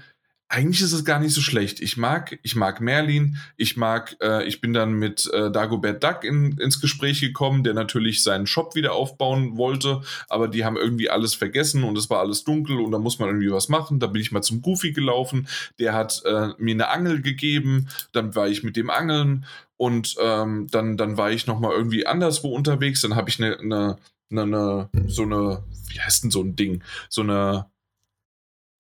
eigentlich 0.52 0.82
ist 0.82 0.91
es 0.91 1.06
gar 1.06 1.19
nicht 1.19 1.34
so 1.34 1.40
schlecht. 1.40 1.80
Ich 1.80 1.95
mag, 1.95 2.38
ich 2.44 2.57
mag 2.57 2.82
Merlin, 2.82 3.38
ich 3.56 3.78
mag, 3.78 4.18
äh, 4.22 4.45
ich 4.45 4.60
bin 4.60 4.73
dann 4.73 4.91
mit 4.91 5.32
äh, 5.32 5.49
Dagobert 5.49 6.03
Duck 6.03 6.26
in, 6.26 6.57
ins 6.57 6.82
Gespräch 6.82 7.22
gekommen, 7.22 7.64
der 7.64 7.73
natürlich 7.73 8.22
seinen 8.22 8.48
Shop 8.48 8.76
wieder 8.76 8.91
aufbauen 8.91 9.56
wollte, 9.56 10.02
aber 10.28 10.49
die 10.49 10.65
haben 10.65 10.76
irgendwie 10.76 11.10
alles 11.10 11.36
vergessen 11.36 11.86
und 11.86 11.98
es 11.98 12.10
war 12.10 12.19
alles 12.19 12.44
dunkel 12.44 12.82
und 12.82 12.91
da 12.91 12.99
muss 12.99 13.18
man 13.18 13.30
irgendwie 13.30 13.52
was 13.52 13.69
machen. 13.69 13.99
Da 14.02 14.07
bin 14.07 14.22
ich 14.22 14.34
mal 14.34 14.41
zum 14.41 14.61
Goofy 14.61 14.91
gelaufen, 14.91 15.48
der 15.80 15.94
hat 15.94 16.22
äh, 16.26 16.49
mir 16.57 16.73
eine 16.73 16.90
Angel 16.90 17.22
gegeben, 17.22 17.88
dann 18.11 18.36
war 18.36 18.49
ich 18.49 18.61
mit 18.61 18.76
dem 18.76 18.90
Angeln 18.90 19.45
und 19.78 20.18
ähm, 20.22 20.68
dann, 20.69 20.98
dann 20.98 21.15
war 21.15 21.32
ich 21.32 21.48
nochmal 21.48 21.72
irgendwie 21.72 22.06
anderswo 22.06 22.49
unterwegs, 22.49 22.99
dann 22.99 23.15
habe 23.15 23.30
ich 23.30 23.41
eine, 23.41 23.57
eine, 23.57 23.98
eine, 24.30 24.41
eine, 24.41 24.90
so 25.07 25.23
eine, 25.23 25.64
wie 25.88 26.02
heißt 26.02 26.26
denn 26.26 26.32
so 26.32 26.41
ein 26.41 26.57
Ding, 26.57 26.84
so 27.07 27.22
eine 27.22 27.68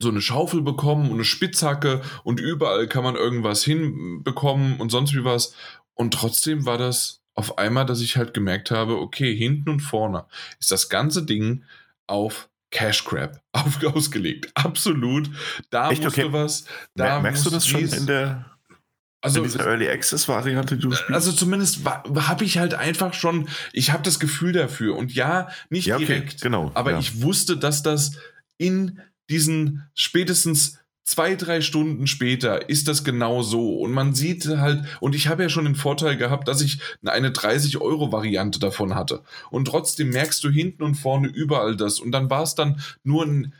so 0.01 0.09
eine 0.09 0.21
Schaufel 0.21 0.61
bekommen 0.61 1.07
und 1.07 1.15
eine 1.15 1.25
Spitzhacke 1.25 2.01
und 2.23 2.39
überall 2.39 2.87
kann 2.87 3.03
man 3.03 3.15
irgendwas 3.15 3.63
hinbekommen 3.63 4.79
und 4.79 4.89
sonst 4.89 5.13
wie 5.13 5.23
was. 5.23 5.53
Und 5.93 6.13
trotzdem 6.13 6.65
war 6.65 6.77
das 6.77 7.21
auf 7.35 7.57
einmal, 7.57 7.85
dass 7.85 8.01
ich 8.01 8.17
halt 8.17 8.33
gemerkt 8.33 8.71
habe, 8.71 8.99
okay, 8.99 9.35
hinten 9.35 9.69
und 9.69 9.79
vorne 9.79 10.25
ist 10.59 10.71
das 10.71 10.89
ganze 10.89 11.23
Ding 11.23 11.63
auf 12.07 12.49
Cash 12.71 13.03
Grab 13.03 13.41
auf, 13.51 13.83
ausgelegt. 13.83 14.51
Absolut. 14.55 15.29
Da 15.69 15.91
Echt? 15.91 16.03
musste 16.03 16.25
okay. 16.25 16.33
was. 16.33 16.65
Da 16.95 17.19
Merkst 17.19 17.45
du 17.45 17.49
das 17.49 17.67
schon 17.67 17.81
in 17.81 18.05
der 18.05 18.45
also 19.23 19.37
in 19.37 19.43
dieser 19.43 19.67
Early 19.67 19.87
Access 19.87 20.27
Variante, 20.27 20.77
die 20.77 20.81
du 20.81 20.91
spielst? 20.91 21.13
Also 21.13 21.31
zumindest 21.31 21.81
habe 21.85 22.43
ich 22.43 22.57
halt 22.57 22.73
einfach 22.73 23.13
schon, 23.13 23.47
ich 23.71 23.91
habe 23.91 24.01
das 24.01 24.19
Gefühl 24.19 24.51
dafür 24.51 24.95
und 24.95 25.13
ja, 25.13 25.49
nicht 25.69 25.85
ja, 25.85 25.97
okay, 25.97 26.05
direkt, 26.05 26.41
genau, 26.41 26.71
aber 26.73 26.91
ja. 26.91 26.99
ich 26.99 27.21
wusste, 27.21 27.55
dass 27.55 27.83
das 27.83 28.17
in 28.57 28.99
diesen 29.31 29.89
spätestens 29.93 30.77
zwei, 31.03 31.35
drei 31.35 31.61
Stunden 31.61 32.07
später 32.07 32.69
ist 32.69 32.87
das 32.87 33.03
genau 33.03 33.41
so. 33.41 33.79
Und 33.79 33.91
man 33.91 34.13
sieht 34.13 34.45
halt, 34.47 34.85
und 34.99 35.15
ich 35.15 35.27
habe 35.27 35.43
ja 35.43 35.49
schon 35.49 35.65
den 35.65 35.75
Vorteil 35.75 36.17
gehabt, 36.17 36.47
dass 36.47 36.61
ich 36.61 36.79
eine 37.05 37.31
30-Euro-Variante 37.31 38.59
davon 38.59 38.95
hatte. 38.95 39.21
Und 39.49 39.65
trotzdem 39.65 40.09
merkst 40.09 40.43
du 40.43 40.49
hinten 40.49 40.83
und 40.83 40.95
vorne 40.95 41.27
überall 41.27 41.75
das. 41.75 41.99
Und 41.99 42.11
dann 42.11 42.29
war 42.29 42.43
es 42.43 42.55
dann 42.55 42.81
nur 43.03 43.25
ein 43.25 43.53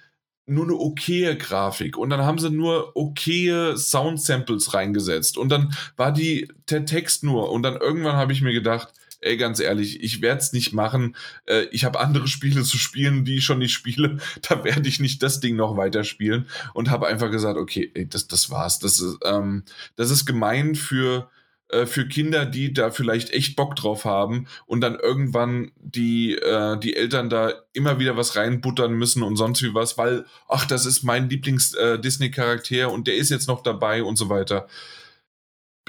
nur 0.48 0.66
eine 0.66 0.74
okaye 0.74 1.38
Grafik 1.38 1.98
und 1.98 2.10
dann 2.10 2.22
haben 2.22 2.40
sie 2.40 2.50
nur 2.50 2.98
okaye 2.98 3.78
Sound-Samples 3.78 4.74
reingesetzt 4.74 5.38
und 5.38 5.50
dann 5.50 5.74
war 5.96 6.12
die 6.12 6.52
der 6.70 6.84
Text 6.86 7.24
nur 7.24 7.52
und 7.52 7.64
dann 7.64 7.78
irgendwann 7.78 8.16
habe 8.16 8.34
ich 8.34 8.42
mir 8.42 8.52
gedacht, 8.52 8.92
ey, 9.22 9.38
ganz 9.38 9.60
ehrlich, 9.60 10.04
ich 10.04 10.22
werde 10.22 10.42
es 10.42 10.54
nicht 10.54 10.74
machen. 10.74 11.16
Äh, 11.46 11.64
ich 11.72 11.86
habe 11.86 12.00
andere 12.00 12.28
Spiele 12.28 12.64
zu 12.64 12.78
spielen, 12.78 13.24
die 13.26 13.38
ich 13.38 13.46
schon 13.46 13.60
nicht 13.60 13.74
spiele. 13.74 14.18
Da 14.50 14.64
werde 14.64 14.88
ich 14.90 15.00
nicht 15.00 15.24
das 15.24 15.40
Ding 15.40 15.56
noch 15.56 15.78
weiterspielen 15.78 16.48
und 16.74 16.90
habe 16.90 17.08
einfach 17.08 17.32
gesagt, 17.32 17.58
okay, 17.58 17.92
ey, 17.94 18.08
das, 18.08 18.28
das 18.28 18.50
war's. 18.50 18.80
Das 18.80 19.00
ist, 19.00 19.20
ähm, 19.24 19.64
das 19.96 20.10
ist 20.10 20.26
gemein 20.26 20.76
für 20.76 21.30
äh, 21.72 21.86
für 21.86 22.08
Kinder, 22.08 22.46
die 22.46 22.74
da 22.74 22.92
vielleicht 22.92 23.32
echt 23.32 23.56
Bock 23.56 23.76
drauf 23.76 24.04
haben 24.04 24.48
und 24.66 24.82
dann 24.82 24.96
irgendwann 24.96 25.72
die, 25.78 26.36
äh, 26.36 26.78
die 26.78 26.96
Eltern 26.96 27.30
da 27.30 27.54
immer 27.74 27.98
wieder 28.00 28.18
was 28.18 28.36
reinbuttern 28.36 28.94
müssen 28.94 29.24
und 29.24 29.38
sonst 29.38 29.64
wie 29.64 29.74
was, 29.74 29.98
weil, 29.98 30.26
ach, 30.50 30.66
das 30.66 30.86
ist 30.86 31.04
mein 31.04 31.30
Lieblings-Disney-Charakter 31.30 32.76
äh, 32.76 32.86
und 32.86 33.08
der 33.08 33.16
ist 33.16 33.30
jetzt 33.30 33.48
noch 33.48 33.64
dabei 33.64 34.04
und 34.04 34.18
so 34.18 34.30
weiter. 34.30 34.68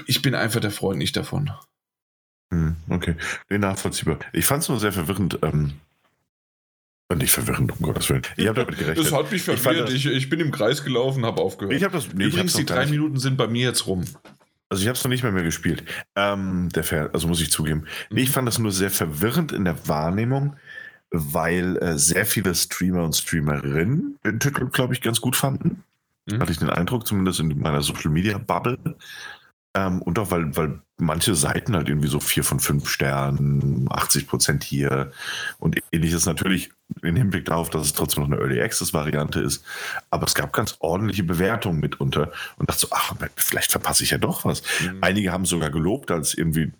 ich 0.07 0.21
bin 0.21 0.35
einfach 0.35 0.61
der 0.61 0.71
Freund 0.71 0.99
nicht 0.99 1.15
davon. 1.17 1.51
Hm, 2.53 2.75
okay, 2.89 3.15
nee, 3.49 3.57
nachvollziehbar. 3.57 4.19
Ich 4.31 4.45
fand 4.45 4.61
es 4.61 4.69
nur 4.69 4.79
sehr 4.79 4.91
verwirrend. 4.91 5.39
Ähm, 5.41 5.73
äh, 7.09 7.15
nicht 7.15 7.31
verwirrend, 7.31 7.71
um 7.71 7.79
Gottes 7.79 8.09
Willen. 8.09 8.21
Ich 8.37 8.47
habe 8.47 8.61
damit 8.61 8.77
gerechnet. 8.77 9.05
Das 9.05 9.11
hat 9.11 9.31
mich 9.31 9.41
verwirrt. 9.41 9.89
Ich, 9.89 10.05
ich, 10.05 10.11
ich, 10.11 10.29
bin 10.29 10.39
im 10.39 10.51
Kreis 10.51 10.83
gelaufen, 10.83 11.25
habe 11.25 11.41
aufgehört. 11.41 11.75
Ich 11.75 11.83
habe 11.83 11.95
das. 11.95 12.13
Nee, 12.13 12.25
Übrigens, 12.25 12.53
die 12.53 12.65
drei 12.65 12.85
Minuten 12.85 13.17
sind 13.17 13.37
bei 13.37 13.47
mir 13.47 13.69
jetzt 13.69 13.87
rum. 13.87 14.05
Also 14.69 14.81
ich 14.81 14.87
habe 14.87 14.97
es 14.97 15.03
noch 15.03 15.09
nicht 15.09 15.23
mehr, 15.23 15.31
mehr 15.31 15.43
gespielt. 15.43 15.83
Ähm, 16.15 16.69
der 16.69 16.83
Fair, 16.83 17.09
also 17.13 17.27
muss 17.27 17.41
ich 17.41 17.51
zugeben. 17.51 17.85
Nee, 18.11 18.21
ich 18.21 18.31
fand 18.31 18.47
das 18.47 18.59
nur 18.59 18.71
sehr 18.71 18.91
verwirrend 18.91 19.51
in 19.51 19.65
der 19.65 19.87
Wahrnehmung, 19.87 20.55
weil 21.09 21.77
äh, 21.77 21.97
sehr 21.97 22.25
viele 22.25 22.53
Streamer 22.53 23.03
und 23.03 23.15
Streamerinnen 23.15 24.19
den 24.23 24.39
Titel, 24.39 24.67
glaube 24.69 24.93
ich, 24.93 25.01
ganz 25.01 25.21
gut 25.21 25.35
fanden. 25.35 25.83
Mhm. 26.27 26.39
Hatte 26.39 26.51
ich 26.51 26.59
den 26.59 26.69
Eindruck, 26.69 27.07
zumindest 27.07 27.39
in 27.39 27.59
meiner 27.59 27.81
Social 27.81 28.11
Media 28.11 28.37
Bubble. 28.37 28.77
Ähm, 29.75 30.01
und 30.03 30.19
auch 30.19 30.31
weil, 30.31 30.55
weil 30.55 30.79
manche 30.97 31.35
Seiten 31.35 31.75
halt 31.75 31.89
irgendwie 31.89 32.07
so 32.07 32.19
vier 32.19 32.43
von 32.43 32.59
fünf 32.59 32.87
Sternen, 32.87 33.87
80 33.89 34.27
Prozent 34.27 34.63
hier 34.63 35.11
und 35.59 35.79
ähnliches. 35.91 36.25
Natürlich 36.25 36.71
im 37.01 37.15
Hinblick 37.15 37.45
darauf, 37.45 37.69
dass 37.69 37.85
es 37.85 37.93
trotzdem 37.93 38.23
noch 38.23 38.31
eine 38.31 38.39
Early 38.39 38.61
Access 38.61 38.93
Variante 38.93 39.39
ist. 39.39 39.63
Aber 40.11 40.25
es 40.25 40.35
gab 40.35 40.53
ganz 40.53 40.77
ordentliche 40.79 41.23
Bewertungen 41.23 41.79
mitunter 41.79 42.31
und 42.57 42.69
dachte 42.69 42.81
so, 42.81 42.87
ach, 42.91 43.15
vielleicht 43.35 43.71
verpasse 43.71 44.03
ich 44.03 44.11
ja 44.11 44.17
doch 44.17 44.45
was. 44.45 44.61
Mhm. 44.81 44.99
Einige 45.01 45.31
haben 45.31 45.45
sogar 45.45 45.71
gelobt, 45.71 46.11
als 46.11 46.33
irgendwie 46.35 46.71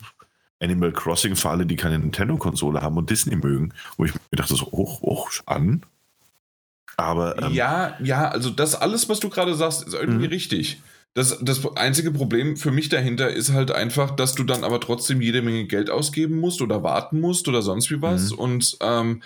Animal 0.61 0.91
Crossing 0.91 1.35
für 1.35 1.49
alle, 1.49 1.65
die 1.65 1.76
keine 1.76 1.99
Nintendo-Konsole 1.99 2.81
haben 2.81 2.98
und 2.98 3.10
Disney 3.10 3.35
mögen. 3.35 3.73
Wo 3.98 4.06
ich 4.06 4.14
mir 4.14 4.19
dachte 4.31 4.56
so, 4.56 4.65
hoch, 4.65 5.02
hoch, 5.02 5.31
an. 5.45 5.84
Aber. 6.98 7.41
Ähm, 7.41 7.53
ja, 7.53 7.98
ja, 7.99 8.30
also 8.30 8.49
das 8.52 8.76
alles, 8.76 9.10
was 9.10 9.19
du 9.19 9.30
gerade 9.30 9.56
sagst, 9.56 9.88
ist 9.88 9.94
irgendwie 9.94 10.27
mhm. 10.27 10.34
richtig. 10.34 10.81
Das, 11.15 11.38
das 11.41 11.64
einzige 11.77 12.11
Problem 12.11 12.57
für 12.57 12.72
mich 12.72 12.90
dahinter 12.90 13.30
ist 13.30 13.53
halt 13.53 13.72
einfach, 13.72 14.15
dass 14.15 14.34
du 14.34 14.44
dann 14.44 14.64
aber 14.64 14.80
trotzdem 14.80 15.22
jede 15.22 15.44
Menge 15.44 15.65
Geld 15.68 15.91
ausgeben 15.91 16.40
musst 16.40 16.61
oder 16.61 16.81
warten 16.81 17.22
musst 17.22 17.48
oder 17.48 17.61
sonst 17.61 17.91
wie 17.91 18.02
was. 18.02 18.31
Mhm. 18.31 18.40
Und 18.40 18.77
ähm, 18.81 19.23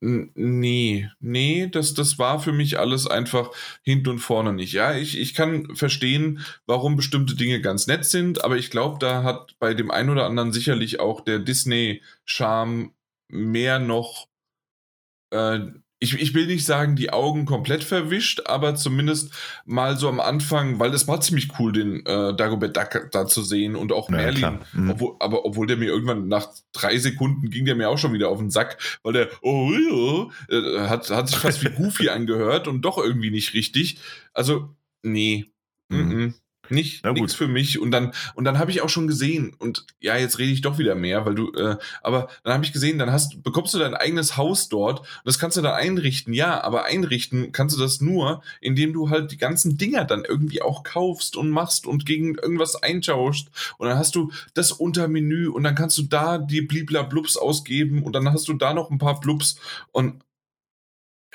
nee, 0.00 1.10
nee, 1.20 1.68
das, 1.68 1.94
das 1.94 2.18
war 2.18 2.40
für 2.40 2.52
mich 2.52 2.78
alles 2.78 3.06
einfach 3.06 3.50
hinten 3.82 4.10
und 4.10 4.18
vorne 4.18 4.52
nicht. 4.52 4.72
Ja, 4.72 4.94
ich, 4.94 5.18
ich 5.18 5.32
kann 5.32 5.74
verstehen, 5.76 6.44
warum 6.66 6.96
bestimmte 6.96 7.34
Dinge 7.34 7.62
ganz 7.62 7.86
nett 7.86 8.04
sind, 8.04 8.44
aber 8.44 8.58
ich 8.58 8.70
glaube, 8.70 8.98
da 8.98 9.22
hat 9.22 9.56
bei 9.58 9.72
dem 9.72 9.90
einen 9.90 10.10
oder 10.10 10.26
anderen 10.26 10.52
sicherlich 10.52 11.00
auch 11.00 11.22
der 11.22 11.38
Disney-Charme 11.38 12.92
mehr 13.28 13.78
noch 13.78 14.28
äh, 15.30 15.60
ich, 15.98 16.20
ich 16.20 16.34
will 16.34 16.46
nicht 16.46 16.66
sagen, 16.66 16.94
die 16.94 17.10
Augen 17.10 17.46
komplett 17.46 17.82
verwischt, 17.82 18.42
aber 18.46 18.74
zumindest 18.74 19.32
mal 19.64 19.96
so 19.96 20.08
am 20.08 20.20
Anfang, 20.20 20.78
weil 20.78 20.92
es 20.92 21.08
war 21.08 21.20
ziemlich 21.20 21.58
cool, 21.58 21.72
den 21.72 22.04
äh, 22.04 22.34
Dagobert 22.36 22.76
Duck 22.76 23.08
da 23.12 23.26
zu 23.26 23.42
sehen 23.42 23.76
und 23.76 23.92
auch 23.92 24.10
ja, 24.10 24.16
Merlin. 24.16 24.58
Mhm. 24.74 24.90
Obwohl, 24.90 25.16
aber 25.20 25.44
obwohl 25.46 25.66
der 25.66 25.78
mir 25.78 25.86
irgendwann 25.86 26.28
nach 26.28 26.48
drei 26.72 26.98
Sekunden 26.98 27.48
ging 27.50 27.64
der 27.64 27.76
mir 27.76 27.88
auch 27.88 27.98
schon 27.98 28.12
wieder 28.12 28.28
auf 28.28 28.38
den 28.38 28.50
Sack, 28.50 28.76
weil 29.02 29.14
der 29.14 29.28
oh, 29.40 29.70
oh, 29.90 30.30
äh, 30.50 30.80
hat, 30.80 31.08
hat 31.10 31.28
sich 31.28 31.38
fast 31.38 31.64
wie 31.64 31.70
Goofy 31.76 32.10
angehört 32.10 32.68
und 32.68 32.82
doch 32.82 32.98
irgendwie 32.98 33.30
nicht 33.30 33.54
richtig. 33.54 33.98
Also, 34.34 34.74
nee. 35.02 35.46
Mhm. 35.88 35.98
Mm 35.98 36.34
nicht 36.70 37.04
nichts 37.04 37.34
für 37.34 37.48
mich. 37.48 37.78
Und 37.78 37.90
dann 37.90 38.12
und 38.34 38.44
dann 38.44 38.58
habe 38.58 38.70
ich 38.70 38.82
auch 38.82 38.88
schon 38.88 39.06
gesehen 39.06 39.54
und 39.58 39.86
ja 40.00 40.16
jetzt 40.16 40.38
rede 40.38 40.52
ich 40.52 40.60
doch 40.60 40.78
wieder 40.78 40.94
mehr 40.94 41.26
weil 41.26 41.34
du 41.34 41.52
äh, 41.52 41.76
aber 42.02 42.28
dann 42.44 42.54
habe 42.54 42.64
ich 42.64 42.72
gesehen 42.72 42.98
dann 42.98 43.12
hast 43.12 43.42
bekommst 43.42 43.74
du 43.74 43.78
dein 43.78 43.94
eigenes 43.94 44.36
Haus 44.36 44.68
dort 44.68 45.00
und 45.00 45.06
das 45.24 45.38
kannst 45.38 45.56
du 45.56 45.62
dann 45.62 45.74
einrichten. 45.74 46.32
Ja 46.32 46.62
aber 46.62 46.84
einrichten 46.84 47.52
kannst 47.52 47.76
du 47.76 47.80
das 47.80 48.00
nur 48.00 48.42
indem 48.60 48.92
du 48.92 49.10
halt 49.10 49.32
die 49.32 49.38
ganzen 49.38 49.78
Dinger 49.78 50.04
dann 50.04 50.24
irgendwie 50.24 50.62
auch 50.62 50.82
kaufst 50.82 51.36
und 51.36 51.50
machst 51.50 51.86
und 51.86 52.06
gegen 52.06 52.36
irgendwas 52.36 52.82
eintauschst 52.82 53.48
und 53.78 53.88
dann 53.88 53.98
hast 53.98 54.14
du 54.14 54.30
das 54.54 54.72
Untermenü 54.72 55.48
und 55.48 55.64
dann 55.64 55.74
kannst 55.74 55.98
du 55.98 56.02
da 56.02 56.38
die 56.38 56.62
blibla 56.62 57.02
blubs 57.02 57.36
ausgeben 57.36 58.02
und 58.02 58.12
dann 58.12 58.32
hast 58.32 58.48
du 58.48 58.54
da 58.54 58.74
noch 58.74 58.90
ein 58.90 58.98
paar 58.98 59.20
blubs. 59.20 59.58
Und 59.92 60.22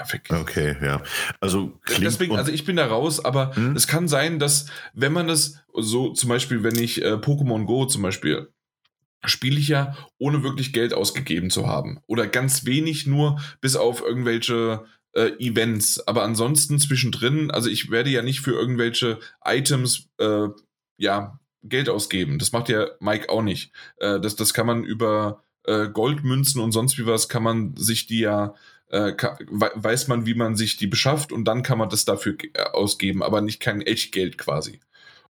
Perfekt. 0.01 0.31
Okay, 0.31 0.75
ja. 0.81 1.01
Also 1.39 1.79
deswegen, 1.99 2.35
also 2.35 2.51
ich 2.51 2.65
bin 2.65 2.75
da 2.75 2.87
raus, 2.87 3.23
aber 3.23 3.55
hm? 3.55 3.75
es 3.75 3.87
kann 3.87 4.07
sein, 4.07 4.39
dass 4.39 4.65
wenn 4.93 5.13
man 5.13 5.27
das 5.27 5.61
so 5.73 6.11
zum 6.13 6.29
Beispiel, 6.29 6.63
wenn 6.63 6.77
ich 6.77 7.01
äh, 7.03 7.13
Pokémon 7.13 7.65
Go 7.65 7.85
zum 7.85 8.01
Beispiel 8.01 8.49
spiele 9.23 9.59
ich 9.59 9.67
ja 9.67 9.95
ohne 10.17 10.43
wirklich 10.43 10.73
Geld 10.73 10.93
ausgegeben 10.93 11.51
zu 11.51 11.67
haben 11.67 11.99
oder 12.07 12.27
ganz 12.27 12.65
wenig 12.65 13.05
nur 13.05 13.39
bis 13.61 13.75
auf 13.75 14.01
irgendwelche 14.01 14.85
äh, 15.13 15.31
Events, 15.37 16.05
aber 16.07 16.23
ansonsten 16.23 16.79
zwischendrin, 16.79 17.51
also 17.51 17.69
ich 17.69 17.91
werde 17.91 18.09
ja 18.09 18.21
nicht 18.21 18.41
für 18.41 18.53
irgendwelche 18.53 19.19
Items 19.45 20.09
äh, 20.17 20.47
ja 20.97 21.39
Geld 21.63 21.89
ausgeben. 21.89 22.39
Das 22.39 22.51
macht 22.51 22.69
ja 22.69 22.87
Mike 22.99 23.29
auch 23.29 23.43
nicht. 23.43 23.71
Äh, 23.97 24.19
das, 24.19 24.35
das 24.35 24.53
kann 24.53 24.65
man 24.65 24.83
über 24.83 25.43
äh, 25.65 25.89
Goldmünzen 25.89 26.61
und 26.61 26.71
sonst 26.71 26.97
wie 26.97 27.05
was 27.05 27.29
kann 27.29 27.43
man 27.43 27.75
sich 27.75 28.07
die 28.07 28.19
ja 28.19 28.55
äh, 28.91 29.13
weiß 29.47 30.07
man, 30.07 30.25
wie 30.25 30.33
man 30.33 30.55
sich 30.55 30.77
die 30.77 30.87
beschafft 30.87 31.31
und 31.31 31.45
dann 31.45 31.63
kann 31.63 31.77
man 31.77 31.89
das 31.89 32.05
dafür 32.05 32.35
äh, 32.53 32.61
ausgeben, 32.73 33.23
aber 33.23 33.41
nicht 33.41 33.59
kein 33.59 33.81
Echtgeld 33.81 34.37
quasi. 34.37 34.79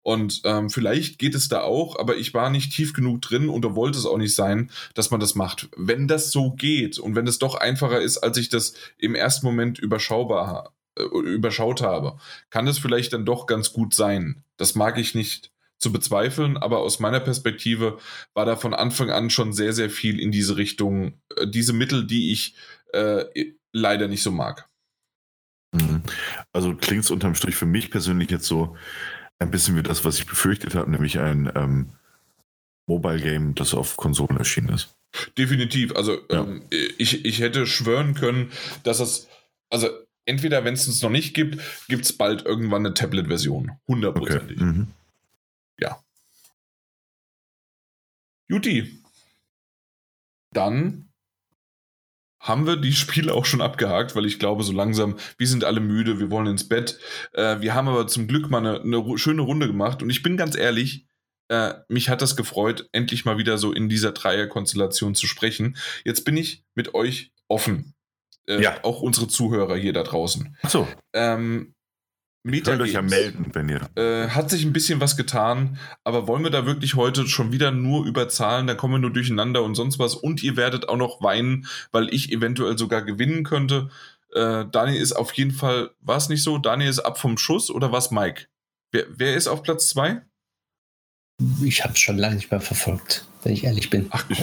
Und 0.02 0.41
ähm, 0.45 0.69
vielleicht 0.69 1.19
geht 1.19 1.36
es 1.36 1.49
da 1.49 1.61
auch, 1.61 1.99
aber 1.99 2.15
ich 2.15 2.34
war 2.34 2.49
nicht 2.49 2.73
tief 2.73 2.94
genug 2.94 3.22
drin 3.22 3.49
und 3.49 3.65
da 3.65 3.76
wollte 3.76 3.99
es 3.99 4.06
auch 4.06 4.18
nicht 4.18 4.34
sein, 4.34 4.72
dass 4.95 5.11
man 5.11 5.19
das 5.19 5.36
macht. 5.36 5.69
Wenn 5.76 6.07
das 6.07 6.31
so 6.31 6.52
geht 6.52 6.98
und 6.98 7.15
wenn 7.15 7.27
es 7.27 7.38
doch 7.38 7.56
einfacher 7.56 7.99
ist, 7.99 8.18
als 8.18 8.38
ich 8.38 8.48
das 8.48 8.73
im 8.98 9.14
ersten 9.14 9.45
Moment 9.45 9.77
überschaubar 9.77 10.73
äh, 10.98 11.03
überschaut 11.03 11.81
habe, 11.81 12.18
kann 12.49 12.68
es 12.68 12.80
vielleicht 12.80 13.11
dann 13.11 13.26
doch 13.26 13.45
ganz 13.45 13.73
gut 13.73 13.94
sein. 13.94 14.44
Das 14.56 14.73
mag 14.73 14.98
ich 14.98 15.15
nicht 15.15 15.52
zu 15.80 15.91
bezweifeln, 15.91 16.57
aber 16.57 16.80
aus 16.80 16.99
meiner 16.99 17.22
Perspektive 17.22 17.98
war 18.34 18.45
da 18.45 18.56
von 18.56 18.73
Anfang 18.73 19.10
an 19.10 19.30
schon 19.30 19.53
sehr, 19.53 19.73
sehr 19.73 19.90
viel 19.90 20.19
in 20.19 20.31
diese 20.31 20.57
Richtung, 20.57 21.19
äh, 21.36 21.48
diese 21.48 21.73
Mittel, 21.73 22.06
die 22.07 22.31
ich 22.31 22.56
äh, 22.94 23.53
leider 23.72 24.07
nicht 24.07 24.24
so 24.24 24.32
mag. 24.32 24.70
Mhm. 25.72 26.02
Also 26.52 26.76
klingt 26.76 27.03
es 27.03 27.11
unterm 27.11 27.36
Strich 27.36 27.56
für 27.56 27.66
mich 27.66 27.91
persönlich 27.91 28.30
jetzt 28.32 28.45
so 28.45 28.76
ein 29.40 29.52
bisschen 29.52 29.76
wie 29.76 29.84
das, 29.84 30.03
was 30.03 30.18
ich 30.18 30.26
befürchtet 30.26 30.76
habe, 30.76 30.90
nämlich 30.91 31.20
ein 31.20 31.52
ähm, 31.56 31.90
Mobile 32.88 33.22
Game, 33.22 33.56
das 33.56 33.74
auf 33.74 33.98
Konsolen 33.98 34.38
erschienen 34.38 34.70
ist. 34.70 34.95
Definitiv. 35.38 35.95
Also 35.95 36.20
ja. 36.30 36.44
ähm, 36.44 36.64
ich, 36.70 37.26
ich 37.26 37.40
hätte 37.40 37.66
schwören 37.66 38.16
können, 38.16 38.52
dass 38.84 38.99
es, 38.99 39.28
also 39.70 39.90
entweder 40.26 40.64
wenn 40.66 40.74
es 40.74 40.88
es 40.88 41.02
noch 41.02 41.10
nicht 41.10 41.34
gibt, 41.34 41.60
gibt 41.88 42.06
es 42.06 42.14
bald 42.14 42.45
irgendwann 42.45 42.86
eine 42.86 42.94
Tablet-Version. 42.94 43.72
Hundertprozentig. 43.88 44.57
Okay. 44.57 44.66
Mhm. 44.66 44.88
Ja. 45.80 46.03
Juti. 48.48 49.02
Dann 50.52 51.09
haben 52.40 52.66
wir 52.66 52.78
die 52.78 52.94
Spiele 52.94 53.34
auch 53.34 53.45
schon 53.45 53.61
abgehakt, 53.61 54.16
weil 54.16 54.26
ich 54.26 54.40
glaube, 54.40 54.64
so 54.64 54.72
langsam, 54.72 55.18
wir 55.38 55.48
sind 55.48 55.64
alle 55.64 55.82
müde, 55.82 56.20
wir 56.20 56.32
wollen 56.32 56.48
ins 56.48 56.68
Bett. 56.68 56.99
Äh, 57.34 57.60
wir 57.60 57.74
haben 57.74 57.88
aber 57.88 58.07
zum 58.07 58.28
Glück 58.28 58.49
mal 58.49 58.60
eine, 58.60 58.82
eine, 58.82 59.18
schöne 59.18 59.41
Runde 59.41 59.68
gemacht 59.68 60.02
und 60.02 60.10
ich 60.10 60.24
bin 60.24 60.38
ganz 60.38 60.56
ehrlich, 60.56 61.06
äh, 61.49 61.74
mich 61.88 62.10
hat 62.10 62.22
das 62.22 62.36
gefreut, 62.36 62.88
endlich 62.91 63.26
mal 63.26 63.38
wieder 63.38 63.57
so 63.57 63.74
in 63.74 63.90
dieser 63.90 64.11
Dreierkonstellation 64.11 65.16
zu 65.16 65.28
sprechen. 65.28 65.78
Jetzt 66.06 66.24
bin 66.24 66.38
ich 66.38 66.64
mit 66.76 66.94
euch 66.94 67.32
offen. 67.48 67.95
Äh, 68.48 68.61
ja. 68.61 68.84
Auch 68.84 69.02
unsere 69.02 69.28
Zuhörer 69.28 69.76
hier 69.76 69.94
da 69.94 70.03
draußen. 70.03 70.56
Ach 70.61 70.70
so. 70.70 70.88
Ähm, 71.14 71.74
Meta 72.44 72.72
Könnt 72.72 72.84
euch 72.84 72.94
ja 72.94 73.02
melden, 73.02 73.48
wenn 73.53 73.68
ihr. 73.68 73.82
Äh, 73.95 74.30
hat 74.30 74.49
sich 74.49 74.64
ein 74.64 74.72
bisschen 74.72 75.02
was 75.02 75.18
getan, 75.18 75.78
aber 76.06 76.28
wollen 76.28 76.44
wir 76.44 76.52
da 76.52 76.66
wirklich 76.66 76.95
heute 76.95 77.28
schon 77.28 77.52
wieder 77.52 77.72
nur 77.72 78.06
über 78.06 78.30
Zahlen? 78.30 78.66
Da 78.66 78.76
kommen 78.76 78.94
wir 78.94 78.99
nur 78.99 79.11
durcheinander 79.11 79.61
und 79.64 79.76
sonst 79.76 79.99
was. 79.99 80.16
Und 80.16 80.41
ihr 80.41 80.56
werdet 80.56 80.88
auch 80.88 80.95
noch 80.95 81.22
weinen, 81.22 81.68
weil 81.91 82.14
ich 82.14 82.32
eventuell 82.32 82.78
sogar 82.78 83.02
gewinnen 83.02 83.44
könnte. 83.44 83.90
Äh, 84.34 84.66
Daniel 84.72 85.02
ist 85.02 85.14
auf 85.14 85.34
jeden 85.34 85.52
Fall, 85.52 85.91
war 85.99 86.18
es 86.18 86.30
nicht 86.30 86.44
so? 86.44 86.57
Daniel 86.57 86.90
ist 86.90 86.99
ab 86.99 87.20
vom 87.20 87.38
Schuss 87.38 87.70
oder 87.70 87.91
was, 87.91 88.10
Mike? 88.11 88.45
Wer, 88.91 89.06
wer 89.10 89.36
ist 89.36 89.48
auf 89.48 89.61
Platz 89.61 89.90
2? 89.90 90.22
Ich 91.64 91.84
habe 91.84 91.94
es 91.94 91.99
schon 91.99 92.18
lange 92.18 92.36
nicht 92.36 92.52
mehr 92.52 92.61
verfolgt, 92.61 93.26
wenn 93.44 93.53
ich 93.53 93.64
ehrlich 93.64 93.90
bin. 93.90 94.07
Ach, 94.10 94.26
ich, 94.30 94.41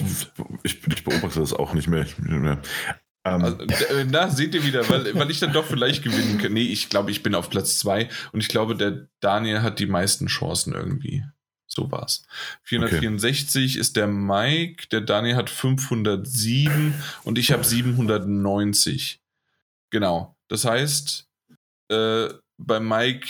ich, 0.62 0.86
ich, 0.86 1.04
beobachte 1.04 1.40
das 1.40 1.52
auch 1.52 1.74
nicht 1.74 1.88
mehr. 1.88 2.06
Ähm, 3.26 3.42
also, 3.42 3.58
äh, 3.64 4.06
na, 4.08 4.30
seht 4.30 4.54
ihr 4.54 4.64
wieder, 4.64 4.88
weil, 4.88 5.14
weil 5.14 5.30
ich 5.30 5.40
dann 5.40 5.52
doch 5.52 5.66
vielleicht 5.66 6.04
gewinnen 6.04 6.38
kann. 6.38 6.52
Nee, 6.52 6.62
ich 6.62 6.88
glaube, 6.88 7.10
ich 7.10 7.22
bin 7.22 7.34
auf 7.34 7.50
Platz 7.50 7.78
2 7.78 8.08
und 8.32 8.40
ich 8.40 8.48
glaube, 8.48 8.76
der 8.76 9.08
Daniel 9.20 9.62
hat 9.62 9.80
die 9.80 9.86
meisten 9.86 10.26
Chancen 10.28 10.72
irgendwie. 10.72 11.24
So 11.66 11.90
war's. 11.90 12.24
464 12.62 13.72
okay. 13.72 13.80
ist 13.80 13.96
der 13.96 14.06
Mike, 14.06 14.86
der 14.92 15.00
Daniel 15.00 15.36
hat 15.36 15.50
507 15.50 16.94
und 17.24 17.38
ich 17.38 17.50
habe 17.50 17.64
790. 17.64 19.20
Genau. 19.90 20.36
Das 20.48 20.64
heißt, 20.64 21.28
äh, 21.88 22.28
bei 22.56 22.80
Mike 22.80 23.28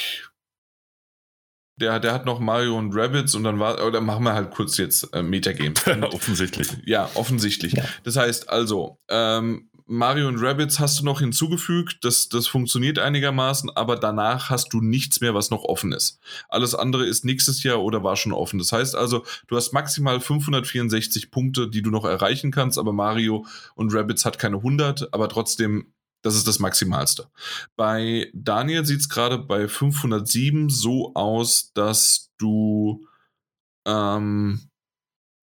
der, 1.78 2.00
der 2.00 2.14
hat 2.14 2.24
noch 2.24 2.40
Mario 2.40 2.78
und 2.78 2.94
Rabbits 2.94 3.34
und 3.34 3.44
dann 3.44 3.58
war, 3.58 3.84
oder 3.86 4.00
machen 4.00 4.24
wir 4.24 4.32
halt 4.32 4.50
kurz 4.50 4.78
jetzt 4.78 5.12
äh, 5.14 5.22
Metagames. 5.22 5.86
offensichtlich. 6.12 6.68
Ja, 6.86 7.10
offensichtlich. 7.14 7.74
Ja. 7.74 7.84
Das 8.02 8.16
heißt 8.16 8.48
also, 8.48 8.98
ähm, 9.10 9.68
Mario 9.88 10.26
und 10.26 10.38
Rabbits 10.42 10.80
hast 10.80 10.98
du 11.00 11.04
noch 11.04 11.20
hinzugefügt, 11.20 12.04
das, 12.04 12.28
das 12.28 12.48
funktioniert 12.48 12.98
einigermaßen, 12.98 13.70
aber 13.70 13.94
danach 13.96 14.50
hast 14.50 14.72
du 14.72 14.80
nichts 14.80 15.20
mehr, 15.20 15.32
was 15.32 15.50
noch 15.50 15.62
offen 15.62 15.92
ist. 15.92 16.18
Alles 16.48 16.74
andere 16.74 17.06
ist 17.06 17.24
nächstes 17.24 17.62
Jahr 17.62 17.80
oder 17.80 18.02
war 18.02 18.16
schon 18.16 18.32
offen. 18.32 18.58
Das 18.58 18.72
heißt 18.72 18.96
also, 18.96 19.24
du 19.46 19.56
hast 19.56 19.72
maximal 19.72 20.20
564 20.20 21.30
Punkte, 21.30 21.68
die 21.70 21.82
du 21.82 21.90
noch 21.90 22.04
erreichen 22.04 22.50
kannst, 22.50 22.78
aber 22.78 22.92
Mario 22.92 23.46
und 23.76 23.94
Rabbits 23.94 24.24
hat 24.24 24.40
keine 24.40 24.56
100, 24.56 25.14
aber 25.14 25.28
trotzdem, 25.28 25.92
das 26.22 26.34
ist 26.34 26.48
das 26.48 26.58
Maximalste. 26.58 27.28
Bei 27.76 28.28
Daniel 28.34 28.84
sieht 28.84 29.00
es 29.00 29.08
gerade 29.08 29.38
bei 29.38 29.68
507 29.68 30.68
so 30.68 31.14
aus, 31.14 31.72
dass 31.74 32.32
du. 32.38 33.06
Ähm, 33.86 34.62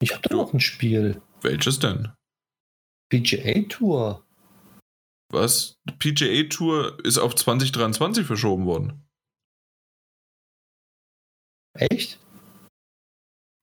Ich 0.02 0.12
habe 0.14 0.28
da 0.28 0.36
noch 0.36 0.54
ein 0.54 0.60
Spiel. 0.60 1.22
welches 1.42 1.80
denn? 1.80 2.10
PGA 3.10 3.62
Tour. 3.70 4.26
Was? 5.34 5.82
PGA 6.00 6.48
Tour 6.48 7.04
ist 7.04 7.18
auf 7.18 7.36
2023 7.36 8.26
verschoben 8.26 8.66
worden. 8.66 9.08
Echt? 11.76 12.20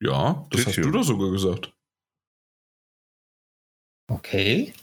Ja, 0.03 0.45
das 0.49 0.61
Steht 0.61 0.67
hast 0.67 0.75
hier. 0.75 0.83
du 0.83 0.91
doch 0.91 1.03
sogar 1.03 1.31
gesagt. 1.31 1.73
Okay. 4.09 4.73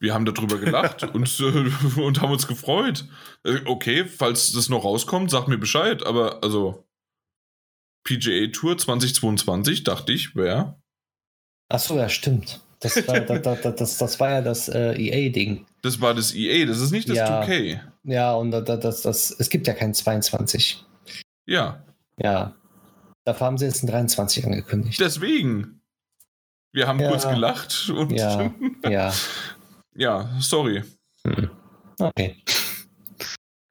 Wir 0.00 0.12
haben 0.12 0.26
darüber 0.26 0.58
gelacht 0.58 1.02
und, 1.14 1.40
äh, 1.40 2.00
und 2.00 2.20
haben 2.20 2.32
uns 2.32 2.46
gefreut. 2.46 3.08
Äh, 3.44 3.62
Okay, 3.64 4.04
falls 4.04 4.52
das 4.52 4.68
noch 4.68 4.84
rauskommt, 4.84 5.30
sag 5.30 5.48
mir 5.48 5.56
Bescheid. 5.58 6.04
Aber 6.04 6.42
also 6.42 6.86
PGA 8.06 8.48
Tour 8.52 8.76
2022 8.76 9.84
dachte 9.84 10.12
ich, 10.12 10.36
wäre. 10.36 10.78
Achso, 11.70 11.96
ja, 11.96 12.10
stimmt. 12.10 12.60
Das 12.84 13.08
war, 13.08 13.20
da, 13.20 13.38
da, 13.38 13.54
da, 13.56 13.70
das, 13.72 13.98
das 13.98 14.20
war 14.20 14.30
ja 14.30 14.40
das 14.42 14.68
äh, 14.68 14.92
EA-Ding. 14.94 15.66
Das 15.82 16.00
war 16.00 16.14
das 16.14 16.34
EA, 16.34 16.66
das 16.66 16.80
ist 16.80 16.92
nicht 16.92 17.08
das 17.08 17.16
Ja. 17.16 17.42
2K. 17.42 17.80
Ja, 18.04 18.34
und 18.34 18.50
da, 18.52 18.60
das, 18.60 19.02
das, 19.02 19.30
es 19.38 19.50
gibt 19.50 19.66
ja 19.66 19.72
kein 19.74 19.92
22. 19.94 20.84
Ja, 21.46 21.82
Ja. 22.18 22.54
Dafür 23.26 23.46
haben 23.46 23.56
sie 23.58 23.64
jetzt 23.64 23.82
ein 23.82 23.86
23 23.86 24.44
angekündigt. 24.44 25.00
deswegen. 25.00 25.80
Wir 26.72 26.86
haben 26.86 27.00
Ja. 27.00 27.08
kurz 27.08 27.26
gelacht 27.28 27.88
und 27.90 28.12
Ja. 28.12 28.52
Ja. 28.88 29.12
ja 29.94 30.30
sorry. 30.40 30.82
Hm. 31.26 31.50
Okay, 31.98 32.36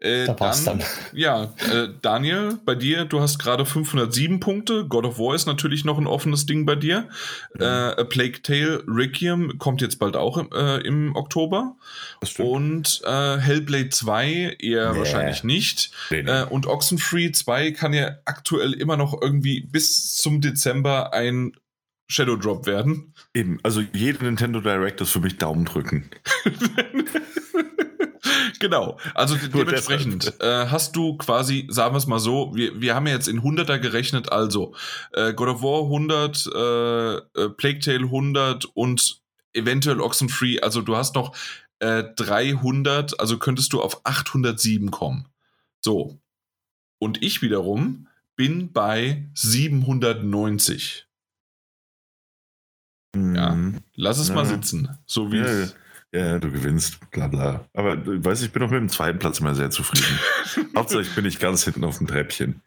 Äh, 0.03 0.25
da 0.25 0.39
war's 0.39 0.63
dann. 0.65 0.83
Ja, 1.13 1.53
äh, 1.71 1.87
Daniel, 2.01 2.59
bei 2.65 2.75
dir, 2.75 3.05
du 3.05 3.21
hast 3.21 3.39
gerade 3.39 3.65
507 3.65 4.39
Punkte. 4.39 4.85
God 4.85 5.05
of 5.05 5.17
War 5.17 5.33
ist 5.35 5.45
natürlich 5.45 5.85
noch 5.85 5.97
ein 5.97 6.07
offenes 6.07 6.45
Ding 6.45 6.65
bei 6.65 6.75
dir. 6.75 7.07
Äh, 7.59 7.63
A 7.65 8.03
Plague 8.03 8.41
Tale 8.41 8.83
Requiem 8.87 9.57
kommt 9.59 9.81
jetzt 9.81 9.99
bald 9.99 10.15
auch 10.15 10.37
im, 10.37 10.49
äh, 10.53 10.77
im 10.79 11.15
Oktober. 11.15 11.75
Und 12.39 13.01
äh, 13.05 13.37
Hellblade 13.37 13.89
2 13.89 14.57
eher 14.59 14.91
Nee. 14.93 14.99
wahrscheinlich 14.99 15.43
nicht. 15.43 15.91
Nee, 16.09 16.23
nee. 16.23 16.29
Äh, 16.31 16.43
und 16.45 16.67
Oxenfree 16.67 17.31
2 17.31 17.71
kann 17.71 17.93
ja 17.93 18.17
aktuell 18.25 18.73
immer 18.73 18.97
noch 18.97 19.19
irgendwie 19.21 19.61
bis 19.61 20.15
zum 20.15 20.41
Dezember 20.41 21.13
ein 21.13 21.53
Shadow 22.09 22.35
Drop 22.35 22.65
werden. 22.67 23.13
Eben, 23.33 23.59
also 23.63 23.81
jede 23.93 24.25
Nintendo 24.25 24.59
Direct 24.59 24.99
ist 25.01 25.11
für 25.11 25.21
mich 25.21 25.37
Daumen 25.37 25.65
drücken. 25.65 26.09
genau, 28.63 28.97
also 29.13 29.35
Nur 29.53 29.65
dementsprechend 29.65 30.33
äh, 30.41 30.67
hast 30.67 30.95
du 30.95 31.17
quasi, 31.17 31.67
sagen 31.69 31.93
wir 31.93 31.97
es 31.97 32.07
mal 32.07 32.19
so, 32.19 32.55
wir, 32.55 32.79
wir 32.81 32.95
haben 32.95 33.05
ja 33.07 33.13
jetzt 33.13 33.27
in 33.27 33.41
100er 33.41 33.77
gerechnet, 33.79 34.31
also 34.31 34.73
äh, 35.11 35.33
God 35.33 35.49
of 35.49 35.61
War 35.61 35.83
100, 35.83 36.47
äh, 36.47 37.15
äh, 37.41 37.49
Plague 37.49 37.79
Tale 37.79 38.05
100 38.05 38.65
und 38.73 39.21
eventuell 39.53 39.99
Oxenfree, 39.99 40.61
also 40.61 40.81
du 40.81 40.95
hast 40.95 41.15
noch 41.15 41.35
äh, 41.79 42.03
300, 42.15 43.19
also 43.19 43.37
könntest 43.37 43.73
du 43.73 43.81
auf 43.81 44.05
807 44.05 44.89
kommen. 44.91 45.27
So. 45.81 46.17
Und 46.99 47.21
ich 47.21 47.41
wiederum 47.41 48.07
bin 48.35 48.71
bei 48.71 49.29
790. 49.33 51.05
Ja. 53.15 53.51
Mhm. 53.53 53.81
Lass 53.95 54.17
es 54.17 54.29
Ja. 54.29 54.35
mal 54.35 54.45
sitzen. 54.45 54.97
So 55.05 55.31
wie 55.31 55.37
Ja, 55.37 55.43
es- 55.45 55.75
ja, 56.13 56.37
du 56.37 56.51
gewinnst, 56.51 56.99
bla 57.11 57.27
bla. 57.27 57.65
Aber 57.73 57.95
du 57.97 58.23
weißt, 58.23 58.43
ich 58.43 58.51
bin 58.51 58.61
auch 58.61 58.69
mit 58.69 58.79
dem 58.79 58.89
zweiten 58.89 59.17
Platz 59.17 59.39
immer 59.39 59.55
sehr 59.55 59.71
zufrieden. 59.71 60.19
Hauptsächlich 60.75 61.15
bin 61.15 61.25
ich 61.25 61.39
ganz 61.39 61.63
hinten 61.63 61.83
auf 61.83 61.97
dem 61.97 62.07
Treppchen. 62.07 62.61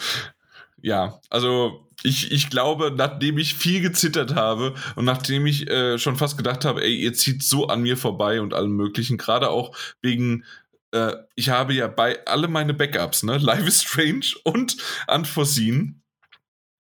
Ja, 0.83 1.21
also 1.31 1.89
ich, 2.03 2.33
ich 2.33 2.51
glaube, 2.51 2.93
nachdem 2.95 3.39
ich 3.39 3.55
viel 3.55 3.81
gezittert 3.81 4.35
habe 4.35 4.75
und 4.97 5.05
nachdem 5.05 5.47
ich 5.47 5.71
äh, 5.71 5.99
schon 5.99 6.17
fast 6.17 6.37
gedacht 6.37 6.65
habe, 6.65 6.83
ey, 6.83 6.95
ihr 6.95 7.15
zieht 7.15 7.43
so 7.43 7.69
an 7.69 7.83
mir 7.83 7.97
vorbei 7.97 8.41
und 8.41 8.53
allem 8.53 8.73
möglichen, 8.73 9.17
gerade 9.17 9.49
auch 9.51 9.77
wegen, 10.03 10.45
äh, 10.91 11.13
ich 11.37 11.49
habe 11.49 11.73
ja 11.73 11.87
bei 11.87 12.25
alle 12.27 12.49
meine 12.49 12.75
Backups, 12.75 13.23
ne, 13.23 13.39
Life 13.39 13.67
is 13.67 13.83
Strange 13.83 14.27
und 14.45 14.77
Unforeseen, 15.07 16.03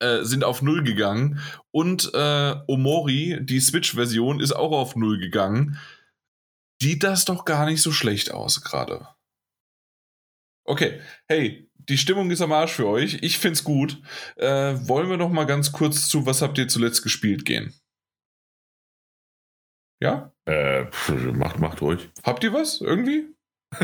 äh, 0.01 0.25
sind 0.25 0.45
auf 0.45 0.63
Null 0.63 0.83
gegangen 0.83 1.41
und 1.71 2.11
äh, 2.13 2.55
Omori, 2.67 3.39
die 3.41 3.61
Switch-Version, 3.61 4.41
ist 4.41 4.53
auch 4.53 4.73
auf 4.73 4.97
Null 4.97 5.19
gegangen. 5.19 5.79
Sieht 6.81 7.03
das 7.03 7.25
doch 7.25 7.45
gar 7.45 7.67
nicht 7.67 7.81
so 7.83 7.93
schlecht 7.93 8.31
aus 8.33 8.63
gerade. 8.63 9.09
Okay, 10.65 11.01
hey, 11.29 11.71
die 11.89 11.97
Stimmung 11.99 12.31
ist 12.31 12.41
am 12.43 12.53
Arsch 12.53 12.73
für 12.73 12.87
euch. 12.87 13.19
Ich 13.23 13.39
find's 13.39 13.63
gut. 13.65 14.03
Äh, 14.37 14.75
wollen 14.89 15.09
wir 15.09 15.17
noch 15.17 15.31
mal 15.31 15.45
ganz 15.45 15.73
kurz 15.73 16.09
zu 16.09 16.27
Was 16.27 16.43
habt 16.43 16.59
ihr 16.59 16.67
zuletzt 16.69 17.03
gespielt 17.03 17.45
gehen? 17.45 17.73
Ja? 20.03 20.33
Äh, 20.47 20.85
macht, 21.33 21.59
macht 21.59 21.81
ruhig. 21.81 22.11
Habt 22.25 22.45
ihr 22.45 22.53
was 22.53 22.81
irgendwie? 22.81 23.27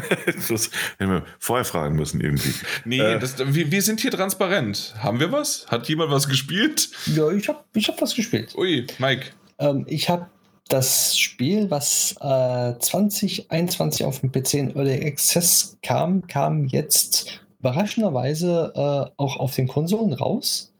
Das 0.49 0.71
hätten 0.99 1.11
wir 1.11 1.27
vorher 1.39 1.65
fragen 1.65 1.97
müssen 1.97 2.21
irgendwie. 2.21 2.55
Nee, 2.85 3.01
Äh. 3.01 3.19
das, 3.19 3.37
wir, 3.39 3.71
wir 3.71 3.83
sind 3.83 4.01
hier 4.01 4.11
transparent. 4.11 4.95
Haben 4.99 5.21
wir 5.21 5.33
was? 5.33 5.67
Hat 5.69 5.89
jemand 5.89 6.11
was 6.11 6.29
gespielt? 6.29 6.89
Ja, 7.07 7.31
ich 7.31 7.49
habe 7.49 7.65
ich 7.75 7.89
hab 7.89 8.01
was 8.01 8.15
gespielt. 8.15 8.55
Ui, 8.55 8.87
Mike. 8.99 9.31
Ähm, 9.59 9.85
ich 9.89 10.09
habe 10.09 10.31
das 10.73 11.17
Spiel, 11.19 11.71
was 11.71 12.17
äh, 12.21 12.79
2021 12.79 14.07
auf 14.07 14.21
dem 14.21 14.33
PC 14.33 14.55
in 14.55 14.75
Early 14.75 15.07
Access 15.07 15.77
kam, 15.83 16.27
kam 16.27 16.65
jetzt 16.67 17.43
überraschenderweise 17.59 18.73
äh, 18.75 19.05
auch 19.19 19.37
auf 19.37 19.55
den 19.55 19.69
Konsolen 19.69 20.15
raus. 20.15 20.73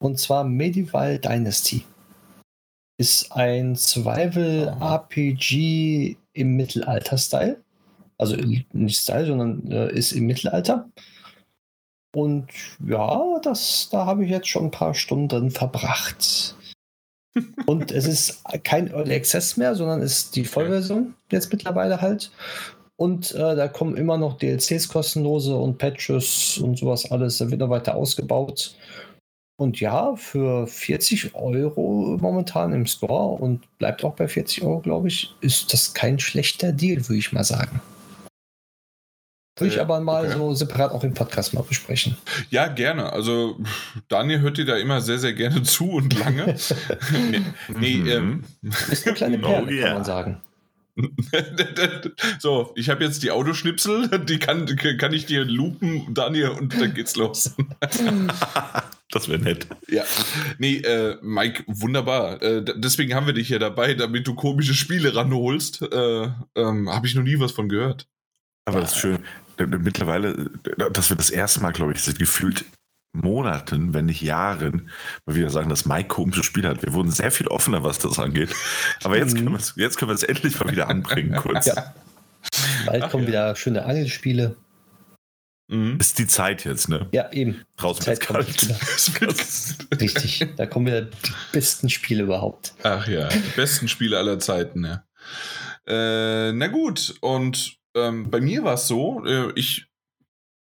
Und 0.00 0.18
zwar 0.18 0.42
Medieval 0.42 1.20
Dynasty. 1.20 1.84
Ist 2.98 3.30
ein 3.30 3.76
Survival-RPG 3.76 6.16
im 6.32 6.56
Mittelalter-Style. 6.56 7.62
Also 8.16 8.34
nicht 8.72 9.00
Style, 9.00 9.26
sondern 9.26 9.70
äh, 9.70 9.92
ist 9.92 10.10
im 10.12 10.26
Mittelalter. 10.26 10.88
Und 12.12 12.48
ja, 12.84 13.38
das, 13.40 13.88
da 13.92 14.04
habe 14.04 14.24
ich 14.24 14.30
jetzt 14.30 14.48
schon 14.48 14.64
ein 14.64 14.72
paar 14.72 14.94
Stunden 14.94 15.52
verbracht. 15.52 16.56
Und 17.66 17.92
es 17.92 18.06
ist 18.06 18.42
kein 18.64 18.88
Early 18.88 19.14
Access 19.14 19.56
mehr, 19.56 19.74
sondern 19.74 20.00
ist 20.02 20.36
die 20.36 20.44
Vollversion 20.44 21.14
jetzt 21.30 21.52
mittlerweile 21.52 22.00
halt. 22.00 22.30
Und 22.96 23.32
äh, 23.34 23.54
da 23.54 23.68
kommen 23.68 23.96
immer 23.96 24.18
noch 24.18 24.38
DLCs 24.38 24.88
kostenlose 24.88 25.54
und 25.54 25.78
Patches 25.78 26.58
und 26.58 26.78
sowas 26.78 27.10
alles. 27.10 27.38
Da 27.38 27.50
wird 27.50 27.60
noch 27.60 27.70
weiter 27.70 27.94
ausgebaut. 27.94 28.74
Und 29.60 29.80
ja, 29.80 30.14
für 30.16 30.66
40 30.66 31.34
Euro 31.34 32.16
momentan 32.20 32.72
im 32.72 32.86
Store 32.86 33.40
und 33.40 33.60
bleibt 33.78 34.04
auch 34.04 34.14
bei 34.14 34.28
40 34.28 34.62
Euro, 34.62 34.80
glaube 34.80 35.08
ich, 35.08 35.34
ist 35.40 35.72
das 35.72 35.94
kein 35.94 36.18
schlechter 36.18 36.72
Deal, 36.72 37.08
würde 37.08 37.18
ich 37.18 37.32
mal 37.32 37.44
sagen. 37.44 37.80
Würde 39.58 39.72
ich 39.72 39.78
Äh, 39.78 39.82
aber 39.82 40.00
mal 40.00 40.26
okay. 40.26 40.34
so 40.36 40.54
separat 40.54 40.92
auch 40.92 41.04
im 41.04 41.14
Podcast 41.14 41.54
mal 41.54 41.62
besprechen. 41.62 42.16
Ja, 42.50 42.68
gerne. 42.68 43.12
Also, 43.12 43.58
Daniel 44.08 44.40
hört 44.40 44.58
dir 44.58 44.64
da 44.64 44.76
immer 44.76 45.00
sehr, 45.00 45.18
sehr 45.18 45.32
gerne 45.32 45.62
zu 45.62 45.90
und 45.90 46.18
lange. 46.18 46.54
nee, 47.30 47.42
nee 47.78 47.96
Mhm. 47.98 48.08
ähm, 48.08 48.44
Ist 48.90 49.06
eine 49.06 49.16
kleine 49.16 49.38
Oh 49.38 49.46
Perle, 49.46 49.72
yeah. 49.72 49.84
kann 49.86 49.94
man 49.94 50.04
sagen. 50.04 50.40
so, 52.40 52.72
ich 52.74 52.90
habe 52.90 53.04
jetzt 53.04 53.22
die 53.22 53.30
Autoschnipsel, 53.30 54.08
die 54.24 54.38
kann, 54.40 54.66
kann 54.98 55.12
ich 55.12 55.26
dir 55.26 55.44
lupen, 55.44 56.12
Daniel, 56.12 56.48
und 56.50 56.74
dann 56.80 56.92
geht's 56.94 57.14
los. 57.16 57.54
Das 59.10 59.26
wäre 59.26 59.38
nett. 59.40 59.66
Ja, 59.88 60.04
nee, 60.58 60.76
äh, 60.76 61.16
Mike, 61.22 61.64
wunderbar. 61.66 62.42
Äh, 62.42 62.62
deswegen 62.76 63.14
haben 63.14 63.24
wir 63.24 63.32
dich 63.32 63.48
hier 63.48 63.58
dabei, 63.58 63.94
damit 63.94 64.26
du 64.26 64.34
komische 64.34 64.74
Spiele 64.74 65.14
ranholst. 65.16 65.80
Äh, 65.80 66.28
ähm, 66.54 66.90
habe 66.90 67.06
ich 67.06 67.14
noch 67.14 67.22
nie 67.22 67.38
was 67.40 67.52
von 67.52 67.70
gehört. 67.70 68.06
Aber 68.66 68.82
das 68.82 68.92
ist 68.92 68.98
schön. 68.98 69.18
Äh, 69.58 69.66
Mittlerweile, 69.66 70.50
äh, 70.64 70.90
dass 70.90 71.10
wir 71.10 71.16
das 71.16 71.30
erste 71.30 71.60
Mal, 71.60 71.72
glaube 71.72 71.92
ich, 71.92 72.02
seit 72.02 72.18
gefühlt 72.18 72.64
Monaten, 73.12 73.94
wenn 73.94 74.06
nicht 74.06 74.22
Jahren, 74.22 74.90
mal 75.26 75.34
wieder 75.34 75.50
sagen, 75.50 75.68
dass 75.68 75.86
Mike 75.86 76.08
komische 76.08 76.42
Spiele 76.42 76.68
hat. 76.68 76.82
Wir 76.82 76.92
wurden 76.92 77.10
sehr 77.10 77.30
viel 77.30 77.48
offener, 77.48 77.82
was 77.82 77.98
das 77.98 78.18
angeht. 78.18 78.50
Aber 79.02 79.16
jetzt 79.16 79.34
können 79.34 79.50
wir 79.50 79.58
es 79.58 79.74
jetzt 79.76 79.98
können 79.98 80.10
wir 80.10 80.14
es 80.14 80.22
endlich 80.22 80.60
mal 80.60 80.70
wieder 80.70 80.88
anbringen, 80.88 81.34
kurz. 81.36 81.66
Ja. 81.66 81.94
Bald 82.86 83.02
Ach 83.02 83.10
kommen 83.10 83.24
ja. 83.24 83.28
wieder 83.28 83.56
schöne 83.56 83.84
Angelspiele. 83.84 84.56
Mhm. 85.68 85.98
Ist 86.00 86.18
die 86.18 86.26
Zeit 86.26 86.64
jetzt, 86.64 86.88
ne? 86.88 87.08
Ja, 87.12 87.30
eben. 87.32 87.62
Draußen 87.76 88.02
Zeit 88.02 88.26
kommt 88.26 88.62
wieder. 88.62 88.76
Richtig. 90.00 90.46
Da 90.56 90.66
kommen 90.66 90.86
wieder 90.86 91.02
die 91.02 91.32
besten 91.52 91.90
Spiele 91.90 92.22
überhaupt. 92.22 92.74
Ach 92.82 93.06
ja, 93.06 93.28
die 93.28 93.56
besten 93.56 93.88
Spiele 93.88 94.18
aller 94.18 94.38
Zeiten, 94.38 94.84
ja. 94.84 95.04
Äh, 95.86 96.52
na 96.52 96.66
gut, 96.68 97.16
und 97.20 97.77
ähm, 98.02 98.30
bei 98.30 98.40
mir 98.40 98.64
war 98.64 98.74
es 98.74 98.86
so, 98.86 99.24
äh, 99.24 99.52
ich, 99.54 99.86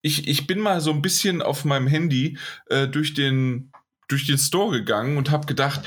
ich, 0.02 0.28
ich 0.28 0.48
bin 0.48 0.60
mal 0.60 0.82
so 0.82 0.92
ein 0.92 1.02
bisschen 1.02 1.42
auf 1.42 1.66
meinem 1.66 1.88
Handy 1.88 2.38
äh, 2.68 2.88
durch 2.88 3.14
den 3.14 3.72
durch 4.10 4.28
den 4.28 4.38
Store 4.38 4.78
gegangen 4.78 5.18
und 5.18 5.32
habe 5.32 5.48
gedacht, 5.48 5.82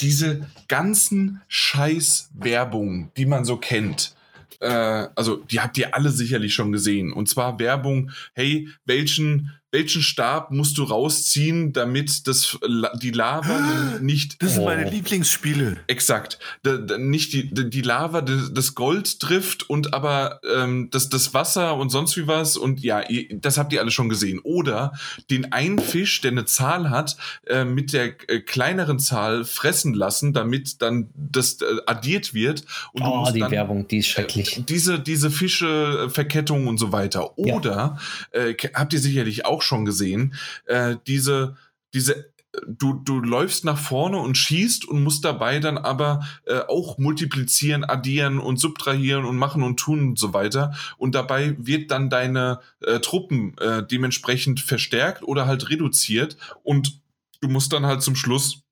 diese 0.00 0.46
ganzen 0.68 1.40
Scheiß-Werbung, 1.48 3.12
die 3.16 3.26
man 3.26 3.44
so 3.44 3.56
kennt, 3.56 4.14
äh, 4.60 5.06
also 5.14 5.36
die 5.36 5.60
habt 5.60 5.78
ihr 5.78 5.94
alle 5.94 6.10
sicherlich 6.10 6.54
schon 6.54 6.72
gesehen. 6.72 7.12
Und 7.12 7.28
zwar 7.28 7.58
Werbung, 7.58 8.10
hey, 8.34 8.68
welchen 8.84 9.54
welchen 9.72 10.02
Stab 10.02 10.50
musst 10.50 10.78
du 10.78 10.84
rausziehen, 10.84 11.72
damit 11.72 12.26
das, 12.26 12.58
die 13.00 13.10
Lava 13.10 13.98
nicht. 14.00 14.42
Das 14.42 14.54
sind 14.54 14.62
oh. 14.62 14.66
meine 14.66 14.88
Lieblingsspiele. 14.90 15.78
Exakt. 15.86 16.38
Da, 16.62 16.76
da, 16.76 16.98
nicht 16.98 17.32
die, 17.32 17.52
die 17.52 17.82
Lava 17.82 18.20
das 18.20 18.74
Gold 18.74 19.20
trifft 19.20 19.70
und 19.70 19.94
aber 19.94 20.40
ähm, 20.56 20.88
das, 20.90 21.08
das 21.08 21.34
Wasser 21.34 21.76
und 21.76 21.90
sonst 21.90 22.16
wie 22.16 22.26
was. 22.26 22.56
Und 22.56 22.80
ja, 22.80 23.02
das 23.32 23.58
habt 23.58 23.72
ihr 23.72 23.80
alle 23.80 23.92
schon 23.92 24.08
gesehen. 24.08 24.40
Oder 24.40 24.92
den 25.30 25.52
einen 25.52 25.78
Fisch, 25.78 26.20
der 26.20 26.32
eine 26.32 26.44
Zahl 26.46 26.90
hat, 26.90 27.16
äh, 27.46 27.64
mit 27.64 27.92
der 27.92 28.14
äh, 28.28 28.40
kleineren 28.40 28.98
Zahl 28.98 29.44
fressen 29.44 29.94
lassen, 29.94 30.32
damit 30.32 30.82
dann 30.82 31.10
das 31.14 31.60
äh, 31.60 31.64
addiert 31.86 32.34
wird. 32.34 32.64
Und 32.92 33.02
oh, 33.02 33.30
die 33.32 33.40
dann, 33.40 33.50
Werbung, 33.52 33.86
die 33.86 33.98
ist 33.98 34.08
schrecklich. 34.08 34.58
Äh, 34.58 34.62
diese, 34.62 34.98
diese 34.98 35.30
Fische, 35.30 36.08
Verkettung 36.10 36.66
und 36.66 36.78
so 36.78 36.90
weiter. 36.90 37.38
Oder 37.38 37.98
ja. 38.34 38.40
Äh, 38.40 38.54
habt 38.74 38.92
ihr 38.92 38.98
sicherlich 38.98 39.46
auch 39.46 39.59
auch 39.60 39.62
schon 39.62 39.84
gesehen, 39.84 40.34
äh, 40.66 40.96
diese, 41.06 41.56
diese 41.92 42.32
du, 42.66 42.94
du 42.94 43.20
läufst 43.20 43.64
nach 43.64 43.78
vorne 43.78 44.18
und 44.18 44.36
schießt 44.36 44.86
und 44.86 45.04
musst 45.04 45.24
dabei 45.24 45.60
dann 45.60 45.78
aber 45.78 46.26
äh, 46.46 46.60
auch 46.68 46.98
multiplizieren, 46.98 47.84
addieren 47.84 48.38
und 48.38 48.58
subtrahieren 48.58 49.24
und 49.24 49.36
machen 49.36 49.62
und 49.62 49.78
tun 49.78 50.00
und 50.08 50.18
so 50.18 50.32
weiter. 50.32 50.74
Und 50.98 51.14
dabei 51.14 51.54
wird 51.58 51.90
dann 51.90 52.10
deine 52.10 52.60
äh, 52.80 52.98
Truppen 53.00 53.56
äh, 53.58 53.86
dementsprechend 53.86 54.60
verstärkt 54.60 55.22
oder 55.22 55.46
halt 55.46 55.70
reduziert 55.70 56.36
und 56.62 57.00
du 57.40 57.48
musst 57.48 57.72
dann 57.72 57.86
halt 57.86 58.02
zum 58.02 58.16
Schluss 58.16 58.62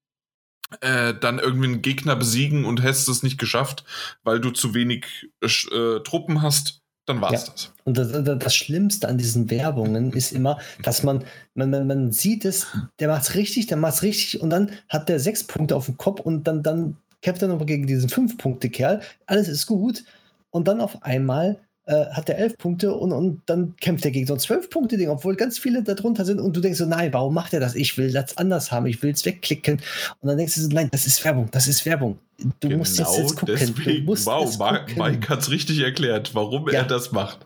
äh, 0.80 1.14
dann 1.14 1.38
irgendwie 1.38 1.68
einen 1.68 1.82
Gegner 1.82 2.16
besiegen 2.16 2.64
und 2.64 2.82
hast 2.82 3.08
es 3.08 3.22
nicht 3.22 3.38
geschafft, 3.38 3.84
weil 4.22 4.40
du 4.40 4.50
zu 4.50 4.74
wenig 4.74 5.06
äh, 5.40 6.00
Truppen 6.00 6.42
hast 6.42 6.82
dann 7.08 7.20
war 7.20 7.32
es 7.32 7.46
ja. 7.46 7.52
das. 7.52 7.72
Und 7.84 7.96
das, 7.96 8.38
das, 8.38 8.54
Schlimmste 8.54 9.08
an 9.08 9.18
diesen 9.18 9.50
Werbungen 9.50 10.12
ist 10.12 10.32
immer, 10.32 10.58
dass 10.82 11.02
man, 11.02 11.24
man, 11.54 11.70
man, 11.70 11.86
man 11.86 12.12
sieht 12.12 12.44
es, 12.44 12.66
der 13.00 13.08
macht 13.08 13.22
es 13.22 13.34
richtig, 13.34 13.66
der 13.66 13.78
macht 13.78 13.94
es 13.94 14.02
richtig 14.02 14.40
und 14.40 14.50
dann 14.50 14.70
hat 14.88 15.08
der 15.08 15.20
sechs 15.20 15.44
Punkte 15.44 15.74
auf 15.74 15.86
dem 15.86 15.96
Kopf 15.96 16.20
und 16.20 16.44
dann, 16.46 16.62
dann 16.62 16.96
kämpft 17.22 17.42
er 17.42 17.48
nochmal 17.48 17.66
gegen 17.66 17.86
diesen 17.86 18.08
Fünf-Punkte-Kerl. 18.08 19.00
Alles 19.26 19.48
ist 19.48 19.66
gut. 19.66 20.04
Und 20.50 20.68
dann 20.68 20.80
auf 20.80 21.02
einmal 21.02 21.60
äh, 21.88 22.06
hat 22.10 22.28
er 22.28 22.36
elf 22.36 22.58
Punkte 22.58 22.94
und, 22.94 23.12
und 23.12 23.40
dann 23.46 23.74
kämpft 23.80 24.04
er 24.04 24.10
gegen 24.10 24.26
so 24.26 24.34
ein 24.34 24.40
zwölf 24.40 24.68
Punkte 24.68 24.98
Ding, 24.98 25.08
obwohl 25.08 25.36
ganz 25.36 25.58
viele 25.58 25.82
darunter 25.82 26.24
sind 26.26 26.38
und 26.38 26.54
du 26.54 26.60
denkst 26.60 26.78
so, 26.78 26.86
nein, 26.86 27.12
warum 27.14 27.32
macht 27.32 27.54
er 27.54 27.60
das? 27.60 27.74
Ich 27.74 27.96
will 27.96 28.12
das 28.12 28.36
anders 28.36 28.70
haben, 28.70 28.86
ich 28.86 29.02
will 29.02 29.10
es 29.10 29.24
wegklicken 29.24 29.80
und 30.20 30.28
dann 30.28 30.36
denkst 30.36 30.54
du 30.54 30.60
so, 30.60 30.68
nein, 30.68 30.88
das 30.92 31.06
ist 31.06 31.24
Werbung, 31.24 31.48
das 31.50 31.66
ist 31.66 31.86
Werbung. 31.86 32.18
Du 32.60 32.68
genau 32.68 32.78
musst 32.78 32.98
jetzt, 32.98 33.16
jetzt 33.16 33.36
gucken. 33.36 33.56
Deswegen, 33.58 34.06
wow, 34.06 34.86
Mike 34.96 35.28
hat 35.28 35.40
es 35.40 35.50
richtig 35.50 35.80
erklärt, 35.80 36.34
warum 36.34 36.68
ja. 36.68 36.80
er 36.80 36.84
das 36.84 37.10
macht, 37.10 37.38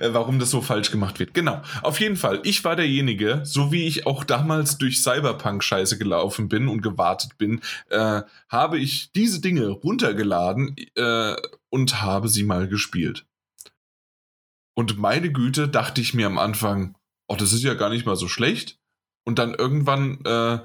äh, 0.00 0.08
warum 0.12 0.38
das 0.38 0.50
so 0.50 0.60
falsch 0.60 0.90
gemacht 0.90 1.18
wird. 1.18 1.32
Genau, 1.32 1.62
auf 1.82 2.00
jeden 2.00 2.16
Fall, 2.16 2.40
ich 2.42 2.62
war 2.64 2.76
derjenige, 2.76 3.40
so 3.44 3.72
wie 3.72 3.84
ich 3.84 4.06
auch 4.06 4.22
damals 4.22 4.76
durch 4.76 5.00
Cyberpunk-Scheiße 5.02 5.96
gelaufen 5.98 6.48
bin 6.48 6.68
und 6.68 6.82
gewartet 6.82 7.38
bin, 7.38 7.60
äh, 7.88 8.22
habe 8.48 8.78
ich 8.78 9.12
diese 9.12 9.40
Dinge 9.40 9.68
runtergeladen 9.68 10.76
äh, 10.96 11.36
und 11.70 12.02
habe 12.02 12.28
sie 12.28 12.42
mal 12.42 12.68
gespielt. 12.68 13.24
Und 14.74 14.98
meine 14.98 15.30
Güte, 15.30 15.68
dachte 15.68 16.00
ich 16.00 16.14
mir 16.14 16.26
am 16.26 16.38
Anfang, 16.38 16.96
oh, 17.28 17.36
das 17.36 17.52
ist 17.52 17.62
ja 17.62 17.74
gar 17.74 17.90
nicht 17.90 18.06
mal 18.06 18.16
so 18.16 18.28
schlecht. 18.28 18.78
Und 19.24 19.38
dann 19.38 19.54
irgendwann 19.54 20.20
äh, 20.24 20.58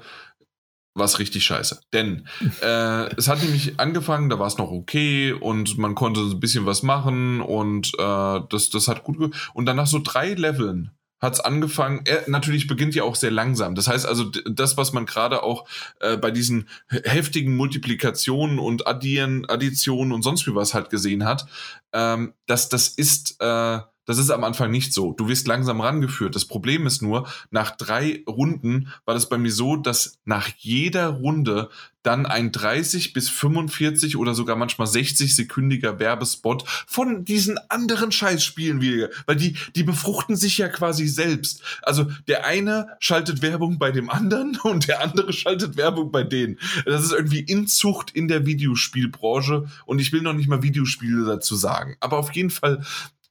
war 0.94 1.04
es 1.04 1.18
richtig 1.18 1.44
scheiße. 1.44 1.80
Denn 1.92 2.26
äh, 2.62 3.14
es 3.16 3.28
hat 3.28 3.42
nämlich 3.42 3.78
angefangen, 3.80 4.28
da 4.28 4.38
war 4.38 4.46
es 4.46 4.58
noch 4.58 4.70
okay 4.70 5.32
und 5.32 5.78
man 5.78 5.94
konnte 5.94 6.20
ein 6.20 6.40
bisschen 6.40 6.66
was 6.66 6.82
machen 6.82 7.40
und 7.40 7.92
äh, 7.98 8.40
das, 8.48 8.70
das 8.70 8.88
hat 8.88 9.04
gut. 9.04 9.34
Und 9.54 9.66
dann 9.66 9.76
nach 9.76 9.86
so 9.86 10.00
drei 10.02 10.34
Leveln 10.34 10.92
hat 11.20 11.34
es 11.34 11.40
angefangen. 11.40 12.00
Er, 12.06 12.24
natürlich 12.28 12.66
beginnt 12.66 12.94
ja 12.94 13.04
auch 13.04 13.14
sehr 13.14 13.30
langsam. 13.30 13.74
Das 13.74 13.88
heißt 13.88 14.06
also, 14.06 14.24
das, 14.24 14.76
was 14.76 14.92
man 14.92 15.04
gerade 15.04 15.42
auch 15.42 15.68
äh, 16.00 16.16
bei 16.16 16.30
diesen 16.30 16.68
heftigen 16.88 17.56
Multiplikationen 17.56 18.58
und 18.58 18.86
Addieren, 18.86 19.48
Additionen 19.48 20.12
und 20.12 20.22
sonst 20.22 20.46
wie 20.46 20.54
was 20.54 20.72
halt 20.72 20.88
gesehen 20.88 21.24
hat, 21.26 21.46
ähm, 21.92 22.32
das, 22.46 22.70
das 22.70 22.88
ist 22.88 23.36
äh, 23.40 23.80
das 24.10 24.18
ist 24.18 24.30
am 24.30 24.42
Anfang 24.42 24.72
nicht 24.72 24.92
so. 24.92 25.12
Du 25.12 25.28
wirst 25.28 25.46
langsam 25.46 25.80
rangeführt. 25.80 26.34
Das 26.34 26.44
Problem 26.44 26.84
ist 26.84 27.00
nur, 27.00 27.28
nach 27.52 27.70
drei 27.76 28.24
Runden 28.26 28.88
war 29.04 29.14
das 29.14 29.28
bei 29.28 29.38
mir 29.38 29.52
so, 29.52 29.76
dass 29.76 30.18
nach 30.24 30.48
jeder 30.58 31.10
Runde 31.10 31.70
dann 32.02 32.26
ein 32.26 32.50
30 32.50 33.12
bis 33.12 33.28
45 33.28 34.16
oder 34.16 34.34
sogar 34.34 34.56
manchmal 34.56 34.88
60 34.88 35.36
sekündiger 35.36 36.00
Werbespot 36.00 36.64
von 36.86 37.24
diesen 37.24 37.58
anderen 37.68 38.10
Scheißspielen 38.10 38.80
wieder, 38.80 39.10
weil 39.26 39.36
die, 39.36 39.56
die 39.76 39.84
befruchten 39.84 40.34
sich 40.34 40.58
ja 40.58 40.68
quasi 40.68 41.06
selbst. 41.06 41.62
Also 41.82 42.06
der 42.26 42.46
eine 42.46 42.88
schaltet 42.98 43.42
Werbung 43.42 43.78
bei 43.78 43.92
dem 43.92 44.10
anderen 44.10 44.58
und 44.62 44.88
der 44.88 45.02
andere 45.02 45.32
schaltet 45.32 45.76
Werbung 45.76 46.10
bei 46.10 46.24
denen. 46.24 46.58
Das 46.84 47.04
ist 47.04 47.12
irgendwie 47.12 47.40
Inzucht 47.40 48.10
in 48.10 48.26
der 48.26 48.44
Videospielbranche 48.44 49.68
und 49.86 50.00
ich 50.00 50.12
will 50.12 50.22
noch 50.22 50.32
nicht 50.34 50.48
mal 50.48 50.62
Videospiele 50.62 51.24
dazu 51.26 51.54
sagen. 51.54 51.96
Aber 52.00 52.18
auf 52.18 52.32
jeden 52.32 52.50
Fall 52.50 52.82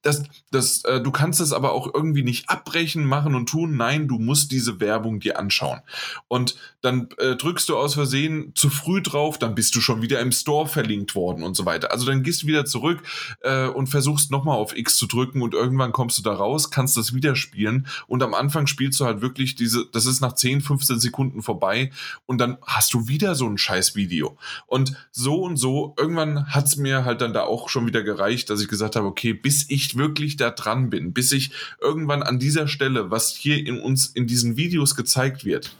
das, 0.02 0.24
das, 0.52 0.84
äh, 0.86 1.02
du 1.02 1.12
kannst 1.12 1.42
es 1.42 1.52
aber 1.52 1.74
auch 1.74 1.94
irgendwie 1.94 2.24
nicht 2.24 2.50
abbrechen, 2.50 3.06
machen 3.06 3.36
und 3.36 3.50
tun. 3.50 3.76
Nein, 3.76 4.08
du 4.08 4.18
musst 4.18 4.52
diese 4.52 4.80
Werbung 4.80 5.20
dir 5.20 5.38
anschauen. 5.38 5.82
Und 6.28 6.56
dann 6.82 7.10
äh, 7.18 7.36
drückst 7.36 7.68
du 7.68 7.78
aus 7.78 7.96
Versehen 7.96 8.54
zu 8.56 8.70
früh 8.70 9.02
drauf, 9.02 9.38
dann 9.38 9.56
bist 9.56 9.76
du 9.76 9.82
schon 9.82 10.02
wieder 10.02 10.22
im 10.22 10.32
Store 10.32 10.68
verlinkt 10.68 11.16
worden 11.16 11.44
und 11.44 11.56
so 11.56 11.66
weiter. 11.66 11.92
Also 11.92 12.06
dann 12.06 12.24
gehst 12.24 12.44
du 12.44 12.48
wieder 12.48 12.64
zurück 12.64 13.04
äh, 13.42 13.68
und 13.68 13.88
versuchst 13.88 14.32
nochmal 14.32 14.58
auf 14.58 14.76
X 14.76 14.96
zu 14.96 15.06
drücken 15.06 15.42
und 15.42 15.54
irgendwann 15.54 15.92
kommst 15.92 16.18
du 16.18 16.22
da 16.22 16.34
raus, 16.34 16.72
kannst 16.72 16.96
das 16.96 17.14
wieder 17.14 17.36
spielen 17.36 17.88
und 18.08 18.24
am 18.24 18.34
Anfang 18.34 18.68
spielst 18.68 19.00
du 19.02 19.06
halt 19.06 19.22
wirklich 19.22 19.56
diese, 19.56 19.86
das 19.92 20.06
ist 20.06 20.22
nach 20.22 20.34
10, 20.34 20.62
15 20.62 21.00
Sekunden 21.00 21.42
vorbei 21.42 21.92
und 22.26 22.38
dann 22.38 22.58
hast 22.66 22.94
du 22.94 23.10
wieder 23.10 23.36
so 23.36 23.48
ein 23.48 23.58
scheiß 23.58 23.96
Video. 23.96 24.38
Und 24.66 24.96
so 25.12 25.42
und 25.42 25.58
so, 25.58 25.94
irgendwann 25.98 26.48
hat's 26.48 26.78
mir 26.78 27.04
halt 27.04 27.20
dann 27.20 27.34
da 27.34 27.44
auch 27.44 27.68
schon 27.68 27.86
wieder 27.86 28.04
gereicht, 28.04 28.50
dass 28.50 28.62
ich 28.62 28.70
gesagt 28.70 28.96
habe, 28.96 29.08
okay, 29.08 29.34
bis 29.34 29.70
ich 29.70 29.89
ich 29.90 29.98
wirklich 29.98 30.38
da 30.38 30.52
dran 30.52 30.90
bin, 30.90 31.14
bis 31.14 31.32
ich 31.32 31.52
irgendwann 31.82 32.24
an 32.24 32.40
dieser 32.40 32.68
Stelle, 32.68 33.12
was 33.12 33.36
hier 33.36 33.66
in 33.66 33.80
uns 33.80 34.08
in 34.08 34.28
diesen 34.28 34.58
Videos 34.58 34.96
gezeigt 34.96 35.46
wird, 35.46 35.76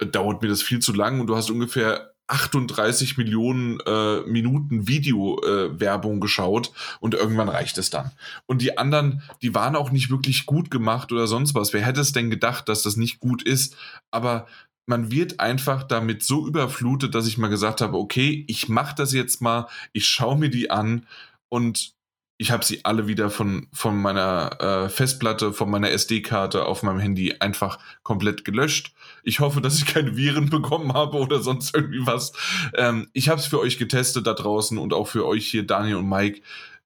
äh, 0.00 0.06
dauert 0.06 0.42
mir 0.42 0.48
das 0.48 0.62
viel 0.62 0.80
zu 0.80 0.92
lang 0.92 1.20
und 1.20 1.28
du 1.28 1.36
hast 1.36 1.50
ungefähr 1.50 2.10
38 2.26 3.18
Millionen 3.18 3.78
äh, 3.80 4.20
Minuten 4.22 4.88
Video-Werbung 4.88 6.16
äh, 6.16 6.20
geschaut 6.20 6.72
und 7.00 7.14
irgendwann 7.14 7.50
reicht 7.50 7.76
es 7.76 7.90
dann. 7.90 8.12
Und 8.46 8.62
die 8.62 8.78
anderen, 8.78 9.22
die 9.42 9.54
waren 9.54 9.76
auch 9.76 9.90
nicht 9.90 10.10
wirklich 10.10 10.46
gut 10.46 10.70
gemacht 10.70 11.12
oder 11.12 11.26
sonst 11.26 11.54
was. 11.54 11.74
Wer 11.74 11.82
hätte 11.82 12.00
es 12.00 12.12
denn 12.12 12.30
gedacht, 12.30 12.68
dass 12.70 12.82
das 12.82 12.96
nicht 12.96 13.20
gut 13.20 13.42
ist? 13.42 13.76
Aber 14.10 14.46
man 14.86 15.10
wird 15.10 15.40
einfach 15.40 15.82
damit 15.82 16.22
so 16.22 16.46
überflutet, 16.46 17.14
dass 17.14 17.26
ich 17.26 17.36
mal 17.36 17.48
gesagt 17.48 17.82
habe, 17.82 17.98
okay, 17.98 18.44
ich 18.48 18.70
mache 18.70 18.94
das 18.96 19.12
jetzt 19.12 19.42
mal, 19.42 19.68
ich 19.92 20.06
schaue 20.06 20.38
mir 20.38 20.48
die 20.48 20.70
an 20.70 21.06
und 21.50 21.94
ich 22.36 22.50
habe 22.50 22.64
sie 22.64 22.84
alle 22.84 23.06
wieder 23.06 23.30
von, 23.30 23.68
von 23.72 23.96
meiner 23.96 24.60
äh, 24.60 24.88
Festplatte, 24.88 25.52
von 25.52 25.70
meiner 25.70 25.90
SD-Karte 25.90 26.66
auf 26.66 26.82
meinem 26.82 26.98
Handy 26.98 27.36
einfach 27.38 27.78
komplett 28.02 28.44
gelöscht. 28.44 28.92
Ich 29.22 29.40
hoffe, 29.40 29.60
dass 29.60 29.78
ich 29.78 29.86
keine 29.86 30.16
Viren 30.16 30.50
bekommen 30.50 30.92
habe 30.92 31.18
oder 31.18 31.40
sonst 31.40 31.74
irgendwie 31.74 32.06
was. 32.06 32.32
Ähm, 32.74 33.08
ich 33.12 33.28
habe 33.28 33.40
es 33.40 33.46
für 33.46 33.60
euch 33.60 33.78
getestet 33.78 34.26
da 34.26 34.34
draußen 34.34 34.78
und 34.78 34.92
auch 34.92 35.06
für 35.06 35.26
euch 35.26 35.46
hier, 35.46 35.64
Daniel 35.64 35.96
und 35.96 36.08
Mike. 36.08 36.42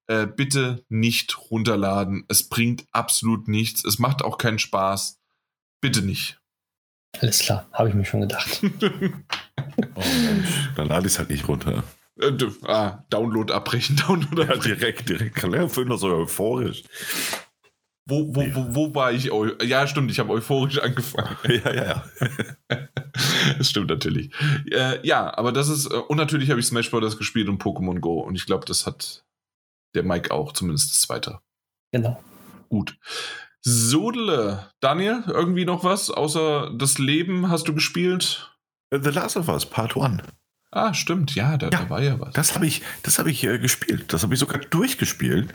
Äh, 0.07 0.27
bitte 0.27 0.83
nicht 0.89 1.37
runterladen. 1.51 2.25
Es 2.27 2.47
bringt 2.47 2.85
absolut 2.91 3.47
nichts. 3.47 3.83
Es 3.83 3.99
macht 3.99 4.23
auch 4.23 4.37
keinen 4.37 4.59
Spaß. 4.59 5.19
Bitte 5.81 6.01
nicht. 6.01 6.39
Alles 7.19 7.39
klar, 7.39 7.67
habe 7.73 7.89
ich 7.89 7.95
mir 7.95 8.05
schon 8.05 8.21
gedacht. 8.21 8.61
oh 9.95 10.03
Mensch, 10.25 10.49
dann 10.75 10.87
lade 10.87 11.07
ich 11.07 11.13
es 11.13 11.19
halt 11.19 11.31
nicht 11.31 11.47
runter. 11.47 11.83
Äh, 12.19 12.37
ah, 12.63 13.03
Download 13.09 13.51
abbrechen, 13.53 13.95
Download 14.07 14.41
abbrechen. 14.41 14.69
Ja, 14.69 14.75
direkt, 14.75 15.09
direkt. 15.09 15.43
Ja, 15.43 15.67
vorhin 15.67 15.97
so 15.97 16.07
euphorisch. 16.07 16.83
Wo, 18.09 18.27
wo, 18.35 18.41
wo, 18.55 18.75
wo 18.75 18.95
war 18.95 19.11
ich? 19.11 19.29
Ja, 19.63 19.85
stimmt, 19.85 20.09
ich 20.09 20.19
habe 20.19 20.33
euphorisch 20.33 20.79
angefangen. 20.79 21.37
Ja, 21.63 21.73
ja, 21.73 22.03
ja. 22.69 22.77
das 23.57 23.69
stimmt 23.69 23.89
natürlich. 23.89 24.33
Äh, 24.71 25.05
ja, 25.05 25.37
aber 25.37 25.51
das 25.51 25.69
ist, 25.69 25.85
äh, 25.85 25.95
und 25.95 26.17
natürlich 26.17 26.49
habe 26.49 26.59
ich 26.59 26.65
Smash 26.65 26.89
Bros. 26.89 27.17
gespielt 27.17 27.49
und 27.49 27.61
Pokémon 27.61 27.99
Go. 27.99 28.19
Und 28.21 28.35
ich 28.35 28.47
glaube, 28.47 28.65
das 28.65 28.87
hat 28.87 29.25
der 29.93 30.03
Mike 30.03 30.31
auch, 30.31 30.53
zumindest 30.53 30.91
das 30.91 31.01
zweite. 31.01 31.39
Genau. 31.91 32.21
Gut. 32.69 32.97
Sodele, 33.61 34.71
Daniel, 34.79 35.23
irgendwie 35.27 35.65
noch 35.65 35.83
was 35.83 36.09
außer 36.09 36.71
das 36.75 36.97
Leben 36.97 37.49
hast 37.49 37.67
du 37.67 37.75
gespielt? 37.75 38.55
The 38.91 39.09
Last 39.11 39.37
of 39.37 39.49
Us, 39.49 39.67
Part 39.67 39.95
1. 39.95 40.23
Ah, 40.71 40.93
stimmt, 40.93 41.33
ja, 41.35 41.57
da, 41.57 41.67
Ja, 41.69 41.81
da 41.83 41.89
war 41.89 42.01
ja 42.01 42.19
was. 42.19 42.33
Das 42.33 42.53
habe 42.55 42.67
ich, 42.67 42.81
das 43.03 43.17
habe 43.19 43.31
ich 43.31 43.43
äh, 43.43 43.57
gespielt. 43.59 44.13
Das 44.13 44.23
habe 44.23 44.33
ich 44.33 44.39
sogar 44.39 44.59
durchgespielt. 44.59 45.53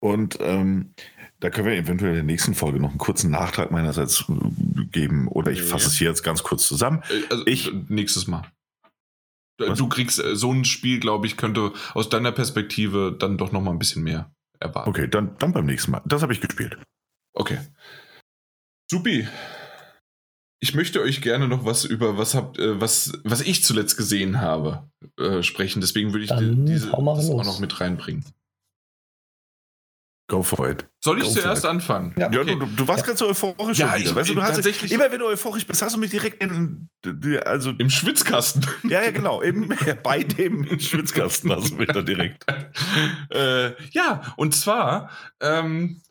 Und 0.00 0.38
ähm, 0.40 0.94
da 1.40 1.50
können 1.50 1.66
wir 1.66 1.74
eventuell 1.74 2.10
in 2.10 2.16
der 2.16 2.24
nächsten 2.24 2.54
Folge 2.54 2.78
noch 2.78 2.90
einen 2.90 2.98
kurzen 2.98 3.30
Nachtrag 3.32 3.70
meinerseits 3.72 4.24
äh, 4.28 4.84
geben. 4.92 5.26
Oder 5.28 5.50
ich 5.50 5.58
Ja. 5.60 5.64
fasse 5.66 5.88
es 5.88 5.98
hier 5.98 6.08
jetzt 6.08 6.22
ganz 6.22 6.42
kurz 6.44 6.66
zusammen. 6.68 7.02
Äh, 7.10 7.22
also, 7.30 7.46
Ich- 7.46 7.72
nächstes 7.88 8.26
Mal. 8.28 8.42
Du- 9.58 9.68
Was? 9.68 9.78
Du 9.78 9.88
kriegst 9.88 10.20
äh, 10.22 10.36
so 10.36 10.52
ein 10.52 10.64
Spiel, 10.64 11.00
glaube 11.00 11.26
ich, 11.26 11.36
könnte 11.36 11.72
aus 11.94 12.08
deiner 12.08 12.30
Perspektive 12.30 13.16
dann 13.18 13.38
doch 13.38 13.50
noch 13.50 13.60
mal 13.60 13.72
ein 13.72 13.78
bisschen 13.80 14.04
mehr 14.04 14.30
erwarten. 14.60 14.88
Okay, 14.90 15.08
dann, 15.08 15.36
dann 15.38 15.52
beim 15.52 15.66
nächsten 15.66 15.90
Mal. 15.90 16.02
Das 16.04 16.22
habe 16.22 16.32
ich 16.32 16.40
gespielt. 16.40 16.78
Okay. 17.34 17.58
Supi. 18.88 19.26
Ich 20.60 20.74
möchte 20.74 21.00
euch 21.00 21.20
gerne 21.22 21.46
noch 21.46 21.64
was 21.64 21.84
über 21.84 22.18
was 22.18 22.34
habt, 22.34 22.58
äh, 22.58 22.80
was, 22.80 23.12
was 23.24 23.40
ich 23.42 23.62
zuletzt 23.64 23.96
gesehen 23.96 24.40
habe, 24.40 24.88
äh, 25.18 25.42
sprechen. 25.42 25.80
Deswegen 25.80 26.12
würde 26.12 26.24
ich 26.24 26.30
Dann 26.30 26.66
die, 26.66 26.72
diese 26.72 26.92
auch 26.92 27.00
noch 27.44 27.60
mit 27.60 27.80
reinbringen. 27.80 28.24
Go 30.30 30.42
for 30.42 30.68
it. 30.68 30.84
Soll 31.02 31.18
ich 31.18 31.24
Go 31.24 31.30
zuerst 31.30 31.64
anfangen? 31.64 32.12
Ja. 32.18 32.30
Ja, 32.30 32.40
Okay. 32.42 32.54
du, 32.58 32.66
du 32.66 32.86
warst 32.88 33.06
ganz 33.06 33.18
so 33.20 33.26
euphorisch. 33.28 33.78
Ja, 33.78 33.92
schon 33.92 34.00
wieder. 34.00 34.10
ich- 34.10 34.16
weißt 34.16 34.28
du, 34.28 34.34
du 34.34 34.42
hast, 34.42 34.56
tatsächlich- 34.56 34.92
immer 34.92 35.10
wenn 35.10 35.20
du 35.20 35.26
euphorisch 35.26 35.66
bist, 35.66 35.80
hast 35.80 35.94
du 35.94 35.98
mich 35.98 36.10
direkt 36.10 36.42
in, 36.42 36.90
also 37.46 37.70
Im 37.70 37.88
Schwitzkasten. 37.88 38.66
ja, 38.90 39.02
ja, 39.02 39.10
genau, 39.10 39.40
im, 39.40 39.72
bei 40.02 40.22
dem 40.24 40.64
Schwitzkasten 40.80 41.50
hast 41.50 41.70
du 41.70 41.76
mich 41.76 41.88
da 41.88 42.02
direkt. 42.02 42.44
äh, 43.30 43.70
ja, 43.92 44.34
und 44.36 44.54
zwar, 44.54 45.10
ähm, 45.40 46.02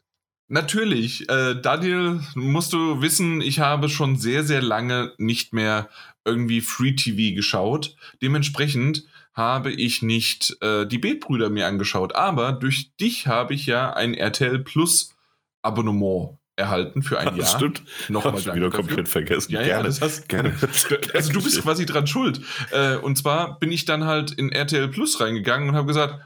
natürlich, 0.48 1.30
äh, 1.30 1.56
Daniel, 1.62 2.22
musst 2.36 2.74
du 2.74 3.02
wissen, 3.02 3.42
ich 3.42 3.60
habe 3.60 3.90
schon 3.90 4.18
sehr, 4.18 4.44
sehr 4.44 4.62
lange 4.62 5.14
nicht 5.18 5.54
mehr 5.54 5.90
irgendwie 6.26 6.62
Free 6.62 6.94
TV 6.94 7.36
geschaut. 7.36 7.96
Dementsprechend 8.22 9.04
habe 9.34 9.72
ich 9.72 10.02
nicht 10.02 10.58
äh, 10.62 10.86
die 10.86 10.98
Betbrüder 10.98 11.50
mir 11.50 11.68
angeschaut, 11.68 12.16
aber 12.16 12.52
durch 12.54 12.92
dich 13.00 13.28
habe 13.28 13.54
ich 13.54 13.66
ja 13.68 13.94
ein 13.94 14.14
RTL 14.14 14.60
Plus 14.60 15.16
Abonnement 15.62 16.38
erhalten 16.56 17.04
für 17.04 17.20
ein 17.20 17.38
Das 17.38 17.38
Jahr. 17.52 17.60
stimmt. 17.60 17.84
Nochmal 18.10 18.42
danke 18.42 18.56
wieder 18.56 18.70
komplett 18.72 19.08
vergessen. 19.08 19.52
Ja, 19.52 19.62
ja, 19.62 19.68
gerne. 19.68 19.84
das 19.84 20.02
hast, 20.02 20.28
gerne. 20.28 20.54
also 21.14 21.32
du 21.32 21.44
bist 21.44 21.62
quasi 21.62 21.86
dran 21.86 22.08
schuld. 22.08 22.42
Äh, 22.72 22.96
und 22.98 23.18
zwar 23.18 23.60
bin 23.60 23.72
ich 23.72 23.86
dann 23.86 24.06
halt 24.06 24.32
in 24.32 24.52
RTL 24.52 24.88
Plus 24.88 25.22
reingegangen 25.22 25.70
und 25.70 25.76
habe 25.76 25.88
gesagt, 25.88 26.20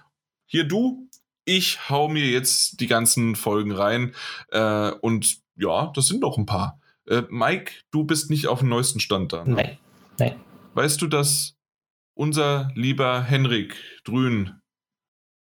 hier 0.46 0.64
du, 0.64 1.10
ich 1.46 1.90
hau 1.90 2.08
mir 2.08 2.26
jetzt 2.30 2.80
die 2.80 2.88
ganzen 2.88 3.36
Folgen 3.36 3.72
rein. 3.72 4.14
Äh, 4.52 4.92
und 5.02 5.38
ja, 5.56 5.92
das 5.96 6.08
sind 6.08 6.22
noch 6.22 6.38
ein 6.38 6.46
paar. 6.46 6.80
Äh, 7.08 7.24
Mike, 7.30 7.72
du 7.92 8.04
bist 8.04 8.30
nicht 8.30 8.48
auf 8.48 8.60
dem 8.60 8.70
neuesten 8.70 9.00
Stand 9.00 9.34
da. 9.34 9.44
ne? 9.44 9.56
Nein, 9.56 9.78
nein. 10.20 10.36
Weißt 10.74 11.02
du, 11.02 11.08
dass 11.08 11.56
unser 12.14 12.72
lieber 12.76 13.22
Henrik 13.24 13.76
Drün, 14.04 14.62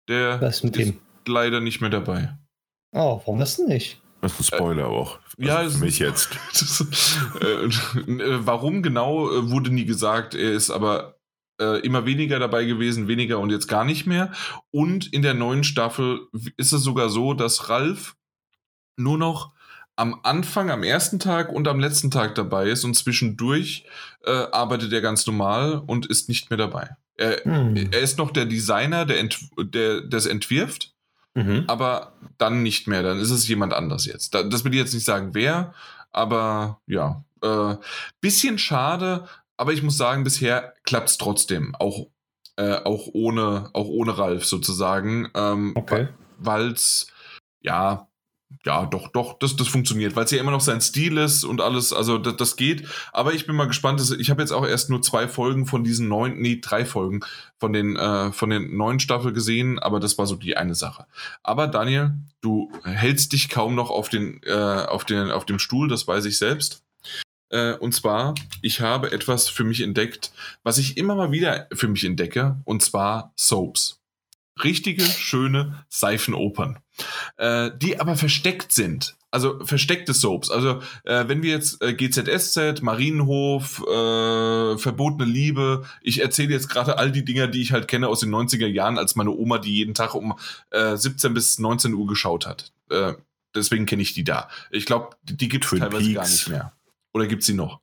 der 0.09 0.41
Was 0.41 0.57
ist 0.57 0.65
mit 0.65 0.77
ist 0.77 0.89
dem? 0.91 1.01
leider 1.27 1.61
nicht 1.61 1.81
mehr 1.81 1.91
dabei. 1.91 2.37
Oh, 2.93 3.19
warum 3.25 3.39
das 3.39 3.57
denn 3.57 3.67
nicht? 3.67 4.01
Das 4.21 4.39
ist 4.41 4.53
ein 4.53 4.59
Spoiler 4.59 4.89
auch. 4.89 5.19
ja, 5.37 5.57
Also 5.59 5.71
es 5.71 5.77
für 5.79 5.85
mich 5.85 5.99
jetzt. 5.99 6.31
Das, 6.53 6.87
äh, 7.41 7.47
äh, 7.67 8.47
warum 8.47 8.83
genau, 8.83 9.31
äh, 9.31 9.51
wurde 9.51 9.71
nie 9.71 9.85
gesagt. 9.85 10.35
Er 10.35 10.53
ist 10.53 10.71
aber 10.71 11.14
äh, 11.61 11.81
immer 11.81 12.07
weniger 12.07 12.39
dabei 12.39 12.65
gewesen, 12.65 13.09
weniger 13.09 13.39
und 13.39 13.51
jetzt 13.51 13.69
gar 13.69 13.85
nicht 13.85 14.07
mehr. 14.07 14.33
Und 14.71 15.13
in 15.13 15.23
der 15.23 15.35
neuen 15.35 15.65
Staffel 15.65 16.21
ist 16.57 16.73
es 16.73 16.83
sogar 16.83 17.09
so, 17.09 17.35
dass 17.35 17.69
Ralf 17.69 18.17
nur 18.97 19.19
noch 19.19 19.53
am 19.97 20.19
Anfang, 20.25 20.71
am 20.71 20.83
ersten 20.83 21.21
Tag 21.21 21.51
und 21.53 21.69
am 21.69 21.79
letzten 21.79 22.11
Tag 22.11 22.35
dabei 22.35 22.69
ist 22.69 22.85
und 22.85 22.95
zwischendurch 22.95 23.87
äh, 24.25 24.31
arbeitet 24.51 24.93
er 24.93 25.01
ganz 25.01 25.25
normal 25.27 25.83
und 25.87 26.07
ist 26.07 26.29
nicht 26.29 26.51
mehr 26.51 26.57
dabei. 26.57 26.97
Er, 27.17 27.45
Hm. 27.45 27.77
er 27.93 28.01
ist 28.01 28.19
noch 28.19 28.33
der 28.33 28.45
Designer, 28.47 29.07
der, 29.07 29.21
ent, 29.21 29.39
der 29.57 30.01
das 30.01 30.27
entwirft, 30.27 30.91
Mhm. 31.37 31.65
aber 31.67 32.13
dann 32.39 32.63
nicht 32.63 32.87
mehr. 32.87 33.03
Dann 33.03 33.19
ist 33.19 33.31
es 33.31 33.47
jemand 33.49 33.73
anders 33.73 34.05
jetzt. 34.07 34.35
Da, 34.35 34.45
das 34.45 34.65
will 34.65 34.73
ich 34.73 34.79
jetzt 34.79 34.95
nicht 34.95 35.05
sagen, 35.05 35.31
wer, 35.33 35.75
aber 36.13 36.81
ja. 36.87 37.25
Äh, 37.43 37.77
bisschen 38.21 38.57
schade, 38.59 39.29
aber 39.57 39.73
ich 39.73 39.83
muss 39.83 39.97
sagen, 39.97 40.25
bisher 40.25 40.75
klappt 40.85 41.11
es 41.11 41.19
trotzdem. 41.19 41.75
Auch, 41.77 42.09
äh, 42.57 42.77
auch, 42.85 43.09
ohne, 43.13 43.71
auch 43.73 43.87
ohne 43.87 44.17
Ralf 44.17 44.45
sozusagen. 44.45 45.31
Ähm, 45.35 45.73
Okay. 45.77 46.09
Weil 46.39 46.73
es, 46.73 47.07
ja, 47.61 48.09
ja, 48.65 48.87
doch, 48.87 49.09
doch, 49.09 49.39
das, 49.39 49.57
das 49.57 49.69
funktioniert, 49.69 50.17
weil 50.17 50.25
es 50.25 50.31
ja 50.31 50.41
immer 50.41 50.51
noch 50.51 50.61
sein 50.61 50.81
Stil 50.81 51.19
ist 51.19 51.45
und 51.45 51.61
alles, 51.61 51.93
also 51.93 52.19
das, 52.19 52.37
das 52.37 52.57
geht. 52.57 52.87
Aber 53.13 53.35
ich 53.35 53.47
bin 53.47 53.57
mal 53.57 53.67
gespannt. 53.67 54.01
Das, 54.01 54.11
ich 54.11 54.31
habe 54.31 54.43
jetzt 54.43 54.53
auch 54.53 54.67
erst 54.67 54.91
nur 54.91 55.03
zwei 55.03 55.29
Folgen 55.29 55.67
von 55.67 55.85
diesen 55.85 56.09
neun, 56.09 56.39
nee, 56.39 56.61
drei 56.63 56.85
Folgen 56.85 57.21
von 57.59 57.73
den, 57.73 57.97
äh, 57.97 58.33
von 58.33 58.51
den 58.51 58.77
neuen 58.77 59.01
Staffel 59.01 59.33
gesehen, 59.33 59.79
aber 59.79 60.01
das 60.01 60.19
war 60.19 60.27
so 60.27 60.37
die 60.37 60.57
eine 60.57 60.75
Sache. 60.75 61.07
Aber 61.43 61.67
Daniel, 61.67 62.15
du 62.41 62.71
hältst 62.85 63.33
dich 63.33 63.49
kaum 63.49 63.75
noch 63.75 63.91
auf, 63.91 64.09
den, 64.09 64.41
äh, 64.45 64.53
auf, 64.53 65.05
den, 65.05 65.31
auf 65.31 65.45
dem 65.45 65.59
Stuhl, 65.59 65.89
das 65.89 66.07
weiß 66.07 66.25
ich 66.25 66.39
selbst. 66.39 66.84
Äh, 67.51 67.75
und 67.75 67.95
zwar, 67.95 68.35
ich 68.63 68.81
habe 68.81 69.13
etwas 69.13 69.49
für 69.49 69.65
mich 69.65 69.81
entdeckt, 69.81 70.33
was 70.63 70.79
ich 70.79 70.97
immer 70.97 71.15
mal 71.15 71.33
wieder 71.33 71.69
für 71.73 71.89
mich 71.89 72.05
entdecke, 72.05 72.61
und 72.65 72.83
zwar 72.83 73.33
Soaps. 73.37 74.01
Richtige, 74.63 75.03
schöne 75.03 75.85
Seifenopern, 75.89 76.79
äh, 77.39 77.71
die 77.77 77.99
aber 77.99 78.17
versteckt 78.17 78.73
sind. 78.73 79.17
Also 79.33 79.59
versteckte 79.65 80.15
Soaps. 80.15 80.49
Also 80.49 80.81
äh, 81.03 81.27
wenn 81.27 81.43
wir 81.43 81.51
jetzt 81.51 81.81
GZSZ, 81.81 82.83
Marienhof, 82.83 83.81
äh, 83.81 84.79
Verbotene 84.79 85.29
Liebe, 85.29 85.85
ich 86.03 86.21
erzähle 86.21 86.53
jetzt 86.53 86.69
gerade 86.69 86.99
all 86.99 87.11
die 87.11 87.25
Dinger, 87.25 87.49
die 87.49 87.61
ich 87.61 87.73
halt 87.73 87.89
kenne 87.89 88.07
aus 88.07 88.21
den 88.21 88.33
90er 88.33 88.69
Jahren, 88.69 88.97
als 88.97 89.17
meine 89.17 89.33
Oma 89.33 89.59
die 89.59 89.75
jeden 89.75 89.95
Tag 89.95 90.15
um 90.15 90.39
äh, 90.71 90.97
17 90.97 91.35
bis 91.35 91.59
19 91.59 91.95
Uhr 91.95 92.07
geschaut 92.07 92.47
hat. 92.47 92.73
Äh, 92.91 93.15
deswegen 93.57 93.87
kenne 93.87 94.03
ich 94.03 94.15
die 94.15 94.23
da. 94.23 94.49
Ich 94.71 94.87
glaube, 94.87 95.17
die, 95.25 95.37
die 95.37 95.49
gibt 95.49 95.65
es 95.65 95.71
teilweise 95.71 96.13
gar 96.13 96.23
Peaks. 96.23 96.31
nicht 96.31 96.49
mehr. 96.51 96.73
Oder 97.15 97.27
gibt 97.27 97.45
sie 97.45 97.55
noch? 97.55 97.81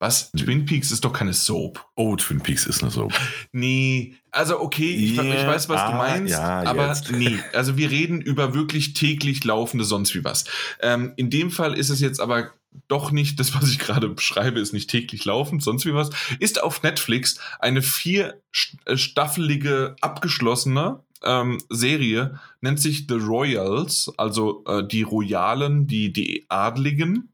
Was? 0.00 0.30
Twin 0.32 0.66
Peaks 0.66 0.90
ist 0.90 1.04
doch 1.04 1.12
keine 1.12 1.32
Soap. 1.32 1.86
Oh, 1.94 2.14
Twin 2.16 2.40
Peaks 2.40 2.66
ist 2.66 2.82
eine 2.82 2.90
so. 2.90 3.08
Nee, 3.52 4.16
also 4.32 4.60
okay, 4.60 4.90
ich, 4.90 5.16
Ja, 5.16 5.22
ich 5.22 5.46
weiß, 5.46 5.68
was 5.68 5.80
du 5.80 5.86
ah, 5.92 5.96
meinst, 5.96 6.32
ja, 6.32 6.62
aber 6.62 6.88
jetzt. 6.88 7.10
nee, 7.10 7.38
also 7.54 7.76
wir 7.78 7.90
reden 7.90 8.20
über 8.20 8.52
wirklich 8.54 8.92
täglich 8.92 9.44
laufende 9.44 9.84
sonst 9.84 10.14
wie 10.14 10.24
was. 10.24 10.44
Ähm, 10.80 11.12
in 11.16 11.30
dem 11.30 11.50
Fall 11.50 11.74
ist 11.78 11.88
es 11.88 12.00
jetzt 12.00 12.20
aber 12.20 12.52
doch 12.88 13.12
nicht, 13.12 13.38
das, 13.40 13.54
was 13.54 13.70
ich 13.70 13.78
gerade 13.78 14.08
beschreibe, 14.08 14.60
ist 14.60 14.72
nicht 14.72 14.90
täglich 14.90 15.24
laufend, 15.24 15.62
sonst 15.62 15.86
wie 15.86 15.94
was, 15.94 16.10
ist 16.40 16.62
auf 16.62 16.82
Netflix 16.82 17.38
eine 17.60 17.80
vier 17.80 18.42
st- 18.52 18.76
äh, 18.86 19.94
abgeschlossene 20.00 21.02
ähm, 21.22 21.58
Serie, 21.70 22.40
nennt 22.60 22.80
sich 22.80 23.06
The 23.08 23.14
Royals, 23.14 24.12
also 24.18 24.64
äh, 24.66 24.86
die 24.86 25.02
Royalen, 25.02 25.86
die, 25.86 26.12
die 26.12 26.44
Adligen. 26.48 27.30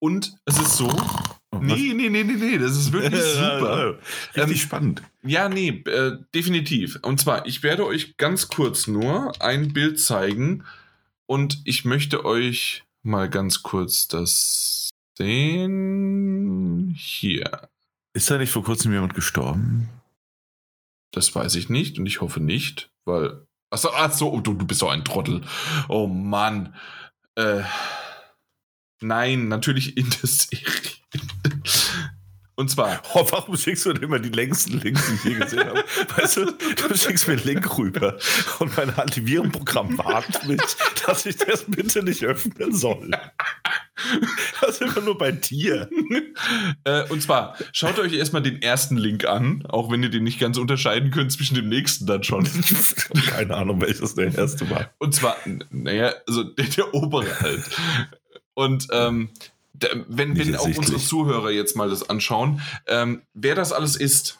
Und 0.00 0.34
es 0.46 0.58
ist 0.58 0.76
so, 0.76 0.88
nee, 1.60 1.92
nee, 1.94 2.08
nee, 2.08 2.24
nee, 2.24 2.32
nee, 2.34 2.58
das 2.58 2.72
ist 2.72 2.92
wirklich 2.92 3.22
super. 3.34 3.98
Richtig 4.34 4.52
Ähm, 4.52 4.56
spannend. 4.56 5.02
Ja, 5.22 5.48
nee, 5.48 5.68
äh, 5.68 6.18
definitiv. 6.34 6.98
Und 7.02 7.20
zwar, 7.20 7.46
ich 7.46 7.62
werde 7.62 7.86
euch 7.86 8.16
ganz 8.16 8.48
kurz 8.48 8.86
nur 8.86 9.40
ein 9.40 9.72
Bild 9.72 10.00
zeigen 10.00 10.64
und 11.26 11.60
ich 11.64 11.84
möchte 11.84 12.24
euch 12.24 12.84
mal 13.02 13.28
ganz 13.28 13.62
kurz 13.62 14.08
das 14.08 14.88
sehen. 15.16 16.94
Hier. 16.96 17.68
Ist 18.14 18.30
da 18.30 18.38
nicht 18.38 18.50
vor 18.50 18.64
kurzem 18.64 18.92
jemand 18.92 19.14
gestorben? 19.14 19.88
Das 21.12 21.34
weiß 21.34 21.54
ich 21.56 21.68
nicht 21.68 21.98
und 21.98 22.06
ich 22.06 22.20
hoffe 22.20 22.40
nicht, 22.40 22.90
weil. 23.04 23.46
Achso, 23.70 23.90
ach 23.94 24.12
so, 24.12 24.32
oh, 24.32 24.40
du, 24.40 24.54
du 24.54 24.66
bist 24.66 24.82
doch 24.82 24.90
ein 24.90 25.04
Trottel. 25.04 25.42
Oh 25.88 26.06
Mann. 26.08 26.74
Äh, 27.36 27.62
nein, 29.00 29.48
natürlich 29.48 29.96
in 29.96 30.08
der 30.10 30.28
Serie. 30.28 30.64
Und 32.60 32.68
zwar, 32.70 33.00
Oh, 33.14 33.26
warum 33.30 33.56
schickst 33.56 33.86
du 33.86 33.94
denn 33.94 34.02
immer 34.02 34.18
die 34.18 34.28
längsten 34.28 34.80
Links, 34.80 35.06
die 35.06 35.14
ich 35.14 35.24
je 35.24 35.34
gesehen 35.34 35.66
habe? 35.66 35.82
Weißt 36.16 36.36
du, 36.36 36.44
du 36.44 36.94
schickst 36.94 37.26
mir 37.26 37.34
einen 37.34 37.44
Link 37.44 37.78
rüber 37.78 38.18
und 38.58 38.76
mein 38.76 38.90
Antivirenprogramm 38.94 39.96
warnt 39.96 40.46
mich, 40.46 40.60
dass 41.06 41.24
ich 41.24 41.36
das 41.38 41.64
bitte 41.66 42.02
nicht 42.02 42.22
öffnen 42.22 42.74
soll. 42.74 43.12
Das 44.60 44.78
ist 44.78 44.82
immer 44.82 45.00
nur 45.00 45.16
bei 45.16 45.32
dir. 45.32 45.88
äh, 46.84 47.08
und 47.08 47.22
zwar, 47.22 47.56
schaut 47.72 47.98
euch 47.98 48.12
erstmal 48.12 48.42
den 48.42 48.60
ersten 48.60 48.96
Link 48.98 49.24
an, 49.24 49.64
auch 49.66 49.90
wenn 49.90 50.02
ihr 50.02 50.10
den 50.10 50.24
nicht 50.24 50.38
ganz 50.38 50.58
unterscheiden 50.58 51.10
könnt 51.10 51.32
zwischen 51.32 51.54
dem 51.54 51.68
nächsten 51.70 52.06
dann 52.06 52.22
schon. 52.22 52.46
Keine 53.30 53.56
Ahnung, 53.56 53.80
welches 53.80 54.14
der 54.16 54.34
erste 54.34 54.68
war. 54.68 54.90
Und 54.98 55.14
zwar, 55.14 55.36
naja, 55.70 56.12
also 56.26 56.44
der, 56.44 56.66
der 56.66 56.94
obere 56.94 57.40
halt. 57.40 57.62
Und 58.60 58.88
ähm, 58.92 59.30
wenn, 60.08 60.36
wenn 60.36 60.54
auch 60.56 60.66
unsere 60.66 60.98
Zuhörer 60.98 61.50
jetzt 61.50 61.76
mal 61.76 61.88
das 61.88 62.10
anschauen, 62.10 62.60
ähm, 62.86 63.22
wer 63.32 63.54
das 63.54 63.72
alles 63.72 63.96
ist, 63.96 64.38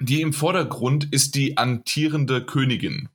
die 0.00 0.20
im 0.20 0.32
Vordergrund 0.32 1.12
ist 1.12 1.34
die 1.34 1.56
antierende 1.56 2.44
Königin 2.44 3.08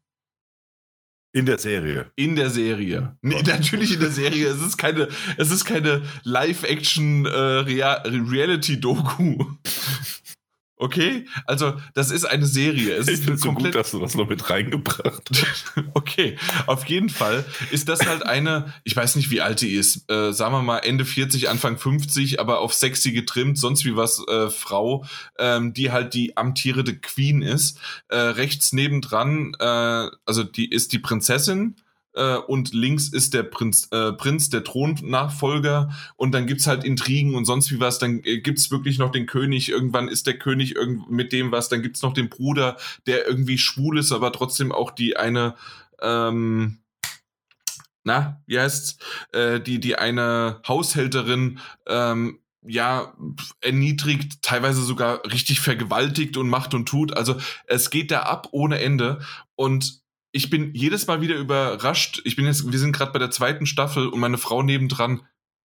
In 1.32 1.46
der 1.46 1.58
Serie. 1.58 2.12
in 2.18 2.36
der 2.36 2.50
Serie. 2.50 3.16
Nee, 3.22 3.42
natürlich 3.44 3.94
in 3.94 4.02
der 4.02 4.12
Serie. 4.12 4.48
Es 4.48 4.62
ist 4.62 4.78
keine, 4.78 5.08
es 5.38 5.52
ist 5.52 5.64
keine 5.64 6.02
Live-Action 6.24 7.26
äh, 7.26 7.30
Reality-Doku. 7.30 9.46
Okay, 10.82 11.26
also 11.46 11.74
das 11.94 12.10
ist 12.10 12.24
eine 12.24 12.46
Serie. 12.46 12.96
Es 12.96 13.10
Ich 13.10 13.28
ist 13.28 13.42
so 13.42 13.52
gut, 13.52 13.76
dass 13.76 13.92
du 13.92 14.00
das 14.00 14.16
noch 14.16 14.30
mit 14.30 14.50
reingebracht 14.50 15.30
hast. 15.30 15.74
Okay, 15.94 16.38
auf 16.68 16.86
jeden 16.86 17.10
Fall 17.10 17.44
ist 17.72 17.90
das 17.90 18.08
halt 18.08 18.26
eine, 18.26 18.74
ich 18.86 18.96
weiß 18.96 19.18
nicht, 19.18 19.30
wie 19.30 19.42
alt 19.42 19.60
die 19.60 19.74
ist, 19.76 20.10
äh, 20.10 20.32
sagen 20.32 20.54
wir 20.54 20.62
mal 20.62 20.78
Ende 20.78 21.04
40, 21.04 21.50
Anfang 21.50 21.78
50, 21.78 22.40
aber 22.40 22.62
auf 22.62 22.74
sexy 22.74 23.12
getrimmt, 23.12 23.58
sonst 23.58 23.84
wie 23.84 23.98
was, 23.98 24.26
äh, 24.30 24.50
Frau, 24.50 25.04
ähm, 25.38 25.74
die 25.74 25.92
halt 25.92 26.14
die 26.14 26.38
amtierende 26.38 26.96
Queen 26.96 27.42
ist. 27.42 27.78
Äh, 28.08 28.18
rechts 28.18 28.72
nebendran, 28.72 29.58
äh, 29.60 30.08
also 30.26 30.46
die 30.46 30.72
ist 30.72 30.94
die 30.94 31.00
Prinzessin 31.00 31.76
äh, 32.14 32.36
und 32.36 32.74
links 32.74 33.10
ist 33.10 33.34
der 33.34 33.44
Prinz, 33.44 33.88
äh, 33.92 34.14
Prinz, 34.14 34.50
der 34.50 34.64
Thronnachfolger. 34.64 35.90
Und 36.16 36.34
dann 36.34 36.48
gibt's 36.48 36.68
halt 36.68 36.84
Intrigen 36.84 37.36
und 37.36 37.46
sonst 37.46 37.72
wie 37.72 37.80
was, 37.80 38.00
dann 38.00 38.22
äh, 38.24 38.40
gibt's 38.40 38.72
wirklich 38.72 38.98
noch 38.98 39.12
den 39.12 39.26
König, 39.26 39.70
irgendwann 39.70 40.08
ist 40.08 40.28
der 40.28 40.38
König 40.38 40.76
irgend 40.76 41.10
mit 41.10 41.32
dem 41.32 41.52
was, 41.52 41.70
dann 41.70 41.82
gibt's 41.82 42.02
noch 42.02 42.14
den 42.14 42.30
Bruder, 42.30 42.78
der 43.08 43.28
irgendwie 43.28 43.58
schwul 43.58 44.00
ist, 44.00 44.12
aber 44.12 44.32
trotzdem 44.32 44.72
auch 44.72 44.92
die 44.92 45.18
eine 45.18 45.56
ähm, 46.02 46.80
na, 48.04 48.42
wie 48.48 48.60
heißt's, 48.60 48.98
äh, 49.34 49.60
die, 49.60 49.80
die 49.80 49.96
eine 49.96 50.62
Haushälterin, 50.68 51.60
ähm, 51.86 52.40
ja, 52.62 53.14
erniedrigt, 53.62 54.42
teilweise 54.42 54.82
sogar 54.82 55.24
richtig 55.26 55.60
vergewaltigt 55.62 56.38
und 56.38 56.50
macht 56.50 56.74
und 56.74 56.88
tut. 56.88 57.16
Also 57.16 57.38
es 57.68 57.90
geht 57.90 58.12
da 58.12 58.24
ab 58.24 58.50
ohne 58.52 58.80
Ende. 58.80 59.20
Und 59.56 59.99
ich 60.32 60.50
bin 60.50 60.74
jedes 60.74 61.08
Mal 61.08 61.22
wieder 61.22 61.36
überrascht. 61.36 62.22
Ich 62.26 62.36
bin 62.36 62.46
jetzt, 62.46 62.72
wir 62.72 62.80
sind 62.80 62.92
gerade 62.96 63.12
bei 63.12 63.20
der 63.20 63.32
zweiten 63.32 63.66
Staffel 63.66 64.08
und 64.08 64.20
meine 64.20 64.38
Frau 64.38 64.62
nebendran, 64.62 65.22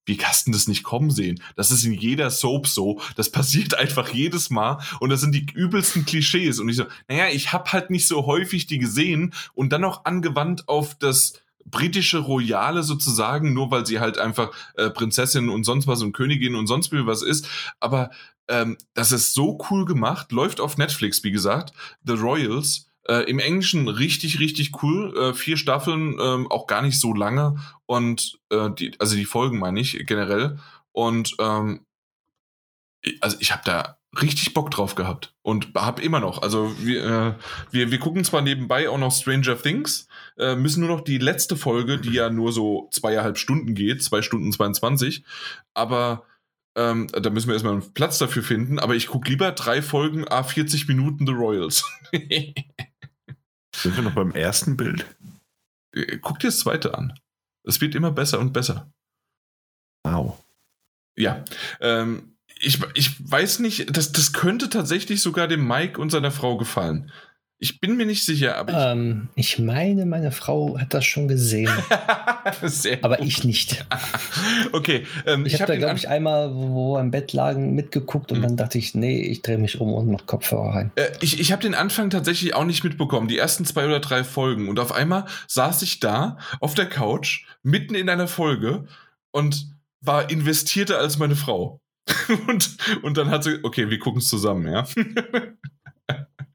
wie 0.07 0.17
kannst 0.17 0.47
du 0.47 0.53
das 0.53 0.69
nicht 0.69 0.83
kommen 0.83 1.11
sehen? 1.11 1.43
Das 1.57 1.71
ist 1.71 1.85
in 1.85 1.95
jeder 1.95 2.31
Soap 2.31 2.67
so. 2.67 3.01
Das 3.17 3.31
passiert 3.31 3.75
einfach 3.79 4.09
jedes 4.09 4.51
Mal. 4.51 4.79
Und 5.01 5.11
das 5.11 5.21
sind 5.21 5.35
die 5.35 5.47
übelsten 5.55 6.05
Klischees. 6.05 6.61
Und 6.61 6.69
ich 6.69 6.77
so, 6.77 6.85
naja, 7.09 7.29
ich 7.33 7.53
habe 7.53 7.73
halt 7.73 7.91
nicht 7.91 8.07
so 8.07 8.27
häufig 8.27 8.67
die 8.67 8.79
gesehen 8.79 9.35
und 9.55 9.71
dann 9.73 9.81
noch 9.81 10.05
angewandt 10.05 10.69
auf 10.69 10.95
das 10.99 11.41
britische 11.67 12.19
Royale 12.19 12.83
sozusagen, 12.83 13.55
nur 13.55 13.71
weil 13.71 13.87
sie 13.87 13.99
halt 13.99 14.19
einfach 14.19 14.51
äh, 14.75 14.91
Prinzessin 14.91 15.49
und 15.49 15.65
sonst 15.65 15.87
was 15.87 16.03
und 16.03 16.13
Königin 16.13 16.55
und 16.55 16.67
sonst 16.67 16.93
wie 16.93 17.07
was 17.07 17.23
ist. 17.23 17.49
Aber 17.81 18.11
ähm, 18.49 18.77
das 18.93 19.13
ist 19.13 19.33
so 19.33 19.59
cool 19.71 19.87
gemacht, 19.87 20.31
läuft 20.33 20.61
auf 20.61 20.77
Netflix, 20.77 21.25
wie 21.25 21.31
gesagt, 21.31 21.73
The 22.05 22.13
Royals. 22.13 22.91
Äh, 23.09 23.29
Im 23.31 23.39
Englischen 23.39 23.89
richtig, 23.89 24.41
richtig 24.41 24.83
cool. 24.83 25.17
Äh, 25.17 25.35
vier 25.35 25.57
Staffeln, 25.57 26.17
ähm, 26.21 26.51
auch 26.51 26.67
gar 26.67 26.83
nicht 26.83 26.99
so 26.99 27.13
lange. 27.13 27.57
Und 27.87 28.39
äh, 28.51 28.71
die, 28.71 28.93
also 28.99 29.17
die 29.17 29.25
Folgen 29.25 29.59
meine 29.59 29.81
ich 29.81 30.07
generell. 30.07 30.59
Und 30.93 31.35
ähm, 31.39 31.85
also 33.21 33.37
ich 33.41 33.53
habe 33.53 33.63
da 33.65 33.99
richtig 34.21 34.55
Bock 34.55 34.71
drauf 34.71 34.95
gehabt 34.95 35.35
und 35.43 35.75
habe 35.75 36.03
immer 36.03 36.21
noch. 36.21 36.43
Also 36.43 36.75
wir, 36.79 37.05
äh, 37.05 37.35
wir, 37.71 37.91
wir 37.91 37.99
gucken 37.99 38.25
zwar 38.25 38.43
nebenbei 38.43 38.89
auch 38.89 38.99
noch 38.99 39.13
Stranger 39.13 39.61
Things, 39.61 40.09
äh, 40.39 40.55
müssen 40.55 40.81
nur 40.81 40.97
noch 40.97 41.03
die 41.03 41.19
letzte 41.19 41.57
Folge, 41.57 41.99
die 41.99 42.13
ja 42.13 42.31
nur 42.31 42.53
so 42.53 42.89
zweieinhalb 42.93 43.39
Stunden 43.39 43.75
geht, 43.75 44.03
zwei 44.03 44.23
Stunden 44.23 44.53
22, 44.53 45.25
aber 45.75 46.25
ähm, 46.77 47.07
da 47.09 47.31
müssen 47.31 47.49
wir 47.49 47.55
erstmal 47.55 47.75
einen 47.75 47.95
Platz 47.95 48.19
dafür 48.19 48.43
finden. 48.43 48.79
Aber 48.79 48.95
ich 48.95 49.07
gucke 49.07 49.29
lieber 49.29 49.53
drei 49.53 49.81
Folgen, 49.81 50.27
a 50.27 50.43
40 50.43 50.89
Minuten 50.89 51.27
The 51.27 51.33
Royals. 51.33 51.85
Sind 53.83 53.97
wir 53.97 54.03
noch 54.03 54.15
beim 54.15 54.33
ersten 54.33 54.77
Bild? 54.77 55.05
Guck 56.23 56.39
dir 56.41 56.49
das 56.49 56.61
zweite 56.61 56.97
an. 56.97 57.19
Es 57.65 57.81
wird 57.81 57.95
immer 57.95 58.11
besser 58.11 58.39
und 58.39 58.53
besser. 58.53 58.91
Wow. 60.05 60.43
Ja, 61.17 61.45
ähm, 61.81 62.37
ich, 62.61 62.81
ich 62.95 63.31
weiß 63.31 63.61
nicht, 63.61 63.97
das, 63.97 64.13
das 64.13 64.33
könnte 64.33 64.69
tatsächlich 64.69 65.23
sogar 65.23 65.49
dem 65.49 65.67
Mike 65.67 66.01
und 66.01 66.11
seiner 66.11 66.31
Frau 66.31 66.57
gefallen. 66.57 67.11
Ich 67.65 67.81
bin 67.81 67.97
mir 67.97 68.05
nicht 68.05 68.27
sicher, 68.27 68.59
aber 68.59 68.93
Ähm, 68.93 69.29
ich 69.37 69.59
meine, 69.59 70.05
meine 70.05 70.33
Frau 70.33 70.79
hat 70.79 70.93
das 70.93 71.07
schon 71.07 71.29
gesehen, 71.29 71.71
aber 73.01 73.17
gut. 73.17 73.27
ich 73.27 73.43
nicht. 73.45 73.87
Okay, 74.73 75.07
ähm, 75.25 75.47
Ich, 75.47 75.55
ich 75.55 75.61
habe 75.63 75.69
da, 75.69 75.73
habe 75.73 75.79
glaube 75.79 75.97
ich, 75.97 76.09
einmal, 76.11 76.55
wo 76.55 76.95
wir 76.95 77.01
im 77.01 77.11
Bett 77.11 77.33
lagen, 77.33 77.75
mitgeguckt 77.75 78.33
und 78.33 78.39
Mhm. 78.39 78.43
dann 78.43 78.57
dachte 78.59 78.77
ich, 78.77 78.95
nee, 78.95 79.23
ich 79.23 79.41
drehe 79.41 79.57
mich 79.57 79.81
um 79.81 79.95
und 79.95 80.11
mach 80.11 80.27
Kopfhörer 80.27 80.75
rein. 80.75 80.93
Äh, 80.97 81.07
ich, 81.23 81.41
ich 81.41 81.53
habe 81.53 81.63
den 81.63 81.75
Anfang 81.75 82.11
tatsächlich 82.11 82.55
auch 82.55 82.65
nicht 82.67 82.85
mitbekommen, 82.85 83.29
die 83.29 83.39
ersten 83.39 83.65
zwei 83.65 83.87
oder 83.87 84.01
drei 84.01 84.25
Folgen. 84.25 84.69
Und 84.69 84.79
auf 84.79 84.93
einmal 84.93 85.25
saß 85.49 85.81
ich 85.83 86.01
da 86.01 86.37
auf 86.61 86.75
der 86.75 86.87
Couch, 86.87 87.47
mitten 87.63 87.95
in 87.95 88.11
einer 88.11 88.29
Folge 88.29 88.85
und 89.31 89.69
war 90.03 90.29
investierter 90.31 90.99
als 90.99 91.19
meine 91.19 91.35
Frau. 91.37 91.81
und, 92.47 92.77
und 93.03 93.17
dann 93.17 93.31
hat 93.31 93.45
sie, 93.45 93.61
okay, 93.63 93.89
wir 93.89 93.99
gucken 93.99 94.19
es 94.21 94.29
zusammen, 94.29 94.71
ja. 94.71 94.85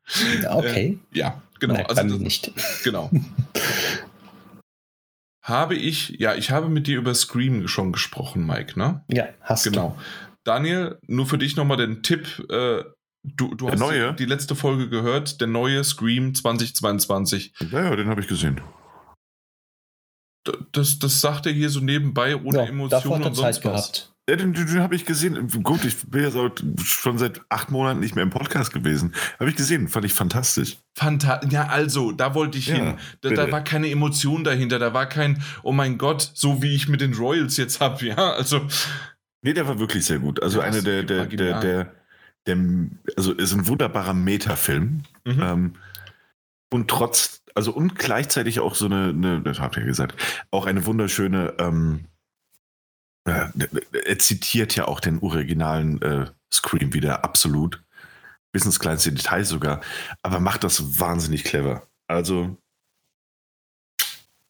Okay, 0.50 1.00
ja, 1.14 1.42
genau. 1.60 1.76
Nein, 1.76 1.86
also, 1.86 2.18
nicht. 2.18 2.52
Genau. 2.84 3.10
habe 5.44 5.76
ich, 5.76 6.10
ja, 6.20 6.36
ich 6.36 6.52
habe 6.52 6.70
mit 6.70 6.88
dir 6.88 6.98
über 6.98 7.14
Scream 7.16 7.68
schon 7.68 7.92
gesprochen, 7.92 8.46
Mike, 8.46 8.78
ne? 8.78 9.04
Ja, 9.10 9.30
hast 9.42 9.64
Genau. 9.64 9.98
Daniel, 10.44 11.00
nur 11.08 11.26
für 11.26 11.38
dich 11.38 11.56
nochmal 11.56 11.78
den 11.78 12.02
Tipp. 12.04 12.40
Äh, 12.50 12.84
du, 13.24 13.56
du 13.56 13.66
Der 13.66 13.74
hast 13.74 13.80
neue? 13.80 14.14
die 14.14 14.26
letzte 14.26 14.56
Folge 14.56 14.90
gehört, 14.90 15.42
der 15.42 15.48
neue 15.48 15.84
Scream 15.84 16.34
2022. 16.36 17.54
Ja, 17.72 17.84
ja, 17.86 17.96
den 17.96 18.08
habe 18.10 18.22
ich 18.22 18.28
gesehen. 18.28 18.62
Das, 20.72 20.98
das 21.00 21.20
sagt 21.22 21.46
er 21.46 21.52
hier 21.52 21.70
so 21.70 21.80
nebenbei, 21.80 22.32
du. 22.32 22.46
ohne 22.48 22.60
Ja, 22.60 22.66
Emotionen 22.66 23.24
und 23.24 23.36
sonst 23.36 23.56
Zeit 23.62 23.66
was. 23.66 23.92
gehabt. 23.92 24.09
Ja, 24.30 24.35
den, 24.35 24.53
den, 24.53 24.80
habe 24.80 24.95
ich 24.95 25.06
gesehen. 25.06 25.48
Gut, 25.64 25.83
ich 25.85 25.98
bin 26.08 26.24
jetzt 26.24 26.35
auch 26.35 26.51
schon 26.83 27.17
seit 27.17 27.41
acht 27.49 27.72
Monaten 27.72 27.99
nicht 27.99 28.16
mehr 28.16 28.24
im 28.24 28.30
Podcast 28.30 28.72
gewesen. 28.72 29.16
Habe 29.40 29.49
ich 29.49 29.56
gesehen, 29.56 29.88
fand 29.88 30.06
ich 30.06 30.14
fantastisch. 30.14 30.77
Fanta 30.93 31.41
ja, 31.49 31.67
also, 31.67 32.11
da 32.11 32.35
wollte 32.35 32.58
ich 32.58 32.67
Ja, 32.67 32.75
hin. 32.75 32.98
Da, 33.22 33.30
da 33.32 33.51
war 33.51 33.64
keine 33.64 33.90
Emotion 33.90 34.43
dahinter, 34.43 34.77
da 34.77 34.93
war 34.93 35.08
kein, 35.08 35.41
oh 35.64 35.72
mein 35.72 35.98
Gott, 35.98 36.32
so 36.35 36.61
wie 36.61 36.75
ich 36.75 36.88
mit 36.88 37.01
den 37.01 37.14
Royals 37.16 37.58
jetzt 37.58 37.80
habe, 37.80 38.06
ja. 38.06 38.33
Also, 38.33 38.67
Nee, 39.41 39.53
der 39.53 39.67
war 39.67 39.80
wirklich 39.80 40.06
sehr 40.06 40.19
gut. 40.19 40.41
Also 40.43 40.59
Ja, 40.59 40.66
eine 40.66 40.77
das 40.77 40.83
der, 40.83 41.03
der, 41.03 41.25
der, 41.25 41.59
der, 41.59 41.93
der, 42.45 42.58
also 43.16 43.33
ist 43.33 43.53
ein 43.53 43.67
wunderbarer 43.67 44.14
Metafilm. 44.14 45.03
mhm. 45.25 45.41
Ähm, 45.41 45.74
und 46.72 46.88
trotz, 46.88 47.41
also 47.56 47.72
und 47.72 47.95
gleichzeitig 47.95 48.59
auch 48.59 48.75
so 48.75 48.85
eine, 48.85 49.09
eine 49.09 49.41
das 49.41 49.59
habt 49.59 49.75
ihr 49.77 49.82
ja 49.82 49.88
gesagt, 49.88 50.22
auch 50.51 50.67
eine 50.67 50.85
wunderschöne, 50.85 51.56
ähm, 51.58 52.01
äh, 52.01 52.09
er 53.26 54.20
zitiert 54.20 54.76
ja 54.76 54.88
auch 54.88 55.00
den 55.00 55.20
originalen 55.20 56.02
äh, 56.02 56.26
Scream 56.52 56.94
wieder 56.94 57.24
absolut. 57.24 57.82
Bis 58.52 58.66
ins 58.66 58.80
kleinste 58.80 59.12
Detail 59.12 59.44
sogar. 59.46 59.82
Aber 60.24 60.40
macht 60.40 60.64
das 60.64 61.00
wahnsinnig 61.00 61.44
clever. 61.44 61.88
Also, 62.08 62.58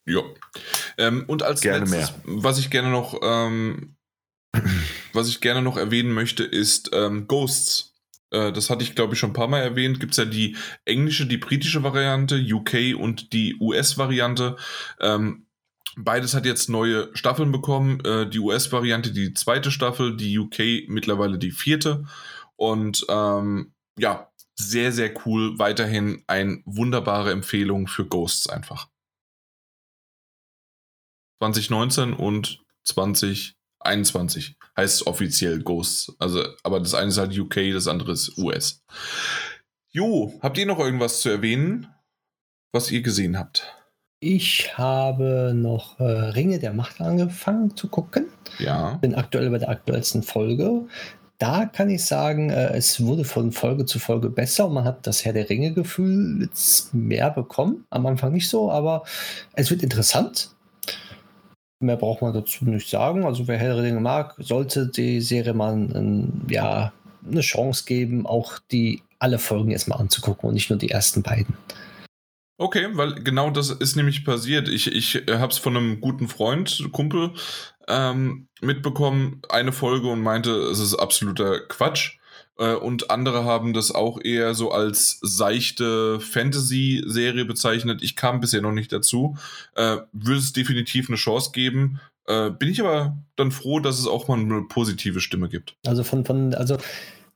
Ja. 0.05 0.21
Ähm, 0.97 1.25
und 1.27 1.43
als 1.43 1.61
Gerne 1.61 1.85
letztes, 1.85 2.13
was 2.23 2.59
ich 2.59 2.69
gerne 2.69 2.89
noch, 2.89 3.19
ähm, 3.21 3.95
was 5.13 5.27
ich 5.27 5.41
gerne 5.41 5.61
noch 5.61 5.77
erwähnen 5.77 6.13
möchte, 6.13 6.43
ist 6.43 6.91
ähm, 6.93 7.27
Ghosts. 7.27 7.93
Äh, 8.31 8.51
das 8.53 8.69
hatte 8.69 8.83
ich, 8.83 8.95
glaube 8.95 9.13
ich, 9.13 9.19
schon 9.19 9.31
ein 9.31 9.33
paar 9.33 9.47
Mal 9.47 9.61
erwähnt. 9.61 9.99
Gibt 9.99 10.13
es 10.13 10.17
ja 10.17 10.25
die 10.25 10.55
englische, 10.85 11.25
die 11.25 11.37
britische 11.37 11.83
Variante, 11.83 12.37
UK 12.37 12.97
und 12.97 13.33
die 13.33 13.57
US-Variante. 13.59 14.55
Ähm, 15.01 15.45
beides 15.97 16.33
hat 16.33 16.45
jetzt 16.45 16.69
neue 16.69 17.09
Staffeln 17.15 17.51
bekommen. 17.51 18.03
Äh, 18.05 18.29
die 18.29 18.39
US-Variante 18.39 19.11
die 19.11 19.33
zweite 19.33 19.71
Staffel, 19.71 20.15
die 20.15 20.37
UK 20.37 20.87
mittlerweile 20.87 21.37
die 21.37 21.51
vierte. 21.51 22.05
Und 22.55 23.05
ähm, 23.09 23.73
ja, 23.97 24.31
sehr, 24.55 24.91
sehr 24.91 25.13
cool. 25.25 25.57
Weiterhin 25.57 26.23
eine 26.27 26.61
wunderbare 26.65 27.31
Empfehlung 27.31 27.87
für 27.87 28.05
Ghosts 28.05 28.47
einfach. 28.47 28.89
2019 31.41 32.13
und 32.13 32.61
2021 32.83 34.57
heißt 34.75 34.95
es 34.95 35.07
offiziell 35.07 35.63
Ghosts. 35.63 36.13
Also, 36.19 36.43
aber 36.63 36.79
das 36.79 36.93
eine 36.93 37.09
ist 37.09 37.17
halt 37.17 37.37
UK, 37.37 37.71
das 37.71 37.87
andere 37.87 38.11
ist 38.11 38.37
US. 38.37 38.83
Jo, 39.91 40.37
habt 40.41 40.57
ihr 40.57 40.65
noch 40.65 40.79
irgendwas 40.79 41.21
zu 41.21 41.29
erwähnen, 41.29 41.87
was 42.71 42.91
ihr 42.91 43.01
gesehen 43.01 43.39
habt? 43.39 43.78
Ich 44.21 44.77
habe 44.77 45.53
noch 45.55 45.97
äh, 45.99 46.03
Ringe 46.03 46.59
der 46.59 46.73
Macht 46.73 46.99
angefangen 46.99 47.75
zu 47.77 47.87
gucken. 47.87 48.25
Ja. 48.57 48.95
Bin 48.95 49.15
aktuell 49.15 49.49
bei 49.49 49.59
der 49.59 49.69
aktuellsten 49.69 50.23
Folge. 50.23 50.85
Da 51.37 51.65
kann 51.65 51.89
ich 51.89 52.03
sagen, 52.03 52.49
äh, 52.49 52.73
es 52.73 53.01
wurde 53.01 53.23
von 53.23 53.53
Folge 53.53 53.85
zu 53.85 53.97
Folge 53.97 54.29
besser 54.29 54.67
und 54.67 54.73
man 54.73 54.83
hat 54.83 55.07
das 55.07 55.23
Herr 55.23 55.31
der 55.31 55.49
Ringe-Gefühl 55.49 56.39
jetzt 56.41 56.93
mehr 56.93 57.29
bekommen. 57.31 57.85
Am 57.91 58.05
Anfang 58.05 58.33
nicht 58.33 58.49
so, 58.49 58.69
aber 58.69 59.03
es 59.53 59.69
wird 59.71 59.83
interessant. 59.83 60.49
Mehr 61.79 61.95
braucht 61.95 62.21
man 62.21 62.33
dazu 62.33 62.65
nicht 62.65 62.89
sagen. 62.89 63.23
Also 63.23 63.47
wer 63.47 63.57
Herr 63.57 63.75
der 63.75 63.83
Ringe 63.83 64.01
mag, 64.01 64.35
sollte 64.37 64.87
die 64.87 65.21
Serie 65.21 65.53
mal 65.53 65.75
ein, 65.75 66.45
ja, 66.49 66.91
eine 67.25 67.39
Chance 67.39 67.85
geben, 67.85 68.27
auch 68.27 68.59
die 68.69 69.01
alle 69.17 69.39
Folgen 69.39 69.71
erstmal 69.71 69.99
anzugucken 69.99 70.49
und 70.49 70.55
nicht 70.55 70.69
nur 70.69 70.79
die 70.79 70.91
ersten 70.91 71.23
beiden. 71.23 71.55
Okay, 72.59 72.89
weil 72.91 73.15
genau 73.15 73.49
das 73.51 73.69
ist 73.69 73.95
nämlich 73.95 74.25
passiert. 74.25 74.67
Ich, 74.67 74.93
ich 74.93 75.23
habe 75.29 75.51
es 75.51 75.57
von 75.57 75.77
einem 75.77 76.01
guten 76.01 76.27
Freund, 76.27 76.89
Kumpel, 76.91 77.31
ähm, 77.87 78.49
mitbekommen, 78.59 79.41
eine 79.47 79.71
Folge 79.71 80.09
und 80.09 80.19
meinte, 80.21 80.51
es 80.51 80.79
ist 80.79 80.93
absoluter 80.95 81.61
Quatsch. 81.61 82.17
Äh, 82.57 82.73
und 82.73 83.11
andere 83.11 83.45
haben 83.45 83.71
das 83.71 83.95
auch 83.95 84.19
eher 84.21 84.55
so 84.55 84.71
als 84.71 85.19
seichte 85.21 86.19
Fantasy-Serie 86.19 87.45
bezeichnet. 87.45 88.03
Ich 88.03 88.17
kam 88.17 88.41
bisher 88.41 88.61
noch 88.61 88.73
nicht 88.73 88.91
dazu. 88.91 89.37
Äh, 89.75 89.99
würde 90.11 90.39
es 90.39 90.51
definitiv 90.51 91.07
eine 91.07 91.15
Chance 91.15 91.51
geben. 91.53 92.01
Äh, 92.27 92.49
bin 92.49 92.67
ich 92.67 92.81
aber 92.81 93.17
dann 93.37 93.53
froh, 93.53 93.79
dass 93.79 93.99
es 93.99 94.05
auch 94.05 94.27
mal 94.27 94.37
eine 94.37 94.63
positive 94.63 95.21
Stimme 95.21 95.47
gibt. 95.47 95.77
Also 95.87 96.03
von, 96.03 96.25
von, 96.25 96.53
also 96.53 96.77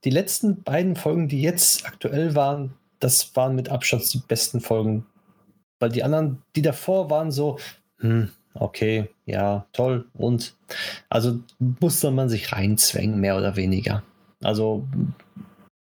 die 0.04 0.10
letzten 0.10 0.64
beiden 0.64 0.98
Folgen, 0.98 1.30
die 1.30 1.42
jetzt 1.42 1.86
aktuell 1.86 2.36
waren, 2.36 2.74
das 3.00 3.34
waren 3.38 3.56
mit 3.56 3.70
Abstand 3.70 4.14
die 4.14 4.22
besten 4.28 4.60
Folgen. 4.60 5.06
Weil 5.84 5.90
die 5.90 6.04
anderen, 6.04 6.42
die 6.56 6.62
davor 6.62 7.10
waren 7.10 7.30
so, 7.30 7.60
hm, 7.98 8.30
okay, 8.54 9.10
ja, 9.26 9.66
toll. 9.74 10.06
Und 10.14 10.54
also 11.10 11.40
musste 11.60 12.10
man 12.10 12.30
sich 12.30 12.54
reinzwängen, 12.54 13.20
mehr 13.20 13.36
oder 13.36 13.58
weniger. 13.58 14.02
Also 14.42 14.88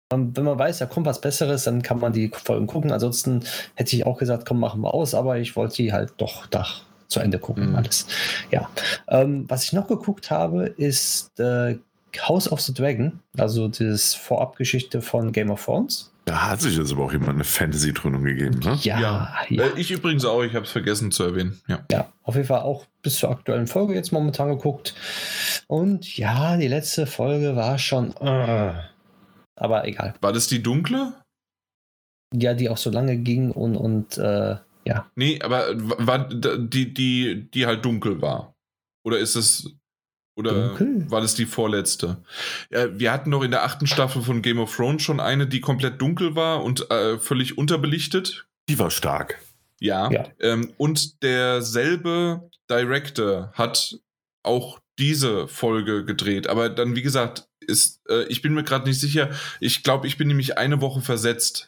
wenn 0.08 0.44
man 0.44 0.56
weiß, 0.56 0.78
da 0.78 0.86
kommt 0.86 1.06
was 1.06 1.20
Besseres, 1.20 1.64
dann 1.64 1.82
kann 1.82 1.98
man 1.98 2.12
die 2.12 2.30
Folgen 2.32 2.68
gucken. 2.68 2.92
Ansonsten 2.92 3.42
hätte 3.74 3.96
ich 3.96 4.06
auch 4.06 4.18
gesagt, 4.18 4.46
komm, 4.46 4.60
machen 4.60 4.82
wir 4.82 4.94
aus, 4.94 5.16
aber 5.16 5.38
ich 5.38 5.56
wollte 5.56 5.74
die 5.74 5.92
halt 5.92 6.12
doch 6.18 6.46
da 6.46 6.64
zu 7.08 7.18
Ende 7.18 7.40
gucken, 7.40 7.70
mhm. 7.70 7.74
alles. 7.74 8.06
Ja. 8.52 8.70
Ähm, 9.08 9.46
was 9.48 9.64
ich 9.64 9.72
noch 9.72 9.88
geguckt 9.88 10.30
habe, 10.30 10.66
ist 10.66 11.40
äh, 11.40 11.76
House 12.20 12.52
of 12.52 12.60
the 12.60 12.72
Dragon, 12.72 13.18
also 13.36 13.66
das 13.66 14.14
Vorabgeschichte 14.14 15.02
von 15.02 15.32
Game 15.32 15.50
of 15.50 15.64
Thrones. 15.64 16.12
Da 16.28 16.50
hat 16.50 16.60
sich 16.60 16.76
jetzt 16.76 16.92
aber 16.92 17.06
auch 17.06 17.12
jemand 17.12 17.30
eine 17.30 17.44
Fantasy-Trönung 17.44 18.22
gegeben, 18.22 18.58
ne? 18.58 18.76
Ja. 18.82 19.00
ja. 19.00 19.34
ja. 19.48 19.62
Äh, 19.62 19.80
ich 19.80 19.90
übrigens 19.90 20.26
auch, 20.26 20.42
ich 20.42 20.54
habe 20.54 20.66
es 20.66 20.70
vergessen 20.70 21.10
zu 21.10 21.24
erwähnen. 21.24 21.58
Ja. 21.68 21.86
ja, 21.90 22.12
auf 22.22 22.34
jeden 22.34 22.46
Fall 22.46 22.60
auch 22.60 22.84
bis 23.00 23.16
zur 23.16 23.30
aktuellen 23.30 23.66
Folge 23.66 23.94
jetzt 23.94 24.12
momentan 24.12 24.50
geguckt. 24.50 24.94
Und 25.68 26.18
ja, 26.18 26.58
die 26.58 26.68
letzte 26.68 27.06
Folge 27.06 27.56
war 27.56 27.78
schon. 27.78 28.10
Uh, 28.20 28.74
aber 29.56 29.86
egal. 29.86 30.16
War 30.20 30.34
das 30.34 30.48
die 30.48 30.62
dunkle? 30.62 31.14
Ja, 32.34 32.52
die 32.52 32.68
auch 32.68 32.76
so 32.76 32.90
lange 32.90 33.16
ging 33.16 33.50
und, 33.50 33.74
und 33.78 34.18
äh, 34.18 34.56
ja. 34.84 35.10
Nee, 35.16 35.40
aber 35.42 35.68
war 35.76 36.28
die, 36.28 36.92
die, 36.92 37.50
die 37.50 37.64
halt 37.64 37.86
dunkel 37.86 38.20
war? 38.20 38.54
Oder 39.02 39.18
ist 39.18 39.34
es. 39.34 39.74
Oder 40.38 40.68
dunkel? 40.68 41.10
war 41.10 41.20
das 41.20 41.34
die 41.34 41.46
vorletzte? 41.46 42.18
Ja, 42.70 42.96
wir 42.96 43.12
hatten 43.12 43.30
noch 43.30 43.42
in 43.42 43.50
der 43.50 43.64
achten 43.64 43.88
Staffel 43.88 44.22
von 44.22 44.40
Game 44.40 44.60
of 44.60 44.74
Thrones 44.74 45.02
schon 45.02 45.18
eine, 45.18 45.48
die 45.48 45.60
komplett 45.60 46.00
dunkel 46.00 46.36
war 46.36 46.62
und 46.62 46.88
äh, 46.92 47.18
völlig 47.18 47.58
unterbelichtet. 47.58 48.46
Die 48.68 48.78
war 48.78 48.92
stark. 48.92 49.40
Ja. 49.80 50.10
ja. 50.12 50.28
Ähm, 50.38 50.72
und 50.76 51.24
derselbe 51.24 52.48
Director 52.70 53.50
hat 53.54 53.98
auch 54.44 54.78
diese 54.98 55.48
Folge 55.48 56.04
gedreht. 56.04 56.46
Aber 56.46 56.68
dann, 56.68 56.94
wie 56.94 57.02
gesagt, 57.02 57.48
ist, 57.66 58.00
äh, 58.08 58.22
ich 58.28 58.40
bin 58.40 58.54
mir 58.54 58.62
gerade 58.62 58.88
nicht 58.88 59.00
sicher. 59.00 59.30
Ich 59.58 59.82
glaube, 59.82 60.06
ich 60.06 60.18
bin 60.18 60.28
nämlich 60.28 60.56
eine 60.56 60.80
Woche 60.80 61.00
versetzt 61.00 61.67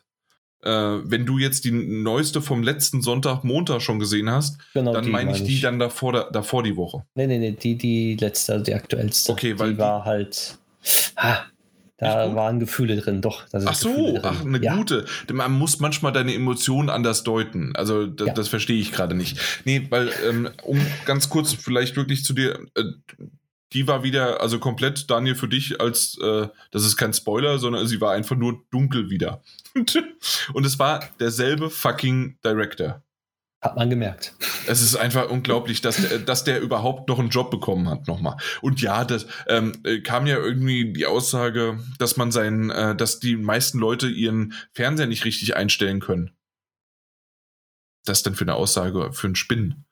äh, 0.62 0.70
wenn 0.70 1.26
du 1.26 1.38
jetzt 1.38 1.64
die 1.64 1.72
neueste 1.72 2.42
vom 2.42 2.62
letzten 2.62 3.02
Sonntag, 3.02 3.44
Montag 3.44 3.80
schon 3.80 3.98
gesehen 3.98 4.30
hast, 4.30 4.58
genau, 4.74 4.92
dann 4.92 5.10
meine 5.10 5.32
ich 5.32 5.42
die 5.42 5.54
ich. 5.54 5.60
dann 5.62 5.78
davor, 5.78 6.30
davor 6.32 6.62
die 6.62 6.76
Woche. 6.76 7.04
Nee, 7.14 7.26
nee, 7.26 7.38
nee, 7.38 7.52
die, 7.52 7.76
die 7.76 8.16
letzte, 8.16 8.54
also 8.54 8.64
die 8.64 8.74
aktuellste. 8.74 9.32
Okay, 9.32 9.58
weil 9.58 9.72
die 9.72 9.78
war 9.78 10.04
halt. 10.04 10.58
Ah, 11.16 11.44
da 12.00 12.34
waren 12.34 12.60
Gefühle 12.60 12.96
drin, 12.96 13.20
doch. 13.20 13.44
ach 13.52 13.74
so, 13.74 14.18
ach, 14.22 14.44
eine 14.44 14.62
ja. 14.62 14.74
gute. 14.74 15.04
Man 15.30 15.52
muss 15.52 15.80
manchmal 15.80 16.12
deine 16.12 16.34
Emotionen 16.34 16.88
anders 16.88 17.24
deuten. 17.24 17.76
Also, 17.76 18.06
das, 18.06 18.28
ja. 18.28 18.32
das 18.32 18.48
verstehe 18.48 18.80
ich 18.80 18.90
gerade 18.92 19.14
nicht. 19.14 19.38
Nee, 19.66 19.86
weil, 19.90 20.10
ähm, 20.26 20.48
um 20.62 20.80
ganz 21.04 21.28
kurz 21.28 21.52
vielleicht 21.52 21.96
wirklich 21.96 22.24
zu 22.24 22.32
dir, 22.32 22.58
äh, 22.74 22.84
die 23.72 23.86
war 23.86 24.02
wieder, 24.02 24.40
also 24.40 24.58
komplett, 24.58 25.10
Daniel, 25.10 25.34
für 25.34 25.48
dich 25.48 25.80
als, 25.80 26.18
äh, 26.22 26.48
das 26.70 26.84
ist 26.84 26.96
kein 26.96 27.12
Spoiler, 27.12 27.58
sondern 27.58 27.86
sie 27.86 28.00
war 28.00 28.12
einfach 28.12 28.36
nur 28.36 28.64
dunkel 28.70 29.10
wieder. 29.10 29.42
und 30.54 30.66
es 30.66 30.78
war 30.78 31.00
derselbe 31.18 31.70
fucking 31.70 32.38
Director. 32.44 33.02
Hat 33.62 33.76
man 33.76 33.90
gemerkt. 33.90 34.34
Es 34.66 34.80
ist 34.80 34.96
einfach 34.96 35.28
unglaublich, 35.28 35.82
dass 35.82 35.96
der, 35.96 36.18
dass 36.18 36.44
der 36.44 36.62
überhaupt 36.62 37.08
noch 37.10 37.18
einen 37.18 37.28
Job 37.28 37.50
bekommen 37.50 37.90
hat, 37.90 38.08
nochmal. 38.08 38.38
Und 38.62 38.80
ja, 38.80 39.04
das 39.04 39.26
ähm, 39.48 39.72
äh, 39.84 40.00
kam 40.00 40.26
ja 40.26 40.38
irgendwie 40.38 40.94
die 40.94 41.04
Aussage, 41.04 41.78
dass 41.98 42.16
man 42.16 42.32
seinen, 42.32 42.70
äh, 42.70 42.96
dass 42.96 43.20
die 43.20 43.36
meisten 43.36 43.78
Leute 43.78 44.08
ihren 44.08 44.54
Fernseher 44.72 45.08
nicht 45.08 45.26
richtig 45.26 45.56
einstellen 45.56 46.00
können. 46.00 46.30
Das 48.06 48.20
ist 48.20 48.26
dann 48.26 48.34
für 48.34 48.44
eine 48.44 48.54
Aussage 48.54 49.12
für 49.12 49.26
einen 49.26 49.36
Spinnen. 49.36 49.84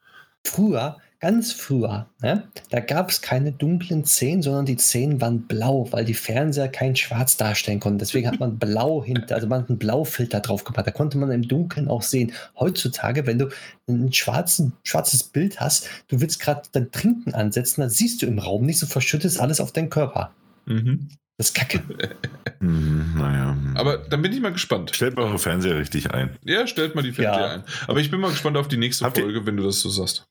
Früher 0.44 0.98
Ganz 1.20 1.52
früher, 1.52 2.08
ne, 2.22 2.44
da 2.70 2.78
gab 2.78 3.10
es 3.10 3.22
keine 3.22 3.50
dunklen 3.50 4.05
Szenen, 4.05 4.40
sondern 4.40 4.66
die 4.66 4.76
Szenen 4.76 5.20
waren 5.20 5.48
blau, 5.48 5.88
weil 5.90 6.05
die 6.05 6.14
Fernseher 6.14 6.68
kein 6.68 6.94
Schwarz 6.94 7.36
darstellen 7.36 7.80
konnten. 7.80 7.98
Deswegen 7.98 8.28
hat 8.28 8.38
man 8.38 8.56
blau 8.58 9.02
hinter, 9.05 9.34
also 9.34 9.48
man 9.48 9.62
hat 9.62 9.68
einen 9.68 9.80
Blaufilter 9.80 10.38
drauf 10.38 10.62
gemacht. 10.62 10.86
Da 10.86 10.92
konnte 10.92 11.18
man 11.18 11.32
im 11.32 11.48
Dunkeln 11.48 11.88
auch 11.88 12.02
sehen. 12.02 12.32
Heutzutage, 12.56 13.26
wenn 13.26 13.40
du 13.40 13.48
ein 13.88 14.12
schwarzen, 14.12 14.74
schwarzes 14.84 15.24
Bild 15.24 15.58
hast, 15.58 15.88
du 16.06 16.20
willst 16.20 16.38
gerade 16.38 16.62
dein 16.70 16.92
Trinken 16.92 17.34
ansetzen, 17.34 17.80
dann 17.80 17.90
siehst 17.90 18.22
du 18.22 18.26
im 18.26 18.38
Raum 18.38 18.64
nicht, 18.64 18.78
so 18.78 18.86
verschüttest 18.86 19.40
alles 19.40 19.60
auf 19.60 19.72
deinen 19.72 19.90
Körper. 19.90 20.30
Mhm. 20.66 21.08
Das 21.36 21.48
ist 21.48 21.55
kacke. 21.55 21.82
hm, 22.60 23.14
naja. 23.16 23.56
Aber 23.74 23.98
dann 23.98 24.22
bin 24.22 24.32
ich 24.32 24.40
mal 24.40 24.52
gespannt. 24.52 24.94
Stellt 24.94 25.16
mal 25.16 25.22
eure 25.22 25.38
Fernseher 25.40 25.78
richtig 25.78 26.12
ein. 26.12 26.36
Ja, 26.44 26.68
stellt 26.68 26.94
mal 26.94 27.02
die 27.02 27.12
Fernseher 27.12 27.47
ja. 27.47 27.55
ein. 27.55 27.64
Aber 27.88 27.98
ich 27.98 28.10
bin 28.10 28.20
mal 28.20 28.30
gespannt 28.30 28.56
auf 28.56 28.68
die 28.68 28.76
nächste 28.76 29.05
Habt 29.05 29.18
Folge, 29.18 29.47
wenn 29.47 29.56
du 29.56 29.64
das 29.64 29.80
so 29.80 29.88
sagst. 29.88 30.28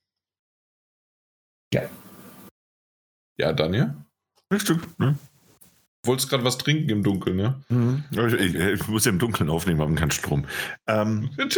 Ja. 1.74 1.84
Ja, 3.40 3.54
Daniel? 3.54 3.96
Ein 4.50 4.60
Stück, 4.60 5.00
ne? 5.00 5.18
Wolltest 6.04 6.30
gerade 6.30 6.44
was 6.44 6.58
trinken 6.58 6.90
im 6.90 7.04
Dunkeln, 7.04 7.36
ne? 7.36 7.62
Mhm. 7.70 8.04
Ich, 8.12 8.56
ich, 8.56 8.88
muss 8.88 9.06
ja 9.06 9.12
im 9.12 9.20
Dunkeln 9.20 9.50
aufnehmen, 9.50 9.82
haben 9.82 9.96
keinen 9.96 10.12
Strom. 10.12 10.46
Ähm, 10.88 11.30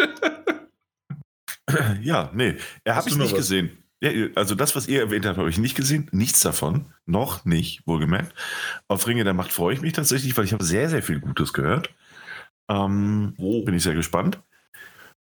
ja, 2.01 2.31
nee, 2.33 2.55
er 2.83 2.95
hat 2.95 3.05
es 3.05 3.15
nicht 3.15 3.31
was? 3.31 3.37
gesehen. 3.37 3.83
Ja, 4.01 4.11
also 4.35 4.55
das, 4.55 4.75
was 4.75 4.87
ihr 4.87 5.01
erwähnt 5.01 5.25
habt, 5.25 5.37
habe 5.37 5.49
ich 5.49 5.57
nicht 5.57 5.75
gesehen. 5.75 6.07
Nichts 6.11 6.41
davon. 6.41 6.93
Noch 7.05 7.43
nicht, 7.43 7.85
wohlgemerkt. 7.85 8.33
Auf 8.87 9.05
Ringe 9.07 9.25
der 9.25 9.33
Macht 9.33 9.51
freue 9.51 9.73
ich 9.73 9.81
mich 9.81 9.93
tatsächlich, 9.93 10.37
weil 10.37 10.45
ich 10.45 10.53
habe 10.53 10.63
sehr, 10.63 10.89
sehr 10.89 11.03
viel 11.03 11.19
Gutes 11.19 11.51
gehört. 11.51 11.93
Ähm, 12.69 13.33
oh. 13.37 13.63
Bin 13.65 13.75
ich 13.75 13.83
sehr 13.83 13.95
gespannt. 13.95 14.41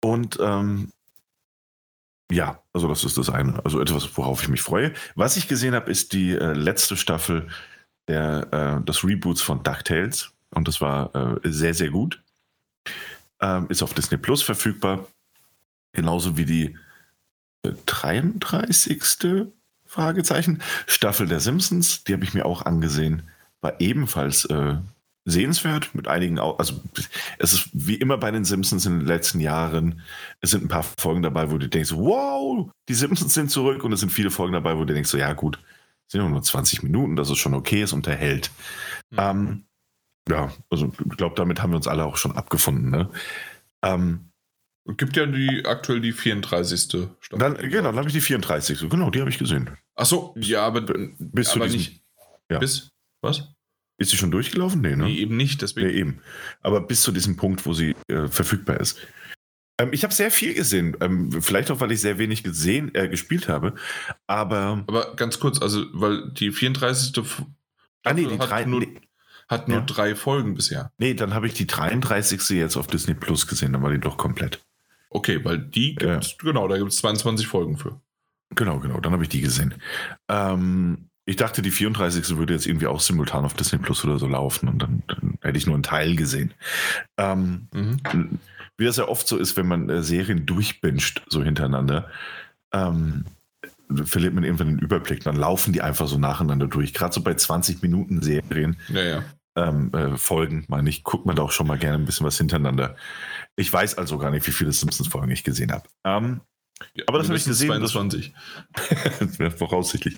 Und 0.03 0.39
ähm, 0.41 0.91
ja, 2.33 2.59
also 2.73 2.87
das 2.87 3.03
ist 3.03 3.17
das 3.17 3.29
eine. 3.29 3.63
Also 3.63 3.79
etwas, 3.79 4.17
worauf 4.17 4.41
ich 4.41 4.49
mich 4.49 4.61
freue. 4.61 4.93
Was 5.15 5.37
ich 5.37 5.47
gesehen 5.47 5.75
habe, 5.75 5.91
ist 5.91 6.13
die 6.13 6.31
äh, 6.31 6.53
letzte 6.53 6.97
Staffel 6.97 7.47
der, 8.07 8.81
äh, 8.81 8.85
des 8.85 9.03
Reboots 9.03 9.41
von 9.41 9.63
DuckTales. 9.63 10.31
Und 10.51 10.67
das 10.67 10.81
war 10.81 11.13
äh, 11.15 11.39
sehr, 11.43 11.73
sehr 11.73 11.89
gut. 11.89 12.21
Ähm, 13.41 13.67
ist 13.69 13.83
auf 13.83 13.93
Disney 13.93 14.17
Plus 14.17 14.41
verfügbar. 14.41 15.07
Genauso 15.93 16.37
wie 16.37 16.45
die 16.45 16.77
33. 17.85 19.01
Äh, 19.23 19.45
Fragezeichen 19.85 20.61
Staffel 20.87 21.27
der 21.27 21.39
Simpsons. 21.39 22.03
Die 22.03 22.13
habe 22.13 22.23
ich 22.23 22.33
mir 22.33 22.45
auch 22.45 22.63
angesehen. 22.63 23.23
War 23.61 23.79
ebenfalls 23.79 24.45
äh, 24.45 24.75
sehenswert 25.26 25.95
mit 25.95 26.08
einigen, 26.08 26.38
also 26.40 26.82
es 27.40 27.53
ist 27.53 27.69
wie 27.74 27.95
immer 27.95 28.18
bei 28.18 28.32
den 28.32 28.43
Simpsons 28.43 28.85
in 28.85 29.00
den 29.00 29.08
letzten 29.08 29.40
Jahren, 29.40 30.02
es 30.42 30.52
sind 30.52 30.66
ein 30.66 30.68
paar 30.69 30.84
Folgen 30.84 31.22
dabei, 31.22 31.50
wo 31.50 31.58
du 31.58 31.69
denkst, 31.69 31.92
wow, 31.93 32.69
die 32.90 32.93
Simpsons 32.93 33.34
sind 33.34 33.50
zurück 33.50 33.84
und 33.84 33.93
es 33.93 34.02
sind 34.02 34.11
viele 34.11 34.32
Folgen 34.32 34.53
dabei, 34.53 34.76
wo 34.76 34.84
du 34.84 34.93
denkst, 34.93 35.10
so, 35.10 35.18
ja 35.18 35.32
gut, 35.34 35.60
sind 36.08 36.30
nur 36.30 36.42
20 36.42 36.84
Minuten, 36.84 37.16
das 37.16 37.30
ist 37.30 37.38
schon 37.38 37.53
okay, 37.53 37.82
es 37.82 37.93
unterhält. 37.93 38.52
Mhm. 39.11 39.18
Ähm, 39.19 39.66
ja, 40.30 40.52
also 40.69 40.92
ich 41.10 41.18
glaube, 41.18 41.35
damit 41.35 41.61
haben 41.61 41.72
wir 41.72 41.77
uns 41.77 41.88
alle 41.88 42.06
auch 42.06 42.18
schon 42.18 42.35
abgefunden. 42.35 42.90
Ne? 42.90 43.10
Ähm, 43.84 44.30
Gibt 44.85 45.16
ja 45.16 45.26
die 45.26 45.66
aktuell 45.66 46.02
die 46.02 46.11
34. 46.11 47.08
Staffel. 47.19 47.38
Dann, 47.38 47.56
genau, 47.56 47.90
dann 47.90 47.98
habe 47.98 48.08
ich 48.10 48.14
die 48.14 48.22
34. 48.22 48.90
Genau, 48.90 49.10
die 49.10 49.22
habe 49.22 49.30
ich 49.30 49.38
gesehen. 49.38 49.69
Achso, 49.95 50.35
ja, 50.38 50.66
aber, 50.66 50.82
bis 51.19 51.52
aber 51.52 51.66
diesem, 51.66 51.80
nicht. 51.80 52.03
Ja. 52.52 52.60
Bis 52.60 52.90
was? 53.22 53.52
Ist 53.97 54.11
sie 54.11 54.17
schon 54.17 54.31
durchgelaufen? 54.31 54.81
Nee, 54.81 54.95
ne? 54.95 55.05
Nee, 55.05 55.17
eben 55.17 55.38
nicht. 55.38 55.61
Deswegen. 55.61 55.88
Nee, 55.88 55.93
eben. 55.93 56.19
Aber 56.61 56.81
bis 56.81 57.01
zu 57.01 57.11
diesem 57.11 57.35
Punkt, 57.35 57.65
wo 57.65 57.73
sie 57.73 57.95
äh, 58.07 58.27
verfügbar 58.27 58.80
ist. 58.80 58.99
Ähm, 59.80 59.89
ich 59.91 60.03
habe 60.03 60.13
sehr 60.13 60.31
viel 60.31 60.53
gesehen. 60.53 60.97
Ähm, 60.99 61.31
vielleicht 61.41 61.72
auch, 61.72 61.80
weil 61.80 61.91
ich 61.91 62.01
sehr 62.01 62.17
wenig 62.17 62.43
gesehen, 62.43 62.93
äh, 62.95 63.07
gespielt 63.07 63.47
habe. 63.49 63.75
Aber. 64.27 64.83
Aber 64.88 65.15
ganz 65.15 65.39
kurz, 65.39 65.61
also, 65.61 65.85
weil 65.93 66.31
die 66.31 66.51
34. 66.51 67.13
Ah, 68.03 68.13
nee, 68.13 68.25
die 68.25 68.38
hat 68.38 68.49
drei, 68.49 68.65
nur, 68.65 68.81
nee. 68.81 68.99
hat 69.47 69.67
nur 69.67 69.80
ja. 69.80 69.85
drei 69.85 70.15
Folgen 70.15 70.55
bisher. 70.55 70.91
Nee, 70.97 71.13
dann 71.13 71.33
habe 71.33 71.47
ich 71.47 71.53
die 71.53 71.67
33. 71.67 72.49
jetzt 72.49 72.77
auf 72.77 72.88
Disney 72.88 73.13
Plus 73.13 73.47
gesehen. 73.47 73.73
Dann 73.73 73.81
war 73.81 73.91
die 73.91 73.99
doch 73.99 74.17
komplett. 74.17 74.63
Okay, 75.09 75.43
weil 75.45 75.59
die 75.59 75.95
gibt 75.95 76.03
ja. 76.03 76.19
genau, 76.39 76.67
da 76.67 76.77
gibt 76.77 76.91
es 76.91 76.97
22 76.97 77.47
Folgen 77.47 77.77
für. 77.77 78.01
Genau, 78.55 78.80
genau, 78.80 78.99
dann 78.99 79.13
habe 79.13 79.23
ich 79.23 79.30
die 79.30 79.41
gesehen. 79.41 79.75
Ähm, 80.27 81.09
ich 81.26 81.35
dachte, 81.38 81.61
die 81.61 81.72
34. 81.72 82.38
würde 82.38 82.53
jetzt 82.53 82.68
irgendwie 82.68 82.88
auch 82.88 83.00
simultan 83.00 83.45
auf 83.45 83.53
Disney 83.53 83.80
Plus 83.80 84.03
oder 84.03 84.19
so 84.19 84.27
laufen 84.27 84.68
und 84.68 84.82
dann, 84.82 85.03
dann 85.08 85.38
hätte 85.42 85.58
ich 85.58 85.66
nur 85.66 85.76
einen 85.76 85.84
Teil 85.84 86.16
gesehen. 86.16 86.53
Ähm, 87.18 87.68
mhm. 87.74 88.40
Wie 88.77 88.85
das 88.85 88.98
ja 88.98 89.08
oft 89.08 89.27
so 89.27 89.38
ist, 89.38 89.56
wenn 89.56 89.68
man 89.68 89.90
äh, 89.90 90.03
Serien 90.03 90.45
durchbinscht, 90.45 91.24
so 91.27 91.43
hintereinander, 91.43 92.10
ähm, 92.74 93.26
verliert 94.03 94.34
man 94.34 94.43
irgendwann 94.43 94.68
den 94.68 94.80
Überblick. 94.80 95.24
Dann 95.24 95.35
laufen 95.35 95.72
die 95.72 95.82
einfach 95.82 96.08
so 96.08 96.18
nacheinander 96.18 96.68
durch. 96.68 96.93
Gerade 96.93 97.14
so 97.14 97.22
bei 97.22 97.35
20 97.35 97.82
Minuten 97.82 98.22
Serien 98.22 98.77
ja, 98.90 99.03
ja. 99.03 99.24
ähm, 99.56 99.92
äh, 99.93 100.18
Folgen, 100.18 100.66
meine 100.68 100.90
ich, 100.90 101.03
guckt 101.03 101.26
man 101.26 101.35
da 101.35 101.43
auch 101.43 101.52
schon 101.52 101.68
mal 101.68 101.77
gerne 101.77 102.00
ein 102.00 102.06
bisschen 102.06 102.26
was 102.26 102.38
hintereinander. 102.38 102.98
Ich 103.56 103.72
weiß 103.72 103.98
also 103.98 104.18
gar 104.18 104.32
nicht, 104.32 104.45
wie 104.48 104.52
viele 104.52 104.72
Simpsons-Folgen 104.74 105.32
ich 105.32 105.43
gesehen 105.43 105.72
habe. 105.72 105.88
Ähm, 106.03 106.42
aber 107.08 107.19
das 107.19 107.27
habe 107.27 107.38
ich 107.38 107.45
gesehen. 107.45 107.68
22. 107.68 108.34
Das 109.19 109.40
wäre 109.40 109.52
voraussichtlich. 109.52 110.18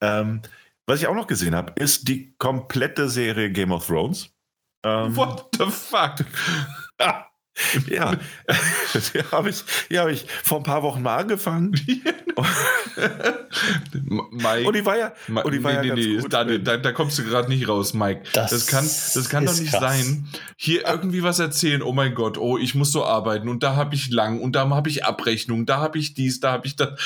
Ähm, 0.00 0.42
was 0.86 1.00
ich 1.00 1.06
auch 1.06 1.14
noch 1.14 1.26
gesehen 1.26 1.54
habe, 1.54 1.72
ist 1.80 2.08
die 2.08 2.34
komplette 2.38 3.08
Serie 3.08 3.50
Game 3.50 3.72
of 3.72 3.86
Thrones. 3.86 4.30
Ähm, 4.84 5.16
What 5.16 5.48
the 5.58 5.66
fuck? 5.66 6.24
ja, 7.88 8.14
die 8.14 9.18
habe 9.32 9.48
ich, 9.50 9.64
die 9.90 9.98
hab 9.98 10.08
ich 10.08 10.26
vor 10.44 10.58
ein 10.58 10.62
paar 10.62 10.82
Wochen 10.82 11.02
mal 11.02 11.16
angefangen. 11.16 11.72
Mike, 14.30 14.68
Und 14.68 14.76
die 14.76 14.84
war 14.84 14.98
ja, 14.98 15.12
Ma- 15.26 15.40
und 15.40 15.52
die 15.52 15.64
war 15.64 15.72
ja 15.72 15.82
nee, 15.82 15.88
ganz 15.88 16.00
nee, 16.00 16.18
gut. 16.18 16.32
Da, 16.32 16.44
da, 16.44 16.76
da 16.76 16.92
kommst 16.92 17.18
du 17.18 17.24
gerade 17.24 17.48
nicht 17.48 17.66
raus, 17.66 17.94
Mike. 17.94 18.24
Das, 18.34 18.50
Das 18.50 18.66
kann, 18.66 18.84
das 18.84 19.28
kann 19.30 19.46
doch 19.46 19.58
nicht 19.58 19.70
krass. 19.70 19.80
sein. 19.80 20.28
Hier 20.56 20.86
irgendwie 20.86 21.22
was 21.22 21.38
erzählen, 21.38 21.82
oh 21.82 21.92
mein 21.92 22.14
Gott, 22.14 22.36
oh, 22.36 22.58
ich 22.58 22.74
muss 22.74 22.92
so 22.92 23.04
arbeiten 23.04 23.48
und 23.48 23.62
da 23.62 23.74
habe 23.74 23.94
ich 23.94 24.10
lang 24.10 24.40
und 24.40 24.52
da 24.52 24.68
habe 24.68 24.90
ich 24.90 25.04
Abrechnung, 25.04 25.64
da 25.64 25.78
habe 25.78 25.98
ich 25.98 26.14
dies, 26.14 26.40
da 26.40 26.52
habe 26.52 26.66
ich 26.66 26.76
das. 26.76 26.98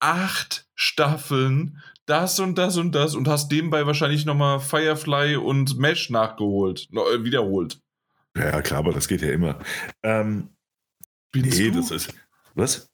Acht 0.00 0.66
Staffeln, 0.76 1.82
das 2.06 2.38
und 2.38 2.56
das 2.56 2.76
und 2.76 2.94
das 2.94 3.16
und 3.16 3.26
hast 3.26 3.50
nebenbei 3.50 3.84
wahrscheinlich 3.84 4.24
nochmal 4.24 4.60
Firefly 4.60 5.36
und 5.36 5.76
Mesh 5.76 6.08
nachgeholt, 6.10 6.88
äh, 6.92 7.24
wiederholt. 7.24 7.80
Ja, 8.38 8.62
klar, 8.62 8.80
aber 8.80 8.92
das 8.92 9.08
geht 9.08 9.22
ja 9.22 9.30
immer. 9.32 9.58
Ähm, 10.02 10.48
Spinnst 11.30 11.58
nee, 11.58 11.70
du? 11.70 11.76
das 11.80 11.90
ist. 11.90 12.14
Was? 12.54 12.76
Ich 12.76 12.84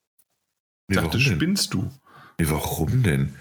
Nee, 0.89 0.97
dachte, 0.97 1.09
warum 1.19 1.25
denn? 1.25 1.35
spinnst 1.37 1.75
du? 1.75 1.91
Nee, 2.39 2.47
warum 2.51 3.03
denn? 3.03 3.35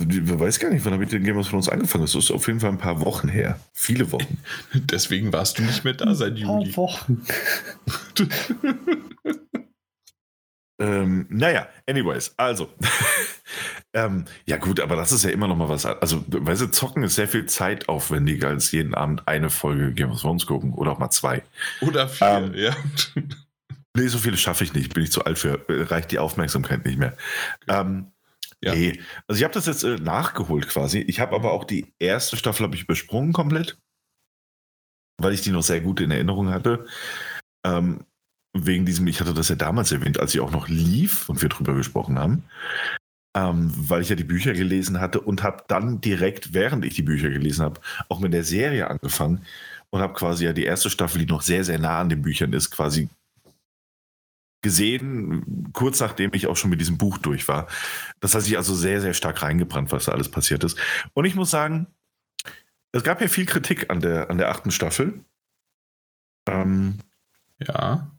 Ich 0.00 0.38
weiß 0.38 0.58
gar 0.58 0.70
nicht, 0.70 0.84
wann 0.84 0.92
habe 0.94 1.04
ich 1.04 1.10
den 1.10 1.22
Game 1.22 1.36
of 1.36 1.48
Thrones 1.48 1.68
angefangen? 1.68 2.02
Das 2.04 2.14
ist 2.16 2.30
auf 2.32 2.46
jeden 2.48 2.58
Fall 2.58 2.70
ein 2.70 2.78
paar 2.78 3.00
Wochen 3.04 3.28
her. 3.28 3.60
Viele 3.72 4.10
Wochen. 4.10 4.38
Deswegen 4.74 5.32
warst 5.32 5.58
du 5.58 5.62
nicht 5.62 5.84
mehr 5.84 5.94
da 5.94 6.14
seit 6.14 6.36
Ein 6.36 6.42
paar 6.44 6.58
Juli. 6.60 6.76
Wochen. 6.76 7.22
Ähm, 10.82 11.26
naja, 11.28 11.68
anyways, 11.86 12.34
also. 12.36 12.68
ähm, 13.92 14.24
ja, 14.46 14.56
gut, 14.56 14.80
aber 14.80 14.96
das 14.96 15.12
ist 15.12 15.22
ja 15.22 15.30
immer 15.30 15.46
noch 15.46 15.54
mal 15.54 15.68
was. 15.68 15.86
Also, 15.86 16.24
weißt 16.26 16.62
du, 16.62 16.70
zocken 16.72 17.04
ist 17.04 17.14
sehr 17.14 17.28
viel 17.28 17.46
zeitaufwendiger 17.46 18.48
als 18.48 18.72
jeden 18.72 18.92
Abend 18.92 19.28
eine 19.28 19.48
Folge 19.48 19.92
Game 19.92 20.10
of 20.10 20.20
Thrones 20.20 20.44
gucken 20.44 20.72
oder 20.72 20.90
auch 20.90 20.98
mal 20.98 21.10
zwei. 21.10 21.44
Oder 21.82 22.08
vier, 22.08 22.26
Ähm, 22.26 22.54
ja. 22.54 22.76
Nee, 23.94 24.08
so 24.08 24.18
viele 24.18 24.36
schaffe 24.36 24.64
ich 24.64 24.74
nicht. 24.74 24.92
Bin 24.92 25.04
ich 25.04 25.12
zu 25.12 25.24
alt 25.24 25.38
für. 25.38 25.64
Reicht 25.68 26.10
die 26.10 26.18
Aufmerksamkeit 26.18 26.84
nicht 26.84 26.98
mehr. 26.98 27.16
Ähm, 27.68 28.10
Ja. 28.64 28.74
Nee, 28.74 29.00
also 29.26 29.38
ich 29.38 29.44
habe 29.44 29.54
das 29.54 29.66
jetzt 29.66 29.84
äh, 29.84 29.96
nachgeholt 29.96 30.68
quasi. 30.68 31.00
Ich 31.00 31.20
habe 31.20 31.34
aber 31.34 31.52
auch 31.52 31.64
die 31.64 31.94
erste 31.98 32.36
Staffel 32.36 32.64
habe 32.64 32.74
ich 32.74 32.82
übersprungen 32.82 33.32
komplett, 33.32 33.76
weil 35.20 35.34
ich 35.34 35.42
die 35.42 35.50
noch 35.50 35.62
sehr 35.62 35.80
gut 35.80 36.00
in 36.00 36.10
Erinnerung 36.10 36.50
hatte. 36.50 36.86
Ähm, 37.64 38.04
wegen 38.52 38.84
diesem, 38.84 39.06
ich 39.06 39.20
hatte 39.20 39.34
das 39.34 39.48
ja 39.48 39.56
damals 39.56 39.92
erwähnt, 39.92 40.20
als 40.20 40.32
sie 40.32 40.40
auch 40.40 40.50
noch 40.50 40.68
lief 40.68 41.28
und 41.28 41.42
wir 41.42 41.48
drüber 41.48 41.74
gesprochen 41.74 42.18
haben, 42.18 42.44
ähm, 43.34 43.72
weil 43.74 44.02
ich 44.02 44.10
ja 44.10 44.16
die 44.16 44.24
Bücher 44.24 44.52
gelesen 44.52 45.00
hatte 45.00 45.20
und 45.20 45.42
habe 45.42 45.64
dann 45.68 46.00
direkt, 46.00 46.52
während 46.52 46.84
ich 46.84 46.94
die 46.94 47.02
Bücher 47.02 47.30
gelesen 47.30 47.64
habe, 47.64 47.80
auch 48.08 48.20
mit 48.20 48.32
der 48.32 48.44
Serie 48.44 48.88
angefangen 48.88 49.44
und 49.90 50.00
habe 50.00 50.14
quasi 50.14 50.44
ja 50.44 50.52
die 50.52 50.64
erste 50.64 50.90
Staffel, 50.90 51.18
die 51.20 51.32
noch 51.32 51.42
sehr, 51.42 51.64
sehr 51.64 51.78
nah 51.78 52.00
an 52.00 52.08
den 52.10 52.22
Büchern 52.22 52.52
ist, 52.52 52.70
quasi 52.70 53.08
gesehen, 54.62 55.72
kurz 55.72 56.00
nachdem 56.00 56.30
ich 56.34 56.46
auch 56.46 56.56
schon 56.56 56.70
mit 56.70 56.80
diesem 56.80 56.96
Buch 56.96 57.18
durch 57.18 57.48
war. 57.48 57.66
Das 58.20 58.34
hat 58.34 58.42
sich 58.42 58.56
also 58.56 58.74
sehr, 58.74 59.00
sehr 59.00 59.14
stark 59.14 59.42
reingebrannt, 59.42 59.90
was 59.90 60.04
da 60.04 60.12
alles 60.12 60.30
passiert 60.30 60.62
ist. 60.62 60.78
Und 61.14 61.24
ich 61.24 61.34
muss 61.34 61.50
sagen, 61.50 61.88
es 62.92 63.02
gab 63.02 63.20
ja 63.20 63.28
viel 63.28 63.46
Kritik 63.46 63.90
an 63.90 64.00
der, 64.00 64.30
an 64.30 64.38
der 64.38 64.50
achten 64.50 64.70
Staffel. 64.70 65.24
Ähm, 66.46 66.98
Ja. 67.58 68.10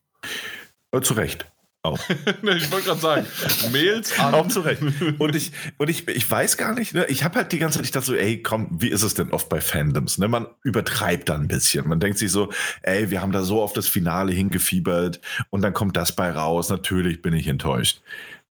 Äh, 0.92 1.02
zu 1.02 1.14
Recht. 1.14 1.45
Auch. 1.85 2.00
ich 2.10 2.72
wollte 2.72 2.85
gerade 2.88 3.00
sagen, 3.02 3.27
Mails 3.74 4.18
an. 4.18 4.34
Auch 4.34 4.48
zu 4.48 4.61
Recht. 4.61 4.82
Und 5.19 5.35
ich, 5.35 5.52
und 5.77 5.90
ich, 5.90 6.08
ich 6.08 6.32
weiß 6.32 6.56
gar 6.56 6.74
nicht, 6.74 6.93
ne? 6.93 7.06
ich 7.08 7.26
habe 7.26 7.35
halt 7.35 7.52
die 7.52 7.60
ganze 7.60 7.80
Zeit, 7.80 7.85
ich 7.85 7.92
dachte 7.92 8.06
so, 8.06 8.16
ey, 8.16 8.42
komm, 8.42 8.69
wie 8.72 8.88
ist 8.88 9.03
es 9.03 9.16
denn 9.16 9.32
oft 9.32 9.50
bei 9.50 9.60
Fandoms? 9.60 10.18
Ne? 10.18 10.30
Man 10.30 10.48
übertreibt 10.64 11.27
da 11.27 11.35
ein 11.35 11.50
bisschen. 11.50 11.90
Man 11.90 12.00
denkt 12.00 12.19
sich 12.19 12.32
so, 12.32 12.53
ey, 12.84 13.11
wir 13.11 13.22
haben 13.22 13.34
da 13.34 13.43
so 13.43 13.61
auf 13.61 13.74
das 13.74 13.88
Finale 13.88 14.32
hingefiebert 14.32 15.19
und 15.50 15.61
dann 15.61 15.74
kommt 15.74 15.98
das 15.98 16.16
bei 16.16 16.32
raus. 16.32 16.69
Natürlich 16.69 17.22
bin 17.22 17.34
ich 17.34 17.48
enttäuscht. 17.48 18.02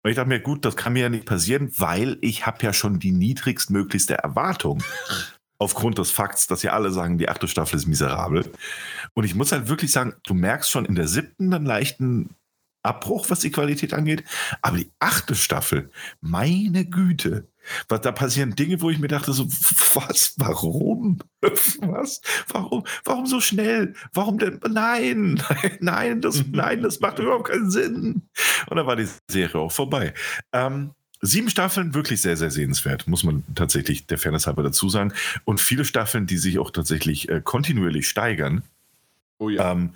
Und 0.02 0.10
ich 0.10 0.16
dachte 0.16 0.28
mir, 0.28 0.40
gut, 0.40 0.65
das 0.65 0.76
kann 0.76 0.94
mir 0.94 1.02
ja 1.02 1.08
nicht 1.08 1.26
passieren, 1.26 1.70
weil 1.76 2.18
ich 2.23 2.47
habe 2.47 2.65
ja 2.65 2.73
schon 2.73 2.99
die 2.99 3.12
niedrigstmöglichste 3.12 4.15
Erwartung. 4.15 4.82
Aufgrund 5.58 5.99
des 5.99 6.10
Fakts, 6.10 6.47
dass 6.47 6.62
ja 6.62 6.73
alle 6.73 6.90
sagen, 6.90 7.18
die 7.18 7.28
achte 7.28 7.47
Staffel 7.47 7.76
ist 7.76 7.86
miserabel. 7.86 8.50
Und 9.14 9.24
ich 9.24 9.34
muss 9.34 9.52
halt 9.52 9.68
wirklich 9.68 9.92
sagen, 9.92 10.14
du 10.24 10.34
merkst 10.34 10.70
schon 10.70 10.84
in 10.84 10.94
der 10.94 11.08
siebten 11.08 11.52
einen 11.52 11.66
leichten 11.66 12.30
Abbruch, 12.82 13.28
was 13.28 13.40
die 13.40 13.50
Qualität 13.50 13.92
angeht. 13.92 14.24
Aber 14.62 14.78
die 14.78 14.90
achte 14.98 15.34
Staffel, 15.34 15.90
meine 16.20 16.84
Güte, 16.86 17.47
was 17.89 18.00
da 18.00 18.12
passieren 18.12 18.56
Dinge, 18.56 18.80
wo 18.80 18.90
ich 18.90 18.98
mir 18.98 19.08
dachte, 19.08 19.32
so, 19.32 19.47
was, 19.94 20.34
warum? 20.39 21.18
Was? 21.80 22.20
Warum? 22.48 22.84
Warum 23.05 23.26
so 23.26 23.40
schnell? 23.40 23.94
Warum 24.12 24.39
denn? 24.39 24.60
Nein, 24.68 25.42
nein, 25.80 26.20
das, 26.20 26.44
nein, 26.50 26.82
das 26.82 27.00
macht 27.00 27.18
überhaupt 27.18 27.48
keinen 27.48 27.70
Sinn. 27.70 28.22
Und 28.66 28.76
dann 28.76 28.86
war 28.86 28.97
die 28.97 29.08
Serie 29.30 29.60
auch 29.60 29.72
vorbei. 29.72 30.12
Ähm, 30.52 30.90
sieben 31.22 31.48
Staffeln, 31.48 31.94
wirklich 31.94 32.20
sehr, 32.20 32.36
sehr 32.36 32.50
sehenswert, 32.50 33.06
muss 33.06 33.24
man 33.24 33.44
tatsächlich 33.55 34.06
der 34.06 34.18
Fairness 34.18 34.47
halber 34.47 34.62
dazu 34.62 34.89
sagen. 34.89 35.12
Und 35.44 35.60
viele 35.60 35.84
Staffeln, 35.84 36.26
die 36.26 36.39
sich 36.39 36.58
auch 36.58 36.70
tatsächlich 36.70 37.28
äh, 37.28 37.40
kontinuierlich 37.42 38.08
steigern 38.08 38.62
Oh 39.41 39.49
ja. 39.49 39.73
ähm, 39.73 39.94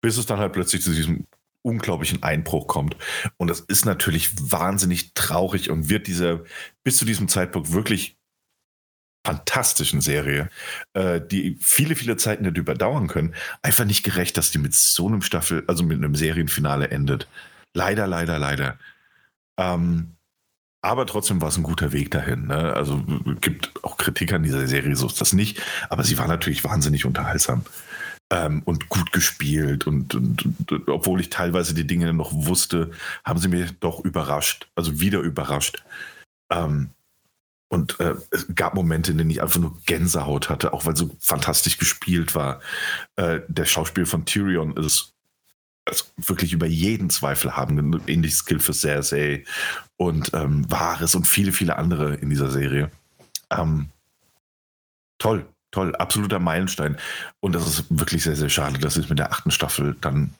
bis 0.00 0.18
es 0.18 0.26
dann 0.26 0.38
halt 0.38 0.52
plötzlich 0.52 0.82
zu 0.82 0.92
diesem 0.92 1.26
unglaublichen 1.62 2.22
Einbruch 2.22 2.66
kommt. 2.66 2.96
Und 3.38 3.48
das 3.48 3.60
ist 3.60 3.86
natürlich 3.86 4.30
wahnsinnig 4.38 5.14
traurig 5.14 5.70
und 5.70 5.88
wird 5.88 6.06
dieser 6.06 6.40
bis 6.84 6.98
zu 6.98 7.06
diesem 7.06 7.26
Zeitpunkt 7.26 7.72
wirklich 7.72 8.18
fantastischen 9.26 10.02
Serie, 10.02 10.50
äh, 10.92 11.18
die 11.18 11.56
viele, 11.58 11.96
viele 11.96 12.18
Zeiten 12.18 12.44
nicht 12.44 12.58
überdauern 12.58 13.08
können, 13.08 13.34
einfach 13.62 13.86
nicht 13.86 14.02
gerecht, 14.02 14.36
dass 14.36 14.50
die 14.50 14.58
mit 14.58 14.74
so 14.74 15.08
einem 15.08 15.22
Staffel, 15.22 15.64
also 15.66 15.82
mit 15.82 15.96
einem 15.96 16.14
Serienfinale 16.14 16.90
endet. 16.90 17.26
Leider, 17.72 18.06
leider, 18.06 18.38
leider. 18.38 18.78
Ähm, 19.58 20.16
aber 20.82 21.06
trotzdem 21.06 21.40
war 21.40 21.48
es 21.48 21.56
ein 21.56 21.62
guter 21.62 21.92
Weg 21.92 22.10
dahin. 22.10 22.48
Ne? 22.48 22.74
Also 22.74 23.02
gibt 23.40 23.72
auch 23.82 23.96
Kritik 23.96 24.34
an 24.34 24.42
dieser 24.42 24.66
Serie, 24.66 24.94
so 24.96 25.06
ist 25.06 25.22
das 25.22 25.32
nicht. 25.32 25.62
Aber 25.88 26.04
sie 26.04 26.18
war 26.18 26.28
natürlich 26.28 26.62
wahnsinnig 26.62 27.06
unterhaltsam 27.06 27.64
ähm, 28.34 28.62
und 28.64 28.88
gut 28.88 29.12
gespielt. 29.12 29.86
Und, 29.86 30.14
und, 30.16 30.44
und 30.44 30.88
obwohl 30.88 31.20
ich 31.20 31.30
teilweise 31.30 31.72
die 31.72 31.86
Dinge 31.86 32.12
noch 32.12 32.32
wusste, 32.32 32.90
haben 33.24 33.38
sie 33.38 33.48
mich 33.48 33.78
doch 33.78 34.04
überrascht. 34.04 34.68
Also 34.74 34.98
wieder 34.98 35.20
überrascht. 35.20 35.84
Ähm, 36.50 36.90
und 37.68 37.98
äh, 38.00 38.14
es 38.30 38.46
gab 38.54 38.74
Momente, 38.74 39.12
in 39.12 39.18
denen 39.18 39.30
ich 39.30 39.40
einfach 39.40 39.60
nur 39.60 39.78
Gänsehaut 39.86 40.48
hatte, 40.48 40.72
auch 40.72 40.84
weil 40.84 40.96
so 40.96 41.14
fantastisch 41.20 41.78
gespielt 41.78 42.34
war. 42.34 42.60
Äh, 43.16 43.40
der 43.46 43.66
Schauspiel 43.66 44.04
von 44.04 44.26
Tyrion 44.26 44.76
ist 44.76 45.12
also 45.84 46.04
wirklich 46.16 46.52
über 46.52 46.66
jeden 46.66 47.10
Zweifel 47.10 47.56
haben. 47.56 48.00
Ähnliches 48.08 48.38
Skill 48.38 48.58
für 48.58 48.72
Cersei 48.72 49.44
und 49.96 50.32
ähm, 50.34 50.68
Wahres 50.70 51.14
und 51.14 51.26
viele, 51.26 51.52
viele 51.52 51.76
andere 51.76 52.14
in 52.14 52.30
dieser 52.30 52.50
Serie. 52.50 52.90
Ähm, 53.50 53.90
toll, 55.18 55.46
toll, 55.74 55.94
absoluter 55.96 56.38
Meilenstein. 56.38 56.96
Und 57.40 57.54
das 57.54 57.66
ist 57.66 57.86
wirklich 57.90 58.22
sehr, 58.22 58.36
sehr 58.36 58.48
schade, 58.48 58.78
dass 58.78 58.94
sie 58.94 59.00
es 59.00 59.08
mit 59.08 59.18
der 59.18 59.32
achten 59.32 59.50
Staffel 59.50 59.96
dann 60.00 60.34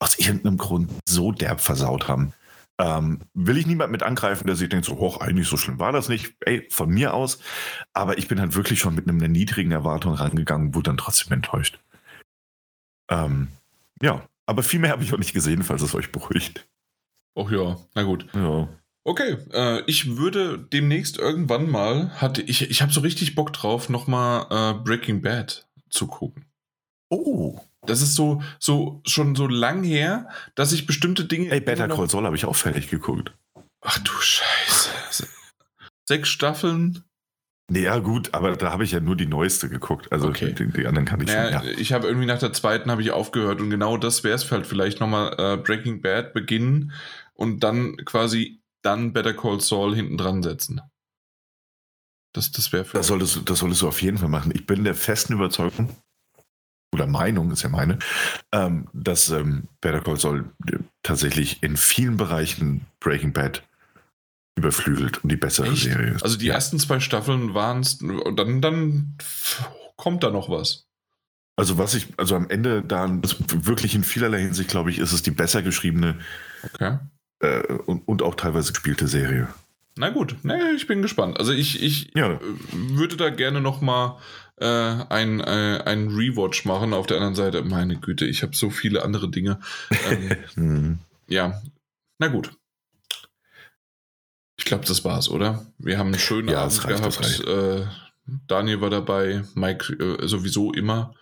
aus 0.00 0.18
irgendeinem 0.18 0.58
Grund 0.58 0.90
so 1.08 1.32
derb 1.32 1.60
versaut 1.60 2.08
haben. 2.08 2.32
Ähm, 2.80 3.20
will 3.34 3.56
ich 3.56 3.66
niemand 3.66 3.92
mit 3.92 4.02
angreifen, 4.02 4.48
der 4.48 4.56
sich 4.56 4.68
denkt, 4.68 4.84
so, 4.84 4.98
hoch, 4.98 5.20
eigentlich 5.20 5.46
so 5.46 5.56
schlimm 5.56 5.78
war 5.78 5.92
das 5.92 6.08
nicht. 6.08 6.34
Ey, 6.40 6.68
von 6.70 6.90
mir 6.90 7.14
aus. 7.14 7.38
Aber 7.92 8.18
ich 8.18 8.26
bin 8.26 8.40
halt 8.40 8.56
wirklich 8.56 8.80
schon 8.80 8.96
mit 8.96 9.08
einer 9.08 9.28
niedrigen 9.28 9.70
Erwartung 9.70 10.14
rangegangen, 10.14 10.74
wurde 10.74 10.90
dann 10.90 10.96
trotzdem 10.96 11.32
enttäuscht. 11.32 11.78
Ähm, 13.08 13.48
ja, 14.02 14.26
aber 14.46 14.64
viel 14.64 14.80
mehr 14.80 14.90
habe 14.90 15.04
ich 15.04 15.14
auch 15.14 15.18
nicht 15.18 15.32
gesehen, 15.32 15.62
falls 15.62 15.82
es 15.82 15.94
euch 15.94 16.10
beruhigt. 16.10 16.66
Oh 17.36 17.48
ja, 17.48 17.78
na 17.94 18.02
gut. 18.02 18.26
Ja. 18.34 18.68
Okay, 19.04 19.36
äh, 19.52 19.82
ich 19.86 20.16
würde 20.16 20.58
demnächst 20.72 21.18
irgendwann 21.18 21.70
mal, 21.70 22.10
hatte 22.20 22.40
ich, 22.42 22.70
ich 22.70 22.80
habe 22.80 22.92
so 22.92 23.00
richtig 23.00 23.34
Bock 23.34 23.52
drauf, 23.52 23.88
nochmal 23.90 24.46
äh, 24.50 24.82
Breaking 24.82 25.20
Bad 25.20 25.66
zu 25.90 26.06
gucken. 26.06 26.46
Oh, 27.10 27.60
Das 27.86 28.00
ist 28.00 28.14
so, 28.14 28.42
so 28.58 29.02
schon 29.06 29.34
so 29.36 29.46
lang 29.46 29.84
her, 29.84 30.28
dass 30.54 30.72
ich 30.72 30.86
bestimmte 30.86 31.26
Dinge. 31.26 31.50
ey, 31.50 31.60
Better 31.60 31.86
Call 31.88 32.08
Saul 32.08 32.24
habe 32.24 32.34
ich 32.36 32.46
auch 32.46 32.56
fertig 32.56 32.88
geguckt. 32.88 33.32
Ach 33.82 33.98
du 33.98 34.10
Scheiße. 34.12 35.28
Sechs 36.08 36.28
Staffeln. 36.30 37.04
Ja, 37.70 37.98
gut, 37.98 38.32
aber 38.34 38.56
da 38.56 38.72
habe 38.72 38.84
ich 38.84 38.92
ja 38.92 39.00
nur 39.00 39.16
die 39.16 39.26
neueste 39.26 39.68
geguckt. 39.70 40.10
Also 40.12 40.28
Okay. 40.28 40.54
die, 40.54 40.70
die 40.70 40.86
anderen 40.86 41.06
kann 41.06 41.20
ich 41.20 41.26
Naja, 41.28 41.60
schon. 41.60 41.68
Ja. 41.70 41.78
ich 41.78 41.92
habe 41.92 42.06
irgendwie 42.06 42.26
nach 42.26 42.38
der 42.38 42.52
zweiten 42.54 42.90
habe 42.90 43.00
ich 43.02 43.10
aufgehört 43.10 43.60
und 43.60 43.68
genau 43.70 43.96
das 43.98 44.24
wäre 44.24 44.34
es 44.34 44.50
halt 44.50 44.66
vielleicht 44.66 45.00
nochmal 45.00 45.34
äh, 45.38 45.56
Breaking 45.58 46.00
Bad 46.02 46.32
beginnen 46.34 46.92
und 47.34 47.60
dann 47.60 47.96
quasi 48.04 48.60
dann 48.84 49.12
Better 49.12 49.34
Call 49.34 49.60
Saul 49.60 49.94
hinten 49.94 50.16
dran 50.16 50.42
setzen. 50.42 50.80
Das, 52.32 52.50
das 52.52 52.72
wäre 52.72 52.84
für. 52.84 52.98
Das 52.98 53.06
solltest, 53.06 53.36
du, 53.36 53.40
das 53.40 53.60
solltest 53.60 53.82
du 53.82 53.88
auf 53.88 54.02
jeden 54.02 54.18
Fall 54.18 54.28
machen. 54.28 54.52
Ich 54.54 54.66
bin 54.66 54.84
der 54.84 54.94
festen 54.94 55.32
Überzeugung, 55.34 55.96
oder 56.92 57.06
Meinung 57.06 57.50
ist 57.50 57.62
ja 57.62 57.68
meine, 57.68 57.98
ähm, 58.52 58.88
dass 58.92 59.30
ähm, 59.30 59.68
Better 59.80 60.00
Call 60.00 60.18
Saul 60.18 60.50
äh, 60.66 60.78
tatsächlich 61.02 61.62
in 61.62 61.76
vielen 61.76 62.16
Bereichen 62.16 62.86
Breaking 63.00 63.32
Bad 63.32 63.62
überflügelt 64.56 65.22
und 65.22 65.30
die 65.30 65.36
bessere 65.36 65.68
Echt? 65.68 65.84
Serie 65.84 66.14
ist. 66.14 66.22
Also 66.22 66.38
die 66.38 66.46
ja. 66.46 66.54
ersten 66.54 66.78
zwei 66.78 67.00
Staffeln 67.00 67.54
waren 67.54 67.80
es, 67.80 68.00
und 68.00 68.36
dann, 68.36 68.60
dann 68.60 69.16
kommt 69.96 70.22
da 70.22 70.30
noch 70.30 70.48
was. 70.48 70.86
Also 71.56 71.78
was 71.78 71.94
ich, 71.94 72.08
also 72.16 72.34
am 72.34 72.50
Ende 72.50 72.82
da 72.82 73.04
also 73.04 73.36
wirklich 73.64 73.94
in 73.94 74.02
vielerlei 74.02 74.40
Hinsicht, 74.40 74.70
glaube 74.70 74.90
ich, 74.90 74.98
ist 74.98 75.12
es 75.12 75.22
die 75.22 75.30
besser 75.30 75.62
geschriebene 75.62 76.18
Okay. 76.64 76.98
Äh, 77.40 77.62
und, 77.86 78.06
und 78.08 78.22
auch 78.22 78.34
teilweise 78.34 78.72
gespielte 78.72 79.08
Serie. 79.08 79.48
Na 79.96 80.10
gut, 80.10 80.36
nee, 80.42 80.72
ich 80.74 80.86
bin 80.88 81.02
gespannt. 81.02 81.38
Also 81.38 81.52
ich, 81.52 81.80
ich 81.82 82.10
Ja. 82.14 82.32
äh, 82.32 82.40
würde 82.72 83.16
da 83.16 83.30
gerne 83.30 83.60
noch 83.60 83.80
mal 83.80 84.18
äh, 84.56 84.66
ein, 84.66 85.40
äh, 85.40 85.82
ein 85.84 86.08
Rewatch 86.08 86.64
machen. 86.64 86.92
Auf 86.92 87.06
der 87.06 87.16
anderen 87.18 87.34
Seite, 87.36 87.62
meine 87.62 87.96
Güte, 87.96 88.26
ich 88.26 88.42
habe 88.42 88.56
so 88.56 88.70
viele 88.70 89.02
andere 89.04 89.28
Dinge. 89.30 89.60
Ähm, 90.10 90.36
Hm. 90.54 90.98
ja, 91.28 91.60
na 92.18 92.26
gut. 92.28 92.52
Ich 94.56 94.64
glaube, 94.64 94.84
das 94.86 95.04
war's, 95.04 95.28
oder? 95.28 95.66
Wir 95.78 95.98
haben 95.98 96.08
einen 96.08 96.18
schönen 96.18 96.48
Ja, 96.48 96.62
Abend 96.62 96.84
reicht, 96.84 96.98
gehabt. 97.42 97.44
Äh, 97.46 97.86
Daniel 98.46 98.80
war 98.80 98.90
dabei, 98.90 99.42
Mike 99.54 99.92
äh, 99.94 100.26
sowieso 100.26 100.72
immer. 100.72 101.14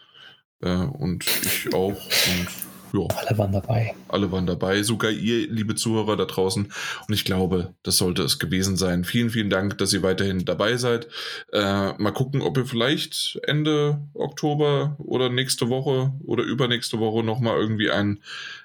Äh, 0.60 0.70
und 0.76 1.24
ich 1.26 1.74
auch. 1.74 1.89
Und 1.97 2.47
ja, 2.92 3.00
Alle 3.16 3.38
waren 3.38 3.52
dabei. 3.52 3.94
alle 4.08 4.30
waren 4.32 4.46
dabei, 4.46 4.82
sogar 4.82 5.10
ihr, 5.10 5.48
liebe 5.50 5.74
Zuhörer 5.74 6.16
da 6.16 6.24
draußen. 6.24 6.64
Und 7.08 7.14
ich 7.14 7.24
glaube, 7.24 7.74
das 7.82 7.96
sollte 7.96 8.22
es 8.22 8.38
gewesen 8.38 8.76
sein. 8.76 9.04
Vielen, 9.04 9.30
vielen 9.30 9.50
Dank, 9.50 9.78
dass 9.78 9.92
ihr 9.92 10.02
weiterhin 10.02 10.44
dabei 10.44 10.76
seid. 10.76 11.08
Äh, 11.52 11.92
mal 11.98 12.12
gucken, 12.12 12.42
ob 12.42 12.56
wir 12.56 12.66
vielleicht 12.66 13.40
Ende 13.44 14.00
Oktober 14.14 14.96
oder 14.98 15.28
nächste 15.28 15.68
Woche 15.68 16.12
oder 16.24 16.42
übernächste 16.44 16.98
Woche 16.98 17.24
nochmal 17.24 17.58
irgendwie 17.58 17.90
ein, 17.90 18.20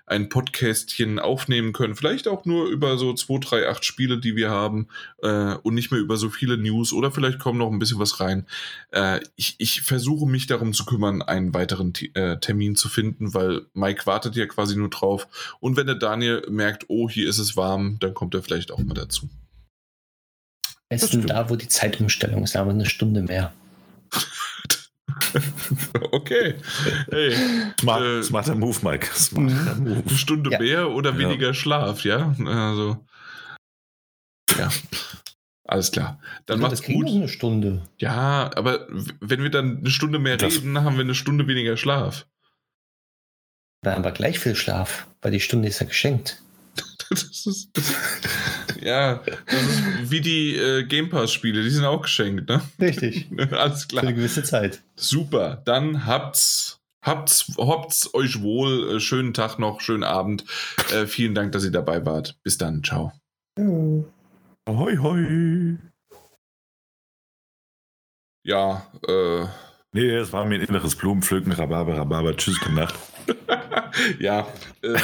ein 0.07 0.29
Podcastchen 0.29 1.19
aufnehmen 1.19 1.73
können. 1.73 1.95
Vielleicht 1.95 2.27
auch 2.27 2.45
nur 2.45 2.67
über 2.69 2.97
so 2.97 3.13
2, 3.13 3.39
3, 3.39 3.69
8 3.69 3.85
Spiele, 3.85 4.19
die 4.19 4.35
wir 4.35 4.49
haben 4.49 4.87
äh, 5.21 5.53
und 5.55 5.75
nicht 5.75 5.91
mehr 5.91 5.99
über 5.99 6.15
so 6.15 6.29
viele 6.29 6.57
News 6.57 6.93
oder 6.93 7.11
vielleicht 7.11 7.39
kommt 7.39 7.59
noch 7.59 7.69
ein 7.69 7.77
bisschen 7.77 7.99
was 7.99 8.21
rein. 8.21 8.47
Äh, 8.91 9.19
ich, 9.35 9.55
ich 9.59 9.81
versuche 9.81 10.25
mich 10.25 10.47
darum 10.47 10.73
zu 10.73 10.85
kümmern, 10.85 11.21
einen 11.21 11.53
weiteren 11.53 11.93
äh, 12.13 12.37
Termin 12.39 12.77
zu 12.77 12.87
finden, 12.87 13.33
weil 13.33 13.65
Mike 13.73 14.05
wartet 14.05 14.37
ja 14.37 14.45
quasi 14.45 14.77
nur 14.77 14.89
drauf. 14.89 15.27
Und 15.59 15.75
wenn 15.75 15.87
der 15.87 15.95
Daniel 15.95 16.45
merkt, 16.49 16.85
oh, 16.87 17.09
hier 17.09 17.27
ist 17.27 17.37
es 17.37 17.57
warm, 17.57 17.97
dann 17.99 18.13
kommt 18.13 18.33
er 18.33 18.41
vielleicht 18.41 18.71
auch 18.71 18.79
mal 18.79 18.93
dazu. 18.93 19.29
Besten 20.89 21.27
da, 21.27 21.49
wo 21.49 21.57
die 21.57 21.67
Zeitumstellung 21.67 22.43
ist, 22.43 22.55
wir 22.55 22.61
eine 22.61 22.85
Stunde 22.85 23.21
mehr. 23.21 23.53
okay. 26.11 26.55
Hey, 27.09 27.35
Smart, 27.79 28.01
Äh, 28.03 28.23
smarter 28.23 28.55
Move, 28.55 28.77
Mike. 28.83 29.07
Smarter 29.13 29.75
Move. 29.75 30.03
eine 30.07 30.17
Stunde 30.17 30.51
Ja. 30.51 30.59
mehr 30.59 30.89
oder 30.91 31.11
Ja. 31.11 31.17
weniger 31.17 31.53
Schlaf, 31.53 32.03
ja? 32.03 32.33
Also. 32.45 33.05
Ja. 34.57 34.69
Alles 35.65 35.91
klar. 35.91 36.19
Dann 36.45 36.59
Ja, 36.59 36.67
macht's 36.67 36.79
das 36.81 36.87
gut. 36.87 37.07
eine 37.07 37.27
Stunde. 37.27 37.83
Ja, 37.97 38.49
aber 38.55 38.87
wenn 39.19 39.43
wir 39.43 39.49
dann 39.49 39.79
eine 39.79 39.89
Stunde 39.89 40.17
mehr 40.19 40.37
Das- 40.37 40.55
reden, 40.55 40.81
haben 40.83 40.95
wir 40.95 41.03
eine 41.03 41.15
Stunde 41.15 41.47
weniger 41.47 41.75
Schlaf. 41.77 42.25
Da 43.83 43.93
haben 43.93 44.03
wir 44.03 44.11
gleich 44.11 44.39
viel 44.39 44.55
Schlaf, 44.55 45.07
weil 45.21 45.31
die 45.31 45.39
Stunde 45.39 45.67
ist 45.67 45.79
ja 45.79 45.85
geschenkt. 45.85 46.41
Das 47.09 47.45
ist, 47.45 47.69
das, 47.73 47.93
ja, 48.81 49.21
das 49.45 49.61
ist 49.63 50.11
wie 50.11 50.21
die 50.21 50.55
äh, 50.55 50.83
Game 50.83 51.09
Pass-Spiele, 51.09 51.63
die 51.63 51.69
sind 51.69 51.85
auch 51.85 52.01
geschenkt, 52.01 52.49
ne? 52.49 52.61
Richtig. 52.81 53.27
Alles 53.51 53.83
Für 53.83 53.87
klar. 53.87 54.03
eine 54.03 54.13
gewisse 54.13 54.43
Zeit. 54.43 54.83
Super. 54.95 55.61
Dann 55.65 56.05
habt's, 56.05 56.81
habt's, 57.05 57.53
habt's 57.57 58.13
euch 58.13 58.41
wohl. 58.41 58.97
Äh, 58.97 58.99
schönen 58.99 59.33
Tag 59.33 59.59
noch, 59.59 59.79
schönen 59.79 60.03
Abend. 60.03 60.43
Äh, 60.91 61.05
vielen 61.05 61.35
Dank, 61.35 61.53
dass 61.53 61.63
ihr 61.63 61.71
dabei 61.71 62.05
wart. 62.05 62.37
Bis 62.43 62.57
dann. 62.57 62.83
Ciao. 62.83 63.13
Hoi, 63.57 64.97
hoi. 64.97 65.77
Ja, 68.43 68.87
äh, 69.07 69.45
Nee, 69.93 70.09
es 70.11 70.31
war 70.31 70.45
mir 70.45 70.55
ein 70.55 70.61
inneres 70.61 70.95
Blumenpflücken, 70.95 71.53
Rhabarber, 71.53 71.97
Rhabarber, 71.97 72.35
tschüss, 72.35 72.59
gute 72.59 72.73
Nacht. 72.73 72.93
ja. 74.19 74.47
Äh, 74.81 74.95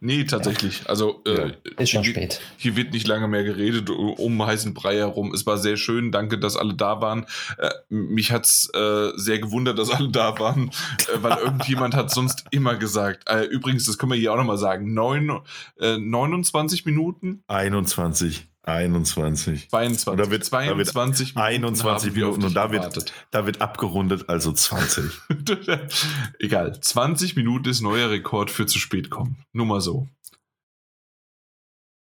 nee, 0.00 0.24
tatsächlich. 0.24 0.88
Also, 0.88 1.22
äh, 1.26 1.52
Ist 1.78 1.90
schon 1.90 2.02
hier, 2.02 2.12
spät. 2.12 2.40
hier 2.56 2.76
wird 2.76 2.92
nicht 2.92 3.06
lange 3.06 3.28
mehr 3.28 3.44
geredet 3.44 3.90
um 3.90 4.44
heißen 4.44 4.74
Brei 4.74 4.96
herum. 4.96 5.32
Es 5.34 5.46
war 5.46 5.58
sehr 5.58 5.76
schön. 5.76 6.12
Danke, 6.12 6.38
dass 6.38 6.56
alle 6.56 6.74
da 6.74 7.00
waren. 7.00 7.26
Äh, 7.58 7.70
mich 7.88 8.32
hat's 8.32 8.70
äh, 8.74 9.10
sehr 9.16 9.38
gewundert, 9.38 9.78
dass 9.78 9.90
alle 9.90 10.08
da 10.08 10.38
waren, 10.38 10.68
äh, 10.68 11.22
weil 11.22 11.38
irgendjemand 11.38 11.94
hat 11.94 12.10
sonst 12.10 12.44
immer 12.50 12.76
gesagt. 12.76 13.28
Äh, 13.28 13.44
übrigens, 13.44 13.86
das 13.86 13.98
können 13.98 14.12
wir 14.12 14.18
hier 14.18 14.32
auch 14.32 14.38
nochmal 14.38 14.58
sagen. 14.58 14.94
Neun, 14.94 15.40
äh, 15.80 15.98
29 15.98 16.84
Minuten? 16.86 17.42
21, 17.48 18.46
21. 18.64 19.68
22. 19.70 20.06
Und 20.08 20.16
da 20.18 20.30
wird- 20.30 20.54
da 20.54 20.76
wird 20.78 20.86
22 20.88 21.34
Minuten 21.34 21.38
21 21.46 21.84
haben 22.10 22.16
wir 22.16 22.28
auf 22.28 22.36
Minuten 22.36 22.44
und 22.44 22.54
da 22.54 22.70
wird, 22.70 23.12
da 23.30 23.46
wird 23.46 23.60
abgerundet, 23.60 24.28
also 24.28 24.52
20. 24.52 25.04
Egal. 26.38 26.80
20 26.80 27.36
Minuten 27.36 27.68
ist 27.68 27.80
neuer 27.80 28.10
Rekord 28.10 28.50
für 28.50 28.66
zu 28.66 28.78
spät 28.78 29.10
kommen. 29.10 29.44
Nur 29.52 29.66
mal 29.66 29.80
so. 29.80 30.08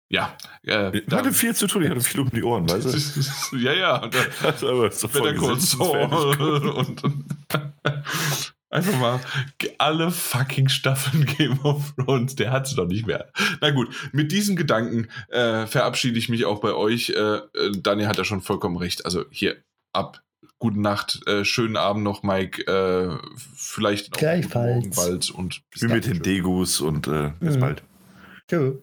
Ja. 0.07 0.37
Äh, 0.63 0.99
Ich 0.99 1.11
hatte 1.11 1.33
viel 1.33 1.55
zu 1.55 1.65
tun, 1.65 1.81
ich 1.83 1.89
hatte 1.89 2.01
viel 2.01 2.21
um 2.21 2.29
die 2.29 2.43
Ohren, 2.43 2.69
weißt 2.69 3.51
du? 3.51 3.57
ja, 3.57 3.73
ja. 3.73 4.03
Und, 4.03 4.13
äh, 4.13 4.19
Also, 4.43 4.69
aber 4.69 4.91
so 4.91 5.07
und, 5.07 7.03
und 7.03 7.25
einfach 8.75 8.99
mal 8.99 9.19
alle 9.77 10.11
fucking 10.11 10.69
Staffeln 10.69 11.25
Game 11.37 11.59
of 11.63 11.93
Thrones, 11.95 12.35
der 12.35 12.51
hat 12.51 12.67
es 12.67 12.75
doch 12.75 12.87
nicht 12.87 13.07
mehr. 13.07 13.31
Na 13.61 13.71
gut, 13.71 13.89
mit 14.11 14.31
diesen 14.31 14.55
Gedanken 14.55 15.07
äh, 15.29 15.65
verabschiede 15.65 16.19
ich 16.19 16.29
mich 16.29 16.45
auch 16.45 16.59
bei 16.61 16.73
euch. 16.73 17.09
Äh, 17.09 17.15
äh, 17.15 17.71
Daniel 17.77 18.07
hat 18.07 18.17
ja 18.17 18.23
schon 18.25 18.41
vollkommen 18.41 18.77
recht. 18.77 19.05
Also 19.05 19.25
hier 19.31 19.55
ab. 19.93 20.21
Gute 20.57 20.79
Nacht, 20.79 21.19
äh, 21.27 21.43
schönen 21.43 21.75
Abend 21.75 22.03
noch, 22.03 22.23
Mike. 22.23 22.61
Äh, 22.65 23.17
vielleicht 23.55 24.13
auch 24.13 24.17
Gleichfalls. 24.19 24.75
Morgen 24.85 24.95
bald 24.95 25.29
und 25.31 25.61
bis 25.69 25.81
Wie 25.81 25.87
mit 25.87 26.05
den 26.05 26.21
Degus 26.21 26.79
und 26.81 27.07
äh, 27.07 27.31
bis 27.39 27.55
Mhm. 27.55 27.59
bald. 27.59 27.83
Tschö. 28.49 28.75